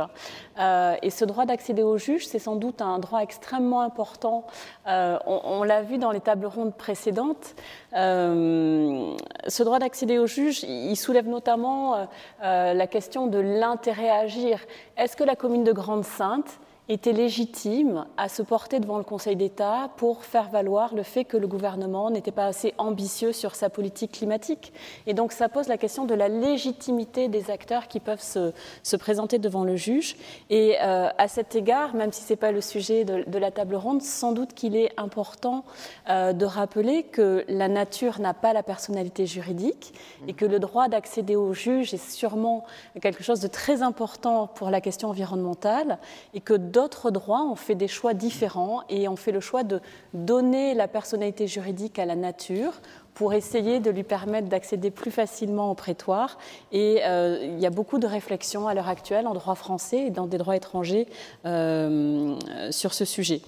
et 0.57 1.09
ce 1.09 1.25
droit 1.25 1.45
d'accéder 1.45 1.83
au 1.83 1.97
juge, 1.97 2.25
c'est 2.25 2.39
sans 2.39 2.55
doute 2.55 2.81
un 2.81 2.99
droit 2.99 3.19
extrêmement 3.19 3.81
important. 3.81 4.45
on, 4.85 5.41
on 5.43 5.63
l'a 5.63 5.81
vu 5.81 5.97
dans 5.97 6.11
les 6.11 6.21
tables 6.21 6.45
rondes 6.45 6.75
précédentes. 6.75 7.55
ce 7.91 9.63
droit 9.63 9.79
d'accéder 9.79 10.17
au 10.17 10.27
juge, 10.27 10.63
il 10.63 10.95
soulève 10.95 11.27
notamment 11.27 12.07
la 12.41 12.87
question 12.87 13.27
de 13.27 13.39
l'intérêt 13.39 14.09
à 14.09 14.19
agir. 14.19 14.59
Est-ce 14.97 15.17
que 15.17 15.25
la 15.25 15.35
commune 15.35 15.65
de 15.65 15.73
Grande-Sainte 15.73 16.57
était 16.87 17.13
légitime 17.13 18.05
à 18.15 18.29
se 18.29 18.43
porter 18.43 18.79
devant 18.79 18.97
le 18.97 19.03
Conseil 19.03 19.35
d'État 19.35 19.89
pour 19.97 20.23
faire 20.23 20.49
valoir 20.49 20.93
le 20.93 21.01
fait 21.01 21.25
que 21.25 21.35
le 21.35 21.47
gouvernement 21.47 22.11
n'était 22.11 22.31
pas 22.31 22.45
assez 22.45 22.73
ambitieux 22.77 23.31
sur 23.31 23.55
sa 23.55 23.69
politique 23.69 24.11
climatique. 24.11 24.71
Et 25.07 25.13
donc 25.13 25.31
ça 25.31 25.49
pose 25.49 25.67
la 25.67 25.77
question 25.77 26.05
de 26.05 26.13
la 26.13 26.27
légitimité 26.27 27.27
des 27.27 27.49
acteurs 27.49 27.87
qui 27.87 27.99
peuvent 27.99 28.21
se, 28.21 28.51
se 28.83 28.95
présenter 28.95 29.39
devant 29.39 29.63
le 29.63 29.75
juge. 29.75 30.15
Et 30.51 30.75
euh, 30.81 31.09
à 31.17 31.27
cet 31.27 31.55
égard, 31.55 31.95
même 31.95 32.11
si 32.11 32.21
ce 32.21 32.33
n'est 32.33 32.37
pas 32.37 32.51
le 32.51 32.61
sujet 32.61 33.03
de, 33.03 33.23
de, 33.27 33.39
la 33.39 33.49
table 33.49 33.75
ronde, 33.75 34.03
sans 34.03 34.31
doute 34.31 34.53
qu'il 34.53 34.75
est 34.75 34.91
important 34.97 35.63
euh, 36.09 36.33
de 36.33 36.45
rappeler 36.45 37.03
que 37.03 37.45
la 37.47 37.67
nature 37.67 38.19
n'a 38.19 38.35
pas 38.35 38.53
la 38.53 38.61
personnalité 38.61 39.25
juridique 39.25 39.93
et 40.27 40.33
que 40.33 40.45
le 40.45 40.59
droit 40.59 40.87
d'accéder 40.87 41.35
au 41.35 41.53
juge 41.53 41.95
est 41.95 42.11
sûrement 42.11 42.63
quelque 43.01 43.23
chose 43.23 43.39
de 43.39 43.47
très 43.47 43.81
important 43.81 44.47
pour 44.47 44.69
la 44.69 44.81
question 44.81 45.09
environnementale 45.09 45.97
et 46.33 46.41
que 46.41 46.53
d'autres 46.75 47.09
droits 47.09 47.43
ont 47.43 47.55
fait 47.55 47.73
des 47.73 47.87
choix 47.87 48.13
différents 48.13 48.81
et 48.89 49.07
ont 49.07 49.15
fait 49.15 49.31
le 49.31 49.39
choix 49.39 49.63
de 49.63 49.79
donner 50.13 50.73
la 50.73 50.89
personnalité 50.89 51.47
juridique 51.47 51.97
à 51.99 52.05
la 52.05 52.17
nature 52.17 52.73
pour 53.13 53.33
essayer 53.33 53.79
de 53.79 53.89
lui 53.89 54.03
permettre 54.03 54.49
d'accéder 54.49 54.91
plus 54.91 55.09
facilement 55.09 55.71
au 55.71 55.73
prétoire. 55.73 56.37
Et 56.73 56.99
euh, 57.05 57.39
il 57.41 57.59
y 57.61 57.65
a 57.65 57.69
beaucoup 57.69 57.97
de 57.97 58.05
réflexions 58.05 58.67
à 58.67 58.73
l'heure 58.73 58.89
actuelle 58.89 59.25
en 59.25 59.33
droit 59.33 59.55
français 59.55 60.07
et 60.07 60.09
dans 60.09 60.27
des 60.27 60.37
droits 60.37 60.57
étrangers 60.57 61.07
euh, 61.45 62.35
sur 62.71 62.93
ce 62.93 63.05
sujet. 63.05 63.41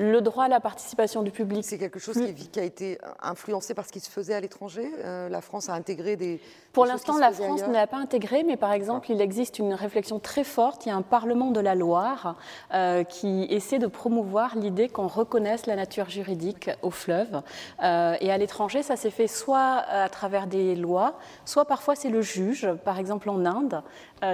Le 0.00 0.20
droit 0.20 0.44
à 0.44 0.48
la 0.48 0.60
participation 0.60 1.24
du 1.24 1.32
public. 1.32 1.64
C'est 1.64 1.76
quelque 1.76 1.98
chose 1.98 2.16
qui, 2.16 2.48
qui, 2.48 2.60
a 2.60 2.62
été 2.62 2.98
influencé 3.20 3.74
par 3.74 3.84
ce 3.84 3.90
qui 3.90 3.98
se 3.98 4.08
faisait 4.08 4.34
à 4.34 4.40
l'étranger 4.40 4.88
euh, 5.04 5.28
La 5.28 5.40
France 5.40 5.68
a 5.68 5.72
intégré 5.72 6.14
des. 6.14 6.40
Pour 6.72 6.86
l'instant, 6.86 7.18
la 7.18 7.32
France 7.32 7.66
ne 7.66 7.72
l'a 7.72 7.88
pas 7.88 7.96
intégré, 7.96 8.44
mais 8.44 8.56
par 8.56 8.70
exemple, 8.70 9.10
il 9.10 9.20
existe 9.20 9.58
une 9.58 9.74
réflexion 9.74 10.20
très 10.20 10.44
forte. 10.44 10.86
Il 10.86 10.90
y 10.90 10.92
a 10.92 10.94
un 10.94 11.02
Parlement 11.02 11.50
de 11.50 11.58
la 11.58 11.74
Loire 11.74 12.36
euh, 12.72 13.02
qui 13.02 13.48
essaie 13.50 13.80
de 13.80 13.88
promouvoir 13.88 14.56
l'idée 14.56 14.88
qu'on 14.88 15.08
reconnaisse 15.08 15.66
la 15.66 15.74
nature 15.74 16.08
juridique 16.08 16.70
au 16.82 16.90
fleuve. 16.90 17.42
Euh, 17.82 18.14
et 18.20 18.30
à 18.30 18.38
l'étranger, 18.38 18.84
ça 18.84 18.94
s'est 18.94 19.10
fait 19.10 19.26
soit 19.26 19.78
à 19.88 20.08
travers 20.08 20.46
des 20.46 20.76
lois, 20.76 21.18
soit 21.44 21.64
parfois 21.64 21.96
c'est 21.96 22.10
le 22.10 22.22
juge. 22.22 22.68
Par 22.84 23.00
exemple, 23.00 23.28
en 23.30 23.44
Inde, 23.44 23.82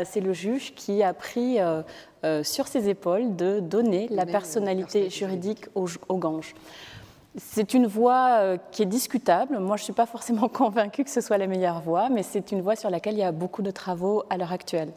c'est 0.04 0.20
le 0.20 0.32
juge 0.32 0.74
qui 0.74 1.02
a 1.02 1.12
pris 1.14 1.60
euh, 1.60 1.82
euh, 2.24 2.42
sur 2.42 2.66
ses 2.66 2.88
épaules 2.88 3.36
de 3.36 3.60
donner 3.60 4.08
la 4.08 4.26
personnalité 4.26 5.10
juridique 5.10 5.66
au, 5.74 5.86
au 6.08 6.16
Gange. 6.16 6.54
C'est 7.36 7.74
une 7.74 7.88
voie 7.88 8.56
qui 8.70 8.82
est 8.82 8.86
discutable. 8.86 9.58
Moi, 9.58 9.76
je 9.76 9.82
ne 9.82 9.84
suis 9.84 9.92
pas 9.92 10.06
forcément 10.06 10.48
convaincue 10.48 11.02
que 11.02 11.10
ce 11.10 11.20
soit 11.20 11.36
la 11.36 11.48
meilleure 11.48 11.80
voie, 11.80 12.08
mais 12.08 12.22
c'est 12.22 12.52
une 12.52 12.60
voie 12.60 12.76
sur 12.76 12.90
laquelle 12.90 13.14
il 13.14 13.20
y 13.20 13.24
a 13.24 13.32
beaucoup 13.32 13.62
de 13.62 13.72
travaux 13.72 14.22
à 14.30 14.36
l'heure 14.36 14.52
actuelle. 14.52 14.92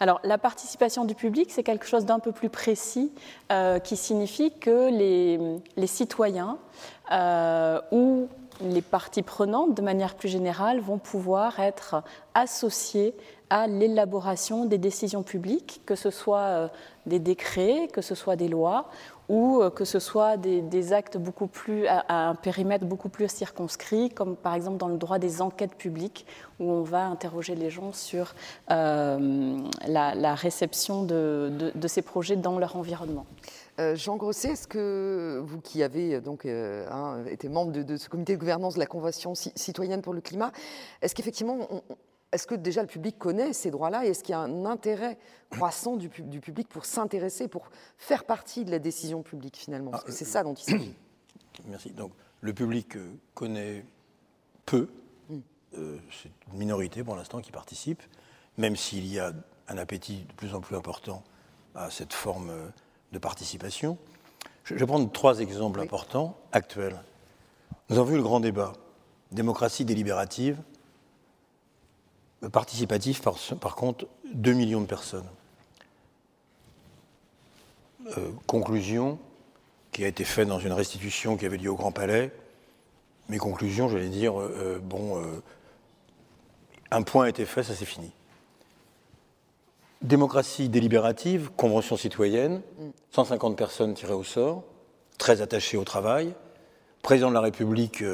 Alors, 0.00 0.20
la 0.24 0.38
participation 0.38 1.04
du 1.04 1.14
public, 1.14 1.50
c'est 1.50 1.62
quelque 1.62 1.86
chose 1.86 2.04
d'un 2.04 2.18
peu 2.18 2.32
plus 2.32 2.50
précis, 2.50 3.12
euh, 3.50 3.78
qui 3.78 3.96
signifie 3.96 4.52
que 4.52 4.90
les, 4.90 5.40
les 5.76 5.86
citoyens 5.86 6.58
euh, 7.12 7.80
ou 7.92 8.28
les 8.60 8.82
parties 8.82 9.22
prenantes, 9.22 9.74
de 9.74 9.82
manière 9.82 10.14
plus 10.14 10.28
générale, 10.28 10.80
vont 10.80 10.98
pouvoir 10.98 11.60
être 11.60 12.02
associés 12.34 13.14
à 13.50 13.66
l'élaboration 13.66 14.64
des 14.64 14.78
décisions 14.78 15.22
publiques, 15.22 15.82
que 15.86 15.94
ce 15.94 16.10
soit 16.10 16.70
des 17.06 17.18
décrets, 17.18 17.88
que 17.92 18.02
ce 18.02 18.14
soit 18.14 18.36
des 18.36 18.48
lois, 18.48 18.88
ou 19.28 19.62
que 19.74 19.84
ce 19.84 19.98
soit 19.98 20.36
des, 20.36 20.92
actes 20.92 21.16
beaucoup 21.16 21.46
plus 21.46 21.86
à, 21.86 22.28
un 22.28 22.34
périmètre 22.34 22.84
beaucoup 22.84 23.08
plus 23.08 23.28
circonscrit, 23.28 24.10
comme 24.10 24.36
par 24.36 24.54
exemple 24.54 24.76
dans 24.78 24.88
le 24.88 24.98
droit 24.98 25.18
des 25.18 25.42
enquêtes 25.42 25.74
publiques, 25.74 26.26
où 26.60 26.70
on 26.70 26.82
va 26.82 27.06
interroger 27.06 27.54
les 27.54 27.70
gens 27.70 27.92
sur 27.92 28.34
euh, 28.70 29.58
la, 29.86 30.34
réception 30.34 31.04
de, 31.04 31.72
ces 31.86 32.02
projets 32.02 32.36
dans 32.36 32.58
leur 32.58 32.76
environnement. 32.76 33.26
Euh, 33.78 33.94
Jean 33.94 34.16
Grosset, 34.16 34.52
est-ce 34.52 34.66
que 34.66 35.42
vous 35.44 35.60
qui 35.60 35.82
avez 35.82 36.20
donc 36.20 36.46
euh, 36.46 36.86
hein, 36.90 37.24
été 37.30 37.48
membre 37.48 37.72
de, 37.72 37.96
ce 37.96 38.08
comité 38.08 38.34
de 38.34 38.40
gouvernance 38.40 38.74
de 38.74 38.80
la 38.80 38.86
Convention 38.86 39.34
citoyenne 39.34 40.00
pour 40.02 40.14
le 40.14 40.20
climat, 40.20 40.50
est-ce 41.02 41.14
qu'effectivement 41.14 41.58
est-ce 42.36 42.46
que 42.46 42.54
déjà 42.54 42.82
le 42.82 42.86
public 42.86 43.18
connaît 43.18 43.52
ces 43.54 43.70
droits-là 43.70 44.04
et 44.04 44.10
est-ce 44.10 44.22
qu'il 44.22 44.32
y 44.32 44.34
a 44.34 44.40
un 44.40 44.66
intérêt 44.66 45.18
croissant 45.50 45.96
du, 45.96 46.08
du 46.08 46.40
public 46.40 46.68
pour 46.68 46.84
s'intéresser, 46.84 47.48
pour 47.48 47.70
faire 47.96 48.24
partie 48.24 48.66
de 48.66 48.70
la 48.70 48.78
décision 48.78 49.22
publique 49.22 49.56
finalement? 49.56 49.90
Parce 49.90 50.04
que 50.04 50.12
c'est 50.12 50.26
ça 50.26 50.44
dont 50.44 50.52
il 50.52 50.62
s'agit. 50.62 50.94
Merci. 51.66 51.90
Donc 51.90 52.12
le 52.42 52.52
public 52.52 52.98
connaît 53.34 53.86
peu, 54.66 54.90
mm. 55.30 55.38
euh, 55.78 55.98
c'est 56.12 56.30
une 56.52 56.58
minorité 56.58 57.02
pour 57.02 57.16
l'instant 57.16 57.40
qui 57.40 57.52
participe, 57.52 58.02
même 58.58 58.76
s'il 58.76 59.06
y 59.06 59.18
a 59.18 59.32
un 59.68 59.78
appétit 59.78 60.26
de 60.28 60.32
plus 60.34 60.54
en 60.54 60.60
plus 60.60 60.76
important 60.76 61.24
à 61.74 61.90
cette 61.90 62.12
forme 62.12 62.52
de 63.12 63.18
participation. 63.18 63.96
Je 64.64 64.74
vais 64.74 64.86
prendre 64.86 65.10
trois 65.10 65.40
exemples 65.40 65.80
oui. 65.80 65.86
importants, 65.86 66.36
actuels. 66.52 67.00
Nous 67.88 67.96
avons 67.96 68.10
vu 68.10 68.16
le 68.16 68.22
grand 68.22 68.40
débat, 68.40 68.74
démocratie 69.32 69.86
délibérative, 69.86 70.58
participatif, 72.52 73.22
par, 73.22 73.76
contre, 73.76 74.06
2 74.34 74.52
millions 74.52 74.80
de 74.80 74.86
personnes. 74.86 75.26
Euh, 78.18 78.30
conclusion 78.46 79.18
qui 79.90 80.04
a 80.04 80.08
été 80.08 80.24
faite 80.24 80.48
dans 80.48 80.60
une 80.60 80.72
restitution 80.72 81.36
qui 81.36 81.46
avait 81.46 81.56
lieu 81.56 81.70
au 81.70 81.76
Grand 81.76 81.92
Palais. 81.92 82.30
Mes 83.28 83.38
conclusions, 83.38 83.88
j'allais 83.88 84.08
dire, 84.08 84.38
euh, 84.40 84.80
bon, 84.82 85.20
euh, 85.20 85.42
un 86.90 87.02
point 87.02 87.24
a 87.24 87.28
été 87.28 87.44
fait, 87.46 87.62
ça 87.62 87.74
c'est 87.74 87.86
fini. 87.86 88.12
Démocratie 90.02 90.68
délibérative, 90.68 91.50
convention 91.56 91.96
citoyenne, 91.96 92.60
150 93.12 93.56
personnes 93.56 93.94
tirées 93.94 94.12
au 94.12 94.22
sort, 94.22 94.62
très 95.18 95.40
attachées 95.40 95.78
au 95.78 95.84
travail. 95.84 96.34
président 97.02 97.30
de 97.30 97.34
la 97.34 97.40
République 97.40 98.04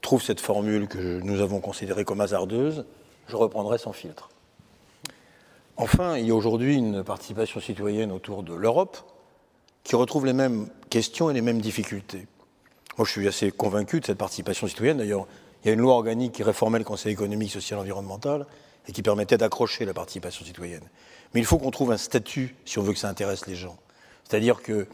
trouve 0.00 0.22
cette 0.22 0.40
formule 0.40 0.88
que 0.88 1.20
nous 1.20 1.40
avons 1.42 1.60
considérée 1.60 2.04
comme 2.04 2.20
hasardeuse 2.20 2.86
je 3.28 3.36
reprendrai 3.36 3.78
sans 3.78 3.92
filtre. 3.92 4.30
Enfin, 5.76 6.16
il 6.16 6.26
y 6.26 6.30
a 6.30 6.34
aujourd'hui 6.34 6.76
une 6.76 7.04
participation 7.04 7.60
citoyenne 7.60 8.10
autour 8.10 8.42
de 8.42 8.54
l'Europe 8.54 8.96
qui 9.84 9.94
retrouve 9.94 10.26
les 10.26 10.32
mêmes 10.32 10.68
questions 10.90 11.30
et 11.30 11.34
les 11.34 11.42
mêmes 11.42 11.60
difficultés. 11.60 12.26
Moi, 12.96 13.04
je 13.04 13.10
suis 13.10 13.28
assez 13.28 13.50
convaincu 13.50 14.00
de 14.00 14.06
cette 14.06 14.18
participation 14.18 14.66
citoyenne. 14.66 14.98
D'ailleurs, 14.98 15.26
il 15.62 15.68
y 15.68 15.70
a 15.70 15.74
une 15.74 15.80
loi 15.80 15.94
organique 15.94 16.32
qui 16.32 16.42
réformait 16.42 16.78
le 16.78 16.84
Conseil 16.84 17.12
économique, 17.12 17.50
social 17.50 17.78
et 17.78 17.82
environnemental 17.82 18.46
et 18.88 18.92
qui 18.92 19.02
permettait 19.02 19.36
d'accrocher 19.36 19.84
la 19.84 19.92
participation 19.92 20.44
citoyenne. 20.44 20.84
Mais 21.34 21.40
il 21.40 21.46
faut 21.46 21.58
qu'on 21.58 21.70
trouve 21.70 21.92
un 21.92 21.96
statut 21.98 22.56
si 22.64 22.78
on 22.78 22.82
veut 22.82 22.92
que 22.92 22.98
ça 22.98 23.08
intéresse 23.08 23.46
les 23.46 23.54
gens. 23.54 23.76
C'est-à-dire 24.24 24.62
que 24.62 24.86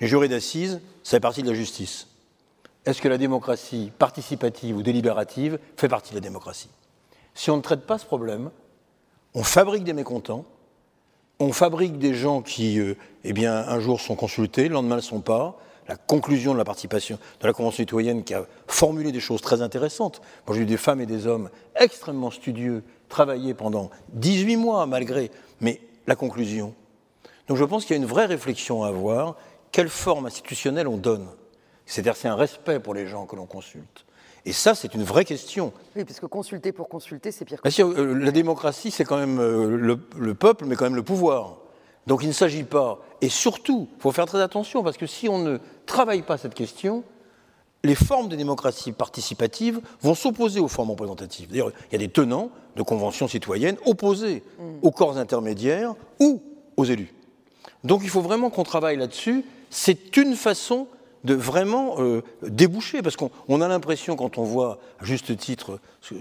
les 0.00 0.06
jurés 0.06 0.28
d'assises, 0.28 0.80
ça 1.02 1.16
fait 1.16 1.20
partie 1.20 1.42
de 1.42 1.48
la 1.48 1.54
justice. 1.54 2.08
Est-ce 2.86 3.02
que 3.02 3.08
la 3.08 3.18
démocratie 3.18 3.92
participative 3.98 4.76
ou 4.76 4.82
délibérative 4.82 5.58
fait 5.76 5.88
partie 5.88 6.10
de 6.10 6.16
la 6.16 6.20
démocratie? 6.20 6.70
Si 7.36 7.50
on 7.50 7.58
ne 7.58 7.62
traite 7.62 7.86
pas 7.86 7.98
ce 7.98 8.06
problème, 8.06 8.50
on 9.34 9.44
fabrique 9.44 9.84
des 9.84 9.92
mécontents, 9.92 10.44
on 11.38 11.52
fabrique 11.52 11.98
des 11.98 12.14
gens 12.14 12.40
qui, 12.40 12.80
euh, 12.80 12.96
eh 13.24 13.34
bien, 13.34 13.54
un 13.54 13.78
jour 13.78 14.00
sont 14.00 14.16
consultés, 14.16 14.68
le 14.68 14.74
lendemain 14.74 14.96
ne 14.96 15.00
le 15.00 15.06
sont 15.06 15.20
pas. 15.20 15.58
La 15.86 15.96
conclusion 15.96 16.52
de 16.52 16.58
la 16.58 16.64
participation 16.64 17.18
de 17.40 17.46
la 17.46 17.52
Convention 17.52 17.82
citoyenne 17.82 18.24
qui 18.24 18.34
a 18.34 18.46
formulé 18.66 19.12
des 19.12 19.20
choses 19.20 19.42
très 19.42 19.62
intéressantes. 19.62 20.20
Moi, 20.46 20.56
j'ai 20.56 20.62
eu 20.62 20.66
des 20.66 20.78
femmes 20.78 21.00
et 21.00 21.06
des 21.06 21.28
hommes 21.28 21.50
extrêmement 21.76 22.32
studieux, 22.32 22.82
travailler 23.08 23.54
pendant 23.54 23.90
18 24.14 24.56
mois 24.56 24.86
malgré, 24.86 25.30
mais 25.60 25.80
la 26.06 26.16
conclusion. 26.16 26.74
Donc 27.46 27.58
je 27.58 27.64
pense 27.64 27.84
qu'il 27.84 27.94
y 27.94 27.98
a 27.98 28.02
une 28.02 28.08
vraie 28.08 28.26
réflexion 28.26 28.82
à 28.82 28.88
avoir. 28.88 29.36
Quelle 29.70 29.90
forme 29.90 30.26
institutionnelle 30.26 30.88
on 30.88 30.96
donne? 30.96 31.28
C'est-à-dire 31.84 32.16
c'est 32.16 32.28
un 32.28 32.34
respect 32.34 32.80
pour 32.80 32.94
les 32.94 33.06
gens 33.06 33.26
que 33.26 33.36
l'on 33.36 33.46
consulte. 33.46 34.05
Et 34.46 34.52
ça, 34.52 34.76
c'est 34.76 34.94
une 34.94 35.02
vraie 35.02 35.24
question. 35.24 35.72
Oui, 35.96 36.04
parce 36.04 36.20
que 36.20 36.26
consulter 36.26 36.70
pour 36.70 36.88
consulter, 36.88 37.32
c'est 37.32 37.44
pire. 37.44 37.60
Que 37.60 37.82
euh, 37.82 38.14
la 38.14 38.30
démocratie, 38.30 38.92
c'est 38.92 39.04
quand 39.04 39.18
même 39.18 39.40
euh, 39.40 39.76
le, 39.76 39.98
le, 40.16 40.34
peuple, 40.34 40.66
mais 40.66 40.76
quand 40.76 40.84
même 40.84 40.94
le 40.94 41.02
pouvoir. 41.02 41.58
Donc 42.06 42.22
il 42.22 42.28
ne 42.28 42.32
s'agit 42.32 42.62
pas, 42.62 43.00
et 43.20 43.28
surtout, 43.28 43.88
il 43.96 44.00
faut 44.00 44.12
faire 44.12 44.26
très 44.26 44.40
attention, 44.40 44.84
parce 44.84 44.96
que 44.96 45.08
si 45.08 45.28
on 45.28 45.38
ne 45.38 45.58
travaille 45.86 46.22
pas 46.22 46.38
cette 46.38 46.54
question, 46.54 47.02
les 47.82 47.96
formes 47.96 48.28
de 48.28 48.36
démocratie 48.36 48.92
participative 48.92 49.80
vont 50.00 50.14
s'opposer 50.14 50.60
aux 50.60 50.68
formes 50.68 50.90
représentatives. 50.90 51.48
D'ailleurs, 51.48 51.72
il 51.90 51.92
y 51.92 51.96
a 51.96 52.06
des 52.06 52.08
tenants 52.08 52.50
de 52.76 52.82
conventions 52.84 53.26
citoyennes 53.26 53.76
opposés 53.84 54.44
mmh. 54.58 54.62
aux 54.82 54.92
corps 54.92 55.18
intermédiaires 55.18 55.94
ou 56.20 56.40
aux 56.76 56.84
élus. 56.84 57.12
Donc 57.82 58.02
il 58.04 58.10
faut 58.10 58.20
vraiment 58.20 58.50
qu'on 58.50 58.62
travaille 58.62 58.96
là-dessus. 58.96 59.44
C'est 59.70 60.16
une 60.16 60.36
façon 60.36 60.86
de 61.26 61.34
vraiment 61.34 61.96
euh, 61.98 62.22
déboucher, 62.42 63.02
parce 63.02 63.16
qu'on 63.16 63.60
a 63.60 63.68
l'impression, 63.68 64.16
quand 64.16 64.38
on 64.38 64.44
voit, 64.44 64.78
à 65.00 65.04
juste 65.04 65.36
titre, 65.36 65.80
ce 66.00 66.14
que 66.14 66.20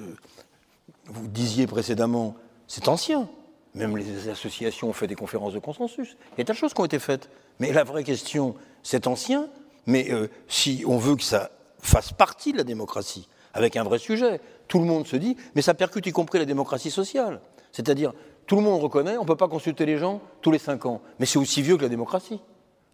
vous 1.05 1.27
disiez 1.27 1.67
précédemment, 1.67 2.35
c'est 2.67 2.87
ancien. 2.87 3.29
Même 3.75 3.95
les 3.95 4.29
associations 4.29 4.89
ont 4.89 4.93
fait 4.93 5.07
des 5.07 5.15
conférences 5.15 5.53
de 5.53 5.59
consensus. 5.59 6.17
Il 6.33 6.39
y 6.39 6.41
a 6.41 6.43
de 6.43 6.53
choses 6.53 6.73
qui 6.73 6.81
ont 6.81 6.85
été 6.85 6.99
faites. 6.99 7.29
Mais 7.59 7.71
la 7.71 7.83
vraie 7.83 8.03
question, 8.03 8.55
c'est 8.83 9.07
ancien, 9.07 9.47
mais 9.85 10.11
euh, 10.11 10.27
si 10.47 10.83
on 10.87 10.97
veut 10.97 11.15
que 11.15 11.23
ça 11.23 11.51
fasse 11.79 12.11
partie 12.11 12.51
de 12.51 12.57
la 12.57 12.63
démocratie, 12.63 13.29
avec 13.53 13.77
un 13.77 13.83
vrai 13.83 13.99
sujet, 13.99 14.41
tout 14.67 14.79
le 14.79 14.85
monde 14.85 15.05
se 15.05 15.15
dit, 15.15 15.37
mais 15.53 15.61
ça 15.61 15.73
percute 15.73 16.07
y 16.07 16.11
compris 16.11 16.39
la 16.39 16.45
démocratie 16.45 16.91
sociale. 16.91 17.39
C'est-à-dire, 17.71 18.11
tout 18.47 18.55
le 18.55 18.63
monde 18.63 18.81
reconnaît, 18.81 19.17
on 19.17 19.21
ne 19.21 19.27
peut 19.27 19.35
pas 19.35 19.47
consulter 19.47 19.85
les 19.85 19.97
gens 19.97 20.21
tous 20.41 20.51
les 20.51 20.57
cinq 20.57 20.85
ans. 20.85 21.01
Mais 21.19 21.25
c'est 21.25 21.39
aussi 21.39 21.61
vieux 21.61 21.77
que 21.77 21.83
la 21.83 21.89
démocratie. 21.89 22.39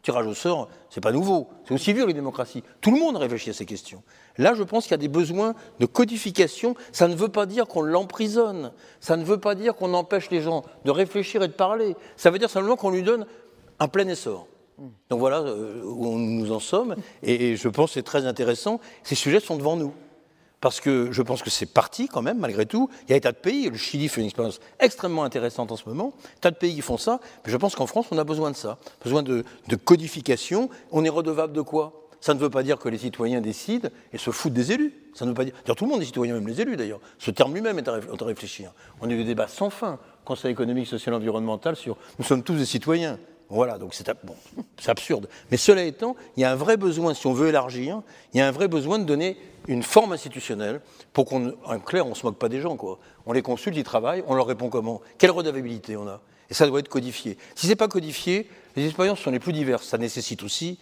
Tirage 0.01 0.25
au 0.25 0.33
sort, 0.33 0.67
c'est 0.89 1.01
pas 1.01 1.11
nouveau. 1.11 1.47
C'est 1.65 1.73
aussi 1.73 1.93
vieux 1.93 2.07
les 2.07 2.13
démocraties. 2.13 2.63
Tout 2.81 2.91
le 2.91 2.99
monde 2.99 3.17
réfléchit 3.17 3.51
à 3.51 3.53
ces 3.53 3.65
questions. 3.65 4.01
Là, 4.37 4.53
je 4.55 4.63
pense 4.63 4.85
qu'il 4.85 4.91
y 4.91 4.95
a 4.95 4.97
des 4.97 5.07
besoins 5.07 5.53
de 5.79 5.85
codification. 5.85 6.75
Ça 6.91 7.07
ne 7.07 7.15
veut 7.15 7.29
pas 7.29 7.45
dire 7.45 7.67
qu'on 7.67 7.81
l'emprisonne. 7.81 8.71
Ça 8.99 9.15
ne 9.15 9.23
veut 9.23 9.39
pas 9.39 9.53
dire 9.53 9.75
qu'on 9.75 9.93
empêche 9.93 10.31
les 10.31 10.41
gens 10.41 10.63
de 10.85 10.91
réfléchir 10.91 11.43
et 11.43 11.47
de 11.47 11.53
parler. 11.53 11.95
Ça 12.15 12.31
veut 12.31 12.39
dire 12.39 12.49
simplement 12.49 12.75
qu'on 12.77 12.89
lui 12.89 13.03
donne 13.03 13.27
un 13.79 13.87
plein 13.87 14.07
essor. 14.07 14.47
Donc 15.09 15.19
voilà 15.19 15.41
euh, 15.41 15.83
où 15.83 16.17
nous 16.17 16.51
en 16.51 16.59
sommes. 16.59 16.95
Et 17.21 17.55
je 17.55 17.67
pense 17.67 17.91
que 17.91 17.93
c'est 17.95 18.03
très 18.03 18.25
intéressant. 18.25 18.79
Ces 19.03 19.15
sujets 19.15 19.39
sont 19.39 19.57
devant 19.57 19.75
nous. 19.75 19.93
Parce 20.61 20.79
que 20.79 21.11
je 21.11 21.21
pense 21.23 21.41
que 21.41 21.49
c'est 21.49 21.65
parti 21.65 22.07
quand 22.07 22.21
même, 22.21 22.37
malgré 22.37 22.67
tout. 22.67 22.89
Il 23.07 23.11
y 23.11 23.13
a 23.13 23.17
des 23.17 23.21
tas 23.21 23.31
de 23.31 23.37
pays, 23.37 23.69
le 23.69 23.77
Chili 23.77 24.07
fait 24.07 24.21
une 24.21 24.27
expérience 24.27 24.59
extrêmement 24.79 25.23
intéressante 25.23 25.71
en 25.71 25.75
ce 25.75 25.89
moment, 25.89 26.13
tas 26.39 26.51
de 26.51 26.55
pays 26.55 26.75
qui 26.75 26.81
font 26.81 26.97
ça, 26.97 27.19
mais 27.43 27.51
je 27.51 27.57
pense 27.57 27.75
qu'en 27.75 27.87
France, 27.87 28.05
on 28.11 28.17
a 28.19 28.23
besoin 28.23 28.51
de 28.51 28.55
ça, 28.55 28.77
besoin 29.03 29.23
de, 29.23 29.43
codification. 29.83 30.69
On 30.91 31.03
est 31.03 31.09
redevable 31.09 31.53
de 31.53 31.61
quoi? 31.61 32.07
Ça 32.21 32.35
ne 32.35 32.39
veut 32.39 32.51
pas 32.51 32.61
dire 32.61 32.77
que 32.77 32.87
les 32.87 32.99
citoyens 32.99 33.41
décident 33.41 33.89
et 34.13 34.19
se 34.19 34.29
foutent 34.29 34.53
des 34.53 34.71
élus. 34.71 34.93
Ça 35.15 35.25
tout 35.25 35.85
le 35.85 35.89
monde 35.89 36.03
est 36.03 36.05
citoyen, 36.05 36.35
même 36.35 36.47
les 36.47 36.61
élus 36.61 36.77
d'ailleurs. 36.77 36.99
Ce 37.17 37.31
terme 37.31 37.53
lui-même 37.55 37.79
est 37.79 37.87
à 37.87 37.99
réfléchir. 38.21 38.71
On 39.01 39.09
a 39.09 39.13
eu 39.13 39.17
des 39.17 39.23
débats 39.23 39.47
sans 39.47 39.71
fin, 39.71 39.97
Conseil 40.23 40.51
économique, 40.51 40.85
social, 40.85 41.15
environnemental, 41.15 41.75
sur 41.75 41.97
nous 42.19 42.25
sommes 42.25 42.43
tous 42.43 42.53
des 42.53 42.65
citoyens. 42.65 43.17
Voilà, 43.51 43.77
donc 43.77 43.93
c'est 43.93 44.09
absurde. 44.87 45.27
Mais 45.51 45.57
cela 45.57 45.83
étant, 45.83 46.15
il 46.37 46.41
y 46.41 46.45
a 46.45 46.51
un 46.53 46.55
vrai 46.55 46.77
besoin, 46.77 47.13
si 47.13 47.27
on 47.27 47.33
veut 47.33 47.49
élargir, 47.49 48.01
il 48.33 48.37
y 48.37 48.41
a 48.41 48.47
un 48.47 48.51
vrai 48.51 48.69
besoin 48.69 48.97
de 48.97 49.03
donner 49.03 49.35
une 49.67 49.83
forme 49.83 50.13
institutionnelle 50.13 50.79
pour 51.11 51.25
qu'on, 51.25 51.53
en 51.65 51.79
clair, 51.79 52.05
on 52.07 52.11
ne 52.11 52.15
se 52.15 52.25
moque 52.25 52.37
pas 52.37 52.47
des 52.47 52.61
gens. 52.61 52.77
Quoi. 52.77 52.97
On 53.25 53.33
les 53.33 53.41
consulte, 53.41 53.75
ils 53.75 53.83
travaillent, 53.83 54.23
on 54.27 54.35
leur 54.35 54.47
répond 54.47 54.69
comment? 54.69 55.01
Quelle 55.17 55.31
redevabilité 55.31 55.97
on 55.97 56.07
a? 56.07 56.21
Et 56.49 56.53
ça 56.53 56.65
doit 56.65 56.79
être 56.79 56.87
codifié. 56.87 57.37
Si 57.55 57.65
ce 57.65 57.71
n'est 57.71 57.75
pas 57.75 57.89
codifié, 57.89 58.49
les 58.77 58.85
expériences 58.85 59.19
sont 59.19 59.31
les 59.31 59.39
plus 59.39 59.51
diverses. 59.53 59.85
Ça 59.85 59.97
nécessite 59.97 60.43
aussi 60.43 60.79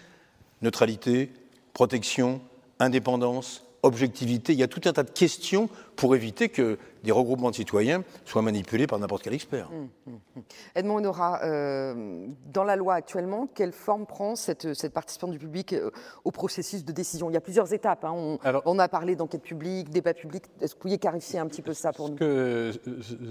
neutralité, 0.61 1.31
protection, 1.73 2.39
indépendance, 2.77 3.63
objectivité. 3.81 4.53
Il 4.53 4.59
y 4.59 4.63
a 4.63 4.67
tout 4.67 4.81
un 4.85 4.93
tas 4.93 5.03
de 5.03 5.09
questions 5.09 5.69
pour 5.95 6.15
éviter 6.15 6.49
que 6.49 6.77
des 7.03 7.11
regroupements 7.11 7.49
de 7.51 7.55
citoyens 7.55 8.03
soient 8.25 8.41
manipulés 8.41 8.87
par 8.87 8.99
n'importe 8.99 9.23
quel 9.23 9.33
expert. 9.33 9.69
Hum, 9.71 9.89
hum, 10.07 10.19
hum. 10.35 10.43
Edmond 10.75 10.97
Honora, 10.97 11.41
euh, 11.43 12.27
dans 12.51 12.63
la 12.63 12.75
loi 12.75 12.95
actuellement, 12.95 13.47
quelle 13.53 13.71
forme 13.71 14.05
prend 14.05 14.35
cette, 14.35 14.73
cette 14.73 14.93
participation 14.93 15.31
du 15.31 15.39
public 15.39 15.73
euh, 15.73 15.91
au 16.23 16.31
processus 16.31 16.83
de 16.83 16.91
décision? 16.91 17.29
Il 17.29 17.33
y 17.33 17.37
a 17.37 17.41
plusieurs 17.41 17.73
étapes. 17.73 18.05
Hein. 18.05 18.13
On, 18.13 18.39
on, 18.65 18.79
a 18.79 18.87
parlé 18.87 19.15
d'enquête 19.15 19.41
publique, 19.41 19.89
débat 19.89 20.13
public. 20.13 20.43
Est-ce 20.61 20.73
que 20.73 20.77
vous 20.77 20.81
pourriez 20.81 20.97
clarifier 20.97 21.39
un 21.39 21.47
petit 21.47 21.61
peu 21.61 21.73
ça 21.73 21.91
pour 21.91 22.07
ce 22.07 22.11
nous? 22.11 22.17
que, 22.17 22.71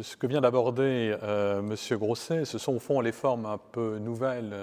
Ce 0.03 0.17
que 0.17 0.27
vient 0.27 0.41
d'aborder 0.41 1.17
euh, 1.23 1.61
M. 1.61 1.99
Grosset, 1.99 2.45
ce 2.45 2.59
sont 2.59 2.75
au 2.75 2.79
fond 2.79 3.01
les 3.01 3.13
formes 3.13 3.47
un 3.47 3.59
peu 3.59 3.99
nouvelles 3.99 4.55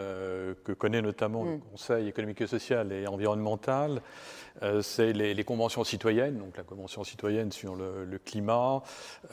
que 0.64 0.72
connaît 0.72 1.02
notamment 1.02 1.44
le 1.44 1.60
Conseil 1.72 2.07
économique 2.07 2.41
et 2.41 2.48
social 2.48 2.91
et 2.91 3.07
environnemental. 3.07 4.02
C'est 4.82 5.11
les, 5.11 5.44
conventions 5.44 5.84
citoyennes, 5.84 6.38
donc 6.38 6.56
la 6.56 6.64
Convention 6.64 7.03
citoyenne 7.03 7.52
sur 7.52 7.76
le, 7.76 8.19
climat, 8.23 8.84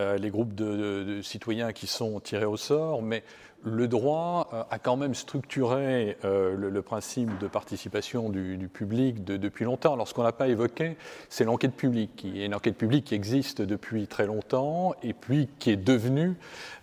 euh, 0.00 0.18
les 0.18 0.30
groupes 0.30 0.54
de, 0.54 1.20
citoyens 1.22 1.72
qui 1.72 1.86
sont 1.86 2.18
tirés 2.18 2.44
au 2.44 2.56
sort, 2.56 3.02
mais 3.02 3.22
le 3.64 3.86
droit 3.86 4.50
euh, 4.52 4.64
a 4.70 4.80
quand 4.80 4.96
même 4.96 5.14
structuré 5.14 6.16
euh, 6.24 6.56
le, 6.56 6.82
principe 6.82 7.38
de 7.38 7.46
participation 7.46 8.30
du, 8.30 8.68
public 8.68 9.22
depuis 9.22 9.64
longtemps. 9.64 9.92
Alors 9.94 10.08
ce 10.08 10.14
qu'on 10.14 10.24
n'a 10.24 10.32
pas 10.32 10.48
évoqué, 10.48 10.96
c'est 11.28 11.44
l'enquête 11.44 11.76
publique, 11.76 12.16
qui 12.16 12.42
est 12.42 12.46
une 12.46 12.54
enquête 12.54 12.76
publique 12.76 13.04
qui 13.04 13.14
existe 13.14 13.62
depuis 13.62 14.08
très 14.08 14.26
longtemps 14.26 14.94
et 15.04 15.12
puis 15.12 15.48
qui 15.60 15.70
est 15.70 15.76
devenue 15.76 16.34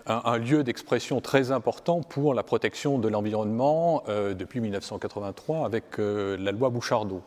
un, 0.06 0.38
lieu 0.38 0.64
d'expression 0.64 1.20
très 1.20 1.52
important 1.52 2.02
pour 2.02 2.34
la 2.34 2.44
protection 2.44 2.98
de 2.98 3.10
l'environnement 3.10 4.04
depuis 4.08 4.60
1983 4.60 5.66
avec 5.66 5.98
la 5.98 6.52
loi 6.52 6.70
Bouchardot. 6.70 7.22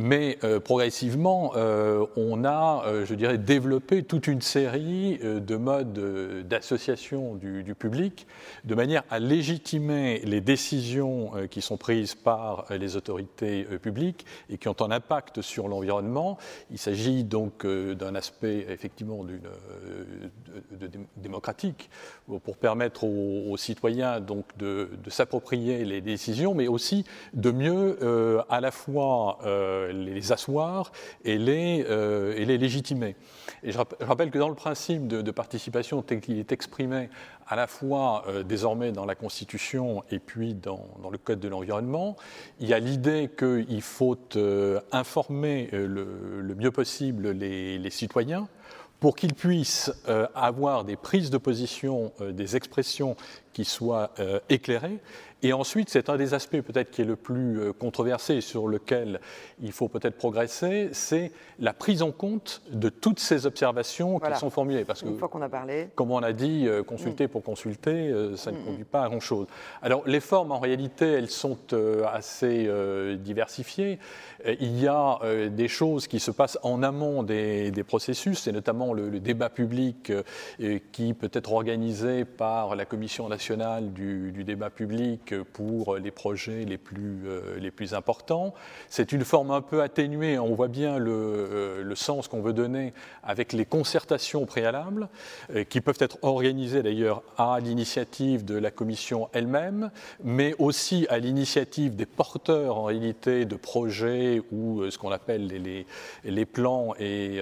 Mais 0.00 0.38
euh, 0.44 0.60
progressivement, 0.60 1.54
euh, 1.56 2.06
on 2.14 2.44
a, 2.44 2.84
euh, 2.86 3.04
je 3.04 3.14
dirais, 3.14 3.36
développé 3.36 4.04
toute 4.04 4.28
une 4.28 4.40
série 4.40 5.18
de 5.18 5.56
modes 5.56 6.46
d'association 6.46 7.34
du, 7.34 7.74
public 7.74 8.28
de 8.64 8.74
manière 8.76 9.02
à 9.10 9.18
légitimer 9.18 10.20
les 10.20 10.40
décisions 10.40 11.32
qui 11.50 11.60
sont 11.60 11.76
prises 11.76 12.14
par 12.14 12.66
les 12.70 12.96
autorités 12.96 13.64
publiques 13.82 14.24
et 14.48 14.56
qui 14.56 14.68
ont 14.68 14.80
un 14.80 14.90
impact 14.90 15.42
sur 15.42 15.66
l'environnement. 15.66 16.38
Il 16.70 16.78
s'agit 16.78 17.24
donc 17.24 17.66
d'un 17.66 18.14
aspect 18.14 18.66
effectivement 18.68 19.24
démocratique 21.16 21.90
pour 22.44 22.56
permettre 22.56 23.04
aux, 23.04 23.56
citoyens 23.56 24.20
donc 24.20 24.46
de, 24.56 24.88
s'approprier 25.08 25.84
les 25.84 26.00
décisions, 26.00 26.54
mais 26.54 26.68
aussi 26.68 27.04
de 27.34 27.50
mieux 27.50 27.98
à 28.48 28.60
la 28.60 28.70
fois 28.70 29.38
les 29.92 30.32
asseoir 30.32 30.92
et 31.24 31.38
les, 31.38 31.84
euh, 31.88 32.34
légitimer. 32.44 33.16
Et 33.62 33.72
je, 33.72 33.78
rappelle 34.00 34.30
que 34.30 34.38
dans 34.38 34.48
le 34.48 34.54
principe 34.54 35.06
de, 35.06 35.30
participation 35.30 36.02
tel 36.02 36.20
qu'il 36.20 36.38
est 36.38 36.52
exprimé 36.52 37.10
à 37.46 37.56
la 37.56 37.66
fois 37.66 38.24
euh, 38.28 38.42
désormais 38.42 38.92
dans 38.92 39.04
la 39.04 39.14
Constitution 39.14 40.02
et 40.10 40.18
puis 40.18 40.54
dans, 40.54 40.86
le 41.10 41.18
Code 41.18 41.40
de 41.40 41.48
l'environnement, 41.48 42.16
il 42.60 42.68
y 42.68 42.74
a 42.74 42.78
l'idée 42.78 43.30
qu'il 43.36 43.82
faut 43.82 44.18
euh, 44.36 44.80
informer 44.92 45.68
le, 45.72 46.54
mieux 46.56 46.70
possible 46.70 47.30
les 47.30 47.90
citoyens 47.90 48.48
pour 49.00 49.14
qu'ils 49.14 49.34
puissent 49.34 49.92
avoir 50.34 50.84
des 50.84 50.96
prises 50.96 51.30
de 51.30 51.38
position, 51.38 52.12
des 52.20 52.56
expressions 52.56 53.14
qui 53.52 53.64
soient 53.64 54.10
éclairées 54.48 54.98
et 55.42 55.52
ensuite, 55.52 55.88
c'est 55.88 56.08
un 56.08 56.16
des 56.16 56.34
aspects 56.34 56.60
peut-être 56.60 56.90
qui 56.90 57.02
est 57.02 57.04
le 57.04 57.14
plus 57.14 57.60
euh, 57.60 57.72
controversé 57.72 58.34
et 58.34 58.40
sur 58.40 58.66
lequel 58.66 59.20
il 59.62 59.70
faut 59.70 59.86
peut-être 59.86 60.16
progresser, 60.16 60.88
c'est 60.92 61.30
la 61.60 61.72
prise 61.72 62.02
en 62.02 62.10
compte 62.10 62.60
de 62.72 62.88
toutes 62.88 63.20
ces 63.20 63.46
observations 63.46 64.18
qui 64.18 64.36
sont 64.36 64.50
formulées. 64.50 64.84
Parce 64.84 65.02
que, 65.02 65.08
Une 65.08 65.18
fois 65.18 65.28
qu'on 65.28 65.42
a 65.42 65.48
parlé. 65.48 65.90
Comme 65.94 66.10
on 66.10 66.22
a 66.24 66.32
dit, 66.32 66.66
euh, 66.66 66.82
consulter 66.82 67.26
mm. 67.26 67.28
pour 67.28 67.44
consulter, 67.44 68.08
euh, 68.08 68.34
ça 68.34 68.50
ne 68.50 68.58
mm, 68.58 68.64
conduit 68.64 68.82
mm. 68.82 68.86
pas 68.86 69.04
à 69.04 69.08
grand-chose. 69.08 69.46
Alors, 69.80 70.02
les 70.06 70.18
formes, 70.18 70.50
en 70.50 70.58
réalité, 70.58 71.06
elles 71.06 71.30
sont 71.30 71.58
assez 72.12 72.68
diversifiées. 73.18 73.98
Il 74.44 74.80
y 74.80 74.86
a 74.86 75.18
des 75.48 75.68
choses 75.68 76.06
qui 76.06 76.20
se 76.20 76.30
passent 76.30 76.58
en 76.62 76.82
amont 76.82 77.22
des, 77.22 77.72
processus, 77.86 78.40
c'est 78.40 78.52
notamment 78.52 78.92
le, 78.92 79.08
le, 79.08 79.20
débat 79.20 79.50
public 79.50 80.12
qui 80.92 81.14
peut 81.14 81.30
être 81.32 81.52
organisé 81.52 82.24
par 82.24 82.76
la 82.76 82.84
Commission 82.84 83.28
nationale 83.28 83.92
du, 83.92 84.32
du 84.32 84.44
débat 84.44 84.70
public 84.70 85.27
pour 85.34 85.96
les 85.96 86.10
projets 86.10 86.64
les 86.64 86.78
plus, 86.78 87.20
euh, 87.26 87.58
les 87.58 87.70
plus 87.70 87.94
importants. 87.94 88.54
C'est 88.88 89.12
une 89.12 89.24
forme 89.24 89.50
un 89.50 89.60
peu 89.60 89.82
atténuée, 89.82 90.38
on 90.38 90.54
voit 90.54 90.68
bien 90.68 90.98
le, 90.98 91.12
euh, 91.12 91.82
le 91.82 91.94
sens 91.94 92.28
qu'on 92.28 92.40
veut 92.40 92.52
donner 92.52 92.92
avec 93.22 93.52
les 93.52 93.64
concertations 93.64 94.46
préalables, 94.46 95.08
euh, 95.54 95.64
qui 95.64 95.80
peuvent 95.80 95.98
être 96.00 96.18
organisées 96.22 96.82
d'ailleurs 96.82 97.22
à 97.36 97.58
l'initiative 97.60 98.44
de 98.44 98.56
la 98.56 98.70
Commission 98.70 99.28
elle-même, 99.32 99.90
mais 100.22 100.54
aussi 100.58 101.06
à 101.10 101.18
l'initiative 101.18 101.96
des 101.96 102.06
porteurs 102.06 102.78
en 102.78 102.84
réalité 102.84 103.44
de 103.44 103.56
projets 103.56 104.42
ou 104.52 104.88
ce 104.90 104.98
qu'on 104.98 105.10
appelle 105.10 105.46
les, 105.46 105.86
les, 106.24 106.46
plans 106.46 106.94
et, 106.98 107.40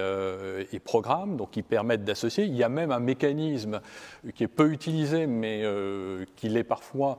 et, 0.72 0.78
programmes, 0.78 1.36
donc 1.36 1.50
qui 1.52 1.62
permettent 1.62 2.04
d'associer. 2.04 2.44
Il 2.44 2.56
y 2.56 2.62
a 2.62 2.68
même 2.68 2.90
un 2.90 3.00
mécanisme 3.00 3.80
qui 4.34 4.44
est 4.44 4.48
peu 4.48 4.70
utilisé, 4.72 5.26
mais 5.26 5.64
qui 6.36 6.48
l'est 6.48 6.64
parfois, 6.64 7.18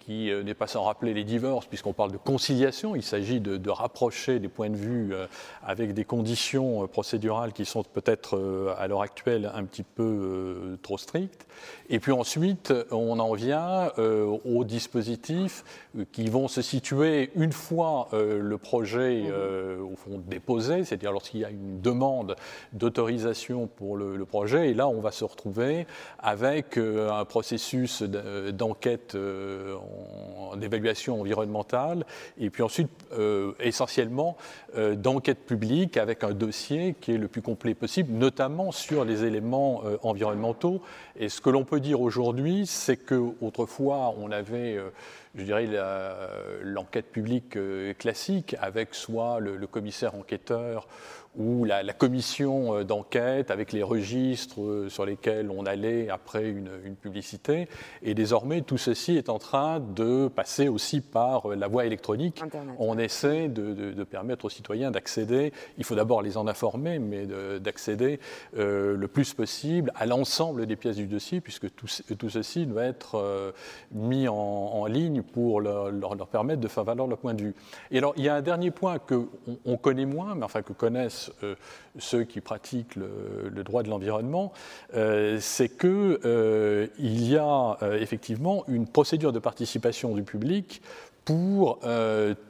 qui 0.00 0.30
euh, 0.30 0.42
n'est 0.42 0.54
pas 0.54 0.66
sans 0.66 0.84
rappeler 0.84 1.14
les 1.14 1.24
divorces, 1.24 1.66
puisqu'on 1.66 1.92
parle 1.92 2.12
de 2.12 2.18
conciliation. 2.18 2.94
Il 2.94 3.02
s'agit 3.02 3.40
de, 3.40 3.70
rapprocher 3.70 4.38
des 4.38 4.48
points 4.48 4.70
de 4.70 4.76
vue 4.76 5.14
euh, 5.14 5.26
avec 5.62 5.94
des 5.94 6.04
conditions 6.04 6.84
euh, 6.84 6.86
procédurales 6.86 7.52
qui 7.52 7.64
sont 7.64 7.82
peut-être 7.82 8.74
à 8.78 8.86
l'heure 8.86 9.02
actuelle 9.02 9.50
un 9.54 9.64
petit 9.64 9.82
peu 9.82 10.78
trop 10.82 10.98
strictes. 10.98 11.46
Et 11.90 11.98
puis 11.98 12.12
ensuite, 12.12 12.72
on 12.90 13.18
en 13.18 13.34
vient 13.34 13.90
aux 13.98 14.64
dispositifs 14.64 15.64
qui 16.12 16.28
vont 16.28 16.48
se 16.48 16.62
situer 16.62 17.30
une 17.36 17.52
fois 17.52 18.08
le 18.12 18.56
projet 18.56 19.22
mmh. 19.22 19.82
au 19.82 19.96
fond 19.96 20.22
déposé, 20.26 20.84
c'est-à-dire 20.84 21.12
lorsqu'il 21.12 21.40
y 21.40 21.44
a 21.44 21.50
une 21.50 21.80
demande 21.80 22.36
d'autorisation 22.72 23.66
pour 23.66 23.96
le, 23.96 24.16
le, 24.16 24.24
projet. 24.24 24.70
Et 24.70 24.74
là, 24.74 24.88
on 24.88 25.00
va 25.00 25.12
se 25.12 25.24
retrouver 25.24 25.86
avec 26.18 26.78
un 26.78 27.24
processus 27.24 28.02
d'enquête 28.02 29.16
d'évaluation 30.56 31.20
environnementale, 31.20 32.04
et 32.38 32.50
puis 32.50 32.62
ensuite 32.62 32.90
euh, 33.12 33.52
essentiellement 33.60 34.36
euh, 34.76 34.94
d'enquête 34.94 35.44
publique 35.46 35.96
avec 35.96 36.24
un 36.24 36.32
dossier 36.32 36.94
qui 37.00 37.12
est 37.12 37.18
le 37.18 37.28
plus 37.28 37.42
complet 37.42 37.74
possible, 37.74 38.12
notamment 38.12 38.72
sur 38.72 39.04
les 39.04 39.24
éléments 39.24 39.82
euh, 39.84 39.96
environnementaux. 40.02 40.80
Que 41.44 41.50
l'on 41.50 41.64
peut 41.64 41.78
dire 41.78 42.00
aujourd'hui, 42.00 42.66
c'est 42.66 42.96
qu'autrefois, 42.96 44.14
on 44.18 44.30
avait 44.32 44.80
je 45.36 45.42
dirais, 45.42 45.68
l'enquête 46.62 47.10
publique 47.10 47.58
classique 47.98 48.56
avec 48.60 48.94
soit 48.94 49.40
le, 49.40 49.66
commissaire 49.66 50.14
enquêteur 50.14 50.88
ou 51.36 51.64
la, 51.64 51.82
commission 51.92 52.76
euh, 52.76 52.84
d'enquête 52.84 53.50
avec 53.50 53.72
les 53.72 53.82
registres 53.82 54.60
euh, 54.60 54.88
sur 54.88 55.04
lesquels 55.04 55.50
on 55.50 55.66
allait 55.66 56.08
après 56.08 56.48
une, 56.48 56.68
publicité. 57.00 57.68
Et 58.02 58.14
désormais, 58.14 58.62
tout 58.62 58.78
ceci 58.78 59.16
est 59.16 59.28
en 59.28 59.38
train 59.38 59.80
de 59.80 60.28
passer 60.28 60.68
aussi 60.68 61.00
par 61.00 61.48
la 61.48 61.66
voie 61.66 61.86
électronique. 61.86 62.42
On 62.78 62.98
essaie 62.98 63.48
de, 63.48 64.04
permettre 64.04 64.44
aux 64.44 64.50
citoyens 64.50 64.90
d'accéder, 64.90 65.52
il 65.76 65.84
faut 65.84 65.94
d'abord 65.94 66.22
les 66.22 66.36
en 66.36 66.46
informer, 66.46 66.98
mais 66.98 67.26
d'accéder 67.58 68.20
le 68.54 69.06
plus 69.06 69.34
possible 69.34 69.92
à 69.96 70.06
l'ensemble 70.06 70.66
des 70.66 70.76
pièces 70.76 70.96
du 70.96 71.06
dossier, 71.06 71.40
puisque 71.40 71.74
tout, 71.74 71.86
tout 72.16 72.30
ceci 72.30 72.66
doit 72.66 72.84
être 72.84 73.52
mis 73.92 74.28
en, 74.28 74.86
ligne 74.86 75.22
pour 75.22 75.60
leur, 75.60 75.90
leur, 75.90 76.28
permettre 76.28 76.60
de 76.60 76.68
faire 76.68 76.84
valoir 76.84 77.08
leur 77.08 77.18
point 77.18 77.34
de 77.34 77.42
vue. 77.42 77.54
Et 77.90 77.98
alors, 77.98 78.14
il 78.16 78.24
y 78.24 78.28
a 78.28 78.36
un 78.36 78.42
dernier 78.42 78.70
point 78.70 78.98
qu'on 78.98 79.28
on 79.64 79.76
connaît 79.76 80.06
moins, 80.06 80.34
mais 80.34 80.44
enfin 80.44 80.62
que 80.62 80.72
connaissent 80.72 81.23
euh, 81.42 81.54
ceux 81.98 82.24
qui 82.24 82.40
pratiquent 82.40 82.96
le, 82.96 83.62
droit 83.62 83.82
de 83.82 83.88
l'environnement, 83.88 84.52
euh, 84.94 85.38
c'est 85.40 85.68
qu'il 85.68 86.18
euh, 86.24 86.88
y 86.98 87.36
a 87.36 87.78
effectivement 88.00 88.64
une 88.68 88.86
procédure 88.86 89.32
de 89.32 89.38
participation 89.38 90.14
du 90.14 90.22
public 90.22 90.82
pour 91.24 91.78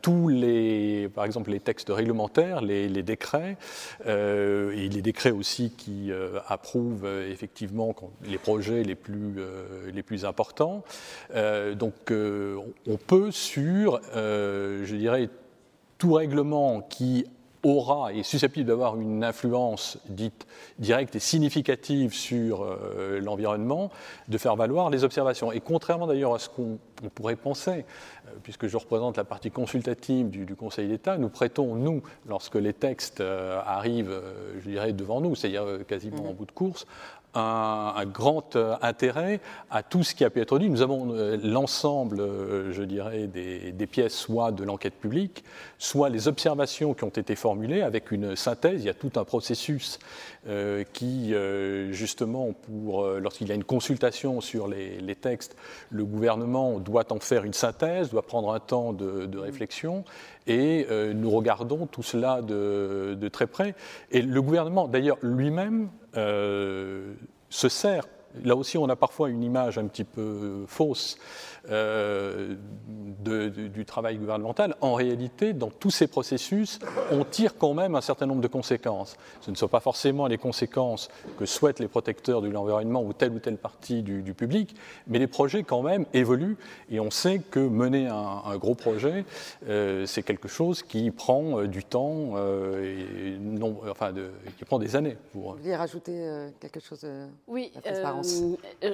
tous 0.02 0.28
les, 0.28 1.08
par 1.14 1.24
exemple, 1.24 1.52
les 1.52 1.60
textes 1.60 1.90
réglementaires, 1.90 2.60
les, 2.60 2.88
décrets, 3.04 3.56
et 4.04 4.88
les 4.88 5.00
décrets 5.00 5.30
aussi 5.30 5.70
qui 5.70 6.10
approuvent 6.48 7.06
effectivement 7.06 7.94
les 8.24 8.38
projets 8.38 8.82
les 8.82 8.96
plus, 8.96 9.36
les 9.92 10.02
plus 10.02 10.24
importants. 10.24 10.82
donc, 11.76 12.10
on 12.10 12.96
peut 12.96 13.30
sur, 13.30 14.00
je 14.12 14.96
dirais, 14.96 15.28
tout 15.98 16.12
règlement 16.12 16.80
qui 16.80 17.26
aura 17.64 18.12
et 18.12 18.20
est 18.20 18.22
susceptible 18.22 18.66
d'avoir 18.66 18.96
une 18.96 19.24
influence 19.24 19.98
dite 20.08 20.46
directe 20.78 21.16
et 21.16 21.18
significative 21.18 22.14
sur 22.14 22.62
euh, 22.62 23.20
l'environnement, 23.20 23.90
de 24.28 24.38
faire 24.38 24.56
valoir 24.56 24.90
les 24.90 25.04
observations. 25.04 25.52
Et 25.52 25.60
contrairement 25.60 26.06
d'ailleurs 26.06 26.34
à 26.34 26.38
ce 26.38 26.48
qu'on 26.48 26.78
pourrait 27.14 27.36
penser, 27.36 27.84
euh, 28.26 28.30
puisque 28.42 28.66
je 28.66 28.76
représente 28.76 29.16
la 29.16 29.24
partie 29.24 29.50
consultative 29.50 30.30
du, 30.30 30.54
Conseil 30.54 30.88
d'État, 30.88 31.18
nous 31.18 31.28
prêtons, 31.28 31.74
nous, 31.74 32.02
lorsque 32.28 32.54
les 32.54 32.72
textes 32.72 33.20
euh, 33.20 33.60
arrivent, 33.66 34.20
je 34.62 34.70
dirais, 34.70 34.92
devant 34.92 35.20
nous, 35.20 35.34
c'est-à-dire 35.34 35.64
quasiment 35.86 36.30
en 36.30 36.32
bout 36.32 36.46
de 36.46 36.52
course, 36.52 36.86
un, 37.34 38.06
grand 38.06 38.56
euh, 38.56 38.76
intérêt 38.82 39.40
à 39.70 39.82
tout 39.82 40.02
ce 40.02 40.14
qui 40.14 40.24
a 40.24 40.30
pu 40.30 40.40
être 40.40 40.58
dit. 40.58 40.68
Nous 40.68 40.82
avons 40.82 41.12
euh, 41.12 41.36
l'ensemble, 41.42 42.20
euh, 42.20 42.72
je 42.72 42.82
dirais, 42.82 43.26
des, 43.26 43.86
pièces, 43.86 44.14
soit 44.14 44.52
de 44.52 44.64
l'enquête 44.64 44.94
publique, 44.94 45.44
soit 45.78 46.08
les 46.08 46.28
observations 46.28 46.94
qui 46.94 47.04
ont 47.04 47.08
été 47.08 47.36
formulées 47.36 47.82
avec 47.82 48.10
une 48.10 48.34
synthèse. 48.34 48.82
Il 48.82 48.86
y 48.86 48.90
a 48.90 48.94
tout 48.94 49.12
un 49.16 49.24
processus 49.24 49.98
qui, 50.92 51.34
justement, 51.90 52.52
pour 52.52 53.06
lorsqu'il 53.06 53.48
y 53.48 53.52
a 53.52 53.54
une 53.54 53.64
consultation 53.64 54.40
sur 54.40 54.68
les, 54.68 55.14
textes, 55.14 55.56
le 55.90 56.04
gouvernement 56.04 56.78
doit 56.80 57.12
en 57.12 57.20
faire 57.20 57.44
une 57.44 57.52
synthèse, 57.52 58.10
doit 58.10 58.22
prendre 58.22 58.52
un 58.52 58.60
temps 58.60 58.92
de, 58.92 59.38
réflexion. 59.38 60.04
Et 60.46 60.86
nous 61.14 61.30
regardons 61.30 61.86
tout 61.86 62.02
cela 62.02 62.42
de, 62.42 63.28
très 63.32 63.46
près. 63.46 63.74
Et 64.10 64.22
le 64.22 64.42
gouvernement, 64.42 64.88
d'ailleurs, 64.88 65.18
lui-même, 65.22 65.90
se 66.14 67.68
sert. 67.68 68.06
Là 68.42 68.56
aussi, 68.56 68.78
on 68.78 68.88
a 68.88 68.96
parfois 68.96 69.28
une 69.28 69.42
image 69.42 69.78
un 69.78 69.86
petit 69.86 70.04
peu 70.04 70.64
fausse 70.66 71.16
euh, 71.70 72.54
du 73.24 73.86
travail 73.86 74.18
gouvernemental, 74.18 74.76
en 74.82 74.92
réalité, 74.94 75.54
dans 75.54 75.70
tous 75.70 75.90
ces 75.90 76.06
processus, 76.06 76.78
on 77.10 77.24
tire 77.24 77.56
quand 77.56 77.72
même 77.72 77.94
un 77.94 78.02
certain 78.02 78.26
nombre 78.26 78.42
de 78.42 78.48
conséquences. 78.48 79.16
Ce 79.40 79.50
ne 79.50 79.56
sont 79.56 79.68
pas 79.68 79.80
forcément 79.80 80.26
les 80.26 80.36
conséquences 80.36 81.08
que 81.38 81.46
souhaitent 81.46 81.80
les 81.80 81.88
protecteurs 81.88 82.42
de 82.42 82.48
l'environnement 82.48 83.02
ou 83.02 83.14
telle 83.14 83.32
ou 83.32 83.38
telle 83.38 83.56
partie 83.56 84.02
du, 84.02 84.34
public, 84.34 84.74
mais 85.06 85.18
les 85.18 85.26
projets 85.26 85.62
quand 85.62 85.82
même 85.82 86.04
évoluent 86.12 86.56
et 86.90 87.00
on 87.00 87.10
sait 87.10 87.38
que 87.38 87.60
mener 87.60 88.08
un, 88.08 88.56
gros 88.58 88.74
projet, 88.74 89.24
euh, 89.68 90.04
c'est 90.06 90.22
quelque 90.22 90.48
chose 90.48 90.82
qui 90.82 91.10
prend 91.10 91.60
euh, 91.60 91.66
du 91.66 91.84
temps 91.84 92.36
et 92.82 93.38
non, 93.40 93.80
enfin 93.90 94.12
qui 94.58 94.64
prend 94.64 94.78
des 94.78 94.96
années. 94.96 95.16
Pour... 95.32 95.52
Vous 95.52 95.58
vouliez 95.58 95.76
rajouter 95.76 96.50
quelque 96.60 96.80
chose 96.80 97.06
Oui, 97.46 97.72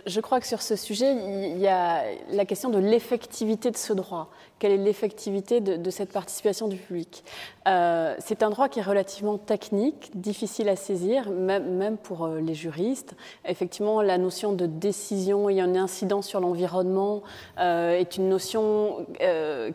je 0.06 0.20
crois 0.20 0.40
que 0.40 0.46
sur 0.46 0.62
ce 0.62 0.76
sujet, 0.76 1.12
il 1.12 1.58
y 1.58 1.66
a 1.66 2.04
la 2.30 2.44
question 2.44 2.59
de 2.68 2.78
l'effectivité 2.78 3.70
de 3.70 3.76
ce 3.76 3.92
droit. 3.92 4.30
Quelle 4.58 4.72
est 4.72 4.76
l'effectivité 4.76 5.60
de, 5.60 5.90
cette 5.90 6.12
participation 6.12 6.68
du 6.68 6.76
public? 6.76 7.24
Euh, 7.68 8.14
C'est 8.20 8.42
un 8.42 8.50
droit 8.50 8.68
qui 8.68 8.78
est 8.78 8.82
relativement 8.82 9.36
technique, 9.36 10.10
difficile 10.14 10.68
à 10.68 10.76
saisir, 10.76 11.28
même, 11.30 11.98
pour 11.98 12.24
euh, 12.24 12.40
les 12.40 12.54
juristes. 12.54 13.14
Effectivement, 13.44 14.00
la 14.00 14.18
notion 14.18 14.52
de 14.52 14.66
décision 14.66 15.48
et 15.50 15.60
un 15.60 15.74
incident 15.76 16.22
sur 16.22 16.40
l'environnement 16.40 17.22
euh, 17.58 17.98
est 17.98 18.16
une 18.16 18.28
notion 18.28 19.06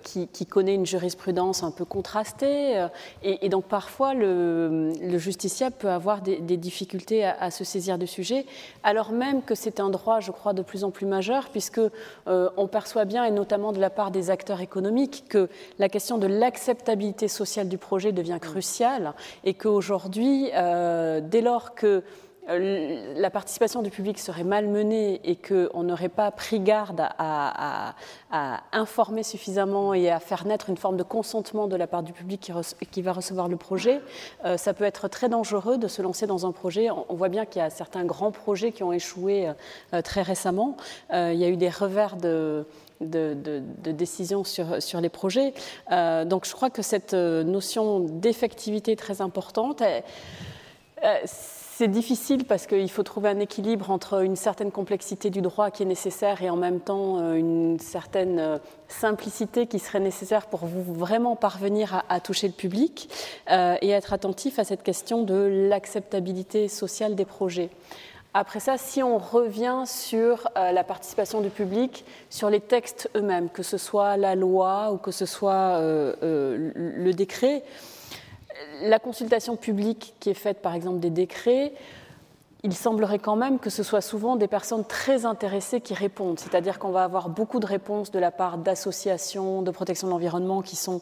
qui, 0.03 0.45
connaît 0.45 0.75
une 0.75 0.85
jurisprudence 0.85 1.63
un 1.63 1.71
peu 1.71 1.85
contrastée. 1.85 2.87
Et, 3.23 3.49
donc, 3.49 3.65
parfois, 3.65 4.13
le, 4.13 4.91
justiciable 5.17 5.75
peut 5.77 5.89
avoir 5.89 6.21
des, 6.21 6.57
difficultés 6.57 7.25
à, 7.25 7.51
se 7.51 7.63
saisir 7.63 7.97
du 7.97 8.07
sujet, 8.07 8.45
alors 8.83 9.11
même 9.11 9.41
que 9.41 9.55
c'est 9.55 9.79
un 9.79 9.89
droit, 9.89 10.19
je 10.19 10.31
crois, 10.31 10.53
de 10.53 10.61
plus 10.61 10.83
en 10.83 10.91
plus 10.91 11.05
majeur, 11.05 11.49
puisque 11.49 11.81
on 12.25 12.67
perçoit 12.67 13.05
bien, 13.05 13.25
et 13.25 13.31
notamment 13.31 13.71
de 13.71 13.79
la 13.79 13.89
part 13.89 14.11
des 14.11 14.29
acteurs 14.29 14.61
économiques, 14.61 15.25
que 15.29 15.49
la 15.79 15.89
question 15.89 16.17
de 16.17 16.27
l'acceptabilité 16.27 17.27
sociale 17.27 17.67
du 17.67 17.74
projet 17.77 18.11
devient 18.11 18.39
cruciale 18.41 19.13
et 19.43 19.53
qu'aujourd'hui, 19.53 20.49
euh, 20.53 21.21
dès 21.21 21.41
lors 21.41 21.75
que 21.75 22.03
euh, 22.47 23.15
la 23.15 23.31
participation 23.31 23.81
du 23.81 23.89
public 23.89 24.19
serait 24.19 24.43
mal 24.43 24.67
menée 24.67 25.19
et 25.23 25.35
qu'on 25.35 25.81
n'aurait 25.81 26.09
pas 26.09 26.29
pris 26.29 26.59
garde 26.59 27.07
à, 27.17 27.95
informer 28.71 29.23
suffisamment 29.23 29.93
et 29.93 30.09
à 30.09 30.19
faire 30.19 30.45
naître 30.45 30.69
une 30.69 30.77
forme 30.77 30.97
de 30.97 31.03
consentement 31.03 31.67
de 31.67 31.75
la 31.75 31.87
part 31.87 32.03
du 32.03 32.11
public 32.11 32.51
qui, 32.91 33.01
va 33.01 33.13
recevoir 33.13 33.47
le 33.47 33.55
projet, 33.55 34.01
euh, 34.43 34.57
ça 34.57 34.73
peut 34.73 34.83
être 34.83 35.07
très 35.07 35.29
dangereux 35.29 35.77
de 35.77 35.87
se 35.87 36.01
lancer 36.01 36.27
dans 36.27 36.45
un 36.45 36.51
projet. 36.51 36.89
On, 36.91 37.15
voit 37.15 37.29
bien 37.29 37.45
qu'il 37.45 37.61
y 37.61 37.65
a 37.65 37.69
certains 37.69 38.03
grands 38.03 38.31
projets 38.31 38.73
qui 38.73 38.83
ont 38.83 38.91
échoué 38.91 39.51
très 40.03 40.21
récemment. 40.21 40.75
il 41.11 41.35
y 41.35 41.45
a 41.45 41.49
eu 41.49 41.57
des 41.57 41.69
revers 41.69 42.17
de 42.17 42.67
de, 43.01 43.91
décision 43.91 44.43
sur, 44.43 44.81
sur, 44.81 45.01
les 45.01 45.09
projets. 45.09 45.53
Euh, 45.91 46.25
donc 46.25 46.45
je 46.45 46.53
crois 46.53 46.69
que 46.69 46.81
cette 46.81 47.13
euh, 47.13 47.43
notion 47.43 47.99
d'effectivité 47.99 48.93
est 48.93 48.97
très 48.97 49.21
importante. 49.21 49.81
Euh, 49.81 50.01
c'est 51.25 51.89
difficile 51.89 52.45
parce 52.45 52.67
qu'il 52.67 52.89
faut 52.89 53.03
trouver 53.03 53.27
un 53.27 53.39
équilibre 53.41 53.91
entre 53.91 54.23
une 54.23 54.37
certaine 54.37 54.71
complexité 54.71 55.29
du 55.29 55.41
droit 55.41 55.71
qui 55.71 55.83
est 55.83 55.85
nécessaire 55.85 56.41
et 56.41 56.49
en 56.49 56.55
même 56.55 56.79
temps 56.79 57.33
une 57.33 57.77
certaine 57.79 58.61
simplicité 58.87 59.67
qui 59.67 59.79
serait 59.79 59.99
nécessaire 59.99 60.47
pour 60.47 60.65
vous 60.65 60.93
vraiment 60.93 61.35
parvenir 61.35 62.01
à, 62.07 62.21
toucher 62.21 62.47
le 62.47 62.53
public 62.53 63.09
et 63.49 63.89
être 63.89 64.13
attentif 64.13 64.57
à 64.57 64.63
cette 64.63 64.83
question 64.83 65.23
de 65.23 65.67
l'acceptabilité 65.69 66.69
sociale 66.69 67.13
des 67.13 67.25
projets. 67.25 67.69
Après 68.37 68.59
ça, 68.59 68.77
si 68.77 69.01
on 69.01 69.17
revient 69.17 69.83
sur 69.85 70.49
euh, 70.57 70.73
la 70.73 70.83
participation 70.83 71.39
du 71.39 71.49
public, 71.49 72.03
sur 72.29 72.49
les 72.49 72.59
textes 72.59 73.09
eux-mêmes, 73.15 73.49
que 73.49 73.63
ce 73.63 73.77
soit 73.77 74.17
la 74.17 74.35
loi 74.35 74.91
ou 74.91 74.97
que 74.97 75.11
ce 75.11 75.25
soit 75.25 75.79
euh, 75.79 76.13
euh, 76.21 76.71
le 76.75 77.13
décret, 77.13 77.63
la 78.81 78.99
consultation 78.99 79.55
publique 79.55 80.15
qui 80.19 80.29
est 80.31 80.33
faite 80.33 80.61
par 80.61 80.73
exemple 80.73 80.99
des 80.99 81.11
décrets, 81.11 81.71
il 82.63 82.73
semblerait 82.73 83.19
quand 83.19 83.37
même 83.37 83.57
que 83.57 83.69
ce 83.69 83.83
soit 83.83 84.01
souvent 84.01 84.35
des 84.35 84.49
personnes 84.49 84.83
très 84.83 85.25
intéressées 85.25 85.79
qui 85.79 85.93
répondent. 85.93 86.37
C'est-à-dire 86.37 86.77
qu'on 86.77 86.91
va 86.91 87.05
avoir 87.05 87.29
beaucoup 87.29 87.61
de 87.61 87.65
réponses 87.65 88.11
de 88.11 88.19
la 88.19 88.31
part 88.31 88.57
d'associations 88.57 89.61
de 89.61 89.71
protection 89.71 90.07
de 90.07 90.11
l'environnement 90.11 90.61
qui 90.61 90.75
sont 90.75 90.99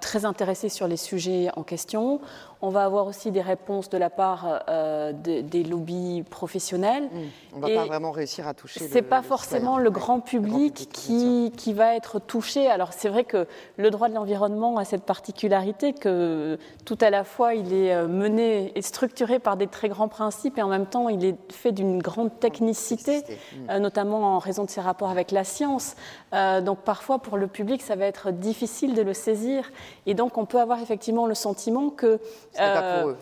très 0.00 0.26
intéressées 0.26 0.68
sur 0.68 0.86
les 0.86 0.98
sujets 0.98 1.48
en 1.56 1.62
question. 1.62 2.20
On 2.66 2.70
va 2.70 2.82
avoir 2.82 3.06
aussi 3.06 3.30
des 3.30 3.42
réponses 3.42 3.88
de 3.90 3.96
la 3.96 4.10
part 4.10 4.64
euh, 4.68 5.12
des 5.12 5.62
lobbies 5.62 6.24
professionnels. 6.28 7.04
Mmh. 7.04 7.18
On 7.54 7.56
ne 7.58 7.62
va 7.62 7.82
pas 7.82 7.86
vraiment 7.86 8.10
réussir 8.10 8.48
à 8.48 8.54
toucher. 8.54 8.80
Ce 8.88 8.92
n'est 8.92 9.02
pas 9.02 9.22
forcément 9.22 9.78
le 9.78 9.88
grand 9.88 10.18
public, 10.18 10.88
qui, 10.92 11.52
qui, 11.56 11.72
va 11.72 11.94
être 11.94 12.18
touché. 12.18 12.66
Alors 12.66 12.92
c'est 12.92 13.08
vrai 13.08 13.22
que 13.22 13.46
le 13.76 13.90
droit 13.90 14.08
de 14.08 14.14
l'environnement 14.14 14.78
a 14.78 14.84
cette 14.84 15.04
particularité 15.04 15.92
que 15.92 16.58
tout 16.84 16.98
à 17.00 17.10
la 17.10 17.22
fois 17.22 17.54
il 17.54 17.72
est 17.72 17.94
euh, 17.94 18.08
mené 18.08 18.72
et 18.76 18.82
structuré 18.82 19.38
par 19.38 19.56
des 19.56 19.68
très 19.68 19.88
grands 19.88 20.08
principes 20.08 20.58
et 20.58 20.62
en 20.62 20.68
même 20.68 20.86
temps 20.86 21.08
il 21.08 21.24
est 21.24 21.52
fait 21.52 21.70
d'une 21.70 22.02
grande 22.02 22.36
technicité, 22.40 23.18
mmh. 23.18 23.70
euh, 23.70 23.78
notamment 23.78 24.34
en 24.34 24.38
raison 24.40 24.64
de 24.64 24.70
ses 24.70 24.80
rapports 24.80 25.10
avec 25.10 25.30
la 25.30 25.44
science. 25.44 25.94
donc 26.32 26.78
parfois 26.80 27.20
pour 27.20 27.36
le 27.36 27.46
public 27.46 27.80
ça 27.80 27.94
va 27.94 28.06
être 28.06 28.32
difficile 28.32 28.94
de 28.94 29.02
le 29.02 29.14
saisir 29.14 29.70
et 30.06 30.14
donc 30.14 30.36
on 30.36 30.46
peut 30.46 30.60
avoir 30.60 30.80
effectivement 30.80 31.26
le 31.26 31.34
sentiment 31.34 31.90
que 31.90 32.18
euh, 32.60 33.14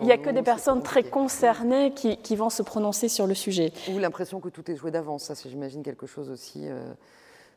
il 0.00 0.06
n'y 0.06 0.12
a 0.12 0.18
que 0.18 0.30
des 0.30 0.42
personnes 0.42 0.82
très 0.82 1.02
concernées 1.02 1.92
qui, 1.92 2.36
vont 2.36 2.50
se 2.50 2.62
prononcer 2.62 3.08
sur 3.08 3.26
le 3.26 3.34
sujet. 3.34 3.72
Ou 3.92 3.98
l'impression 3.98 4.40
que 4.40 4.48
tout 4.48 4.70
est 4.70 4.76
joué 4.76 4.90
d'avance, 4.90 5.24
ça 5.24 5.34
c'est 5.34 5.48
j'imagine 5.48 5.82
quelque 5.82 6.06
chose 6.06 6.30
aussi. 6.30 6.68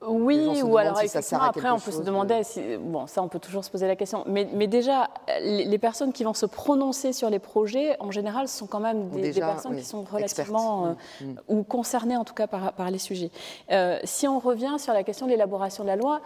Oui, 0.07 0.61
ou 0.61 0.77
alors 0.77 1.01
effectivement, 1.01 1.43
après, 1.43 1.69
on 1.69 1.79
peut 1.79 1.91
se 1.91 2.01
demander, 2.01 2.43
si, 2.43 2.61
bon, 2.79 3.05
ça, 3.05 3.21
on 3.21 3.27
peut 3.27 3.39
toujours 3.39 3.65
se 3.65 3.69
poser 3.69 3.85
la 3.85 3.97
question. 3.97 4.23
Mais, 4.27 4.47
mais 4.53 4.67
déjà, 4.67 5.09
les, 5.41 5.77
personnes 5.77 6.13
qui 6.13 6.23
vont 6.23 6.33
se 6.33 6.45
prononcer 6.45 7.11
sur 7.11 7.29
les 7.29 7.39
projets, 7.39 7.97
en 7.99 8.09
général, 8.09 8.47
sont 8.47 8.65
quand 8.65 8.79
même 8.79 9.09
des, 9.09 9.33
personnes 9.33 9.75
qui 9.75 9.83
sont 9.83 10.03
relativement, 10.03 10.85
euh, 10.85 10.89
mm. 11.21 11.25
Mm. 11.25 11.35
ou 11.49 11.63
concernées 11.63 12.15
en 12.15 12.23
tout 12.23 12.33
cas 12.33 12.47
par, 12.47 12.71
par 12.73 12.89
les 12.91 12.97
sujets. 12.97 13.29
Euh, 13.71 13.99
si 14.05 14.25
on 14.25 14.39
revient 14.39 14.75
sur 14.77 14.93
la 14.93 15.03
question 15.03 15.25
de 15.25 15.31
l'élaboration 15.31 15.83
de 15.83 15.89
la 15.89 15.97
loi, 15.97 16.21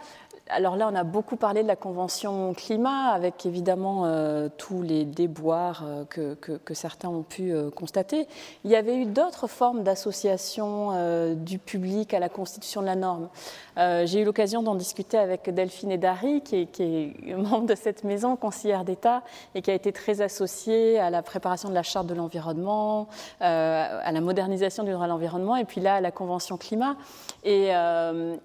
alors 0.50 0.76
là, 0.76 0.90
on 0.92 0.96
a 0.96 1.04
beaucoup 1.04 1.36
parlé 1.36 1.64
de 1.64 1.68
la 1.68 1.76
Convention 1.76 2.54
climat, 2.54 3.10
avec 3.12 3.46
évidemment 3.46 4.06
euh, 4.06 4.50
tous 4.58 4.82
les 4.82 5.06
déboires 5.06 5.84
euh, 5.86 6.04
que, 6.06 6.74
certains 6.74 7.10
ont 7.10 7.24
pu 7.24 7.54
euh, 7.54 7.70
constater. 7.70 8.28
Il 8.64 8.72
y 8.72 8.76
avait 8.76 8.98
eu 8.98 9.06
d'autres 9.06 9.48
formes 9.48 9.84
d'association 9.84 11.34
du 11.36 11.60
public 11.60 12.14
à 12.14 12.20
la 12.20 12.30
constitution 12.30 12.82
de 12.82 12.88
la 12.88 12.96
norme. 12.96 13.30
J'ai 13.78 14.22
eu 14.22 14.24
l'occasion 14.24 14.64
d'en 14.64 14.76
discuter 14.76 15.18
avec 15.18 15.50
Delphine 15.50 15.92
Edari, 15.92 16.42
qui 16.42 16.68
qui 16.68 16.84
est, 16.84 17.36
membre 17.36 17.68
de 17.68 17.76
cette 17.76 18.04
maison, 18.04 18.36
conseillère 18.36 18.84
d'État, 18.84 19.24
et 19.56 19.62
qui 19.62 19.72
a 19.72 19.74
été 19.74 19.92
très 19.92 20.22
associée 20.22 21.00
à 21.00 21.10
la 21.10 21.22
préparation 21.22 21.70
de 21.70 21.74
la 21.74 21.84
charte 21.84 22.08
de 22.08 22.14
l'environnement, 22.14 23.08
à 23.40 24.12
la 24.12 24.22
modernisation 24.22 24.84
du 24.84 24.92
droit 24.92 25.06
de 25.06 25.12
l'environnement, 25.12 25.56
et 25.56 25.66
puis 25.66 25.82
là, 25.82 25.96
à 25.96 26.02
la 26.02 26.12
Convention 26.12 26.58
climat. 26.58 26.96
Et, 27.44 27.70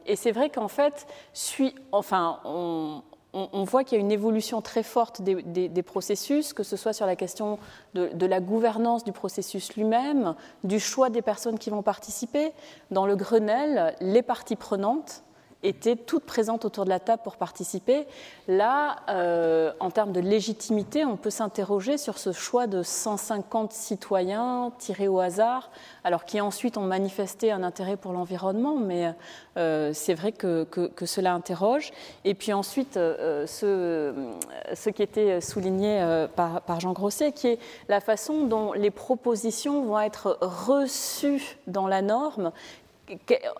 et 0.06 0.16
c'est 0.16 0.32
vrai 0.32 0.50
qu'en 0.50 0.68
fait, 0.68 1.06
suit 1.32 1.74
enfin, 1.92 2.40
on, 2.44 3.02
voit 3.34 3.84
qu'il 3.84 3.98
y 3.98 4.00
a 4.00 4.04
une 4.04 4.12
évolution 4.12 4.62
très 4.62 4.82
forte 4.82 5.22
des, 5.22 5.82
processus, 5.82 6.52
que 6.52 6.62
ce 6.62 6.76
soit 6.76 6.92
sur 6.92 7.06
la 7.06 7.16
question 7.16 7.58
de 7.94 8.26
la 8.26 8.40
gouvernance 8.40 9.04
du 9.04 9.12
processus 9.12 9.74
lui-même, 9.76 10.34
du 10.64 10.80
choix 10.80 11.10
des 11.10 11.22
personnes 11.22 11.58
qui 11.58 11.70
vont 11.70 11.82
participer. 11.82 12.52
Dans 12.90 13.06
le 13.06 13.16
Grenelle, 13.16 13.94
les 14.00 14.22
parties 14.22 14.56
prenantes 14.56 15.22
étaient 15.62 15.96
toutes 15.96 16.24
présentes 16.24 16.64
autour 16.64 16.84
de 16.84 16.90
la 16.90 17.00
table 17.00 17.22
pour 17.24 17.36
participer. 17.36 18.06
Là, 18.46 18.96
euh, 19.08 19.72
en 19.80 19.90
termes 19.90 20.12
de 20.12 20.20
légitimité, 20.20 21.04
on 21.04 21.16
peut 21.16 21.30
s'interroger 21.30 21.98
sur 21.98 22.18
ce 22.18 22.32
choix 22.32 22.66
de 22.66 22.82
150 22.82 23.72
citoyens 23.72 24.72
tirés 24.78 25.08
au 25.08 25.18
hasard, 25.18 25.70
alors 26.04 26.24
qui 26.24 26.40
ensuite 26.40 26.76
ont 26.76 26.84
manifesté 26.84 27.50
un 27.50 27.64
intérêt 27.64 27.96
pour 27.96 28.12
l'environnement, 28.12 28.76
mais 28.76 29.12
euh, 29.56 29.90
c'est 29.92 30.14
vrai 30.14 30.30
que, 30.30 30.66
cela 31.04 31.34
interroge. 31.34 31.90
Et 32.24 32.34
puis 32.34 32.52
ensuite, 32.52 32.96
euh, 32.96 33.46
ce, 33.46 34.90
qui 34.90 35.02
était 35.02 35.40
souligné 35.40 36.26
par, 36.36 36.62
par 36.62 36.78
Jean 36.78 36.92
Grosset, 36.92 37.32
qui 37.32 37.48
est 37.48 37.58
la 37.88 38.00
façon 38.00 38.44
dont 38.44 38.72
les 38.72 38.90
propositions 38.90 39.82
vont 39.82 40.00
être 40.00 40.38
reçues 40.40 41.58
dans 41.66 41.88
la 41.88 42.02
norme 42.02 42.52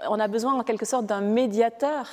on 0.08 0.20
a 0.20 0.28
besoin 0.28 0.54
en 0.54 0.62
quelque 0.62 0.86
sorte 0.86 1.06
d'un 1.06 1.20
médiateur. 1.20 2.06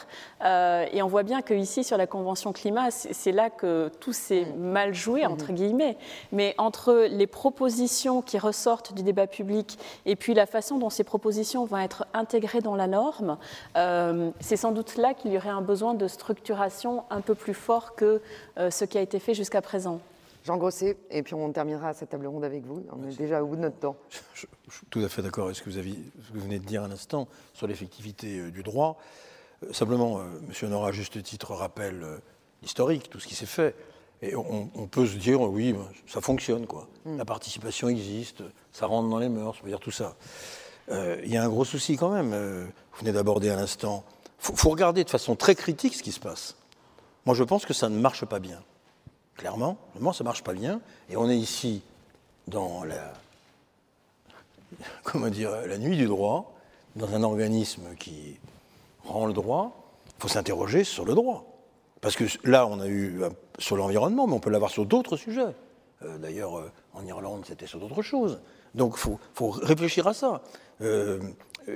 Euh, 0.44 0.86
et 0.92 1.02
on 1.02 1.08
voit 1.08 1.24
bien 1.24 1.42
qu'ici, 1.42 1.84
sur 1.84 1.98
la 1.98 2.08
Convention 2.08 2.54
climat, 2.54 2.92
c'est 2.92 3.32
là 3.32 3.50
que 3.50 3.90
tout 4.00 4.14
s'est 4.14 4.46
mm. 4.46 4.60
mal 4.60 4.94
joué, 4.94 5.22
mm-hmm. 5.22 5.28
entre 5.28 5.52
guillemets. 5.52 5.98
Mais 6.32 6.56
entre 6.58 7.08
les 7.10 7.28
propositions 7.28 8.22
qui 8.22 8.38
ressortent 8.38 8.94
du 8.94 9.04
débat 9.04 9.28
public 9.28 9.78
et 10.06 10.16
puis 10.16 10.34
la 10.34 10.46
façon 10.46 10.78
dont 10.78 10.90
ces 10.90 11.04
propositions 11.04 11.66
vont 11.66 11.78
être 11.78 12.06
intégrées 12.14 12.62
dans 12.62 12.76
la 12.76 12.88
norme, 12.88 13.38
euh, 13.78 14.30
c'est 14.40 14.58
sans 14.58 14.72
doute 14.72 14.98
là 14.98 15.14
qu'il 15.14 15.32
y 15.32 15.38
aurait 15.38 15.50
un 15.50 15.62
besoin 15.62 15.94
de 15.94 16.08
structuration 16.08 17.04
un 17.10 17.22
peu 17.22 17.36
plus 17.36 17.54
fort 17.54 17.96
que 17.96 18.22
euh, 18.58 18.70
ce 18.72 18.86
qui 18.86 18.98
a 18.98 19.02
été 19.02 19.20
fait 19.20 19.34
jusqu'à 19.34 19.62
présent. 19.62 20.00
Jean 20.46 20.58
Grosset, 20.58 20.96
et 21.10 21.24
puis 21.24 21.34
on 21.34 21.52
terminera 21.52 21.96
cette 21.96 22.10
table 22.10 22.28
ronde 22.28 22.44
avec 22.44 22.64
vous. 22.64 22.86
On 22.92 23.04
est 23.08 23.18
déjà 23.18 23.42
au 23.42 23.48
bout 23.48 23.56
de 23.56 23.62
notre 23.62 23.80
temps. 23.80 23.96
Je, 24.10 24.20
suis 24.40 24.86
tout 24.92 25.00
à 25.00 25.10
fait 25.10 25.24
d'accord 25.24 25.46
avec 25.46 25.56
ce 25.56 25.64
que, 25.64 25.72
vous 25.72 25.80
avez, 25.80 25.96
ce 26.22 26.32
que 26.32 26.38
vous 26.38 26.44
venez 26.44 26.60
de 26.60 26.66
dire 26.66 26.84
à 26.84 26.88
l'instant 26.88 27.28
sur 27.54 27.66
l'effectivité 27.66 28.38
euh, 28.38 28.52
du 28.52 28.62
droit. 28.62 29.00
Euh, 29.64 29.74
simplement, 29.74 30.20
euh, 30.20 30.24
M. 30.48 30.70
Nora, 30.70 30.90
à 30.90 30.92
juste 30.92 31.22
titre, 31.24 31.56
rappelle 31.56 32.06
l'historique, 32.62 33.10
tout 33.10 33.20
ce 33.20 33.26
qui 33.26 33.34
s'est 33.34 33.48
fait. 33.48 33.76
Et 34.22 34.36
on, 34.36 34.88
peut 34.88 35.08
se 35.08 35.18
dire, 35.18 35.42
oui, 35.42 35.74
ben, 35.74 35.88
ça 36.06 36.22
fonctionne, 36.22 36.68
quoi. 36.68 36.88
Hmm. 37.06 37.18
La 37.18 37.26
participation 37.26 37.90
existe, 37.90 38.44
ça 38.72 38.86
rentre 38.86 39.10
dans 39.10 39.20
les 39.20 39.30
mœurs, 39.30 39.58
on 39.64 39.68
dire 39.68 39.80
tout 39.80 39.92
ça. 39.92 40.16
Il 40.90 41.28
y 41.28 41.38
a 41.38 41.44
un 41.44 41.50
gros 41.50 41.66
souci 41.66 41.98
quand 41.98 42.10
même, 42.10 42.30
vous 42.30 43.00
venez 43.00 43.12
d'aborder 43.12 43.50
à 43.50 43.56
l'instant. 43.56 44.04
Il 44.48 44.56
faut 44.56 44.70
regarder 44.70 45.04
de 45.04 45.10
façon 45.10 45.36
très 45.36 45.56
critique 45.56 45.96
ce 45.96 46.04
qui 46.04 46.12
se 46.12 46.20
passe. 46.20 46.56
Moi, 47.26 47.36
je 47.36 47.44
pense 47.44 47.66
que 47.66 47.74
ça 47.74 47.90
ne 47.90 48.00
marche 48.00 48.26
pas 48.26 48.40
bien. 48.40 48.64
Clairement, 49.38 49.78
ça 50.14 50.24
ne 50.24 50.24
marche 50.24 50.44
pas 50.44 50.54
bien. 50.54 50.80
Et 51.10 51.18
on 51.18 51.30
est 51.30 51.38
ici 51.38 51.82
dans 52.48 52.84
la, 52.84 53.14
comment 55.04 55.28
dire, 55.28 55.52
la 55.68 55.78
nuit 55.78 55.98
du 55.98 56.06
droit, 56.06 56.54
dans 56.96 57.14
un 57.14 57.24
organisme 57.24 57.96
qui 58.00 58.38
rend 59.04 59.26
le 59.26 59.34
droit. 59.34 59.76
Il 60.18 60.22
faut 60.22 60.28
s'interroger 60.28 60.84
sur 60.84 61.06
le 61.06 61.14
droit. 61.14 61.46
Parce 62.02 62.16
que 62.16 62.26
là, 62.44 62.68
on 62.68 62.80
a 62.80 62.88
eu 62.88 63.22
sur 63.58 63.76
l'environnement, 63.78 64.28
mais 64.28 64.34
on 64.34 64.40
peut 64.40 64.50
l'avoir 64.50 64.72
sur 64.72 64.86
d'autres 64.86 65.18
sujets. 65.18 65.56
Euh, 66.04 66.18
d'ailleurs, 66.18 66.58
euh, 66.58 66.72
en 66.94 67.06
Irlande, 67.06 67.44
c'était 67.48 67.68
sur 67.68 67.80
d'autres 67.80 68.02
choses. 68.02 68.40
Donc, 68.74 68.96
il 68.98 69.18
faut, 69.34 69.50
réfléchir 69.50 70.08
à 70.08 70.14
ça. 70.14 70.42
Euh, 70.82 71.20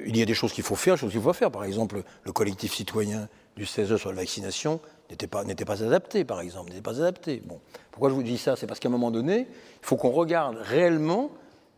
il 0.05 0.15
y 0.17 0.21
a 0.21 0.25
des 0.25 0.33
choses 0.33 0.53
qu'il 0.53 0.63
faut 0.63 0.75
faire, 0.75 0.95
des 0.95 0.99
choses 0.99 1.11
qu'il 1.11 1.21
faut 1.21 1.33
faire. 1.33 1.51
Par 1.51 1.63
exemple, 1.63 2.03
le 2.23 2.31
collectif 2.31 2.73
citoyen 2.73 3.27
du 3.55 3.65
CESE 3.65 3.97
sur 3.97 4.09
la 4.09 4.15
vaccination, 4.17 4.79
n'était 5.09 5.27
pas, 5.27 5.43
pas 5.43 5.83
adapté, 5.83 6.23
par 6.23 6.41
exemple, 6.41 6.69
n'était 6.69 6.81
pas 6.81 6.99
adapté. 6.99 7.41
Bon. 7.45 7.59
Pourquoi 7.91 8.09
je 8.09 8.15
vous 8.15 8.23
dis 8.23 8.37
ça? 8.37 8.55
C'est 8.55 8.67
parce 8.67 8.79
qu'à 8.79 8.89
un 8.89 8.91
moment 8.91 9.11
donné, 9.11 9.47
il 9.49 9.85
faut 9.85 9.95
qu'on 9.95 10.11
regarde 10.11 10.57
réellement, 10.57 11.31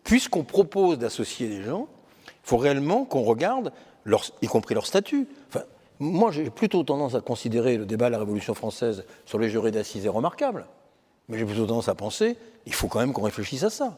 puisqu'on 0.03 0.43
propose 0.43 0.97
d'associer 0.97 1.47
les 1.47 1.63
gens, 1.63 1.87
il 2.25 2.47
faut 2.47 2.57
réellement 2.57 3.05
qu'on 3.05 3.23
regarde, 3.23 3.71
y 4.41 4.47
compris 4.47 4.75
leur 4.75 4.85
statut. 4.85 5.27
Enfin, 5.49 5.63
moi, 5.99 6.31
j'ai 6.31 6.49
plutôt 6.49 6.83
tendance 6.83 7.15
à 7.15 7.21
considérer 7.21 7.77
le 7.77 7.85
débat 7.85 8.07
de 8.07 8.11
la 8.11 8.19
Révolution 8.19 8.53
française 8.53 9.05
sur 9.25 9.39
les 9.39 9.49
jurés 9.49 9.71
d'assises 9.71 10.05
est 10.05 10.09
remarquable. 10.09 10.67
Mais 11.29 11.37
j'ai 11.37 11.45
plutôt 11.45 11.65
tendance 11.65 11.87
à 11.87 11.95
penser, 11.95 12.37
il 12.65 12.73
faut 12.73 12.87
quand 12.87 12.99
même 12.99 13.13
qu'on 13.13 13.21
réfléchisse 13.21 13.63
à 13.63 13.69
ça. 13.69 13.97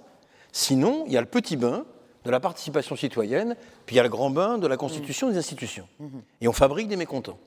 Sinon, 0.51 1.05
il 1.07 1.13
y 1.13 1.17
a 1.17 1.21
le 1.21 1.27
petit 1.27 1.57
bain 1.57 1.85
de 2.25 2.31
la 2.31 2.39
participation 2.39 2.95
citoyenne, 2.95 3.55
puis 3.85 3.95
il 3.95 3.97
y 3.97 3.99
a 3.99 4.03
le 4.03 4.09
grand 4.09 4.29
bain 4.29 4.57
de 4.57 4.67
la 4.67 4.77
constitution 4.77 5.29
des 5.29 5.37
institutions. 5.37 5.87
Mmh. 5.99 6.07
Et 6.41 6.47
on 6.47 6.53
fabrique 6.53 6.87
des 6.87 6.95
mécontents. 6.95 7.39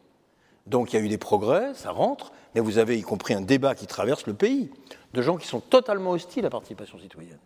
Donc 0.67 0.93
il 0.93 0.97
y 0.97 0.99
a 0.99 1.03
eu 1.03 1.09
des 1.09 1.19
progrès, 1.19 1.75
ça 1.75 1.91
rentre, 1.91 2.33
mais 2.55 2.61
vous 2.61 2.79
avez 2.79 2.99
y 2.99 3.03
compris 3.03 3.35
un 3.35 3.41
débat 3.41 3.75
qui 3.75 3.87
traverse 3.87 4.27
le 4.27 4.35
pays, 4.35 4.71
de 5.15 5.23
gens 5.23 5.37
qui 5.37 5.47
sont 5.47 5.61
totalement 5.61 6.11
hostiles 6.11 6.45
à 6.45 6.49
la 6.49 6.51
participation 6.51 6.99
citoyenne. 6.99 7.39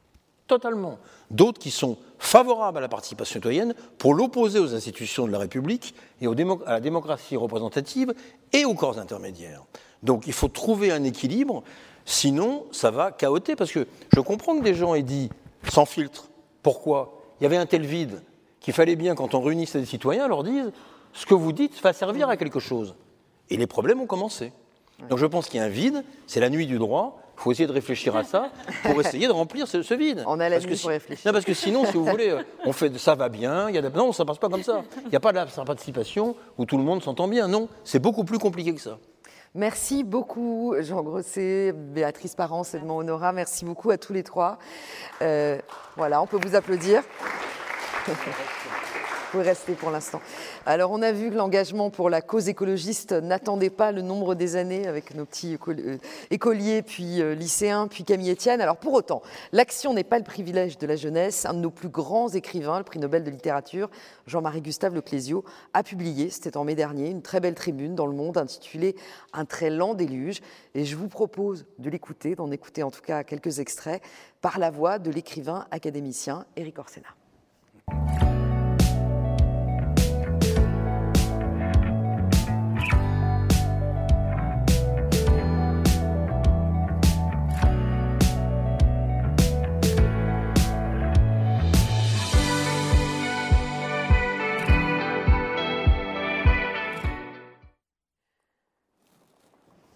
Totalement. 0.46 0.98
D'autres 1.30 1.60
qui 1.60 1.70
sont 1.70 1.96
favorables 2.18 2.78
à 2.78 2.80
la 2.80 2.88
participation 2.88 3.34
citoyenne 3.34 3.74
pour 3.98 4.14
l'opposer 4.14 4.58
aux 4.58 4.74
institutions 4.74 5.26
de 5.26 5.32
la 5.32 5.38
République 5.38 5.94
et 6.20 6.26
à 6.26 6.70
la 6.72 6.80
démocratie 6.80 7.36
représentative 7.36 8.14
et 8.52 8.64
aux 8.64 8.74
corps 8.74 8.98
intermédiaires. 8.98 9.62
Donc 10.02 10.26
il 10.26 10.32
faut 10.32 10.48
trouver 10.48 10.90
un 10.90 11.04
équilibre, 11.04 11.62
sinon 12.04 12.64
ça 12.72 12.90
va 12.90 13.12
chaoter, 13.12 13.54
parce 13.54 13.70
que 13.70 13.86
je 14.12 14.20
comprends 14.20 14.58
que 14.58 14.64
des 14.64 14.74
gens 14.74 14.94
aient 14.94 15.02
dit, 15.02 15.28
sans 15.70 15.84
filtre, 15.84 16.30
pourquoi 16.62 17.22
Il 17.40 17.44
y 17.44 17.46
avait 17.46 17.56
un 17.56 17.66
tel 17.66 17.84
vide 17.84 18.22
qu'il 18.60 18.74
fallait 18.74 18.96
bien, 18.96 19.14
quand 19.14 19.34
on 19.34 19.40
réunissait 19.40 19.80
des 19.80 19.86
citoyens, 19.86 20.26
leur 20.26 20.42
dire 20.42 20.66
ce 21.12 21.26
que 21.26 21.34
vous 21.34 21.52
dites 21.52 21.80
va 21.82 21.92
servir 21.92 22.28
à 22.28 22.36
quelque 22.36 22.60
chose. 22.60 22.94
Et 23.50 23.56
les 23.56 23.66
problèmes 23.66 24.00
ont 24.00 24.06
commencé. 24.06 24.52
Donc 25.08 25.18
je 25.18 25.26
pense 25.26 25.48
qu'il 25.48 25.58
y 25.58 25.62
a 25.62 25.66
un 25.66 25.68
vide, 25.68 26.04
c'est 26.26 26.40
la 26.40 26.50
nuit 26.50 26.66
du 26.66 26.78
droit. 26.78 27.20
Il 27.36 27.42
faut 27.42 27.52
essayer 27.52 27.66
de 27.66 27.72
réfléchir 27.72 28.16
à 28.16 28.24
ça 28.24 28.50
pour 28.82 29.00
essayer 29.00 29.26
de 29.26 29.32
remplir 29.32 29.66
ce, 29.66 29.94
vide. 29.94 30.22
On 30.26 30.38
a 30.40 30.50
la 30.50 30.56
parce 30.56 30.66
nuit 30.66 30.76
que, 30.76 30.80
pour 30.80 30.90
réfléchir. 30.90 31.26
Non, 31.26 31.32
parce 31.32 31.46
que 31.46 31.54
sinon, 31.54 31.86
si 31.86 31.94
vous 31.94 32.04
voulez, 32.04 32.28
euh, 32.28 32.42
on 32.66 32.72
fait 32.72 32.96
ça 32.98 33.14
va 33.14 33.30
bien. 33.30 33.70
Il 33.70 33.74
y 33.74 33.78
a 33.78 33.82
non, 33.90 34.12
ça 34.12 34.24
ne 34.24 34.28
passe 34.28 34.36
pas 34.36 34.50
comme 34.50 34.62
ça. 34.62 34.82
Il 35.04 35.08
n'y 35.08 35.16
a 35.16 35.20
pas 35.20 35.32
de 35.32 35.38
la 35.38 35.46
participation 35.46 36.36
où 36.58 36.66
tout 36.66 36.76
le 36.76 36.84
monde 36.84 37.02
s'entend 37.02 37.28
bien. 37.28 37.48
Non, 37.48 37.68
c'est 37.82 37.98
beaucoup 37.98 38.24
plus 38.24 38.38
compliqué 38.38 38.74
que 38.74 38.80
ça. 38.80 38.98
Merci 39.54 40.04
beaucoup, 40.04 40.76
Jean 40.80 41.02
Grosset, 41.02 41.72
Béatrice 41.72 42.36
Parence, 42.36 42.74
Edmond 42.74 42.98
Honora. 42.98 43.32
Merci 43.32 43.64
beaucoup 43.64 43.90
à 43.90 43.98
tous 43.98 44.12
les 44.12 44.22
trois. 44.22 44.58
Euh, 45.22 45.58
voilà, 45.96 46.22
on 46.22 46.26
peut 46.26 46.38
vous 46.40 46.54
applaudir. 46.54 47.02
pouvez 49.30 49.44
rester 49.44 49.74
pour 49.74 49.90
l'instant. 49.90 50.20
Alors, 50.66 50.90
on 50.90 51.02
a 51.02 51.12
vu 51.12 51.30
que 51.30 51.36
l'engagement 51.36 51.90
pour 51.90 52.10
la 52.10 52.20
cause 52.20 52.48
écologiste 52.48 53.12
n'attendait 53.12 53.70
pas 53.70 53.92
le 53.92 54.02
nombre 54.02 54.34
des 54.34 54.56
années 54.56 54.86
avec 54.86 55.14
nos 55.14 55.24
petits 55.24 55.56
euh, 55.68 55.98
écoliers, 56.30 56.82
puis 56.82 57.22
euh, 57.22 57.34
lycéens, 57.34 57.86
puis 57.86 58.04
Camille 58.04 58.32
Etienne. 58.32 58.60
Alors, 58.60 58.76
pour 58.76 58.92
autant, 58.92 59.22
l'action 59.52 59.94
n'est 59.94 60.04
pas 60.04 60.18
le 60.18 60.24
privilège 60.24 60.78
de 60.78 60.86
la 60.86 60.96
jeunesse. 60.96 61.46
Un 61.46 61.54
de 61.54 61.60
nos 61.60 61.70
plus 61.70 61.88
grands 61.88 62.28
écrivains, 62.28 62.78
le 62.78 62.84
prix 62.84 62.98
Nobel 62.98 63.22
de 63.22 63.30
littérature, 63.30 63.88
Jean-Marie 64.26 64.62
Gustave 64.62 64.94
Leclésio, 64.94 65.44
a 65.74 65.82
publié, 65.82 66.30
c'était 66.30 66.56
en 66.56 66.64
mai 66.64 66.74
dernier, 66.74 67.08
une 67.08 67.22
très 67.22 67.40
belle 67.40 67.54
tribune 67.54 67.94
dans 67.94 68.06
Le 68.06 68.14
Monde 68.14 68.36
intitulée 68.36 68.96
Un 69.32 69.44
très 69.44 69.70
lent 69.70 69.94
déluge. 69.94 70.40
Et 70.74 70.84
je 70.84 70.96
vous 70.96 71.08
propose 71.08 71.66
de 71.78 71.88
l'écouter, 71.88 72.34
d'en 72.34 72.50
écouter 72.50 72.82
en 72.82 72.90
tout 72.90 73.02
cas 73.02 73.22
quelques 73.22 73.60
extraits, 73.60 74.02
par 74.40 74.58
la 74.58 74.70
voix 74.70 74.98
de 74.98 75.10
l'écrivain 75.10 75.66
académicien 75.70 76.46
Éric 76.56 76.78
Orsena. 76.78 77.08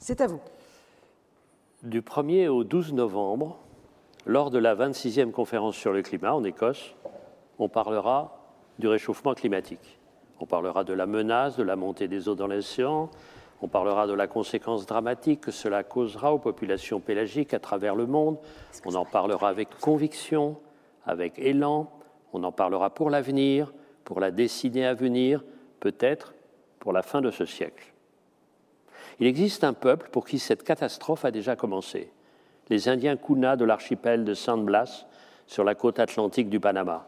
C'est 0.06 0.20
à 0.20 0.26
vous. 0.26 0.43
Du 1.82 2.02
1er 2.02 2.48
au 2.48 2.62
12 2.62 2.93
novembre, 2.93 3.59
lors 4.26 4.51
de 4.51 4.59
la 4.59 4.76
26e 4.76 5.31
conférence 5.31 5.76
sur 5.76 5.94
le 5.94 6.02
climat 6.02 6.35
en 6.35 6.44
Écosse, 6.44 6.94
on 7.59 7.70
parlera 7.70 8.39
du 8.78 8.86
réchauffement 8.86 9.32
climatique. 9.32 9.98
On 10.40 10.44
parlera 10.44 10.85
de 10.85 10.93
la 10.93 11.06
menace 11.06 11.56
de 11.56 11.62
la 11.62 11.74
montée 11.74 12.06
des 12.06 12.28
eaux 12.28 12.35
dans 12.35 12.48
l'océan, 12.48 13.09
on 13.62 13.68
parlera 13.68 14.06
de 14.06 14.12
la 14.12 14.26
conséquence 14.26 14.85
dramatique 14.85 15.40
que 15.40 15.51
cela 15.51 15.82
causera 15.82 16.35
aux 16.35 16.39
populations 16.39 17.01
pélagiques 17.01 17.55
à 17.55 17.59
travers 17.59 17.94
le 17.94 18.05
monde, 18.05 18.36
on 18.85 18.94
en 18.97 19.06
parlera 19.06 19.48
avec 19.48 19.70
conviction, 19.81 20.59
avec 21.06 21.39
élan, 21.39 21.90
on 22.35 22.44
en 22.44 22.52
parlera 22.52 22.90
pour 22.90 23.09
l'avenir, 23.09 23.72
pour 24.05 24.20
la 24.20 24.31
destinée 24.31 24.85
à 24.85 24.93
venir, 24.93 25.43
peut-être 25.81 26.35
pour 26.78 26.93
la 26.93 27.01
fin 27.01 27.22
de 27.22 27.31
ce 27.31 27.47
siècle. 27.47 27.93
Il 29.20 29.26
existe 29.26 29.64
un 29.64 29.72
peuple 29.72 30.08
pour 30.10 30.26
qui 30.26 30.38
cette 30.38 30.64
catastrophe 30.64 31.24
a 31.24 31.30
déjà 31.30 31.56
commencé, 31.56 32.10
les 32.68 32.88
Indiens 32.88 33.16
Kuna 33.16 33.56
de 33.56 33.64
l'archipel 33.64 34.24
de 34.24 34.34
San 34.34 34.64
Blas, 34.64 35.06
sur 35.46 35.64
la 35.64 35.74
côte 35.74 35.98
atlantique 35.98 36.48
du 36.48 36.60
Panama. 36.60 37.06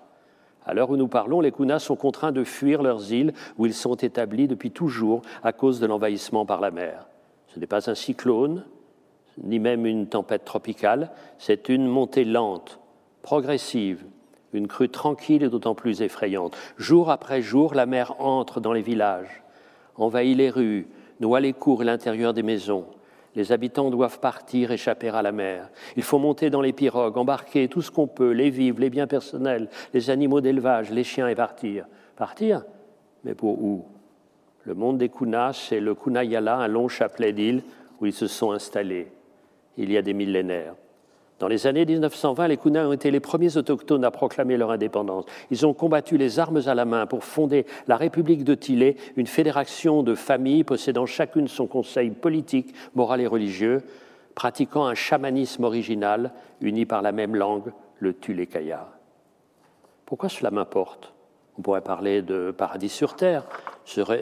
À 0.64 0.74
l'heure 0.74 0.90
où 0.90 0.96
nous 0.96 1.08
parlons, 1.08 1.40
les 1.40 1.52
Kunas 1.52 1.78
sont 1.78 1.96
contraints 1.96 2.32
de 2.32 2.44
fuir 2.44 2.82
leurs 2.82 3.12
îles 3.12 3.32
où 3.56 3.66
ils 3.66 3.74
sont 3.74 3.94
établis 3.94 4.48
depuis 4.48 4.72
toujours 4.72 5.22
à 5.42 5.52
cause 5.52 5.78
de 5.80 5.86
l'envahissement 5.86 6.44
par 6.44 6.60
la 6.60 6.72
mer. 6.72 7.06
Ce 7.46 7.60
n'est 7.60 7.68
pas 7.68 7.88
un 7.88 7.94
cyclone, 7.94 8.64
ni 9.42 9.58
même 9.58 9.86
une 9.86 10.08
tempête 10.08 10.44
tropicale, 10.44 11.10
c'est 11.38 11.68
une 11.68 11.86
montée 11.86 12.24
lente, 12.24 12.80
progressive, 13.22 14.04
une 14.52 14.66
crue 14.66 14.88
tranquille 14.88 15.44
et 15.44 15.48
d'autant 15.48 15.74
plus 15.74 16.02
effrayante. 16.02 16.56
Jour 16.78 17.10
après 17.10 17.42
jour, 17.42 17.74
la 17.74 17.86
mer 17.86 18.20
entre 18.20 18.60
dans 18.60 18.72
les 18.72 18.82
villages, 18.82 19.42
envahit 19.96 20.36
les 20.36 20.50
rues, 20.50 20.88
noie 21.20 21.40
les 21.40 21.52
cours 21.52 21.82
et 21.82 21.86
l'intérieur 21.86 22.34
des 22.34 22.42
maisons. 22.42 22.86
Les 23.34 23.52
habitants 23.52 23.90
doivent 23.90 24.20
partir, 24.20 24.70
échapper 24.70 25.08
à 25.10 25.20
la 25.22 25.32
mer. 25.32 25.68
Il 25.96 26.02
faut 26.02 26.18
monter 26.18 26.48
dans 26.48 26.62
les 26.62 26.72
pirogues, 26.72 27.18
embarquer 27.18 27.68
tout 27.68 27.82
ce 27.82 27.90
qu'on 27.90 28.06
peut, 28.06 28.30
les 28.30 28.50
vivres, 28.50 28.80
les 28.80 28.90
biens 28.90 29.06
personnels, 29.06 29.68
les 29.92 30.08
animaux 30.08 30.40
d'élevage, 30.40 30.90
les 30.90 31.04
chiens 31.04 31.28
et 31.28 31.34
partir. 31.34 31.86
Partir 32.16 32.64
Mais 33.24 33.34
pour 33.34 33.62
où? 33.62 33.84
Le 34.64 34.74
monde 34.74 34.98
des 34.98 35.10
Kunas, 35.10 35.66
c'est 35.68 35.80
le 35.80 35.94
Kunayala, 35.94 36.56
un 36.56 36.68
long 36.68 36.88
chapelet 36.88 37.32
d'îles 37.32 37.62
où 38.00 38.06
ils 38.06 38.12
se 38.12 38.26
sont 38.26 38.52
installés 38.52 39.12
il 39.76 39.92
y 39.92 39.96
a 39.96 40.02
des 40.02 40.14
millénaires. 40.14 40.74
Dans 41.38 41.48
les 41.48 41.66
années 41.66 41.84
1920, 41.84 42.48
les 42.48 42.56
Kunas 42.56 42.86
ont 42.86 42.92
été 42.92 43.10
les 43.10 43.20
premiers 43.20 43.58
autochtones 43.58 44.04
à 44.04 44.10
proclamer 44.10 44.56
leur 44.56 44.70
indépendance. 44.70 45.26
Ils 45.50 45.66
ont 45.66 45.74
combattu 45.74 46.16
les 46.16 46.38
armes 46.38 46.62
à 46.66 46.74
la 46.74 46.86
main 46.86 47.06
pour 47.06 47.24
fonder 47.24 47.66
la 47.88 47.96
République 47.96 48.42
de 48.42 48.54
Tillet, 48.54 48.96
une 49.16 49.26
fédération 49.26 50.02
de 50.02 50.14
familles 50.14 50.64
possédant 50.64 51.04
chacune 51.04 51.48
son 51.48 51.66
conseil 51.66 52.10
politique, 52.10 52.74
moral 52.94 53.20
et 53.20 53.26
religieux, 53.26 53.82
pratiquant 54.34 54.86
un 54.86 54.94
chamanisme 54.94 55.64
original 55.64 56.32
uni 56.62 56.86
par 56.86 57.02
la 57.02 57.12
même 57.12 57.36
langue, 57.36 57.72
le 57.98 58.14
Tulekaya. 58.14 58.88
Pourquoi 60.06 60.30
cela 60.30 60.50
m'importe? 60.50 61.15
On 61.58 61.62
pourrait 61.62 61.80
parler 61.80 62.22
de 62.22 62.50
paradis 62.50 62.88
sur 62.88 63.16
terre, 63.16 63.44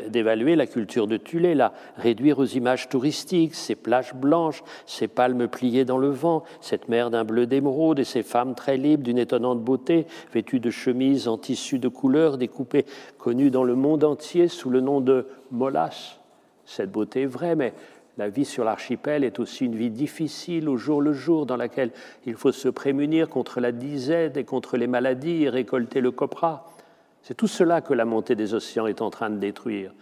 d'évaluer 0.09 0.56
la 0.56 0.66
culture 0.66 1.06
de 1.06 1.16
Tulé, 1.16 1.55
la 1.55 1.73
réduire 1.97 2.39
aux 2.39 2.44
images 2.44 2.89
touristiques, 2.89 3.55
ces 3.55 3.74
plages 3.74 4.15
blanches, 4.15 4.62
ces 4.86 5.09
palmes 5.09 5.48
pliées 5.48 5.85
dans 5.85 5.98
le 5.98 6.11
vent, 6.11 6.44
cette 6.61 6.89
mer 6.89 7.11
d'un 7.11 7.24
bleu 7.24 7.47
d'émeraude 7.47 7.98
et 7.98 8.05
ces 8.05 8.23
femmes 8.23 8.55
très 8.55 8.77
libres 8.77 9.02
d'une 9.02 9.19
étonnante 9.19 9.62
beauté, 9.62 10.06
vêtues 10.32 10.61
de 10.61 10.70
chemises 10.70 11.27
en 11.27 11.39
tissu 11.39 11.78
de 11.78 11.89
couleurs 11.89 12.39
découpées, 12.39 12.86
connues 13.19 13.51
dans 13.51 13.65
le 13.65 13.74
monde 13.74 14.05
entier 14.05 14.48
sous 14.48 14.70
le 14.70 14.81
nom 14.81 15.01
de 15.01 15.27
molas. 15.51 16.19
Cette 16.66 16.93
beauté 16.93 17.23
est 17.23 17.27
vraie, 17.27 17.56
mais 17.56 17.74
la 18.16 18.28
vie 18.28 18.44
sur 18.44 18.65
l'archipel 18.65 19.24
est 19.24 19.40
aussi 19.40 19.65
une 19.65 19.74
vie 19.74 19.90
difficile 19.90 20.69
au 20.69 20.77
jour 20.77 21.02
le 21.02 21.12
jour, 21.12 21.47
dans 21.47 21.56
laquelle 21.56 21.90
il 22.27 22.35
faut 22.35 22.52
se 22.52 22.69
prémunir 22.69 23.28
contre 23.28 23.61
la 23.61 23.73
disette 23.73 24.36
et 24.36 24.44
contre 24.44 24.77
les 24.77 24.86
maladies 24.86 25.44
et 25.44 25.48
récolter 25.48 26.01
le 26.01 26.12
copra. 26.12 26.74
C'est 27.25 27.35
tout 27.35 27.47
cela 27.47 27.81
que 27.81 27.95
la 27.95 28.05
montée 28.05 28.35
des 28.35 28.53
océans 28.53 28.87
est 28.87 29.01
en 29.01 29.09
train 29.09 29.31
de 29.31 29.39
détruire. 29.39 29.95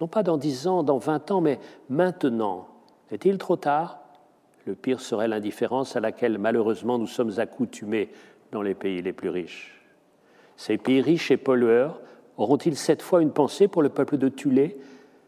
Non 0.00 0.06
pas 0.06 0.22
dans 0.22 0.36
dix 0.36 0.68
ans, 0.68 0.84
dans 0.84 0.98
vingt 0.98 1.28
ans, 1.32 1.40
mais 1.40 1.58
maintenant. 1.90 2.68
Est-il 3.10 3.36
trop 3.36 3.56
tard? 3.56 3.98
Le 4.64 4.76
pire 4.76 5.00
serait 5.00 5.26
l'indifférence 5.26 5.96
à 5.96 6.00
laquelle 6.00 6.38
malheureusement 6.38 6.96
nous 6.96 7.08
sommes 7.08 7.40
accoutumés 7.40 8.10
dans 8.52 8.62
les 8.62 8.76
pays 8.76 9.02
les 9.02 9.12
plus 9.12 9.28
riches. 9.28 9.82
Ces 10.56 10.78
pays 10.78 11.00
riches 11.00 11.32
et 11.32 11.36
pollueurs 11.36 12.00
auront-ils 12.36 12.76
cette 12.76 13.02
fois 13.02 13.22
une 13.22 13.32
pensée 13.32 13.66
pour 13.66 13.82
le 13.82 13.88
peuple 13.88 14.16
de 14.16 14.28
Tulé 14.28 14.76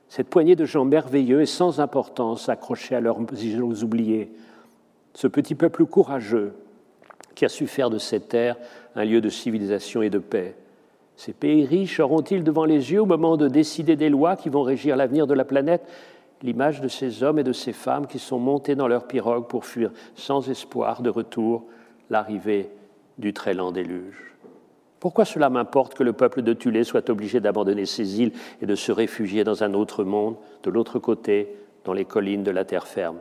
Cette 0.08 0.28
poignée 0.28 0.54
de 0.54 0.66
gens 0.66 0.84
merveilleux 0.84 1.40
et 1.40 1.46
sans 1.46 1.80
importance 1.80 2.48
accrochés 2.48 2.94
à 2.94 3.00
leurs 3.00 3.18
îlots 3.42 3.82
oubliés 3.82 4.30
Ce 5.14 5.26
petit 5.26 5.56
peuple 5.56 5.84
courageux 5.84 6.54
qui 7.34 7.44
a 7.44 7.48
su 7.48 7.66
faire 7.66 7.90
de 7.90 7.98
cette 7.98 8.28
terre 8.28 8.56
un 8.94 9.04
lieu 9.04 9.20
de 9.20 9.28
civilisation 9.28 10.02
et 10.02 10.10
de 10.10 10.20
paix 10.20 10.54
ces 11.20 11.34
pays 11.34 11.66
riches 11.66 12.00
auront-ils 12.00 12.42
devant 12.42 12.64
les 12.64 12.92
yeux, 12.92 13.02
au 13.02 13.06
moment 13.06 13.36
de 13.36 13.46
décider 13.46 13.94
des 13.94 14.08
lois 14.08 14.36
qui 14.36 14.48
vont 14.48 14.62
régir 14.62 14.96
l'avenir 14.96 15.26
de 15.26 15.34
la 15.34 15.44
planète, 15.44 15.86
l'image 16.42 16.80
de 16.80 16.88
ces 16.88 17.22
hommes 17.22 17.38
et 17.38 17.44
de 17.44 17.52
ces 17.52 17.74
femmes 17.74 18.06
qui 18.06 18.18
sont 18.18 18.38
montés 18.38 18.74
dans 18.74 18.88
leur 18.88 19.06
pirogue 19.06 19.46
pour 19.46 19.66
fuir 19.66 19.90
sans 20.14 20.48
espoir 20.48 21.02
de 21.02 21.10
retour 21.10 21.64
l'arrivée 22.08 22.70
du 23.18 23.34
très 23.34 23.52
lent 23.52 23.70
déluge? 23.70 24.32
Pourquoi 24.98 25.26
cela 25.26 25.50
m'importe 25.50 25.92
que 25.92 26.02
le 26.02 26.14
peuple 26.14 26.40
de 26.40 26.54
Tulé 26.54 26.84
soit 26.84 27.10
obligé 27.10 27.38
d'abandonner 27.38 27.84
ses 27.84 28.22
îles 28.22 28.32
et 28.62 28.66
de 28.66 28.74
se 28.74 28.90
réfugier 28.90 29.44
dans 29.44 29.62
un 29.62 29.74
autre 29.74 30.04
monde, 30.04 30.36
de 30.62 30.70
l'autre 30.70 30.98
côté, 30.98 31.54
dans 31.84 31.92
les 31.92 32.06
collines 32.06 32.44
de 32.44 32.50
la 32.50 32.64
terre 32.64 32.86
ferme? 32.86 33.18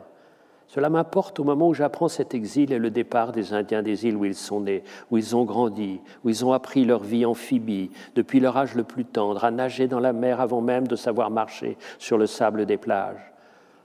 Cela 0.72 0.88
m'importe 0.88 1.40
au 1.40 1.44
moment 1.44 1.66
où 1.66 1.74
j'apprends 1.74 2.06
cet 2.06 2.32
exil 2.32 2.72
et 2.72 2.78
le 2.78 2.90
départ 2.90 3.32
des 3.32 3.52
Indiens 3.54 3.82
des 3.82 4.06
îles 4.06 4.16
où 4.16 4.24
ils 4.24 4.36
sont 4.36 4.60
nés, 4.60 4.84
où 5.10 5.18
ils 5.18 5.34
ont 5.34 5.42
grandi, 5.42 6.00
où 6.22 6.28
ils 6.28 6.44
ont 6.44 6.52
appris 6.52 6.84
leur 6.84 7.02
vie 7.02 7.26
amphibie, 7.26 7.90
depuis 8.14 8.38
leur 8.38 8.56
âge 8.56 8.76
le 8.76 8.84
plus 8.84 9.04
tendre, 9.04 9.44
à 9.44 9.50
nager 9.50 9.88
dans 9.88 9.98
la 9.98 10.12
mer 10.12 10.40
avant 10.40 10.60
même 10.60 10.86
de 10.86 10.94
savoir 10.94 11.28
marcher 11.28 11.76
sur 11.98 12.18
le 12.18 12.26
sable 12.26 12.66
des 12.66 12.76
plages, 12.76 13.32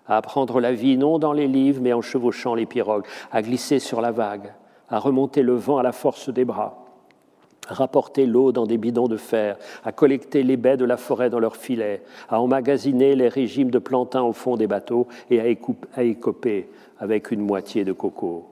à 0.08 0.18
apprendre 0.18 0.60
la 0.60 0.74
vie 0.74 0.96
non 0.96 1.18
dans 1.18 1.34
les 1.34 1.48
livres 1.48 1.82
mais 1.82 1.92
en 1.92 2.04
chevauchant 2.04 2.54
les 2.54 2.68
pirogues, 2.68 3.08
à 3.32 3.42
glisser 3.42 3.80
sur 3.80 4.00
la 4.00 4.12
vague, 4.12 4.54
à 4.88 5.00
remonter 5.00 5.42
le 5.42 5.56
vent 5.56 5.80
à 5.80 5.84
la 5.84 5.92
force 5.92 6.30
des 6.30 6.46
bras 6.46 6.85
rapporter 7.68 8.26
l'eau 8.26 8.52
dans 8.52 8.66
des 8.66 8.78
bidons 8.78 9.08
de 9.08 9.18
fer, 9.18 9.58
à 9.84 9.92
collecter 9.92 10.44
les 10.44 10.58
baies 10.58 10.78
de 10.78 10.86
la 10.86 10.98
forêt 10.98 11.30
dans 11.30 11.40
leurs 11.40 11.58
filets, 11.58 12.04
à 12.30 12.40
emmagasiner 12.40 13.16
les 13.16 13.28
régimes 13.28 13.72
de 13.72 13.80
plantains 13.80 14.24
au 14.24 14.34
fond 14.34 14.56
des 14.56 14.68
bateaux 14.68 15.08
et 15.30 15.40
à 15.40 16.04
écoper 16.04 16.70
avec 17.00 17.32
une 17.32 17.42
moitié 17.42 17.84
de 17.84 17.94
coco. 17.94 18.52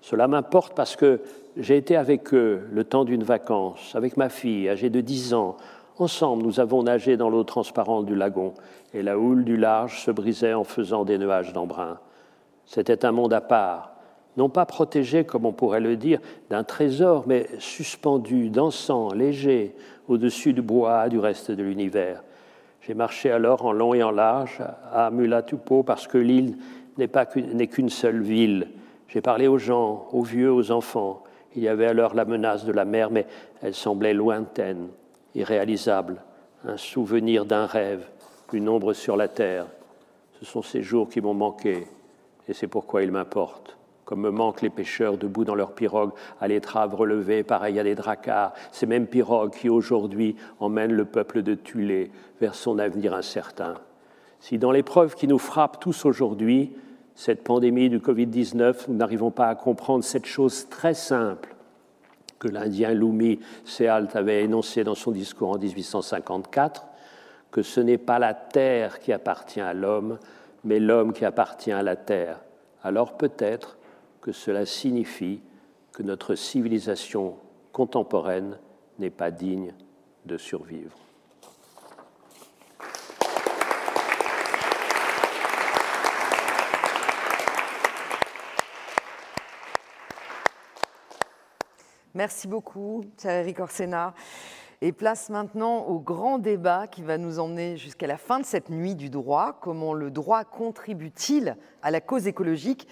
Cela 0.00 0.28
m'importe 0.28 0.74
parce 0.74 0.96
que 0.96 1.20
j'ai 1.56 1.76
été 1.76 1.96
avec 1.96 2.32
eux 2.32 2.60
le 2.70 2.84
temps 2.84 3.04
d'une 3.04 3.24
vacance, 3.24 3.94
avec 3.94 4.16
ma 4.16 4.28
fille 4.28 4.68
âgée 4.68 4.90
de 4.90 5.00
10 5.00 5.34
ans. 5.34 5.56
Ensemble, 5.98 6.44
nous 6.44 6.60
avons 6.60 6.84
nagé 6.84 7.16
dans 7.16 7.28
l'eau 7.28 7.42
transparente 7.42 8.06
du 8.06 8.14
lagon 8.14 8.54
et 8.94 9.02
la 9.02 9.18
houle 9.18 9.44
du 9.44 9.56
large 9.56 10.00
se 10.00 10.12
brisait 10.12 10.54
en 10.54 10.64
faisant 10.64 11.04
des 11.04 11.18
nuages 11.18 11.52
d'embrun. 11.52 11.98
C'était 12.64 13.04
un 13.04 13.12
monde 13.12 13.32
à 13.32 13.40
part, 13.40 13.97
non 14.38 14.48
pas 14.48 14.66
protégé, 14.66 15.24
comme 15.24 15.46
on 15.46 15.52
pourrait 15.52 15.80
le 15.80 15.96
dire, 15.96 16.20
d'un 16.48 16.62
trésor, 16.62 17.24
mais 17.26 17.48
suspendu, 17.58 18.50
dansant, 18.50 19.12
léger, 19.12 19.74
au-dessus 20.06 20.52
du 20.52 20.62
bois 20.62 21.08
du 21.08 21.18
reste 21.18 21.50
de 21.50 21.62
l'univers. 21.62 22.22
J'ai 22.80 22.94
marché 22.94 23.32
alors 23.32 23.66
en 23.66 23.72
long 23.72 23.94
et 23.94 24.02
en 24.04 24.12
large 24.12 24.62
à 24.92 25.10
Mulatupo 25.10 25.82
parce 25.82 26.06
que 26.06 26.18
l'île 26.18 26.56
n'est 26.96 27.66
qu'une 27.66 27.88
seule 27.88 28.22
ville. 28.22 28.68
J'ai 29.08 29.20
parlé 29.20 29.48
aux 29.48 29.58
gens, 29.58 30.06
aux 30.12 30.22
vieux, 30.22 30.52
aux 30.52 30.70
enfants. 30.70 31.24
Il 31.56 31.62
y 31.64 31.68
avait 31.68 31.86
alors 31.86 32.14
la 32.14 32.24
menace 32.24 32.64
de 32.64 32.72
la 32.72 32.84
mer, 32.84 33.10
mais 33.10 33.26
elle 33.60 33.74
semblait 33.74 34.14
lointaine, 34.14 34.86
irréalisable, 35.34 36.22
un 36.64 36.76
souvenir 36.76 37.44
d'un 37.44 37.66
rêve, 37.66 38.06
une 38.52 38.68
ombre 38.68 38.92
sur 38.92 39.16
la 39.16 39.26
terre. 39.26 39.66
Ce 40.38 40.44
sont 40.44 40.62
ces 40.62 40.82
jours 40.82 41.08
qui 41.08 41.20
m'ont 41.20 41.34
manqué, 41.34 41.88
et 42.46 42.54
c'est 42.54 42.68
pourquoi 42.68 43.02
ils 43.02 43.10
m'importent 43.10 43.77
comme 44.08 44.22
me 44.22 44.30
manquent 44.30 44.62
les 44.62 44.70
pêcheurs 44.70 45.18
debout 45.18 45.44
dans 45.44 45.54
leurs 45.54 45.74
pirogues 45.74 46.14
à 46.40 46.48
l'étrave 46.48 46.94
relevée, 46.94 47.42
pareil 47.42 47.78
à 47.78 47.84
des 47.84 47.94
dracars, 47.94 48.54
ces 48.72 48.86
mêmes 48.86 49.06
pirogues 49.06 49.52
qui 49.52 49.68
aujourd'hui 49.68 50.34
emmènent 50.60 50.94
le 50.94 51.04
peuple 51.04 51.42
de 51.42 51.52
Tulé 51.52 52.10
vers 52.40 52.54
son 52.54 52.78
avenir 52.78 53.12
incertain. 53.12 53.74
Si 54.40 54.56
dans 54.56 54.72
l'épreuve 54.72 55.14
qui 55.14 55.28
nous 55.28 55.38
frappe 55.38 55.78
tous 55.78 56.06
aujourd'hui, 56.06 56.72
cette 57.16 57.44
pandémie 57.44 57.90
du 57.90 57.98
Covid-19, 57.98 58.86
nous 58.88 58.94
n'arrivons 58.94 59.30
pas 59.30 59.48
à 59.48 59.54
comprendre 59.54 60.02
cette 60.02 60.24
chose 60.24 60.70
très 60.70 60.94
simple 60.94 61.54
que 62.38 62.48
l'Indien 62.48 62.94
Lumi 62.94 63.40
Sealt 63.66 64.16
avait 64.16 64.42
énoncée 64.42 64.84
dans 64.84 64.94
son 64.94 65.10
discours 65.10 65.50
en 65.50 65.58
1854, 65.58 66.86
que 67.50 67.60
ce 67.60 67.80
n'est 67.80 67.98
pas 67.98 68.18
la 68.18 68.32
terre 68.32 69.00
qui 69.00 69.12
appartient 69.12 69.60
à 69.60 69.74
l'homme, 69.74 70.18
mais 70.64 70.80
l'homme 70.80 71.12
qui 71.12 71.26
appartient 71.26 71.72
à 71.72 71.82
la 71.82 71.96
terre. 71.96 72.40
Alors 72.82 73.18
peut-être 73.18 73.77
que 74.20 74.32
cela 74.32 74.66
signifie 74.66 75.40
que 75.92 76.02
notre 76.02 76.34
civilisation 76.34 77.36
contemporaine 77.72 78.58
n'est 78.98 79.10
pas 79.10 79.30
digne 79.30 79.72
de 80.26 80.36
survivre. 80.36 80.96
Merci 92.14 92.48
beaucoup, 92.48 93.04
Thierry 93.16 93.54
Corsena. 93.54 94.12
Et 94.80 94.92
place 94.92 95.30
maintenant 95.30 95.86
au 95.86 96.00
grand 96.00 96.38
débat 96.38 96.88
qui 96.88 97.02
va 97.02 97.18
nous 97.18 97.38
emmener 97.38 97.76
jusqu'à 97.76 98.06
la 98.08 98.16
fin 98.16 98.40
de 98.40 98.44
cette 98.44 98.70
nuit 98.70 98.96
du 98.96 99.08
droit. 99.08 99.58
Comment 99.60 99.92
le 99.92 100.10
droit 100.10 100.42
contribue-t-il 100.44 101.56
à 101.82 101.90
la 101.92 102.00
cause 102.00 102.26
écologique 102.26 102.88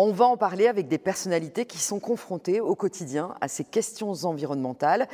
on 0.00 0.12
va 0.12 0.26
en 0.26 0.36
parler 0.36 0.68
avec 0.68 0.86
des 0.86 0.96
personnalités 0.96 1.66
qui 1.66 1.78
sont 1.78 1.98
confrontées 1.98 2.60
au 2.60 2.76
quotidien 2.76 3.34
à 3.40 3.48
ces 3.48 3.64
questions 3.64 4.12
environnementales 4.22 5.08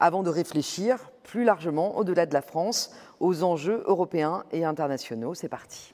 avant 0.00 0.22
de 0.22 0.30
réfléchir 0.30 1.10
plus 1.24 1.44
largement, 1.44 1.98
au-delà 1.98 2.24
de 2.24 2.32
la 2.32 2.40
France, 2.40 2.90
aux 3.20 3.42
enjeux 3.42 3.82
européens 3.84 4.44
et 4.50 4.64
internationaux. 4.64 5.34
C'est 5.34 5.50
parti. 5.50 5.92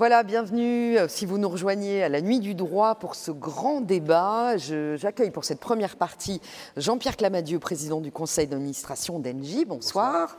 Voilà, 0.00 0.22
bienvenue. 0.22 0.96
Euh, 0.96 1.08
si 1.08 1.26
vous 1.26 1.36
nous 1.36 1.50
rejoignez 1.50 2.02
à 2.02 2.08
la 2.08 2.22
nuit 2.22 2.40
du 2.40 2.54
droit 2.54 2.94
pour 2.94 3.14
ce 3.14 3.30
grand 3.30 3.82
débat, 3.82 4.56
j'accueille 4.56 5.30
pour 5.30 5.44
cette 5.44 5.60
première 5.60 5.96
partie 5.96 6.40
Jean-Pierre 6.78 7.18
Clamadieu, 7.18 7.58
président 7.58 8.00
du 8.00 8.10
conseil 8.10 8.46
d'administration 8.46 9.18
d'Engie. 9.18 9.66
Bonsoir. 9.66 10.38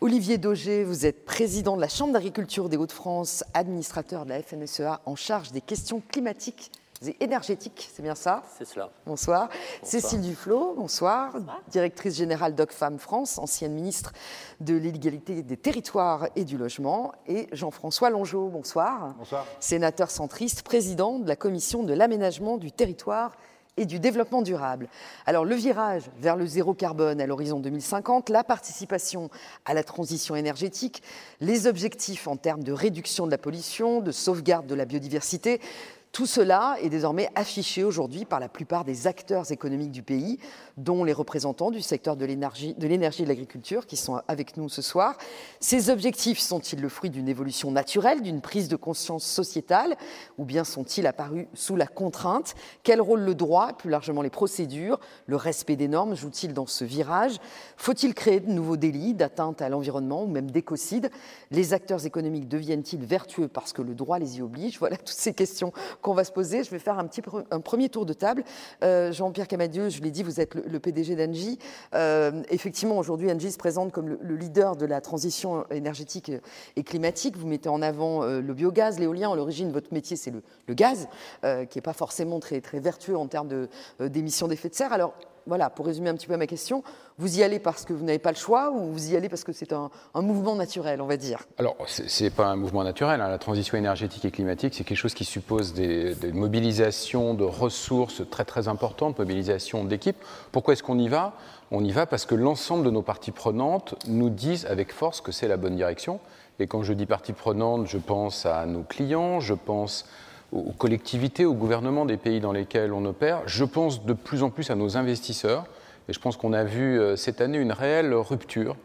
Olivier 0.00 0.38
Daugé, 0.38 0.82
vous 0.82 1.06
êtes 1.06 1.24
président 1.24 1.76
de 1.76 1.80
la 1.80 1.86
Chambre 1.86 2.12
d'agriculture 2.12 2.68
des 2.68 2.76
Hauts-de-France, 2.76 3.44
administrateur 3.54 4.24
de 4.24 4.30
la 4.30 4.42
FNSEA 4.42 5.00
en 5.06 5.14
charge 5.14 5.52
des 5.52 5.60
questions 5.60 6.02
climatiques 6.10 6.72
et 7.06 7.16
énergétiques, 7.24 7.88
c'est 7.94 8.02
bien 8.02 8.14
ça 8.14 8.42
C'est 8.58 8.66
cela. 8.66 8.90
Bonsoir. 9.06 9.48
Cécile 9.82 10.20
Duflot, 10.20 10.74
bonsoir. 10.76 11.32
Directrice 11.68 12.14
générale 12.14 12.54
d'Ocfam 12.54 12.98
France, 12.98 13.38
ancienne 13.38 13.72
ministre 13.72 14.12
de 14.60 14.74
l'égalité 14.74 15.42
des 15.42 15.56
territoires 15.56 16.28
et 16.36 16.44
du 16.44 16.58
logement. 16.58 17.12
Et 17.26 17.48
Jean-François 17.52 18.10
Longeau, 18.10 18.48
bonsoir. 18.48 19.14
Bonsoir. 19.18 19.46
Sénateur 19.60 20.10
centriste, 20.10 20.62
président 20.62 21.18
de 21.18 21.26
la 21.26 21.36
commission 21.36 21.84
de 21.84 21.94
l'aménagement 21.94 22.58
du 22.58 22.70
territoire 22.70 23.32
et 23.78 23.86
du 23.86 23.98
développement 23.98 24.42
durable. 24.42 24.88
Alors 25.24 25.46
le 25.46 25.54
virage 25.54 26.02
vers 26.18 26.36
le 26.36 26.44
zéro 26.44 26.74
carbone 26.74 27.18
à 27.18 27.26
l'horizon 27.26 27.60
2050, 27.60 28.28
la 28.28 28.44
participation 28.44 29.30
à 29.64 29.72
la 29.72 29.82
transition 29.82 30.36
énergétique, 30.36 31.02
les 31.40 31.66
objectifs 31.66 32.28
en 32.28 32.36
termes 32.36 32.62
de 32.62 32.72
réduction 32.72 33.24
de 33.24 33.30
la 33.30 33.38
pollution, 33.38 34.00
de 34.00 34.12
sauvegarde 34.12 34.66
de 34.66 34.74
la 34.74 34.84
biodiversité, 34.84 35.62
tout 36.12 36.26
cela 36.26 36.76
est 36.82 36.88
désormais 36.88 37.30
affiché 37.36 37.84
aujourd'hui 37.84 38.24
par 38.24 38.40
la 38.40 38.48
plupart 38.48 38.84
des 38.84 39.06
acteurs 39.06 39.52
économiques 39.52 39.92
du 39.92 40.02
pays, 40.02 40.38
dont 40.76 41.04
les 41.04 41.12
représentants 41.12 41.70
du 41.70 41.82
secteur 41.82 42.16
de 42.16 42.24
l'énergie 42.24 42.70
et 42.70 43.24
de 43.24 43.28
l'agriculture 43.28 43.86
qui 43.86 43.96
sont 43.96 44.20
avec 44.26 44.56
nous 44.56 44.68
ce 44.68 44.82
soir. 44.82 45.16
Ces 45.60 45.88
objectifs 45.88 46.40
sont-ils 46.40 46.80
le 46.80 46.88
fruit 46.88 47.10
d'une 47.10 47.28
évolution 47.28 47.70
naturelle, 47.70 48.22
d'une 48.22 48.40
prise 48.40 48.68
de 48.68 48.76
conscience 48.76 49.24
sociétale, 49.24 49.96
ou 50.36 50.44
bien 50.44 50.64
sont-ils 50.64 51.06
apparus 51.06 51.46
sous 51.54 51.76
la 51.76 51.86
contrainte? 51.86 52.54
Quel 52.82 53.00
rôle 53.00 53.20
le 53.20 53.34
droit, 53.34 53.72
plus 53.74 53.90
largement 53.90 54.22
les 54.22 54.30
procédures, 54.30 54.98
le 55.26 55.36
respect 55.36 55.76
des 55.76 55.88
normes 55.88 56.16
jouent-ils 56.16 56.54
dans 56.54 56.66
ce 56.66 56.84
virage? 56.84 57.36
Faut-il 57.76 58.14
créer 58.14 58.40
de 58.40 58.50
nouveaux 58.50 58.76
délits 58.76 59.14
d'atteinte 59.14 59.62
à 59.62 59.68
l'environnement 59.68 60.24
ou 60.24 60.26
même 60.26 60.50
d'écocide? 60.50 61.10
Les 61.52 61.72
acteurs 61.72 62.04
économiques 62.04 62.48
deviennent-ils 62.48 63.04
vertueux 63.04 63.48
parce 63.48 63.72
que 63.72 63.82
le 63.82 63.94
droit 63.94 64.18
les 64.18 64.38
y 64.38 64.42
oblige? 64.42 64.78
Voilà 64.78 64.96
toutes 64.96 65.08
ces 65.08 65.34
questions 65.34 65.72
qu'on 66.00 66.14
va 66.14 66.24
se 66.24 66.32
poser. 66.32 66.64
Je 66.64 66.70
vais 66.70 66.78
faire 66.78 66.98
un, 66.98 67.06
petit, 67.06 67.22
un 67.50 67.60
premier 67.60 67.88
tour 67.88 68.06
de 68.06 68.12
table. 68.12 68.44
Euh, 68.82 69.12
Jean-Pierre 69.12 69.48
Camadieu, 69.48 69.88
je 69.88 70.00
l'ai 70.00 70.10
dit, 70.10 70.22
vous 70.22 70.40
êtes 70.40 70.54
le, 70.54 70.80
PDG 70.80 71.16
d'Engie. 71.16 71.58
Euh, 71.94 72.42
effectivement, 72.50 72.98
aujourd'hui, 72.98 73.30
Engie 73.30 73.52
se 73.52 73.58
présente 73.58 73.92
comme 73.92 74.08
le, 74.08 74.36
leader 74.36 74.76
de 74.76 74.86
la 74.86 75.00
transition 75.00 75.64
énergétique 75.70 76.32
et 76.76 76.82
climatique. 76.82 77.36
Vous 77.36 77.46
mettez 77.46 77.68
en 77.68 77.82
avant 77.82 78.22
euh, 78.22 78.40
le 78.40 78.54
biogaz, 78.54 78.98
l'éolien. 78.98 79.32
À 79.32 79.36
l'origine, 79.36 79.70
votre 79.70 79.92
métier, 79.92 80.16
c'est 80.16 80.30
le, 80.30 80.42
gaz, 80.74 81.08
qui 81.42 81.78
n'est 81.78 81.82
pas 81.82 81.92
forcément 81.92 82.38
très, 82.40 82.60
très 82.60 82.78
vertueux 82.78 83.16
en 83.16 83.26
termes 83.26 83.66
d'émissions 83.98 84.48
d'effet 84.48 84.68
de 84.68 84.74
serre. 84.74 84.92
Alors, 84.92 85.14
voilà, 85.50 85.68
pour 85.68 85.86
résumer 85.86 86.10
un 86.10 86.14
petit 86.14 86.28
peu 86.28 86.36
ma 86.36 86.46
question, 86.46 86.84
vous 87.18 87.40
y 87.40 87.42
allez 87.42 87.58
parce 87.58 87.84
que 87.84 87.92
vous 87.92 88.04
n'avez 88.04 88.20
pas 88.20 88.30
le 88.30 88.36
choix 88.36 88.70
ou 88.70 88.92
vous 88.92 89.10
y 89.10 89.16
allez 89.16 89.28
parce 89.28 89.42
que 89.42 89.52
c'est 89.52 89.72
un, 89.72 89.90
mouvement 90.14 90.54
naturel, 90.54 91.02
on 91.02 91.06
va 91.06 91.16
dire? 91.16 91.40
Alors, 91.58 91.74
ce 91.86 92.22
n'est 92.22 92.30
pas 92.30 92.46
un 92.46 92.54
mouvement 92.54 92.84
naturel. 92.84 93.20
Hein. 93.20 93.28
La 93.28 93.38
transition 93.38 93.76
énergétique 93.76 94.24
et 94.24 94.30
climatique, 94.30 94.74
c'est 94.76 94.84
quelque 94.84 94.96
chose 94.96 95.12
qui 95.12 95.24
suppose 95.24 95.74
des, 95.74 96.14
mobilisations 96.32 97.34
de 97.34 97.42
ressources 97.42 98.22
très 98.30 98.44
très 98.44 98.68
importantes, 98.68 99.18
mobilisation 99.18 99.82
d'équipes. 99.82 100.22
Pourquoi 100.52 100.74
est-ce 100.74 100.84
qu'on 100.84 101.00
y 101.00 101.08
va? 101.08 101.32
On 101.72 101.82
y 101.82 101.90
va 101.90 102.06
parce 102.06 102.26
que 102.26 102.36
l'ensemble 102.36 102.84
de 102.84 102.90
nos 102.90 103.02
parties 103.02 103.32
prenantes 103.32 103.96
nous 104.06 104.30
disent 104.30 104.66
avec 104.66 104.92
force 104.92 105.20
que 105.20 105.32
c'est 105.32 105.48
la 105.48 105.56
bonne 105.56 105.74
direction. 105.74 106.20
Et 106.60 106.68
quand 106.68 106.84
je 106.84 106.92
dis 106.92 107.06
parties 107.06 107.32
prenantes, 107.32 107.88
je 107.88 107.98
pense 107.98 108.46
à 108.46 108.66
nos 108.66 108.84
clients, 108.84 109.40
je 109.40 109.54
pense 109.54 110.06
aux 110.52 110.72
collectivités, 110.72 111.44
aux 111.44 111.54
gouvernements 111.54 112.04
des 112.04 112.16
pays 112.16 112.40
dans 112.40 112.52
lesquels 112.52 112.92
on 112.92 113.04
opère. 113.04 113.42
Je 113.46 113.64
pense 113.64 114.04
de 114.04 114.12
plus 114.12 114.42
en 114.42 114.50
plus 114.50 114.70
à 114.70 114.74
nos 114.74 114.96
investisseurs. 114.96 115.66
Et 116.08 116.12
je 116.12 116.18
pense 116.18 116.36
qu'on 116.36 116.52
a 116.52 116.64
vu 116.64 116.98
euh, 116.98 117.16
cette 117.16 117.40
année 117.40 117.58
une 117.58 117.72
réelle 117.72 118.12
rupture 118.14 118.76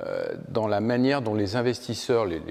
euh, 0.00 0.34
dans 0.48 0.66
la 0.68 0.80
manière 0.80 1.22
dont 1.22 1.34
les 1.34 1.56
investisseurs, 1.56 2.26
les, 2.26 2.42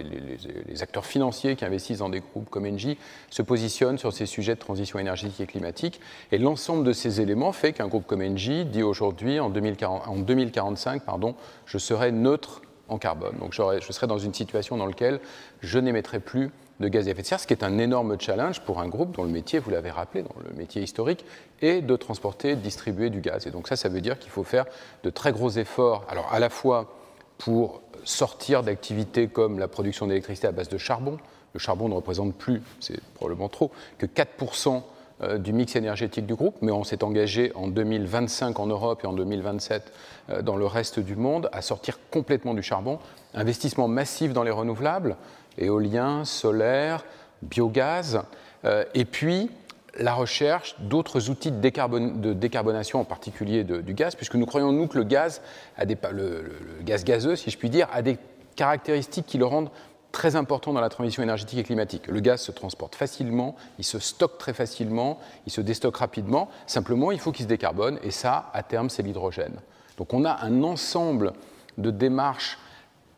acteurs 0.82 1.06
financiers 1.06 1.56
qui 1.56 1.64
investissent 1.64 2.00
dans 2.00 2.10
des 2.10 2.22
groupes 2.22 2.50
comme 2.50 2.66
Engie 2.66 2.98
se 3.30 3.44
positionnent 3.44 4.00
sur 4.00 4.14
ces 4.14 4.26
sujets 4.26 4.56
de 4.56 4.60
transition 4.60 4.98
énergétique 4.98 5.42
et 5.42 5.46
climatique. 5.46 6.02
Et 6.32 6.40
l'ensemble 6.40 6.84
de 6.84 6.92
ces 6.92 7.22
éléments 7.22 7.52
fait 7.52 7.72
qu'un 7.74 7.88
groupe 7.88 8.08
comme 8.08 8.22
Engie 8.22 8.66
dit 8.66 8.82
aujourd'hui, 8.82 9.40
en, 9.40 9.50
2045, 9.52 11.04
pardon, 11.04 11.36
je 11.68 11.78
serai 11.78 12.12
neutre 12.12 12.64
en 12.88 12.98
carbone. 12.98 13.36
Donc 13.40 13.54
je 13.54 13.92
serai 13.92 14.08
dans 14.08 14.18
une 14.18 14.34
situation 14.34 14.78
dans 14.78 14.88
laquelle 14.88 15.20
je 15.62 15.78
n'émettrai 15.78 16.20
plus 16.20 16.50
de 16.80 16.88
gaz 16.88 17.08
à 17.08 17.12
effet 17.12 17.22
de 17.22 17.28
serre, 17.28 17.40
ce 17.40 17.48
qui 17.48 17.54
est 17.54 17.64
un 17.64 17.78
énorme 17.78 18.20
challenge 18.20 18.62
pour 18.62 18.80
un 18.80 18.88
groupe 18.88 19.16
dont 19.16 19.24
le 19.24 19.30
métier, 19.30 19.60
vous 19.60 19.70
l'avez 19.70 19.92
rappelé, 19.92 20.24
dans 20.24 20.36
le 20.48 20.56
métier 20.56 20.82
historique, 20.82 21.26
est 21.62 21.82
de 21.82 21.96
transporter, 21.96 22.56
de 22.56 22.62
distribuer 22.62 23.10
du 23.10 23.22
gaz. 23.22 23.48
Et 23.48 23.52
donc 23.52 23.68
ça, 23.68 23.76
ça 23.76 23.90
veut 23.90 24.02
dire 24.02 24.20
qu'il 24.20 24.32
faut 24.32 24.44
faire 24.44 24.66
de 25.04 25.10
très 25.10 25.32
gros 25.32 25.50
efforts, 25.50 26.06
alors 26.10 26.32
à 26.34 26.40
la 26.40 26.50
fois 26.50 26.94
pour 27.38 27.82
sortir 28.04 28.64
d'activités 28.64 29.28
comme 29.28 29.60
la 29.60 29.68
production 29.68 30.08
d'électricité 30.08 30.48
à 30.48 30.52
base 30.52 30.70
de 30.70 30.78
charbon. 30.78 31.18
Le 31.54 31.60
charbon 31.60 31.90
ne 31.90 31.94
représente 31.94 32.36
plus, 32.36 32.62
c'est 32.80 33.02
probablement 33.16 33.50
trop, 33.50 33.72
que 33.98 34.06
4% 34.06 34.84
euh, 35.22 35.38
du 35.38 35.54
mix 35.54 35.76
énergétique 35.78 36.26
du 36.26 36.36
groupe, 36.36 36.58
mais 36.62 36.74
on 36.74 36.84
s'est 36.84 37.02
engagé 37.04 37.54
en 37.56 37.68
2025 37.68 38.60
en 38.60 38.68
Europe 38.68 39.02
et 39.06 39.08
en 39.08 39.14
2027 39.14 39.94
euh, 40.30 40.42
dans 40.42 40.58
le 40.58 40.66
reste 40.66 41.00
du 41.00 41.16
monde 41.16 41.50
à 41.54 41.62
sortir 41.62 42.00
complètement 42.12 42.54
du 42.54 42.62
charbon. 42.62 43.00
Investissement 43.34 43.88
massif 43.88 44.34
dans 44.34 44.44
les 44.44 44.52
renouvelables, 44.52 45.16
éolien, 45.58 46.26
solaire, 46.26 47.04
biogaz, 47.42 48.22
euh, 48.66 48.84
et 48.94 49.06
puis 49.06 49.50
la 49.98 50.14
recherche 50.14 50.76
d'autres 50.80 51.30
outils 51.30 51.52
de, 51.52 52.34
décarbonation, 52.34 53.00
en 53.00 53.06
particulier 53.06 53.64
du 53.64 53.94
gaz, 53.94 54.16
puisque 54.16 54.36
nous 54.36 54.46
croyons, 54.46 54.72
nous, 54.72 54.88
que 54.88 54.98
le 54.98 55.04
gaz, 55.06 55.42
le, 55.78 56.52
gaz 56.84 57.04
gazeux, 57.06 57.36
si 57.36 57.50
je 57.50 57.58
puis 57.58 57.70
dire, 57.70 57.88
a 57.94 58.02
des 58.02 58.18
caractéristiques 58.56 59.26
qui 59.26 59.38
le 59.38 59.46
rendent 59.46 59.70
très 60.12 60.36
important 60.36 60.72
dans 60.72 60.82
la 60.82 60.90
transition 60.90 61.24
énergétique 61.24 61.60
et 61.60 61.64
climatique. 61.64 62.08
Le 62.08 62.20
gaz 62.20 62.42
se 62.42 62.52
transporte 62.52 62.96
facilement, 62.96 63.56
il 63.80 63.84
se 63.84 64.00
stocke 64.00 64.38
très 64.38 64.54
facilement, 64.54 65.20
il 65.46 65.52
se 65.52 65.62
déstocke 65.62 65.98
rapidement. 65.98 66.50
Simplement, 66.68 67.12
il 67.12 67.20
faut 67.20 67.32
qu'il 67.32 67.44
se 67.44 67.50
décarbone, 67.50 68.00
et 68.02 68.12
ça, 68.12 68.50
à 68.54 68.64
terme, 68.64 68.90
c'est 68.90 69.04
l'hydrogène. 69.04 69.60
Donc 69.98 70.14
on 70.14 70.26
a 70.26 70.44
un 70.44 70.64
ensemble 70.64 71.34
de 71.78 71.92
démarches 71.92 72.58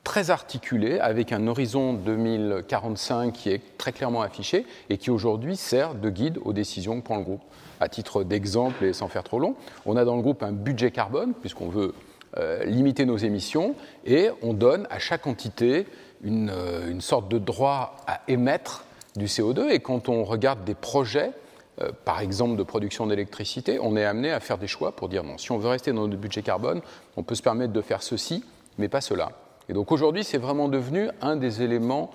très 0.07 0.29
articulé 0.29 0.99
avec 0.99 1.34
un 1.34 1.47
horizon 1.47 1.91
2045 1.91 3.34
qui 3.34 3.49
est 3.49 3.77
très 3.77 3.91
clairement 3.91 4.21
affiché 4.21 4.65
et 4.89 4.97
qui 4.97 5.11
aujourd'hui 5.11 5.57
sert 5.57 5.95
de 5.95 6.09
guide 6.09 6.39
aux 6.45 6.53
décisions 6.53 7.01
que 7.01 7.03
prend 7.03 7.17
le 7.17 7.23
groupe. 7.23 7.41
À 7.81 7.89
titre 7.89 8.23
d'exemple 8.23 8.85
et 8.85 8.93
sans 8.93 9.09
faire 9.09 9.25
trop 9.25 9.38
long, 9.38 9.55
on 9.85 9.97
a 9.97 10.05
dans 10.05 10.15
le 10.15 10.21
groupe 10.21 10.43
un 10.43 10.53
budget 10.53 10.91
carbone 10.91 11.34
puisqu'on 11.34 11.67
veut 11.67 11.93
euh, 12.38 12.63
limiter 12.63 13.05
nos 13.05 13.17
émissions 13.17 13.75
et 14.05 14.29
on 14.41 14.53
donne 14.53 14.88
à 14.89 14.97
chaque 14.97 15.27
entité 15.27 15.85
une, 16.23 16.51
euh, 16.51 16.89
une, 16.89 17.01
sorte 17.01 17.27
de 17.27 17.38
droit 17.38 17.97
à 18.07 18.21
émettre 18.29 18.85
du 19.17 19.25
CO2 19.25 19.67
et 19.71 19.81
quand 19.81 20.07
on 20.07 20.23
regarde 20.23 20.63
des 20.63 20.73
projets 20.73 21.31
euh, 21.81 21.91
par 22.05 22.21
exemple 22.21 22.55
de 22.55 22.63
production 22.63 23.07
d'électricité, 23.07 23.77
on 23.81 23.97
est 23.97 24.05
amené 24.05 24.31
à 24.31 24.39
faire 24.39 24.57
des 24.57 24.67
choix 24.67 24.95
pour 24.95 25.09
dire 25.09 25.25
non, 25.25 25.38
si 25.38 25.51
on 25.51 25.57
veut 25.57 25.67
rester 25.67 25.91
dans 25.91 26.07
notre 26.07 26.21
budget 26.21 26.43
carbone, 26.43 26.79
on 27.17 27.23
peut 27.23 27.35
se 27.35 27.43
permettre 27.43 27.73
de 27.73 27.81
faire 27.81 28.01
ceci, 28.01 28.45
mais 28.77 28.88
pas 28.88 29.01
cela. 29.01 29.34
Et 29.69 29.73
donc 29.73 29.91
aujourd'hui, 29.91 30.23
c'est 30.23 30.38
vraiment 30.38 30.69
devenu 30.69 31.10
un 31.22 31.35
des 31.35 31.61
éléments 31.61 32.11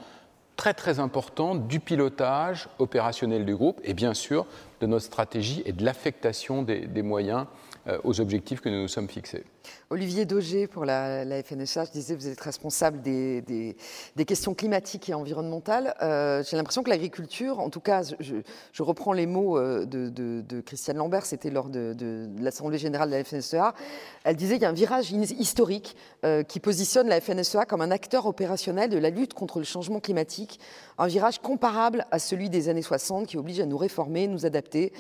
très 0.57 0.75
très 0.75 1.01
importants 1.01 1.55
du 1.55 1.81
pilotage 1.81 2.69
opérationnel 2.79 3.45
du 3.45 3.57
groupe 3.57 3.81
et 3.85 3.95
bien 3.95 4.15
sûr 4.15 4.47
de 4.81 4.87
notre 4.87 5.07
stratégie 5.07 5.63
et 5.67 5.73
de 5.73 5.85
l'affectation 5.85 6.63
des, 6.63 7.03
moyens 7.03 7.47
aux 8.05 8.21
objectifs 8.21 8.61
que 8.61 8.69
nous 8.69 8.83
nous 8.83 8.89
sommes 8.89 9.09
fixés. 9.09 9.45
Olivier 9.91 10.25
Daugé, 10.25 10.67
pour 10.67 10.85
la, 10.85 11.43
FNSA, 11.43 11.85
je 11.85 11.91
disais, 11.91 12.15
vous 12.15 12.27
êtes 12.27 12.41
responsable 12.41 13.03
des, 13.03 13.77
questions 14.27 14.55
climatiques 14.55 15.11
et 15.11 15.15
environnementales. 15.15 15.95
Euh, 16.01 16.43
j'ai 16.49 16.57
l'impression 16.57 16.83
que 16.83 16.91
l'agriculture, 16.91 17.61
en 17.61 17.69
tout 17.69 17.81
cas, 17.81 18.03
je, 18.21 18.83
reprends 18.83 19.13
les 19.13 19.27
mots 19.27 19.59
euh, 19.59 19.85
de, 19.85 20.61
Christiane 20.61 20.97
Lambert, 20.97 21.27
c'était 21.27 21.51
lors 21.51 21.69
de, 21.69 22.27
l'Assemblée 22.39 22.79
générale 22.79 23.11
de 23.11 23.17
la 23.17 23.25
FNSEA, 23.25 23.75
elle 24.25 24.37
disait 24.37 24.55
qu'il 24.55 24.63
y 24.63 24.67
a 24.67 24.71
un 24.71 24.73
virage 24.73 25.13
historique 25.13 25.97
euh, 26.25 26.43
qui 26.43 26.61
positionne 26.61 27.09
la 27.09 27.21
FNSEA 27.21 27.67
comme 27.67 27.83
un 27.83 27.91
acteur 27.91 28.27
opérationnel 28.27 28.89
de 28.89 28.99
la 28.99 29.11
lutte 29.11 29.35
contre 29.35 29.59
le 29.59 29.65
changement 29.65 30.01
climatique, 30.01 30.59
un 30.99 31.07
virage 31.07 31.39
comparable 31.41 32.07
à 32.11 32.19
celui 32.19 32.49
des 32.49 32.69
années 32.69 32.83
60 32.83 33.27
qui 33.27 33.37
oblige 33.37 33.61
à 33.61 33.67
nous 33.67 33.77
réformer, 33.77 34.27
nous 34.27 34.47
adapter 34.47 34.93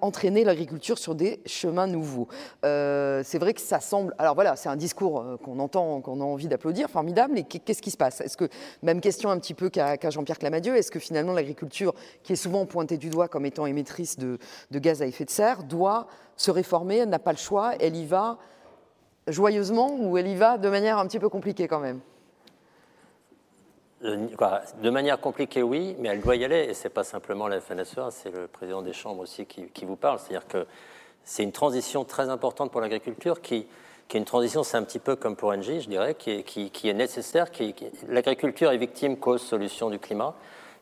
entraîner 0.00 0.44
l'agriculture 0.44 0.98
sur 0.98 1.14
des 1.14 1.40
chemins 1.46 1.86
nouveaux. 1.86 2.28
Euh, 2.64 3.22
c'est 3.24 3.38
vrai 3.38 3.54
que 3.54 3.60
ça 3.60 3.80
semble. 3.80 4.14
Alors 4.18 4.34
voilà, 4.34 4.56
c'est 4.56 4.68
un 4.68 4.76
discours 4.76 5.20
euh, 5.20 5.36
qu'on 5.36 5.58
entend, 5.58 6.00
qu'on 6.00 6.20
a 6.20 6.24
envie 6.24 6.48
d'applaudir, 6.48 6.90
formidable. 6.90 7.34
Mais 7.34 7.42
qu'est-ce 7.44 7.82
qui 7.82 7.90
se 7.90 7.96
passe? 7.96 8.20
Est-ce 8.20 8.36
que 8.36 8.48
même 8.82 9.00
question 9.00 9.30
un 9.30 9.38
petit 9.38 9.54
peu 9.54 9.70
qu'à 9.70 10.10
Jean-Pierre 10.10 10.38
Clamadieu, 10.38 10.76
est-ce 10.76 10.90
que 10.90 10.98
finalement 10.98 11.32
l'agriculture, 11.32 11.94
qui 12.22 12.34
est 12.34 12.36
souvent 12.36 12.66
pointée 12.66 12.96
du 12.96 13.08
doigt 13.08 13.28
comme 13.28 13.46
étant 13.46 13.66
émettrice 13.66 14.18
de 14.18 14.38
gaz 14.70 15.02
à 15.02 15.06
effet 15.06 15.24
de 15.24 15.30
serre, 15.30 15.64
doit 15.64 16.06
se 16.36 16.50
réformer 16.50 16.98
Elle 16.98 17.08
n'a 17.08 17.18
pas 17.18 17.32
le 17.32 17.38
choix. 17.38 17.72
Elle 17.80 17.96
y 17.96 18.06
va 18.06 18.38
joyeusement 19.28 19.96
ou 19.98 20.18
elle 20.18 20.26
y 20.26 20.34
va 20.34 20.58
de 20.58 20.68
manière 20.68 20.98
un 20.98 21.06
petit 21.06 21.18
peu 21.18 21.28
compliquée 21.28 21.68
quand 21.68 21.80
même? 21.80 22.00
De 24.02 24.90
manière 24.90 25.20
compliquée, 25.20 25.62
oui, 25.62 25.94
mais 25.98 26.08
elle 26.08 26.20
doit 26.20 26.36
y 26.36 26.44
aller, 26.44 26.66
et 26.68 26.74
ce 26.74 26.84
n'est 26.84 26.90
pas 26.90 27.04
simplement 27.04 27.46
la 27.46 27.60
FNSEA, 27.60 28.10
c'est 28.10 28.30
le 28.30 28.48
président 28.48 28.82
des 28.82 28.92
chambres 28.92 29.22
aussi 29.22 29.46
qui, 29.46 29.84
vous 29.84 29.96
parle. 29.96 30.18
C'est-à-dire 30.18 30.46
que 30.46 30.66
c'est 31.24 31.44
une 31.44 31.52
transition 31.52 32.04
très 32.04 32.28
importante 32.28 32.72
pour 32.72 32.80
l'agriculture 32.80 33.40
qui, 33.40 33.66
qui, 34.08 34.16
est 34.16 34.20
une 34.20 34.26
transition, 34.26 34.64
c'est 34.64 34.76
un 34.76 34.82
petit 34.82 34.98
peu 34.98 35.14
comme 35.14 35.36
pour 35.36 35.50
Engie, 35.50 35.80
je 35.80 35.88
dirais, 35.88 36.14
qui 36.14 36.30
est, 36.30 36.42
qui, 36.42 36.88
est 36.88 36.94
nécessaire. 36.94 37.46
L'agriculture 38.08 38.72
est 38.72 38.78
victime, 38.78 39.16
cause, 39.16 39.40
solution 39.40 39.88
du 39.88 40.00
climat. 40.00 40.34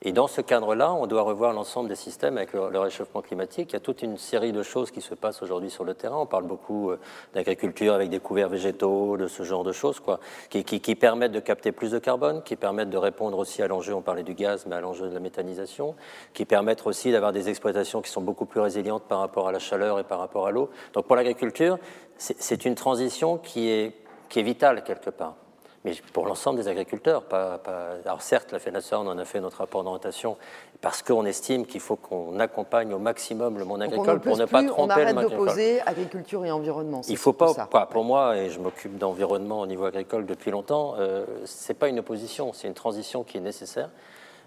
Et 0.02 0.12
dans 0.12 0.28
ce 0.28 0.40
cadre-là, 0.40 0.94
on 0.94 1.06
doit 1.06 1.20
revoir 1.20 1.52
l'ensemble 1.52 1.90
des 1.90 1.94
systèmes 1.94 2.38
avec 2.38 2.54
le, 2.54 2.78
réchauffement 2.78 3.20
climatique. 3.20 3.70
Il 3.70 3.72
y 3.74 3.76
a 3.76 3.80
toute 3.80 4.00
une 4.00 4.16
série 4.16 4.50
de 4.50 4.62
choses 4.62 4.90
qui 4.90 5.02
se 5.02 5.14
passent 5.14 5.42
aujourd'hui 5.42 5.68
sur 5.68 5.84
le 5.84 5.92
terrain. 5.92 6.16
On 6.16 6.26
parle 6.26 6.44
beaucoup 6.44 6.90
euh, 6.90 6.98
d'agriculture 7.34 7.92
avec 7.92 8.08
des 8.08 8.18
couverts 8.18 8.48
végétaux, 8.48 9.18
de 9.18 9.26
ce 9.26 9.42
genre 9.42 9.62
de 9.62 9.72
choses, 9.72 10.00
quoi, 10.00 10.18
qui, 10.48 10.94
permettent 10.94 11.32
de 11.32 11.40
capter 11.40 11.70
plus 11.70 11.90
de 11.90 11.98
carbone, 11.98 12.42
qui 12.42 12.56
permettent 12.56 12.88
de 12.88 12.96
répondre 12.96 13.36
aussi 13.36 13.62
à 13.62 13.68
l'enjeu, 13.68 13.94
on 13.94 14.00
parlait 14.00 14.22
du 14.22 14.32
gaz, 14.32 14.64
mais 14.66 14.76
à 14.76 14.80
l'enjeu 14.80 15.06
de 15.06 15.12
la 15.12 15.20
méthanisation, 15.20 15.94
qui 16.32 16.46
permettent 16.46 16.86
aussi 16.86 17.12
d'avoir 17.12 17.32
des 17.32 17.50
exploitations 17.50 18.00
qui 18.00 18.10
sont 18.10 18.22
beaucoup 18.22 18.46
plus 18.46 18.60
résilientes 18.60 19.02
par 19.02 19.18
rapport 19.18 19.48
à 19.48 19.52
la 19.52 19.58
chaleur 19.58 19.98
et 19.98 20.04
par 20.04 20.18
rapport 20.18 20.46
à 20.46 20.50
l'eau. 20.50 20.70
Donc 20.94 21.06
pour 21.06 21.16
l'agriculture, 21.16 21.78
c'est 22.16 22.64
une 22.64 22.74
transition 22.74 23.36
qui 23.36 23.68
est, 23.68 23.92
qui 24.30 24.40
est 24.40 24.44
vitale 24.44 24.82
quelque 24.82 25.10
part 25.10 25.36
mais 25.84 25.94
pour 26.12 26.26
l'ensemble 26.26 26.58
des 26.58 26.68
agriculteurs. 26.68 27.22
Pas, 27.22 27.60
Alors 28.04 28.22
certes, 28.22 28.52
la 28.52 28.58
FENASA, 28.58 29.00
on 29.00 29.06
en 29.06 29.18
a 29.18 29.24
fait 29.24 29.40
notre 29.40 29.58
rapport 29.58 29.82
d'orientation 29.82 30.36
parce 30.80 31.02
qu'on 31.02 31.24
estime 31.24 31.66
qu'il 31.66 31.80
faut 31.80 31.96
qu'on 31.96 32.38
accompagne 32.38 32.92
au 32.92 32.98
maximum 32.98 33.58
le 33.58 33.64
monde 33.64 33.82
agricole 33.82 34.20
pour 34.20 34.36
ne 34.36 34.44
pas 34.44 34.62
tromper 34.64 34.82
on 34.82 34.90
arrête 34.90 35.16
d'opposer 35.16 35.80
agriculture 35.82 36.44
et 36.44 36.50
environnement. 36.50 37.02
Il 37.08 37.16
faut 37.16 37.32
pas, 37.32 37.52
quoi, 37.54 37.86
pour 37.86 38.04
moi, 38.04 38.36
et 38.36 38.50
je 38.50 38.58
m'occupe 38.58 38.98
d'environnement 38.98 39.60
au 39.60 39.66
niveau 39.66 39.84
agricole 39.84 40.26
depuis 40.26 40.50
longtemps, 40.50 40.94
euh, 40.98 41.24
c'est 41.44 41.74
pas 41.74 41.88
une 41.88 41.98
opposition, 41.98 42.52
c'est 42.52 42.68
une 42.68 42.74
transition 42.74 43.24
qui 43.24 43.38
est 43.38 43.42
nécessaire. 43.42 43.90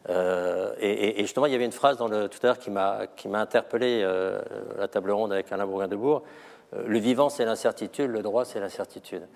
Euh, 0.10 0.74
et, 0.80 1.22
justement, 1.22 1.46
il 1.46 1.54
y 1.54 1.56
avait 1.56 1.66
une 1.66 1.72
phrase 1.72 1.98
dans 1.98 2.08
le, 2.08 2.28
tout 2.28 2.40
à 2.44 2.48
l'heure 2.48 2.60
qui 2.60 2.70
m'a 2.70 3.40
interpellé 3.40 4.02
euh, 4.04 4.42
à 4.78 4.82
la 4.82 4.88
table 4.88 5.12
ronde 5.12 5.32
avec 5.32 5.52
Alain 5.52 5.66
Bourguin-Debourg. 5.66 6.24
Euh, 6.74 6.84
le 6.88 7.00
vivant, 7.00 7.30
c'est 7.30 7.46
l'incertitude, 7.46 8.10
le 8.10 8.22
droit, 8.22 8.46
c'est 8.46 8.60
l'incertitude. 8.60 9.28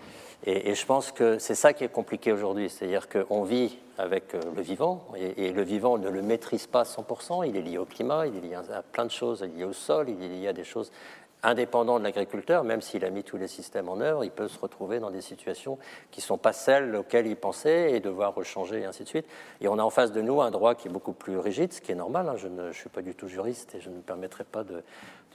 Et, 0.45 0.75
je 0.75 0.85
pense 0.85 1.11
que 1.11 1.39
c'est 1.39 1.55
ça 1.55 1.73
qui 1.73 1.83
est 1.83 1.91
compliqué 1.91 2.31
aujourd'hui, 2.31 2.69
c'est-à-dire 2.69 3.09
qu'on 3.09 3.43
vit 3.43 3.79
avec 3.97 4.35
euh, 4.35 4.41
le 4.55 4.61
vivant, 4.61 5.05
et, 5.15 5.51
le 5.51 5.63
vivant 5.63 5.97
ne 5.97 6.09
le 6.09 6.21
maîtrise 6.21 6.67
pas 6.67 6.81
à 6.81 6.83
100%, 6.83 7.47
il 7.47 7.57
est 7.57 7.61
lié 7.61 7.77
au 7.77 7.85
climat, 7.85 8.27
il 8.27 8.37
est 8.37 8.41
lié 8.41 8.55
à 8.55 8.83
plein 8.83 9.05
de 9.05 9.11
choses, 9.11 9.43
il 9.43 9.55
est 9.55 9.57
lié 9.57 9.63
au 9.65 9.73
sol, 9.73 10.09
il 10.09 10.23
est 10.23 10.27
lié 10.27 10.47
à 10.49 10.53
des 10.53 10.63
choses 10.63 10.91
indépendant 11.43 11.99
de 11.99 12.03
l'agriculteur, 12.03 12.63
même 12.63 12.81
s'il 12.81 13.05
a 13.05 13.09
mis 13.09 13.23
tous 13.23 13.37
les 13.37 13.47
systèmes 13.47 13.89
en 13.89 13.99
œuvre, 13.99 14.23
il 14.23 14.31
peut 14.31 14.47
se 14.47 14.59
retrouver 14.59 14.99
dans 14.99 15.11
des 15.11 15.21
situations 15.21 15.77
qui 16.11 16.19
ne 16.19 16.25
sont 16.25 16.37
pas 16.37 16.53
celles 16.53 16.95
auxquelles 16.95 17.27
il 17.27 17.35
pensait 17.35 17.91
et 17.91 17.99
devoir 17.99 18.33
rechanger 18.33 18.81
et 18.81 18.85
ainsi 18.85 19.03
de 19.03 19.07
suite. 19.07 19.27
Et 19.61 19.67
on 19.67 19.77
a 19.77 19.83
en 19.83 19.89
face 19.89 20.11
de 20.11 20.21
nous 20.21 20.41
un 20.41 20.51
droit 20.51 20.75
qui 20.75 20.87
est 20.87 20.91
beaucoup 20.91 21.13
plus 21.13 21.37
rigide, 21.37 21.73
ce 21.73 21.81
qui 21.81 21.91
est 21.91 21.95
normal. 21.95 22.27
Hein. 22.29 22.35
Je 22.37 22.47
ne 22.47 22.71
suis 22.71 22.89
pas 22.89 23.01
du 23.01 23.13
tout 23.13 23.27
juriste 23.27 23.75
et 23.75 23.81
je 23.81 23.89
ne 23.89 23.95
me 23.95 24.01
permettrai 24.01 24.43
pas 24.43 24.63
de, 24.63 24.83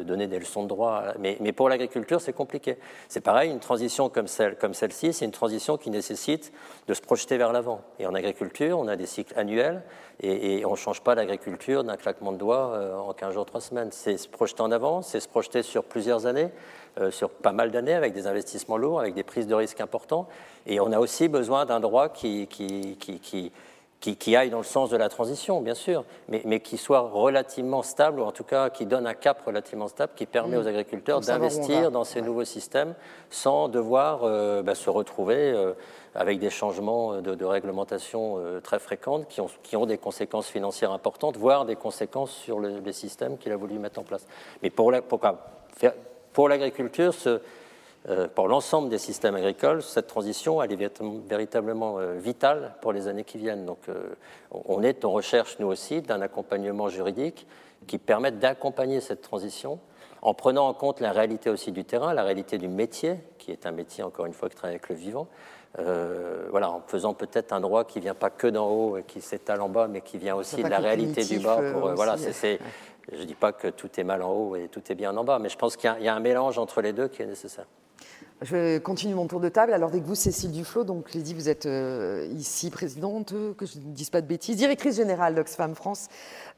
donner 0.00 0.26
des 0.26 0.38
leçons 0.38 0.62
de 0.62 0.68
droit. 0.68 1.04
Mais, 1.18 1.36
mais 1.40 1.52
pour 1.52 1.68
l'agriculture, 1.68 2.20
c'est 2.20 2.32
compliqué. 2.32 2.78
C'est 3.08 3.20
pareil, 3.20 3.50
une 3.50 3.60
transition 3.60 4.08
comme, 4.08 4.26
celle, 4.26 4.56
comme 4.56 4.74
celle-ci, 4.74 5.12
c'est 5.12 5.24
une 5.24 5.32
transition 5.32 5.76
qui 5.76 5.90
nécessite 5.90 6.52
de 6.88 6.94
se 6.94 7.00
projeter 7.00 7.36
vers 7.36 7.52
l'avant. 7.52 7.80
Et 7.98 8.06
en 8.06 8.14
agriculture, 8.14 8.78
on 8.78 8.88
a 8.88 8.96
des 8.96 9.06
cycles 9.06 9.38
annuels 9.38 9.82
et, 10.20 10.64
on 10.64 10.72
ne 10.72 10.76
change 10.76 11.00
pas 11.00 11.14
l'agriculture 11.14 11.82
d'un 11.84 11.96
claquement 11.96 12.32
de 12.32 12.36
doigts 12.36 12.72
euh, 12.74 12.96
en 12.96 13.12
15 13.12 13.34
jours, 13.34 13.44
3 13.44 13.60
semaines. 13.60 13.88
C'est 13.90 14.16
se 14.16 14.28
projeter 14.28 14.62
en 14.62 14.70
avant, 14.70 15.02
c'est 15.02 15.20
se 15.20 15.28
projeter 15.28 15.62
sur 15.62 15.84
plusieurs 15.84 16.26
années, 16.26 16.50
euh, 17.00 17.10
sur 17.10 17.30
pas 17.30 17.52
mal 17.52 17.70
d'années, 17.70 17.94
avec 17.94 18.12
des 18.12 18.26
investissements 18.26 18.76
lourds, 18.76 19.00
avec 19.00 19.14
des 19.14 19.24
prises 19.24 19.46
de 19.46 19.54
risques 19.54 19.80
importants. 19.80 20.28
Et 20.66 20.78
on 20.78 20.92
a 20.92 20.98
aussi 20.98 21.28
besoin 21.28 21.66
d'un 21.66 21.80
droit 21.80 22.08
qui, 22.08 22.46
qui, 22.46 22.96
qui, 22.98 23.52
qui, 24.02 24.36
aille 24.36 24.50
dans 24.50 24.58
le 24.58 24.64
sens 24.64 24.90
de 24.90 24.96
la 24.96 25.08
transition, 25.08 25.60
bien 25.60 25.74
sûr, 25.74 26.04
mais, 26.28 26.42
mais, 26.44 26.60
qui 26.60 26.76
soit 26.76 27.00
relativement 27.00 27.82
stable, 27.82 28.20
ou 28.20 28.24
en 28.24 28.32
tout 28.32 28.44
cas 28.44 28.68
qui 28.68 28.84
donne 28.84 29.06
un 29.06 29.14
cap 29.14 29.40
relativement 29.46 29.88
stable, 29.88 30.12
qui 30.16 30.26
permet 30.26 30.56
mmh. 30.56 30.60
aux 30.60 30.66
agriculteurs 30.66 31.20
d'investir 31.20 31.90
dans 31.90 32.04
ces 32.04 32.20
nouveaux 32.20 32.44
systèmes 32.44 32.94
sans 33.30 33.68
devoir 33.68 34.24
euh, 34.24 34.62
bah, 34.62 34.74
se 34.74 34.90
retrouver 34.90 35.54
avec 36.14 36.38
des 36.38 36.50
changements 36.50 37.20
de, 37.20 37.44
réglementation 37.44 38.38
euh, 38.38 38.60
très 38.60 38.78
fréquents 38.78 39.22
qui 39.22 39.40
ont, 39.40 39.48
qui 39.62 39.76
ont, 39.76 39.86
des 39.86 39.98
conséquences 39.98 40.46
financières 40.46 40.92
importantes, 40.92 41.36
voire 41.36 41.64
des 41.64 41.76
conséquences 41.76 42.32
sur 42.32 42.60
les 42.60 42.92
systèmes 42.92 43.38
qu'il 43.38 43.52
a 43.52 43.56
voulu 43.56 43.78
mettre 43.78 44.00
en 44.00 44.04
place. 44.04 44.26
Mais 44.62 44.70
pour 44.70 44.92
l'agriculture, 46.48 47.14
euh, 47.26 47.32
pour 47.32 47.40
l'ensemble 48.08 48.88
des 48.88 48.98
systèmes 48.98 49.34
agricoles, 49.34 49.82
cette 49.82 50.06
transition, 50.06 50.62
elle 50.62 50.72
est 50.72 51.00
véritablement 51.28 51.98
euh, 51.98 52.14
vitale 52.14 52.74
pour 52.80 52.92
les 52.92 53.08
années 53.08 53.24
qui 53.24 53.38
viennent. 53.38 53.64
Donc, 53.64 53.78
on 54.50 54.82
est 54.82 55.04
en 55.04 55.10
recherche, 55.10 55.58
nous 55.58 55.68
aussi, 55.68 56.02
d'un 56.02 56.20
accompagnement 56.20 56.88
juridique 56.88 57.46
qui 57.86 57.98
permette 57.98 58.38
d'accompagner 58.38 59.00
cette 59.00 59.22
transition 59.22 59.78
en 60.22 60.34
prenant 60.34 60.68
en 60.68 60.74
compte 60.74 61.00
la 61.00 61.10
réalité 61.10 61.50
aussi 61.50 61.72
du 61.72 61.84
terrain, 61.84 62.14
la 62.14 62.22
réalité 62.22 62.56
du 62.56 62.68
métier, 62.68 63.18
qui 63.38 63.50
est 63.50 63.66
un 63.66 63.72
métier, 63.72 64.04
encore 64.04 64.24
une 64.26 64.32
fois, 64.32 64.48
qui 64.48 64.54
travaille 64.54 64.76
avec 64.76 64.88
le 64.88 64.94
vivant, 64.94 65.26
euh, 65.78 66.46
voilà, 66.50 66.70
en 66.70 66.82
faisant 66.86 67.12
peut-être 67.12 67.52
un 67.52 67.60
droit 67.60 67.84
qui 67.84 67.98
vient 67.98 68.14
pas 68.14 68.30
que 68.30 68.46
d'en 68.46 68.68
haut 68.68 68.96
et 68.98 69.02
qui 69.02 69.20
s'étale 69.20 69.60
en 69.60 69.68
bas, 69.68 69.88
mais 69.88 70.00
qui 70.00 70.18
vient 70.18 70.36
aussi 70.36 70.62
de 70.62 70.68
la 70.68 70.78
réalité 70.78 71.24
du 71.24 71.40
bas. 71.40 71.58
Pour, 71.72 71.88
euh, 71.88 71.94
voilà, 71.94 72.16
c'est, 72.16 72.60
je 73.10 73.18
ne 73.18 73.24
dis 73.24 73.34
pas 73.34 73.52
que 73.52 73.68
tout 73.68 73.88
est 73.98 74.04
mal 74.04 74.22
en 74.22 74.32
haut 74.32 74.54
et 74.54 74.68
tout 74.68 74.82
est 74.90 74.94
bien 74.94 75.16
en 75.16 75.24
bas, 75.24 75.40
mais 75.40 75.48
je 75.48 75.58
pense 75.58 75.76
qu'il 75.76 75.92
y, 76.00 76.08
a 76.08 76.14
un 76.14 76.20
mélange 76.20 76.56
entre 76.56 76.82
les 76.82 76.92
deux 76.92 77.08
qui 77.08 77.22
est 77.22 77.26
nécessaire. 77.26 77.66
Je 78.44 78.56
vais 78.56 78.80
continuer 78.80 79.14
mon 79.14 79.28
tour 79.28 79.38
de 79.38 79.48
table. 79.48 79.72
Alors, 79.72 79.90
avec 79.90 80.02
vous, 80.02 80.16
Cécile 80.16 80.50
Duflo, 80.50 80.82
donc 80.82 81.16
dit 81.16 81.32
vous 81.32 81.48
êtes 81.48 81.66
euh, 81.66 82.26
ici 82.36 82.70
présidente, 82.70 83.32
que 83.56 83.66
je 83.66 83.78
ne 83.78 83.92
dise 83.92 84.10
pas 84.10 84.20
de 84.20 84.26
bêtises, 84.26 84.56
directrice 84.56 84.96
générale 84.96 85.36
d'Oxfam 85.36 85.76
France. 85.76 86.08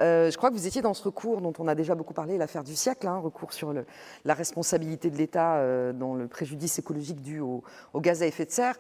je 0.00 0.34
crois 0.34 0.48
que 0.50 0.54
vous 0.54 0.66
étiez 0.66 0.80
dans 0.80 0.94
ce 0.94 1.02
recours 1.04 1.42
dont 1.42 1.52
on 1.58 1.68
a 1.68 1.74
déjà 1.74 1.94
beaucoup 1.94 2.14
parlé, 2.14 2.38
l'affaire 2.38 2.64
du 2.64 2.74
siècle, 2.74 3.06
hein, 3.06 3.18
recours 3.18 3.52
sur 3.52 3.74
la 4.24 4.34
responsabilité 4.34 5.10
de 5.10 5.18
l'État 5.18 5.92
dans 5.92 6.14
le 6.14 6.26
préjudice 6.26 6.78
écologique 6.78 7.20
dû 7.20 7.40
au, 7.40 7.62
gaz 7.96 8.22
à 8.22 8.26
effet 8.26 8.46
de 8.46 8.50
serre. 8.50 8.76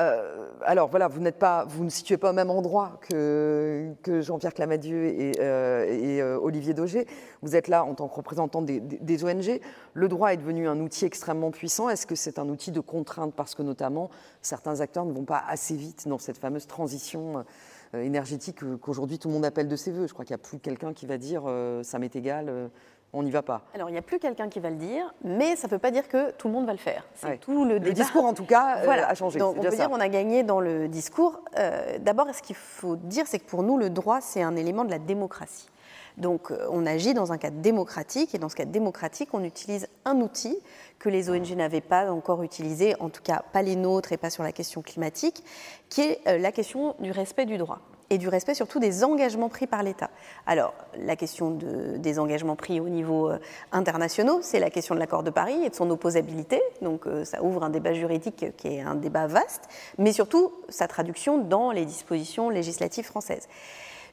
Euh, 0.00 0.48
alors 0.64 0.88
voilà, 0.88 1.06
vous 1.06 1.20
n'êtes 1.20 1.42
vous 1.68 1.84
ne 1.84 1.90
situez 1.90 2.16
pas 2.16 2.30
au 2.30 2.32
même 2.32 2.50
endroit 2.50 2.98
que, 3.08 3.94
Jean-Pierre 4.06 4.54
Clamadieu 4.54 5.04
et, 5.04 5.32
euh, 5.38 5.84
euh, 6.20 6.38
Olivier 6.40 6.72
Daugé. 6.74 7.06
Vous 7.42 7.56
êtes 7.56 7.68
là 7.68 7.84
en 7.84 7.94
tant 7.94 8.08
que 8.08 8.14
représentant 8.14 8.62
des, 8.62 9.24
ONG. 9.24 9.60
Le 9.94 10.08
droit 10.08 10.32
est 10.32 10.36
devenu 10.38 10.66
un 10.66 10.80
outil 10.80 11.04
extrêmement 11.04 11.50
puissant. 11.50 11.88
Est-ce 11.88 12.06
que 12.06 12.14
c'est 12.14 12.38
un 12.38 12.48
outil 12.48 12.72
de 12.72 12.80
contrainte 12.80 13.34
parce 13.34 13.54
que 13.54 13.62
notamment 13.62 14.10
certains 14.40 14.80
acteurs 14.80 15.04
ne 15.04 15.12
vont 15.12 15.24
pas 15.24 15.42
assez 15.46 15.76
vite 15.76 16.08
dans 16.08 16.18
cette 16.18 16.38
fameuse 16.38 16.66
transition 16.66 17.44
énergétique 17.92 18.60
qu'aujourd'hui 18.80 19.18
tout 19.18 19.28
le 19.28 19.34
monde 19.34 19.44
appelle 19.44 19.68
de 19.68 19.76
ses 19.76 19.92
voeux? 19.92 20.06
Je 20.06 20.14
crois 20.14 20.24
qu'il 20.24 20.34
n'y 20.34 20.40
a 20.40 20.44
plus 20.44 20.58
quelqu'un 20.58 20.94
qui 20.94 21.06
va 21.06 21.18
dire 21.18 21.42
ça 21.82 21.98
m'est 21.98 22.16
égal 22.16 22.70
on 23.14 23.22
n'y 23.22 23.30
va 23.30 23.42
pas. 23.42 23.62
Alors, 23.74 23.90
il 23.90 23.92
n'y 23.92 23.98
a 23.98 24.02
plus 24.02 24.18
quelqu'un 24.18 24.48
qui 24.48 24.58
va 24.58 24.70
le 24.70 24.76
dire, 24.76 25.12
mais 25.22 25.54
ça 25.56 25.66
ne 25.66 25.72
veut 25.72 25.78
pas 25.78 25.90
dire 25.90 26.08
que 26.08 26.30
tout 26.32 26.48
le 26.48 26.54
monde 26.54 26.64
va 26.64 26.72
le 26.72 26.78
faire. 26.78 27.04
C'est 27.14 27.38
tout 27.40 27.64
le, 27.64 27.78
discours, 27.78 28.24
en 28.24 28.32
tout 28.32 28.46
cas, 28.46 28.78
euh, 28.78 28.88
a 28.88 29.14
changé. 29.14 29.38
Donc, 29.38 29.56
on 29.58 29.62
peut 29.62 29.68
dire 29.68 29.90
qu'on 29.90 30.00
a 30.00 30.08
gagné 30.08 30.42
dans 30.42 30.60
le 30.60 30.88
discours. 30.88 31.42
Euh, 31.58 31.98
d'abord, 31.98 32.34
ce 32.34 32.40
qu'il 32.40 32.56
faut 32.56 32.96
dire, 32.96 33.26
c'est 33.26 33.38
que 33.38 33.44
pour 33.44 33.62
nous, 33.62 33.76
le 33.76 33.90
droit, 33.90 34.20
c'est 34.22 34.42
un 34.42 34.56
élément 34.56 34.84
de 34.84 34.90
la 34.90 34.98
démocratie. 34.98 35.68
Donc, 36.16 36.50
euh, 36.50 36.66
on 36.70 36.86
agit 36.86 37.12
dans 37.12 37.32
un 37.32 37.38
cadre 37.38 37.58
démocratique, 37.58 38.34
et 38.34 38.38
dans 38.38 38.48
ce 38.48 38.56
cadre 38.56 38.72
démocratique, 38.72 39.28
on 39.34 39.44
utilise 39.44 39.88
un 40.06 40.20
outil 40.20 40.58
que 40.98 41.10
les 41.10 41.28
ONG 41.28 41.54
n'avaient 41.54 41.80
pas 41.82 42.10
encore 42.10 42.42
utilisé, 42.42 42.94
en 43.00 43.10
tout 43.10 43.22
cas 43.22 43.42
pas 43.52 43.60
les 43.60 43.76
nôtres 43.76 44.12
et 44.12 44.16
pas 44.16 44.30
sur 44.30 44.42
la 44.42 44.52
question 44.52 44.80
climatique, 44.82 45.42
qui 45.88 46.02
est 46.02 46.38
la 46.38 46.52
question 46.52 46.94
du 47.00 47.10
respect 47.10 47.44
du 47.44 47.58
droit. 47.58 47.80
Et 48.12 48.18
du 48.18 48.28
respect 48.28 48.54
surtout 48.54 48.78
des 48.78 49.04
engagements 49.04 49.48
pris 49.48 49.66
par 49.66 49.82
l'État. 49.82 50.10
Alors, 50.46 50.74
la 50.98 51.16
question 51.16 51.50
de, 51.50 51.96
des 51.96 52.18
engagements 52.18 52.56
pris 52.56 52.78
au 52.78 52.90
niveau 52.90 53.30
euh, 53.30 53.38
international, 53.72 54.36
c'est 54.42 54.60
la 54.60 54.68
question 54.68 54.94
de 54.94 55.00
l'accord 55.00 55.22
de 55.22 55.30
Paris 55.30 55.64
et 55.64 55.70
de 55.70 55.74
son 55.74 55.88
opposabilité. 55.90 56.60
Donc, 56.82 57.06
euh, 57.06 57.24
ça 57.24 57.42
ouvre 57.42 57.62
un 57.62 57.70
débat 57.70 57.94
juridique 57.94 58.44
qui 58.58 58.68
est 58.68 58.82
un 58.82 58.96
débat 58.96 59.26
vaste, 59.26 59.62
mais 59.96 60.12
surtout 60.12 60.52
sa 60.68 60.88
traduction 60.88 61.38
dans 61.38 61.72
les 61.72 61.86
dispositions 61.86 62.50
législatives 62.50 63.06
françaises. 63.06 63.48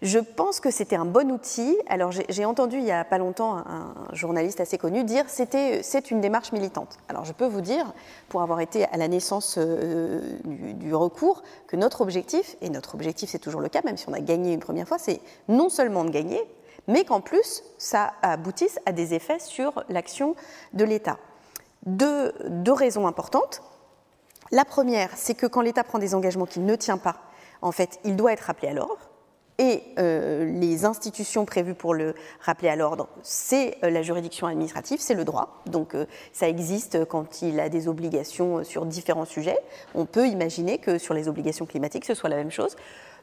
Je 0.01 0.19
pense 0.19 0.61
que 0.61 0.71
c'était 0.71 0.95
un 0.95 1.05
bon 1.05 1.29
outil. 1.29 1.77
Alors 1.87 2.11
j'ai 2.11 2.45
entendu 2.45 2.77
il 2.77 2.85
n'y 2.85 2.91
a 2.91 3.03
pas 3.03 3.17
longtemps 3.17 3.57
un, 3.57 3.93
journaliste 4.13 4.61
assez 4.61 4.77
connu 4.77 5.03
dire 5.03 5.25
c'était 5.27 5.83
c'est 5.83 6.09
une 6.09 6.21
démarche 6.21 6.53
militante. 6.53 6.97
Alors 7.09 7.25
je 7.25 7.33
peux 7.33 7.45
vous 7.45 7.59
dire, 7.59 7.91
pour 8.29 8.41
avoir 8.41 8.61
été 8.61 8.85
à 8.85 8.95
la 8.95 9.09
naissance 9.09 9.55
euh, 9.57 10.21
du, 10.45 10.95
recours, 10.95 11.43
que 11.67 11.75
notre 11.75 11.99
objectif, 11.99 12.55
et 12.61 12.69
notre 12.69 12.95
objectif 12.95 13.29
c'est 13.29 13.39
toujours 13.39 13.59
le 13.59 13.67
cas, 13.67 13.81
même 13.83 13.97
si 13.97 14.07
on 14.07 14.13
a 14.13 14.21
gagné 14.21 14.53
une 14.53 14.61
première 14.61 14.87
fois, 14.87 14.99
c'est 14.99 15.19
non 15.49 15.67
seulement 15.67 16.05
de 16.05 16.11
gagner, 16.11 16.41
mais 16.87 17.03
qu'en 17.03 17.19
plus 17.19 17.63
ça 17.77 18.13
aboutisse 18.21 18.79
à 18.85 18.93
des 18.93 19.13
effets 19.13 19.39
sur 19.39 19.83
l'action 19.89 20.35
de 20.71 20.85
l'État. 20.85 21.17
Deux, 21.85 22.31
deux 22.47 22.73
raisons 22.73 23.05
importantes. 23.05 23.63
La 24.51 24.63
première, 24.63 25.09
c'est 25.15 25.35
que 25.35 25.45
quand 25.45 25.61
l'État 25.61 25.83
prend 25.83 25.99
des 25.99 26.15
engagements 26.15 26.45
qu'il 26.45 26.65
ne 26.65 26.75
tient 26.75 26.97
pas, 26.97 27.17
en 27.61 27.73
fait, 27.73 27.99
il 28.05 28.15
doit 28.15 28.31
être 28.31 28.41
rappelé 28.41 28.69
à 28.69 28.73
l'ordre. 28.73 29.08
Et 29.59 29.83
euh, 29.99 30.45
les 30.45 30.85
institutions 30.85 31.43
prévues 31.43 31.75
pour 31.75 31.93
le 31.93 32.15
rappeler 32.39 32.69
à 32.69 32.77
l'ordre, 32.77 33.09
c'est 33.23 33.77
euh, 33.83 33.89
la 33.89 34.01
juridiction 34.01 34.47
administrative, 34.47 35.01
c'est 35.01 35.15
le 35.15 35.25
droit. 35.25 35.61
Donc 35.65 35.95
euh, 35.95 36.05
ça 36.31 36.47
existe 36.47 37.03
quand 37.03 37.41
il 37.41 37.59
a 37.59 37.67
des 37.67 37.89
obligations 37.89 38.63
sur 38.63 38.85
différents 38.85 39.25
sujets. 39.25 39.59
On 39.93 40.05
peut 40.05 40.27
imaginer 40.27 40.77
que 40.77 40.97
sur 40.97 41.13
les 41.13 41.27
obligations 41.27 41.65
climatiques, 41.65 42.05
ce 42.05 42.13
soit 42.13 42.29
la 42.29 42.37
même 42.37 42.51
chose. 42.51 42.77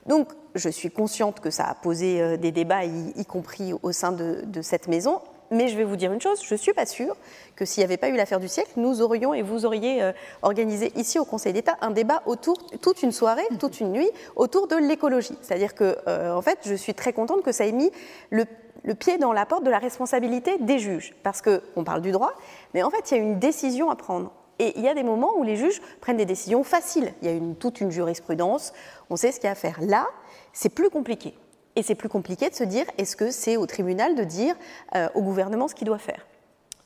Donc 0.05 0.29
je 0.55 0.69
suis 0.69 0.91
consciente 0.91 1.41
que 1.41 1.51
ça 1.51 1.65
a 1.65 1.75
posé 1.75 2.37
des 2.37 2.53
débats, 2.53 2.85
y, 2.85 3.25
compris 3.25 3.73
au 3.83 3.91
sein 3.91 4.13
de, 4.13 4.43
de 4.45 4.61
cette 4.61 4.89
maison. 4.89 5.21
Mais 5.51 5.68
je 5.68 5.77
vais 5.77 5.85
vous 5.85 5.97
dire 5.97 6.12
une 6.12 6.20
chose, 6.20 6.43
je 6.43 6.55
ne 6.55 6.59
suis 6.59 6.73
pas 6.73 6.86
sûre 6.86 7.16
que 7.55 7.64
s'il 7.64 7.81
n'y 7.81 7.85
avait 7.85 7.97
pas 7.97 8.09
eu 8.09 8.16
l'affaire 8.16 8.40
du 8.40 8.48
siècle, 8.48 8.73
nous 8.77 9.01
aurions 9.01 9.32
et 9.32 9.43
vous 9.43 9.64
auriez 9.64 10.02
euh, 10.02 10.12
organisé 10.43 10.93
ici 10.97 11.18
au 11.18 11.24
Conseil 11.24 11.52
d'État 11.52 11.77
un 11.81 11.90
débat 11.90 12.23
autour, 12.27 12.56
toute 12.81 13.02
une 13.02 13.12
soirée, 13.12 13.47
toute 13.60 13.81
une 13.81 13.93
nuit, 13.93 14.10
autour 14.35 14.66
de 14.66 14.77
l'écologie. 14.77 15.36
C'est-à-dire 15.43 15.74
que, 15.74 15.97
euh, 16.09 16.35
en 16.35 16.43
fait, 16.43 16.59
je 16.64 16.74
suis 16.74 16.94
très 16.94 17.12
contente 17.12 17.43
que 17.43 17.52
ça 17.52 17.66
ait 17.66 17.73
mis 17.73 17.90
le, 18.31 18.44
pied 18.98 19.18
dans 19.18 19.32
la 19.32 19.47
porte 19.47 19.64
de 19.64 19.70
la 19.70 19.78
responsabilité 19.78 20.59
des 20.59 20.78
juges. 20.78 21.14
Parce 21.23 21.43
qu'on 21.43 21.85
parle 21.85 22.02
du 22.02 22.12
droit, 22.12 22.32
mais 22.74 22.82
en 22.82 22.90
fait, 22.90 23.10
il 23.10 23.16
y 23.16 23.20
a 23.20 23.23
une 23.23 23.39
décision 23.39 23.90
à 23.90 23.97
prendre. 23.97 24.32
Et 24.59 24.73
il 24.77 24.82
y 24.82 24.89
a 24.89 24.94
des 24.94 25.02
moments 25.02 25.36
où 25.36 25.43
les 25.43 25.56
juges 25.56 25.81
prennent 26.01 26.16
des 26.16 26.24
décisions 26.24 26.64
faciles. 26.64 27.12
Il 27.20 27.28
y 27.28 27.31
a 27.31 27.35
une, 27.35 27.56
toute 27.56 27.81
une 27.81 27.90
jurisprudence, 27.90 28.73
on 29.10 29.16
sait 29.16 29.31
ce 29.32 29.36
qu'il 29.39 29.47
y 29.47 29.48
a 29.48 29.52
à 29.52 29.55
faire. 29.55 29.78
Là, 29.81 30.06
c'est 30.52 30.70
plus 30.70 30.89
compliqué. 30.89 31.35
Et 31.77 31.82
c'est 31.82 31.94
plus 31.94 32.09
compliqué 32.09 32.48
de 32.48 32.55
se 32.55 32.65
dire, 32.65 32.86
est-ce 32.97 33.16
que 33.16 33.31
c'est 33.31 33.59
au 33.59 33.66
tribunal 33.66 34.15
de 34.15 34.24
dire 34.24 34.55
euh, 34.94 35.09
au 35.15 35.20
gouvernement 35.20 35.69
ce 35.69 35.74
qu'il 35.74 35.86
doit 35.86 35.98
faire? 35.98 36.27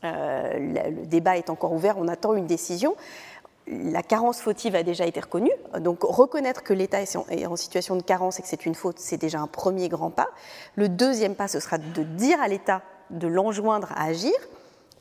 Euh, 0.02 0.58
Le 0.58 1.06
débat 1.06 1.36
est 1.36 1.48
encore 1.48 1.72
ouvert, 1.72 1.96
on 1.96 2.08
attend 2.08 2.34
une 2.34 2.46
décision. 2.46 2.96
La 3.68 4.02
carence 4.02 4.40
fautive 4.40 4.74
a 4.74 4.82
déjà 4.82 5.06
été 5.06 5.20
reconnue, 5.20 5.52
donc 5.78 5.98
reconnaître 6.02 6.64
que 6.64 6.74
l'État 6.74 7.02
est 7.02 7.46
en 7.46 7.54
situation 7.54 7.94
de 7.94 8.02
carence 8.02 8.40
et 8.40 8.42
que 8.42 8.48
c'est 8.48 8.66
une 8.66 8.74
faute, 8.74 8.98
c'est 8.98 9.16
déjà 9.16 9.38
un 9.38 9.46
premier 9.46 9.88
grand 9.88 10.10
pas. 10.10 10.28
Le 10.74 10.88
deuxième 10.88 11.36
pas, 11.36 11.46
ce 11.46 11.60
sera 11.60 11.78
de 11.78 12.02
dire 12.02 12.40
à 12.42 12.48
l'État 12.48 12.82
de 13.10 13.28
l'enjoindre 13.28 13.92
à 13.94 14.06
agir. 14.06 14.34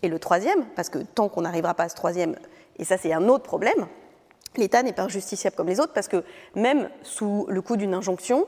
Et 0.03 0.07
le 0.07 0.19
troisième, 0.19 0.65
parce 0.75 0.89
que 0.89 0.99
tant 0.99 1.29
qu'on 1.29 1.41
n'arrivera 1.41 1.73
pas 1.73 1.85
à 1.85 1.89
ce 1.89 1.95
troisième, 1.95 2.35
et 2.77 2.83
ça 2.85 2.97
c'est 2.97 3.11
un 3.11 3.27
autre 3.27 3.43
problème, 3.43 3.87
l'État 4.55 4.83
n'est 4.83 4.93
pas 4.93 5.07
justiciable 5.07 5.55
comme 5.55 5.67
les 5.67 5.79
autres, 5.79 5.93
parce 5.93 6.07
que 6.07 6.23
même 6.53 6.89
sous 7.01 7.45
le 7.49 7.61
coup 7.63 7.75
d'une 7.75 7.95
injonction, 7.95 8.45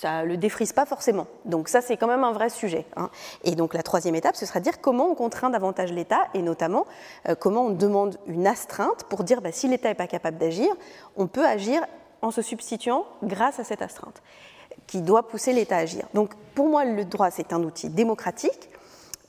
ça 0.00 0.22
ne 0.22 0.28
le 0.28 0.36
défrise 0.36 0.72
pas 0.72 0.84
forcément. 0.84 1.26
Donc 1.44 1.68
ça, 1.68 1.80
c'est 1.80 1.96
quand 1.96 2.06
même 2.06 2.24
un 2.24 2.32
vrai 2.32 2.50
sujet. 2.50 2.84
Hein. 2.96 3.10
Et 3.44 3.54
donc 3.54 3.72
la 3.72 3.82
troisième 3.82 4.14
étape, 4.14 4.36
ce 4.36 4.44
sera 4.44 4.60
de 4.60 4.64
dire 4.64 4.80
comment 4.80 5.10
on 5.10 5.14
contraint 5.14 5.50
davantage 5.50 5.92
l'État 5.92 6.28
et 6.34 6.42
notamment 6.42 6.86
euh, 7.28 7.34
comment 7.34 7.66
on 7.66 7.70
demande 7.70 8.18
une 8.26 8.46
astreinte 8.46 9.04
pour 9.04 9.24
dire 9.24 9.40
bah, 9.40 9.52
si 9.52 9.68
l'État 9.68 9.88
n'est 9.88 9.94
pas 9.94 10.06
capable 10.06 10.38
d'agir, 10.38 10.68
on 11.16 11.26
peut 11.26 11.46
agir 11.46 11.82
en 12.20 12.30
se 12.30 12.42
substituant 12.42 13.06
grâce 13.22 13.58
à 13.58 13.64
cette 13.64 13.82
astreinte 13.82 14.22
qui 14.86 15.00
doit 15.00 15.26
pousser 15.26 15.52
l'État 15.52 15.76
à 15.76 15.80
agir. 15.80 16.04
Donc 16.12 16.34
pour 16.54 16.68
moi, 16.68 16.84
le 16.84 17.04
droit, 17.04 17.30
c'est 17.30 17.52
un 17.52 17.62
outil 17.62 17.88
démocratique. 17.88 18.68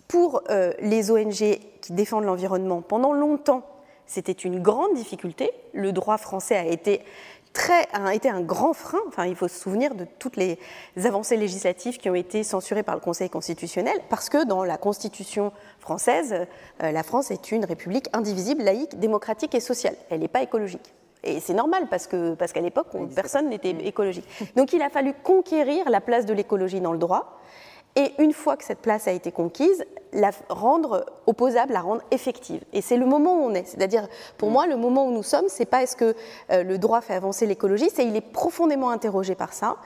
Pour 0.07 0.41
euh, 0.49 0.73
les 0.79 1.11
ONG 1.11 1.59
qui 1.81 1.93
défendent 1.93 2.25
l'environnement, 2.25 2.81
pendant 2.81 3.13
longtemps, 3.13 3.63
c'était 4.05 4.31
une 4.31 4.61
grande 4.61 4.93
difficulté. 4.95 5.51
Le 5.73 5.91
droit 5.91 6.17
français 6.17 6.55
a 6.55 6.65
été 6.65 7.03
a 7.93 8.13
été 8.13 8.29
un 8.29 8.41
grand 8.41 8.73
frein. 8.73 8.99
Enfin, 9.07 9.25
il 9.25 9.35
faut 9.35 9.47
se 9.47 9.59
souvenir 9.59 9.95
de 9.95 10.05
toutes 10.19 10.37
les 10.37 10.59
avancées 11.03 11.37
législatives 11.37 11.97
qui 11.97 12.09
ont 12.09 12.15
été 12.15 12.43
censurées 12.43 12.83
par 12.83 12.95
le 12.95 13.01
Conseil 13.01 13.29
constitutionnel, 13.29 13.97
parce 14.09 14.29
que 14.29 14.45
dans 14.45 14.63
la 14.63 14.77
Constitution 14.77 15.51
française, 15.79 16.47
euh, 16.83 16.91
la 16.91 17.03
France 17.03 17.31
est 17.31 17.51
une 17.51 17.65
république 17.65 18.07
indivisible, 18.13 18.63
laïque, 18.63 18.99
démocratique 18.99 19.55
et 19.55 19.59
sociale. 19.59 19.95
Elle 20.09 20.21
n'est 20.21 20.27
pas 20.27 20.41
écologique. 20.41 20.93
Et 21.23 21.39
c'est 21.39 21.53
normal 21.53 21.87
parce 21.89 22.07
qu'à 22.07 22.35
parce 22.37 22.53
qu'à 22.53 22.61
l'époque, 22.61 22.87
personne 23.15 23.49
n'était 23.49 23.71
écologique. 23.71 24.25
Donc 24.55 24.71
il 24.71 24.81
a 24.81 24.89
fallu 24.89 25.13
conquérir 25.23 25.89
la 25.89 25.99
place 25.99 26.25
de 26.25 26.33
l'écologie 26.33 26.79
dans 26.79 26.93
le 26.93 26.99
droit. 26.99 27.39
Et 27.97 28.13
une 28.19 28.31
fois 28.31 28.57
que 28.57 28.63
cette 28.63 28.77
place 28.77 29.07
a 29.07 29.11
été 29.11 29.31
conquise, 29.31 29.83
la 30.13 30.29
rendre 30.49 31.03
opposable, 31.25 31.73
la 31.73 31.81
rendre 31.81 32.03
effective. 32.11 32.61
Et 32.71 32.81
c'est 32.81 32.95
le 32.95 33.07
moment 33.07 33.33
où 33.33 33.49
on 33.49 33.55
est. 33.55 33.65
C'est-à-dire, 33.65 34.07
pour 34.37 34.49
mm. 34.49 34.53
moi, 34.53 34.67
le 34.67 34.77
moment 34.77 35.07
où 35.07 35.11
nous 35.11 35.23
sommes, 35.23 35.45
c'est 35.47 35.65
pas 35.65 35.81
est-ce 35.81 35.95
que 35.95 36.15
euh, 36.51 36.61
le 36.61 36.77
droit 36.77 37.01
fait 37.01 37.15
avancer 37.15 37.47
l'écologie, 37.47 37.89
c'est 37.91 38.05
il 38.05 38.15
est 38.15 38.21
profondément 38.21 38.91
interrogé 38.91 39.33
par 39.33 39.51
ça. 39.51 39.77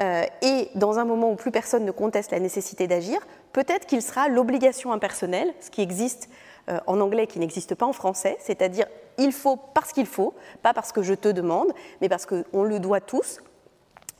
Euh, 0.00 0.24
et 0.40 0.70
dans 0.76 0.98
un 0.98 1.04
moment 1.04 1.30
où 1.30 1.34
plus 1.34 1.50
personne 1.50 1.84
ne 1.84 1.90
conteste 1.90 2.30
la 2.30 2.40
nécessité 2.40 2.86
d'agir, 2.86 3.18
peut-être 3.52 3.84
qu'il 3.86 4.00
sera 4.00 4.28
l'obligation 4.28 4.90
impersonnelle, 4.90 5.52
ce 5.60 5.70
qui 5.70 5.82
existe 5.82 6.30
euh, 6.70 6.78
en 6.86 7.00
anglais 7.00 7.26
qui 7.26 7.38
n'existe 7.38 7.74
pas 7.74 7.84
en 7.84 7.92
français, 7.92 8.38
c'est-à-dire 8.40 8.86
il 9.18 9.32
faut 9.32 9.56
parce 9.56 9.92
qu'il 9.92 10.06
faut, 10.06 10.32
pas 10.62 10.72
parce 10.72 10.92
que 10.92 11.02
je 11.02 11.12
te 11.12 11.28
demande, 11.28 11.72
mais 12.00 12.08
parce 12.08 12.24
qu'on 12.24 12.62
le 12.62 12.80
doit 12.80 13.00
tous, 13.00 13.40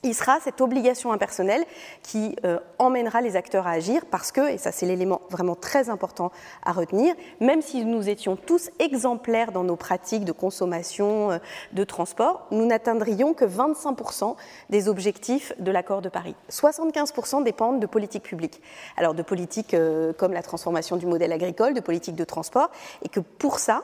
il 0.02 0.14
sera 0.14 0.38
cette 0.40 0.60
obligation 0.60 1.12
impersonnelle 1.12 1.64
qui 2.02 2.36
euh, 2.44 2.58
emmènera 2.78 3.20
les 3.20 3.36
acteurs 3.36 3.66
à 3.66 3.72
agir 3.72 4.06
parce 4.10 4.32
que, 4.32 4.48
et 4.48 4.58
ça 4.58 4.72
c'est 4.72 4.86
l'élément 4.86 5.20
vraiment 5.30 5.54
très 5.54 5.90
important 5.90 6.30
à 6.64 6.72
retenir, 6.72 7.14
même 7.40 7.62
si 7.62 7.84
nous 7.84 8.08
étions 8.08 8.36
tous 8.36 8.70
exemplaires 8.78 9.52
dans 9.52 9.64
nos 9.64 9.76
pratiques 9.76 10.24
de 10.24 10.32
consommation, 10.32 11.32
euh, 11.32 11.38
de 11.72 11.84
transport, 11.84 12.46
nous 12.50 12.66
n'atteindrions 12.66 13.34
que 13.34 13.44
25% 13.44 14.36
des 14.70 14.88
objectifs 14.88 15.52
de 15.58 15.70
l'accord 15.70 16.02
de 16.02 16.08
Paris. 16.08 16.36
75% 16.50 17.42
dépendent 17.42 17.80
de 17.80 17.86
politiques 17.86 18.22
publiques. 18.22 18.60
Alors 18.96 19.14
de 19.14 19.22
politiques 19.22 19.74
euh, 19.74 20.12
comme 20.12 20.32
la 20.32 20.42
transformation 20.42 20.96
du 20.96 21.06
modèle 21.06 21.32
agricole, 21.32 21.74
de 21.74 21.80
politiques 21.80 22.16
de 22.16 22.24
transport, 22.24 22.70
et 23.02 23.08
que 23.08 23.20
pour 23.20 23.58
ça, 23.58 23.82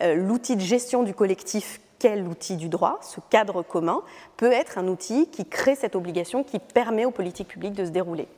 l'outil 0.00 0.54
de 0.54 0.60
gestion 0.60 1.02
du 1.02 1.12
collectif 1.12 1.80
quel 1.98 2.26
outil 2.26 2.56
du 2.56 2.68
droit, 2.68 2.98
ce 3.02 3.20
cadre 3.30 3.62
commun, 3.62 4.02
peut 4.36 4.52
être 4.52 4.78
un 4.78 4.88
outil 4.88 5.28
qui 5.28 5.44
crée 5.44 5.74
cette 5.74 5.96
obligation, 5.96 6.44
qui 6.44 6.58
permet 6.58 7.04
aux 7.04 7.10
politiques 7.10 7.48
publiques 7.48 7.74
de 7.74 7.84
se 7.84 7.90
dérouler. 7.90 8.28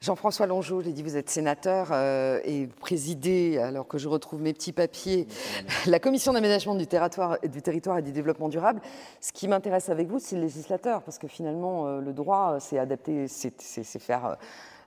Jean-François 0.00 0.46
Longeau, 0.46 0.80
j'ai 0.80 0.92
dit 0.92 1.02
vous 1.02 1.16
êtes 1.16 1.28
sénateur 1.28 1.88
euh, 1.90 2.38
et 2.44 2.68
présidé, 2.68 3.58
alors 3.58 3.88
que 3.88 3.98
je 3.98 4.06
retrouve 4.06 4.40
mes 4.40 4.52
petits 4.52 4.72
papiers, 4.72 5.26
la 5.86 5.98
commission 5.98 6.32
d'aménagement 6.32 6.76
du 6.76 6.86
territoire, 6.86 7.38
et 7.42 8.02
du 8.02 8.12
développement 8.12 8.48
durable. 8.48 8.80
Ce 9.20 9.32
qui 9.32 9.48
m'intéresse 9.48 9.88
avec 9.88 10.06
vous, 10.06 10.20
c'est 10.20 10.36
le 10.36 10.42
législateur, 10.42 11.02
parce 11.02 11.18
que 11.18 11.26
finalement, 11.26 11.86
euh, 11.86 12.00
le 12.00 12.12
droit, 12.12 12.58
c'est 12.60 12.78
adapter, 12.78 13.26
c'est 13.26 13.98
faire 13.98 14.26
euh, 14.26 14.34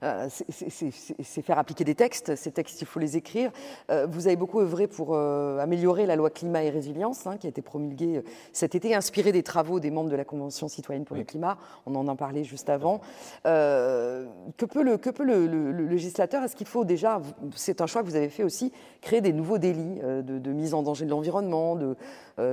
c'est 0.01 1.41
faire 1.41 1.59
appliquer 1.59 1.83
des 1.83 1.95
textes. 1.95 2.35
Ces 2.35 2.51
textes, 2.51 2.81
il 2.81 2.87
faut 2.87 2.99
les 2.99 3.17
écrire. 3.17 3.51
Euh, 3.91 4.07
vous 4.09 4.27
avez 4.27 4.35
beaucoup 4.35 4.59
œuvré 4.59 4.87
pour 4.87 5.13
euh, 5.13 5.59
améliorer 5.59 6.05
la 6.05 6.15
loi 6.15 6.29
climat 6.29 6.63
et 6.63 6.69
résilience, 6.69 7.27
hein, 7.27 7.37
qui 7.37 7.45
a 7.45 7.49
été 7.49 7.61
promulguée 7.61 8.23
cet 8.51 8.73
été, 8.73 8.95
inspirée 8.95 9.31
des 9.31 9.43
travaux 9.43 9.79
des 9.79 9.91
membres 9.91 10.09
de 10.09 10.15
la 10.15 10.25
Convention 10.25 10.67
citoyenne 10.67 11.05
pour 11.05 11.15
le 11.15 11.23
climat. 11.23 11.57
On 11.85 11.95
en 11.95 12.07
a 12.07 12.15
parlé 12.15 12.43
juste 12.43 12.69
avant. 12.69 13.01
que 13.43 14.65
peut 14.65 14.83
le, 14.83 14.97
que 14.97 15.09
peut 15.09 15.23
le, 15.23 15.71
législateur? 15.85 16.43
Est-ce 16.43 16.55
qu'il 16.55 16.67
faut 16.67 16.83
déjà, 16.83 17.21
c'est 17.55 17.81
un 17.81 17.87
choix 17.87 18.01
que 18.01 18.07
vous 18.07 18.15
avez 18.15 18.29
fait 18.29 18.43
aussi, 18.43 18.71
créer 19.01 19.21
des 19.21 19.33
nouveaux 19.33 19.59
délits 19.59 19.99
de, 20.01 20.51
mise 20.51 20.73
en 20.73 20.81
danger 20.81 21.05
de 21.05 21.11
l'environnement, 21.11 21.75
de 21.75 21.95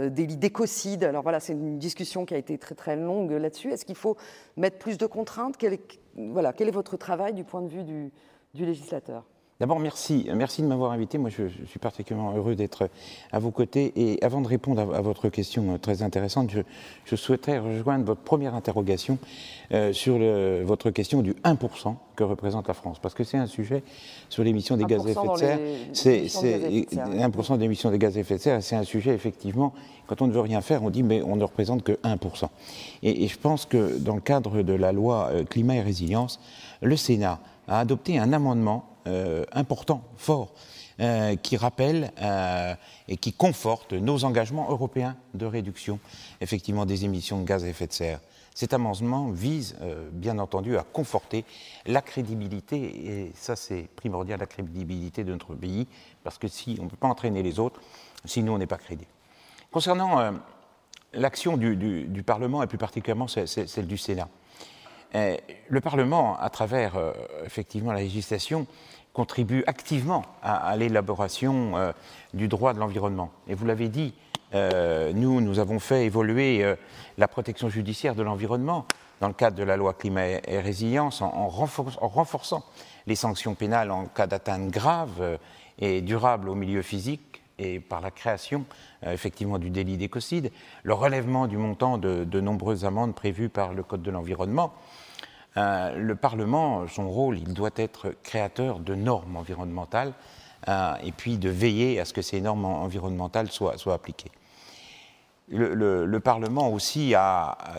délits 0.09 0.37
d'écocide? 0.37 1.05
Alors 1.05 1.23
voilà, 1.23 1.41
c'est 1.41 1.55
une 1.55 1.79
discussion 1.79 2.27
qui 2.27 2.35
a 2.35 2.39
été 2.39 2.59
très 2.59 2.75
très 2.75 2.97
longue 2.97 3.33
là-dessus. 3.33 3.73
Est-ce 3.73 3.85
qu'il 3.85 3.97
faut 3.97 4.16
mettre 4.57 4.79
plus 4.79 4.99
de 4.99 5.07
contraintes? 5.07 5.57
Voilà, 6.16 6.52
quel 6.52 6.68
est 6.68 6.72
votre 6.72 6.97
travail 6.97 7.35
du 7.35 7.44
point 7.44 7.62
de 7.62 7.68
vue 7.68 7.85
du, 7.85 8.12
législateur? 8.55 9.24
D'abord, 9.60 9.80
merci. 9.80 10.28
Merci 10.36 10.62
de 10.62 10.68
m'avoir 10.68 10.93
invité. 10.93 11.18
Moi, 11.18 11.30
je, 11.30 11.48
je 11.48 11.64
suis 11.66 11.80
particulièrement 11.80 12.32
heureux 12.36 12.55
d'être 12.55 12.89
à 13.32 13.40
vos 13.40 13.51
côtés. 13.51 13.93
Et 13.97 14.22
avant 14.22 14.40
de 14.40 14.47
répondre 14.47 14.80
à, 14.80 14.97
à 14.98 15.01
votre 15.01 15.28
question 15.30 15.74
euh, 15.74 15.78
très 15.78 16.02
intéressante, 16.02 16.48
je, 16.51 16.60
je 17.05 17.16
souhaiterais 17.16 17.59
rejoindre 17.59 18.05
votre 18.05 18.20
première 18.20 18.55
interrogation 18.55 19.18
euh, 19.72 19.93
sur 19.93 20.16
le- 20.20 20.62
votre 20.64 20.90
question 20.90 21.22
du 21.22 21.32
1% 21.43 21.97
que 22.14 22.22
représente 22.22 22.68
la 22.68 22.74
France. 22.74 23.01
Parce 23.01 23.14
que 23.14 23.24
c'est 23.24 23.36
un 23.36 23.48
sujet 23.48 23.82
sur 24.28 24.44
l'émission 24.44 24.76
des 24.76 24.85
gaz 24.85 25.05
à 25.05 25.10
1% 25.10 25.10
effet 25.10 25.28
de 25.32 25.36
serre. 25.39 25.59
les 25.59 25.89
C'est 25.93 26.18
émissions 26.18 26.43
de 26.43 26.47
gaz 26.47 26.62
à 26.64 26.70
effet 26.70 26.86
de 26.86 26.90
serre. 26.93 27.28
c'est 27.32 27.55
1% 27.55 27.59
d'émissions 27.59 27.90
de 27.90 27.97
gaz 27.97 28.16
à 28.16 28.20
effet 28.20 28.35
de 28.36 28.40
serre. 28.40 28.62
C'est 28.62 28.76
un 28.76 28.85
sujet, 28.85 29.12
effectivement, 29.12 29.74
quand 30.06 30.22
on 30.22 30.28
ne 30.28 30.32
veut 30.32 30.40
rien 30.40 30.60
faire, 30.60 30.85
on 30.85 30.90
dit 30.90 31.02
mais 31.02 31.20
on 31.22 31.35
ne 31.35 31.43
représente 31.43 31.82
que 31.82 31.93
1%. 32.05 32.44
Et, 33.02 33.24
et 33.24 33.26
je 33.26 33.36
pense 33.40 33.66
que 33.66 33.98
dans 33.98 34.14
le 34.14 34.20
cadre 34.20 34.62
de 34.62 34.72
la 34.72 34.93
loi 34.93 35.30
euh, 35.32 35.43
climat 35.43 35.74
et 35.74 35.82
résilience, 35.82 36.39
le 36.80 36.94
Sénat 36.97 37.40
a 37.66 37.80
adopté 37.80 38.20
un 38.20 38.32
amendement 38.32 38.85
euh, 39.07 39.45
important, 39.53 40.03
fort, 40.16 40.53
euh, 41.01 41.37
qui 41.37 41.57
rappelle 41.57 42.11
euh, 42.20 42.75
et 43.07 43.16
qui 43.16 43.33
conforte 43.33 43.93
nos 43.93 44.25
engagements 44.25 44.69
européens 44.70 45.16
de 45.35 45.47
réduction 45.47 46.01
effectivement 46.41 46.87
des 46.87 47.05
émissions 47.05 47.41
de 47.41 47.45
gaz 47.47 47.65
à 47.65 47.69
effet 47.69 47.87
de 47.87 47.93
serre. 47.93 48.20
Cet 48.55 48.75
amendement 48.75 49.31
vise, 49.31 49.77
bien 50.11 50.41
entendu, 50.41 50.77
à 50.77 50.83
conforter 50.83 51.45
la 51.87 52.03
crédibilité, 52.03 52.77
et 53.07 53.33
ça 53.37 53.55
c'est 53.55 53.89
primordial, 53.95 54.41
la 54.41 54.47
crédibilité 54.47 55.23
de 55.23 55.31
notre 55.33 55.55
pays, 55.55 55.87
parce 56.25 56.39
que 56.39 56.49
si 56.49 56.77
on 56.81 56.85
ne 56.85 56.89
peut 56.91 56.97
pas 56.97 57.07
entraîner 57.07 57.45
les 57.45 57.61
autres, 57.61 57.81
sinon 58.25 58.55
on 58.55 58.59
n'est 58.59 58.66
pas 58.66 58.77
crédible. 58.79 59.11
Concernant 59.70 60.33
l'action 61.12 61.57
du, 61.57 62.23
Parlement, 62.27 62.62
et 62.65 62.66
plus 62.66 62.79
particulièrement 62.79 63.29
ce- 63.29 63.47
ce- 63.47 63.66
celle 63.66 63.87
du 63.87 63.97
Sénat, 63.97 64.29
le 65.14 65.80
Parlement, 65.80 66.39
à 66.39 66.51
travers 66.51 66.97
euh, 66.97 67.12
effectivement 67.44 67.93
la 67.93 68.01
législation, 68.01 68.66
contribue 69.12 69.64
activement 69.66 70.22
à, 70.43 70.76
l'élaboration 70.76 71.76
euh, 71.76 71.93
du 72.35 72.47
droit 72.47 72.72
de 72.72 72.78
l'environnement. 72.78 73.30
Et 73.48 73.55
vous 73.55 73.66
l'avez 73.66 73.89
dit, 73.89 74.14
euh, 74.55 75.12
nous, 75.12 75.40
nous 75.40 75.59
avons 75.59 75.80
fait 75.80 76.05
évoluer 76.05 76.62
euh, 76.62 76.76
la 77.16 77.26
protection 77.26 77.68
judiciaire 77.68 78.14
de 78.14 78.22
l'environnement 78.22 78.86
dans 79.20 79.26
le 79.28 79.35
cadre 79.35 79.56
de 79.56 79.64
la 79.64 79.76
loi 79.76 79.93
climat 79.94 80.26
et 80.47 80.60
résilience 80.60 81.20
en, 81.20 81.35
en 81.35 81.48
renfor- 81.48 81.98
en 82.01 82.06
renforçant 82.09 82.64
les 83.09 83.16
sanctions 83.16 83.55
pénales 83.55 83.90
en 83.90 84.06
cas 84.06 84.28
d'atteinte 84.28 84.68
grave 84.70 85.10
euh, 85.20 85.36
et 85.80 86.01
durable 86.01 86.48
au 86.48 86.55
milieu 86.55 86.82
physique 86.82 87.43
et 87.59 87.80
par 87.80 88.01
la 88.01 88.12
création 88.12 88.64
euh, 89.05 89.12
effectivement 89.12 89.59
du 89.59 89.70
délit 89.70 89.97
d'écocide, 89.97 90.52
le 90.85 90.94
relèvement 90.94 91.48
du 91.48 91.56
montant 91.56 91.98
de 91.98 92.40
nombreuses 92.40 92.85
amendes 92.85 93.16
prévues 93.16 93.48
par 93.48 93.74
le 93.74 93.82
Code 93.82 94.02
de 94.02 94.12
l'environnement. 94.12 94.72
Euh, 95.59 95.97
le 95.97 96.14
Parlement, 96.14 96.86
son 96.86 97.10
rôle, 97.10 97.39
il 97.39 97.52
doit 97.52 97.70
être 97.76 98.14
créateur 98.22 98.78
de 98.78 98.94
normes 98.94 99.36
environnementales 99.36 100.12
euh, 100.68 100.93
et 101.02 101.10
puis 101.10 101.36
de 101.36 101.48
veiller 101.51 101.98
à 101.98 102.05
ce 102.05 102.12
que 102.12 102.22
ces 102.22 102.40
normes 102.40 102.64
en- 102.64 102.82
environnementales 102.85 103.51
soient, 103.51 103.74
appliquées. 103.93 104.30
Le, 105.48 105.74
le- 105.74 106.06
le 106.06 106.20
Parlement 106.20 106.70
aussi 106.70 107.14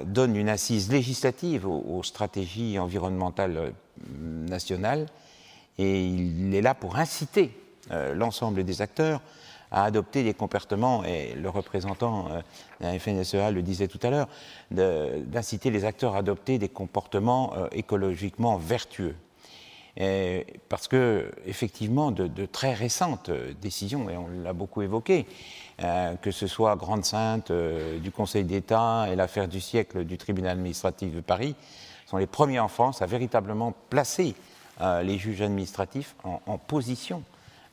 donne 0.06 0.36
une 0.36 0.50
assise 0.50 0.92
législative 0.92 1.66
aux, 1.68 2.02
stratégies 2.04 2.80
environnementales 2.80 3.58
euh, 3.58 3.72
nationales 4.50 5.06
et 5.78 6.04
il 6.04 6.54
est 6.54 6.62
là 6.62 6.74
pour 6.74 6.98
inciter 6.98 7.52
l'ensemble 8.14 8.64
des 8.66 8.82
acteurs 8.82 9.22
à 9.72 9.84
adopter 9.84 10.24
des 10.24 10.34
comportements, 10.34 11.04
et 11.04 11.34
le 11.36 11.50
représentant 11.50 12.30
de 12.30 12.86
la 12.86 12.98
FNSEA 12.98 13.52
le 13.52 13.62
disait 13.62 13.88
tout 13.88 14.00
à 14.02 14.10
l'heure, 14.10 14.28
d'inciter 14.72 15.70
les 15.72 15.86
acteurs 15.86 16.16
à 16.16 16.20
adopter 16.20 16.58
des 16.58 16.70
comportements 16.70 17.54
euh, 17.56 17.68
écologiquement 17.72 18.58
vertueux. 18.58 19.16
Parce 20.70 20.88
que, 20.88 21.30
effectivement, 21.46 22.12
de, 22.12 22.46
très 22.46 22.74
récentes 22.74 23.30
euh, 23.30 23.54
décisions, 23.62 24.10
et 24.10 24.16
on 24.16 24.30
l'a 24.44 24.54
beaucoup 24.54 24.82
évoqué, 24.82 25.26
euh, 25.84 26.16
que 26.16 26.32
ce 26.32 26.48
soit 26.48 26.76
Grande 26.78 27.04
Sainte 27.04 27.52
du 27.52 28.12
Conseil 28.12 28.46
d'État 28.46 29.08
et 29.12 29.16
l'affaire 29.16 29.48
du 29.48 29.60
siècle 29.60 30.06
du 30.06 30.18
tribunal 30.18 30.54
administratif 30.54 31.14
de 31.14 31.22
Paris, 31.22 31.56
sont 32.06 32.18
les 32.18 32.28
premiers 32.28 32.60
en 32.60 32.70
France 32.70 33.02
à 33.02 33.06
véritablement 33.06 33.74
placer 33.90 34.34
les 35.04 35.18
juges 35.18 35.42
administratifs 35.42 36.16
en 36.24 36.58
position 36.58 37.22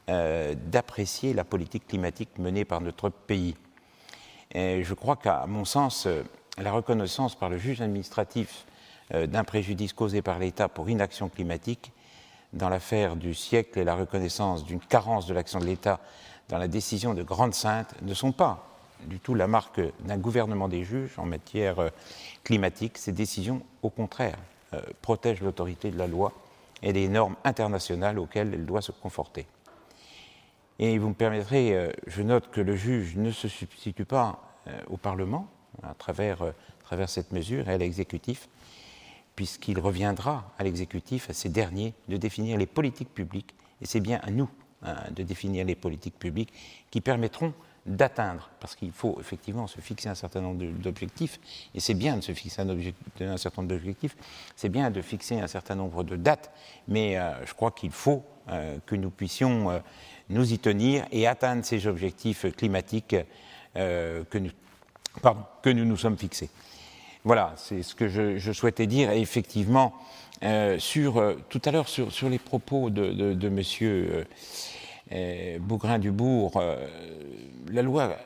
euh, 0.08 0.54
d'apprécier 0.54 1.34
la 1.34 1.42
politique 1.42 1.88
climatique 1.88 2.38
menée 2.38 2.64
par 2.64 2.80
notre 2.80 3.08
pays. 3.08 3.56
Je 4.54 4.94
crois 4.94 5.16
qu'à 5.16 5.46
mon 5.48 5.64
sens, 5.64 6.06
euh, 6.06 6.22
la 6.58 6.70
reconnaissance 6.70 7.34
par 7.34 7.48
le 7.48 7.58
juge 7.58 7.80
administratif 7.80 8.66
euh, 9.12 9.26
d'un 9.26 9.42
préjudice 9.42 9.92
causé 9.92 10.22
par 10.22 10.38
l'État 10.38 10.68
pour 10.68 10.88
inaction 10.88 11.28
climatique 11.28 11.90
dans 12.52 12.68
l'affaire 12.68 13.16
du 13.16 13.34
siècle 13.34 13.80
et 13.80 13.84
la 13.84 13.96
reconnaissance 13.96 14.64
d'une 14.64 14.78
carence 14.78 15.26
de 15.26 15.34
l'action 15.34 15.58
de 15.58 15.64
l'État 15.64 15.98
dans 16.48 16.58
la 16.58 16.68
décision 16.68 17.12
de 17.12 17.24
Grande 17.24 17.54
Sainte 17.54 17.92
ne 18.02 18.14
sont 18.14 18.30
pas 18.30 18.64
du 19.06 19.18
tout 19.18 19.34
la 19.34 19.48
marque 19.48 19.80
d'un 20.04 20.18
gouvernement 20.18 20.68
des 20.68 20.84
juges 20.84 21.18
en 21.18 21.26
matière 21.26 21.90
climatique. 22.44 22.96
Ces 22.96 23.10
décisions, 23.10 23.60
au 23.82 23.90
contraire, 23.90 24.38
protègent 25.02 25.42
l'autorité 25.42 25.90
de 25.90 25.98
la 25.98 26.06
loi 26.06 26.32
et 26.80 26.92
les 26.92 27.08
normes 27.08 27.34
internationales 27.42 28.20
auxquelles 28.20 28.54
elle 28.54 28.66
doit 28.66 28.82
se 28.82 28.92
conforter. 28.92 29.46
Et 30.78 30.98
vous 30.98 31.08
me 31.08 31.14
permettrez, 31.14 31.74
euh, 31.74 31.90
je 32.06 32.22
note 32.22 32.50
que 32.50 32.60
le 32.60 32.76
juge 32.76 33.16
ne 33.16 33.30
se 33.30 33.48
substitue 33.48 34.04
pas 34.04 34.56
euh, 34.66 34.78
au 34.88 34.96
Parlement 34.96 35.48
à 35.82 35.94
travers, 35.94 36.42
euh, 36.42 36.50
à 36.50 36.84
travers 36.84 37.08
cette 37.08 37.32
mesure 37.32 37.68
et 37.68 37.74
à 37.74 37.78
l'exécutif, 37.78 38.48
puisqu'il 39.36 39.78
reviendra 39.80 40.52
à 40.58 40.64
l'exécutif, 40.64 41.30
à 41.30 41.32
ces 41.32 41.48
derniers, 41.48 41.94
de 42.08 42.16
définir 42.16 42.58
les 42.58 42.66
politiques 42.66 43.12
publiques, 43.14 43.54
et 43.80 43.86
c'est 43.86 44.00
bien 44.00 44.20
à 44.22 44.30
nous 44.30 44.50
hein, 44.82 44.96
de 45.12 45.22
définir 45.22 45.64
les 45.64 45.74
politiques 45.74 46.18
publiques 46.18 46.52
qui 46.90 47.00
permettront 47.00 47.54
d'atteindre, 47.86 48.50
parce 48.60 48.74
qu'il 48.74 48.92
faut 48.92 49.16
effectivement 49.20 49.66
se 49.66 49.80
fixer 49.80 50.08
un 50.08 50.14
certain 50.14 50.40
nombre 50.40 50.64
d'objectifs, 50.64 51.38
et 51.74 51.80
c'est 51.80 51.94
bien 51.94 52.16
de 52.16 52.20
se 52.20 52.32
fixer 52.32 52.62
un, 52.62 53.36
certain 53.36 53.62
nombre 53.62 53.74
d'objectifs, 53.74 54.16
c'est 54.56 54.68
bien 54.68 54.90
de 54.90 55.00
fixer 55.00 55.38
un 55.40 55.46
certain 55.46 55.76
nombre 55.76 56.02
de 56.02 56.16
dates, 56.16 56.50
mais 56.88 57.16
euh, 57.16 57.32
je 57.46 57.54
crois 57.54 57.70
qu'il 57.70 57.92
faut 57.92 58.24
euh, 58.48 58.78
que 58.86 58.96
nous 58.96 59.10
puissions 59.10 59.70
euh, 59.70 59.78
nous 60.28 60.52
y 60.52 60.58
tenir 60.58 61.06
et 61.12 61.26
atteindre 61.26 61.64
ces 61.64 61.86
objectifs 61.86 62.46
climatiques 62.56 63.14
que, 63.74 64.38
nous, 64.38 64.50
que 65.62 65.70
nous 65.70 65.84
nous 65.84 65.96
sommes 65.96 66.16
fixés. 66.16 66.48
Voilà, 67.22 67.52
c'est 67.56 67.82
ce 67.82 67.94
que 67.94 68.08
je, 68.08 68.52
souhaitais 68.52 68.86
dire. 68.86 69.10
Et 69.12 69.20
effectivement, 69.20 69.92
sur, 70.78 71.36
tout 71.48 71.62
à 71.64 71.70
l'heure, 71.70 71.88
sur, 71.88 72.10
sur 72.10 72.28
les 72.28 72.38
propos 72.38 72.88
de, 72.88 73.12
de, 73.12 73.34
de 73.34 73.48
monsieur 73.50 74.26
Bougrain-Dubourg, 75.60 76.52
euh, 76.56 76.86
la 77.70 77.82
loi, 77.82 78.16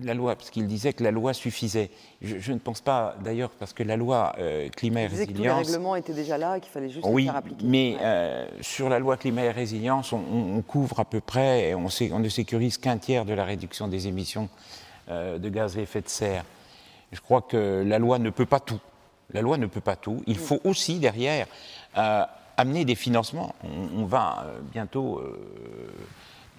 la 0.00 0.14
loi, 0.14 0.36
parce 0.36 0.50
qu'il 0.50 0.66
disait 0.66 0.92
que 0.92 1.02
la 1.02 1.10
loi 1.10 1.34
suffisait. 1.34 1.90
Je, 2.22 2.38
je 2.38 2.52
ne 2.52 2.58
pense 2.58 2.80
pas, 2.80 3.16
d'ailleurs, 3.24 3.50
parce 3.50 3.72
que 3.72 3.82
la 3.82 3.96
loi 3.96 4.34
euh, 4.38 4.68
climat 4.68 5.02
et 5.02 5.04
Il 5.04 5.10
disait 5.10 5.26
que 5.26 5.32
tous 5.32 5.42
les 5.42 5.48
résilience. 5.48 5.66
règlements 5.68 5.96
étaient 5.96 6.12
déjà 6.12 6.38
là 6.38 6.56
et 6.56 6.60
qu'il 6.60 6.70
fallait 6.70 6.88
juste 6.90 7.04
les 7.04 7.12
Oui, 7.12 7.24
faire 7.24 7.36
appliquer. 7.36 7.64
mais 7.66 7.96
euh, 8.00 8.46
sur 8.60 8.88
la 8.88 8.98
loi 9.00 9.16
climat 9.16 9.44
et 9.44 9.50
résilience, 9.50 10.12
on, 10.12 10.62
couvre 10.62 11.00
à 11.00 11.04
peu 11.04 11.20
près, 11.20 11.74
on, 11.74 11.86
on 12.12 12.18
ne 12.20 12.28
sécurise 12.28 12.78
qu'un 12.78 12.98
tiers 12.98 13.24
de 13.24 13.32
la 13.34 13.44
réduction 13.44 13.88
des 13.88 14.06
émissions 14.06 14.48
euh, 15.08 15.38
de 15.38 15.48
gaz 15.48 15.76
à 15.76 15.80
effet 15.80 16.00
de 16.02 16.08
serre. 16.08 16.44
Je 17.10 17.20
crois 17.20 17.42
que 17.42 17.82
la 17.84 17.98
loi 17.98 18.20
ne 18.20 18.30
peut 18.30 18.46
pas 18.46 18.60
tout. 18.60 18.78
La 19.32 19.42
loi 19.42 19.58
ne 19.58 19.66
peut 19.66 19.80
pas 19.80 19.96
tout. 19.96 20.22
Il 20.28 20.38
faut 20.38 20.60
aussi, 20.64 21.00
derrière, 21.00 21.46
euh, 21.98 22.24
amener 22.60 22.84
des 22.84 22.94
financements. 22.94 23.54
On, 23.96 24.04
va 24.04 24.44
euh, 24.44 24.60
bientôt 24.60 25.18
euh, 25.18 25.88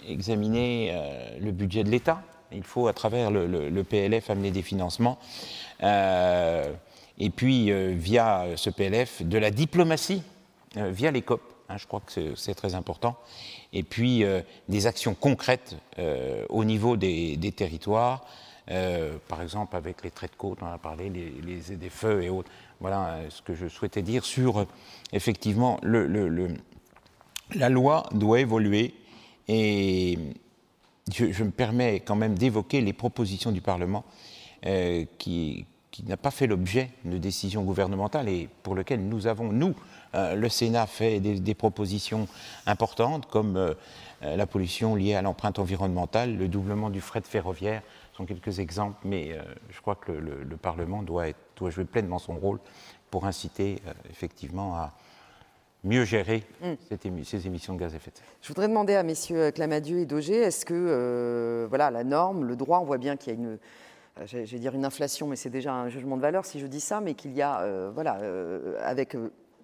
examiner 0.07 0.91
euh, 0.93 1.39
le 1.39 1.51
budget 1.51 1.83
de 1.83 1.89
l'État. 1.89 2.21
Il 2.51 2.63
faut, 2.63 2.87
à 2.87 2.93
travers 2.93 3.31
le, 3.31 3.83
PLF, 3.83 4.29
amener 4.29 4.51
des 4.51 4.61
financements. 4.61 5.17
Et 5.81 7.29
puis, 7.33 7.71
via 7.95 8.45
ce 8.57 8.69
PLF, 8.69 9.21
de 9.21 9.37
la 9.37 9.51
diplomatie, 9.51 10.21
via 10.75 11.11
les 11.11 11.21
COP. 11.21 11.41
hein, 11.69 11.77
je 11.77 11.87
crois 11.87 12.01
que 12.05 12.35
c'est- 12.35 12.53
très 12.55 12.75
important. 12.75 13.15
Et 13.71 13.83
puis, 13.83 14.25
des 14.67 14.85
actions 14.85 15.13
concrètes 15.13 15.77
au 16.49 16.65
niveau 16.65 16.97
des, 16.97 17.53
territoires. 17.55 18.25
par 19.29 19.41
exemple, 19.41 19.77
avec 19.77 20.03
les 20.03 20.11
traits 20.11 20.31
de 20.31 20.35
côte, 20.35 20.57
on 20.61 20.65
a 20.65 20.77
parlé, 20.77 21.09
les, 21.09 21.29
les 21.41 21.77
des 21.77 21.89
feux 21.89 22.21
et 22.21 22.29
autres. 22.29 22.51
Voilà 22.81 23.09
euh, 23.09 23.29
ce 23.29 23.43
que 23.43 23.53
je 23.53 23.67
souhaitais 23.67 24.01
dire 24.01 24.25
sur, 24.25 24.59
euh, 24.59 24.65
effectivement, 25.13 25.79
la 25.83 27.69
loi 27.69 28.03
doit 28.11 28.39
évoluer 28.39 28.95
et 29.47 30.17
je, 31.13 31.43
me 31.43 31.51
permets 31.51 31.99
quand 31.99 32.15
même 32.15 32.33
d'évoquer 32.33 32.81
les 32.81 32.93
propositions 32.93 33.51
du 33.51 33.61
Parlement 33.61 34.03
euh, 34.65 35.05
qui, 35.19 35.65
n'a 36.07 36.17
pas 36.17 36.31
fait 36.31 36.47
l'objet 36.47 36.89
de 37.05 37.19
décisions 37.19 37.63
gouvernementales 37.63 38.27
et 38.29 38.49
pour 38.63 38.75
lesquelles 38.75 39.07
nous 39.07 39.27
avons, 39.27 39.51
nous, 39.51 39.75
le 40.13 40.49
Sénat, 40.49 40.87
fait 40.87 41.19
des, 41.19 41.53
propositions 41.53 42.27
importantes 42.65 43.27
comme 43.27 43.75
la 44.21 44.47
pollution 44.47 44.95
liée 44.95 45.13
à 45.13 45.21
l'empreinte 45.21 45.59
environnementale, 45.59 46.37
le 46.37 46.47
doublement 46.47 46.89
du 46.89 47.01
fret 47.01 47.21
ferroviaire, 47.23 47.83
sont 48.13 48.25
quelques 48.25 48.59
exemples, 48.59 48.97
mais 49.03 49.37
je 49.69 49.79
crois 49.81 49.95
que 49.95 50.11
le 50.11 50.57
Parlement 50.57 51.03
doit, 51.03 51.27
être- 51.27 51.50
doit 51.61 51.69
jouer 51.69 51.85
pleinement 51.85 52.19
son 52.19 52.35
rôle 52.35 52.59
pour 53.09 53.25
inciter 53.25 53.81
euh, 53.87 53.93
effectivement 54.09 54.75
à, 54.75 54.93
mieux 55.83 56.05
gérer 56.05 56.43
mm. 56.61 56.73
ces 57.23 57.47
émissions 57.47 57.73
de 57.73 57.79
gaz 57.79 57.93
à 57.93 57.97
effet 57.97 58.11
de 58.11 58.17
serre. 58.17 58.25
Je 58.41 58.47
voudrais 58.49 58.67
demander 58.67 58.95
à 58.95 59.03
messieurs 59.03 59.51
Clamadieu 59.51 59.99
et 59.99 60.05
Daugé, 60.05 60.35
est-ce 60.35 60.65
que 60.65 60.73
euh, 60.75 61.67
voilà, 61.69 61.91
la 61.91 62.03
norme, 62.03 62.45
le 62.45 62.55
droit, 62.55 62.79
on 62.79 62.85
voit 62.85 62.97
bien 62.97 63.17
qu'il 63.17 63.33
y 63.33 63.35
a 63.35 63.39
une, 63.39 63.57
euh, 64.19 64.25
je 64.25 64.37
vais 64.39 64.59
dire 64.59 64.75
une 64.75 64.85
inflation, 64.85 65.27
mais 65.27 65.35
c'est 65.35 65.49
déjà 65.49 65.73
un 65.73 65.89
jugement 65.89 66.17
de 66.17 66.21
valeur 66.21 66.45
si 66.45 66.59
je 66.59 66.67
dis 66.67 66.81
ça, 66.81 67.01
mais 67.01 67.13
qu'il 67.13 67.33
y 67.33 67.41
a, 67.41 67.61
euh, 67.61 67.91
voilà, 67.93 68.19
avec 68.83 69.15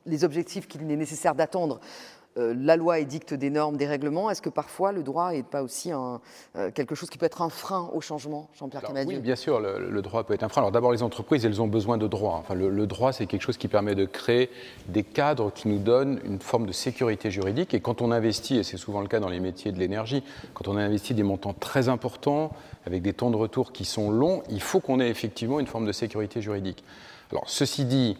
les 0.05 0.23
objectifs 0.23 0.67
qu'il 0.67 0.89
est 0.89 0.95
nécessaire 0.95 1.35
d'attendre 1.35 1.79
euh, 1.79 2.16
la 2.37 2.75
loi 2.75 2.99
édicte 2.99 3.33
des 3.33 3.49
normes, 3.49 3.77
des 3.77 3.87
règlements. 3.87 4.29
Est-ce 4.29 4.41
que 4.41 4.49
parfois 4.49 4.91
le 4.91 5.03
droit 5.03 5.31
n'est 5.31 5.43
pas 5.43 5.63
aussi 5.63 5.91
un, 5.91 6.21
euh, 6.55 6.71
quelque 6.71 6.95
chose 6.95 7.09
qui 7.09 7.17
peut 7.17 7.25
être 7.25 7.41
un 7.41 7.49
frein 7.49 7.89
au 7.93 8.01
changement, 8.01 8.49
Jean-Pierre 8.57 8.81
Camadieu 8.83 9.15
Oui, 9.15 9.21
bien 9.21 9.35
sûr, 9.35 9.59
le, 9.59 10.01
droit 10.01 10.23
peut 10.23 10.33
être 10.33 10.43
un 10.43 10.49
frein. 10.49 10.61
Alors 10.61 10.71
d'abord, 10.71 10.91
les 10.91 11.03
entreprises, 11.03 11.45
elles 11.45 11.61
ont 11.61 11.67
besoin 11.67 11.97
de 11.97 12.07
droit. 12.07 12.37
Enfin, 12.39 12.55
le, 12.55 12.87
droit, 12.87 13.11
c'est 13.11 13.25
quelque 13.25 13.41
chose 13.41 13.57
qui 13.57 13.67
permet 13.67 13.95
de 13.95 14.05
créer 14.05 14.49
des 14.87 15.03
cadres 15.03 15.51
qui 15.51 15.67
nous 15.67 15.79
donnent 15.79 16.19
une 16.23 16.39
forme 16.39 16.65
de 16.65 16.71
sécurité 16.71 17.31
juridique. 17.31 17.73
Et 17.73 17.79
quand 17.79 18.01
on 18.01 18.11
investit, 18.11 18.57
et 18.57 18.63
c'est 18.63 18.77
souvent 18.77 19.01
le 19.01 19.07
cas 19.07 19.19
dans 19.19 19.29
les 19.29 19.39
métiers 19.39 19.71
de 19.71 19.79
l'énergie, 19.79 20.23
quand 20.53 20.67
on 20.67 20.77
investit 20.77 21.13
des 21.13 21.23
montants 21.23 21.53
très 21.53 21.89
importants, 21.89 22.51
avec 22.85 23.01
des 23.01 23.13
temps 23.13 23.31
de 23.31 23.35
retour 23.35 23.71
qui 23.71 23.85
sont 23.85 24.09
longs, 24.11 24.43
il 24.49 24.61
faut 24.61 24.79
qu'on 24.79 24.99
ait 24.99 25.09
effectivement 25.09 25.59
une 25.59 25.67
forme 25.67 25.85
de 25.85 25.91
sécurité 25.91 26.41
juridique. 26.41 26.83
Alors, 27.31 27.43
ceci 27.47 27.85
dit, 27.85 28.17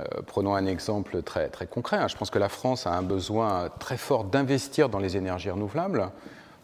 euh, 0.00 0.04
prenons 0.26 0.54
un 0.54 0.66
exemple 0.66 1.22
très, 1.22 1.48
très 1.48 1.66
concret. 1.66 1.96
Hein. 1.98 2.08
Je 2.08 2.16
pense 2.16 2.30
que 2.30 2.38
la 2.38 2.48
France 2.48 2.86
a 2.86 2.92
un 2.92 3.02
besoin 3.02 3.70
très 3.78 3.96
fort 3.96 4.24
d'investir 4.24 4.88
dans 4.88 4.98
les 4.98 5.16
énergies 5.16 5.50
renouvelables. 5.50 6.10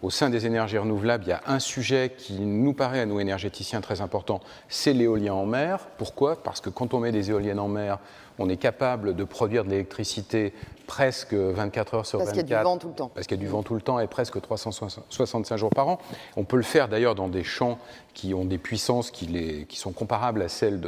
Au 0.02 0.10
sein 0.10 0.30
des 0.30 0.46
énergies 0.46 0.78
renouvelables, 0.78 1.24
il 1.24 1.28
y 1.28 1.32
a 1.32 1.42
un 1.46 1.58
sujet 1.58 2.14
qui 2.16 2.40
nous 2.40 2.72
paraît 2.72 3.00
à 3.00 3.06
nous 3.06 3.20
énergéticiens 3.20 3.82
très 3.82 4.00
important, 4.00 4.40
c'est 4.68 4.94
l'éolien 4.94 5.34
en 5.34 5.44
mer. 5.44 5.86
Pourquoi? 5.98 6.42
Parce 6.42 6.60
que 6.60 6.70
quand 6.70 6.94
on 6.94 7.00
met 7.00 7.12
des 7.12 7.30
éoliennes 7.30 7.58
en 7.58 7.68
mer, 7.68 7.98
on 8.38 8.48
est 8.48 8.56
capable 8.56 9.14
de 9.14 9.24
produire 9.24 9.64
de 9.64 9.70
l'électricité 9.70 10.54
presque 10.90 11.34
24 11.34 11.94
heures 11.94 12.04
sur 12.04 12.18
24. 12.18 12.34
Parce 12.34 12.42
qu'il 12.42 12.50
y 12.50 12.52
a 12.52 12.58
du 12.58 12.64
vent 12.64 12.76
tout 12.76 12.88
le 12.88 12.94
temps. 12.94 13.10
Parce 13.14 13.26
qu'il 13.28 13.36
y 13.36 13.40
a 13.40 13.44
du 13.44 13.48
vent 13.48 13.62
tout 13.62 13.74
le 13.74 13.80
temps 13.80 14.00
et 14.00 14.08
presque 14.08 14.40
365 14.40 15.56
jours 15.56 15.70
par 15.70 15.86
an. 15.86 16.00
On 16.36 16.42
peut 16.42 16.56
le 16.56 16.64
faire 16.64 16.88
d'ailleurs 16.88 17.14
dans 17.14 17.28
des 17.28 17.44
champs 17.44 17.78
qui 18.12 18.34
ont 18.34 18.44
des 18.44 18.58
puissances 18.58 19.12
qui, 19.12 19.26
les, 19.26 19.66
qui 19.66 19.78
sont 19.78 19.92
comparables 19.92 20.42
à 20.42 20.48
celles 20.48 20.80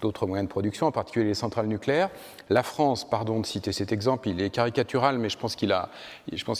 d'autres 0.00 0.26
moyens 0.26 0.48
de 0.48 0.50
production, 0.50 0.86
en 0.86 0.92
particulier 0.92 1.26
les 1.26 1.34
centrales 1.34 1.66
nucléaires. 1.66 2.08
La 2.48 2.62
France, 2.62 3.06
pardon 3.06 3.38
de 3.38 3.44
citer 3.44 3.72
cet 3.72 3.92
exemple, 3.92 4.30
il 4.30 4.40
est 4.40 4.48
caricatural, 4.48 5.18
mais 5.18 5.28
je 5.28 5.36
pense 5.36 5.56
qu'il 5.56 5.76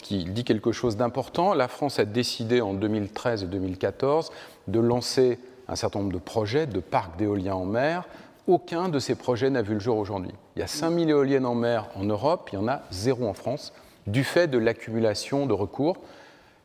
qu'il 0.03 0.33
dit 0.33 0.43
quelque 0.43 0.71
chose 0.71 0.95
d'important. 0.95 1.55
La 1.55 1.67
France 1.67 1.97
a 1.97 2.05
décidé 2.05 2.61
en 2.61 2.75
2013 2.75 3.41
et 3.41 3.47
2014 3.47 4.31
de 4.67 4.79
lancer 4.79 5.39
un 5.67 5.75
certain 5.75 5.97
nombre 5.99 6.13
de 6.13 6.19
projets 6.19 6.67
de 6.67 6.79
parcs 6.79 7.17
d'éolien 7.17 7.55
en 7.55 7.65
mer 7.65 8.07
aucun 8.47 8.89
de 8.89 8.99
ces 8.99 9.15
projets 9.15 9.49
n'a 9.49 9.61
vu 9.61 9.73
le 9.73 9.79
jour 9.79 9.97
aujourd'hui. 9.97 10.31
Il 10.55 10.59
y 10.59 10.63
a 10.63 10.67
5000 10.67 11.09
éoliennes 11.09 11.45
en 11.45 11.55
mer 11.55 11.87
en 11.95 12.03
Europe, 12.03 12.49
il 12.51 12.55
y 12.55 12.57
en 12.57 12.67
a 12.67 12.81
zéro 12.91 13.27
en 13.27 13.33
France, 13.33 13.73
du 14.07 14.23
fait 14.23 14.47
de 14.47 14.57
l'accumulation 14.57 15.45
de 15.45 15.53
recours. 15.53 15.97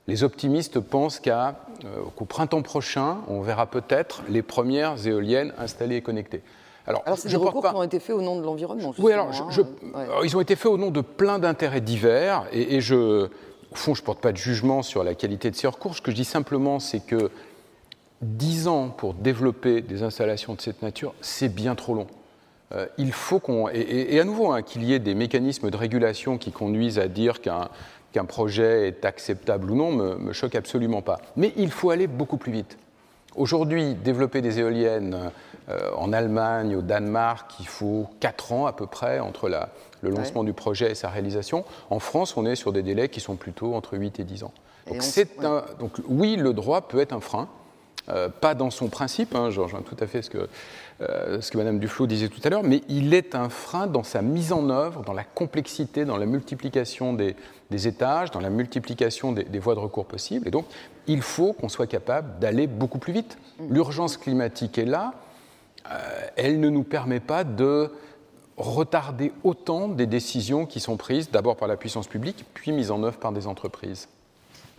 Les 0.07 0.25
optimistes 0.25 0.81
pensent 0.81 1.23
euh, 1.27 1.53
qu'au 2.17 2.25
printemps 2.25 2.63
prochain, 2.63 3.19
on 3.29 3.41
verra 3.41 3.67
peut-être 3.67 4.23
les 4.29 4.43
premières 4.43 5.07
éoliennes 5.07 5.53
installées 5.59 5.97
et 5.97 6.03
connectées. 6.03 6.43
Alors, 6.87 7.05
c'est 7.17 7.29
des 7.29 7.37
recours 7.37 7.63
qui 7.63 7.75
ont 7.75 7.83
été 7.83 8.01
faits 8.01 8.17
au 8.17 8.23
nom 8.23 8.37
de 8.37 8.45
l'environnement. 8.45 8.93
Oui, 8.99 9.13
alors, 9.13 9.29
hein, 9.31 10.05
ils 10.25 10.37
ont 10.37 10.41
été 10.41 10.57
faits 10.57 10.73
au 10.73 10.79
nom 10.79 10.91
de 10.91 11.03
plein 11.03 11.39
d'intérêts 11.39 11.81
divers, 11.81 12.45
et, 12.53 12.77
et, 12.77 12.81
je, 12.81 13.29
au 13.71 13.75
fond, 13.75 13.95
je 13.95 14.01
ne 14.01 14.07
porte 14.07 14.21
pas 14.21 14.33
de 14.33 14.39
jugement 14.39 14.83
sur 14.83 15.05
la 15.05 15.15
qualité 15.15 15.51
de 15.51 15.57
ces 15.57 15.69
recours. 15.69 15.95
Ce 15.95 16.01
que 16.01 16.11
je 16.11 16.17
dis 16.17 16.25
simplement, 16.25 16.81
c'est 16.81 17.01
que 17.01 17.31
10 18.23 18.69
ans 18.69 18.89
pour 18.89 19.15
développer 19.15 19.81
des 19.81 20.03
installations 20.03 20.55
de 20.55 20.61
cette 20.61 20.83
nature, 20.83 21.15
c'est 21.21 21.49
bien 21.49 21.75
trop 21.75 21.95
long. 21.95 22.07
Euh, 22.73 22.87
il 22.99 23.13
faut 23.13 23.41
qu'on. 23.41 23.69
Et, 23.69 24.21
à 24.21 24.25
nouveau, 24.25 24.53
hein, 24.53 24.63
qu'il 24.63 24.85
y 24.85 24.93
ait 24.93 24.99
des 24.99 25.15
mécanismes 25.15 25.71
de 25.71 25.77
régulation 25.77 26.39
qui 26.39 26.53
conduisent 26.53 26.99
à 26.99 27.09
dire 27.09 27.41
qu'un 27.41 28.25
projet 28.27 28.89
est 28.89 29.05
acceptable 29.05 29.71
ou 29.71 29.75
non 29.75 29.91
me, 29.91 30.17
me 30.17 30.33
choque 30.33 30.55
absolument 30.55 31.03
pas. 31.03 31.21
Mais 31.37 31.53
il 31.57 31.71
faut 31.71 31.91
aller 31.91 32.07
beaucoup 32.07 32.37
plus 32.37 32.53
vite. 32.53 32.79
Aujourd'hui, 33.37 33.95
développer 33.95 34.43
des 34.43 34.59
éoliennes 34.59 35.31
euh, 35.69 35.91
en 35.97 36.13
Allemagne, 36.13 36.75
au 36.75 36.83
Danemark, 36.83 37.53
il 37.61 37.67
faut 37.67 38.09
4 38.21 38.53
ans 38.53 38.67
à 38.67 38.73
peu 38.73 38.87
près 38.87 39.21
entre 39.21 39.49
la, 39.49 39.71
le 40.03 40.11
lancement 40.11 40.43
du 40.43 40.53
projet 40.53 40.91
et 40.91 40.95
sa 40.95 41.09
réalisation. 41.09 41.65
En 41.91 42.01
France, 42.01 42.37
on 42.37 42.45
est 42.45 42.57
sur 42.57 42.73
des 42.73 42.83
délais 42.83 43.09
qui 43.09 43.21
sont 43.21 43.37
plutôt 43.37 43.75
entre 43.75 43.97
8 43.97 44.21
et 44.21 44.25
10 44.25 44.45
ans. 44.45 44.53
Donc, 44.89 45.03
un, 45.45 45.65
donc 45.79 45.93
oui, 46.09 46.37
le 46.37 46.53
droit 46.53 46.89
peut 46.89 47.01
être 47.01 47.13
un 47.13 47.21
frein. 47.21 47.49
Euh, 48.09 48.29
pas 48.29 48.55
dans 48.55 48.71
son 48.71 48.89
principe, 48.89 49.35
hein, 49.35 49.51
je 49.51 49.61
rejoins 49.61 49.83
tout 49.83 49.97
à 50.01 50.07
fait 50.07 50.23
ce 50.23 50.31
que, 50.31 50.49
euh, 51.03 51.41
Mme 51.55 51.79
Duflo 51.79 52.07
disait 52.07 52.29
tout 52.29 52.41
à 52.45 52.49
l'heure, 52.49 52.63
mais 52.63 52.83
il 52.89 53.15
est 53.15 53.35
un 53.35 53.49
frein 53.49 53.87
dans 53.87 54.03
sa 54.03 54.23
mise 54.23 54.53
en 54.53 54.71
œuvre, 54.71 55.03
dans 55.03 55.13
la 55.13 55.25
complexité, 55.25 56.05
dans 56.05 56.17
la 56.17 56.27
multiplication 56.27 57.13
des, 57.13 57.37
étages, 57.71 58.31
dans 58.31 58.41
la 58.41 58.51
multiplication 58.51 59.33
des, 59.33 59.59
voies 59.59 59.75
de 59.75 59.81
recours 59.81 60.07
possibles. 60.07 60.49
Et 60.49 60.51
donc, 60.51 60.67
il 61.07 61.23
faut 61.23 61.53
qu'on 61.53 61.69
soit 61.69 61.87
capable 61.87 62.39
d'aller 62.39 62.67
beaucoup 62.67 62.99
plus 62.99 63.13
vite. 63.13 63.39
L'urgence 63.69 64.17
climatique 64.17 64.79
est 64.79 64.87
là, 64.87 65.15
euh, 65.91 66.27
elle 66.37 66.61
ne 66.61 66.69
nous 66.69 66.85
permet 66.85 67.21
pas 67.21 67.45
de 67.45 67.91
retarder 68.57 69.33
autant 69.45 69.89
des 69.89 70.07
décisions 70.07 70.67
qui 70.67 70.81
sont 70.81 70.97
prises 70.97 71.31
d'abord 71.31 71.57
par 71.57 71.69
la 71.69 71.77
puissance 71.77 72.09
publique, 72.09 72.45
puis 72.53 72.73
mises 72.73 72.91
en 72.91 73.03
œuvre 73.03 73.19
par 73.19 73.33
des 73.33 73.47
entreprises. 73.47 74.09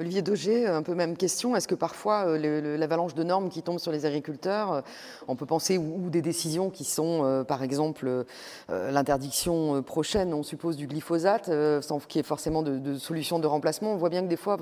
Olivier 0.02 0.24
Daugé, 0.24 0.66
un 0.66 0.82
peu 0.82 0.96
même 0.96 1.16
question. 1.16 1.56
Est-ce 1.56 1.68
que 1.68 1.76
parfois 1.76 2.26
euh, 2.26 2.76
l'avalanche 2.76 3.14
de 3.14 3.24
normes 3.24 3.50
qui 3.50 3.62
tombent 3.62 3.80
sur 3.80 3.92
les 3.92 4.08
agriculteurs, 4.08 4.74
euh, 4.74 4.82
on 5.28 5.36
peut 5.36 5.46
penser, 5.46 5.78
ou, 5.78 6.10
des 6.10 6.24
décisions 6.24 6.72
qui 6.72 6.86
sont, 6.86 7.24
euh, 7.24 7.44
par 7.44 7.62
exemple, 7.62 8.26
l'interdiction 8.70 9.84
prochaine, 9.84 10.34
on 10.34 10.42
suppose, 10.42 10.76
du 10.76 10.88
glyphosate, 10.88 11.52
sans 11.82 12.00
qu'il 12.00 12.18
y 12.18 12.22
ait 12.22 12.24
forcément 12.24 12.64
de, 12.64 12.98
solution 12.98 13.38
de 13.40 13.46
remplacement 13.48 13.94
On 13.94 13.98
voit 13.98 14.10
bien 14.10 14.24
que 14.24 14.28
des 14.28 14.38
fois, 14.38 14.58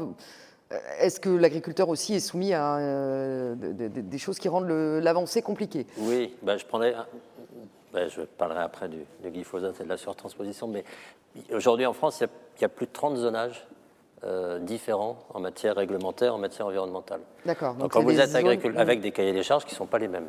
est-ce 0.99 1.19
que 1.19 1.29
l'agriculteur 1.29 1.87
aussi 1.89 2.13
est 2.13 2.19
soumis 2.19 2.53
à 2.53 3.55
des 3.55 4.17
choses 4.17 4.39
qui 4.39 4.49
rendent 4.49 4.69
l'avancée 4.69 5.41
compliquée? 5.41 5.87
Oui, 5.97 6.35
bah. 6.43 6.57
Bah, 7.91 8.07
je 8.07 8.21
parlerai 8.21 8.61
après 8.61 8.87
du, 8.87 8.99
glyphosate 9.23 9.81
et 9.81 9.83
de 9.83 9.89
la 9.89 9.97
surtransposition, 9.97 10.67
mais 10.67 10.83
aujourd'hui 11.51 11.87
en 11.87 11.93
France, 11.93 12.21
il 12.21 12.61
y, 12.61 12.65
a 12.65 12.69
plus 12.69 12.85
de 12.85 12.91
30 12.91 13.17
zonages 13.17 13.65
euh, 14.25 14.59
différents 14.59 15.17
en 15.33 15.39
matière 15.39 15.77
réglementaire, 15.77 16.35
en 16.35 16.37
matière 16.37 16.67
environnementale. 16.67 17.21
D'accord. 17.45 17.75
Donc, 17.75 17.93
quand 17.93 18.03
vous 18.03 18.19
êtes 18.19 18.35
agriculteur, 18.35 18.81
avec 18.81 18.99
des 18.99 19.11
cahiers 19.11 19.31
des 19.31 19.43
charges 19.43 19.63
qui 19.63 19.73
ne 19.75 19.77
sont 19.77 19.85
pas 19.85 19.97
les 19.97 20.09
mêmes, 20.09 20.27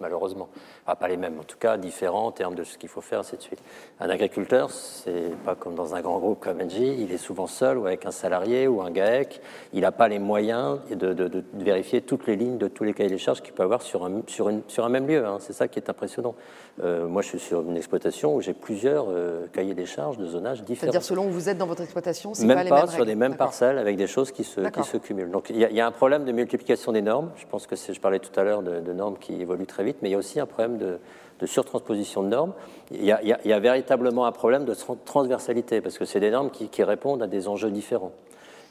malheureusement. 0.00 0.48
pas 0.84 1.06
les 1.06 1.16
mêmes, 1.16 1.38
en 1.38 1.44
tout 1.44 1.56
cas 1.56 1.76
différents 1.76 2.26
en 2.26 2.32
termes 2.32 2.56
de 2.56 2.64
ce 2.64 2.76
qu'il 2.76 2.88
faut 2.88 3.00
faire, 3.00 3.20
ainsi 3.20 3.36
de 3.36 3.42
suite. 3.42 3.62
Un 4.00 4.10
agriculteur, 4.10 4.72
c'est 4.72 5.32
pas 5.44 5.54
comme 5.54 5.76
dans 5.76 5.94
un 5.94 6.00
grand 6.00 6.18
groupe 6.18 6.40
comme 6.40 6.60
Engie, 6.60 6.96
il 6.98 7.12
est 7.12 7.18
souvent 7.18 7.46
seul 7.46 7.78
ou 7.78 7.86
avec 7.86 8.04
un 8.04 8.10
salarié 8.10 8.66
ou 8.66 8.82
un 8.82 8.90
GAEC. 8.90 9.40
Il 9.74 9.82
n'a 9.82 9.92
pas 9.92 10.08
les 10.08 10.18
moyens 10.18 10.80
de, 10.90 11.12
de, 11.12 11.44
vérifier 11.54 12.02
toutes 12.02 12.26
les 12.26 12.34
lignes 12.34 12.58
de 12.58 12.66
tous 12.66 12.82
les 12.82 12.94
cahiers 12.94 13.10
des 13.10 13.18
charges 13.18 13.42
qu'il 13.42 13.52
peut 13.52 13.62
avoir 13.62 13.82
sur 13.82 14.04
un, 14.04 14.22
sur 14.26 14.48
une, 14.48 14.62
sur 14.66 14.84
un 14.84 14.88
même 14.88 15.06
lieu. 15.06 15.24
Hein. 15.24 15.36
C'est 15.38 15.52
ça 15.52 15.68
qui 15.68 15.78
est 15.78 15.88
impressionnant. 15.88 16.34
Euh, 16.82 17.06
moi, 17.06 17.22
je 17.22 17.28
suis 17.28 17.38
sur 17.38 17.60
une 17.62 17.76
exploitation 17.76 18.34
où 18.34 18.40
j'ai 18.40 18.54
plusieurs 18.54 19.06
euh, 19.08 19.46
cahiers 19.52 19.74
des 19.74 19.86
charges 19.86 20.18
de 20.18 20.26
zonage 20.26 20.64
différents. 20.64 20.90
C'est-à-dire 20.90 21.06
selon 21.06 21.26
où 21.26 21.30
vous 21.30 21.48
êtes 21.48 21.58
dans 21.58 21.66
votre 21.66 21.82
exploitation, 21.82 22.34
c'est 22.34 22.48
pas, 22.48 22.64
pas 22.64 22.86
les 23.04 23.04
mêmes 23.04 23.04
des 23.04 23.14
mêmes 23.20 23.36
parcelles 23.36 23.78
avec 23.78 23.96
des 23.96 24.06
choses 24.06 24.32
qui 24.32 24.44
se, 24.44 24.60
qui 24.60 24.82
se 24.82 24.96
cumulent. 24.96 25.30
Donc 25.30 25.50
il 25.50 25.56
y, 25.56 25.60
y, 25.60 25.80
a 25.80 25.86
un 25.86 25.92
problème 25.92 26.24
de 26.24 26.32
multiplication 26.32 26.90
des 26.90 27.02
normes. 27.02 27.30
Je 27.36 27.46
pense 27.46 27.66
que 27.66 27.76
je 27.76 28.00
parlais 28.00 28.18
tout 28.18 28.38
à 28.38 28.42
l'heure 28.42 28.62
de, 28.62 28.92
normes 28.92 29.18
qui 29.18 29.40
évoluent 29.40 29.66
très 29.66 29.84
vite, 29.84 29.98
mais 30.02 30.08
il 30.08 30.12
y 30.12 30.14
a 30.14 30.18
aussi 30.18 30.40
un 30.40 30.46
problème 30.46 30.78
de, 30.78 30.98
surtransposition 31.46 32.22
de 32.22 32.28
normes. 32.28 32.52
Il 32.90 33.04
y, 33.04 33.12
a, 33.12 33.20
il 33.22 33.28
y, 33.28 33.52
a, 33.52 33.60
véritablement 33.60 34.26
un 34.26 34.32
problème 34.32 34.64
de 34.64 34.74
transversalité 35.04 35.80
parce 35.80 35.96
que 35.98 36.04
c'est 36.04 36.20
des 36.20 36.30
normes 36.30 36.50
qui, 36.50 36.68
qui, 36.68 36.82
répondent 36.82 37.22
à 37.22 37.26
des 37.26 37.48
enjeux 37.48 37.70
différents. 37.70 38.12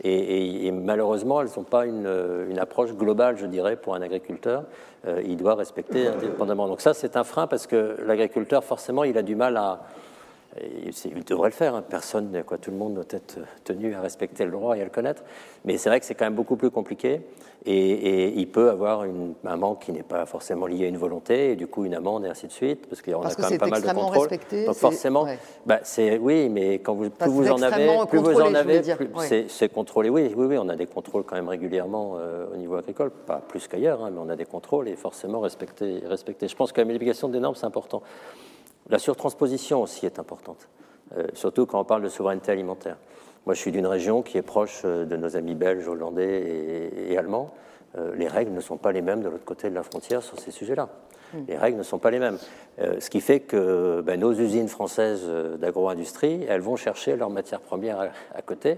Et, 0.04 0.72
malheureusement, 0.72 1.42
elles 1.42 1.50
n'ont 1.58 1.64
pas 1.64 1.86
une, 1.86 2.10
une, 2.50 2.60
approche 2.60 2.94
globale, 2.94 3.38
je 3.38 3.46
dirais, 3.46 3.76
pour 3.76 3.96
un 3.96 4.02
agriculteur. 4.02 4.64
Euh, 5.08 5.22
il 5.26 5.36
doit 5.36 5.56
respecter 5.56 6.08
indépendamment. 6.08 6.68
Donc 6.68 6.80
ça, 6.80 6.94
c'est 6.94 7.18
un 7.18 7.24
frein 7.24 7.48
parce 7.48 7.68
que 7.68 7.98
l'agriculteur, 8.06 8.64
forcément, 8.64 9.04
il 9.04 9.18
a 9.18 9.24
du 9.24 9.36
mal 9.36 9.58
à, 9.58 9.82
il 10.62 11.24
devrait 11.24 11.50
le 11.50 11.56
faire, 11.56 11.76
hein. 11.76 11.84
personne, 11.88 12.44
quoi, 12.46 12.58
tout 12.58 12.72
le 12.72 12.78
monde 12.78 12.96
doit 12.96 13.04
être 13.10 13.40
tenu 13.64 13.94
à 13.94 14.02
respecter 14.02 14.46
le 14.46 14.52
droit 14.52 14.76
et 14.78 14.82
à 14.82 14.84
le 14.84 14.90
connaître. 14.90 15.24
Mais 15.66 15.78
c'est 15.78 15.90
vrai 15.90 16.00
que 16.00 16.06
c'est 16.06 16.16
quand 16.16 16.26
même 16.26 16.36
beaucoup 16.36 16.56
plus 16.56 16.72
compliqué 16.72 17.22
et, 17.66 18.34
il 18.40 18.48
peut 18.48 18.70
avoir 18.70 19.04
une, 19.04 19.34
un 19.46 19.58
manque 19.58 19.82
qui 19.82 19.92
n'est 19.92 20.04
pas 20.04 20.26
forcément 20.26 20.66
lié 20.66 20.86
à 20.86 20.88
une 20.88 20.98
volonté 20.98 21.52
et 21.52 21.56
du 21.56 21.68
coup 21.68 21.84
une 21.86 21.94
amende 21.94 22.26
et 22.26 22.30
ainsi 22.30 22.48
de 22.48 22.52
suite 22.52 22.88
parce 22.88 23.02
y 23.06 23.12
a 23.12 23.18
quand 23.18 23.50
même 23.50 23.60
pas 23.60 23.68
mal 23.68 23.82
de 23.82 23.88
contrôles. 23.88 24.18
Respecté, 24.18 24.66
Donc 24.66 24.76
forcément, 24.76 25.28
bah, 25.66 25.80
c'est 25.84 26.18
oui, 26.18 26.50
mais 26.50 26.76
quand 26.76 26.94
vous, 26.94 27.10
plus 27.10 27.30
vous 27.30 27.52
en 27.52 27.62
avez, 27.62 27.88
plus 28.10 28.20
vous 28.20 28.42
en 28.42 28.54
avez, 28.56 28.82
c'est 29.48 29.70
contrôlé. 29.70 30.10
Oui, 30.10 30.34
oui, 30.36 30.46
oui, 30.48 30.58
on 30.58 30.70
a 30.70 30.76
des 30.76 30.88
contrôles 30.88 31.24
quand 31.24 31.36
même 31.36 31.50
régulièrement 31.50 32.16
euh, 32.18 32.48
au 32.54 32.58
niveau 32.58 32.76
agricole, 32.76 33.12
pas 33.12 33.42
plus 33.46 33.68
qu'ailleurs, 33.68 34.04
hein, 34.04 34.10
mais 34.12 34.20
on 34.24 34.30
a 34.30 34.36
des 34.36 34.46
contrôles 34.46 34.88
et 34.88 34.96
forcément 34.96 35.42
respecté. 35.42 36.02
respecté. 36.06 36.48
Je 36.48 36.56
pense 36.56 36.72
que 36.72 36.80
la 36.80 36.86
multiplication 36.86 37.28
des 37.28 37.40
normes 37.40 37.56
c'est 37.56 37.66
important. 37.66 38.02
La 38.90 39.00
surtransposition 39.00 39.82
aussi 39.82 40.06
est 40.06 40.20
importante, 40.20 40.68
euh, 41.16 41.28
surtout 41.34 41.66
quand 41.66 41.80
on 41.80 41.86
parle 41.86 42.02
de 42.02 42.10
souveraineté 42.10 42.52
alimentaire. 42.52 42.98
Moi, 43.46 43.56
je 43.56 43.62
suis 43.62 43.72
d'une 43.72 43.88
région 43.88 44.22
qui 44.22 44.38
est 44.38 44.44
proche 44.44 44.82
euh, 44.86 45.06
de 45.06 45.16
nos 45.16 45.36
amis 45.36 45.56
belges, 45.56 45.88
hollandais 45.88 46.92
et, 47.10 47.18
allemands. 47.18 47.52
Euh, 47.98 48.14
les 48.16 48.28
règles 48.28 48.52
ne 48.52 48.60
sont 48.60 48.78
pas 48.78 48.92
les 48.92 49.02
mêmes 49.02 49.22
de 49.22 49.30
l'autre 49.30 49.46
côté 49.46 49.70
de 49.70 49.76
la 49.76 49.84
frontière 49.84 50.22
sur 50.22 50.40
ces 50.40 50.52
sujets-là. 50.52 50.90
Les 51.48 51.58
règles 51.58 51.78
ne 51.78 51.84
sont 51.84 52.00
pas 52.00 52.10
les 52.10 52.20
mêmes. 52.20 52.38
Euh, 52.80 53.00
ce 53.00 53.10
qui 53.10 53.22
fait 53.22 53.40
que 53.40 54.02
ben, 54.02 54.20
nos 54.20 54.34
usines 54.34 54.68
françaises 54.68 55.28
d'agro-industrie, 55.60 56.44
elles 56.50 56.62
vont 56.62 56.76
chercher 56.76 57.16
leurs 57.16 57.30
matières 57.30 57.62
premières 57.62 58.00
à, 58.00 58.08
à 58.36 58.42
côté. 58.42 58.78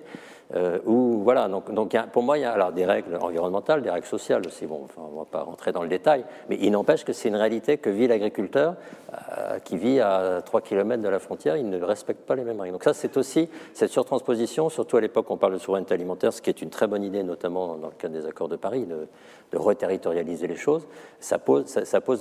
Euh, 0.55 0.79
voilà, 0.85 1.47
donc, 1.47 1.65
pour 2.11 2.23
moi, 2.23 2.37
il 2.37 2.41
y 2.41 2.45
a 2.45 2.51
alors, 2.51 2.71
des 2.71 2.85
règles 2.85 3.17
environnementales, 3.21 3.81
des 3.81 3.89
règles 3.89 4.07
sociales 4.07 4.41
aussi. 4.45 4.65
Bon, 4.65 4.87
on 4.97 5.11
ne 5.11 5.17
va 5.19 5.25
pas 5.25 5.43
rentrer 5.43 5.71
dans 5.71 5.83
le 5.83 5.87
détail, 5.87 6.25
mais 6.49 6.57
il 6.59 6.71
n'empêche 6.71 7.05
que 7.05 7.13
c'est 7.13 7.29
une 7.29 7.35
réalité 7.35 7.77
que 7.77 7.89
vit 7.89 8.07
l'agriculteur 8.07 8.75
euh, 9.13 9.59
qui 9.59 9.77
vit 9.77 9.99
à 9.99 10.41
3 10.43 10.61
km 10.61 11.01
de 11.01 11.09
la 11.09 11.19
frontière, 11.19 11.57
il 11.57 11.69
ne 11.69 11.81
respecte 11.81 12.21
pas 12.21 12.35
les 12.35 12.43
mêmes 12.43 12.59
règles. 12.59 12.73
Donc 12.73 12.83
ça, 12.83 12.93
c'est 12.93 13.15
aussi 13.17 13.49
cette 13.73 13.91
surtransposition, 13.91 14.69
surtout 14.69 14.97
à 14.97 15.01
l'époque 15.01 15.29
où 15.29 15.33
on 15.33 15.37
parle 15.37 15.53
de 15.53 15.57
souveraineté 15.57 15.93
alimentaire, 15.93 16.33
ce 16.33 16.41
qui 16.41 16.49
est 16.49 16.61
une 16.61 16.69
très 16.69 16.87
bonne 16.87 17.03
idée, 17.03 17.23
notamment 17.23 17.77
dans 17.77 17.87
le 17.87 17.93
cadre 17.97 18.13
des 18.13 18.25
accords 18.25 18.49
de 18.49 18.55
Paris, 18.57 18.85
de, 18.85 19.07
de 19.51 19.57
reterritorialiser 19.57 20.47
les 20.47 20.55
choses, 20.55 20.87
ça 21.19 21.37
pose, 21.39 21.65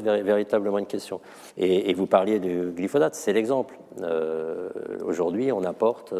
véritablement 0.02 0.78
une 0.78 0.86
question. 0.86 1.20
Et, 1.56 1.92
vous 1.94 2.06
parliez 2.06 2.38
du 2.38 2.70
glyphosate, 2.70 3.14
c'est 3.14 3.32
l'exemple. 3.32 3.76
Euh, 4.02 4.68
Aujourd'hui, 5.04 5.52
on 5.52 5.64
apporte... 5.64 6.14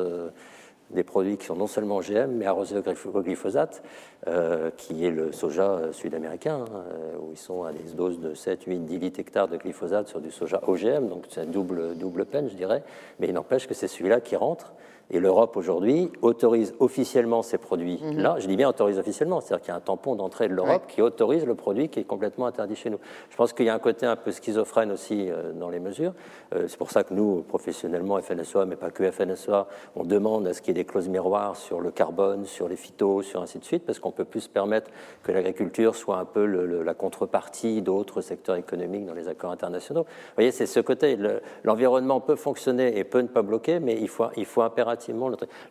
des 0.90 1.04
produits 1.04 1.36
qui 1.36 1.46
sont 1.46 1.56
non 1.56 1.66
seulement 1.66 1.96
OGM, 1.98 2.32
mais 2.32 2.46
arrosés 2.46 2.76
au 2.76 2.80
glyph- 2.80 3.08
au 3.12 3.22
glyphosate, 3.22 3.82
euh, 4.26 4.70
qui 4.76 5.04
est 5.06 5.10
le 5.10 5.32
soja 5.32 5.92
sud-américain, 5.92 6.64
hein, 6.68 6.82
euh, 6.92 7.16
où 7.20 7.32
ils 7.32 7.38
sont 7.38 7.64
à 7.64 7.72
des 7.72 7.92
doses 7.94 8.20
de 8.20 8.34
7, 8.34 8.64
8, 8.64 8.80
10 8.80 8.98
litres 8.98 9.20
hectares 9.20 9.48
de 9.48 9.56
glyphosate 9.56 10.08
sur 10.08 10.20
du 10.20 10.30
soja 10.30 10.60
OGM, 10.66 11.08
donc 11.08 11.24
c'est 11.28 11.50
double, 11.50 11.96
double 11.96 12.24
peine, 12.26 12.48
je 12.48 12.54
dirais, 12.54 12.82
mais 13.18 13.28
il 13.28 13.34
n'empêche 13.34 13.66
que 13.66 13.74
c'est 13.74 13.88
celui-là 13.88 14.20
qui 14.20 14.36
rentre. 14.36 14.72
Et 15.12 15.18
l'Europe, 15.18 15.56
aujourd'hui, 15.56 16.10
autorise 16.22 16.74
officiellement 16.78 17.42
ces 17.42 17.58
produits-là. 17.58 18.36
Je 18.38 18.46
dis 18.46 18.56
bien 18.56 18.68
autorise 18.68 18.98
officiellement, 18.98 19.40
c'est-à-dire 19.40 19.62
qu'il 19.64 19.70
y 19.72 19.74
a 19.74 19.76
un 19.76 19.80
tampon 19.80 20.14
d'entrée 20.14 20.46
de 20.48 20.54
l'Europe 20.54 20.82
qui 20.88 21.02
autorise 21.02 21.44
le 21.44 21.54
produit 21.56 21.88
qui 21.88 21.98
est 22.00 22.04
complètement 22.04 22.46
interdit 22.46 22.76
chez 22.76 22.90
nous. 22.90 22.98
Je 23.28 23.36
pense 23.36 23.52
qu'il 23.52 23.66
y 23.66 23.68
a 23.70 23.74
un 23.74 23.78
côté 23.80 24.06
un 24.06 24.14
peu 24.14 24.30
schizophrène 24.30 24.92
aussi 24.92 25.28
euh, 25.28 25.52
dans 25.52 25.68
les 25.68 25.80
mesures. 25.80 26.12
Euh, 26.54 26.66
c'est 26.68 26.76
pour 26.78 26.90
ça 26.92 27.02
que 27.02 27.12
nous, 27.12 27.42
professionnellement, 27.42 28.20
FNSEA, 28.20 28.64
mais 28.66 28.76
pas 28.76 28.90
que 28.90 29.10
FNSEA, 29.10 29.66
on 29.96 30.04
demande 30.04 30.46
à 30.46 30.54
ce 30.54 30.62
qu'il 30.62 30.76
y 30.76 30.80
ait 30.80 30.84
des 30.84 30.86
clauses 30.88 31.08
miroirs 31.08 31.56
sur 31.56 31.80
le 31.80 31.90
carbone, 31.90 32.44
sur 32.44 32.68
les 32.68 32.76
phytos, 32.76 33.22
sur 33.22 33.42
ainsi 33.42 33.58
de 33.58 33.64
suite, 33.64 33.84
parce 33.84 33.98
qu'on 33.98 34.12
peut 34.12 34.24
plus 34.24 34.42
se 34.42 34.48
permettre 34.48 34.92
que 35.24 35.32
l'agriculture 35.32 35.96
soit 35.96 36.18
un 36.18 36.24
peu 36.24 36.44
le- 36.46 36.66
le- 36.66 36.82
la 36.84 36.94
contrepartie 36.94 37.82
d'autres 37.82 38.20
secteurs 38.20 38.54
économiques 38.56 39.06
dans 39.06 39.14
les 39.14 39.26
accords 39.26 39.50
internationaux. 39.50 40.02
Vous 40.04 40.34
voyez, 40.36 40.52
c'est 40.52 40.66
ce 40.66 40.78
côté. 40.78 41.16
le- 41.16 41.40
L'environnement 41.64 42.20
peut 42.20 42.36
fonctionner 42.36 42.96
et 42.96 43.02
peut 43.02 43.20
ne 43.22 43.26
pas 43.26 43.42
bloquer, 43.42 43.80
mais 43.80 43.96
il 44.00 44.08
faut, 44.08 44.26
il 44.36 44.44
faut 44.44 44.62
impérativement. 44.62 44.99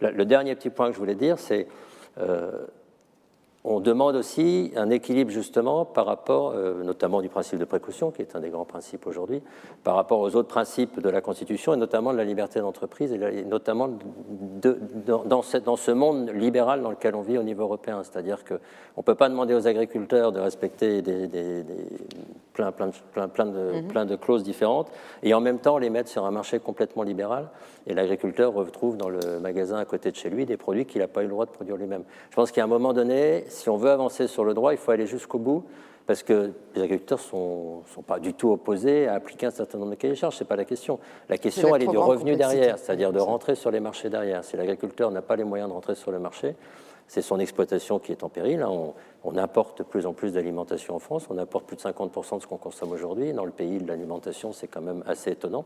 Le, 0.01 0.25
dernier 0.25 0.55
petit 0.55 0.69
point 0.69 0.87
que 0.87 0.93
je 0.93 0.99
voulais 0.99 1.15
dire, 1.15 1.39
c'est. 1.39 1.67
euh, 2.19 2.65
on 3.65 3.81
demande 3.81 4.15
aussi 4.15 4.71
un 4.77 4.89
équilibre 4.89 5.31
justement 5.31 5.83
par 5.83 6.05
rapport, 6.05 6.53
euh, 6.55 6.81
notamment 6.83 7.21
du 7.21 7.27
principe 7.27 7.59
de 7.59 7.65
précaution, 7.65 8.09
qui 8.09 8.21
est 8.21 8.35
un 8.35 8.39
des 8.39 8.49
grands 8.49 8.63
principes 8.65 9.05
aujourd'hui, 9.05 9.41
par 9.83 9.95
rapport 9.95 10.19
aux 10.21 10.33
autres 10.35 10.47
principes 10.47 11.01
de 11.01 11.09
la 11.09 11.19
Constitution 11.19 11.73
et 11.73 11.77
notamment 11.77 12.13
de 12.13 12.17
la 12.17 12.23
liberté 12.23 12.61
d'entreprise 12.61 13.11
et, 13.11 13.17
la- 13.17 13.31
et 13.31 13.43
notamment 13.43 13.89
de- 14.61 14.79
dans, 15.05 15.23
dans 15.25 15.41
ce, 15.41 15.57
dans 15.57 15.75
ce 15.75 15.91
monde 15.91 16.29
libéral 16.33 16.81
dans 16.81 16.89
lequel 16.91 17.15
on 17.15 17.21
vit 17.21 17.37
au 17.37 17.43
niveau 17.43 17.63
européen. 17.63 18.01
C'est-à-dire 18.03 18.45
qu'on 18.45 18.59
ne 18.97 19.03
peut 19.03 19.15
pas 19.15 19.27
demander 19.27 19.53
aux 19.53 19.67
agriculteurs 19.67 20.31
de 20.31 20.39
respecter 20.39 21.01
des, 21.01 21.27
des- 21.27 21.63
des- 21.63 21.83
plein, 22.53 22.71
plein, 22.71 22.87
de, 22.87 22.93
plein, 23.13 23.27
plein, 23.27 23.45
de, 23.45 23.71
Mhm. 23.81 23.87
plein 23.87 24.05
de 24.05 24.15
clauses 24.15 24.43
différentes 24.43 24.89
et 25.23 25.33
en 25.33 25.41
même 25.41 25.59
temps 25.59 25.77
les 25.77 25.89
mettre 25.89 26.09
sur 26.09 26.25
un 26.25 26.31
marché 26.31 26.59
complètement 26.59 27.03
libéral 27.03 27.49
et 27.87 27.93
l'agriculteur 27.93 28.53
retrouve 28.53 28.97
dans 28.97 29.09
le 29.09 29.39
magasin 29.41 29.77
à 29.77 29.85
côté 29.85 30.11
de 30.11 30.15
chez 30.15 30.29
lui 30.29 30.45
des 30.45 30.57
produits 30.57 30.85
qu'il 30.85 31.01
n'a 31.01 31.07
pas 31.07 31.21
eu 31.21 31.25
le 31.25 31.31
droit 31.31 31.45
de 31.45 31.51
produire 31.51 31.77
lui-même. 31.77 32.03
Je 32.29 32.35
pense 32.35 32.51
qu'à 32.51 32.63
un 32.63 32.67
moment 32.67 32.91
donné, 32.93 33.45
si 33.59 33.69
on 33.69 33.77
veut 33.77 33.91
avancer 33.91 34.27
sur 34.27 34.43
le 34.43 34.53
droit, 34.53 34.73
il 34.73 34.77
faut 34.77 34.91
aller 34.91 35.05
jusqu'au 35.05 35.37
bout 35.37 35.63
parce 36.07 36.23
que 36.23 36.53
les 36.73 36.81
agriculteurs 36.81 37.19
ne 37.19 37.23
sont, 37.23 37.83
sont 37.93 38.01
pas 38.01 38.17
du 38.17 38.33
tout 38.33 38.49
opposés 38.49 39.07
à 39.07 39.13
appliquer 39.13 39.45
un 39.45 39.51
certain 39.51 39.77
nombre 39.77 39.91
de 39.91 39.95
cahiers 39.95 40.15
charges, 40.15 40.37
ce 40.37 40.43
n'est 40.43 40.47
pas 40.47 40.55
la 40.55 40.65
question. 40.65 40.97
La 41.29 41.37
question, 41.37 41.75
elle 41.75 41.83
est 41.83 41.87
du 41.87 41.99
revenu 41.99 42.35
derrière, 42.35 42.79
c'est-à-dire 42.79 43.11
de 43.11 43.19
rentrer 43.19 43.53
sur 43.53 43.69
les 43.69 43.79
marchés 43.79 44.09
derrière. 44.09 44.43
Si 44.43 44.57
l'agriculteur 44.57 45.11
n'a 45.11 45.21
pas 45.21 45.35
les 45.35 45.43
moyens 45.43 45.69
de 45.69 45.73
rentrer 45.75 45.93
sur 45.93 46.09
le 46.09 46.17
marché, 46.17 46.55
c'est 47.09 47.21
son 47.21 47.39
exploitation 47.39 47.99
qui 47.99 48.13
est 48.13 48.23
en 48.23 48.29
péril. 48.29 48.61
hein. 48.61 48.69
On, 48.71 48.93
on 49.25 49.35
importe 49.35 49.79
de 49.79 49.83
plus 49.83 50.05
en 50.05 50.13
plus 50.13 50.31
d'alimentation 50.31 50.95
en 50.95 50.99
France, 50.99 51.25
on 51.29 51.37
importe 51.37 51.65
plus 51.65 51.75
de 51.75 51.81
50% 51.81 52.37
de 52.37 52.41
ce 52.41 52.47
qu'on 52.47 52.55
consomme 52.55 52.93
aujourd'hui. 52.93 53.33
Dans 53.33 53.43
le 53.43 53.51
pays 53.51 53.79
de 53.79 53.87
l'alimentation, 53.87 54.53
c'est 54.53 54.67
quand 54.67 54.79
même 54.79 55.03
assez 55.05 55.31
étonnant. 55.31 55.65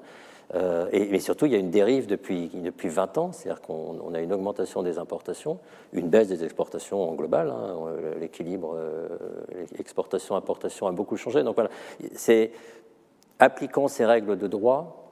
Euh, 0.56 0.88
et, 0.92 1.08
mais 1.10 1.20
surtout, 1.20 1.46
il 1.46 1.52
y 1.52 1.56
a 1.56 1.60
une 1.60 1.70
dérive 1.70 2.08
depuis, 2.08 2.48
depuis 2.48 2.90
20 2.90 3.18
ans, 3.20 3.32
c'est-à-dire 3.32 3.62
qu'on 3.62 4.00
on 4.04 4.14
a 4.16 4.22
une 4.22 4.34
augmentation 4.34 4.82
des 4.82 4.98
importations, 4.98 5.60
une 5.94 6.10
baisse 6.10 6.30
des 6.30 6.44
exportations 6.44 7.08
en 7.08 7.14
global. 7.14 7.50
hein. 7.52 7.76
Euh, 7.88 8.16
L'équilibre 8.20 8.76
euh, 8.76 9.08
exportation-importation 9.78 10.88
a 10.88 10.92
beaucoup 10.92 11.18
changé. 11.18 11.44
Donc 11.44 11.56
voilà, 11.56 11.70
c'est 12.16 12.52
appliquons 13.40 13.88
ces 13.88 14.06
règles 14.06 14.38
de 14.38 14.48
droit 14.48 15.03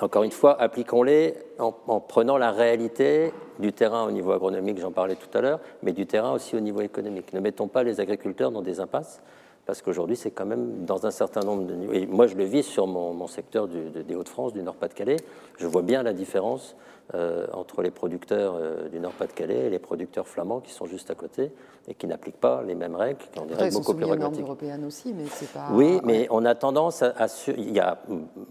encore 0.00 0.24
une 0.24 0.30
fois, 0.30 0.60
appliquons-les 0.60 1.34
en, 1.58 1.74
en 1.86 2.00
prenant 2.00 2.36
la 2.36 2.50
réalité 2.50 3.32
du 3.58 3.72
terrain 3.72 4.06
au 4.06 4.10
niveau 4.10 4.32
agronomique, 4.32 4.78
j'en 4.78 4.90
parlais 4.90 5.16
tout 5.16 5.36
à 5.36 5.40
l'heure, 5.40 5.60
mais 5.82 5.92
du 5.92 6.06
terrain 6.06 6.32
aussi 6.32 6.56
au 6.56 6.60
niveau 6.60 6.80
économique. 6.80 7.32
Ne 7.32 7.40
mettons 7.40 7.68
pas 7.68 7.82
les 7.82 8.00
agriculteurs 8.00 8.50
dans 8.50 8.62
des 8.62 8.80
impasses, 8.80 9.22
parce 9.66 9.80
qu'aujourd'hui, 9.80 10.16
c'est 10.16 10.30
quand 10.30 10.46
même 10.46 10.84
dans 10.84 11.06
un 11.06 11.10
certain 11.10 11.40
nombre 11.40 11.64
de 11.64 11.74
niveaux. 11.74 11.92
Moi, 12.08 12.26
je 12.26 12.34
le 12.34 12.44
vis 12.44 12.62
sur 12.62 12.86
mon, 12.86 13.26
secteur 13.26 13.66
des 13.68 14.14
Hauts-de-France, 14.14 14.52
du 14.52 14.62
Nord-Pas-de-Calais. 14.62 15.16
Je 15.56 15.66
vois 15.66 15.82
bien 15.82 16.02
la 16.02 16.12
différence 16.12 16.76
entre 17.12 17.82
les 17.82 17.90
producteurs 17.90 18.54
euh, 18.56 18.88
du 18.88 18.98
Nord-Pas-de-Calais 18.98 19.66
et 19.66 19.70
les 19.70 19.78
producteurs 19.78 20.26
flamands 20.26 20.60
qui 20.60 20.72
sont 20.72 20.86
juste 20.86 21.10
à 21.10 21.14
côté 21.14 21.52
et 21.86 21.94
qui 21.94 22.06
n'appliquent 22.06 22.40
pas 22.40 22.62
les 22.62 22.74
mêmes 22.74 22.96
règles, 22.96 23.20
qui 23.30 23.38
ont 23.38 23.44
des 23.44 23.52
Après, 23.52 23.64
règles 23.64 23.76
beaucoup 23.76 23.92
plus 23.92 24.04
soumis 24.04 24.16
aux 24.16 24.16
normes 24.16 24.32
pragmatiques. 24.32 24.46
européennes 24.46 24.84
aussi, 24.86 25.12
mais 25.12 25.24
c'est 25.28 25.52
pas. 25.52 25.68
Oui, 25.72 26.00
mais 26.02 26.20
ouais. 26.20 26.28
on 26.30 26.44
a 26.46 26.54
tendance 26.54 27.02
à, 27.02 27.26
il 27.56 27.72
y 27.72 27.80
a, 27.80 27.98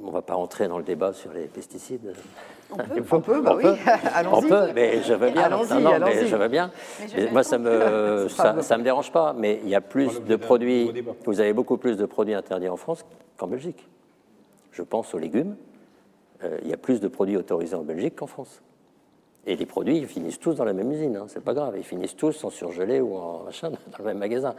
on 0.03 0.11
va 0.11 0.21
pas 0.21 0.35
rentrer 0.35 0.67
dans 0.67 0.77
le 0.77 0.83
débat 0.83 1.13
sur 1.13 1.33
les 1.33 1.47
pesticides. 1.47 2.13
On 2.71 2.77
peut, 2.77 3.03
on 3.11 3.21
peut, 3.21 3.41
bah 3.41 3.55
oui, 3.57 3.65
allons-y. 4.13 4.33
On 4.45 4.47
peut, 4.47 4.71
mais 4.75 5.01
je 5.01 5.13
veux 5.13 5.31
bien. 5.31 5.43
Allons-y, 5.43 5.73
Non, 5.73 5.79
non, 5.79 5.89
mais 5.89 5.95
allons-y. 5.95 6.27
je 6.27 6.35
veux 6.35 6.47
bien. 6.47 6.71
Mais 7.15 7.31
moi, 7.31 7.43
ça 7.43 7.57
me, 7.57 8.27
ça 8.61 8.77
me 8.77 8.83
dérange 8.83 9.11
pas. 9.11 9.33
Mais 9.33 9.61
il 9.63 9.69
y 9.69 9.75
a 9.75 9.81
plus 9.81 10.21
de 10.21 10.35
produits. 10.35 10.91
Vous 11.25 11.39
avez 11.39 11.53
beaucoup 11.53 11.77
plus 11.77 11.97
de 11.97 12.05
produits 12.05 12.35
interdits 12.35 12.69
en 12.69 12.77
France 12.77 13.03
qu'en 13.37 13.47
Belgique. 13.47 13.87
Je 14.71 14.83
pense 14.83 15.13
aux 15.15 15.19
légumes. 15.19 15.55
Euh, 16.43 16.57
il 16.63 16.69
y 16.69 16.73
a 16.73 16.77
plus 16.77 16.99
de 16.99 17.07
produits 17.07 17.37
autorisés 17.37 17.75
en 17.75 17.83
Belgique 17.83 18.15
qu'en 18.15 18.27
France. 18.27 18.61
Et 19.45 19.55
les 19.55 19.65
produits, 19.65 19.97
ils 19.97 20.07
finissent 20.07 20.39
tous 20.39 20.53
dans 20.55 20.65
la 20.65 20.73
même 20.73 20.91
usine. 20.91 21.17
Hein, 21.17 21.25
c'est 21.27 21.43
pas 21.43 21.53
grave. 21.53 21.75
Ils 21.77 21.83
finissent 21.83 22.15
tous 22.15 22.43
en 22.43 22.49
surgelé 22.49 23.01
ou 23.01 23.15
en 23.15 23.43
machin 23.43 23.69
dans 23.91 23.97
le 23.99 24.05
même 24.05 24.17
magasin. 24.17 24.55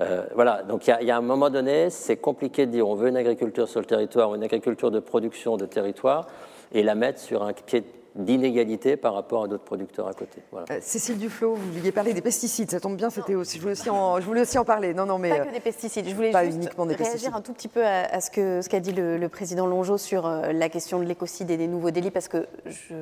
Euh, 0.00 0.26
voilà. 0.34 0.62
Donc 0.62 0.86
il 0.86 0.96
y, 1.00 1.06
y 1.06 1.10
a 1.10 1.16
un 1.16 1.22
moment 1.22 1.50
donné, 1.50 1.90
c'est 1.90 2.16
compliqué 2.16 2.66
de 2.66 2.72
dire 2.72 2.88
on 2.88 2.94
veut 2.94 3.08
une 3.08 3.16
agriculture 3.16 3.68
sur 3.68 3.80
le 3.80 3.86
territoire, 3.86 4.34
une 4.34 4.44
agriculture 4.44 4.90
de 4.90 5.00
production 5.00 5.56
de 5.56 5.66
territoire, 5.66 6.26
et 6.72 6.82
la 6.82 6.94
mettre 6.94 7.20
sur 7.20 7.42
un 7.42 7.52
pied 7.52 7.84
d'inégalité 8.16 8.96
par 8.96 9.14
rapport 9.14 9.44
à 9.44 9.48
d'autres 9.48 9.64
producteurs 9.64 10.08
à 10.08 10.12
côté. 10.12 10.42
Voilà. 10.50 10.66
Euh, 10.70 10.78
Cécile 10.80 11.18
Duflot, 11.18 11.54
vous 11.54 11.72
vouliez 11.72 11.92
parler 11.92 12.12
des 12.14 12.22
pesticides, 12.22 12.70
ça 12.70 12.80
tombe 12.80 12.96
bien, 12.96 13.10
c'était 13.10 13.34
aussi, 13.34 13.56
je 13.56 13.62
voulais 13.62 13.72
aussi 13.72 13.90
en, 13.90 14.20
je 14.20 14.26
voulais 14.26 14.40
aussi 14.40 14.58
en 14.58 14.64
parler. 14.64 14.94
Non, 14.94 15.06
non, 15.06 15.18
mais 15.18 15.30
Pas 15.30 15.46
que 15.46 15.52
des 15.52 15.60
pesticides. 15.60 16.08
Je 16.08 16.14
voulais 16.14 16.30
pas 16.30 16.44
juste 16.44 16.56
uniquement 16.56 16.86
des 16.86 16.94
réagir 16.94 17.12
pesticides. 17.12 17.34
un 17.36 17.40
tout 17.40 17.52
petit 17.52 17.68
peu 17.68 17.84
à, 17.84 18.04
à 18.04 18.20
ce 18.20 18.30
que 18.30 18.62
ce 18.62 18.68
qu'a 18.68 18.80
dit 18.80 18.92
le, 18.92 19.18
le 19.18 19.28
président 19.28 19.66
Longeau 19.66 19.98
sur 19.98 20.26
euh, 20.26 20.52
la 20.52 20.68
question 20.68 20.98
de 20.98 21.04
l'écocide 21.04 21.50
et 21.50 21.56
des 21.56 21.66
nouveaux 21.68 21.90
délits, 21.90 22.10
parce 22.10 22.28
que 22.28 22.46
je 22.66 22.94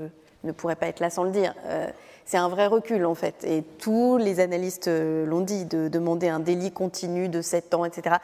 ne 0.43 0.53
pourrais 0.53 0.77
pas 0.77 0.86
être 0.86 1.01
là 1.01 1.11
sans 1.11 1.24
le 1.24 1.31
dire. 1.31 1.55
Euh, 1.66 1.89
c'est 2.24 2.39
un 2.39 2.49
vrai 2.49 2.66
recul 2.66 3.05
en 3.05 3.15
fait, 3.15 3.45
et 3.45 3.62
tous 3.78 4.16
les 4.16 4.41
analystes 4.41 4.89
l'ont 4.89 5.43
dit, 5.43 5.66
de 5.66 5.89
demander 5.89 6.28
un 6.28 6.41
délit 6.41 6.73
continu 6.73 7.28
de 7.28 7.43
7 7.43 7.74
ans, 7.74 7.85
etc. 7.85 8.16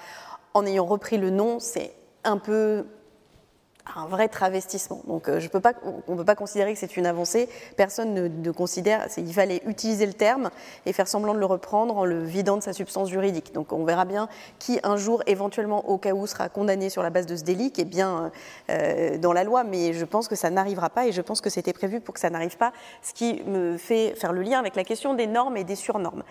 En 0.55 0.65
ayant 0.65 0.87
repris 0.87 1.19
le 1.19 1.31
nom, 1.31 1.61
c'est 1.61 1.93
un 2.25 2.39
peu 2.39 2.87
un 3.97 4.07
vrai 4.07 4.29
travestissement. 4.29 5.03
Donc 5.07 5.29
euh, 5.29 5.41
on 6.07 6.13
ne 6.13 6.17
peut 6.17 6.25
pas 6.25 6.35
considérer 6.35 6.73
que 6.73 6.79
c'est 6.79 6.97
une 6.97 7.07
avancée. 7.07 7.49
Personne 7.77 8.15
ne, 8.15 8.51
considère. 8.51 9.07
Il 9.17 9.33
fallait 9.33 9.63
utiliser 9.67 10.07
le 10.07 10.13
terme 10.13 10.51
et 10.87 10.93
faire 10.93 11.09
semblant 11.09 11.35
de 11.35 11.39
le 11.39 11.47
reprendre 11.47 11.97
en 11.97 12.05
le 12.05 12.23
vidant 12.23 12.57
de 12.57 12.63
sa 12.63 12.73
substance 12.73 13.09
juridique. 13.09 13.53
Donc 13.53 13.73
on 13.73 13.85
verra 13.85 14.05
bien 14.05 14.29
qui 14.59 14.79
un 14.83 14.97
jour, 14.97 15.23
éventuellement, 15.27 15.89
au 15.89 15.99
cas 15.99 16.13
où, 16.13 16.27
sera 16.27 16.49
condamné 16.49 16.91
sur 16.91 17.03
la 17.03 17.11
base 17.11 17.27
de 17.27 17.37
ce 17.37 17.43
délit, 17.43 17.71
qui 17.71 17.81
est 17.81 17.85
bien 17.85 18.31
euh, 18.71 19.19
dans 19.19 19.33
la 19.33 19.45
loi. 19.45 19.65
Mais 19.65 19.93
je 19.93 20.05
pense 20.05 20.29
que 20.29 20.37
ça 20.37 20.51
n'arrivera 20.51 20.91
pas 20.91 21.07
et 21.07 21.13
je 21.13 21.23
pense 21.23 21.41
que 21.41 21.51
c'était 21.51 21.73
prévu 21.73 22.01
pour 22.01 22.15
que 22.15 22.21
ça 22.21 22.31
n'arrive 22.31 22.57
pas. 22.57 22.73
Ce 23.03 23.13
qui 23.13 23.43
me 23.45 23.77
fait 23.77 24.15
faire 24.17 24.33
le 24.33 24.43
lien 24.43 24.59
avec 24.59 24.77
la 24.77 24.85
question 24.85 25.15
des 25.15 25.27
normes 25.27 25.57
et 25.57 25.65
des 25.65 25.77
surnormes. 25.77 26.23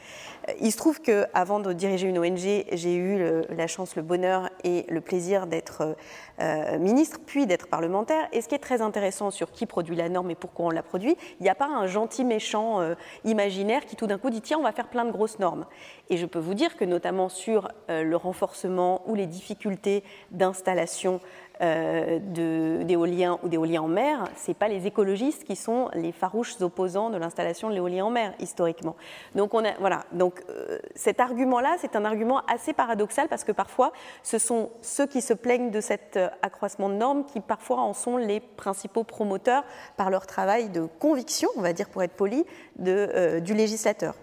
Euh, 0.47 0.53
Il 0.61 0.71
se 0.71 0.77
trouve 0.77 1.01
que 1.01 1.25
avant 1.33 1.59
de 1.59 1.73
diriger 1.73 2.07
une 2.07 2.19
ONG, 2.19 2.65
j'ai 2.71 2.95
eu 2.95 3.43
la 3.49 3.67
chance, 3.67 3.95
le 3.95 4.01
bonheur 4.01 4.49
et 4.63 4.85
le 4.89 5.01
plaisir 5.01 5.47
d'être 5.47 5.95
euh, 6.41 6.77
ministre, 6.79 7.19
puis 7.25 7.45
d'être 7.45 7.67
parlementaire. 7.67 8.27
Et 8.31 8.41
ce 8.41 8.47
qui 8.47 8.55
est 8.55 8.59
très 8.59 8.81
intéressant 8.81 9.31
sur 9.31 9.51
qui 9.51 9.65
produit 9.65 9.95
la 9.95 10.09
norme 10.09 10.31
et 10.31 10.35
pourquoi 10.35 10.67
on 10.67 10.69
la 10.69 10.83
produit, 10.83 11.17
il 11.39 11.43
n'y 11.43 11.49
a 11.49 11.55
pas 11.55 11.67
un 11.67 11.85
gentil 11.87 12.23
méchant 12.23 12.79
euh, 12.79 12.95
imaginaire 13.25 13.85
qui 13.85 13.95
tout 13.95 14.07
d'un 14.07 14.17
coup 14.17 14.29
dit 14.29 14.41
tiens, 14.41 14.57
on 14.59 14.63
va 14.63 14.71
faire 14.71 14.87
plein 14.87 15.05
de 15.05 15.11
grosses 15.11 15.39
normes. 15.39 15.65
Et 16.09 16.17
je 16.17 16.25
peux 16.25 16.39
vous 16.39 16.53
dire 16.53 16.77
que 16.77 16.85
notamment 16.85 17.29
sur 17.29 17.67
euh, 17.89 18.03
le 18.03 18.15
renforcement 18.15 19.01
ou 19.07 19.15
les 19.15 19.27
difficultés 19.27 20.03
d'installation 20.31 21.19
d'éolien 21.59 23.37
ou 23.43 23.49
d'éolien 23.49 23.81
en 23.81 23.87
mer, 23.87 24.23
ce 24.37 24.51
n'est 24.51 24.55
pas 24.55 24.67
les 24.67 24.87
écologistes 24.87 25.43
qui 25.43 25.55
sont 25.55 25.89
les 25.93 26.11
farouches 26.11 26.61
opposants 26.61 27.09
de 27.09 27.17
l'installation 27.17 27.69
de 27.69 27.73
l'éolien 27.73 28.05
en 28.05 28.09
mer, 28.09 28.33
historiquement. 28.39 28.95
Donc, 29.35 29.53
on 29.53 29.65
a, 29.65 29.73
voilà. 29.79 30.05
Donc 30.11 30.43
euh, 30.49 30.79
cet 30.95 31.19
argument-là, 31.19 31.75
c'est 31.79 31.95
un 31.95 32.05
argument 32.05 32.41
assez 32.47 32.73
paradoxal 32.73 33.27
parce 33.27 33.43
que 33.43 33.51
parfois, 33.51 33.91
ce 34.23 34.37
sont 34.37 34.69
ceux 34.81 35.07
qui 35.07 35.21
se 35.21 35.33
plaignent 35.33 35.71
de 35.71 35.81
cet 35.81 36.17
euh, 36.17 36.29
accroissement 36.41 36.89
de 36.89 36.95
normes 36.95 37.25
qui 37.25 37.39
parfois 37.39 37.77
en 37.77 37.93
sont 37.93 38.17
les 38.17 38.39
principaux 38.39 39.03
promoteurs 39.03 39.63
par 39.97 40.09
leur 40.09 40.25
travail 40.25 40.69
de 40.69 40.87
conviction, 40.99 41.49
on 41.57 41.61
va 41.61 41.73
dire 41.73 41.89
pour 41.89 42.03
être 42.03 42.13
poli, 42.13 42.45
de, 42.77 43.09
euh, 43.13 43.39
du 43.39 43.53
législateur. 43.53 44.15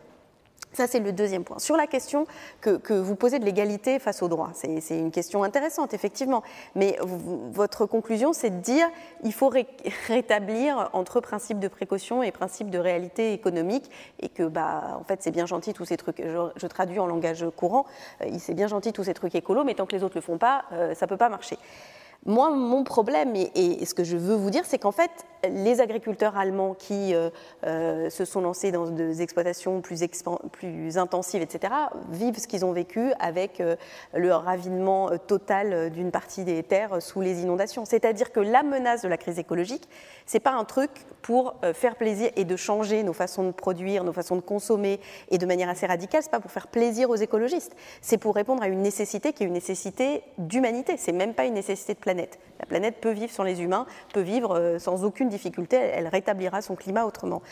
Ça, 0.77 0.87
c'est 0.87 1.01
le 1.01 1.11
deuxième 1.11 1.43
point. 1.43 1.59
Sur 1.59 1.75
la 1.75 1.87
question 1.87 2.27
que, 2.61 2.77
que 2.77 2.93
vous 2.93 3.17
posez 3.17 3.39
de 3.39 3.47
l'égalité 3.47 3.99
face 3.99 4.23
au 4.23 4.29
droit, 4.29 4.51
c'est 4.53 4.99
une 4.99 5.11
question 5.11 5.43
intéressante, 5.43 5.95
effectivement. 5.95 6.43
Mais 6.75 6.99
votre 7.01 7.87
conclusion, 7.87 8.35
c'est 8.35 8.51
de 8.51 8.61
dire 8.61 8.87
il 9.25 9.33
faut 9.33 9.49
ré- 9.49 9.67
rétablir 10.07 10.91
entre 10.93 11.21
principe 11.21 11.61
de 11.61 11.69
précaution 11.69 12.23
et 12.23 12.31
principe 12.31 12.69
de 12.69 12.79
réalité 12.79 13.33
économique, 13.33 13.91
et 14.21 14.29
que, 14.29 14.43
bah, 14.43 14.99
en 15.01 15.05
fait, 15.05 15.23
c'est 15.23 15.31
bien 15.31 15.47
gentil 15.47 15.73
tous 15.73 15.87
ces 15.87 15.97
trucs. 15.97 16.23
Je, 16.23 16.67
traduis 16.67 16.99
en 16.99 17.07
langage 17.07 17.47
courant 17.57 17.87
euh, 18.21 18.27
c'est 18.39 18.53
bien 18.53 18.67
gentil 18.67 18.93
tous 18.93 19.05
ces 19.05 19.15
trucs 19.15 19.35
écolos, 19.35 19.65
mais 19.65 19.73
tant 19.73 19.87
que 19.87 19.97
les 19.97 20.05
autres 20.05 20.17
le 20.17 20.21
font 20.21 20.37
pas, 20.37 20.67
euh, 20.73 20.95
ça 20.95 21.07
peut 21.07 21.17
pas 21.17 21.31
marcher. 21.31 21.57
Moi, 22.27 22.51
mon 22.51 22.83
problème, 22.83 23.35
et, 23.37 23.85
ce 23.87 23.95
que 23.95 24.03
je 24.03 24.17
veux 24.17 24.35
vous 24.35 24.51
dire, 24.51 24.65
c'est 24.67 24.79
qu'en 24.79 24.91
fait, 24.91 25.13
les 25.49 25.81
agriculteurs 25.81 26.37
allemands 26.37 26.75
qui 26.75 27.15
euh, 27.15 27.31
euh, 27.65 28.11
se 28.11 28.25
sont 28.25 28.41
lancés 28.41 28.73
dans 28.73 28.91
des 28.91 29.23
exploitations 29.23 29.81
plus, 29.81 30.09
plus 30.51 30.99
intensives, 30.99 31.41
etc., 31.41 31.73
vivent 32.11 32.41
ce 32.41 32.49
qu'ils 32.49 32.65
ont 32.65 32.73
vécu 32.73 33.13
avec 33.21 33.61
euh, 33.61 33.77
le 34.13 34.35
ravinement 34.35 35.17
total 35.29 35.91
d'une 35.91 36.11
partie 36.11 36.43
des 36.43 36.65
terres 36.65 37.01
sous 37.01 37.21
les 37.21 37.43
inondations. 37.43 37.85
C'est-à-dire 37.85 38.33
que 38.33 38.41
la 38.41 38.65
menace 38.65 39.03
de 39.03 39.09
la 39.09 39.19
crise 39.19 39.39
écologique, 39.39 39.89
c'est 40.27 40.41
pas 40.41 40.53
un 40.53 40.65
truc 40.65 40.91
pour 41.23 41.55
faire 41.75 41.95
plaisir 41.95 42.31
et 42.35 42.45
de 42.45 42.57
changer 42.57 43.05
nos 43.05 43.13
façons 43.13 43.45
de 43.45 43.53
produire, 43.53 44.03
nos 44.03 44.13
façons 44.13 44.37
de 44.37 44.41
consommer, 44.41 45.01
et 45.31 45.39
de 45.39 45.47
manière 45.47 45.69
assez 45.69 45.87
radicale, 45.87 46.23
c'est 46.23 46.31
pas 46.31 46.41
pour 46.41 46.51
faire 46.51 46.67
plaisir 46.67 47.11
aux 47.11 47.17
écologistes, 47.17 47.77
c'est 48.01 48.19
pour 48.19 48.35
répondre 48.35 48.63
à 48.63 48.69
une 48.69 48.83
nécessité 48.83 49.33
qui 49.33 49.45
est 49.45 49.47
une 49.47 49.53
nécessité 49.53 50.23
d'humanité. 50.39 50.97
C'est 50.97 51.13
même 51.13 51.35
pas 51.35 51.45
une 51.45 51.55
nécessité 51.55 51.95
de 51.95 51.99
planète. 51.99 52.16
La 52.59 52.65
planète 52.65 52.97
peut 53.03 53.11
vivre 53.11 53.31
sans 53.31 53.43
les 53.43 53.61
humains, 53.61 53.85
peut 54.15 54.23
vivre 54.23 54.57
euh, 54.57 54.79
sans 54.79 55.05
aucune 55.05 55.29
difficulté, 55.29 55.77
elle, 55.77 56.09
rétablira 56.09 56.63
son 56.63 56.75
climat 56.75 57.05
autrement. 57.05 57.43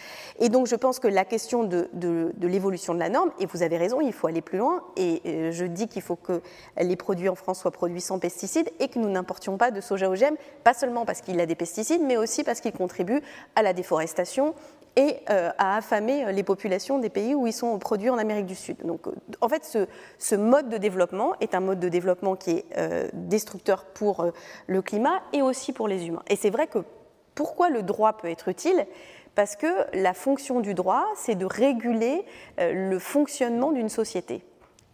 Et 0.40 0.48
donc 0.48 0.66
je 0.66 0.76
pense 0.76 0.98
que 0.98 1.08
la 1.08 1.26
question 1.26 1.62
de, 1.64 1.90
de- 1.92 2.32
de 2.34 2.48
l'évolution 2.48 2.94
de 2.94 2.98
la 3.00 3.10
norme, 3.10 3.30
et 3.38 3.44
vous 3.44 3.62
avez 3.62 3.76
raison, 3.76 4.00
il 4.00 4.14
faut 4.14 4.28
aller 4.28 4.40
plus 4.40 4.56
loin, 4.56 4.82
et 4.96 5.20
euh, 5.26 5.52
je 5.52 5.66
dis 5.66 5.88
qu'il 5.88 6.00
faut 6.00 6.16
que 6.16 6.40
les 6.80 6.96
produits 6.96 7.28
en 7.28 7.34
France 7.34 7.60
soient 7.60 7.70
produits 7.70 8.00
sans 8.00 8.18
pesticides 8.18 8.70
et 8.80 8.88
que 8.88 8.98
nous 8.98 9.10
n'importions 9.10 9.58
pas 9.58 9.70
de 9.70 9.82
soja 9.82 10.08
OGM, 10.08 10.36
pas 10.64 10.72
seulement 10.72 11.04
parce 11.04 11.20
qu'il 11.20 11.38
a 11.38 11.44
des 11.44 11.54
pesticides, 11.54 12.00
mais 12.02 12.16
aussi 12.16 12.42
parce 12.42 12.60
qu'il 12.62 12.72
contribue 12.72 13.20
à 13.56 13.62
la 13.62 13.74
déforestation 13.74 14.54
et 14.96 15.18
euh, 15.30 15.50
à 15.58 15.76
affamer 15.76 16.32
les 16.32 16.42
populations 16.42 16.98
des 16.98 17.10
pays 17.10 17.34
où 17.34 17.46
ils 17.46 17.52
sont 17.52 17.78
produits 17.78 18.10
en 18.10 18.18
Amérique 18.18 18.46
du 18.46 18.54
Sud. 18.54 18.76
Donc, 18.84 19.06
euh, 19.06 19.12
en 19.40 19.48
fait, 19.48 19.64
ce, 20.18 20.34
mode 20.34 20.68
de 20.68 20.78
développement 20.78 21.34
est 21.40 21.54
un 21.54 21.60
mode 21.60 21.80
de 21.80 21.88
développement 21.88 22.36
qui 22.36 22.50
est 22.50 22.64
euh, 22.78 23.08
destructeur 23.12 23.84
pour 23.84 24.20
euh, 24.20 24.30
le 24.66 24.82
climat 24.82 25.22
et 25.32 25.42
aussi 25.42 25.72
pour 25.72 25.88
les 25.88 26.06
humains. 26.06 26.22
Et 26.28 26.36
c'est 26.36 26.50
vrai 26.50 26.66
que 26.66 26.78
pourquoi 27.34 27.68
le 27.70 27.82
droit 27.82 28.12
peut 28.14 28.30
être 28.30 28.48
utile? 28.48 28.86
Parce 29.34 29.56
que 29.56 29.66
la 29.94 30.14
fonction 30.14 30.60
du 30.60 30.74
droit, 30.74 31.04
c'est 31.16 31.34
de 31.34 31.46
réguler 31.46 32.24
euh, 32.60 32.90
le 32.90 32.98
fonctionnement 32.98 33.72
d'une 33.72 33.88
société 33.88 34.44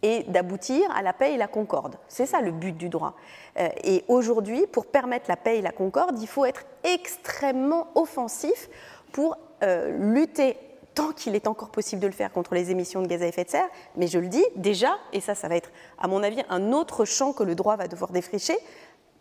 et 0.03 0.23
d'aboutir 0.23 0.89
à 0.95 1.03
la 1.03 1.13
paix 1.13 1.33
et 1.33 1.37
la 1.37 1.47
concorde. 1.47 1.95
C'est 2.07 2.25
ça 2.25 2.41
le 2.41 2.51
but 2.51 2.75
du 2.75 2.89
droit. 2.89 3.15
Euh, 3.59 3.69
Et 3.83 4.03
aujourd'hui, 4.07 4.65
pour 4.71 4.87
permettre 4.87 5.25
la 5.29 5.37
paix 5.37 5.59
et 5.59 5.61
la 5.61 5.71
concorde, 5.71 6.19
il 6.19 6.27
faut 6.27 6.45
être 6.45 6.63
extrêmement 6.83 7.87
offensif 7.93 8.69
pour 9.11 9.33
euh, 9.33 9.50
lutter 9.61 10.57
tant 10.93 11.11
qu'il 11.11 11.35
est 11.35 11.47
encore 11.47 11.69
possible 11.69 12.01
de 12.01 12.07
le 12.07 12.13
faire 12.13 12.31
contre 12.31 12.53
les 12.53 12.71
émissions 12.71 13.01
de 13.01 13.07
gaz 13.07 13.21
à 13.21 13.27
effet 13.27 13.43
de 13.43 13.49
serre. 13.49 13.69
Mais 13.95 14.07
je 14.07 14.19
le 14.19 14.27
dis 14.27 14.43
déjà, 14.55 14.97
et 15.13 15.21
ça, 15.21 15.35
ça 15.35 15.47
va 15.47 15.55
être, 15.55 15.71
à 15.99 16.07
mon 16.07 16.23
avis, 16.23 16.41
un 16.49 16.71
autre 16.71 17.05
champ 17.05 17.33
que 17.33 17.43
le 17.43 17.55
droit 17.55 17.75
va 17.75 17.87
devoir 17.87 18.11
défricher 18.11 18.57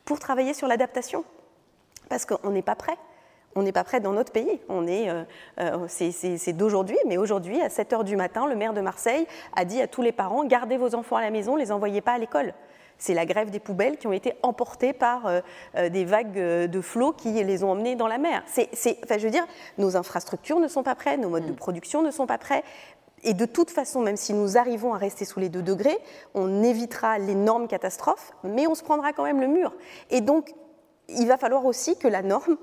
pour 0.04 0.18
travailler 0.18 0.54
sur 0.54 0.66
l'adaptation. 0.66 1.24
Parce 2.08 2.26
qu'on 2.26 2.50
n'est 2.50 2.62
pas 2.62 2.74
prêt. 2.74 2.96
On 3.56 3.62
n'est 3.62 3.72
pas 3.72 3.84
prêt 3.84 4.00
dans 4.00 4.12
notre 4.12 4.32
pays. 4.32 4.60
On 4.68 4.86
est, 4.86 5.10
euh, 5.10 5.24
euh, 5.60 5.86
c'est, 5.88 6.52
d'aujourd'hui, 6.52 6.98
mais 7.06 7.16
aujourd'hui, 7.16 7.60
à 7.60 7.68
7 7.68 7.92
h 7.92 8.04
du 8.04 8.16
matin, 8.16 8.46
le 8.46 8.54
maire 8.54 8.74
de 8.74 8.80
Marseille 8.80 9.26
a 9.56 9.64
dit 9.64 9.80
à 9.80 9.88
tous 9.88 10.02
les 10.02 10.12
parents 10.12 10.44
gardez 10.44 10.76
vos 10.76 10.94
enfants 10.94 11.16
à 11.16 11.22
la 11.22 11.30
maison, 11.30 11.56
les 11.56 11.72
envoyez 11.72 12.00
pas 12.00 12.12
à 12.12 12.18
l'école. 12.18 12.54
C'est 13.00 13.14
la 13.14 13.26
grève 13.26 13.50
des 13.50 13.58
poubelles 13.58 13.96
qui 13.96 14.06
ont 14.06 14.12
été 14.12 14.34
emportées 14.42 14.92
par 14.92 15.26
euh, 15.26 15.40
euh, 15.76 15.88
des 15.88 16.04
vagues 16.04 16.38
euh, 16.38 16.66
de 16.68 16.80
flots 16.80 17.12
qui 17.12 17.32
les 17.32 17.64
ont 17.64 17.72
emmenés 17.72 17.96
dans 17.96 18.06
la 18.06 18.18
mer. 18.18 18.44
C'est, 18.46 18.68
enfin, 19.02 19.18
je 19.18 19.24
veux 19.24 19.32
dire, 19.32 19.46
nos 19.78 19.96
infrastructures 19.96 20.60
ne 20.60 20.68
sont 20.68 20.82
pas 20.82 20.94
prêtes, 20.94 21.18
nos 21.18 21.30
modes 21.30 21.46
de 21.46 21.52
production 21.52 22.02
ne 22.02 22.10
sont 22.10 22.26
pas 22.26 22.38
prêts. 22.38 22.62
Et 23.22 23.34
de 23.34 23.46
toute 23.46 23.70
façon, 23.70 24.00
même 24.00 24.16
si 24.16 24.34
nous 24.34 24.58
arrivons 24.58 24.94
à 24.94 24.98
rester 24.98 25.24
sous 25.24 25.40
les 25.40 25.48
2 25.48 25.62
degrés, 25.62 25.98
on 26.34 26.62
évitera 26.62 27.18
l'énorme 27.18 27.68
catastrophe, 27.68 28.32
mais 28.44 28.66
on 28.66 28.74
se 28.74 28.82
prendra 28.82 29.12
quand 29.12 29.24
même 29.24 29.40
le 29.40 29.48
mur. 29.48 29.72
Et 30.10 30.20
donc, 30.20 30.54
il 31.08 31.26
va 31.26 31.38
falloir 31.38 31.64
aussi 31.64 31.98
que 31.98 32.06
la 32.06 32.22
norme 32.22 32.56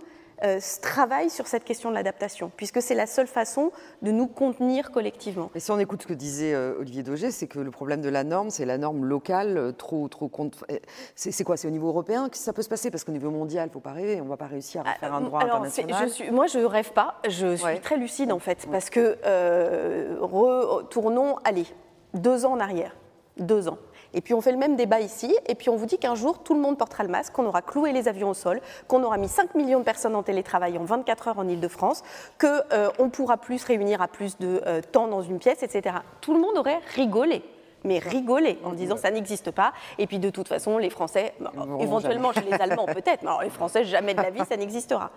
euh, 0.43 0.59
travaille 0.81 1.29
sur 1.29 1.47
cette 1.47 1.63
question 1.63 1.89
de 1.89 1.95
l'adaptation, 1.95 2.51
puisque 2.55 2.81
c'est 2.81 2.93
la 2.95 3.07
seule 3.07 3.27
façon 3.27 3.71
de 4.01 4.11
nous 4.11 4.27
contenir 4.27 4.91
collectivement. 4.91 5.49
Et 5.55 5.59
si 5.59 5.71
on 5.71 5.79
écoute 5.79 6.01
ce 6.03 6.07
que 6.07 6.13
disait 6.13 6.53
euh, 6.53 6.75
Olivier 6.79 7.03
Daugé, 7.03 7.31
c'est 7.31 7.47
que 7.47 7.59
le 7.59 7.71
problème 7.71 8.01
de 8.01 8.09
la 8.09 8.23
norme, 8.23 8.49
c'est 8.49 8.65
la 8.65 8.77
norme 8.77 9.05
locale, 9.05 9.57
euh, 9.57 9.71
trop, 9.71 10.07
trop 10.07 10.29
euh, 10.71 10.77
C'est 11.15 11.43
quoi? 11.43 11.57
C'est 11.57 11.67
au 11.67 11.71
niveau 11.71 11.87
européen 11.87 12.29
que 12.29 12.37
ça 12.37 12.53
peut 12.53 12.61
se 12.61 12.69
passer? 12.69 12.91
Parce 12.91 13.03
qu'au 13.03 13.11
niveau 13.11 13.31
mondial, 13.31 13.65
il 13.65 13.69
ne 13.69 13.73
faut 13.73 13.79
pas 13.79 13.93
rêver, 13.93 14.19
on 14.21 14.25
ne 14.25 14.29
va 14.29 14.37
pas 14.37 14.47
réussir 14.47 14.81
à 14.85 14.93
faire 14.93 15.13
un 15.13 15.21
droit 15.21 15.39
Ah, 15.41 15.45
Alors, 15.45 15.55
international. 15.57 16.07
je 16.07 16.13
suis- 16.13 16.31
moi, 16.31 16.47
je 16.47 16.59
rêve 16.59 16.91
pas. 16.93 17.19
Je 17.27 17.55
suis 17.55 17.79
très 17.81 17.97
lucide 17.97 18.31
en 18.31 18.39
fait, 18.39 18.67
parce 18.71 18.89
que 18.89 19.17
euh, 19.25 20.17
retournons, 20.21 21.35
allez, 21.43 21.65
deux 22.13 22.45
ans 22.45 22.53
en 22.53 22.59
arrière, 22.59 22.95
deux 23.37 23.67
ans. 23.67 23.77
Et 24.17 24.21
puis 24.21 24.33
on 24.33 24.41
fait 24.41 24.51
le 24.51 24.57
même 24.57 24.75
débat 24.75 24.99
ici, 24.99 25.31
et 25.45 25.53
puis 25.53 25.69
on 25.69 25.75
vous 25.75 25.85
dit 25.85 25.99
qu'un 25.99 26.15
jour 26.15 26.39
tout 26.39 26.55
le 26.55 26.59
monde 26.59 26.75
portera 26.75 27.03
le 27.03 27.09
masque, 27.09 27.33
qu'on 27.33 27.45
aura 27.45 27.61
cloué 27.61 27.91
les 27.93 28.07
avions 28.07 28.31
au 28.31 28.33
sol, 28.33 28.61
qu'on 28.87 29.03
aura 29.03 29.17
mis 29.17 29.27
5 29.27 29.53
millions 29.53 29.77
de 29.77 29.83
personnes 29.83 30.15
en 30.15 30.23
télétravail 30.23 30.75
en 30.79 30.83
24 30.85 31.27
heures 31.27 31.37
en 31.37 31.47
Ile-de-France, 31.47 32.01
qu'on 32.41 33.03
ne 33.05 33.09
pourra 33.11 33.37
plus 33.37 33.59
se 33.59 33.67
réunir 33.67 34.01
à 34.01 34.07
plus 34.07 34.39
de 34.39 34.59
euh, 34.65 34.81
temps 34.81 35.07
dans 35.07 35.21
une 35.21 35.37
pièce, 35.37 35.61
etc. 35.61 35.97
Tout 36.19 36.33
le 36.33 36.39
monde 36.39 36.57
aurait 36.57 36.79
rigolé. 36.95 37.43
Mais 37.83 37.99
rigolé 37.99 38.57
en 38.63 38.71
disant 38.71 38.97
ça 38.97 39.11
n'existe 39.11 39.51
pas. 39.51 39.71
Et 39.99 40.07
puis 40.07 40.17
de 40.17 40.31
toute 40.31 40.47
façon, 40.47 40.79
les 40.79 40.89
Français, 40.89 41.35
bah, 41.39 41.51
éventuellement 41.79 42.33
chez 42.33 42.41
les 42.41 42.53
Allemands 42.59 42.87
peut-être, 42.87 43.21
mais 43.21 43.27
alors 43.29 43.43
les 43.43 43.51
Français, 43.51 43.83
jamais 43.83 44.15
de 44.15 44.21
la 44.21 44.31
vie, 44.31 44.41
ça 44.49 44.57
n'existera. 44.57 45.11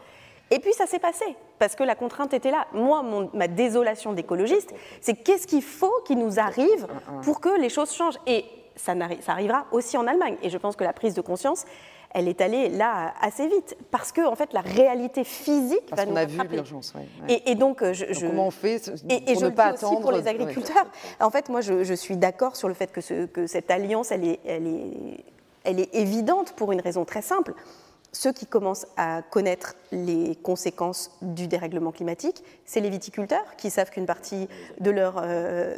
Et 0.51 0.59
puis 0.59 0.73
ça 0.75 0.87
s'est 0.87 0.99
passé, 0.99 1.25
parce 1.59 1.75
que 1.75 1.85
la 1.85 1.95
contrainte 1.95 2.35
était 2.35 2.51
là. 2.51 2.67
Moi, 2.75 3.03
mon- 3.03 3.31
ma 3.33 3.49
désolation 3.49 4.13
d'écologiste, 4.13 4.75
c'est 5.01 5.15
qu'est-ce 5.15 5.47
qu'il 5.47 5.63
faut 5.63 6.03
qui 6.05 6.17
nous 6.17 6.39
arrive 6.39 6.87
pour 7.23 7.41
que 7.41 7.59
les 7.59 7.69
choses 7.71 7.93
changent? 7.95 8.19
Et 8.27 8.45
ça, 8.77 8.95
arrivera 9.29 9.67
aussi 9.73 9.97
en 9.97 10.07
Allemagne. 10.07 10.37
Et 10.43 10.51
je 10.51 10.59
pense 10.59 10.77
que 10.77 10.85
la 10.85 10.93
prise 10.93 11.15
de 11.15 11.21
conscience, 11.21 11.65
elle 12.13 12.27
est 12.27 12.41
allée 12.41 12.69
là 12.69 13.15
assez 13.21 13.47
vite, 13.47 13.77
parce 13.93 14.11
que 14.11 14.27
en 14.27 14.35
fait, 14.35 14.53
la 14.53 14.63
réalité 14.63 15.23
physique 15.23 15.87
Parce 15.89 16.01
va 16.03 16.07
qu'on 16.07 16.13
nous 16.13 16.17
a 16.19 16.25
vu 16.25 16.39
l'urgence. 16.51 16.93
ouais, 16.97 17.03
ouais. 17.29 17.35
Et, 17.47 17.53
et 17.53 17.55
donc, 17.55 17.83
euh, 17.83 17.93
je, 17.93 18.07
Donc, 18.07 18.15
je- 18.15 18.27
comment 18.27 18.47
on 18.49 18.51
fait 18.51 18.77
et, 19.09 19.31
et 19.31 19.35
je 19.37 19.41
ne 19.45 19.51
le 19.51 19.55
pas 19.55 19.73
aussi 19.75 19.85
pour 19.85 19.93
attendre 19.93 20.13
les 20.19 20.27
agriculteurs. 20.29 20.87
En 21.21 21.31
fait, 21.31 21.49
moi, 21.49 21.61
je, 21.61 21.85
je 21.85 21.95
suis 21.95 22.17
d'accord 22.17 22.57
sur 22.57 22.67
le 22.69 22.75
fait 22.75 22.91
que, 22.91 23.01
ce- 23.01 23.27
que 23.27 23.47
cette 23.47 23.71
alliance, 23.71 24.11
elle 24.11 24.25
est, 24.25 24.41
elle, 24.45 24.67
est, 24.67 25.25
elle 25.63 25.79
est 25.79 25.95
évidente 25.95 26.53
pour 26.55 26.73
une 26.73 26.81
raison 26.81 27.05
très 27.05 27.23
simple. 27.23 27.55
Ceux 28.13 28.33
qui 28.33 28.47
commencent 28.47 28.87
à 28.97 29.23
connaître 29.23 29.77
les 29.93 30.35
conséquences 30.37 31.17
du 31.23 31.47
dérèglement 31.47 31.93
climatique, 31.93 32.43
c'est 32.65 32.81
les 32.81 32.91
viticulteurs 32.91 33.55
qui 33.57 33.71
savent 33.71 33.91
qu'une 33.91 34.07
partie 34.07 34.49
de 34.81 34.91
leur, 34.91 35.21
euh, 35.23 35.77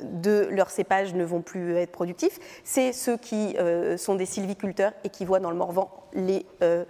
leurs 0.50 0.70
cépages 0.70 1.14
ne 1.14 1.24
vont 1.24 1.42
plus 1.42 1.76
être 1.76 1.92
productifs. 1.92 2.38
C'est 2.64 2.92
ceux 2.92 3.18
qui 3.18 3.56
euh, 3.58 3.98
sont 3.98 4.14
des 4.14 4.24
sylviculteurs 4.24 4.92
et 5.04 5.10
qui 5.10 5.26
voient 5.26 5.40
dans 5.40 5.50
le 5.50 5.56
Morvan 5.56 5.90
les 6.14 6.46
euh, 6.62 6.84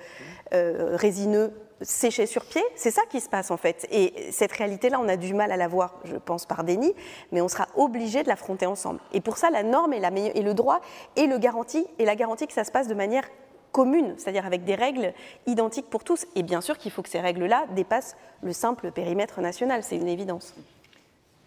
résineux 0.52 1.52
sécher 1.80 2.26
sur 2.26 2.44
pied. 2.44 2.62
C'est 2.76 2.92
ça 2.92 3.02
qui 3.10 3.20
se 3.20 3.28
passe 3.28 3.50
en 3.50 3.56
fait. 3.56 3.86
Et 3.90 4.30
cette 4.30 4.52
réalité-là, 4.52 5.00
on 5.00 5.08
a 5.08 5.16
du 5.16 5.34
mal 5.34 5.50
à 5.50 5.56
la 5.56 5.66
voir, 5.66 5.98
je 6.04 6.16
pense, 6.16 6.46
par 6.46 6.62
déni, 6.62 6.94
mais 7.32 7.40
on 7.40 7.48
sera 7.48 7.66
obligé 7.74 8.22
de 8.22 8.28
l'affronter 8.28 8.66
ensemble. 8.66 9.00
Et 9.12 9.20
pour 9.20 9.38
ça, 9.38 9.50
la 9.50 9.64
norme 9.64 9.92
et 9.92 10.42
le 10.42 10.54
droit 10.54 10.80
est 11.16 11.26
le 11.26 11.38
garantie, 11.38 11.86
et 11.98 12.04
la 12.04 12.14
garantie 12.14 12.46
que 12.46 12.52
ça 12.52 12.62
se 12.62 12.70
passe 12.70 12.86
de 12.86 12.94
manière 12.94 13.24
commune, 13.72 14.14
c'est-à-dire 14.18 14.46
avec 14.46 14.64
des 14.64 14.74
règles 14.74 15.12
identiques 15.46 15.86
pour 15.90 16.04
tous. 16.04 16.26
Et 16.36 16.42
bien 16.42 16.60
sûr 16.60 16.78
qu'il 16.78 16.90
faut 16.92 17.02
que 17.02 17.08
ces 17.08 17.20
règles-là 17.20 17.64
dépassent 17.74 18.16
le 18.42 18.52
simple 18.52 18.90
périmètre 18.92 19.40
national, 19.40 19.82
c'est 19.82 19.96
une 19.96 20.08
évidence. 20.08 20.54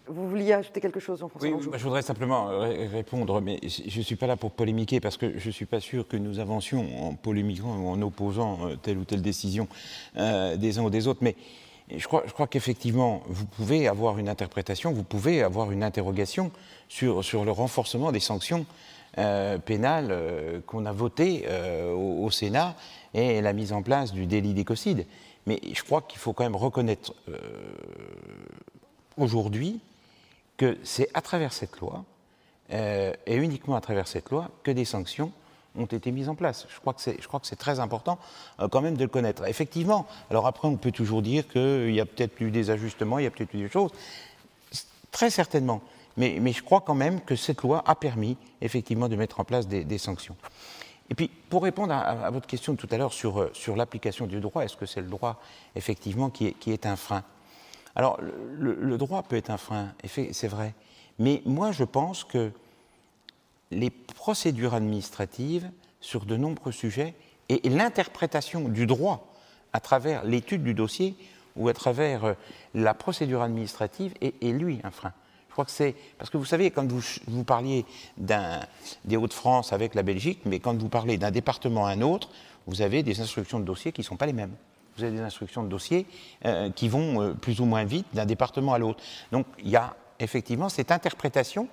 Vous 0.08 0.30
vouliez 0.30 0.54
ajouter 0.54 0.82
quelque 0.82 1.00
chose, 1.00 1.20
Jean-François 1.20 1.48
Oui, 1.50 1.56
Langeau 1.56 1.72
bah, 1.72 1.78
je 1.80 1.84
voudrais 1.84 2.04
simplement 2.04 2.46
ré- 2.60 2.86
répondre, 2.88 3.42
mais 3.42 3.60
je 3.64 3.98
ne 3.98 4.04
suis 4.04 4.16
pas 4.16 4.28
là 4.28 4.36
pour 4.36 4.52
polémiquer 4.52 5.00
parce 5.00 5.18
que 5.18 5.40
je 5.40 5.48
ne 5.48 5.52
suis 5.52 5.66
pas 5.66 5.80
sûr 5.80 6.08
que 6.08 6.16
nous 6.16 6.38
avancions 6.38 6.86
en 7.08 7.14
polémiquant 7.16 7.76
ou 7.78 7.88
en 7.90 8.00
opposant 8.04 8.60
euh, 8.68 8.76
telle 8.76 9.00
ou 9.00 9.04
telle 9.04 9.24
décision 9.24 9.68
euh, 10.18 10.58
des 10.58 10.78
uns 10.78 10.84
ou 10.84 10.92
des 10.92 11.08
autres. 11.08 11.22
Mais 11.24 11.36
je 11.96 12.06
crois, 12.06 12.22
je 12.28 12.34
crois 12.34 12.46
qu'effectivement, 12.46 13.24
vous 13.28 13.46
pouvez 13.46 13.88
avoir 13.88 14.20
une 14.20 14.30
interprétation, 14.30 14.92
vous 14.92 15.04
pouvez 15.04 15.42
avoir 15.42 15.72
une 15.72 15.82
interrogation 15.84 16.52
sur, 16.88 17.24
sur 17.24 17.44
le 17.44 17.52
renforcement 17.52 18.12
des 18.12 18.20
sanctions 18.20 18.68
pénal 19.66 20.62
qu'on 20.68 20.86
a 20.86 20.92
voté 20.92 21.48
au, 21.94 22.30
Sénat 22.32 22.76
et 23.14 23.42
la 23.42 23.54
mise 23.54 23.72
en 23.72 23.82
place 23.82 24.12
du 24.12 24.26
délit 24.26 24.54
d'écocide. 24.54 25.06
Mais 25.48 25.60
je 25.74 25.84
crois 25.84 26.02
qu'il 26.02 26.20
faut 26.20 26.34
quand 26.34 26.44
même 26.44 26.56
reconnaître 26.56 27.14
aujourd'hui 29.18 29.80
que 30.58 30.78
c'est 30.84 31.10
à 31.14 31.22
travers 31.22 31.54
cette 31.54 31.80
loi, 31.80 32.04
et 32.70 33.36
uniquement 33.36 33.76
à 33.76 33.82
travers 33.82 34.08
cette 34.08 34.30
loi, 34.32 34.50
que 34.64 34.72
des 34.72 34.86
sanctions 34.86 35.32
ont 35.78 35.86
été 35.86 36.12
mises 36.12 36.30
en 36.30 36.36
place. 36.36 36.66
Je 36.70 36.80
crois 36.80 36.94
que 36.94 37.02
c'est, 37.02 37.56
très 37.56 37.80
important 37.80 38.18
euh, 38.60 38.68
quand 38.68 38.82
même 38.82 38.98
de 38.98 39.04
le 39.04 39.10
connaître. 39.10 39.46
Effectivement, 39.48 40.06
alors 40.30 40.48
après 40.48 40.68
on 40.68 40.78
peut 40.78 40.92
toujours 40.92 41.22
dire 41.22 41.48
qu'il 41.48 41.94
y 41.94 42.02
a 42.02 42.06
peut-être 42.06 42.40
eu 42.42 42.52
des 42.52 42.70
ajustements, 42.70 43.20
il 43.20 43.24
y 43.24 43.28
a 43.28 43.32
peut-être 43.32 43.54
eu 43.54 43.60
des 43.60 43.70
choses. 43.70 43.92
Très 45.12 45.30
certainement. 45.30 45.82
Mais, 46.18 46.40
je 46.52 46.64
crois 46.64 46.82
quand 46.82 46.96
même 46.96 47.22
que 47.22 47.36
cette 47.36 47.62
loi 47.62 47.84
a 47.86 47.96
permis 47.96 48.38
effectivement 48.62 49.10
de 49.10 49.16
mettre 49.16 49.40
en 49.40 49.44
place 49.44 49.68
des, 49.68 49.98
sanctions. 49.98 50.36
Et 51.10 51.16
puis, 51.16 51.30
pour 51.50 51.64
répondre 51.64 51.94
à, 51.94 52.30
votre 52.32 52.48
question 52.48 52.76
tout 52.76 52.88
à 52.92 52.98
l'heure 52.98 53.14
sur, 53.14 53.40
euh, 53.40 53.52
sur 53.54 53.76
l'application 53.76 54.26
du 54.26 54.40
droit, 54.40 54.64
est-ce 54.64 54.78
que 54.78 54.86
c'est 54.86 55.02
le 55.02 55.08
droit 55.08 55.40
effectivement 55.76 56.30
qui 56.30 56.48
est, 56.48 56.52
qui 56.54 56.72
est 56.72 56.86
un 56.86 56.96
frein? 56.96 57.24
Alors, 57.96 58.20
le, 58.22 58.74
le, 58.74 58.98
droit 58.98 59.24
peut 59.24 59.36
être 59.36 59.50
un 59.50 59.58
frein, 59.58 59.94
c'est 60.32 60.48
vrai. 60.48 60.74
Mais 61.20 61.42
moi, 61.46 61.72
je 61.72 61.84
pense 61.84 62.24
que 62.24 62.52
les 63.72 63.90
procédures 63.90 64.74
administratives 64.74 65.70
sur 66.02 66.26
de 66.26 66.38
nombreux 66.38 66.72
sujets 66.72 67.14
et, 67.50 67.68
l'interprétation 67.70 68.70
du 68.70 68.86
droit 68.86 69.34
à 69.74 69.80
travers 69.80 70.24
l'étude 70.24 70.64
du 70.64 70.74
dossier 70.74 71.16
ou 71.56 71.68
à 71.68 71.74
travers 71.74 72.26
euh, 72.26 72.34
la 72.74 72.94
procédure 72.94 73.42
administrative 73.42 74.14
est, 74.22 74.44
lui 74.52 74.80
un 74.84 74.92
frein. 74.92 75.14
Je 75.56 75.58
crois 75.58 75.66
que 75.68 75.72
c'est 75.72 75.96
parce 76.18 76.30
que 76.30 76.36
vous 76.36 76.44
savez 76.44 76.70
quand 76.70 76.86
vous, 76.92 77.02
vous 77.28 77.46
parliez 77.46 77.86
des 78.18 79.16
Hauts-de-France 79.16 79.72
avec 79.72 79.96
la 79.96 80.04
Belgique, 80.04 80.42
mais 80.44 80.60
quand 80.60 80.78
vous 80.78 80.90
parlez 80.90 81.18
d'un 81.18 81.32
département 81.32 81.86
à 81.86 81.92
un 81.92 82.02
autre, 82.02 82.28
vous 82.68 82.82
avez 82.82 83.04
des 83.04 83.22
instructions 83.22 83.62
de 83.62 83.64
dossier 83.64 83.94
qui 83.94 84.02
ne 84.02 84.06
sont 84.06 84.18
pas 84.18 84.26
les 84.26 84.34
mêmes. 84.34 84.52
Vous 84.98 85.06
avez 85.06 85.16
des 85.16 85.22
instructions 85.22 85.64
de 85.64 85.70
dossier 85.70 86.08
euh, 86.44 86.70
qui 86.72 86.90
vont 86.90 87.22
euh, 87.22 87.34
plus 87.34 87.62
ou 87.62 87.66
moins 87.66 87.86
vite 87.86 88.06
d'un 88.14 88.26
département 88.26 88.74
à 88.74 88.80
l'autre. 88.80 89.02
Donc 89.32 89.46
il 89.60 89.70
y 89.70 89.78
a 89.78 89.96
effectivement 90.20 90.68
cette 90.68 90.92
interprétation 90.92 91.70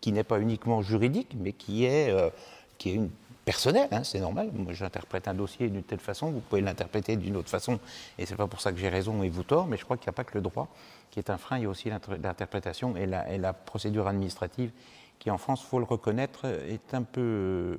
qui 0.00 0.10
n'est 0.10 0.24
pas 0.24 0.40
uniquement 0.40 0.80
juridique, 0.80 1.36
mais 1.38 1.52
qui 1.52 1.84
est, 1.84 2.08
euh, 2.08 2.30
qui 2.78 2.88
est 2.88 2.94
une 2.94 3.10
personnelle, 3.46 3.88
hein, 3.92 4.02
c'est 4.02 4.18
normal. 4.18 4.50
Moi, 4.52 4.72
j'interprète 4.72 5.28
un 5.28 5.34
dossier 5.34 5.68
d'une 5.70 5.84
telle 5.84 6.00
façon, 6.00 6.30
vous 6.32 6.40
pouvez 6.40 6.60
l'interpréter 6.60 7.16
d'une 7.16 7.36
autre 7.36 7.48
façon, 7.48 7.78
et 8.18 8.26
c'est 8.26 8.34
pas 8.34 8.48
pour 8.48 8.60
ça 8.60 8.72
que 8.72 8.78
j'ai 8.78 8.88
raison 8.88 9.22
et 9.22 9.30
vous 9.30 9.44
tort, 9.44 9.68
mais 9.68 9.76
je 9.76 9.84
crois 9.84 9.96
qu'il 9.96 10.06
n'y 10.06 10.14
a 10.14 10.14
pas 10.14 10.24
que 10.24 10.36
le 10.36 10.42
droit 10.42 10.68
qui 11.12 11.20
est 11.20 11.30
un 11.30 11.38
frein, 11.38 11.56
il 11.58 11.62
y 11.62 11.66
a 11.66 11.68
aussi 11.68 11.88
l'interprétation 11.88 12.96
et 12.96 13.06
la, 13.06 13.52
procédure 13.52 14.08
administrative 14.08 14.72
qui, 15.20 15.30
en 15.30 15.38
France, 15.38 15.62
faut 15.62 15.78
le 15.78 15.84
reconnaître, 15.84 16.44
est 16.44 16.92
un 16.92 17.04
peu, 17.04 17.20
euh, 17.20 17.76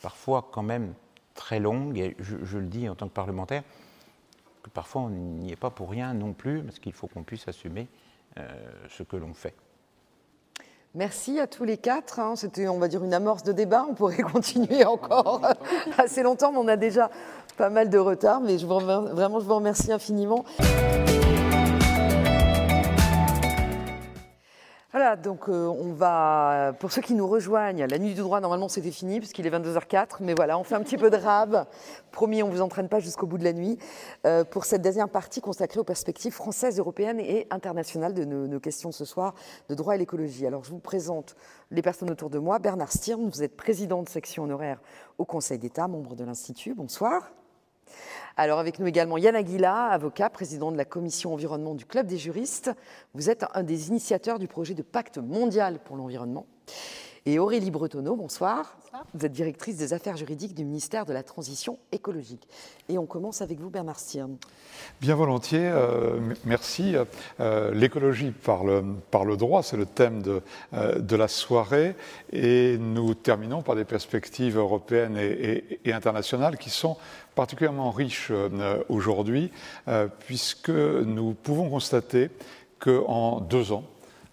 parfois 0.00 0.48
quand 0.50 0.62
même 0.62 0.94
très 1.34 1.60
longue, 1.60 1.98
et 1.98 2.16
je, 2.18 2.58
le 2.58 2.66
dis 2.66 2.88
en 2.88 2.94
tant 2.94 3.08
que 3.08 3.12
parlementaire, 3.12 3.62
que 4.62 4.70
parfois 4.70 5.02
on 5.02 5.10
n'y 5.10 5.52
est 5.52 5.56
pas 5.56 5.70
pour 5.70 5.90
rien 5.90 6.14
non 6.14 6.32
plus, 6.32 6.62
parce 6.62 6.78
qu'il 6.78 6.94
faut 6.94 7.08
qu'on 7.08 7.24
puisse 7.24 7.46
assumer 7.46 7.86
euh, 8.38 8.48
ce 8.88 9.02
que 9.02 9.16
l'on 9.16 9.34
fait. 9.34 9.54
Merci 10.94 11.38
à 11.38 11.46
tous 11.46 11.64
les 11.64 11.76
quatre. 11.76 12.18
Hein. 12.18 12.34
C'était, 12.36 12.68
on 12.68 12.78
va 12.78 12.88
dire, 12.88 13.04
une 13.04 13.14
amorce 13.14 13.42
de 13.42 13.52
débat. 13.52 13.86
On 13.88 13.94
pourrait 13.94 14.16
continuer 14.32 14.84
encore 14.84 15.42
assez 15.98 16.22
longtemps, 16.22 16.52
mais 16.52 16.58
on 16.58 16.68
a 16.68 16.76
déjà 16.76 17.10
pas 17.56 17.70
mal 17.70 17.90
de 17.90 17.98
retard. 17.98 18.40
Mais 18.40 18.56
vraiment, 18.56 19.40
je 19.40 19.44
vous 19.44 19.54
remercie 19.54 19.92
infiniment. 19.92 20.44
Voilà, 24.98 25.14
donc 25.14 25.48
euh, 25.48 25.68
on 25.68 25.92
va, 25.92 26.74
pour 26.80 26.90
ceux 26.90 27.02
qui 27.02 27.14
nous 27.14 27.28
rejoignent, 27.28 27.86
la 27.86 27.98
nuit 28.00 28.14
du 28.14 28.20
droit, 28.20 28.40
normalement 28.40 28.66
c'était 28.66 28.90
fini 28.90 29.20
puisqu'il 29.20 29.46
est 29.46 29.50
22h04, 29.50 30.16
mais 30.18 30.34
voilà, 30.34 30.58
on 30.58 30.64
fait 30.64 30.74
un 30.74 30.82
petit 30.82 30.96
peu 30.96 31.08
de 31.08 31.16
rab. 31.16 31.66
Promis, 32.10 32.42
on 32.42 32.48
ne 32.48 32.52
vous 32.52 32.62
entraîne 32.62 32.88
pas 32.88 32.98
jusqu'au 32.98 33.28
bout 33.28 33.38
de 33.38 33.44
la 33.44 33.52
nuit 33.52 33.78
euh, 34.26 34.42
pour 34.42 34.64
cette 34.64 34.82
deuxième 34.82 35.06
partie 35.06 35.40
consacrée 35.40 35.78
aux 35.78 35.84
perspectives 35.84 36.32
françaises, 36.32 36.80
européennes 36.80 37.20
et 37.20 37.46
internationales 37.52 38.12
de 38.12 38.24
nos, 38.24 38.48
nos, 38.48 38.58
questions 38.58 38.90
ce 38.90 39.04
soir 39.04 39.34
de 39.68 39.76
droit 39.76 39.94
et 39.94 39.98
l'écologie. 39.98 40.48
Alors 40.48 40.64
je 40.64 40.70
vous 40.70 40.80
présente 40.80 41.36
les 41.70 41.80
personnes 41.80 42.10
autour 42.10 42.28
de 42.28 42.40
moi. 42.40 42.58
Bernard 42.58 42.90
Stirn, 42.90 43.30
vous 43.30 43.44
êtes 43.44 43.56
président 43.56 44.02
de 44.02 44.08
section 44.08 44.42
honoraire 44.42 44.80
au 45.16 45.24
Conseil 45.24 45.60
d'État, 45.60 45.86
membre 45.86 46.16
de 46.16 46.24
l'Institut. 46.24 46.74
Bonsoir. 46.74 47.30
Alors 48.36 48.58
avec 48.58 48.78
nous 48.78 48.86
également 48.86 49.18
Yann 49.18 49.34
Aguila, 49.34 49.86
avocat, 49.86 50.30
président 50.30 50.70
de 50.70 50.76
la 50.76 50.84
commission 50.84 51.32
environnement 51.32 51.74
du 51.74 51.84
Club 51.84 52.06
des 52.06 52.18
juristes. 52.18 52.70
Vous 53.14 53.30
êtes 53.30 53.44
un 53.54 53.62
des 53.62 53.88
initiateurs 53.88 54.38
du 54.38 54.46
projet 54.46 54.74
de 54.74 54.82
pacte 54.82 55.18
mondial 55.18 55.80
pour 55.80 55.96
l'environnement. 55.96 56.46
Et 57.28 57.38
Aurélie 57.38 57.70
Bretonneau, 57.70 58.16
bonsoir. 58.16 58.78
bonsoir. 58.80 59.04
Vous 59.12 59.26
êtes 59.26 59.32
directrice 59.32 59.76
des 59.76 59.92
affaires 59.92 60.16
juridiques 60.16 60.54
du 60.54 60.64
ministère 60.64 61.04
de 61.04 61.12
la 61.12 61.22
Transition 61.22 61.78
écologique. 61.92 62.48
Et 62.88 62.96
on 62.96 63.04
commence 63.04 63.42
avec 63.42 63.60
vous, 63.60 63.68
Bernard 63.68 63.98
Stirn. 63.98 64.38
Bien 65.02 65.14
volontiers, 65.14 65.68
euh, 65.68 66.20
merci. 66.46 66.94
Euh, 67.38 67.74
l'écologie 67.74 68.30
par 68.30 68.64
le, 68.64 68.82
par 69.10 69.26
le, 69.26 69.36
droit, 69.36 69.62
c'est 69.62 69.76
le 69.76 69.84
thème 69.84 70.22
de, 70.22 70.40
euh, 70.72 71.00
de, 71.00 71.16
la 71.16 71.28
soirée. 71.28 71.96
Et 72.32 72.78
nous 72.78 73.12
terminons 73.12 73.60
par 73.60 73.76
des 73.76 73.84
perspectives 73.84 74.56
européennes 74.56 75.18
et, 75.18 75.80
et 75.84 75.92
internationales 75.92 76.56
qui 76.56 76.70
sont 76.70 76.96
particulièrement 77.34 77.90
riches 77.90 78.32
aujourd'hui, 78.88 79.52
puisque 80.20 80.70
nous 80.70 81.34
pouvons 81.34 81.68
constater 81.68 82.30
qu'en 82.80 83.40
deux 83.40 83.70
ans, 83.70 83.84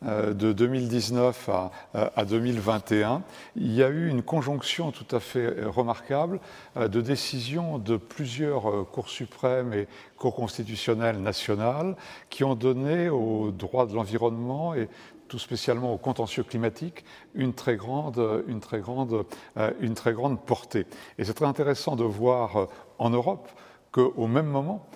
de 0.05 0.53
2019 0.53 1.49
à, 1.93 2.25
2021, 2.25 3.23
il 3.55 3.73
y 3.73 3.81
a 3.81 3.89
eu 3.89 4.07
une 4.07 4.21
conjonction 4.21 4.91
tout 4.91 5.15
à 5.15 5.19
fait 5.19 5.63
remarquable 5.65 6.39
euh, 6.77 6.87
de 6.87 7.01
décisions 7.01 7.79
de 7.79 7.97
plusieurs 7.97 8.69
euh, 8.69 8.83
cours 8.83 9.09
suprêmes 9.09 9.73
et 9.73 9.87
cours 10.17 10.35
constitutionnelles 10.35 11.19
nationales 11.19 11.95
qui 12.29 12.43
ont 12.43 12.55
donné 12.55 13.09
aux 13.09 13.51
droits 13.51 13.85
de 13.85 13.95
l'environnement 13.95 14.75
et 14.75 14.89
tout 15.27 15.39
spécialement 15.39 15.91
au 15.91 15.97
contentieux 15.97 16.43
climatique, 16.43 17.03
une 17.33 17.53
très 17.53 17.75
grande, 17.75 18.43
une 18.47 18.59
très 18.59 18.79
grande, 18.79 19.25
une 19.79 19.95
très 19.95 20.13
grande 20.13 20.39
portée. 20.39 20.85
Et 21.17 21.25
c'est 21.25 21.33
très 21.33 21.47
intéressant 21.47 21.95
de 21.95 22.03
voir 22.03 22.67
en 22.99 23.09
Europe 23.09 23.49
qu'au 23.91 24.27
même 24.27 24.45
moment, 24.45 24.87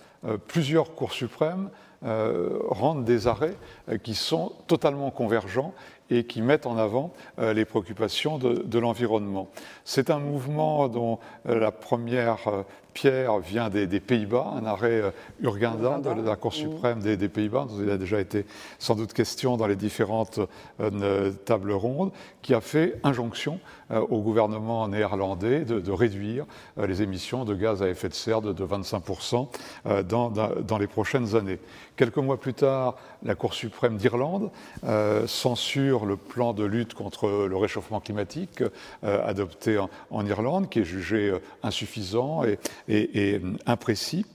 plusieurs 0.48 0.94
cours 0.94 1.14
suprêmes 1.14 1.72
euh, 1.72 1.89
rendent 2.02 3.03
des 3.03 3.28
arrêts 3.28 3.56
euh, 3.90 3.98
qui 3.98 4.16
sont 4.16 4.53
totalement 4.68 5.11
convergents 5.11 5.74
et 6.10 6.24
qui 6.24 6.42
mettent 6.42 6.66
en 6.66 6.78
avant 6.78 7.14
euh, 7.40 7.53
les 7.53 7.66
préoccupations 7.66 8.38
de, 8.38 8.80
l'environnement. 8.80 9.50
C'est 9.84 10.10
un 10.10 10.19
mouvement 10.19 10.88
dont 10.88 11.19
la 11.45 11.72
première 11.72 12.38
pierre 12.94 13.40
vient 13.40 13.69
des, 13.69 14.00
Pays-Bas, 14.00 14.53
un 14.56 14.66
arrêt 14.66 15.03
Urgenda 15.42 16.00
de 16.00 16.22
la 16.22 16.36
Cour 16.36 16.53
suprême 16.53 17.02
des, 17.02 17.30
Pays-Bas, 17.30 17.68
dont 17.69 17.82
il 17.82 17.90
a 17.90 17.98
déjà 17.98 18.19
été 18.19 18.45
sans 18.80 18.95
doute 18.95 19.14
question 19.14 19.58
dans 19.58 19.68
les 19.68 19.76
différentes 19.76 20.40
tables 21.45 21.72
rondes, 21.74 22.11
qui 22.42 22.53
a 22.53 22.61
fait 22.61 23.00
injonction 23.03 23.60
au 23.90 24.22
gouvernement 24.22 24.88
néerlandais 24.88 25.66
de, 25.66 25.92
réduire 25.92 26.45
les 26.77 27.01
émissions 27.01 27.45
de 27.45 27.56
gaz 27.56 27.82
à 27.82 27.90
effet 27.90 28.09
de 28.09 28.14
serre 28.14 28.42
de, 28.42 28.53
25% 28.53 29.48
dans, 30.03 30.30
dans 30.30 30.77
les 30.77 30.88
prochaines 30.88 31.35
années. 31.35 31.59
Quelques 32.00 32.16
mois 32.16 32.40
plus 32.40 32.53
tard, 32.53 32.95
la 33.24 33.35
Cour 33.35 33.53
suprême 33.53 33.98
d'Irlande 33.98 34.51
euh, 34.85 35.27
censure 35.27 36.06
le 36.06 36.16
plan 36.16 36.53
de 36.53 36.64
lutte 36.64 36.93
contre 36.93 37.27
le 37.45 37.58
réchauffement 37.58 38.00
climatique 38.00 38.64
euh, 39.03 39.27
adopté 39.27 39.77
en, 40.09 40.26
Irlande, 40.26 40.69
qui 40.69 40.80
est 40.80 40.85
jugé 40.85 41.30
euh, 41.30 41.40
insuffisant 41.61 42.43
et 42.88 43.42
imprécis. 43.66 44.26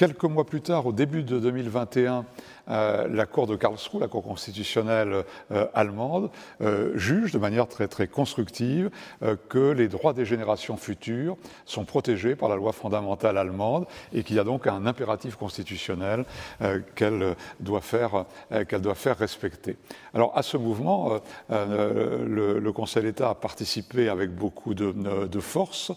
Quelques 0.00 0.24
mois 0.24 0.46
plus 0.46 0.62
tard, 0.62 0.86
au 0.86 0.92
début 0.92 1.22
de 1.22 1.38
2021, 1.38 2.24
euh, 2.70 3.06
la 3.06 3.26
Cour 3.26 3.46
de 3.46 3.54
Karlsruhe, 3.54 4.00
la 4.00 4.08
Cour 4.08 4.22
constitutionnelle 4.22 5.24
euh, 5.52 5.66
allemande, 5.74 6.30
euh, 6.62 6.96
juge 6.96 7.32
de 7.32 7.38
manière 7.38 7.68
très, 7.68 7.86
très 7.86 8.06
constructive 8.06 8.88
que 9.50 9.72
les 9.72 9.88
droits 9.88 10.14
des 10.14 10.24
générations 10.24 10.78
futures 10.78 11.36
sont 11.66 11.84
protégés 11.84 12.34
par 12.34 12.48
la 12.48 12.56
loi 12.56 12.72
fondamentale 12.72 13.36
allemande 13.36 13.84
et 14.14 14.22
qu'il 14.22 14.36
y 14.36 14.38
a 14.38 14.44
donc 14.44 14.66
un 14.66 14.86
impératif 14.86 15.36
constitutionnel 15.36 16.24
qu'elle 16.94 17.36
doit, 17.58 17.82
faire, 17.82 18.24
qu'elle 18.68 18.80
doit 18.80 18.94
faire 18.94 19.18
respecter. 19.18 19.76
Alors 20.14 20.32
à 20.34 20.42
ce 20.42 20.56
mouvement, 20.56 21.20
le, 21.50 22.70
Conseil 22.72 23.02
d'État 23.02 23.30
a 23.30 23.34
participé 23.34 24.08
avec 24.08 24.34
beaucoup 24.34 24.72
de 24.72 25.40
force. 25.40 25.92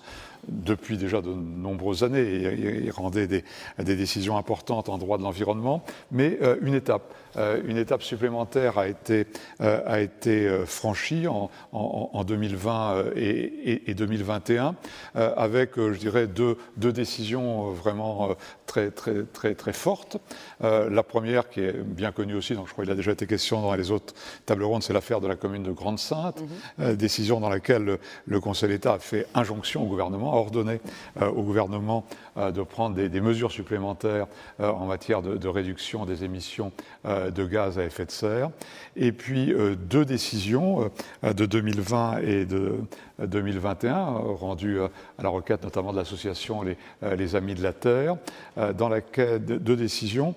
Depuis 0.48 0.98
déjà 0.98 1.22
de 1.22 1.34
nombreuses 1.34 2.04
années 2.04 2.86
et, 2.86 2.90
rendait 2.92 3.28
des, 3.28 3.44
décisions 3.80 4.38
importantes 4.38 4.90
en 4.90 4.98
droit 4.98 5.18
de 5.18 5.24
l'environnement, 5.24 5.84
mais 6.12 6.40
une 6.62 6.74
étape. 6.74 7.14
Une 7.36 7.78
étape 7.78 8.04
supplémentaire 8.04 8.78
a 8.78 8.88
été, 8.88 9.28
a 9.60 10.00
été 10.00 10.50
franchie 10.66 11.28
en, 11.28 11.50
en, 11.72 12.24
2020 12.24 13.06
et, 13.16 13.90
et 13.90 13.94
2021 13.94 14.76
avec, 15.16 15.76
je 15.78 15.98
dirais, 15.98 16.28
deux, 16.28 16.58
deux 16.78 16.92
décisions 16.92 17.72
vraiment 17.72 18.36
très, 18.66 18.92
très, 18.92 19.24
très, 19.24 19.56
très 19.56 19.74
fortes. 19.74 20.18
la 20.62 21.04
première, 21.04 21.50
qui 21.50 21.62
est 21.62 21.74
bien 21.74 22.12
connue 22.12 22.36
aussi, 22.36 22.54
donc 22.54 22.68
je 22.68 22.74
crois 22.74 22.84
qu'il 22.84 22.92
a 22.92 22.96
déjà 22.96 23.12
été 23.12 23.28
question 23.28 23.62
dans 23.62 23.74
les 23.76 23.92
autres 23.92 24.14
tables 24.46 24.64
rondes, 24.64 24.84
c'est 24.84 24.94
l'affaire 24.94 25.22
de 25.22 25.28
la 25.28 25.36
commune 25.36 25.64
de 25.64 25.72
Grande-Sainte, 25.72 26.44
mhm. 26.78 26.96
décision 26.96 27.40
dans 27.40 27.50
laquelle 27.50 28.00
le, 28.26 28.40
Conseil 28.40 28.70
d'État 28.70 28.94
a 28.94 29.00
fait 29.00 29.26
injonction 29.36 29.84
au 29.84 29.86
gouvernement, 29.86 30.34
a 30.34 30.36
ordonné 30.36 30.82
au 31.22 31.44
gouvernement 31.44 32.06
de 32.36 32.62
prendre 32.64 32.96
des, 32.96 33.22
mesures 33.22 33.52
supplémentaires 33.52 34.28
en 34.60 34.86
matière 34.86 35.22
de, 35.22 35.48
réduction 35.48 36.06
des 36.06 36.24
émissions 36.24 36.72
de 37.06 37.46
gaz 37.46 37.78
à 37.78 37.84
effet 37.84 38.06
de 38.06 38.12
serre. 38.12 38.50
Et 38.96 39.12
puis 39.12 39.54
deux 39.90 40.06
décisions 40.06 40.92
de 41.24 41.46
2020 41.46 42.18
et 42.20 42.46
de 42.46 42.80
2021, 43.20 44.06
rendues 44.06 44.80
à 44.82 44.90
la 45.24 45.30
requête 45.30 45.64
notamment 45.64 45.92
de 45.92 45.98
l'association 45.98 46.64
les, 46.64 46.78
les, 47.16 47.36
Amis 47.36 47.56
de 47.56 47.64
la 47.64 47.74
Terre, 47.74 48.18
dans 48.76 48.90
laquelle 48.90 49.40
deux 49.40 49.76
décisions 49.76 50.36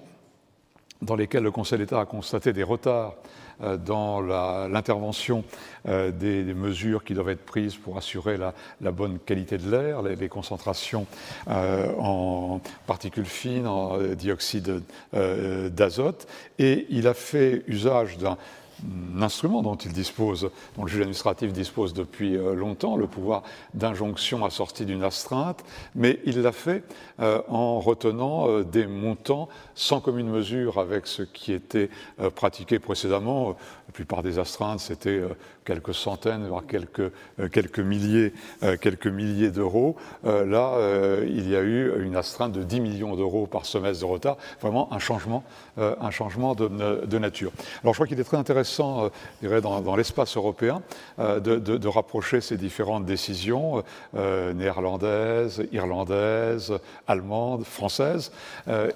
dans 1.02 1.16
lesquelles 1.16 1.42
le 1.42 1.50
Conseil 1.50 1.78
d'État 1.78 2.00
a 2.00 2.06
constaté 2.06 2.52
des 2.52 2.62
retards 2.62 3.14
euh, 3.14 3.20
dans 3.60 4.20
l'intervention 4.20 5.44
euh, 5.88 6.10
des, 6.10 6.42
mesures 6.54 7.04
qui 7.04 7.14
doivent 7.14 7.28
être 7.28 7.44
prises 7.44 7.76
pour 7.76 7.96
assurer 7.96 8.36
la, 8.36 8.92
bonne 8.92 9.18
qualité 9.18 9.58
de 9.58 9.70
l'air, 9.70 10.02
les, 10.02 10.28
concentrations 10.28 11.06
euh, 11.48 11.92
en 11.98 12.60
particules 12.86 13.26
fines, 13.26 13.66
en 13.66 13.98
dioxyde 14.14 14.82
d'azote, 15.12 16.26
et 16.58 16.86
il 16.90 17.06
a 17.06 17.14
fait 17.14 17.62
usage 17.68 18.18
d'un 18.18 18.36
instrument 19.20 19.62
dont 19.62 19.76
il 19.76 19.92
dispose, 19.92 20.50
dont 20.76 20.84
le 20.84 20.88
juge 20.88 21.00
administratif 21.00 21.52
dispose 21.52 21.94
depuis 21.94 22.36
euh, 22.36 22.54
longtemps, 22.54 22.96
le 22.96 23.06
pouvoir 23.06 23.42
d'injonction 23.74 24.44
assorti 24.44 24.84
d'une 24.84 25.02
astreinte, 25.02 25.64
mais 25.94 26.20
il 26.24 26.42
l'a 26.42 26.52
fait 26.52 26.84
euh, 27.20 27.40
en 27.48 27.80
retenant 27.80 28.48
euh, 28.48 28.64
des 28.64 28.86
montants 28.86 29.48
sans 29.76 30.00
commune 30.00 30.28
mesure 30.28 30.78
avec 30.78 31.06
ce 31.06 31.22
qui 31.22 31.52
était 31.52 31.90
pratiqué 32.34 32.78
précédemment. 32.78 33.56
La 33.86 33.92
plupart 33.92 34.22
des 34.22 34.40
astreintes, 34.40 34.80
c'était 34.80 35.22
quelques 35.64 35.94
centaines, 35.94 36.46
voire 36.48 36.66
quelques, 36.66 37.12
quelques 37.52 37.78
milliers, 37.78 38.32
quelques 38.80 39.06
milliers 39.06 39.50
d'euros. 39.50 39.96
là, 40.24 40.78
il 41.24 41.48
y 41.48 41.54
a 41.54 41.60
eu 41.60 42.02
une 42.02 42.16
astreinte 42.16 42.52
de 42.52 42.62
10 42.62 42.80
millions 42.80 43.16
d'euros 43.16 43.46
par 43.46 43.64
semestre 43.64 44.00
de 44.04 44.10
retard, 44.10 44.38
vraiment 44.60 44.92
un 44.92 44.98
changement, 44.98 45.44
un 45.76 46.10
changement 46.10 46.54
de, 46.54 46.68
de 47.04 47.18
nature. 47.18 47.52
Alors 47.82 47.94
je 47.94 47.98
crois 47.98 48.06
qu'il 48.06 48.18
est 48.18 48.24
très 48.24 48.36
intéressant 48.36 48.56
intéressant, 48.56 49.10
euh, 49.44 49.60
dans, 49.60 49.96
l'espace 49.96 50.36
européen, 50.36 50.82
euh, 51.18 51.40
de, 51.40 51.88
rapprocher 51.88 52.40
ces 52.40 52.56
différentes 52.56 53.04
décisions 53.04 53.82
euh, 54.16 54.52
néerlandaises, 54.54 55.66
irlandaises, 55.72 56.72
allemandes, 57.06 57.64
françaises, 57.64 58.32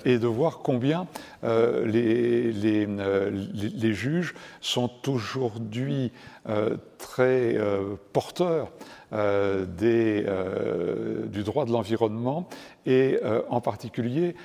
et 0.05 0.19
de 0.19 0.27
voir 0.27 0.59
combien 0.71 1.07
les, 1.43 2.53
les, 2.53 2.87
les, 2.87 3.93
juges 3.93 4.35
sont 4.61 4.91
aujourd'hui 5.09 6.13
très 6.99 7.59
porteurs 8.13 8.71
du 9.13 10.25
droit 11.43 11.65
de 11.65 11.73
l'environnement 11.73 12.49
et 12.87 13.19
en 13.49 13.61
particulier 13.61 14.37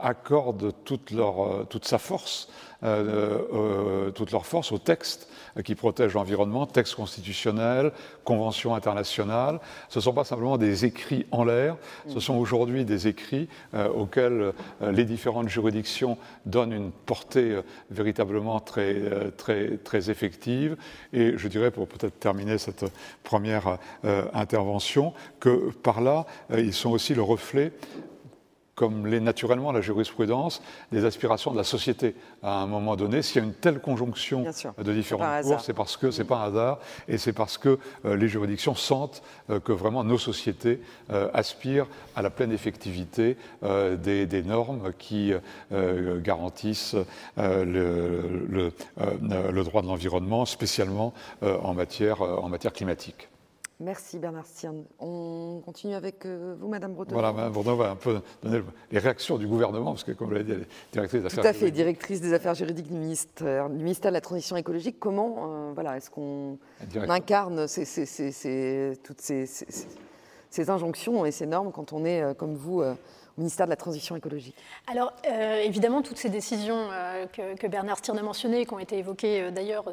accordent 0.00 0.72
toute, 0.84 1.84
sa 1.84 1.98
force 1.98 2.48
euh, 2.84 3.38
euh, 3.54 4.10
toute 4.10 4.30
leur 4.30 4.44
force 4.44 4.70
au 4.70 4.76
texte 4.76 5.30
qui 5.62 5.74
protège 5.74 6.14
l'environnement, 6.14 6.66
texte 6.66 6.94
constitutionnel, 6.94 7.92
convention 8.24 8.74
internationale. 8.74 9.60
Ce 9.88 9.98
ne 9.98 10.02
sont 10.02 10.12
pas 10.12 10.24
simplement 10.24 10.58
des 10.58 10.84
écrits 10.84 11.26
en 11.30 11.44
l'air, 11.44 11.76
ce 12.08 12.20
sont 12.20 12.34
aujourd'hui 12.34 12.84
des 12.84 13.08
écrits 13.08 13.48
euh, 13.74 13.88
auxquels 13.88 14.52
les 14.80 15.04
différentes 15.04 15.48
juridictions 15.48 16.18
donnent 16.46 16.72
une 16.72 16.90
portée 16.90 17.58
véritablement 17.90 18.60
très, 18.60 19.30
très, 19.36 19.76
très 19.78 20.10
effective. 20.10 20.76
Et 21.12 21.36
je 21.36 21.48
dirais, 21.48 21.70
pour 21.70 21.86
peut-être 21.88 22.18
terminer 22.18 22.58
cette 22.58 22.84
première 23.22 23.78
intervention, 24.32 25.12
que 25.40 25.70
par 25.82 26.00
là, 26.00 26.26
ils 26.56 26.72
sont 26.72 26.90
aussi 26.90 27.14
le 27.14 27.22
reflet 27.22 27.72
comme 28.74 29.06
l'est 29.06 29.20
naturellement 29.20 29.72
la 29.72 29.80
jurisprudence, 29.80 30.62
des 30.92 31.04
aspirations 31.04 31.52
de 31.52 31.56
la 31.56 31.64
société 31.64 32.14
à 32.42 32.60
un 32.60 32.66
moment 32.66 32.96
donné. 32.96 33.22
S'il 33.22 33.42
y 33.42 33.44
a 33.44 33.46
une 33.46 33.54
telle 33.54 33.80
conjonction 33.80 34.44
de 34.78 34.92
différents 34.92 35.42
cours, 35.42 35.60
c'est 35.60 35.72
parce 35.72 35.96
que 35.96 36.10
c'est 36.10 36.24
pas 36.24 36.38
un 36.38 36.48
hasard 36.48 36.78
et 37.08 37.18
c'est 37.18 37.32
parce 37.32 37.58
que 37.58 37.78
euh, 38.04 38.16
les 38.16 38.28
juridictions 38.28 38.74
sentent 38.74 39.22
euh, 39.50 39.60
que 39.60 39.72
vraiment 39.72 40.04
nos 40.04 40.18
sociétés 40.18 40.80
euh, 41.10 41.28
aspirent 41.32 41.86
à 42.16 42.22
la 42.22 42.30
pleine 42.30 42.52
effectivité 42.52 43.36
des, 43.62 44.42
normes 44.44 44.92
qui 44.98 45.32
garantissent 45.70 46.96
le, 47.36 48.72
le, 48.92 49.64
droit 49.64 49.82
de 49.82 49.86
l'environnement, 49.86 50.44
spécialement 50.44 51.12
en 51.42 51.74
matière, 51.74 52.22
en 52.22 52.48
matière 52.48 52.72
climatique. 52.72 53.28
Merci 53.84 54.18
Bernard 54.18 54.46
Stiern. 54.46 54.82
On 54.98 55.60
continue 55.62 55.94
avec 55.94 56.24
euh, 56.24 56.56
vous, 56.58 56.68
Madame 56.68 56.94
Breton. 56.94 57.12
Voilà, 57.12 57.34
Madame 57.34 57.52
Breton 57.52 57.76
va 57.76 57.90
un 57.90 57.96
peu 57.96 58.22
donner 58.42 58.62
les 58.90 58.98
réactions 58.98 59.36
du 59.36 59.46
gouvernement, 59.46 59.92
parce 59.92 60.04
que 60.04 60.12
comme 60.12 60.28
vous 60.28 60.32
l'avez 60.32 60.44
dit, 60.44 60.52
elle 60.52 60.62
est 60.62 60.68
directrice 60.90 61.20
des 61.20 61.26
affaires 61.26 61.42
Tout 61.42 61.48
à 61.48 61.52
fait, 61.52 61.70
directrice 61.70 62.22
des 62.22 62.32
affaires 62.32 62.54
juridiques 62.54 62.88
du 62.88 62.94
ministère, 62.94 63.68
du 63.68 63.84
ministère 63.84 64.10
de 64.10 64.14
la 64.14 64.22
Transition 64.22 64.56
écologique. 64.56 64.96
Comment 64.98 65.36
euh, 65.36 65.72
voilà, 65.74 65.98
est-ce 65.98 66.08
qu'on 66.08 66.58
incarne 66.94 67.66
toutes 67.66 69.20
ces, 69.20 69.44
ces, 70.50 70.70
injonctions 70.70 71.26
et 71.26 71.30
ces 71.30 71.44
normes 71.44 71.70
quand 71.70 71.92
on 71.92 72.06
est, 72.06 72.22
euh, 72.22 72.32
comme 72.32 72.54
vous, 72.54 72.82
ministère 73.36 73.66
de 73.66 73.70
la 73.70 73.76
Transition 73.76 74.16
écologique. 74.16 74.56
Alors, 74.86 75.12
euh, 75.26 75.60
évidemment, 75.62 76.02
toutes 76.02 76.18
ces 76.18 76.28
décisions 76.28 76.88
euh, 76.92 77.26
que, 77.26 77.66
Bernard 77.66 77.98
Stirn 77.98 78.18
a 78.18 78.22
mentionnées, 78.22 78.64
qui 78.66 78.74
ont 78.74 78.78
été 78.78 78.98
évoquées 78.98 79.42
euh, 79.42 79.50
d'ailleurs 79.50 79.84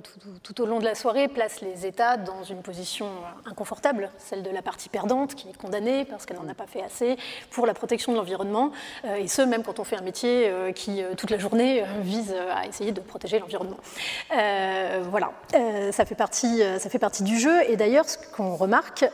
tout, 0.43 0.61
au 0.61 0.65
long 0.65 0.79
de 0.79 0.85
la 0.85 0.95
soirée, 0.95 1.27
placent 1.27 1.61
les 1.61 1.85
États 1.85 2.17
dans 2.17 2.43
une 2.43 2.61
position 2.61 3.07
inconfortable, 3.45 4.11
celle 4.17 4.43
de 4.43 4.49
la 4.49 4.61
partie 4.61 4.89
perdante, 4.89 5.35
qui 5.35 5.49
est 5.49 5.57
condamnée 5.57 6.05
parce 6.05 6.25
qu'elle 6.25 6.37
n'en 6.37 6.47
a 6.49 6.53
pas 6.53 6.67
fait 6.67 6.83
assez 6.83 7.17
pour 7.49 7.65
la 7.65 7.73
protection 7.73 8.11
de 8.11 8.17
l'environnement, 8.17 8.71
et 9.17 9.27
ce, 9.27 9.41
même 9.41 9.63
quand 9.63 9.79
on 9.79 9.83
fait 9.83 9.95
un 9.95 10.01
métier 10.01 10.51
qui, 10.75 11.03
toute 11.17 11.29
la 11.29 11.37
journée, 11.37 11.83
vise 12.01 12.33
à 12.51 12.65
essayer 12.67 12.91
de 12.91 13.01
protéger 13.01 13.39
l'environnement. 13.39 13.77
voilà, 14.29 15.31
ça, 15.91 16.05
fait 16.05 16.15
partie, 16.15 16.61
ça 16.79 16.89
fait 16.89 16.99
partie 16.99 17.23
du 17.23 17.39
jeu, 17.39 17.69
et 17.69 17.75
d'ailleurs, 17.75 18.07
ce 18.07 18.17
qu'on 18.35 18.55
remarque, 18.55 19.05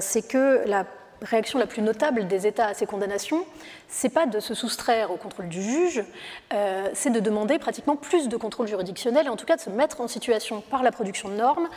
c'est 0.00 0.26
que 0.26 0.62
la 0.66 0.84
réaction 1.24 1.58
la 1.58 1.66
plus 1.66 1.82
notable 1.82 2.26
des 2.28 2.46
États 2.46 2.66
à 2.66 2.74
ces 2.74 2.86
condamnations, 2.86 3.44
c'est 3.88 4.08
pas 4.08 4.26
de 4.26 4.40
se 4.40 4.54
soustraire 4.54 5.10
au 5.10 5.16
contrôle 5.16 5.48
du 5.48 5.62
juge, 5.62 6.04
euh, 6.52 6.88
c'est 6.94 7.10
de 7.10 7.20
demander 7.20 7.58
pratiquement 7.58 7.96
plus 7.96 8.28
de 8.28 8.36
contrôle 8.36 8.68
juridictionnel, 8.68 9.26
et 9.26 9.28
en 9.28 9.36
tout 9.36 9.46
cas 9.46 9.56
de 9.56 9.60
se 9.60 9.70
mettre 9.70 10.00
en 10.00 10.08
situation 10.08 10.60
par 10.60 10.82
la 10.82 10.92
production 10.92 11.28
de 11.28 11.34
normes 11.34 11.68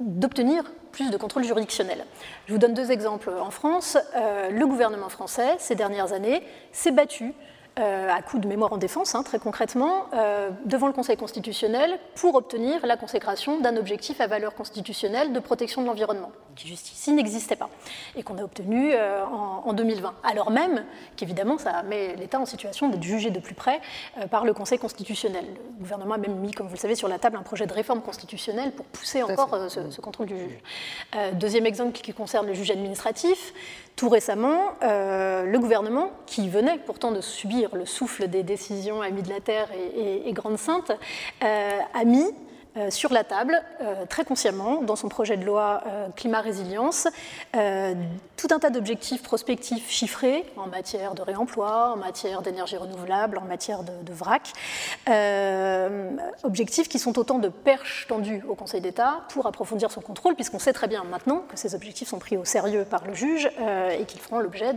d'obtenir 0.00 0.64
plus 0.92 1.10
de 1.10 1.16
contrôle 1.16 1.44
juridictionnel. 1.44 2.04
Je 2.46 2.52
vous 2.52 2.58
donne 2.58 2.74
deux 2.74 2.90
exemples. 2.90 3.30
En 3.30 3.50
France, 3.50 3.98
euh, 4.16 4.50
le 4.50 4.66
gouvernement 4.66 5.08
français, 5.08 5.56
ces 5.58 5.74
dernières 5.74 6.12
années, 6.12 6.42
s'est 6.72 6.90
battu 6.90 7.32
euh, 7.78 8.08
à 8.10 8.20
coup 8.20 8.38
de 8.38 8.48
mémoire 8.48 8.72
en 8.72 8.78
défense, 8.78 9.14
hein, 9.14 9.22
très 9.22 9.38
concrètement, 9.38 10.06
euh, 10.12 10.50
devant 10.64 10.88
le 10.88 10.92
Conseil 10.92 11.16
constitutionnel 11.16 11.98
pour 12.16 12.34
obtenir 12.34 12.84
la 12.84 12.96
consécration 12.96 13.60
d'un 13.60 13.76
objectif 13.76 14.20
à 14.20 14.26
valeur 14.26 14.54
constitutionnelle 14.54 15.32
de 15.32 15.38
protection 15.38 15.80
de 15.80 15.86
l'environnement, 15.86 16.32
qui 16.56 16.66
jusqu'ici 16.66 17.12
n'existait 17.12 17.54
pas, 17.54 17.70
et 18.16 18.24
qu'on 18.24 18.38
a 18.38 18.42
obtenu 18.42 18.90
euh, 18.92 19.24
en, 19.24 19.72
2020, 19.72 20.14
alors 20.24 20.50
même 20.50 20.84
qu'évidemment 21.16 21.58
ça 21.58 21.82
met 21.84 22.16
l'État 22.16 22.40
en 22.40 22.44
situation 22.44 22.88
d'être 22.88 23.04
jugé 23.04 23.30
de 23.30 23.38
plus 23.38 23.54
près 23.54 23.80
par 24.30 24.44
le 24.44 24.52
Conseil 24.52 24.78
constitutionnel. 24.78 25.44
Le 25.78 25.82
gouvernement 25.84 26.14
a 26.14 26.18
même 26.18 26.36
mis, 26.40 26.50
comme 26.50 26.66
vous 26.66 26.74
le 26.74 26.78
savez, 26.78 26.96
sur 26.96 27.06
la 27.06 27.20
table 27.20 27.36
un 27.36 27.42
projet 27.42 27.66
de 27.66 27.72
réforme 27.72 28.02
constitutionnelle 28.02 28.72
pour 28.72 28.84
pousser 28.86 29.22
encore 29.22 29.70
ce, 29.70 29.90
ce, 29.90 30.00
contrôle 30.00 30.26
du 30.26 30.36
juge. 30.36 30.58
deuxième 31.34 31.66
exemple 31.66 31.92
qui 31.92 32.12
concerne 32.12 32.48
le 32.48 32.54
juge 32.54 32.72
administratif, 32.72 33.52
tout 34.00 34.08
récemment, 34.08 34.72
le 34.80 35.58
gouvernement, 35.58 36.10
qui 36.24 36.48
venait 36.48 36.78
pourtant 36.78 37.12
de 37.12 37.20
subir 37.20 37.76
le 37.76 37.84
souffle 37.84 38.28
des 38.28 38.42
décisions 38.42 39.02
Amis 39.02 39.20
de 39.22 39.28
la 39.28 39.40
Terre 39.40 39.68
et, 39.94 40.32
Grande 40.32 40.56
Sainte, 40.56 40.90
euh, 41.44 41.78
a 41.92 42.04
mis 42.04 42.24
euh, 42.24 42.49
sur 42.90 43.12
la 43.12 43.24
table, 43.24 43.60
euh, 43.80 44.06
très 44.08 44.24
consciemment, 44.24 44.82
dans 44.82 44.96
son 44.96 45.08
projet 45.08 45.36
de 45.36 45.44
loi 45.44 45.82
euh, 45.86 46.08
climat 46.14 46.40
résilience, 46.40 47.08
tout 47.52 48.48
un 48.50 48.58
tas 48.58 48.70
d'objectifs 48.70 49.22
prospectifs 49.22 49.90
chiffrés 49.90 50.46
en 50.56 50.66
matière 50.66 51.14
de 51.14 51.22
réemploi, 51.22 51.92
en 51.92 51.96
matière 51.96 52.42
d'énergie 52.42 52.76
renouvelable, 52.76 53.38
en 53.38 53.44
matière 53.44 53.82
de, 53.82 53.92
de 54.02 54.12
vrac. 54.12 54.52
objectifs 56.42 56.88
qui 56.88 56.98
sont 56.98 57.18
autant 57.18 57.38
de 57.38 57.48
perches 57.48 58.06
tendues 58.08 58.42
au 58.48 58.54
Conseil 58.54 58.80
d'État 58.80 59.20
pour 59.30 59.46
approfondir 59.46 59.90
son 59.90 60.00
contrôle, 60.00 60.34
puisqu'on 60.34 60.58
sait 60.58 60.72
très 60.72 60.88
bien 60.88 61.04
maintenant 61.04 61.42
que 61.48 61.58
ces 61.58 61.74
objectifs 61.74 62.08
sont 62.08 62.18
pris 62.18 62.36
au 62.36 62.44
sérieux 62.44 62.84
par 62.88 63.06
le 63.06 63.14
juge 63.14 63.50
et 63.98 64.04
qu'ils 64.04 64.20
feront 64.20 64.38
l'objet 64.38 64.72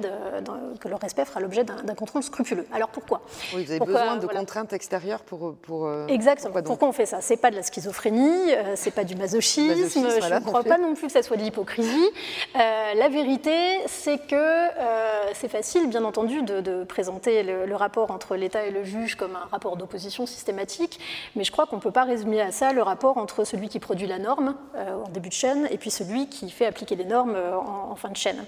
que 0.80 0.88
leur 0.88 1.00
respect 1.00 1.26
fera 1.26 1.40
l'objet 1.40 1.64
d'un 1.64 1.96
contrôle 1.96 2.24
scrupuleux. 2.24 2.68
Alors 2.74 2.90
pourquoi? 2.90 3.22
Oui, 3.56 3.64
Vous 3.64 3.72
avez 3.72 3.80
besoin 3.80 4.18
de 4.18 4.28
contraintes 4.28 4.74
extérieures 4.74 5.22
pour. 5.22 5.56
pour 5.56 5.90
Exactement. 6.08 6.62
Pourquoi, 6.64 6.88
on 6.90 6.92
fait 6.92 7.06
ça? 7.06 7.22
C'est 7.22 7.38
pas 7.38 7.52
de 7.52 7.56
la 7.56 7.64
schizophrénie, 7.64 7.84
euh, 8.06 8.74
c'est 8.76 8.92
pas 8.92 9.04
du 9.04 9.16
masochisme, 9.16 10.10
je 10.22 10.34
ne 10.34 10.40
crois 10.40 10.64
pas 10.64 10.78
non 10.78 10.94
plus 10.94 11.08
que 11.08 11.14
ça 11.14 11.24
soit 11.24 11.38
de 11.38 11.44
l'hypocrisie. 11.44 12.10
Euh, 12.56 12.94
la 12.96 13.10
vérité, 13.10 13.80
c'est 13.88 14.18
que 14.18 14.36
euh, 14.36 15.34
c'est 15.34 15.50
facile, 15.50 15.88
bien 15.88 16.04
entendu, 16.04 16.42
de, 16.44 16.84
présenter 16.84 17.44
le, 17.44 17.76
rapport 17.76 18.12
entre 18.12 18.36
l'État 18.36 18.66
et 18.66 18.72
le 18.72 18.84
juge 18.84 19.16
comme 19.16 19.36
un 19.36 19.48
rapport 19.52 19.78
d'opposition 19.78 20.26
systématique, 20.26 21.00
mais 21.36 21.44
je 21.44 21.52
crois 21.52 21.66
qu'on 21.66 21.78
ne 21.78 21.82
peut 21.82 21.92
pas 21.92 22.04
résumer 22.04 22.40
à 22.40 22.52
ça 22.52 22.72
le 22.72 22.84
rapport 22.84 23.18
entre 23.18 23.44
celui 23.44 23.68
qui 23.68 23.80
produit 23.80 24.08
la 24.08 24.20
norme 24.20 24.56
en 24.76 25.10
début 25.10 25.30
de 25.30 25.34
chaîne 25.34 25.68
et 25.72 25.78
puis 25.78 25.90
celui 25.90 26.28
qui 26.28 26.52
fait 26.52 26.66
appliquer 26.66 26.96
les 26.96 27.06
normes 27.06 27.36
en, 27.36 27.96
fin 27.96 28.10
de 28.10 28.18
chaîne. 28.18 28.46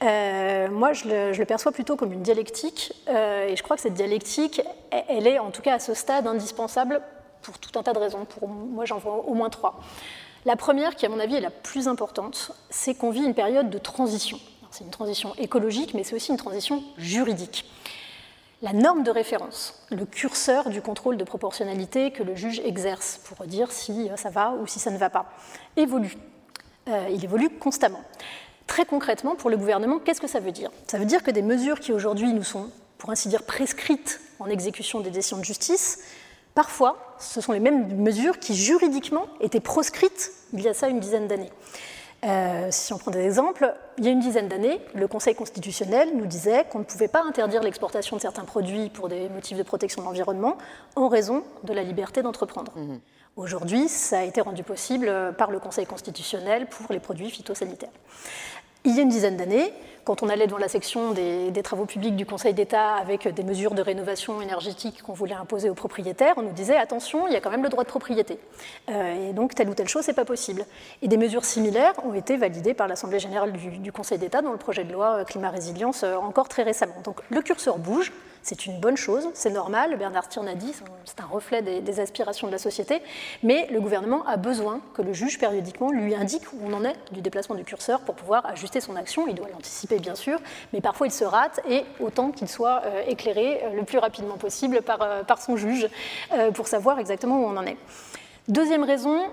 moi, 0.00 0.92
je 0.94 1.08
le, 1.08 1.32
je 1.34 1.38
le, 1.38 1.44
perçois 1.44 1.72
plutôt 1.72 1.96
comme 1.96 2.12
une 2.12 2.22
dialectique, 2.22 2.92
et 3.08 3.54
je 3.54 3.62
crois 3.62 3.76
que 3.76 3.82
cette 3.82 3.94
dialectique, 3.94 4.62
elle 4.90 5.26
est 5.26 5.38
en 5.38 5.50
tout 5.50 5.62
cas 5.62 5.74
à 5.74 5.78
ce 5.78 5.92
stade 5.92 6.26
indispensable 6.26 7.02
pour 7.46 7.58
tout 7.58 7.78
un 7.78 7.82
tas 7.82 7.92
de 7.92 7.98
raisons. 7.98 8.24
Pour 8.24 8.48
moi, 8.48 8.84
j'en 8.84 8.98
vois 8.98 9.24
au 9.26 9.34
moins 9.34 9.50
trois. 9.50 9.80
La 10.44 10.56
première, 10.56 10.94
qui 10.94 11.06
à 11.06 11.08
mon 11.08 11.18
avis 11.18 11.36
est 11.36 11.40
la 11.40 11.50
plus 11.50 11.88
importante, 11.88 12.52
c'est 12.70 12.94
qu'on 12.94 13.10
vit 13.10 13.24
une 13.24 13.34
période 13.34 13.70
de 13.70 13.78
transition. 13.78 14.38
C'est 14.70 14.84
une 14.84 14.90
transition 14.90 15.34
écologique, 15.38 15.94
mais 15.94 16.04
c'est 16.04 16.14
aussi 16.14 16.30
une 16.30 16.36
transition 16.36 16.82
juridique. 16.98 17.64
La 18.62 18.72
norme 18.72 19.02
de 19.02 19.10
référence, 19.10 19.74
le 19.90 20.06
curseur 20.06 20.70
du 20.70 20.80
contrôle 20.80 21.16
de 21.16 21.24
proportionnalité 21.24 22.10
que 22.10 22.22
le 22.22 22.34
juge 22.34 22.60
exerce 22.60 23.20
pour 23.24 23.46
dire 23.46 23.70
si 23.70 24.08
ça 24.16 24.30
va 24.30 24.52
ou 24.52 24.66
si 24.66 24.78
ça 24.78 24.90
ne 24.90 24.98
va 24.98 25.10
pas, 25.10 25.26
évolue. 25.76 26.16
Euh, 26.88 27.08
il 27.10 27.24
évolue 27.24 27.50
constamment. 27.50 28.00
Très 28.66 28.84
concrètement, 28.84 29.34
pour 29.34 29.50
le 29.50 29.56
gouvernement, 29.56 29.98
qu'est-ce 29.98 30.20
que 30.20 30.26
ça 30.26 30.40
veut 30.40 30.52
dire? 30.52 30.70
Ça 30.86 30.98
veut 30.98 31.04
dire 31.04 31.22
que 31.22 31.30
des 31.30 31.42
mesures 31.42 31.80
qui 31.80 31.92
aujourd'hui 31.92 32.32
nous 32.32 32.44
sont, 32.44 32.70
pour 32.98 33.10
ainsi 33.10 33.28
dire, 33.28 33.42
prescrites 33.44 34.20
en 34.38 34.46
exécution 34.46 35.00
des 35.00 35.10
décisions 35.10 35.38
de 35.38 35.44
justice, 35.44 36.02
Parfois, 36.56 36.96
ce 37.18 37.42
sont 37.42 37.52
les 37.52 37.60
mêmes 37.60 38.02
mesures 38.02 38.38
qui 38.38 38.56
juridiquement 38.56 39.26
étaient 39.40 39.60
proscrites 39.60 40.32
il 40.54 40.62
y 40.62 40.68
a 40.68 40.72
ça 40.72 40.88
une 40.88 41.00
dizaine 41.00 41.28
d'années. 41.28 41.50
Euh, 42.24 42.68
si 42.70 42.94
on 42.94 42.98
prend 42.98 43.10
des 43.10 43.26
exemples, 43.26 43.74
il 43.98 44.06
y 44.06 44.08
a 44.08 44.10
une 44.10 44.20
dizaine 44.20 44.48
d'années, 44.48 44.80
le 44.94 45.06
Conseil 45.06 45.34
constitutionnel 45.34 46.16
nous 46.16 46.24
disait 46.24 46.64
qu'on 46.72 46.78
ne 46.78 46.84
pouvait 46.84 47.08
pas 47.08 47.22
interdire 47.22 47.62
l'exportation 47.62 48.16
de 48.16 48.22
certains 48.22 48.44
produits 48.44 48.88
pour 48.88 49.10
des 49.10 49.28
motifs 49.28 49.58
de 49.58 49.62
protection 49.62 50.00
de 50.00 50.06
l'environnement 50.06 50.56
en 50.94 51.08
raison 51.08 51.44
de 51.64 51.74
la 51.74 51.82
liberté 51.82 52.22
d'entreprendre. 52.22 52.72
Mmh. 52.74 53.00
Aujourd'hui, 53.36 53.86
ça 53.90 54.20
a 54.20 54.22
été 54.22 54.40
rendu 54.40 54.62
possible 54.62 55.34
par 55.36 55.50
le 55.50 55.58
Conseil 55.58 55.84
constitutionnel 55.84 56.68
pour 56.68 56.90
les 56.90 57.00
produits 57.00 57.30
phytosanitaires. 57.30 57.92
Il 58.84 58.96
y 58.96 58.98
a 59.00 59.02
une 59.02 59.10
dizaine 59.10 59.36
d'années, 59.36 59.74
quand 60.06 60.22
on 60.22 60.28
allait 60.28 60.46
devant 60.46 60.58
la 60.58 60.68
section 60.68 61.10
des, 61.10 61.52
travaux 61.64 61.84
publics 61.84 62.14
du 62.14 62.24
Conseil 62.24 62.54
d'État 62.54 62.94
avec 62.94 63.26
des 63.26 63.42
mesures 63.42 63.74
de 63.74 63.82
rénovation 63.82 64.40
énergétique 64.40 65.02
qu'on 65.02 65.12
voulait 65.12 65.34
imposer 65.34 65.68
aux 65.68 65.74
propriétaires, 65.74 66.34
on 66.36 66.42
nous 66.42 66.52
disait 66.52 66.76
attention, 66.76 67.26
il 67.26 67.32
y 67.32 67.36
a 67.36 67.40
quand 67.40 67.50
même 67.50 67.64
le 67.64 67.68
droit 67.68 67.82
de 67.82 67.88
propriété. 67.88 68.38
Euh, 68.88 69.30
et 69.30 69.32
donc 69.32 69.56
telle 69.56 69.68
ou 69.68 69.74
telle 69.74 69.88
chose, 69.88 70.04
c'est 70.04 70.14
pas 70.14 70.24
possible. 70.24 70.64
Et 71.02 71.08
des 71.08 71.16
mesures 71.16 71.44
similaires 71.44 71.94
ont 72.04 72.14
été 72.14 72.36
validées 72.36 72.72
par 72.72 72.86
l'Assemblée 72.86 73.18
générale 73.18 73.52
du, 73.52 73.78
du 73.78 73.90
Conseil 73.90 74.18
d'État 74.18 74.42
dans 74.42 74.52
le 74.52 74.58
projet 74.58 74.84
de 74.84 74.92
loi 74.92 75.24
climat 75.24 75.50
résilience 75.50 76.04
euh, 76.04 76.14
encore 76.14 76.48
très 76.48 76.62
récemment. 76.62 76.94
Donc 77.02 77.20
le 77.28 77.42
curseur 77.42 77.78
bouge, 77.78 78.12
c'est 78.46 78.64
une 78.64 78.78
bonne 78.78 78.96
chose, 78.96 79.28
c'est 79.34 79.50
normal, 79.50 79.96
Bernard 79.98 80.26
Stirn 80.26 80.46
a 80.46 80.54
dit, 80.54 80.72
c'est 81.04 81.20
un 81.20 81.26
reflet 81.26 81.62
des, 81.62 81.98
aspirations 82.00 82.46
de 82.46 82.52
la 82.52 82.58
société, 82.58 83.02
mais 83.42 83.66
le 83.72 83.80
gouvernement 83.80 84.24
a 84.24 84.36
besoin 84.36 84.80
que 84.94 85.02
le 85.02 85.12
juge 85.12 85.40
périodiquement 85.40 85.90
lui 85.90 86.14
indique 86.14 86.44
où 86.52 86.58
on 86.64 86.72
en 86.72 86.84
est 86.84 86.94
du 87.10 87.22
déplacement 87.22 87.56
du 87.56 87.64
curseur 87.64 88.02
pour 88.02 88.14
pouvoir 88.14 88.46
ajuster 88.46 88.80
son 88.80 88.94
action. 88.94 89.26
Il 89.26 89.34
doit 89.34 89.48
l'anticiper 89.52 89.98
bien 89.98 90.14
sûr, 90.14 90.38
mais 90.72 90.80
parfois 90.80 91.08
il 91.08 91.10
se 91.10 91.24
rate 91.24 91.60
et 91.68 91.82
autant 91.98 92.30
qu'il 92.30 92.48
soit 92.48 92.82
euh, 92.84 93.02
éclairé 93.08 93.64
euh, 93.64 93.70
le 93.74 93.82
plus 93.82 93.98
rapidement 93.98 94.36
possible 94.36 94.80
par, 94.82 95.02
euh, 95.02 95.24
par 95.24 95.42
son 95.42 95.56
juge 95.56 95.88
pour 96.54 96.68
savoir 96.68 97.00
exactement 97.00 97.40
où 97.40 97.46
on 97.46 97.56
en 97.56 97.66
est. 97.66 97.76
Deuxième 98.46 98.84
raison, 98.84 99.24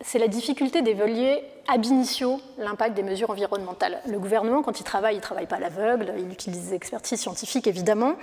c'est 0.00 0.18
la 0.18 0.28
difficulté 0.28 0.82
d'évaluer 0.82 1.42
ab 1.68 1.84
initio 1.84 2.40
l'impact 2.58 2.94
des 2.94 3.02
mesures 3.02 3.30
environnementales. 3.30 4.00
Le 4.06 4.18
gouvernement, 4.18 4.62
quand 4.62 4.78
il 4.80 4.84
travaille, 4.84 5.14
il 5.14 5.18
ne 5.18 5.22
travaille 5.22 5.46
pas 5.46 5.56
à 5.56 5.60
l'aveugle, 5.60 6.12
il 6.18 6.30
utilise 6.30 6.68
des 6.68 6.74
expertises 6.74 7.20
scientifiques 7.20 7.66
évidemment, 7.66 8.14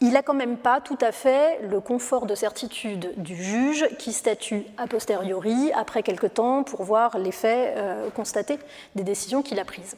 il 0.00 0.12
n'a 0.12 0.22
quand 0.22 0.34
même 0.34 0.56
pas 0.56 0.80
tout 0.80 0.98
à 1.00 1.10
fait 1.10 1.60
le 1.68 1.80
confort 1.80 2.26
de 2.26 2.34
certitude 2.34 3.12
du 3.16 3.34
juge 3.34 3.88
qui 3.98 4.12
statue 4.12 4.64
a 4.76 4.86
posteriori, 4.86 5.72
après 5.74 6.04
quelque 6.04 6.28
temps, 6.28 6.62
pour 6.62 6.84
voir 6.84 7.18
l'effet 7.18 7.74
euh, 7.76 8.08
constaté 8.10 8.58
des 8.94 9.02
décisions 9.02 9.42
qu'il 9.42 9.58
a 9.58 9.64
prises. 9.64 9.96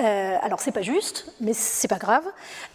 Euh, 0.00 0.36
alors 0.42 0.60
c'est 0.60 0.72
pas 0.72 0.82
juste, 0.82 1.32
mais 1.40 1.52
c'est 1.52 1.86
pas 1.86 1.98
grave. 1.98 2.24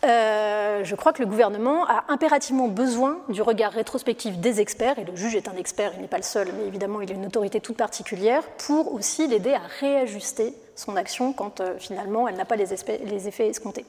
Euh, 0.05 0.83
je 0.83 0.95
crois 0.95 1.11
que 1.11 1.21
le 1.21 1.27
gouvernement 1.27 1.85
a 1.87 2.05
impérativement 2.07 2.67
besoin 2.67 3.19
du 3.29 3.41
regard 3.41 3.73
rétrospectif 3.73 4.37
des 4.37 4.61
experts, 4.61 4.97
et 4.99 5.03
le 5.03 5.15
juge 5.15 5.35
est 5.35 5.49
un 5.49 5.55
expert, 5.57 5.91
il 5.95 6.01
n'est 6.01 6.07
pas 6.07 6.17
le 6.17 6.23
seul, 6.23 6.47
mais 6.57 6.67
évidemment 6.67 7.01
il 7.01 7.11
a 7.11 7.15
une 7.15 7.25
autorité 7.25 7.59
toute 7.59 7.77
particulière, 7.77 8.43
pour 8.65 8.93
aussi 8.93 9.27
l'aider 9.27 9.53
à 9.53 9.61
réajuster 9.81 10.53
son 10.75 10.95
action 10.95 11.33
quand 11.33 11.59
euh, 11.59 11.77
finalement 11.79 12.27
elle 12.27 12.35
n'a 12.35 12.45
pas 12.45 12.55
les, 12.55 12.67
les 13.05 13.27
effets 13.27 13.47
escomptés. 13.47 13.85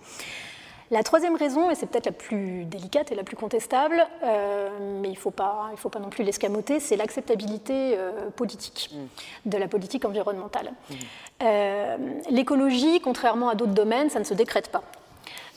La 0.90 1.02
troisième 1.02 1.34
raison, 1.34 1.70
et 1.70 1.74
c'est 1.74 1.86
peut-être 1.86 2.06
la 2.06 2.12
plus 2.12 2.64
délicate 2.64 3.10
et 3.10 3.16
la 3.16 3.24
plus 3.24 3.36
contestable, 3.36 4.06
euh, 4.22 4.68
mais 5.00 5.08
il 5.08 5.14
ne 5.14 5.16
faut, 5.16 5.32
pas, 5.32 5.70
faut 5.76 5.88
pas 5.88 5.98
non 5.98 6.10
plus 6.10 6.22
l'escamoter, 6.22 6.78
c'est 6.78 6.96
l'acceptabilité 6.96 7.96
euh, 7.96 8.30
politique 8.34 8.90
mm. 8.92 9.50
de 9.50 9.58
la 9.58 9.66
politique 9.66 10.04
environnementale. 10.04 10.72
Mm. 10.88 10.94
Euh, 11.42 11.96
l'écologie, 12.30 13.00
contrairement 13.00 13.48
à 13.48 13.56
d'autres 13.56 13.74
domaines, 13.74 14.10
ça 14.10 14.20
ne 14.20 14.24
se 14.24 14.34
décrète 14.34 14.70
pas. 14.70 14.82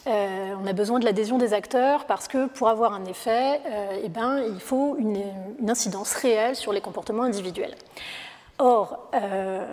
on 0.07 0.65
a 0.65 0.73
besoin 0.73 0.97
de 0.97 1.05
l'adhésion 1.05 1.37
des 1.37 1.53
acteurs 1.53 2.05
parce 2.05 2.27
que 2.27 2.47
pour 2.47 2.67
avoir 2.67 2.93
un 2.93 3.05
effet, 3.05 3.61
eh 4.03 4.09
ben, 4.09 4.41
il 4.51 4.59
faut 4.59 4.95
une, 4.97 5.21
une 5.59 5.69
incidence 5.69 6.13
réelle 6.13 6.55
sur 6.55 6.73
les 6.73 6.81
comportements 6.81 7.23
individuels. 7.23 7.75
Or, 8.61 9.07
euh, 9.13 9.65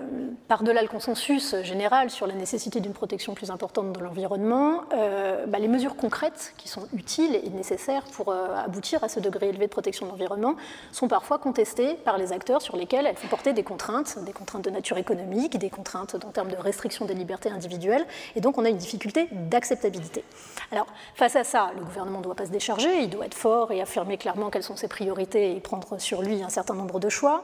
par-delà 0.46 0.80
le 0.80 0.86
consensus 0.86 1.56
général 1.62 2.08
sur 2.08 2.28
la 2.28 2.34
nécessité 2.34 2.78
d'une 2.78 2.92
protection 2.92 3.34
plus 3.34 3.50
importante 3.50 3.92
de 3.92 3.98
l'environnement, 3.98 4.84
euh, 4.92 5.44
bah, 5.46 5.58
les 5.58 5.66
mesures 5.66 5.96
concrètes 5.96 6.54
qui 6.56 6.68
sont 6.68 6.86
utiles 6.94 7.34
et 7.34 7.50
nécessaires 7.50 8.04
pour 8.12 8.28
euh, 8.28 8.54
aboutir 8.54 9.02
à 9.02 9.08
ce 9.08 9.18
degré 9.18 9.48
élevé 9.48 9.66
de 9.66 9.72
protection 9.72 10.06
de 10.06 10.12
l'environnement 10.12 10.54
sont 10.92 11.08
parfois 11.08 11.38
contestées 11.38 11.94
par 11.94 12.16
les 12.16 12.32
acteurs 12.32 12.62
sur 12.62 12.76
lesquels 12.76 13.06
elles 13.06 13.16
font 13.16 13.26
porter 13.26 13.52
des 13.52 13.64
contraintes, 13.64 14.20
des 14.24 14.32
contraintes 14.32 14.62
de 14.62 14.70
nature 14.70 14.98
économique, 14.98 15.58
des 15.58 15.70
contraintes 15.70 16.14
en 16.24 16.30
termes 16.30 16.52
de 16.52 16.56
restriction 16.56 17.06
des 17.06 17.14
libertés 17.14 17.50
individuelles, 17.50 18.06
et 18.36 18.40
donc 18.40 18.56
on 18.56 18.64
a 18.64 18.68
une 18.68 18.76
difficulté 18.76 19.26
d'acceptabilité. 19.32 20.22
Alors, 20.70 20.86
face 21.16 21.34
à 21.34 21.42
ça, 21.42 21.72
le 21.76 21.82
gouvernement 21.82 22.18
ne 22.18 22.24
doit 22.24 22.36
pas 22.36 22.46
se 22.46 22.52
décharger, 22.52 23.02
il 23.02 23.10
doit 23.10 23.26
être 23.26 23.34
fort 23.34 23.72
et 23.72 23.80
affirmer 23.80 24.16
clairement 24.16 24.48
quelles 24.48 24.62
sont 24.62 24.76
ses 24.76 24.86
priorités 24.86 25.56
et 25.56 25.60
prendre 25.60 25.98
sur 25.98 26.22
lui 26.22 26.44
un 26.44 26.50
certain 26.50 26.74
nombre 26.74 27.00
de 27.00 27.08
choix 27.08 27.42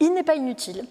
il 0.00 0.12
n'est 0.14 0.22
pas 0.22 0.34
inutile 0.34 0.84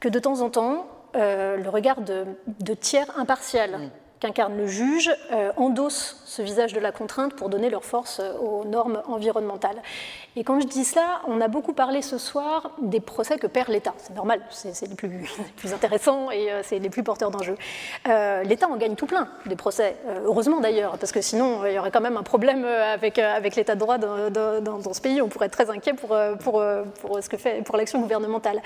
que 0.00 0.08
de 0.08 0.18
temps 0.18 0.40
en 0.40 0.50
temps, 0.50 0.86
euh, 1.16 1.56
le 1.56 1.68
regard 1.68 2.00
de, 2.00 2.74
tiers 2.74 3.06
impartial 3.18 3.70
mm. 3.70 3.90
qu'incarne 4.20 4.56
le 4.56 4.66
juge 4.66 5.10
euh, 5.32 5.52
endosse 5.56 6.22
ce 6.24 6.42
visage 6.42 6.72
de 6.72 6.80
la 6.80 6.92
contrainte 6.92 7.34
pour 7.34 7.48
donner 7.48 7.68
leur 7.70 7.84
force 7.84 8.20
euh, 8.20 8.32
aux 8.38 8.64
normes 8.64 9.02
environnementales. 9.06 9.82
Et 10.36 10.44
quand 10.44 10.60
je 10.60 10.66
dis 10.66 10.84
cela, 10.84 11.22
on 11.26 11.40
a 11.40 11.48
beaucoup 11.48 11.72
parlé 11.72 12.02
ce 12.02 12.16
soir 12.16 12.70
des 12.80 13.00
procès 13.00 13.36
que 13.36 13.48
perd 13.48 13.68
l'État. 13.68 13.94
C'est 13.98 14.14
normal, 14.14 14.40
c'est 14.50 14.86
les 14.86 14.94
plus, 14.94 15.28
plus, 15.56 15.72
intéressants 15.72 16.30
et 16.30 16.48
c'est 16.62 16.78
les 16.78 16.88
plus 16.88 17.02
porteurs 17.02 17.30
d'enjeux. 17.30 17.56
L'État 18.06 18.68
en 18.68 18.76
gagne 18.76 18.94
tout 18.94 19.06
plein 19.06 19.28
des 19.46 19.56
procès, 19.56 19.96
heureusement 20.24 20.60
d'ailleurs, 20.60 20.98
parce 20.98 21.10
que 21.10 21.20
sinon 21.20 21.66
il 21.66 21.72
y 21.72 21.78
aurait 21.78 21.90
quand 21.90 22.00
même 22.00 22.16
un 22.16 22.22
problème 22.22 22.64
avec, 22.64 23.18
avec 23.18 23.56
l'État 23.56 23.74
de 23.74 23.80
droit 23.80 23.98
dans, 23.98 24.30
dans, 24.60 24.92
ce 24.92 25.00
pays. 25.00 25.20
On 25.20 25.28
pourrait 25.28 25.46
être 25.46 25.52
très 25.52 25.70
inquiet 25.70 25.94
pour, 25.94 26.16
pour, 26.40 26.62
pour 27.00 27.22
ce 27.22 27.28
que 27.28 27.36
fait 27.36 27.62
pour 27.64 27.76
l'action 27.76 28.00
gouvernementale. 28.00 28.62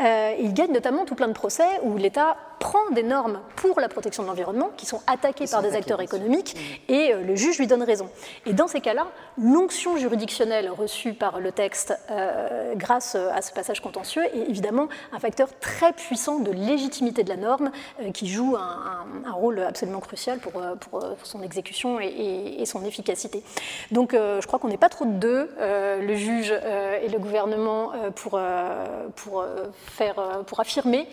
il 0.00 0.52
gagne 0.54 0.72
notamment 0.72 1.04
tout 1.04 1.14
plein 1.14 1.28
de 1.28 1.32
procès 1.32 1.68
où 1.82 1.96
l'État 1.96 2.36
prend 2.60 2.90
des 2.92 3.02
normes 3.02 3.40
pour 3.56 3.80
la 3.80 3.88
protection 3.88 4.22
de 4.22 4.28
l'environnement 4.28 4.70
qui 4.76 4.86
sont 4.86 5.00
attaqués 5.06 5.46
par 5.50 5.62
des 5.62 5.74
acteurs 5.74 6.00
économiques 6.00 6.56
et 6.88 7.12
le 7.12 7.36
juge 7.36 7.58
lui 7.58 7.66
donne 7.66 7.82
raison. 7.82 8.08
Et 8.46 8.52
dans 8.52 8.68
ces 8.68 8.80
cas-là, 8.80 9.06
l'onction 9.36 9.96
juridictionnelle 9.96 10.70
reçue 10.70 11.07
par 11.14 11.40
le 11.40 11.52
texte 11.52 11.94
grâce 12.76 13.14
à 13.14 13.42
ce 13.42 13.52
passage 13.52 13.80
contentieux 13.80 14.24
est 14.24 14.48
évidemment 14.48 14.88
un 15.12 15.18
facteur 15.18 15.48
très 15.60 15.92
puissant 15.92 16.38
de 16.38 16.50
légitimité 16.50 17.24
de 17.24 17.28
la 17.28 17.36
norme 17.36 17.70
qui 18.14 18.28
joue 18.28 18.56
un, 18.56 19.32
rôle 19.32 19.60
absolument 19.60 20.00
crucial 20.00 20.38
pour, 20.38 20.52
son 21.22 21.42
exécution 21.42 22.00
et, 22.00 22.64
son 22.64 22.84
efficacité. 22.84 23.42
Donc 23.90 24.12
je 24.12 24.46
crois 24.46 24.58
qu'on 24.58 24.68
n'est 24.68 24.76
pas 24.76 24.88
trop 24.88 25.04
de 25.04 25.12
deux, 25.12 25.50
le 25.58 26.14
juge 26.14 26.52
et 26.52 27.08
le 27.08 27.18
gouvernement, 27.18 27.92
pour, 28.14 28.40
pour, 29.16 29.44
faire, 29.86 30.42
pour 30.46 30.60
affirmer 30.60 31.08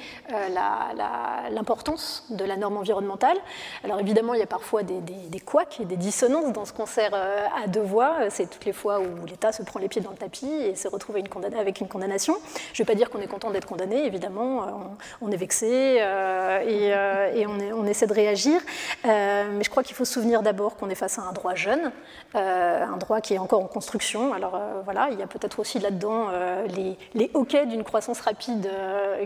l'importance 1.52 2.26
de 2.30 2.46
la 2.46 2.58
norme 2.58 2.78
environnementale. 2.78 3.38
Alors 3.84 4.00
évidemment, 4.00 4.34
il 4.34 4.40
y 4.40 4.44
a 4.44 4.48
parfois 4.48 4.84
des, 4.84 5.00
des, 5.02 5.40
couacs 5.40 5.80
et 5.80 5.86
des 5.86 5.98
dissonances 5.98 6.52
dans 6.54 6.66
ce 6.66 6.74
concert 6.74 7.14
à 7.14 7.68
deux 7.68 7.82
voix. 7.82 8.30
C'est 8.30 8.50
toutes 8.50 8.66
les 8.66 8.74
fois 8.74 9.00
où 9.00 9.26
l'État 9.26 9.52
se 9.52 9.64
prend 9.64 9.80
les 9.80 9.85
pieds 9.88 10.02
dans 10.02 10.12
le 10.12 10.18
tapis 10.18 10.48
et 10.48 10.76
se 10.76 10.88
retrouve 10.88 11.16
avec 11.16 11.82
une 11.82 11.88
condamnation. 11.88 12.36
Je 12.74 12.82
ne 12.82 12.86
vais 12.86 12.94
pas 12.94 12.96
dire 12.96 13.10
qu'on 13.10 13.22
est 13.22 13.28
content 13.28 13.52
d'être 13.52 13.66
condamné, 13.66 14.06
évidemment, 14.06 14.98
on, 15.22 15.32
est 15.32 15.38
vexé 15.38 15.68
et, 15.68 16.88
et 16.88 17.48
on, 17.48 17.80
on, 17.80 17.86
essaie 17.86 18.08
de 18.08 18.14
réagir. 18.14 18.62
mais 19.04 19.64
je 19.64 19.70
crois 19.70 19.84
qu'il 19.84 19.96
faut 19.96 20.06
se 20.06 20.14
souvenir 20.14 20.42
d'abord 20.42 20.76
qu'on 20.76 20.90
est 20.90 20.96
face 20.96 21.20
à 21.20 21.24
un 21.24 21.32
droit 21.34 21.56
jeune, 21.56 21.92
un 22.34 22.98
droit 22.98 23.22
qui 23.22 23.34
est 23.34 23.38
encore 23.38 23.62
en 23.62 23.68
construction. 23.68 24.34
Alors 24.34 24.60
voilà, 24.84 25.10
il 25.12 25.20
y 25.20 25.24
a 25.24 25.28
peut-être 25.28 25.60
aussi 25.60 25.80
là-dedans 25.80 26.28
les, 26.68 26.98
les 27.14 27.32
hoquets 27.34 27.66
d'une 27.66 27.84
croissance 27.84 28.22
rapide 28.22 28.70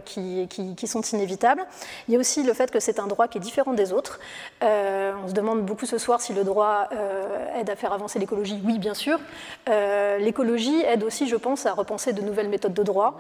qui, 0.06 0.88
sont 0.88 1.02
inévitables. 1.02 1.66
Il 2.08 2.14
y 2.14 2.18
a 2.18 2.20
aussi 2.20 2.44
le 2.44 2.54
fait 2.54 2.72
que 2.72 2.80
c'est 2.80 3.00
un 3.00 3.08
droit 3.08 3.28
qui 3.28 3.38
est 3.38 3.42
différent 3.42 3.74
des 3.74 3.94
autres. 3.94 4.20
Euh, 4.64 5.14
on 5.24 5.28
se 5.28 5.34
demande 5.34 5.66
beaucoup 5.66 5.86
ce 5.86 5.98
soir 5.98 6.22
si 6.22 6.34
le 6.34 6.44
droit 6.44 6.88
euh, 6.92 7.60
aide 7.60 7.70
à 7.70 7.76
faire 7.76 7.94
avancer 7.94 8.20
l'écologie. 8.20 8.60
Oui, 8.64 8.80
bien 8.80 8.94
sûr. 8.94 9.20
Euh, 9.70 10.18
l'écologie 10.18 10.49
aide 10.58 11.04
aussi, 11.04 11.28
je 11.28 11.36
pense, 11.36 11.66
à 11.66 11.74
repenser 11.74 12.14
de 12.14 12.22
nouvelles 12.22 12.50
méthodes 12.50 12.74
de 12.74 12.84
droit, 12.84 13.18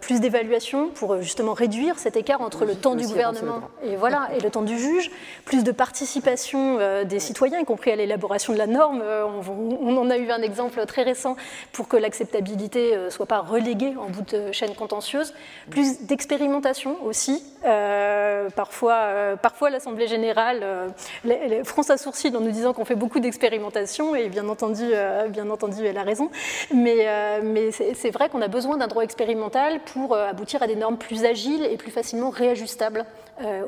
plus 0.00 0.20
d'évaluation 0.20 0.88
pour 0.88 1.20
justement 1.20 1.52
réduire 1.52 1.98
cet 1.98 2.16
écart 2.16 2.40
entre 2.40 2.64
le 2.64 2.74
temps 2.74 2.94
du 2.94 3.06
gouvernement 3.06 3.60
et, 3.82 3.96
voilà, 3.96 4.28
et 4.36 4.40
le 4.40 4.50
temps 4.50 4.62
du 4.62 4.78
juge, 4.78 5.10
plus 5.44 5.64
de 5.64 5.72
participation 5.72 6.78
des 7.04 7.20
citoyens, 7.20 7.60
y 7.60 7.64
compris 7.64 7.90
à 7.90 7.96
l'élaboration 7.96 8.52
de 8.52 8.58
la 8.58 8.66
norme. 8.66 9.02
On, 9.02 9.76
on, 9.80 9.96
en 9.96 10.10
a 10.10 10.16
eu 10.16 10.30
un 10.30 10.42
exemple 10.42 10.84
très 10.86 11.02
récent 11.02 11.36
pour 11.72 11.88
que 11.88 11.96
l'acceptabilité 11.96 12.96
ne 12.96 13.10
soit 13.10 13.26
pas 13.26 13.40
reléguée 13.40 13.94
en 13.98 14.08
bout 14.10 14.22
de 14.22 14.52
chaîne 14.52 14.74
contentieuse, 14.74 15.34
plus 15.70 16.02
d'expérimentation 16.02 16.96
aussi. 17.04 17.42
Euh, 17.64 18.48
parfois, 18.50 18.94
euh, 18.94 19.36
parfois 19.36 19.70
l'Assemblée 19.70 20.06
générale 20.06 20.60
euh, 20.62 20.88
les, 21.24 21.64
fronce 21.64 21.90
à 21.90 21.96
sourcil 21.96 22.36
en 22.36 22.40
nous 22.40 22.50
disant 22.50 22.72
qu'on 22.72 22.84
fait 22.84 22.94
beaucoup 22.94 23.18
d'expérimentation, 23.18 24.14
et 24.14 24.28
bien 24.28 24.48
entendu, 24.48 24.84
bien 25.30 25.50
entendu, 25.50 25.84
elle 25.84 25.98
a 25.98 26.02
raison. 26.02 26.30
Mais, 26.74 27.40
mais 27.42 27.70
c'est 27.70 28.10
vrai 28.10 28.28
qu'on 28.28 28.42
a 28.42 28.48
besoin 28.48 28.76
d'un 28.76 28.86
droit 28.86 29.02
expérimental 29.02 29.80
pour 29.84 30.16
aboutir 30.16 30.62
à 30.62 30.66
des 30.66 30.76
normes 30.76 30.98
plus 30.98 31.24
agiles 31.24 31.64
et 31.64 31.76
plus 31.76 31.90
facilement 31.90 32.30
réajustables 32.30 33.04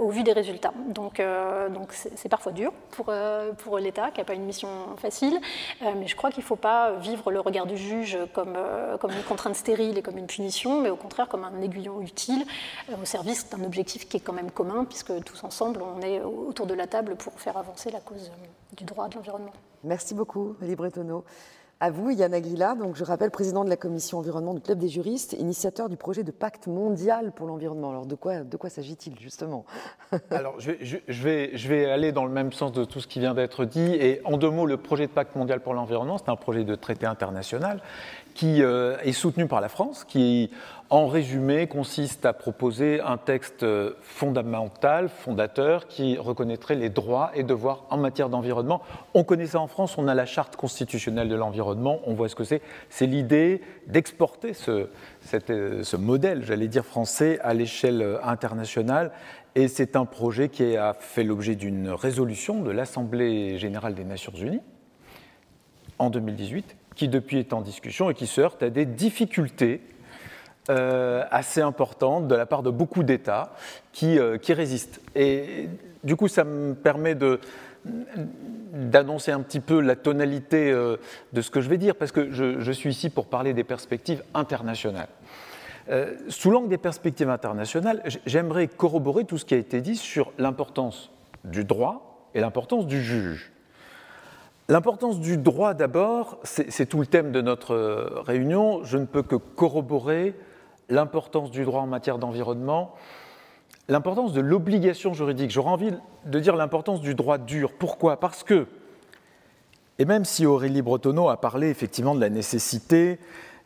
au 0.00 0.08
vu 0.08 0.22
des 0.22 0.32
résultats. 0.32 0.72
Donc, 0.88 1.22
c'est 1.90 2.28
parfois 2.28 2.52
dur 2.52 2.72
pour, 2.90 3.78
l'État, 3.78 4.10
qui 4.10 4.20
n'a 4.20 4.24
pas 4.24 4.34
une 4.34 4.44
mission 4.44 4.68
facile, 4.96 5.38
mais 5.82 6.06
je 6.06 6.16
crois 6.16 6.30
qu'il 6.30 6.42
ne 6.42 6.46
faut 6.46 6.56
pas 6.56 6.92
vivre 6.94 7.30
le 7.30 7.40
regard 7.40 7.66
du 7.66 7.76
juge 7.76 8.18
comme, 8.32 8.56
une 8.56 9.22
contrainte 9.28 9.54
stérile 9.54 9.98
et 9.98 10.02
comme 10.02 10.18
une 10.18 10.26
punition, 10.26 10.80
mais 10.80 10.90
au 10.90 10.96
contraire 10.96 11.28
comme 11.28 11.44
un 11.44 11.60
aiguillon 11.62 12.00
utile 12.00 12.44
au 13.00 13.04
service 13.04 13.48
d'un 13.50 13.64
objectif 13.64 14.08
qui 14.08 14.16
est 14.16 14.20
quand 14.20 14.32
même 14.32 14.50
commun, 14.50 14.84
puisque 14.84 15.22
tous 15.24 15.44
ensemble, 15.44 15.82
on 15.82 16.00
est 16.02 16.20
autour 16.20 16.66
de 16.66 16.74
la 16.74 16.86
table 16.86 17.16
pour 17.16 17.34
faire 17.34 17.56
avancer 17.56 17.90
la 17.90 18.00
cause 18.00 18.30
du 18.76 18.84
droit 18.84 19.08
de 19.08 19.16
l'environnement. 19.16 19.52
Merci 19.84 20.14
beaucoup, 20.14 20.56
Bretonneau. 20.60 21.24
À 21.80 21.92
vous, 21.92 22.10
Yann 22.10 22.34
Aguila, 22.34 22.74
donc 22.74 22.96
je 22.96 23.04
rappelle 23.04 23.30
président 23.30 23.64
de 23.64 23.70
la 23.70 23.76
commission 23.76 24.18
environnement 24.18 24.52
du 24.52 24.60
Club 24.60 24.80
des 24.80 24.88
juristes, 24.88 25.34
initiateur 25.34 25.88
du 25.88 25.96
projet 25.96 26.24
de 26.24 26.32
pacte 26.32 26.66
mondial 26.66 27.30
pour 27.30 27.46
l'environnement. 27.46 27.90
Alors 27.90 28.04
de 28.04 28.16
quoi, 28.16 28.40
de 28.40 28.56
quoi 28.56 28.68
s'agit-il 28.68 29.16
justement? 29.20 29.64
Alors 30.32 30.58
je 30.58 30.72
vais, 30.72 31.52
je, 31.56 31.68
vais, 31.68 31.88
aller 31.88 32.10
dans 32.10 32.24
le 32.24 32.32
même 32.32 32.52
sens 32.52 32.72
de 32.72 32.82
tout 32.82 32.98
ce 32.98 33.06
qui 33.06 33.20
vient 33.20 33.32
d'être 33.32 33.64
dit. 33.64 33.94
Et 33.94 34.20
en 34.24 34.38
deux 34.38 34.50
mots, 34.50 34.66
le 34.66 34.76
projet 34.76 35.06
de 35.06 35.12
pacte 35.12 35.36
mondial 35.36 35.60
pour 35.60 35.72
l'environnement, 35.72 36.18
c'est 36.18 36.30
un 36.30 36.36
projet 36.36 36.64
de 36.64 36.74
traité 36.74 37.06
international 37.06 37.80
qui 38.38 38.62
euh, 38.62 38.96
est 39.02 39.10
soutenu 39.10 39.48
par 39.48 39.60
la 39.60 39.68
France, 39.68 40.04
qui 40.04 40.52
en 40.90 41.08
résumé, 41.08 41.66
consiste 41.66 42.24
à 42.24 42.32
proposer 42.32 43.00
un 43.00 43.16
texte 43.16 43.66
fondamental, 44.00 45.08
fondateur, 45.08 45.88
qui 45.88 46.16
reconnaîtrait 46.16 46.76
les 46.76 46.88
droits 46.88 47.32
et 47.34 47.42
devoirs 47.42 47.84
en 47.90 47.96
matière 47.96 48.28
d'environnement. 48.28 48.80
On 49.12 49.24
connaît 49.24 49.46
ça 49.48 49.60
en 49.60 49.66
France, 49.66 49.98
on 49.98 50.06
a 50.06 50.14
la 50.14 50.24
charte 50.24 50.54
constitutionnelle 50.54 51.28
de 51.28 51.34
l'environnement, 51.34 51.98
on 52.06 52.14
voit 52.14 52.28
ce 52.28 52.36
que 52.36 52.44
c'est. 52.44 52.62
C'est 52.90 53.06
l'idée 53.06 53.60
d'exporter 53.88 54.54
ce, 54.54 54.88
ce, 55.20 55.96
modèle, 55.96 56.44
j'allais 56.44 56.68
dire 56.68 56.86
français, 56.86 57.40
à 57.42 57.54
l'échelle 57.54 58.20
internationale. 58.22 59.10
Et 59.56 59.66
c'est 59.66 59.96
un 59.96 60.04
projet 60.04 60.48
qui 60.48 60.76
a 60.76 60.94
fait 60.94 61.24
l'objet 61.24 61.56
d'une 61.56 61.90
résolution 61.90 62.62
de 62.62 62.70
l'Assemblée 62.70 63.58
générale 63.58 63.94
des 63.94 64.04
Nations 64.04 64.32
unies 64.32 64.62
en 65.98 66.08
2018, 66.08 66.76
qui 66.98 67.08
depuis 67.08 67.38
est 67.38 67.52
en 67.52 67.62
discussion 67.62 68.10
et 68.10 68.14
qui 68.14 68.26
se 68.26 68.40
heurte 68.40 68.62
à 68.62 68.70
des 68.70 68.84
difficultés 68.84 69.80
euh, 70.68 71.24
assez 71.30 71.62
importante 71.62 72.28
de 72.28 72.34
la 72.34 72.44
part 72.44 72.62
de 72.62 72.70
beaucoup 72.70 73.04
d'États 73.04 73.54
qui, 73.92 74.18
euh, 74.18 74.36
qui, 74.36 74.52
résistent. 74.52 75.00
Et 75.14 75.68
du 76.04 76.16
coup, 76.16 76.28
ça 76.28 76.44
me 76.44 76.74
permet 76.74 77.14
de 77.14 77.40
d'annoncer 78.72 79.30
un 79.30 79.40
petit 79.40 79.60
peu 79.60 79.80
la 79.80 79.96
tonalité 79.96 80.70
euh, 80.70 80.96
de 81.32 81.40
ce 81.40 81.50
que 81.50 81.62
je 81.62 81.70
vais 81.70 81.78
dire, 81.78 81.94
parce 81.94 82.12
que 82.12 82.30
je 82.32 82.72
suis 82.72 82.90
ici 82.90 83.08
pour 83.08 83.26
parler 83.26 83.54
des 83.54 83.64
perspectives 83.64 84.22
internationales. 84.34 85.08
sous 86.28 86.50
l'angle 86.50 86.68
des 86.68 86.76
perspectives 86.76 87.30
internationales, 87.30 88.02
j'aimerais 88.26 88.66
corroborer 88.66 89.24
tout 89.24 89.38
ce 89.38 89.46
qui 89.46 89.54
a 89.54 89.58
été 89.58 89.80
dit 89.80 89.96
sur 89.96 90.32
l'importance 90.36 91.10
du 91.44 91.64
droit 91.64 92.28
et 92.34 92.40
l'importance 92.40 92.86
du 92.86 93.00
juge. 93.02 93.52
L'importance 94.70 95.18
du 95.18 95.38
droit 95.38 95.72
d'abord, 95.72 96.38
c'est 96.42 96.84
tout 96.84 97.00
le 97.00 97.06
thème 97.06 97.32
de 97.32 97.40
notre 97.40 97.74
réunion. 98.26 98.84
Je 98.84 98.98
ne 98.98 99.06
peux 99.06 99.22
que 99.22 99.36
corroborer 99.36 100.34
l'importance 100.90 101.50
du 101.50 101.64
droit 101.64 101.80
en 101.80 101.86
matière 101.86 102.18
d'environnement, 102.18 102.94
l'importance 103.88 104.34
de 104.34 104.42
l'obligation 104.42 105.14
juridique. 105.14 105.50
J'aurais 105.50 105.70
envie 105.70 105.92
de 106.26 106.38
dire 106.38 106.54
l'importance 106.54 107.00
du 107.00 107.14
droit 107.14 107.38
dur. 107.38 107.72
Pourquoi? 107.78 108.20
Parce 108.20 108.44
que, 108.44 108.66
et 109.98 110.04
même 110.04 110.26
si 110.26 110.44
Aurélie 110.44 110.82
Bretonneau 110.82 111.30
a 111.30 111.40
parlé 111.40 111.70
effectivement 111.70 112.14
de 112.14 112.20
la 112.20 112.28
nécessité 112.28 113.18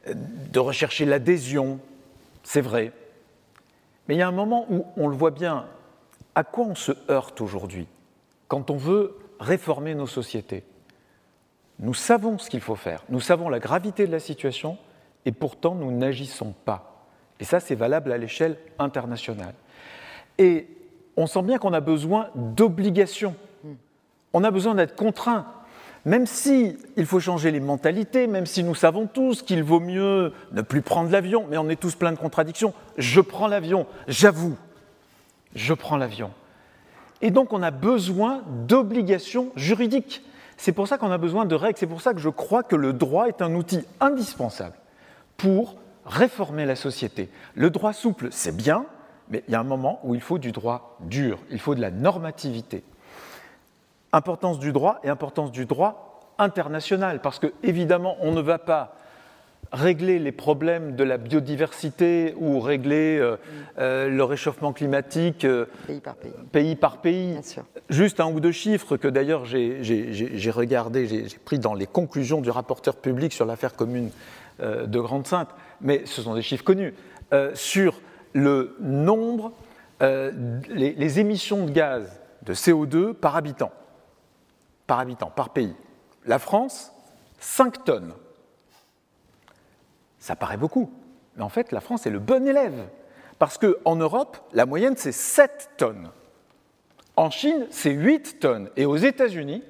de 0.07 0.59
rechercher 0.61 1.05
l'adhésion, 1.05 1.81
c'est 2.45 2.61
vrai, 2.61 2.93
mais 4.07 4.15
il 4.15 4.19
y 4.19 4.23
a 4.23 4.29
un 4.29 4.33
moment 4.33 4.67
où 4.71 4.87
on 4.97 5.09
le 5.09 5.17
voit 5.17 5.33
bien, 5.33 5.67
à 6.37 6.45
quoi 6.45 6.65
on 6.65 6.77
se 6.77 6.93
heurte 7.11 7.41
aujourd'hui 7.41 7.89
quand 8.47 8.71
on 8.71 8.77
veut 8.77 9.17
réformer 9.41 9.97
nos 9.97 10.07
sociétés? 10.07 10.63
Nous 11.79 11.95
savons 11.95 12.39
ce 12.39 12.49
qu'il 12.49 12.61
faut 12.61 12.77
faire, 12.77 13.03
nous 13.09 13.21
savons 13.21 13.49
la 13.49 13.59
gravité 13.59 14.07
de 14.07 14.13
la 14.13 14.21
situation, 14.21 14.79
et 15.25 15.33
pourtant 15.33 15.75
nous 15.75 15.91
n'agissons 15.91 16.55
pas. 16.65 17.07
Et 17.41 17.45
ça, 17.45 17.61
c'est 17.61 17.75
valable 17.75 18.13
à 18.13 18.19
l'échelle 18.19 18.57
internationale. 18.79 19.55
Et 20.39 20.69
on 21.17 21.27
sent 21.27 21.43
bien 21.43 21.59
qu'on 21.59 21.73
a 21.73 21.81
besoin 21.81 22.29
d'obligations. 22.35 23.35
On 24.33 24.45
a 24.45 24.51
besoin 24.51 24.75
d'être 24.75 24.97
contraint. 24.97 25.47
Même 26.05 26.27
si 26.27 26.77
il 26.97 27.07
faut 27.07 27.21
changer 27.21 27.51
les 27.51 27.61
mentalités, 27.61 28.27
même 28.27 28.47
si 28.47 28.65
nous 28.65 28.75
savons 28.75 29.07
tous 29.07 29.43
qu'il 29.43 29.63
vaut 29.63 29.79
mieux 29.79 30.33
ne 30.53 30.63
plus 30.63 30.83
prendre 30.83 31.11
l'avion, 31.11 31.47
mais 31.49 31.59
on 31.59 31.69
est 31.69 31.81
tous 31.81 31.95
plein 31.95 32.11
de 32.11 32.19
contradictions. 32.19 32.75
Je 32.99 33.21
prends 33.21 33.47
l'avion, 33.47 33.87
j'avoue, 34.09 34.57
je 35.55 35.75
prends 35.75 35.97
l'avion. 35.97 36.33
Et 37.21 37.31
donc 37.31 37.53
on 37.53 37.63
a 37.63 37.71
besoin 37.71 38.43
d'obligations 38.67 39.53
juridiques. 39.55 40.25
C'est 40.57 40.73
pour 40.73 40.89
ça 40.89 40.99
qu'on 40.99 41.11
a 41.11 41.19
besoin 41.19 41.45
de 41.45 41.55
règles, 41.55 41.79
c'est 41.79 41.87
pour 41.87 42.01
ça 42.01 42.15
que 42.15 42.21
je 42.21 42.29
crois 42.29 42.63
que 42.63 42.77
le 42.77 42.93
droit 42.93 43.27
est 43.27 43.43
un 43.43 43.55
outil 43.55 43.85
indispensable 44.01 44.77
pour 45.37 45.77
réformer 46.07 46.67
la 46.67 46.77
société. 46.77 47.29
Le 47.55 47.71
droit 47.71 47.93
souple, 47.93 48.29
c'est 48.31 48.57
bien, 48.57 48.87
mais 49.29 49.43
il 49.49 49.53
y 49.53 49.55
a 49.55 49.61
un 49.61 49.65
moment 49.65 50.01
où 50.05 50.15
il 50.15 50.21
faut 50.21 50.39
du 50.39 50.53
droit 50.53 50.97
dur, 51.01 51.39
il 51.51 51.59
faut 51.59 51.75
de 51.75 51.81
la 51.81 51.91
normativité. 51.91 52.85
Importance 54.13 54.59
du 54.59 54.73
droit 54.73 55.01
et 55.05 55.09
importance 55.09 55.53
du 55.53 55.65
droit 55.65 56.21
international, 56.39 57.21
parce 57.21 57.39
que 57.39 57.53
évidemment, 57.63 58.17
on 58.21 58.33
ne 58.33 58.41
va 58.41 58.59
pas 58.59 58.97
régler 59.73 60.19
les 60.19 60.33
problèmes 60.33 60.95
de 60.97 61.05
la 61.05 61.19
biodiversité 61.19 62.35
ou 62.39 62.61
régler 62.61 63.19
euh, 63.19 63.37
euh, 63.79 64.09
le 64.09 64.25
réchauffement 64.25 64.73
climatique 64.73 65.45
euh, 65.45 65.67
pays 66.53 66.77
par 66.77 66.99
pays. 66.99 67.39
Juste 67.89 68.21
un 68.21 68.31
ou 68.31 68.41
deux 68.41 68.53
chiffres 68.53 68.97
que 68.97 69.09
d'ailleurs 69.09 69.45
j'ai 69.45 70.51
regardé, 70.51 71.07
j'ai 71.07 71.39
pris 71.45 71.59
dans 71.59 71.75
les 71.75 71.87
conclusions 71.87 72.41
du 72.41 72.51
rapporteur 72.51 72.97
public 72.97 73.33
sur 73.33 73.47
l'affaire 73.47 73.75
commune 73.75 74.11
de 74.61 75.01
Grande-Sainte 75.01 75.49
mais 75.81 76.03
ce 76.05 76.23
sont 76.23 76.35
des 76.35 76.43
chiffres 76.43 76.63
connus, 76.63 76.95
sur 77.55 78.01
le 78.35 78.77
nombre, 78.81 79.53
euh, 80.03 80.33
les, 80.69 81.21
émissions 81.21 81.65
de 81.67 81.71
gaz 81.71 82.21
de 82.43 82.55
CO2 82.55 83.13
par 83.13 83.37
habitant. 83.37 83.73
Par 84.87 84.99
habitant, 84.99 85.31
par 85.31 85.51
pays. 85.51 85.75
La 86.25 86.39
France, 86.39 86.93
5 87.39 87.85
tonnes. 87.85 88.13
Ça 90.23 90.37
paraît 90.37 90.57
beaucoup, 90.57 90.89
mais 91.37 91.43
en 91.43 91.49
fait, 91.49 91.73
la 91.73 91.81
France 91.81 92.07
est 92.07 92.11
le 92.11 92.21
bon 92.21 92.47
élève. 92.47 92.87
Parce 93.41 93.59
qu'en 93.59 93.97
Europe, 93.97 94.37
la 94.53 94.67
moyenne, 94.67 94.95
c'est 94.97 95.11
7 95.11 95.71
tonnes. 95.77 96.11
En 97.17 97.29
Chine, 97.29 97.67
c'est 97.71 97.91
8 97.91 98.39
tonnes. 98.39 98.71
Et 98.77 98.87
aux 98.87 98.97
États-Unis, 98.97 99.65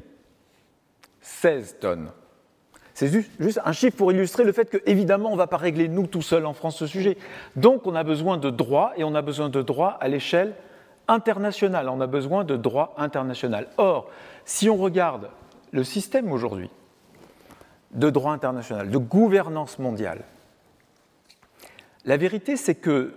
16 1.22 1.76
tonnes. 1.80 2.10
C'est 2.92 3.08
juste 3.40 3.62
un 3.64 3.72
chiffre 3.72 3.96
pour 3.96 4.12
illustrer 4.12 4.44
le 4.44 4.52
fait 4.52 4.68
que, 4.68 4.76
évidemment, 4.84 5.30
on 5.30 5.32
ne 5.32 5.38
va 5.38 5.46
pas 5.46 5.56
régler 5.56 5.88
nous 5.88 6.06
tout 6.06 6.20
seuls 6.20 6.44
en 6.44 6.52
France 6.52 6.76
ce 6.76 6.86
sujet. 6.86 7.16
Donc, 7.56 7.86
on 7.86 7.94
a 7.94 8.04
besoin 8.04 8.36
de 8.36 8.50
droits, 8.50 8.92
et 8.96 9.04
on 9.04 9.14
a 9.14 9.22
besoin 9.22 9.48
de 9.48 9.62
droits 9.62 9.96
à 10.02 10.08
l'échelle 10.08 10.54
internationale. 11.08 11.88
On 11.88 12.02
a 12.02 12.06
besoin 12.06 12.44
de 12.44 12.58
droits 12.58 12.92
international. 12.98 13.68
Or, 13.78 14.10
si 14.44 14.68
on 14.68 14.76
regarde 14.76 15.30
le 15.70 15.82
système 15.82 16.30
aujourd'hui 16.30 16.68
de 17.92 18.10
droit 18.10 18.32
international, 18.32 18.90
de 18.90 18.98
gouvernance 18.98 19.78
mondiale, 19.78 20.24
la 22.04 22.16
vérité, 22.16 22.56
c'est 22.56 22.74
que 22.74 23.12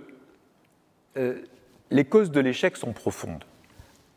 euh, 1.18 1.42
les 1.92 2.06
causes 2.06 2.32
de 2.32 2.40
l'échec 2.40 2.78
sont 2.78 2.94
profondes. 2.94 3.44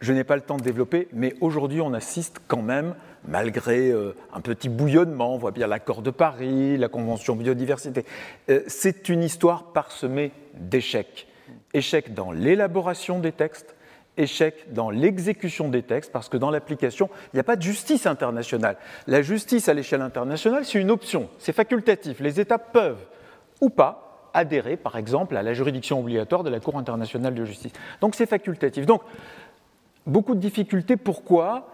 Je 0.00 0.12
n'ai 0.12 0.24
pas 0.24 0.36
le 0.36 0.42
temps 0.42 0.56
de 0.56 0.62
développer, 0.62 1.08
mais 1.12 1.34
aujourd'hui, 1.40 1.80
on 1.80 1.92
assiste 1.92 2.40
quand 2.46 2.62
même, 2.62 2.94
malgré 3.26 3.90
euh, 3.90 4.14
un 4.32 4.40
petit 4.40 4.68
bouillonnement, 4.68 5.34
on 5.34 5.38
voit 5.38 5.50
bien 5.50 5.66
l'accord 5.66 6.02
de 6.02 6.10
Paris, 6.10 6.76
la 6.76 6.88
Convention 6.88 7.34
biodiversité, 7.34 8.04
euh, 8.48 8.62
c'est 8.68 9.08
une 9.08 9.24
histoire 9.24 9.72
parsemée 9.72 10.30
d'échecs. 10.54 11.26
Échecs 11.74 12.14
dans 12.14 12.30
l'élaboration 12.30 13.18
des 13.18 13.32
textes, 13.32 13.74
échecs 14.16 14.72
dans 14.72 14.90
l'exécution 14.90 15.68
des 15.68 15.82
textes, 15.82 16.12
parce 16.12 16.28
que 16.28 16.36
dans 16.36 16.50
l'application, 16.50 17.10
il 17.32 17.36
n'y 17.36 17.40
a 17.40 17.44
pas 17.44 17.56
de 17.56 17.62
justice 17.62 18.06
internationale. 18.06 18.76
La 19.08 19.22
justice 19.22 19.68
à 19.68 19.74
l'échelle 19.74 20.02
internationale, 20.02 20.64
c'est 20.64 20.80
une 20.80 20.90
option, 20.90 21.28
c'est 21.38 21.52
facultatif. 21.52 22.20
Les 22.20 22.38
États 22.38 22.58
peuvent 22.58 23.04
ou 23.60 23.68
pas 23.70 24.07
adhérer, 24.38 24.76
par 24.76 24.96
exemple, 24.96 25.36
à 25.36 25.42
la 25.42 25.52
juridiction 25.52 26.00
obligatoire 26.00 26.44
de 26.44 26.50
la 26.50 26.60
Cour 26.60 26.78
internationale 26.78 27.34
de 27.34 27.44
justice. 27.44 27.72
Donc 28.00 28.14
c'est 28.14 28.26
facultatif. 28.26 28.86
Donc, 28.86 29.02
beaucoup 30.06 30.34
de 30.34 30.40
difficultés. 30.40 30.96
Pourquoi? 30.96 31.68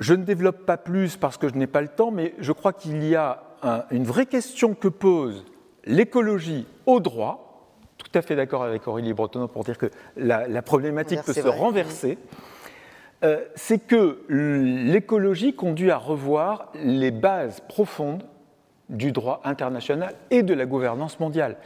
Je 0.00 0.14
ne 0.14 0.24
développe 0.24 0.64
pas 0.64 0.76
plus 0.76 1.16
parce 1.16 1.36
que 1.36 1.48
je 1.48 1.54
n'ai 1.54 1.66
pas 1.66 1.80
le 1.80 1.88
temps, 1.88 2.10
mais 2.10 2.34
je 2.38 2.52
crois 2.52 2.72
qu'il 2.72 3.04
y 3.04 3.14
a 3.14 3.42
une 3.90 4.04
vraie 4.04 4.26
question 4.26 4.74
que 4.74 4.88
pose 4.88 5.44
l'écologie 5.84 6.66
au 6.86 7.00
droit. 7.00 7.68
Tout 7.98 8.18
à 8.18 8.22
fait 8.22 8.34
d'accord 8.34 8.64
avec 8.64 8.88
Aurélie 8.88 9.12
Bretonneau 9.12 9.48
pour 9.48 9.62
dire 9.64 9.78
que 9.78 9.86
la, 10.16 10.62
problématique 10.62 11.22
peut 11.22 11.32
se 11.32 11.46
renverser. 11.46 12.18
Euh, 13.22 13.44
c'est 13.54 13.78
que 13.78 14.24
l'écologie 14.28 15.54
conduit 15.54 15.92
à 15.92 15.96
revoir 15.96 16.72
les 16.74 17.12
bases 17.12 17.60
profondes 17.68 18.24
du 18.92 19.10
droit 19.10 19.40
international 19.44 20.14
et 20.30 20.42
de 20.42 20.54
la 20.54 20.66
gouvernance 20.66 21.18
mondiale. 21.18 21.56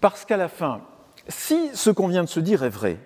Parce 0.00 0.24
qu'à 0.24 0.36
la 0.36 0.48
fin, 0.48 0.80
si 1.28 1.70
ce 1.74 1.90
qu'on 1.90 2.08
vient 2.08 2.24
de 2.24 2.28
se 2.28 2.40
dire 2.40 2.64
est 2.64 2.70
vrai, 2.70 2.96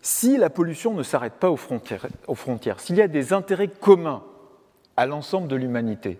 si 0.00 0.36
la 0.36 0.50
pollution 0.50 0.94
ne 0.94 1.02
s'arrête 1.02 1.34
pas 1.34 1.50
aux 1.50 1.56
frontières, 1.56 2.06
aux 2.26 2.34
frontières 2.34 2.80
s'il 2.80 2.96
y 2.96 3.02
a 3.02 3.08
des 3.08 3.32
intérêts 3.32 3.68
communs 3.68 4.22
à 4.96 5.06
l'ensemble 5.06 5.48
de 5.48 5.56
l'humanité, 5.56 6.18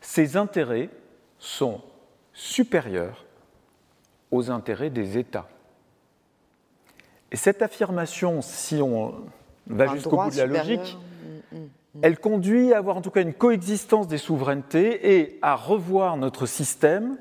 ces 0.00 0.36
intérêts 0.36 0.90
sont 1.38 1.80
supérieurs 2.32 3.24
aux 4.30 4.50
intérêts 4.50 4.90
des 4.90 5.18
États. 5.18 5.48
Et 7.30 7.36
cette 7.36 7.62
affirmation, 7.62 8.42
si 8.42 8.80
on 8.82 9.14
va 9.66 9.86
jusqu'au 9.88 10.16
bout 10.16 10.30
de 10.30 10.36
la 10.36 10.46
logique, 10.46 10.96
elle 12.02 12.18
conduit 12.18 12.72
à 12.72 12.78
avoir 12.78 12.96
en 12.96 13.00
tout 13.00 13.10
cas 13.10 13.22
une 13.22 13.34
coexistence 13.34 14.06
des 14.06 14.18
souverainetés 14.18 15.18
et 15.18 15.38
à 15.42 15.54
revoir 15.54 16.16
notre 16.16 16.46
système 16.46 17.16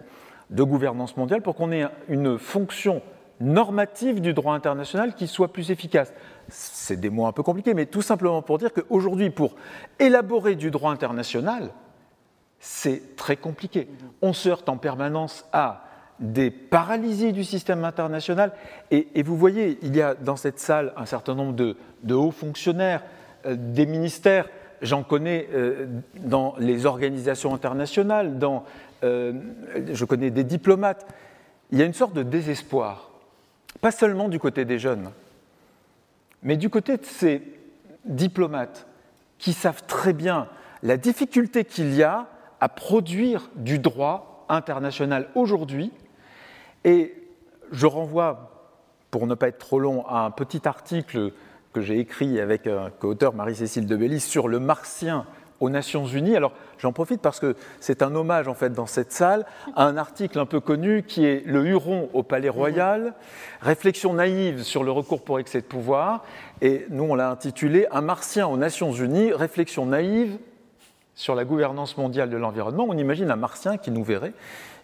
de 0.50 0.64
gouvernance 0.64 1.18
mondiale 1.18 1.42
pour 1.42 1.56
qu'on 1.56 1.72
ait 1.72 1.88
une 2.08 2.38
fonction 2.38 3.02
normative 3.40 4.22
du 4.22 4.34
droit 4.34 4.56
international 4.56 5.14
qui 5.14 5.28
soit 5.28 5.54
plus 5.54 5.72
efficace. 5.72 6.14
C'est 6.50 7.00
des 7.00 7.10
mots 7.10 7.28
un 7.28 7.32
peu 7.32 7.44
compliqués, 7.44 7.74
mais 7.74 7.86
tout 7.86 8.02
simplement 8.02 8.42
pour 8.42 8.58
dire 8.58 8.74
qu'aujourd'hui, 8.74 9.30
pour 9.30 9.56
élaborer 10.00 10.56
du 10.56 10.72
droit 10.72 10.92
international, 10.92 11.72
c'est 12.60 13.16
très 13.16 13.36
compliqué. 13.36 13.88
On 14.22 14.34
se 14.34 14.50
heurte 14.50 14.70
en 14.70 14.78
permanence 14.78 15.46
à 15.54 15.84
des 16.20 16.50
paralysies 16.50 17.34
du 17.34 17.44
système 17.44 17.86
international. 17.86 18.52
Et, 18.90 19.22
vous 19.22 19.38
voyez, 19.38 19.78
il 19.84 19.96
y 19.96 20.02
a 20.02 20.16
dans 20.16 20.36
cette 20.36 20.60
salle 20.60 20.94
un 20.98 21.06
certain 21.06 21.36
nombre 21.36 21.54
de, 21.54 22.14
hauts 22.14 22.32
fonctionnaires, 22.32 23.04
des 23.45 23.85
ministères 23.85 24.48
j'en 24.82 25.03
connais 25.03 25.48
euh, 25.53 25.88
dans 26.19 26.56
les 26.59 26.85
organisations 26.85 27.53
internationales, 27.53 28.38
dans, 28.40 28.64
euh, 29.03 29.33
je 29.91 30.06
connais 30.06 30.30
des 30.30 30.43
diplomates. 30.43 31.07
Il 31.72 31.80
y 31.80 31.82
a 31.82 31.85
une 31.85 31.93
sorte 31.93 32.14
de 32.14 32.24
désespoir, 32.24 33.11
pas 33.82 33.91
seulement 33.91 34.30
du 34.30 34.40
côté 34.40 34.66
des 34.66 34.80
jeunes, 34.80 35.11
mais 36.43 36.57
du 36.57 36.69
côté 36.69 36.98
de 36.98 37.06
ces 37.06 37.41
diplomates 38.06 38.88
qui 39.38 39.53
savent 39.53 39.83
très 39.85 40.14
bien 40.14 40.48
la 40.83 40.98
difficulté 40.98 41.66
qu'il 41.66 41.93
y 41.93 42.03
a 42.03 42.27
à 42.59 42.69
produire 42.69 43.49
du 43.56 43.80
droit 43.80 44.45
international 44.49 45.27
aujourd'hui. 45.35 45.91
Et 46.85 47.14
je 47.72 47.85
renvoie, 47.85 48.69
pour 49.11 49.27
ne 49.27 49.35
pas 49.35 49.49
être 49.49 49.57
trop 49.57 49.80
long, 49.80 50.06
à 50.07 50.19
un 50.19 50.32
petit 50.32 50.67
article 50.67 51.33
que 51.78 51.84
j'ai 51.84 52.00
écrit 52.00 52.40
avec 52.40 52.66
un 52.66 52.90
co-auteur 52.90 53.36
Marie-Cécile 53.36 53.86
Debellis 53.86 54.22
sur 54.22 54.48
le 54.48 54.60
martien 54.60 55.28
aux 55.60 55.70
Nations 55.70 56.08
Unies. 56.08 56.36
Alors 56.36 56.54
j'en 56.80 56.92
profite 56.92 57.22
parce 57.22 57.40
que 57.40 57.56
c'est 57.80 58.02
un 58.02 58.16
hommage 58.16 58.48
en 58.48 58.56
fait 58.56 58.74
dans 58.74 58.88
cette 58.88 59.12
salle 59.12 59.46
à 59.76 59.86
un 59.86 59.96
article 59.96 60.40
un 60.40 60.48
peu 60.48 60.60
connu 60.60 61.04
qui 61.04 61.24
est 61.28 61.44
Le 61.46 61.68
Huron 61.68 62.10
au 62.14 62.24
Palais 62.24 62.50
Royal, 62.50 63.14
réflexion 63.62 64.14
naïve 64.16 64.64
sur 64.64 64.84
le 64.84 64.90
recours 64.90 65.24
pour 65.24 65.38
excès 65.38 65.62
de 65.62 65.68
pouvoir. 65.68 66.24
Et 66.62 66.88
nous 66.90 67.04
on 67.04 67.14
l'a 67.14 67.30
intitulé 67.30 67.86
Un 67.92 68.02
martien 68.02 68.48
aux 68.48 68.58
Nations 68.58 68.92
Unies, 68.92 69.32
réflexion 69.32 69.86
naïve 69.86 70.40
sur 71.14 71.36
la 71.36 71.46
gouvernance 71.46 71.96
mondiale 71.96 72.32
de 72.32 72.38
l'environnement. 72.38 72.88
On 72.90 72.98
imagine 72.98 73.30
un 73.30 73.36
martien 73.36 73.78
qui 73.78 73.92
nous 73.92 74.04
verrait 74.04 74.34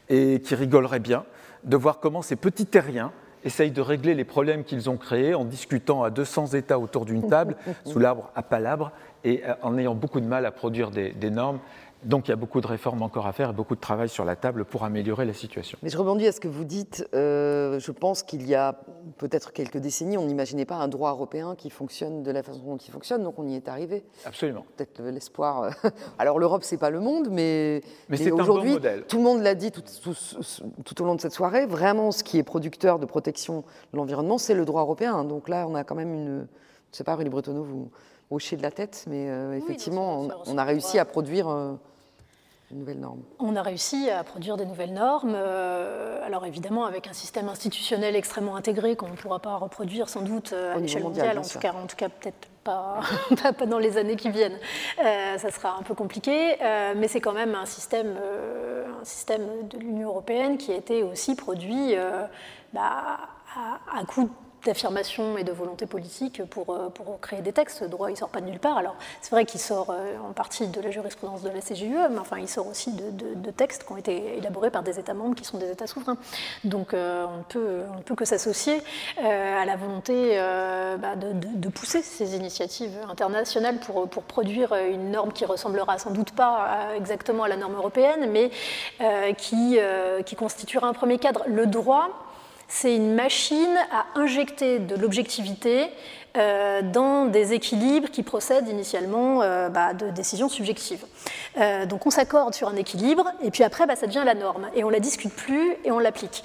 et 0.10 0.42
qui 0.42 0.54
rigolerait 0.54 1.00
bien 1.00 1.26
de 1.64 1.76
voir 1.76 2.00
comment 2.00 2.22
ces 2.22 2.36
petits 2.36 2.68
terriens 2.68 3.12
essayent 3.44 3.72
de 3.72 3.82
régler 3.82 4.14
les 4.14 4.24
problèmes 4.24 4.64
qu'ils 4.64 4.90
ont 4.90 4.98
créés 4.98 5.36
en 5.36 5.46
discutant 5.46 6.04
à 6.04 6.10
200 6.10 6.48
États 6.48 6.80
autour 6.80 7.06
d'une 7.06 7.28
table, 7.28 7.56
sous 7.86 8.00
l'arbre 8.00 8.32
à 8.36 8.44
palabre, 8.44 8.92
et 9.24 9.42
euh, 9.46 9.54
en 9.62 9.78
ayant 9.78 9.96
beaucoup 9.96 10.20
de 10.20 10.26
mal 10.26 10.46
à 10.46 10.52
produire 10.52 10.92
des, 10.92 11.30
normes. 11.30 11.60
Donc 12.06 12.28
il 12.28 12.32
y 12.32 12.34
a 12.34 12.38
beaucoup 12.38 12.62
de 12.62 12.68
réformes 12.68 13.02
encore 13.02 13.28
à 13.28 13.34
faire 13.34 13.52
et 13.52 13.54
beaucoup 13.54 13.76
de 13.76 13.80
travail 13.80 14.10
sur 14.10 14.26
la 14.26 14.36
table 14.36 14.66
pour 14.66 14.84
améliorer 14.84 15.26
la 15.26 15.34
situation. 15.34 15.78
Mais 15.84 15.90
je 15.90 15.98
rebondis 15.98 16.28
à 16.28 16.32
ce 16.32 16.40
que 16.40 16.48
vous 16.48 16.66
dites. 16.66 17.08
Euh, 17.14 17.80
je 17.80 17.92
pense 17.92 18.24
qu'il 18.24 18.48
y 18.48 18.56
a 18.56 18.80
peut-être 19.18 19.54
quelques 19.54 19.78
décennies, 19.78 20.18
on 20.18 20.26
n'imaginait 20.26 20.66
pas 20.66 20.76
un 20.76 20.88
droit 20.88 21.12
européen 21.12 21.56
qui 21.56 21.70
fonctionne 21.70 22.24
de 22.24 22.32
la 22.32 22.44
façon 22.44 22.62
dont 22.64 22.78
il 22.78 22.92
fonctionne, 22.92 23.24
donc 23.24 23.40
on 23.40 23.48
y 23.48 23.56
est 23.56 23.68
arrivé. 23.68 24.04
Absolument. 24.26 24.66
Peut-être 24.76 25.02
l'espoir. 25.02 25.64
Euh, 25.64 25.70
alors 26.20 26.40
l'Europe, 26.40 26.64
c'est 26.64 26.78
pas 26.78 26.90
le 26.90 27.00
monde, 27.00 27.30
mais, 27.32 27.82
mais, 28.10 28.18
c'est 28.18 28.32
aujourd'hui, 28.32 28.78
tout 29.08 29.18
le 29.18 29.24
monde 29.24 29.42
l'a 29.42 29.56
dit 29.56 29.72
tout, 29.72 29.84
tout, 30.84 31.02
au 31.02 31.06
long 31.06 31.16
de 31.16 31.22
cette 31.22 31.34
soirée. 31.34 31.66
Vraiment, 31.66 32.12
ce 32.12 32.24
qui 32.24 32.38
est 32.38 32.44
producteur 32.44 33.00
de 33.00 33.06
protection 33.06 33.64
de 33.94 33.98
l'environnement, 33.98 34.38
c'est 34.38 34.54
le 34.54 34.66
droit 34.66 34.82
européen. 34.82 35.24
Donc 35.24 35.50
là, 35.50 35.66
on 35.68 35.76
a 35.76 35.84
quand 35.84 35.96
même 35.96 36.14
une. 36.14 36.48
Je 36.92 36.96
ne 36.96 36.98
sais 36.98 37.04
pas, 37.04 37.16
Rudy 37.16 37.30
Bretonneau, 37.30 37.64
vous 37.64 37.90
hochez 38.30 38.56
de 38.56 38.62
la 38.62 38.72
tête, 38.72 39.06
mais 39.08 39.30
euh, 39.30 39.58
effectivement, 39.58 40.28
on, 40.46 40.58
a 40.58 40.64
réussi 40.64 40.98
à 40.98 41.06
produire 41.06 41.48
nouvelles 42.74 43.00
normes 43.00 43.22
On 43.40 43.56
a 43.56 43.62
réussi 43.62 44.10
à 44.10 44.24
produire 44.24 44.58
des 44.58 44.66
nouvelles 44.66 44.94
normes, 44.94 45.34
euh, 45.36 46.26
alors 46.26 46.46
évidemment 46.46 46.86
avec 46.86 47.08
un 47.08 47.14
système 47.14 47.50
institutionnel 47.50 48.16
extrêmement 48.16 48.56
intégré 48.56 48.96
qu'on 48.96 49.10
ne 49.10 49.16
pourra 49.16 49.40
pas 49.40 49.56
reproduire 49.56 50.10
sans 50.10 50.22
doute 50.22 50.54
euh, 50.54 50.76
à 50.76 50.80
l'échelle 50.80 51.04
mondiale, 51.04 51.38
en 51.38 51.42
tout, 51.42 51.60
cas, 51.60 51.74
en 51.74 51.88
tout 51.88 51.96
cas 51.96 52.10
peut-être 52.10 52.48
pas, 52.64 53.02
pas, 53.58 53.66
dans 53.66 53.80
les 53.80 53.98
années 53.98 54.16
qui 54.16 54.30
viennent. 54.30 54.58
Euh, 55.04 55.38
ça 55.38 55.52
sera 55.52 55.78
un 55.78 55.84
peu 55.84 55.94
compliqué, 55.96 56.56
mais 56.96 57.10
c'est 57.10 57.20
quand 57.20 57.34
même 57.34 57.56
un 57.56 57.66
système, 57.66 58.16
un 59.02 59.04
système 59.04 59.68
de 59.68 59.78
l'Union 59.78 60.08
européenne 60.08 60.58
qui 60.58 60.72
a 60.72 60.76
été 60.76 61.04
aussi 61.04 61.36
produit 61.36 61.94
bah, 62.72 63.20
à, 63.54 64.00
à 64.00 64.06
coup 64.06 64.30
d'affirmation 64.66 65.38
et 65.38 65.44
de 65.44 65.52
volonté 65.52 65.86
politique 65.86 66.44
pour, 66.46 66.70
euh, 66.70 66.90
pour 66.90 67.20
créer 67.20 67.42
des 67.42 67.54
textes. 67.54 67.80
Ce 67.80 67.86
droit, 67.86 68.10
il 68.10 68.14
ne 68.14 68.18
sort 68.18 68.30
pas 68.30 68.42
de 68.42 68.46
nulle 68.46 68.60
part. 68.60 68.78
Alors, 68.78 68.96
c'est 69.22 69.32
vrai 69.32 69.46
qu'il 69.46 69.60
sort 69.60 69.90
euh, 69.90 70.16
en 70.28 70.34
partie 70.34 70.68
de 70.68 70.82
la 70.82 70.92
jurisprudence 70.92 71.42
de 71.42 71.50
la 71.50 71.62
CGUE, 71.62 72.10
mais 72.12 72.20
enfin, 72.20 72.38
il 72.40 72.48
sort 72.48 72.68
aussi 72.68 72.92
de, 72.92 73.52
textes 73.52 73.86
qui 73.86 73.92
ont 73.92 73.98
été 73.98 74.38
élaborés 74.38 74.72
par 74.72 74.82
des 74.82 74.98
États 75.00 75.14
membres 75.14 75.36
qui 75.36 75.46
sont 75.46 75.58
des 75.58 75.70
États 75.70 75.86
souverains. 75.86 76.18
Donc, 76.64 76.94
euh, 76.94 77.26
on, 77.26 77.44
peut, 77.44 77.84
ne 77.98 78.02
peut 78.02 78.16
que 78.16 78.26
s'associer 78.26 78.82
à 79.18 79.64
la 79.66 79.76
volonté 79.76 80.38
bah, 81.00 81.16
de, 81.16 81.70
pousser 81.70 82.02
ces 82.02 82.36
initiatives 82.36 82.98
internationales 83.10 83.80
pour, 83.80 84.10
pour 84.10 84.24
produire 84.24 84.74
une 84.74 85.12
norme 85.12 85.32
qui 85.32 85.46
ressemblera 85.46 86.00
sans 86.00 86.12
doute 86.12 86.32
pas 86.32 86.90
exactement 86.96 87.44
à 87.44 87.48
la 87.48 87.58
norme 87.58 87.76
européenne, 87.76 88.30
mais 88.32 88.50
qui 89.38 90.36
constituera 90.36 90.88
un 90.88 90.94
premier 90.94 91.20
cadre. 91.20 91.44
Le 91.48 91.68
droit, 91.68 92.23
c'est 92.74 92.96
une 92.96 93.14
machine 93.14 93.78
à 93.92 94.20
injecter 94.20 94.80
de 94.80 94.96
l'objectivité 94.96 95.92
euh, 96.36 96.82
dans 96.82 97.26
des 97.26 97.54
équilibres 97.54 98.10
qui 98.10 98.24
procèdent 98.24 98.68
initialement 98.68 99.44
euh, 99.44 99.70
bah, 99.70 99.94
de 99.94 100.10
décisions 100.10 100.50
subjectives. 100.50 101.06
Euh, 101.58 101.86
donc 101.86 102.08
on 102.08 102.10
s'accorde 102.10 102.56
sur 102.56 102.68
un 102.68 102.76
équilibre, 102.76 103.32
et 103.44 103.52
puis 103.52 103.64
après, 103.64 103.86
bah, 103.86 103.96
ça 103.96 104.08
devient 104.08 104.24
la 104.26 104.34
norme, 104.34 104.70
et 104.74 104.84
on 104.84 104.90
la 104.90 105.00
discute 105.00 105.32
plus, 105.32 105.76
et 105.84 105.92
on 105.92 106.00
l'applique. 106.00 106.44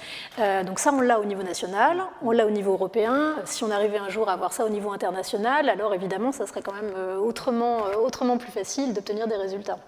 donc 0.67 0.77
ça, 0.77 0.91
on 0.93 1.01
l'a 1.01 1.19
au 1.19 1.25
niveau 1.25 1.41
national, 1.41 2.03
on 2.21 2.29
l'a 2.29 2.45
au 2.45 2.51
niveau 2.51 2.73
européen. 2.73 3.33
Si 3.45 3.63
on 3.63 3.71
arrivait 3.71 3.97
un 3.97 4.09
jour 4.09 4.29
à 4.29 4.33
avoir 4.33 4.53
ça 4.53 4.65
au 4.65 4.69
niveau 4.69 4.91
international, 4.91 5.67
alors 5.67 5.95
évidemment, 5.95 6.31
ça 6.31 6.45
serait 6.45 6.61
quand 6.61 6.73
même 6.73 6.93
autrement, 7.19 7.85
autrement 8.05 8.37
plus 8.37 8.51
facile 8.51 8.93
d'obtenir 8.93 9.27
des 9.27 9.35
résultats. 9.35 9.79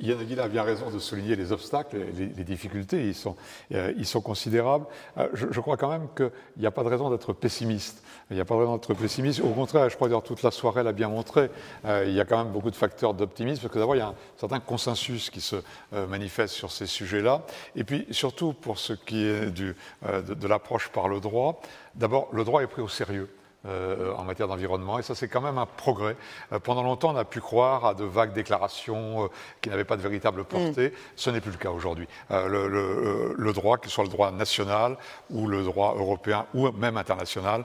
Yann 0.00 0.20
Aguilar 0.20 0.46
a 0.46 0.48
bien 0.48 0.62
raison 0.62 0.90
de 0.90 0.98
souligner 0.98 1.36
les 1.36 1.52
obstacles, 1.52 1.98
les, 2.16 2.26
les 2.26 2.44
difficultés, 2.44 3.06
ils 3.06 3.14
sont, 3.14 3.36
euh, 3.72 3.92
ils 3.96 4.06
sont 4.06 4.20
considérables. 4.20 4.86
Euh, 5.16 5.28
je, 5.34 5.46
je, 5.50 5.60
crois 5.60 5.76
quand 5.76 5.90
même 5.90 6.08
qu'il 6.16 6.30
n'y 6.58 6.66
a 6.66 6.70
pas 6.70 6.82
de 6.82 6.88
raison 6.88 7.10
d'être 7.10 7.32
pessimiste. 7.32 8.02
Il 8.30 8.34
n'y 8.34 8.40
a 8.40 8.44
pas 8.44 8.54
de 8.54 8.60
raison 8.60 8.76
d'être 8.76 8.94
pessimiste. 8.94 9.40
Au 9.40 9.50
contraire, 9.50 9.88
je 9.88 9.96
crois 9.96 10.08
que 10.08 10.26
toute 10.26 10.42
la 10.42 10.50
soirée 10.50 10.82
l'a 10.82 10.92
bien 10.92 11.08
montré, 11.08 11.50
euh, 11.84 12.04
il 12.06 12.12
y 12.12 12.20
a 12.20 12.24
quand 12.24 12.42
même 12.42 12.52
beaucoup 12.52 12.70
de 12.70 12.76
facteurs 12.76 13.14
d'optimisme, 13.14 13.62
parce 13.62 13.72
que 13.72 13.78
d'abord, 13.78 13.96
il 13.96 14.00
y 14.00 14.02
a 14.02 14.08
un 14.08 14.14
certain 14.36 14.60
consensus 14.60 15.30
qui 15.30 15.40
se 15.40 15.56
manifeste 15.92 16.54
sur 16.54 16.72
ces 16.72 16.86
sujets-là. 16.86 17.42
Et 17.76 17.84
puis, 17.84 18.06
surtout, 18.10 18.52
pour 18.52 18.78
ce 18.78 18.92
qui 18.92 19.24
est 19.24 19.50
du, 19.50 19.74
de, 20.02 20.34
de 20.34 20.48
l'approche 20.48 20.88
par 20.88 21.08
le 21.08 21.20
droit, 21.20 21.60
d'abord, 21.94 22.28
le 22.32 22.44
droit 22.44 22.62
est 22.62 22.66
pris 22.66 22.82
au 22.82 22.88
sérieux. 22.88 23.28
Euh, 23.66 24.14
en 24.14 24.22
matière 24.22 24.46
d'environnement. 24.46 25.00
Et 25.00 25.02
ça, 25.02 25.16
c'est 25.16 25.26
quand 25.26 25.40
même 25.40 25.58
un 25.58 25.66
progrès. 25.66 26.14
Euh, 26.52 26.60
pendant 26.60 26.84
longtemps, 26.84 27.12
on 27.12 27.16
a 27.16 27.24
pu 27.24 27.40
croire 27.40 27.86
à 27.86 27.94
de 27.94 28.04
vagues 28.04 28.32
déclarations 28.32 29.24
euh, 29.24 29.28
qui 29.60 29.68
n'avaient 29.68 29.84
pas 29.84 29.96
de 29.96 30.00
véritable 30.00 30.44
portée. 30.44 30.90
Mm. 30.90 30.92
Ce 31.16 31.28
n'est 31.30 31.40
plus 31.40 31.50
le 31.50 31.56
cas 31.56 31.70
aujourd'hui. 31.70 32.06
Le, 32.30 32.68
le, 32.68 33.34
le, 33.36 33.52
droit, 33.52 33.76
que 33.76 33.88
ce 33.88 33.92
soit 33.92 34.04
le 34.04 34.10
droit 34.10 34.30
national 34.30 34.96
ou 35.30 35.48
le 35.48 35.64
droit 35.64 35.96
européen 35.98 36.46
ou 36.54 36.70
même 36.70 36.96
international, 36.96 37.64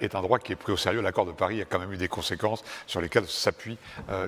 est 0.00 0.14
un 0.14 0.22
droit 0.22 0.38
qui 0.38 0.52
est 0.52 0.56
pris 0.56 0.72
au 0.72 0.76
sérieux. 0.76 1.00
L'accord 1.00 1.26
de 1.26 1.32
Paris 1.32 1.60
a 1.60 1.64
quand 1.64 1.80
même 1.80 1.92
eu 1.92 1.96
des 1.96 2.08
conséquences 2.08 2.62
sur 2.86 3.00
lesquelles 3.00 3.26
s'appuient 3.26 3.78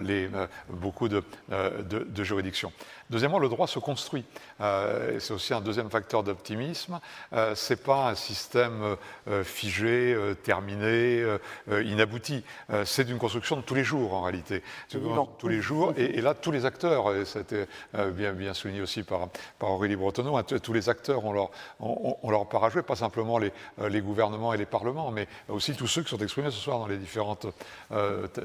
les, 0.01 0.29
beaucoup 0.69 1.09
de, 1.09 1.23
de, 1.51 2.01
de 2.01 2.25
juridictions. 2.25 2.73
Deuxièmement, 3.11 3.39
le 3.39 3.49
droit 3.49 3.67
se 3.67 3.79
construit. 3.79 4.25
Euh, 4.61 5.19
c'est 5.21 5.35
aussi 5.35 5.53
un 5.53 5.61
deuxième 5.61 5.91
facteur 5.91 6.23
d'optimisme. 6.23 7.01
Euh, 7.33 7.55
Ce 7.55 7.73
n'est 7.73 7.77
pas 7.77 8.09
un 8.09 8.15
système 8.15 8.97
euh, 9.29 9.45
figé, 9.45 10.17
terminé, 10.43 11.25
inabouti. 11.71 12.43
c'est 12.85 13.09
une 13.09 13.19
construction 13.19 13.57
de 13.57 13.63
tous 13.63 13.75
les 13.75 13.85
jours, 13.85 14.15
en 14.15 14.23
réalité. 14.23 14.63
Tous 14.91 15.49
les 15.49 15.61
jours. 15.61 15.93
Et, 15.97 16.21
là, 16.21 16.35
tous 16.35 16.51
les 16.51 16.65
acteurs, 16.65 17.15
et 17.15 17.25
ça 17.25 17.41
a 17.41 17.43
été 17.43 17.67
bien, 18.13 18.33
bien 18.33 18.55
souligné 18.55 18.81
aussi 18.81 19.03
par, 19.03 19.29
par 19.59 19.71
Aurélie 19.71 19.97
Bretonneau, 19.97 20.37
hein, 20.37 20.43
tous 20.43 20.73
les 20.73 20.89
acteurs 20.89 21.25
ont 21.25 21.33
leur, 21.33 21.51
ont, 21.81 22.17
ont 22.23 22.31
leur 22.31 22.49
part 22.49 22.65
à 22.65 22.71
jouer, 22.71 22.83
pas 22.83 22.97
simplement 22.97 23.39
les, 23.39 23.53
les, 23.89 24.01
gouvernements 24.01 24.53
et 24.53 24.57
les 24.57 24.67
parlements, 24.67 25.11
mais 25.11 25.29
aussi 25.49 25.75
tous 25.75 25.87
ceux 25.87 26.03
qui 26.03 26.11
sont 26.11 26.19
exprimés 26.19 26.51
ce 26.51 26.59
soir 26.59 26.79
dans 26.79 26.87
les 26.87 26.99
différentes 26.99 27.47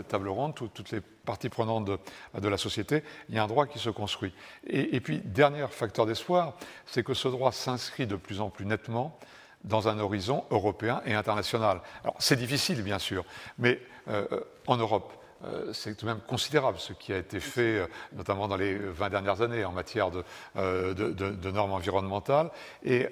tables 0.08 0.30
rondes, 0.30 0.56
toutes 0.56 0.92
les 0.92 1.02
partie 1.30 1.50
prenante 1.50 1.86
de, 1.86 2.00
de, 2.40 2.48
la 2.48 2.58
société, 2.58 3.04
il 3.30 3.36
y 3.36 3.38
a 3.38 3.44
un 3.44 3.48
droit 3.48 3.68
qui 3.68 3.78
se 3.78 3.92
construit. 3.92 4.34
Et, 4.66 4.96
et 4.96 5.00
puis, 5.00 5.20
dernier 5.20 5.68
facteur 5.70 6.08
d'espoir, 6.08 6.56
c'est 6.88 7.04
que 7.04 7.14
ce 7.14 7.28
droit 7.28 7.52
s'inscrit 7.52 8.08
de 8.08 8.16
plus 8.16 8.42
en 8.42 8.50
plus 8.50 8.66
nettement 8.66 9.16
dans 9.64 9.88
un 9.88 10.00
horizon 10.00 10.44
européen 10.50 11.04
et 11.06 11.14
international. 11.14 11.82
Alors, 12.04 12.16
c'est 12.18 12.36
difficile, 12.36 12.82
bien 12.82 12.98
sûr, 12.98 13.26
mais 13.60 13.80
euh, 14.08 14.26
en 14.66 14.78
Europe, 14.78 15.14
euh, 15.46 15.72
c'est 15.72 15.96
tout 15.96 16.08
de 16.08 16.12
même 16.12 16.22
considérable 16.22 16.80
ce 16.80 16.94
qui 16.94 17.14
a 17.14 17.18
été 17.18 17.40
fait, 17.40 17.78
euh, 17.78 17.88
notamment 18.14 18.48
dans 18.48 18.58
les 18.58 18.76
20 18.76 19.10
dernières 19.10 19.42
années, 19.44 19.64
en 19.66 19.72
matière 19.72 20.10
de, 20.10 20.24
de, 20.56 21.12
de 21.12 21.52
normes 21.52 21.74
environnementales. 21.74 22.50
Et 22.84 23.08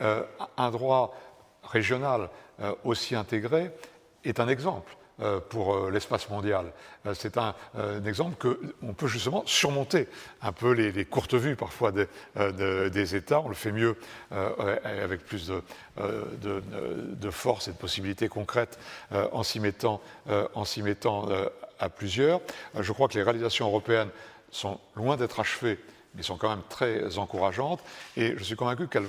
un 0.58 0.72
droit 0.72 1.14
régional 1.64 2.30
aussi 2.84 3.16
intégré 3.16 3.72
est 4.24 4.40
un 4.40 4.48
exemple. 4.48 4.98
Euh, 5.20 5.40
pour 5.40 5.74
euh, 5.74 5.90
l'espace 5.90 6.30
mondial. 6.30 6.72
Euh, 7.08 7.16
c'est 7.16 7.38
un, 7.38 7.56
exemple 8.06 8.36
qu'on 8.38 8.94
peut 8.94 9.08
justement 9.08 9.42
surmonter 9.48 10.08
un 10.44 10.52
peu 10.52 10.74
les, 10.74 11.06
courtes 11.06 11.34
vues 11.34 11.56
parfois 11.56 11.92
des, 11.92 12.06
des, 12.92 13.16
États. 13.16 13.40
On 13.40 13.50
le 13.50 13.56
fait 13.56 13.72
mieux 13.72 13.96
avec 14.30 15.26
plus 15.26 15.48
de, 15.48 15.64
de, 16.00 17.30
force 17.32 17.68
et 17.68 17.72
de 17.72 17.78
possibilités 17.78 18.28
concrètes 18.28 18.78
en 19.12 19.42
s'y 19.42 19.60
mettant, 19.60 20.02
en 20.54 20.66
s'y 20.66 20.84
mettant 20.84 21.28
à 21.80 21.90
plusieurs. 21.90 22.40
Je 22.80 22.92
crois 22.92 23.08
que 23.08 23.16
les 23.16 23.24
réalisations 23.24 23.66
européennes 23.66 24.10
sont 24.52 24.80
loin 24.96 25.18
d'être 25.18 25.40
achevées 25.40 25.80
mais 26.16 26.24
sont 26.24 26.38
quand 26.38 26.50
même 26.50 26.64
très 26.70 27.18
encourageantes. 27.18 27.80
Et 28.16 28.34
je 28.38 28.44
suis 28.44 28.56
convaincu 28.56 28.88
qu'elles 28.88 29.08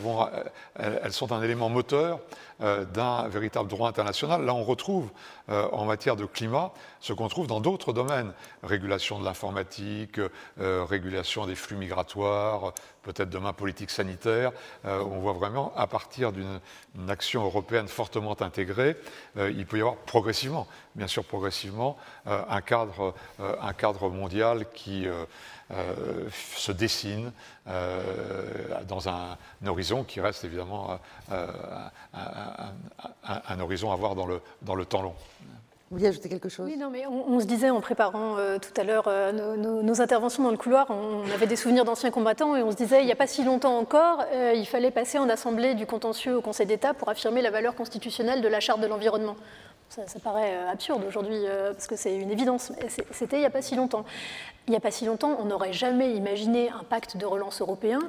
elles 0.76 1.12
sont 1.12 1.32
un 1.32 1.42
élément 1.42 1.68
moteur 1.68 2.20
d'un 2.60 3.28
véritable 3.28 3.68
droit 3.68 3.88
international. 3.88 4.44
Là, 4.44 4.52
on 4.52 4.64
retrouve 4.64 5.10
euh, 5.48 5.68
en 5.72 5.84
matière 5.84 6.16
de 6.16 6.24
climat 6.24 6.72
ce 7.00 7.12
qu'on 7.12 7.28
trouve 7.28 7.46
dans 7.46 7.60
d'autres 7.60 7.92
domaines 7.92 8.32
régulation 8.62 9.20
de 9.20 9.24
l'informatique, 9.24 10.18
euh, 10.60 10.84
régulation 10.84 11.46
des 11.46 11.54
flux 11.54 11.76
migratoires, 11.76 12.72
peut-être 13.02 13.30
demain 13.30 13.52
politique 13.52 13.90
sanitaire. 13.90 14.52
on 14.84 15.18
voit 15.20 15.32
vraiment, 15.32 15.72
à 15.76 15.86
partir 15.86 16.32
d'une 16.32 16.60
action 17.08 17.44
européenne 17.44 17.88
fortement 17.88 18.40
intégrée, 18.42 18.96
il 19.36 19.64
peut 19.64 19.78
y 19.78 19.80
avoir 19.80 19.96
progressivement, 19.96 20.66
bien 20.94 21.06
sûr 21.06 21.24
progressivement, 21.24 21.96
un 22.26 22.60
cadre, 22.60 23.14
un 23.38 23.72
cadre 23.72 24.10
mondial 24.10 24.66
qui 24.74 25.06
euh, 25.70 26.30
se 26.56 26.72
dessine 26.72 27.30
euh, 27.66 28.82
dans 28.88 29.10
un, 29.10 29.36
horizon 29.66 30.02
qui 30.02 30.18
reste 30.18 30.44
évidemment 30.44 30.98
euh, 31.30 31.46
un, 32.14 32.47
horizon 33.60 33.92
à 33.92 33.96
voir 33.96 34.14
dans 34.14 34.26
le, 34.26 34.40
dans 34.62 34.74
le 34.74 34.84
temps 34.84 35.02
long. 35.02 35.14
Vous 35.90 35.96
vouliez 35.96 36.08
ajouter 36.08 36.28
quelque 36.28 36.50
chose? 36.50 36.66
Oui, 36.66 36.76
non, 36.76 36.90
mais 36.90 37.06
on, 37.06 37.40
se 37.40 37.46
disait 37.46 37.70
en 37.70 37.80
préparant 37.80 38.36
tout 38.60 38.78
à 38.78 38.84
l'heure 38.84 39.08
nos, 39.32 40.00
interventions 40.02 40.42
dans 40.42 40.50
le 40.50 40.58
couloir, 40.58 40.86
on, 40.90 41.22
avait 41.32 41.46
des 41.46 41.56
souvenirs 41.56 41.86
d'anciens 41.86 42.10
combattants 42.10 42.54
et 42.56 42.62
on 42.62 42.70
se 42.70 42.76
disait, 42.76 43.00
il 43.00 43.06
n'y 43.06 43.12
a 43.12 43.16
pas 43.16 43.26
si 43.26 43.42
longtemps 43.42 43.78
encore, 43.78 44.22
il 44.54 44.66
fallait 44.66 44.90
passer 44.90 45.18
en 45.18 45.30
assemblée 45.30 45.74
du 45.74 45.86
contentieux 45.86 46.36
au 46.36 46.42
Conseil 46.42 46.66
d'État 46.66 46.92
pour 46.92 47.08
affirmer 47.08 47.40
la 47.40 47.50
valeur 47.50 47.74
constitutionnelle 47.74 48.42
de 48.42 48.48
la 48.48 48.60
Charte 48.60 48.82
de 48.82 48.86
l'environnement. 48.86 49.36
Ça, 49.98 50.06
ça, 50.06 50.20
paraît 50.20 50.56
absurde 50.68 51.02
aujourd'hui 51.08 51.40
parce 51.72 51.88
que 51.88 51.96
c'est 51.96 52.14
une 52.14 52.30
évidence, 52.30 52.70
mais 52.70 52.88
c'était 53.10 53.38
il 53.38 53.40
n'y 53.40 53.46
a 53.46 53.50
pas 53.50 53.62
si 53.62 53.74
longtemps 53.74 54.04
il 54.68 54.72
n'y 54.72 54.76
a 54.76 54.80
pas 54.80 54.90
si 54.90 55.06
longtemps, 55.06 55.34
on 55.40 55.46
n'aurait 55.46 55.72
jamais 55.72 56.14
imaginé 56.14 56.68
un 56.68 56.84
pacte 56.84 57.16
de 57.16 57.24
relance 57.24 57.62
européen 57.62 58.00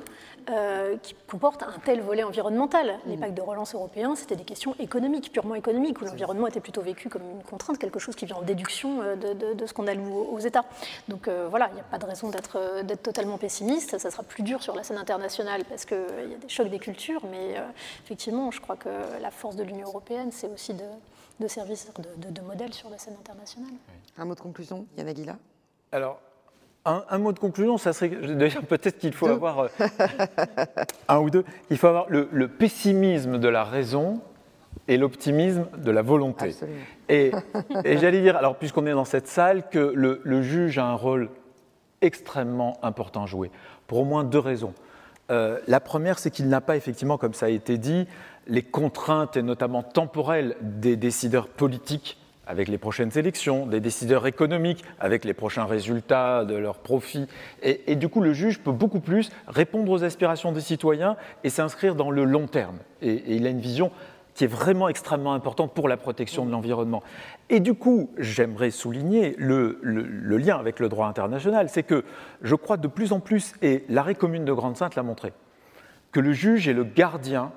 euh, 0.50 0.98
qui 1.01 1.16
comporte 1.26 1.64
un 1.64 1.80
tel 1.85 2.01
volet 2.01 2.24
environnemental. 2.24 3.00
Les 3.06 3.16
mm. 3.16 3.19
pactes 3.19 3.34
de 3.34 3.42
relance 3.42 3.74
européens, 3.74 4.14
c'était 4.16 4.35
des 4.35 4.43
questions 4.43 4.76
économiques, 4.77 5.32
purement 5.32 5.56
économiques, 5.56 6.01
où 6.01 6.06
l'environnement 6.06 6.48
était 6.48 6.59
plutôt 6.59 6.82
vécu 6.82 7.08
comme 7.08 7.22
une 7.22 7.43
contrainte, 7.43 7.77
quelque 7.77 7.98
chose 7.98 8.16
qui 8.16 8.26
vient 8.26 8.35
en 8.35 8.42
déduction 8.42 9.01
euh, 9.01 9.16
de, 9.16 9.66
ce 9.66 9.74
qu'on 9.74 9.88
alloue 9.88 10.27
aux, 10.34 10.40
États. 10.40 10.66
Donc 11.08 11.30
euh, 11.30 11.48
voilà, 11.50 11.69
il 11.72 11.76
n'y 11.76 11.80
a 11.80 11.84
pas 11.84 11.98
de 11.98 12.06
raison 12.06 12.30
d'être 12.30 12.59
totalement 13.01 13.38
pessimiste. 13.38 13.98
Ça 13.98 14.11
sera 14.11 14.24
plus 14.24 14.43
dur 14.43 14.61
sur 14.61 14.76
la 14.76 14.84
scène 14.84 14.98
internationale 14.98 15.64
parce 15.64 15.85
qu'il 15.85 15.98
y 15.98 16.34
a 16.34 16.38
des 16.38 16.50
chocs 16.50 16.69
des 16.69 16.80
cultures, 16.80 17.22
mais 17.32 17.56
effectivement, 18.03 18.51
je 18.51 18.59
crois 18.59 18.76
que 18.76 18.90
la 19.22 19.32
force 19.32 19.56
de 19.56 19.64
l'Union 19.64 19.88
européenne, 19.88 20.32
c'est 20.32 20.48
aussi 20.48 20.74
de, 20.74 20.84
servir 21.48 21.77
de, 22.18 22.42
modèle 22.42 22.74
sur 22.74 22.90
la 22.90 22.98
scène 22.98 23.16
internationale. 23.19 23.72
Un 24.18 24.26
mot 24.26 24.35
de 24.35 24.40
conclusion, 24.40 24.85
Yann 24.98 25.08
Aguila 25.08 25.38
Alors, 25.92 26.19
un, 26.85 27.18
mot 27.18 27.32
de 27.32 27.40
conclusion, 27.40 27.77
ça 27.77 27.93
serait 27.93 28.09
d'ailleurs 28.09 28.64
peut-être 28.64 28.98
qu'il 28.98 29.14
faut 29.14 29.27
avoir 29.27 29.59
euh, 29.59 29.68
un 31.08 31.19
ou 31.19 31.30
deux. 31.30 31.45
Il 31.69 31.77
faut 31.77 31.88
avoir 31.88 32.08
le, 32.09 32.48
pessimisme 32.48 33.38
de 33.38 33.48
la 33.48 33.64
raison 33.64 34.22
et 34.88 34.98
l'optimisme 34.98 35.68
de 35.77 35.92
la 35.92 36.01
volonté. 36.01 36.56
Et, 37.09 37.32
j'allais 37.85 38.22
dire, 38.22 38.38
alors 38.38 38.56
puisqu'on 38.56 38.85
est 38.88 38.92
dans 38.92 39.06
cette 39.06 39.27
salle, 39.27 39.69
que 39.69 39.93
le, 39.95 40.42
juge 40.42 40.77
a 40.77 40.85
un 40.85 40.95
rôle 40.95 41.30
extrêmement 42.01 42.77
important 42.82 43.24
à 43.24 43.26
jouer, 43.27 43.51
pour 43.88 44.00
au 44.00 44.06
moins 44.06 44.24
deux 44.24 44.40
raisons. 44.40 44.74
Euh, 45.32 45.59
la 45.68 45.80
première, 45.80 46.18
c'est 46.18 46.32
qu'il 46.32 46.50
n'a 46.50 46.61
pas 46.61 46.76
effectivement, 46.76 47.18
comme 47.18 47.34
ça 47.35 47.48
a 47.48 47.50
été 47.50 47.77
dit, 47.77 48.08
les 48.49 48.63
contraintes 48.63 49.37
et 49.37 49.41
notamment 49.41 49.83
temporelles 49.83 50.55
des 50.61 50.97
décideurs 50.97 51.47
politiques 51.47 52.17
avec 52.49 52.67
les 52.67 52.79
prochaines 52.79 53.15
élections, 53.15 53.67
des 53.67 53.79
décideurs 53.79 54.25
économiques 54.25 54.83
avec 54.99 55.23
les 55.23 55.35
prochains 55.35 55.65
résultats 55.65 56.45
de 56.45 56.55
leurs 56.55 56.79
profits. 56.79 57.27
Et, 57.61 57.95
du 57.95 58.09
coup, 58.09 58.21
le 58.21 58.33
juge 58.33 58.59
peut 58.59 58.71
beaucoup 58.71 59.01
plus 59.01 59.29
répondre 59.47 59.91
aux 59.91 60.03
aspirations 60.03 60.51
des 60.51 60.61
citoyens 60.61 61.15
et 61.43 61.51
s'inscrire 61.51 61.93
dans 61.93 62.09
le 62.09 62.23
long 62.23 62.47
terme. 62.47 62.77
Et, 63.03 63.35
il 63.35 63.45
a 63.45 63.51
une 63.51 63.59
vision 63.59 63.91
qui 64.33 64.45
est 64.45 64.47
vraiment 64.47 64.89
extrêmement 64.89 65.33
importante 65.33 65.75
pour 65.75 65.87
la 65.87 65.97
protection 65.97 66.43
de 66.43 66.51
l'environnement. 66.51 67.03
Et 67.51 67.59
du 67.59 67.75
coup, 67.75 68.09
j'aimerais 68.17 68.71
souligner 68.71 69.35
le, 69.37 69.77
le, 69.83 70.37
lien 70.37 70.57
avec 70.57 70.79
le 70.79 70.89
droit 70.89 71.07
international, 71.07 71.69
c'est 71.69 71.83
que 71.83 72.03
je 72.41 72.55
crois 72.55 72.77
de 72.77 72.87
plus 72.87 73.11
en 73.11 73.19
plus, 73.19 73.53
et 73.61 73.83
l'arrêt 73.89 74.15
commune 74.15 74.45
de 74.45 74.53
Grande-Sainte 74.53 74.95
l'a 74.95 75.03
montré, 75.03 75.33
que 76.11 76.19
le 76.19 76.31
juge 76.31 76.67
est 76.67 76.73
le 76.73 76.83
gardien 76.83 77.51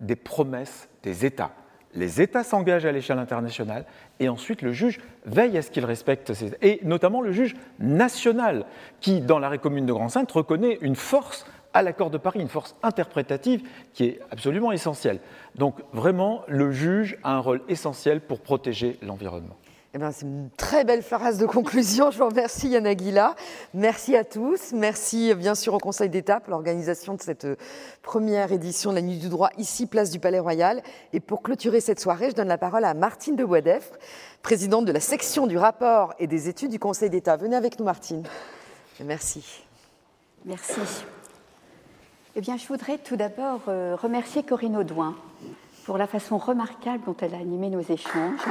des 0.00 0.16
promesses 0.16 0.88
des 1.02 1.26
États 1.26 1.52
les 1.94 2.20
États 2.20 2.44
s'engagent 2.44 2.86
à 2.86 2.92
l'échelle 2.92 3.18
internationale 3.18 3.84
et 4.20 4.28
ensuite 4.28 4.62
le 4.62 4.72
juge 4.72 5.00
veille 5.24 5.56
à 5.56 5.62
ce 5.62 5.70
qu'ils 5.70 5.84
respectent 5.84 6.34
ces... 6.34 6.52
Et 6.62 6.80
notamment 6.82 7.20
le 7.20 7.32
juge 7.32 7.56
national 7.78 8.64
qui, 9.00 9.20
dans 9.20 9.38
l'arrêt 9.38 9.58
commune 9.58 9.86
de 9.86 9.92
Grand-Sainte, 9.92 10.30
reconnaît 10.32 10.78
une 10.80 10.96
force 10.96 11.46
à 11.74 11.82
l'accord 11.82 12.10
de 12.10 12.18
Paris, 12.18 12.40
une 12.40 12.48
force 12.48 12.76
interprétative 12.82 13.62
qui 13.92 14.04
est 14.04 14.20
absolument 14.30 14.72
essentielle. 14.72 15.20
Donc 15.54 15.76
vraiment, 15.92 16.42
le 16.48 16.72
juge 16.72 17.18
a 17.22 17.34
un 17.34 17.40
rôle 17.40 17.60
essentiel 17.68 18.20
pour 18.20 18.40
protéger 18.40 18.98
l'environnement. 19.02 19.56
Eh 19.94 19.98
ben, 19.98 20.12
c'est 20.12 20.26
une 20.26 20.50
très 20.50 20.84
belle 20.84 21.02
phrase 21.02 21.38
de 21.38 21.46
conclusion. 21.46 22.10
Je 22.10 22.18
vous 22.18 22.28
remercie 22.28 22.68
Yann 22.68 22.86
Aguila. 22.86 23.34
Merci 23.72 24.16
à 24.16 24.24
tous. 24.24 24.72
Merci 24.74 25.34
bien 25.34 25.54
sûr 25.54 25.72
au 25.72 25.78
Conseil 25.78 26.10
d'État 26.10 26.40
pour 26.40 26.50
l'organisation 26.50 27.14
de 27.14 27.22
cette 27.22 27.46
première 28.02 28.52
édition 28.52 28.90
de 28.90 28.96
la 28.96 29.02
Nuit 29.02 29.16
du 29.16 29.30
droit 29.30 29.48
ici, 29.56 29.86
place 29.86 30.10
du 30.10 30.18
Palais 30.18 30.40
Royal. 30.40 30.82
Et 31.14 31.20
pour 31.20 31.42
clôturer 31.42 31.80
cette 31.80 32.00
soirée, 32.00 32.28
je 32.28 32.34
donne 32.34 32.48
la 32.48 32.58
parole 32.58 32.84
à 32.84 32.92
Martine 32.92 33.34
de 33.34 33.46
Boisdeffre, 33.46 33.94
présidente 34.42 34.84
de 34.84 34.92
la 34.92 35.00
section 35.00 35.46
du 35.46 35.56
rapport 35.56 36.12
et 36.18 36.26
des 36.26 36.50
études 36.50 36.70
du 36.70 36.78
Conseil 36.78 37.08
d'État. 37.08 37.38
Venez 37.38 37.56
avec 37.56 37.78
nous 37.78 37.86
Martine. 37.86 38.24
Merci. 39.00 39.64
Merci. 40.44 40.80
Eh 42.36 42.42
bien, 42.42 42.58
je 42.58 42.66
voudrais 42.68 42.98
tout 42.98 43.16
d'abord 43.16 43.62
euh, 43.68 43.96
remercier 43.96 44.42
Corinne 44.42 44.76
Audouin 44.76 45.16
pour 45.86 45.96
la 45.96 46.06
façon 46.06 46.36
remarquable 46.36 47.04
dont 47.06 47.16
elle 47.22 47.34
a 47.34 47.38
animé 47.38 47.70
nos 47.70 47.80
échanges. 47.80 48.44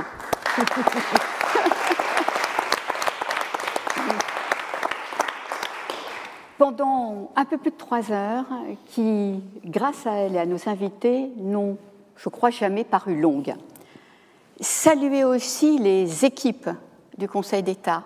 Pendant 6.58 7.32
un 7.36 7.46
peu 7.46 7.58
plus 7.58 7.72
de 7.72 7.78
trois 7.78 8.12
heures, 8.12 8.46
qui, 8.88 9.42
grâce 9.64 10.08
à 10.08 10.14
elle 10.14 10.36
et 10.36 10.40
à 10.40 10.48
nos 10.48 10.68
invités, 10.68 11.30
n'ont, 11.38 11.78
je 12.16 12.30
crois, 12.30 12.50
jamais 12.50 12.84
paru 12.84 13.20
longues. 13.20 13.54
Saluer 14.60 15.24
aussi 15.24 15.78
les 15.78 16.26
équipes 16.26 16.72
du 17.18 17.30
Conseil 17.30 17.62
d'État, 17.62 18.04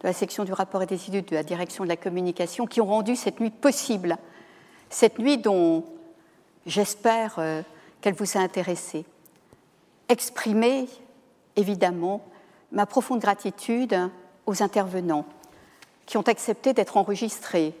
de 0.00 0.06
la 0.06 0.12
section 0.12 0.44
du 0.44 0.52
rapport 0.52 0.82
et 0.82 0.86
des 0.86 1.08
études, 1.08 1.26
de 1.26 1.34
la 1.34 1.42
direction 1.42 1.82
de 1.82 1.88
la 1.88 1.96
communication, 1.96 2.66
qui 2.66 2.80
ont 2.80 2.86
rendu 2.86 3.16
cette 3.16 3.40
nuit 3.40 3.50
possible. 3.50 4.16
Cette 4.88 5.18
nuit 5.18 5.38
dont 5.38 5.84
j'espère 6.66 7.34
euh, 7.38 7.62
qu'elle 8.00 8.14
vous 8.14 8.38
a 8.38 8.40
intéressé. 8.40 9.04
Exprimer 10.08 10.86
évidemment 11.60 12.22
ma 12.72 12.86
profonde 12.86 13.20
gratitude 13.20 14.10
aux 14.46 14.62
intervenants 14.62 15.26
qui 16.06 16.16
ont 16.16 16.22
accepté 16.22 16.72
d'être 16.72 16.96
enregistrés, 16.96 17.74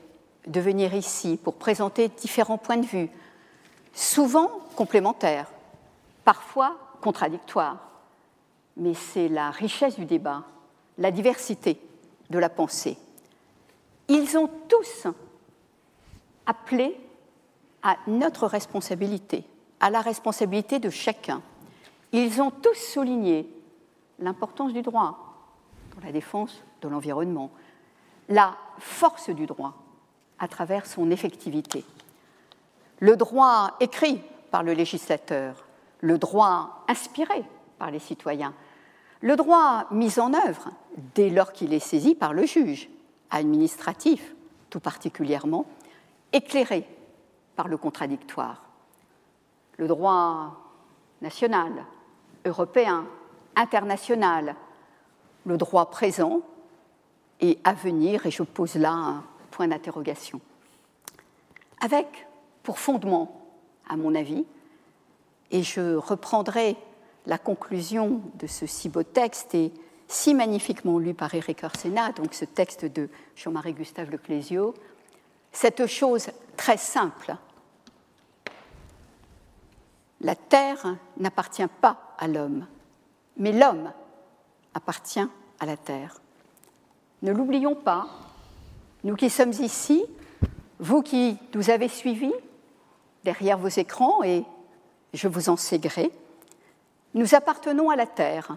de 0.46 0.60
venir 0.60 0.94
ici 0.94 1.38
pour 1.42 1.54
présenter 1.54 2.08
différents 2.08 2.58
points 2.58 2.76
de 2.76 2.86
vue, 2.86 3.10
souvent 3.92 4.48
complémentaires, 4.76 5.50
parfois 6.24 6.76
contradictoires. 7.00 7.78
Mais 8.76 8.94
c'est 8.94 9.28
la 9.28 9.50
richesse 9.50 9.96
du 9.96 10.04
débat, 10.04 10.44
la 10.98 11.10
diversité 11.10 11.80
de 12.30 12.38
la 12.38 12.48
pensée. 12.48 12.96
Ils 14.08 14.38
ont 14.38 14.50
tous 14.68 15.06
appelé 16.46 16.96
à 17.82 17.96
notre 18.06 18.46
responsabilité, 18.46 19.44
à 19.80 19.90
la 19.90 20.00
responsabilité 20.00 20.78
de 20.78 20.90
chacun. 20.90 21.42
Ils 22.12 22.40
ont 22.40 22.50
tous 22.50 22.74
souligné 22.74 23.48
l'importance 24.20 24.72
du 24.72 24.82
droit 24.82 25.18
pour 25.90 26.02
la 26.02 26.12
défense 26.12 26.62
de 26.82 26.88
l'environnement, 26.88 27.50
la 28.28 28.56
force 28.78 29.30
du 29.30 29.46
droit 29.46 29.74
à 30.38 30.48
travers 30.48 30.86
son 30.86 31.10
effectivité. 31.10 31.84
Le 33.00 33.16
droit 33.16 33.76
écrit 33.80 34.20
par 34.50 34.62
le 34.62 34.72
législateur, 34.72 35.66
le 36.00 36.18
droit 36.18 36.84
inspiré 36.88 37.44
par 37.78 37.90
les 37.90 37.98
citoyens, 37.98 38.54
le 39.20 39.36
droit 39.36 39.86
mis 39.90 40.18
en 40.18 40.32
œuvre 40.32 40.70
dès 41.14 41.30
lors 41.30 41.52
qu'il 41.52 41.72
est 41.74 41.78
saisi 41.78 42.14
par 42.14 42.32
le 42.32 42.46
juge, 42.46 42.88
administratif 43.30 44.34
tout 44.70 44.80
particulièrement, 44.80 45.66
éclairé 46.32 46.86
par 47.56 47.68
le 47.68 47.76
contradictoire. 47.76 48.62
Le 49.76 49.88
droit 49.88 50.56
national, 51.20 51.72
européen, 52.46 53.06
international, 53.60 54.56
le 55.46 55.56
droit 55.56 55.90
présent 55.90 56.40
et 57.40 57.58
à 57.64 57.72
venir, 57.72 58.26
et 58.26 58.30
je 58.30 58.42
pose 58.42 58.74
là 58.74 58.92
un 58.92 59.24
point 59.50 59.68
d'interrogation. 59.68 60.40
Avec 61.80 62.26
pour 62.62 62.78
fondement, 62.78 63.40
à 63.88 63.96
mon 63.96 64.14
avis, 64.14 64.44
et 65.50 65.62
je 65.62 65.96
reprendrai 65.96 66.76
la 67.26 67.38
conclusion 67.38 68.20
de 68.34 68.46
ce 68.46 68.66
si 68.66 68.88
beau 68.88 69.02
texte 69.02 69.54
et 69.54 69.72
si 70.08 70.34
magnifiquement 70.34 70.98
lu 70.98 71.14
par 71.14 71.34
Éric 71.34 71.64
Orsena, 71.64 72.12
donc 72.12 72.34
ce 72.34 72.44
texte 72.44 72.84
de 72.84 73.08
Jean-Marie 73.36 73.74
Gustave 73.74 74.10
Leclésio, 74.10 74.74
cette 75.52 75.86
chose 75.86 76.28
très 76.56 76.76
simple. 76.76 77.36
La 80.20 80.34
terre 80.34 80.96
n'appartient 81.16 81.66
pas 81.80 82.14
à 82.18 82.28
l'homme, 82.28 82.66
mais 83.40 83.52
l'homme 83.52 83.90
appartient 84.74 85.26
à 85.58 85.66
la 85.66 85.76
terre. 85.76 86.20
Ne 87.22 87.32
l'oublions 87.32 87.74
pas, 87.74 88.06
nous 89.02 89.16
qui 89.16 89.30
sommes 89.30 89.52
ici, 89.52 90.04
vous 90.78 91.02
qui 91.02 91.38
nous 91.54 91.70
avez 91.70 91.88
suivis 91.88 92.32
derrière 93.24 93.58
vos 93.58 93.68
écrans, 93.68 94.22
et 94.22 94.44
je 95.14 95.26
vous 95.26 95.48
en 95.48 95.56
sais 95.56 95.78
gré, 95.78 96.12
nous 97.14 97.34
appartenons 97.34 97.90
à 97.90 97.96
la 97.96 98.06
terre, 98.06 98.56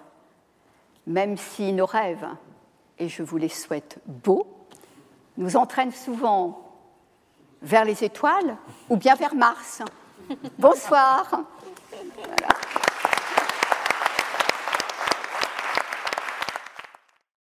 même 1.07 1.37
si 1.37 1.73
nos 1.73 1.85
rêves, 1.85 2.27
et 2.99 3.09
je 3.09 3.23
vous 3.23 3.37
les 3.37 3.49
souhaite 3.49 3.99
beaux, 4.05 4.47
nous 5.37 5.55
entraînent 5.55 5.91
souvent 5.91 6.71
vers 7.61 7.85
les 7.85 8.03
étoiles 8.03 8.57
ou 8.89 8.97
bien 8.97 9.15
vers 9.15 9.33
Mars. 9.33 9.81
Bonsoir. 10.59 11.45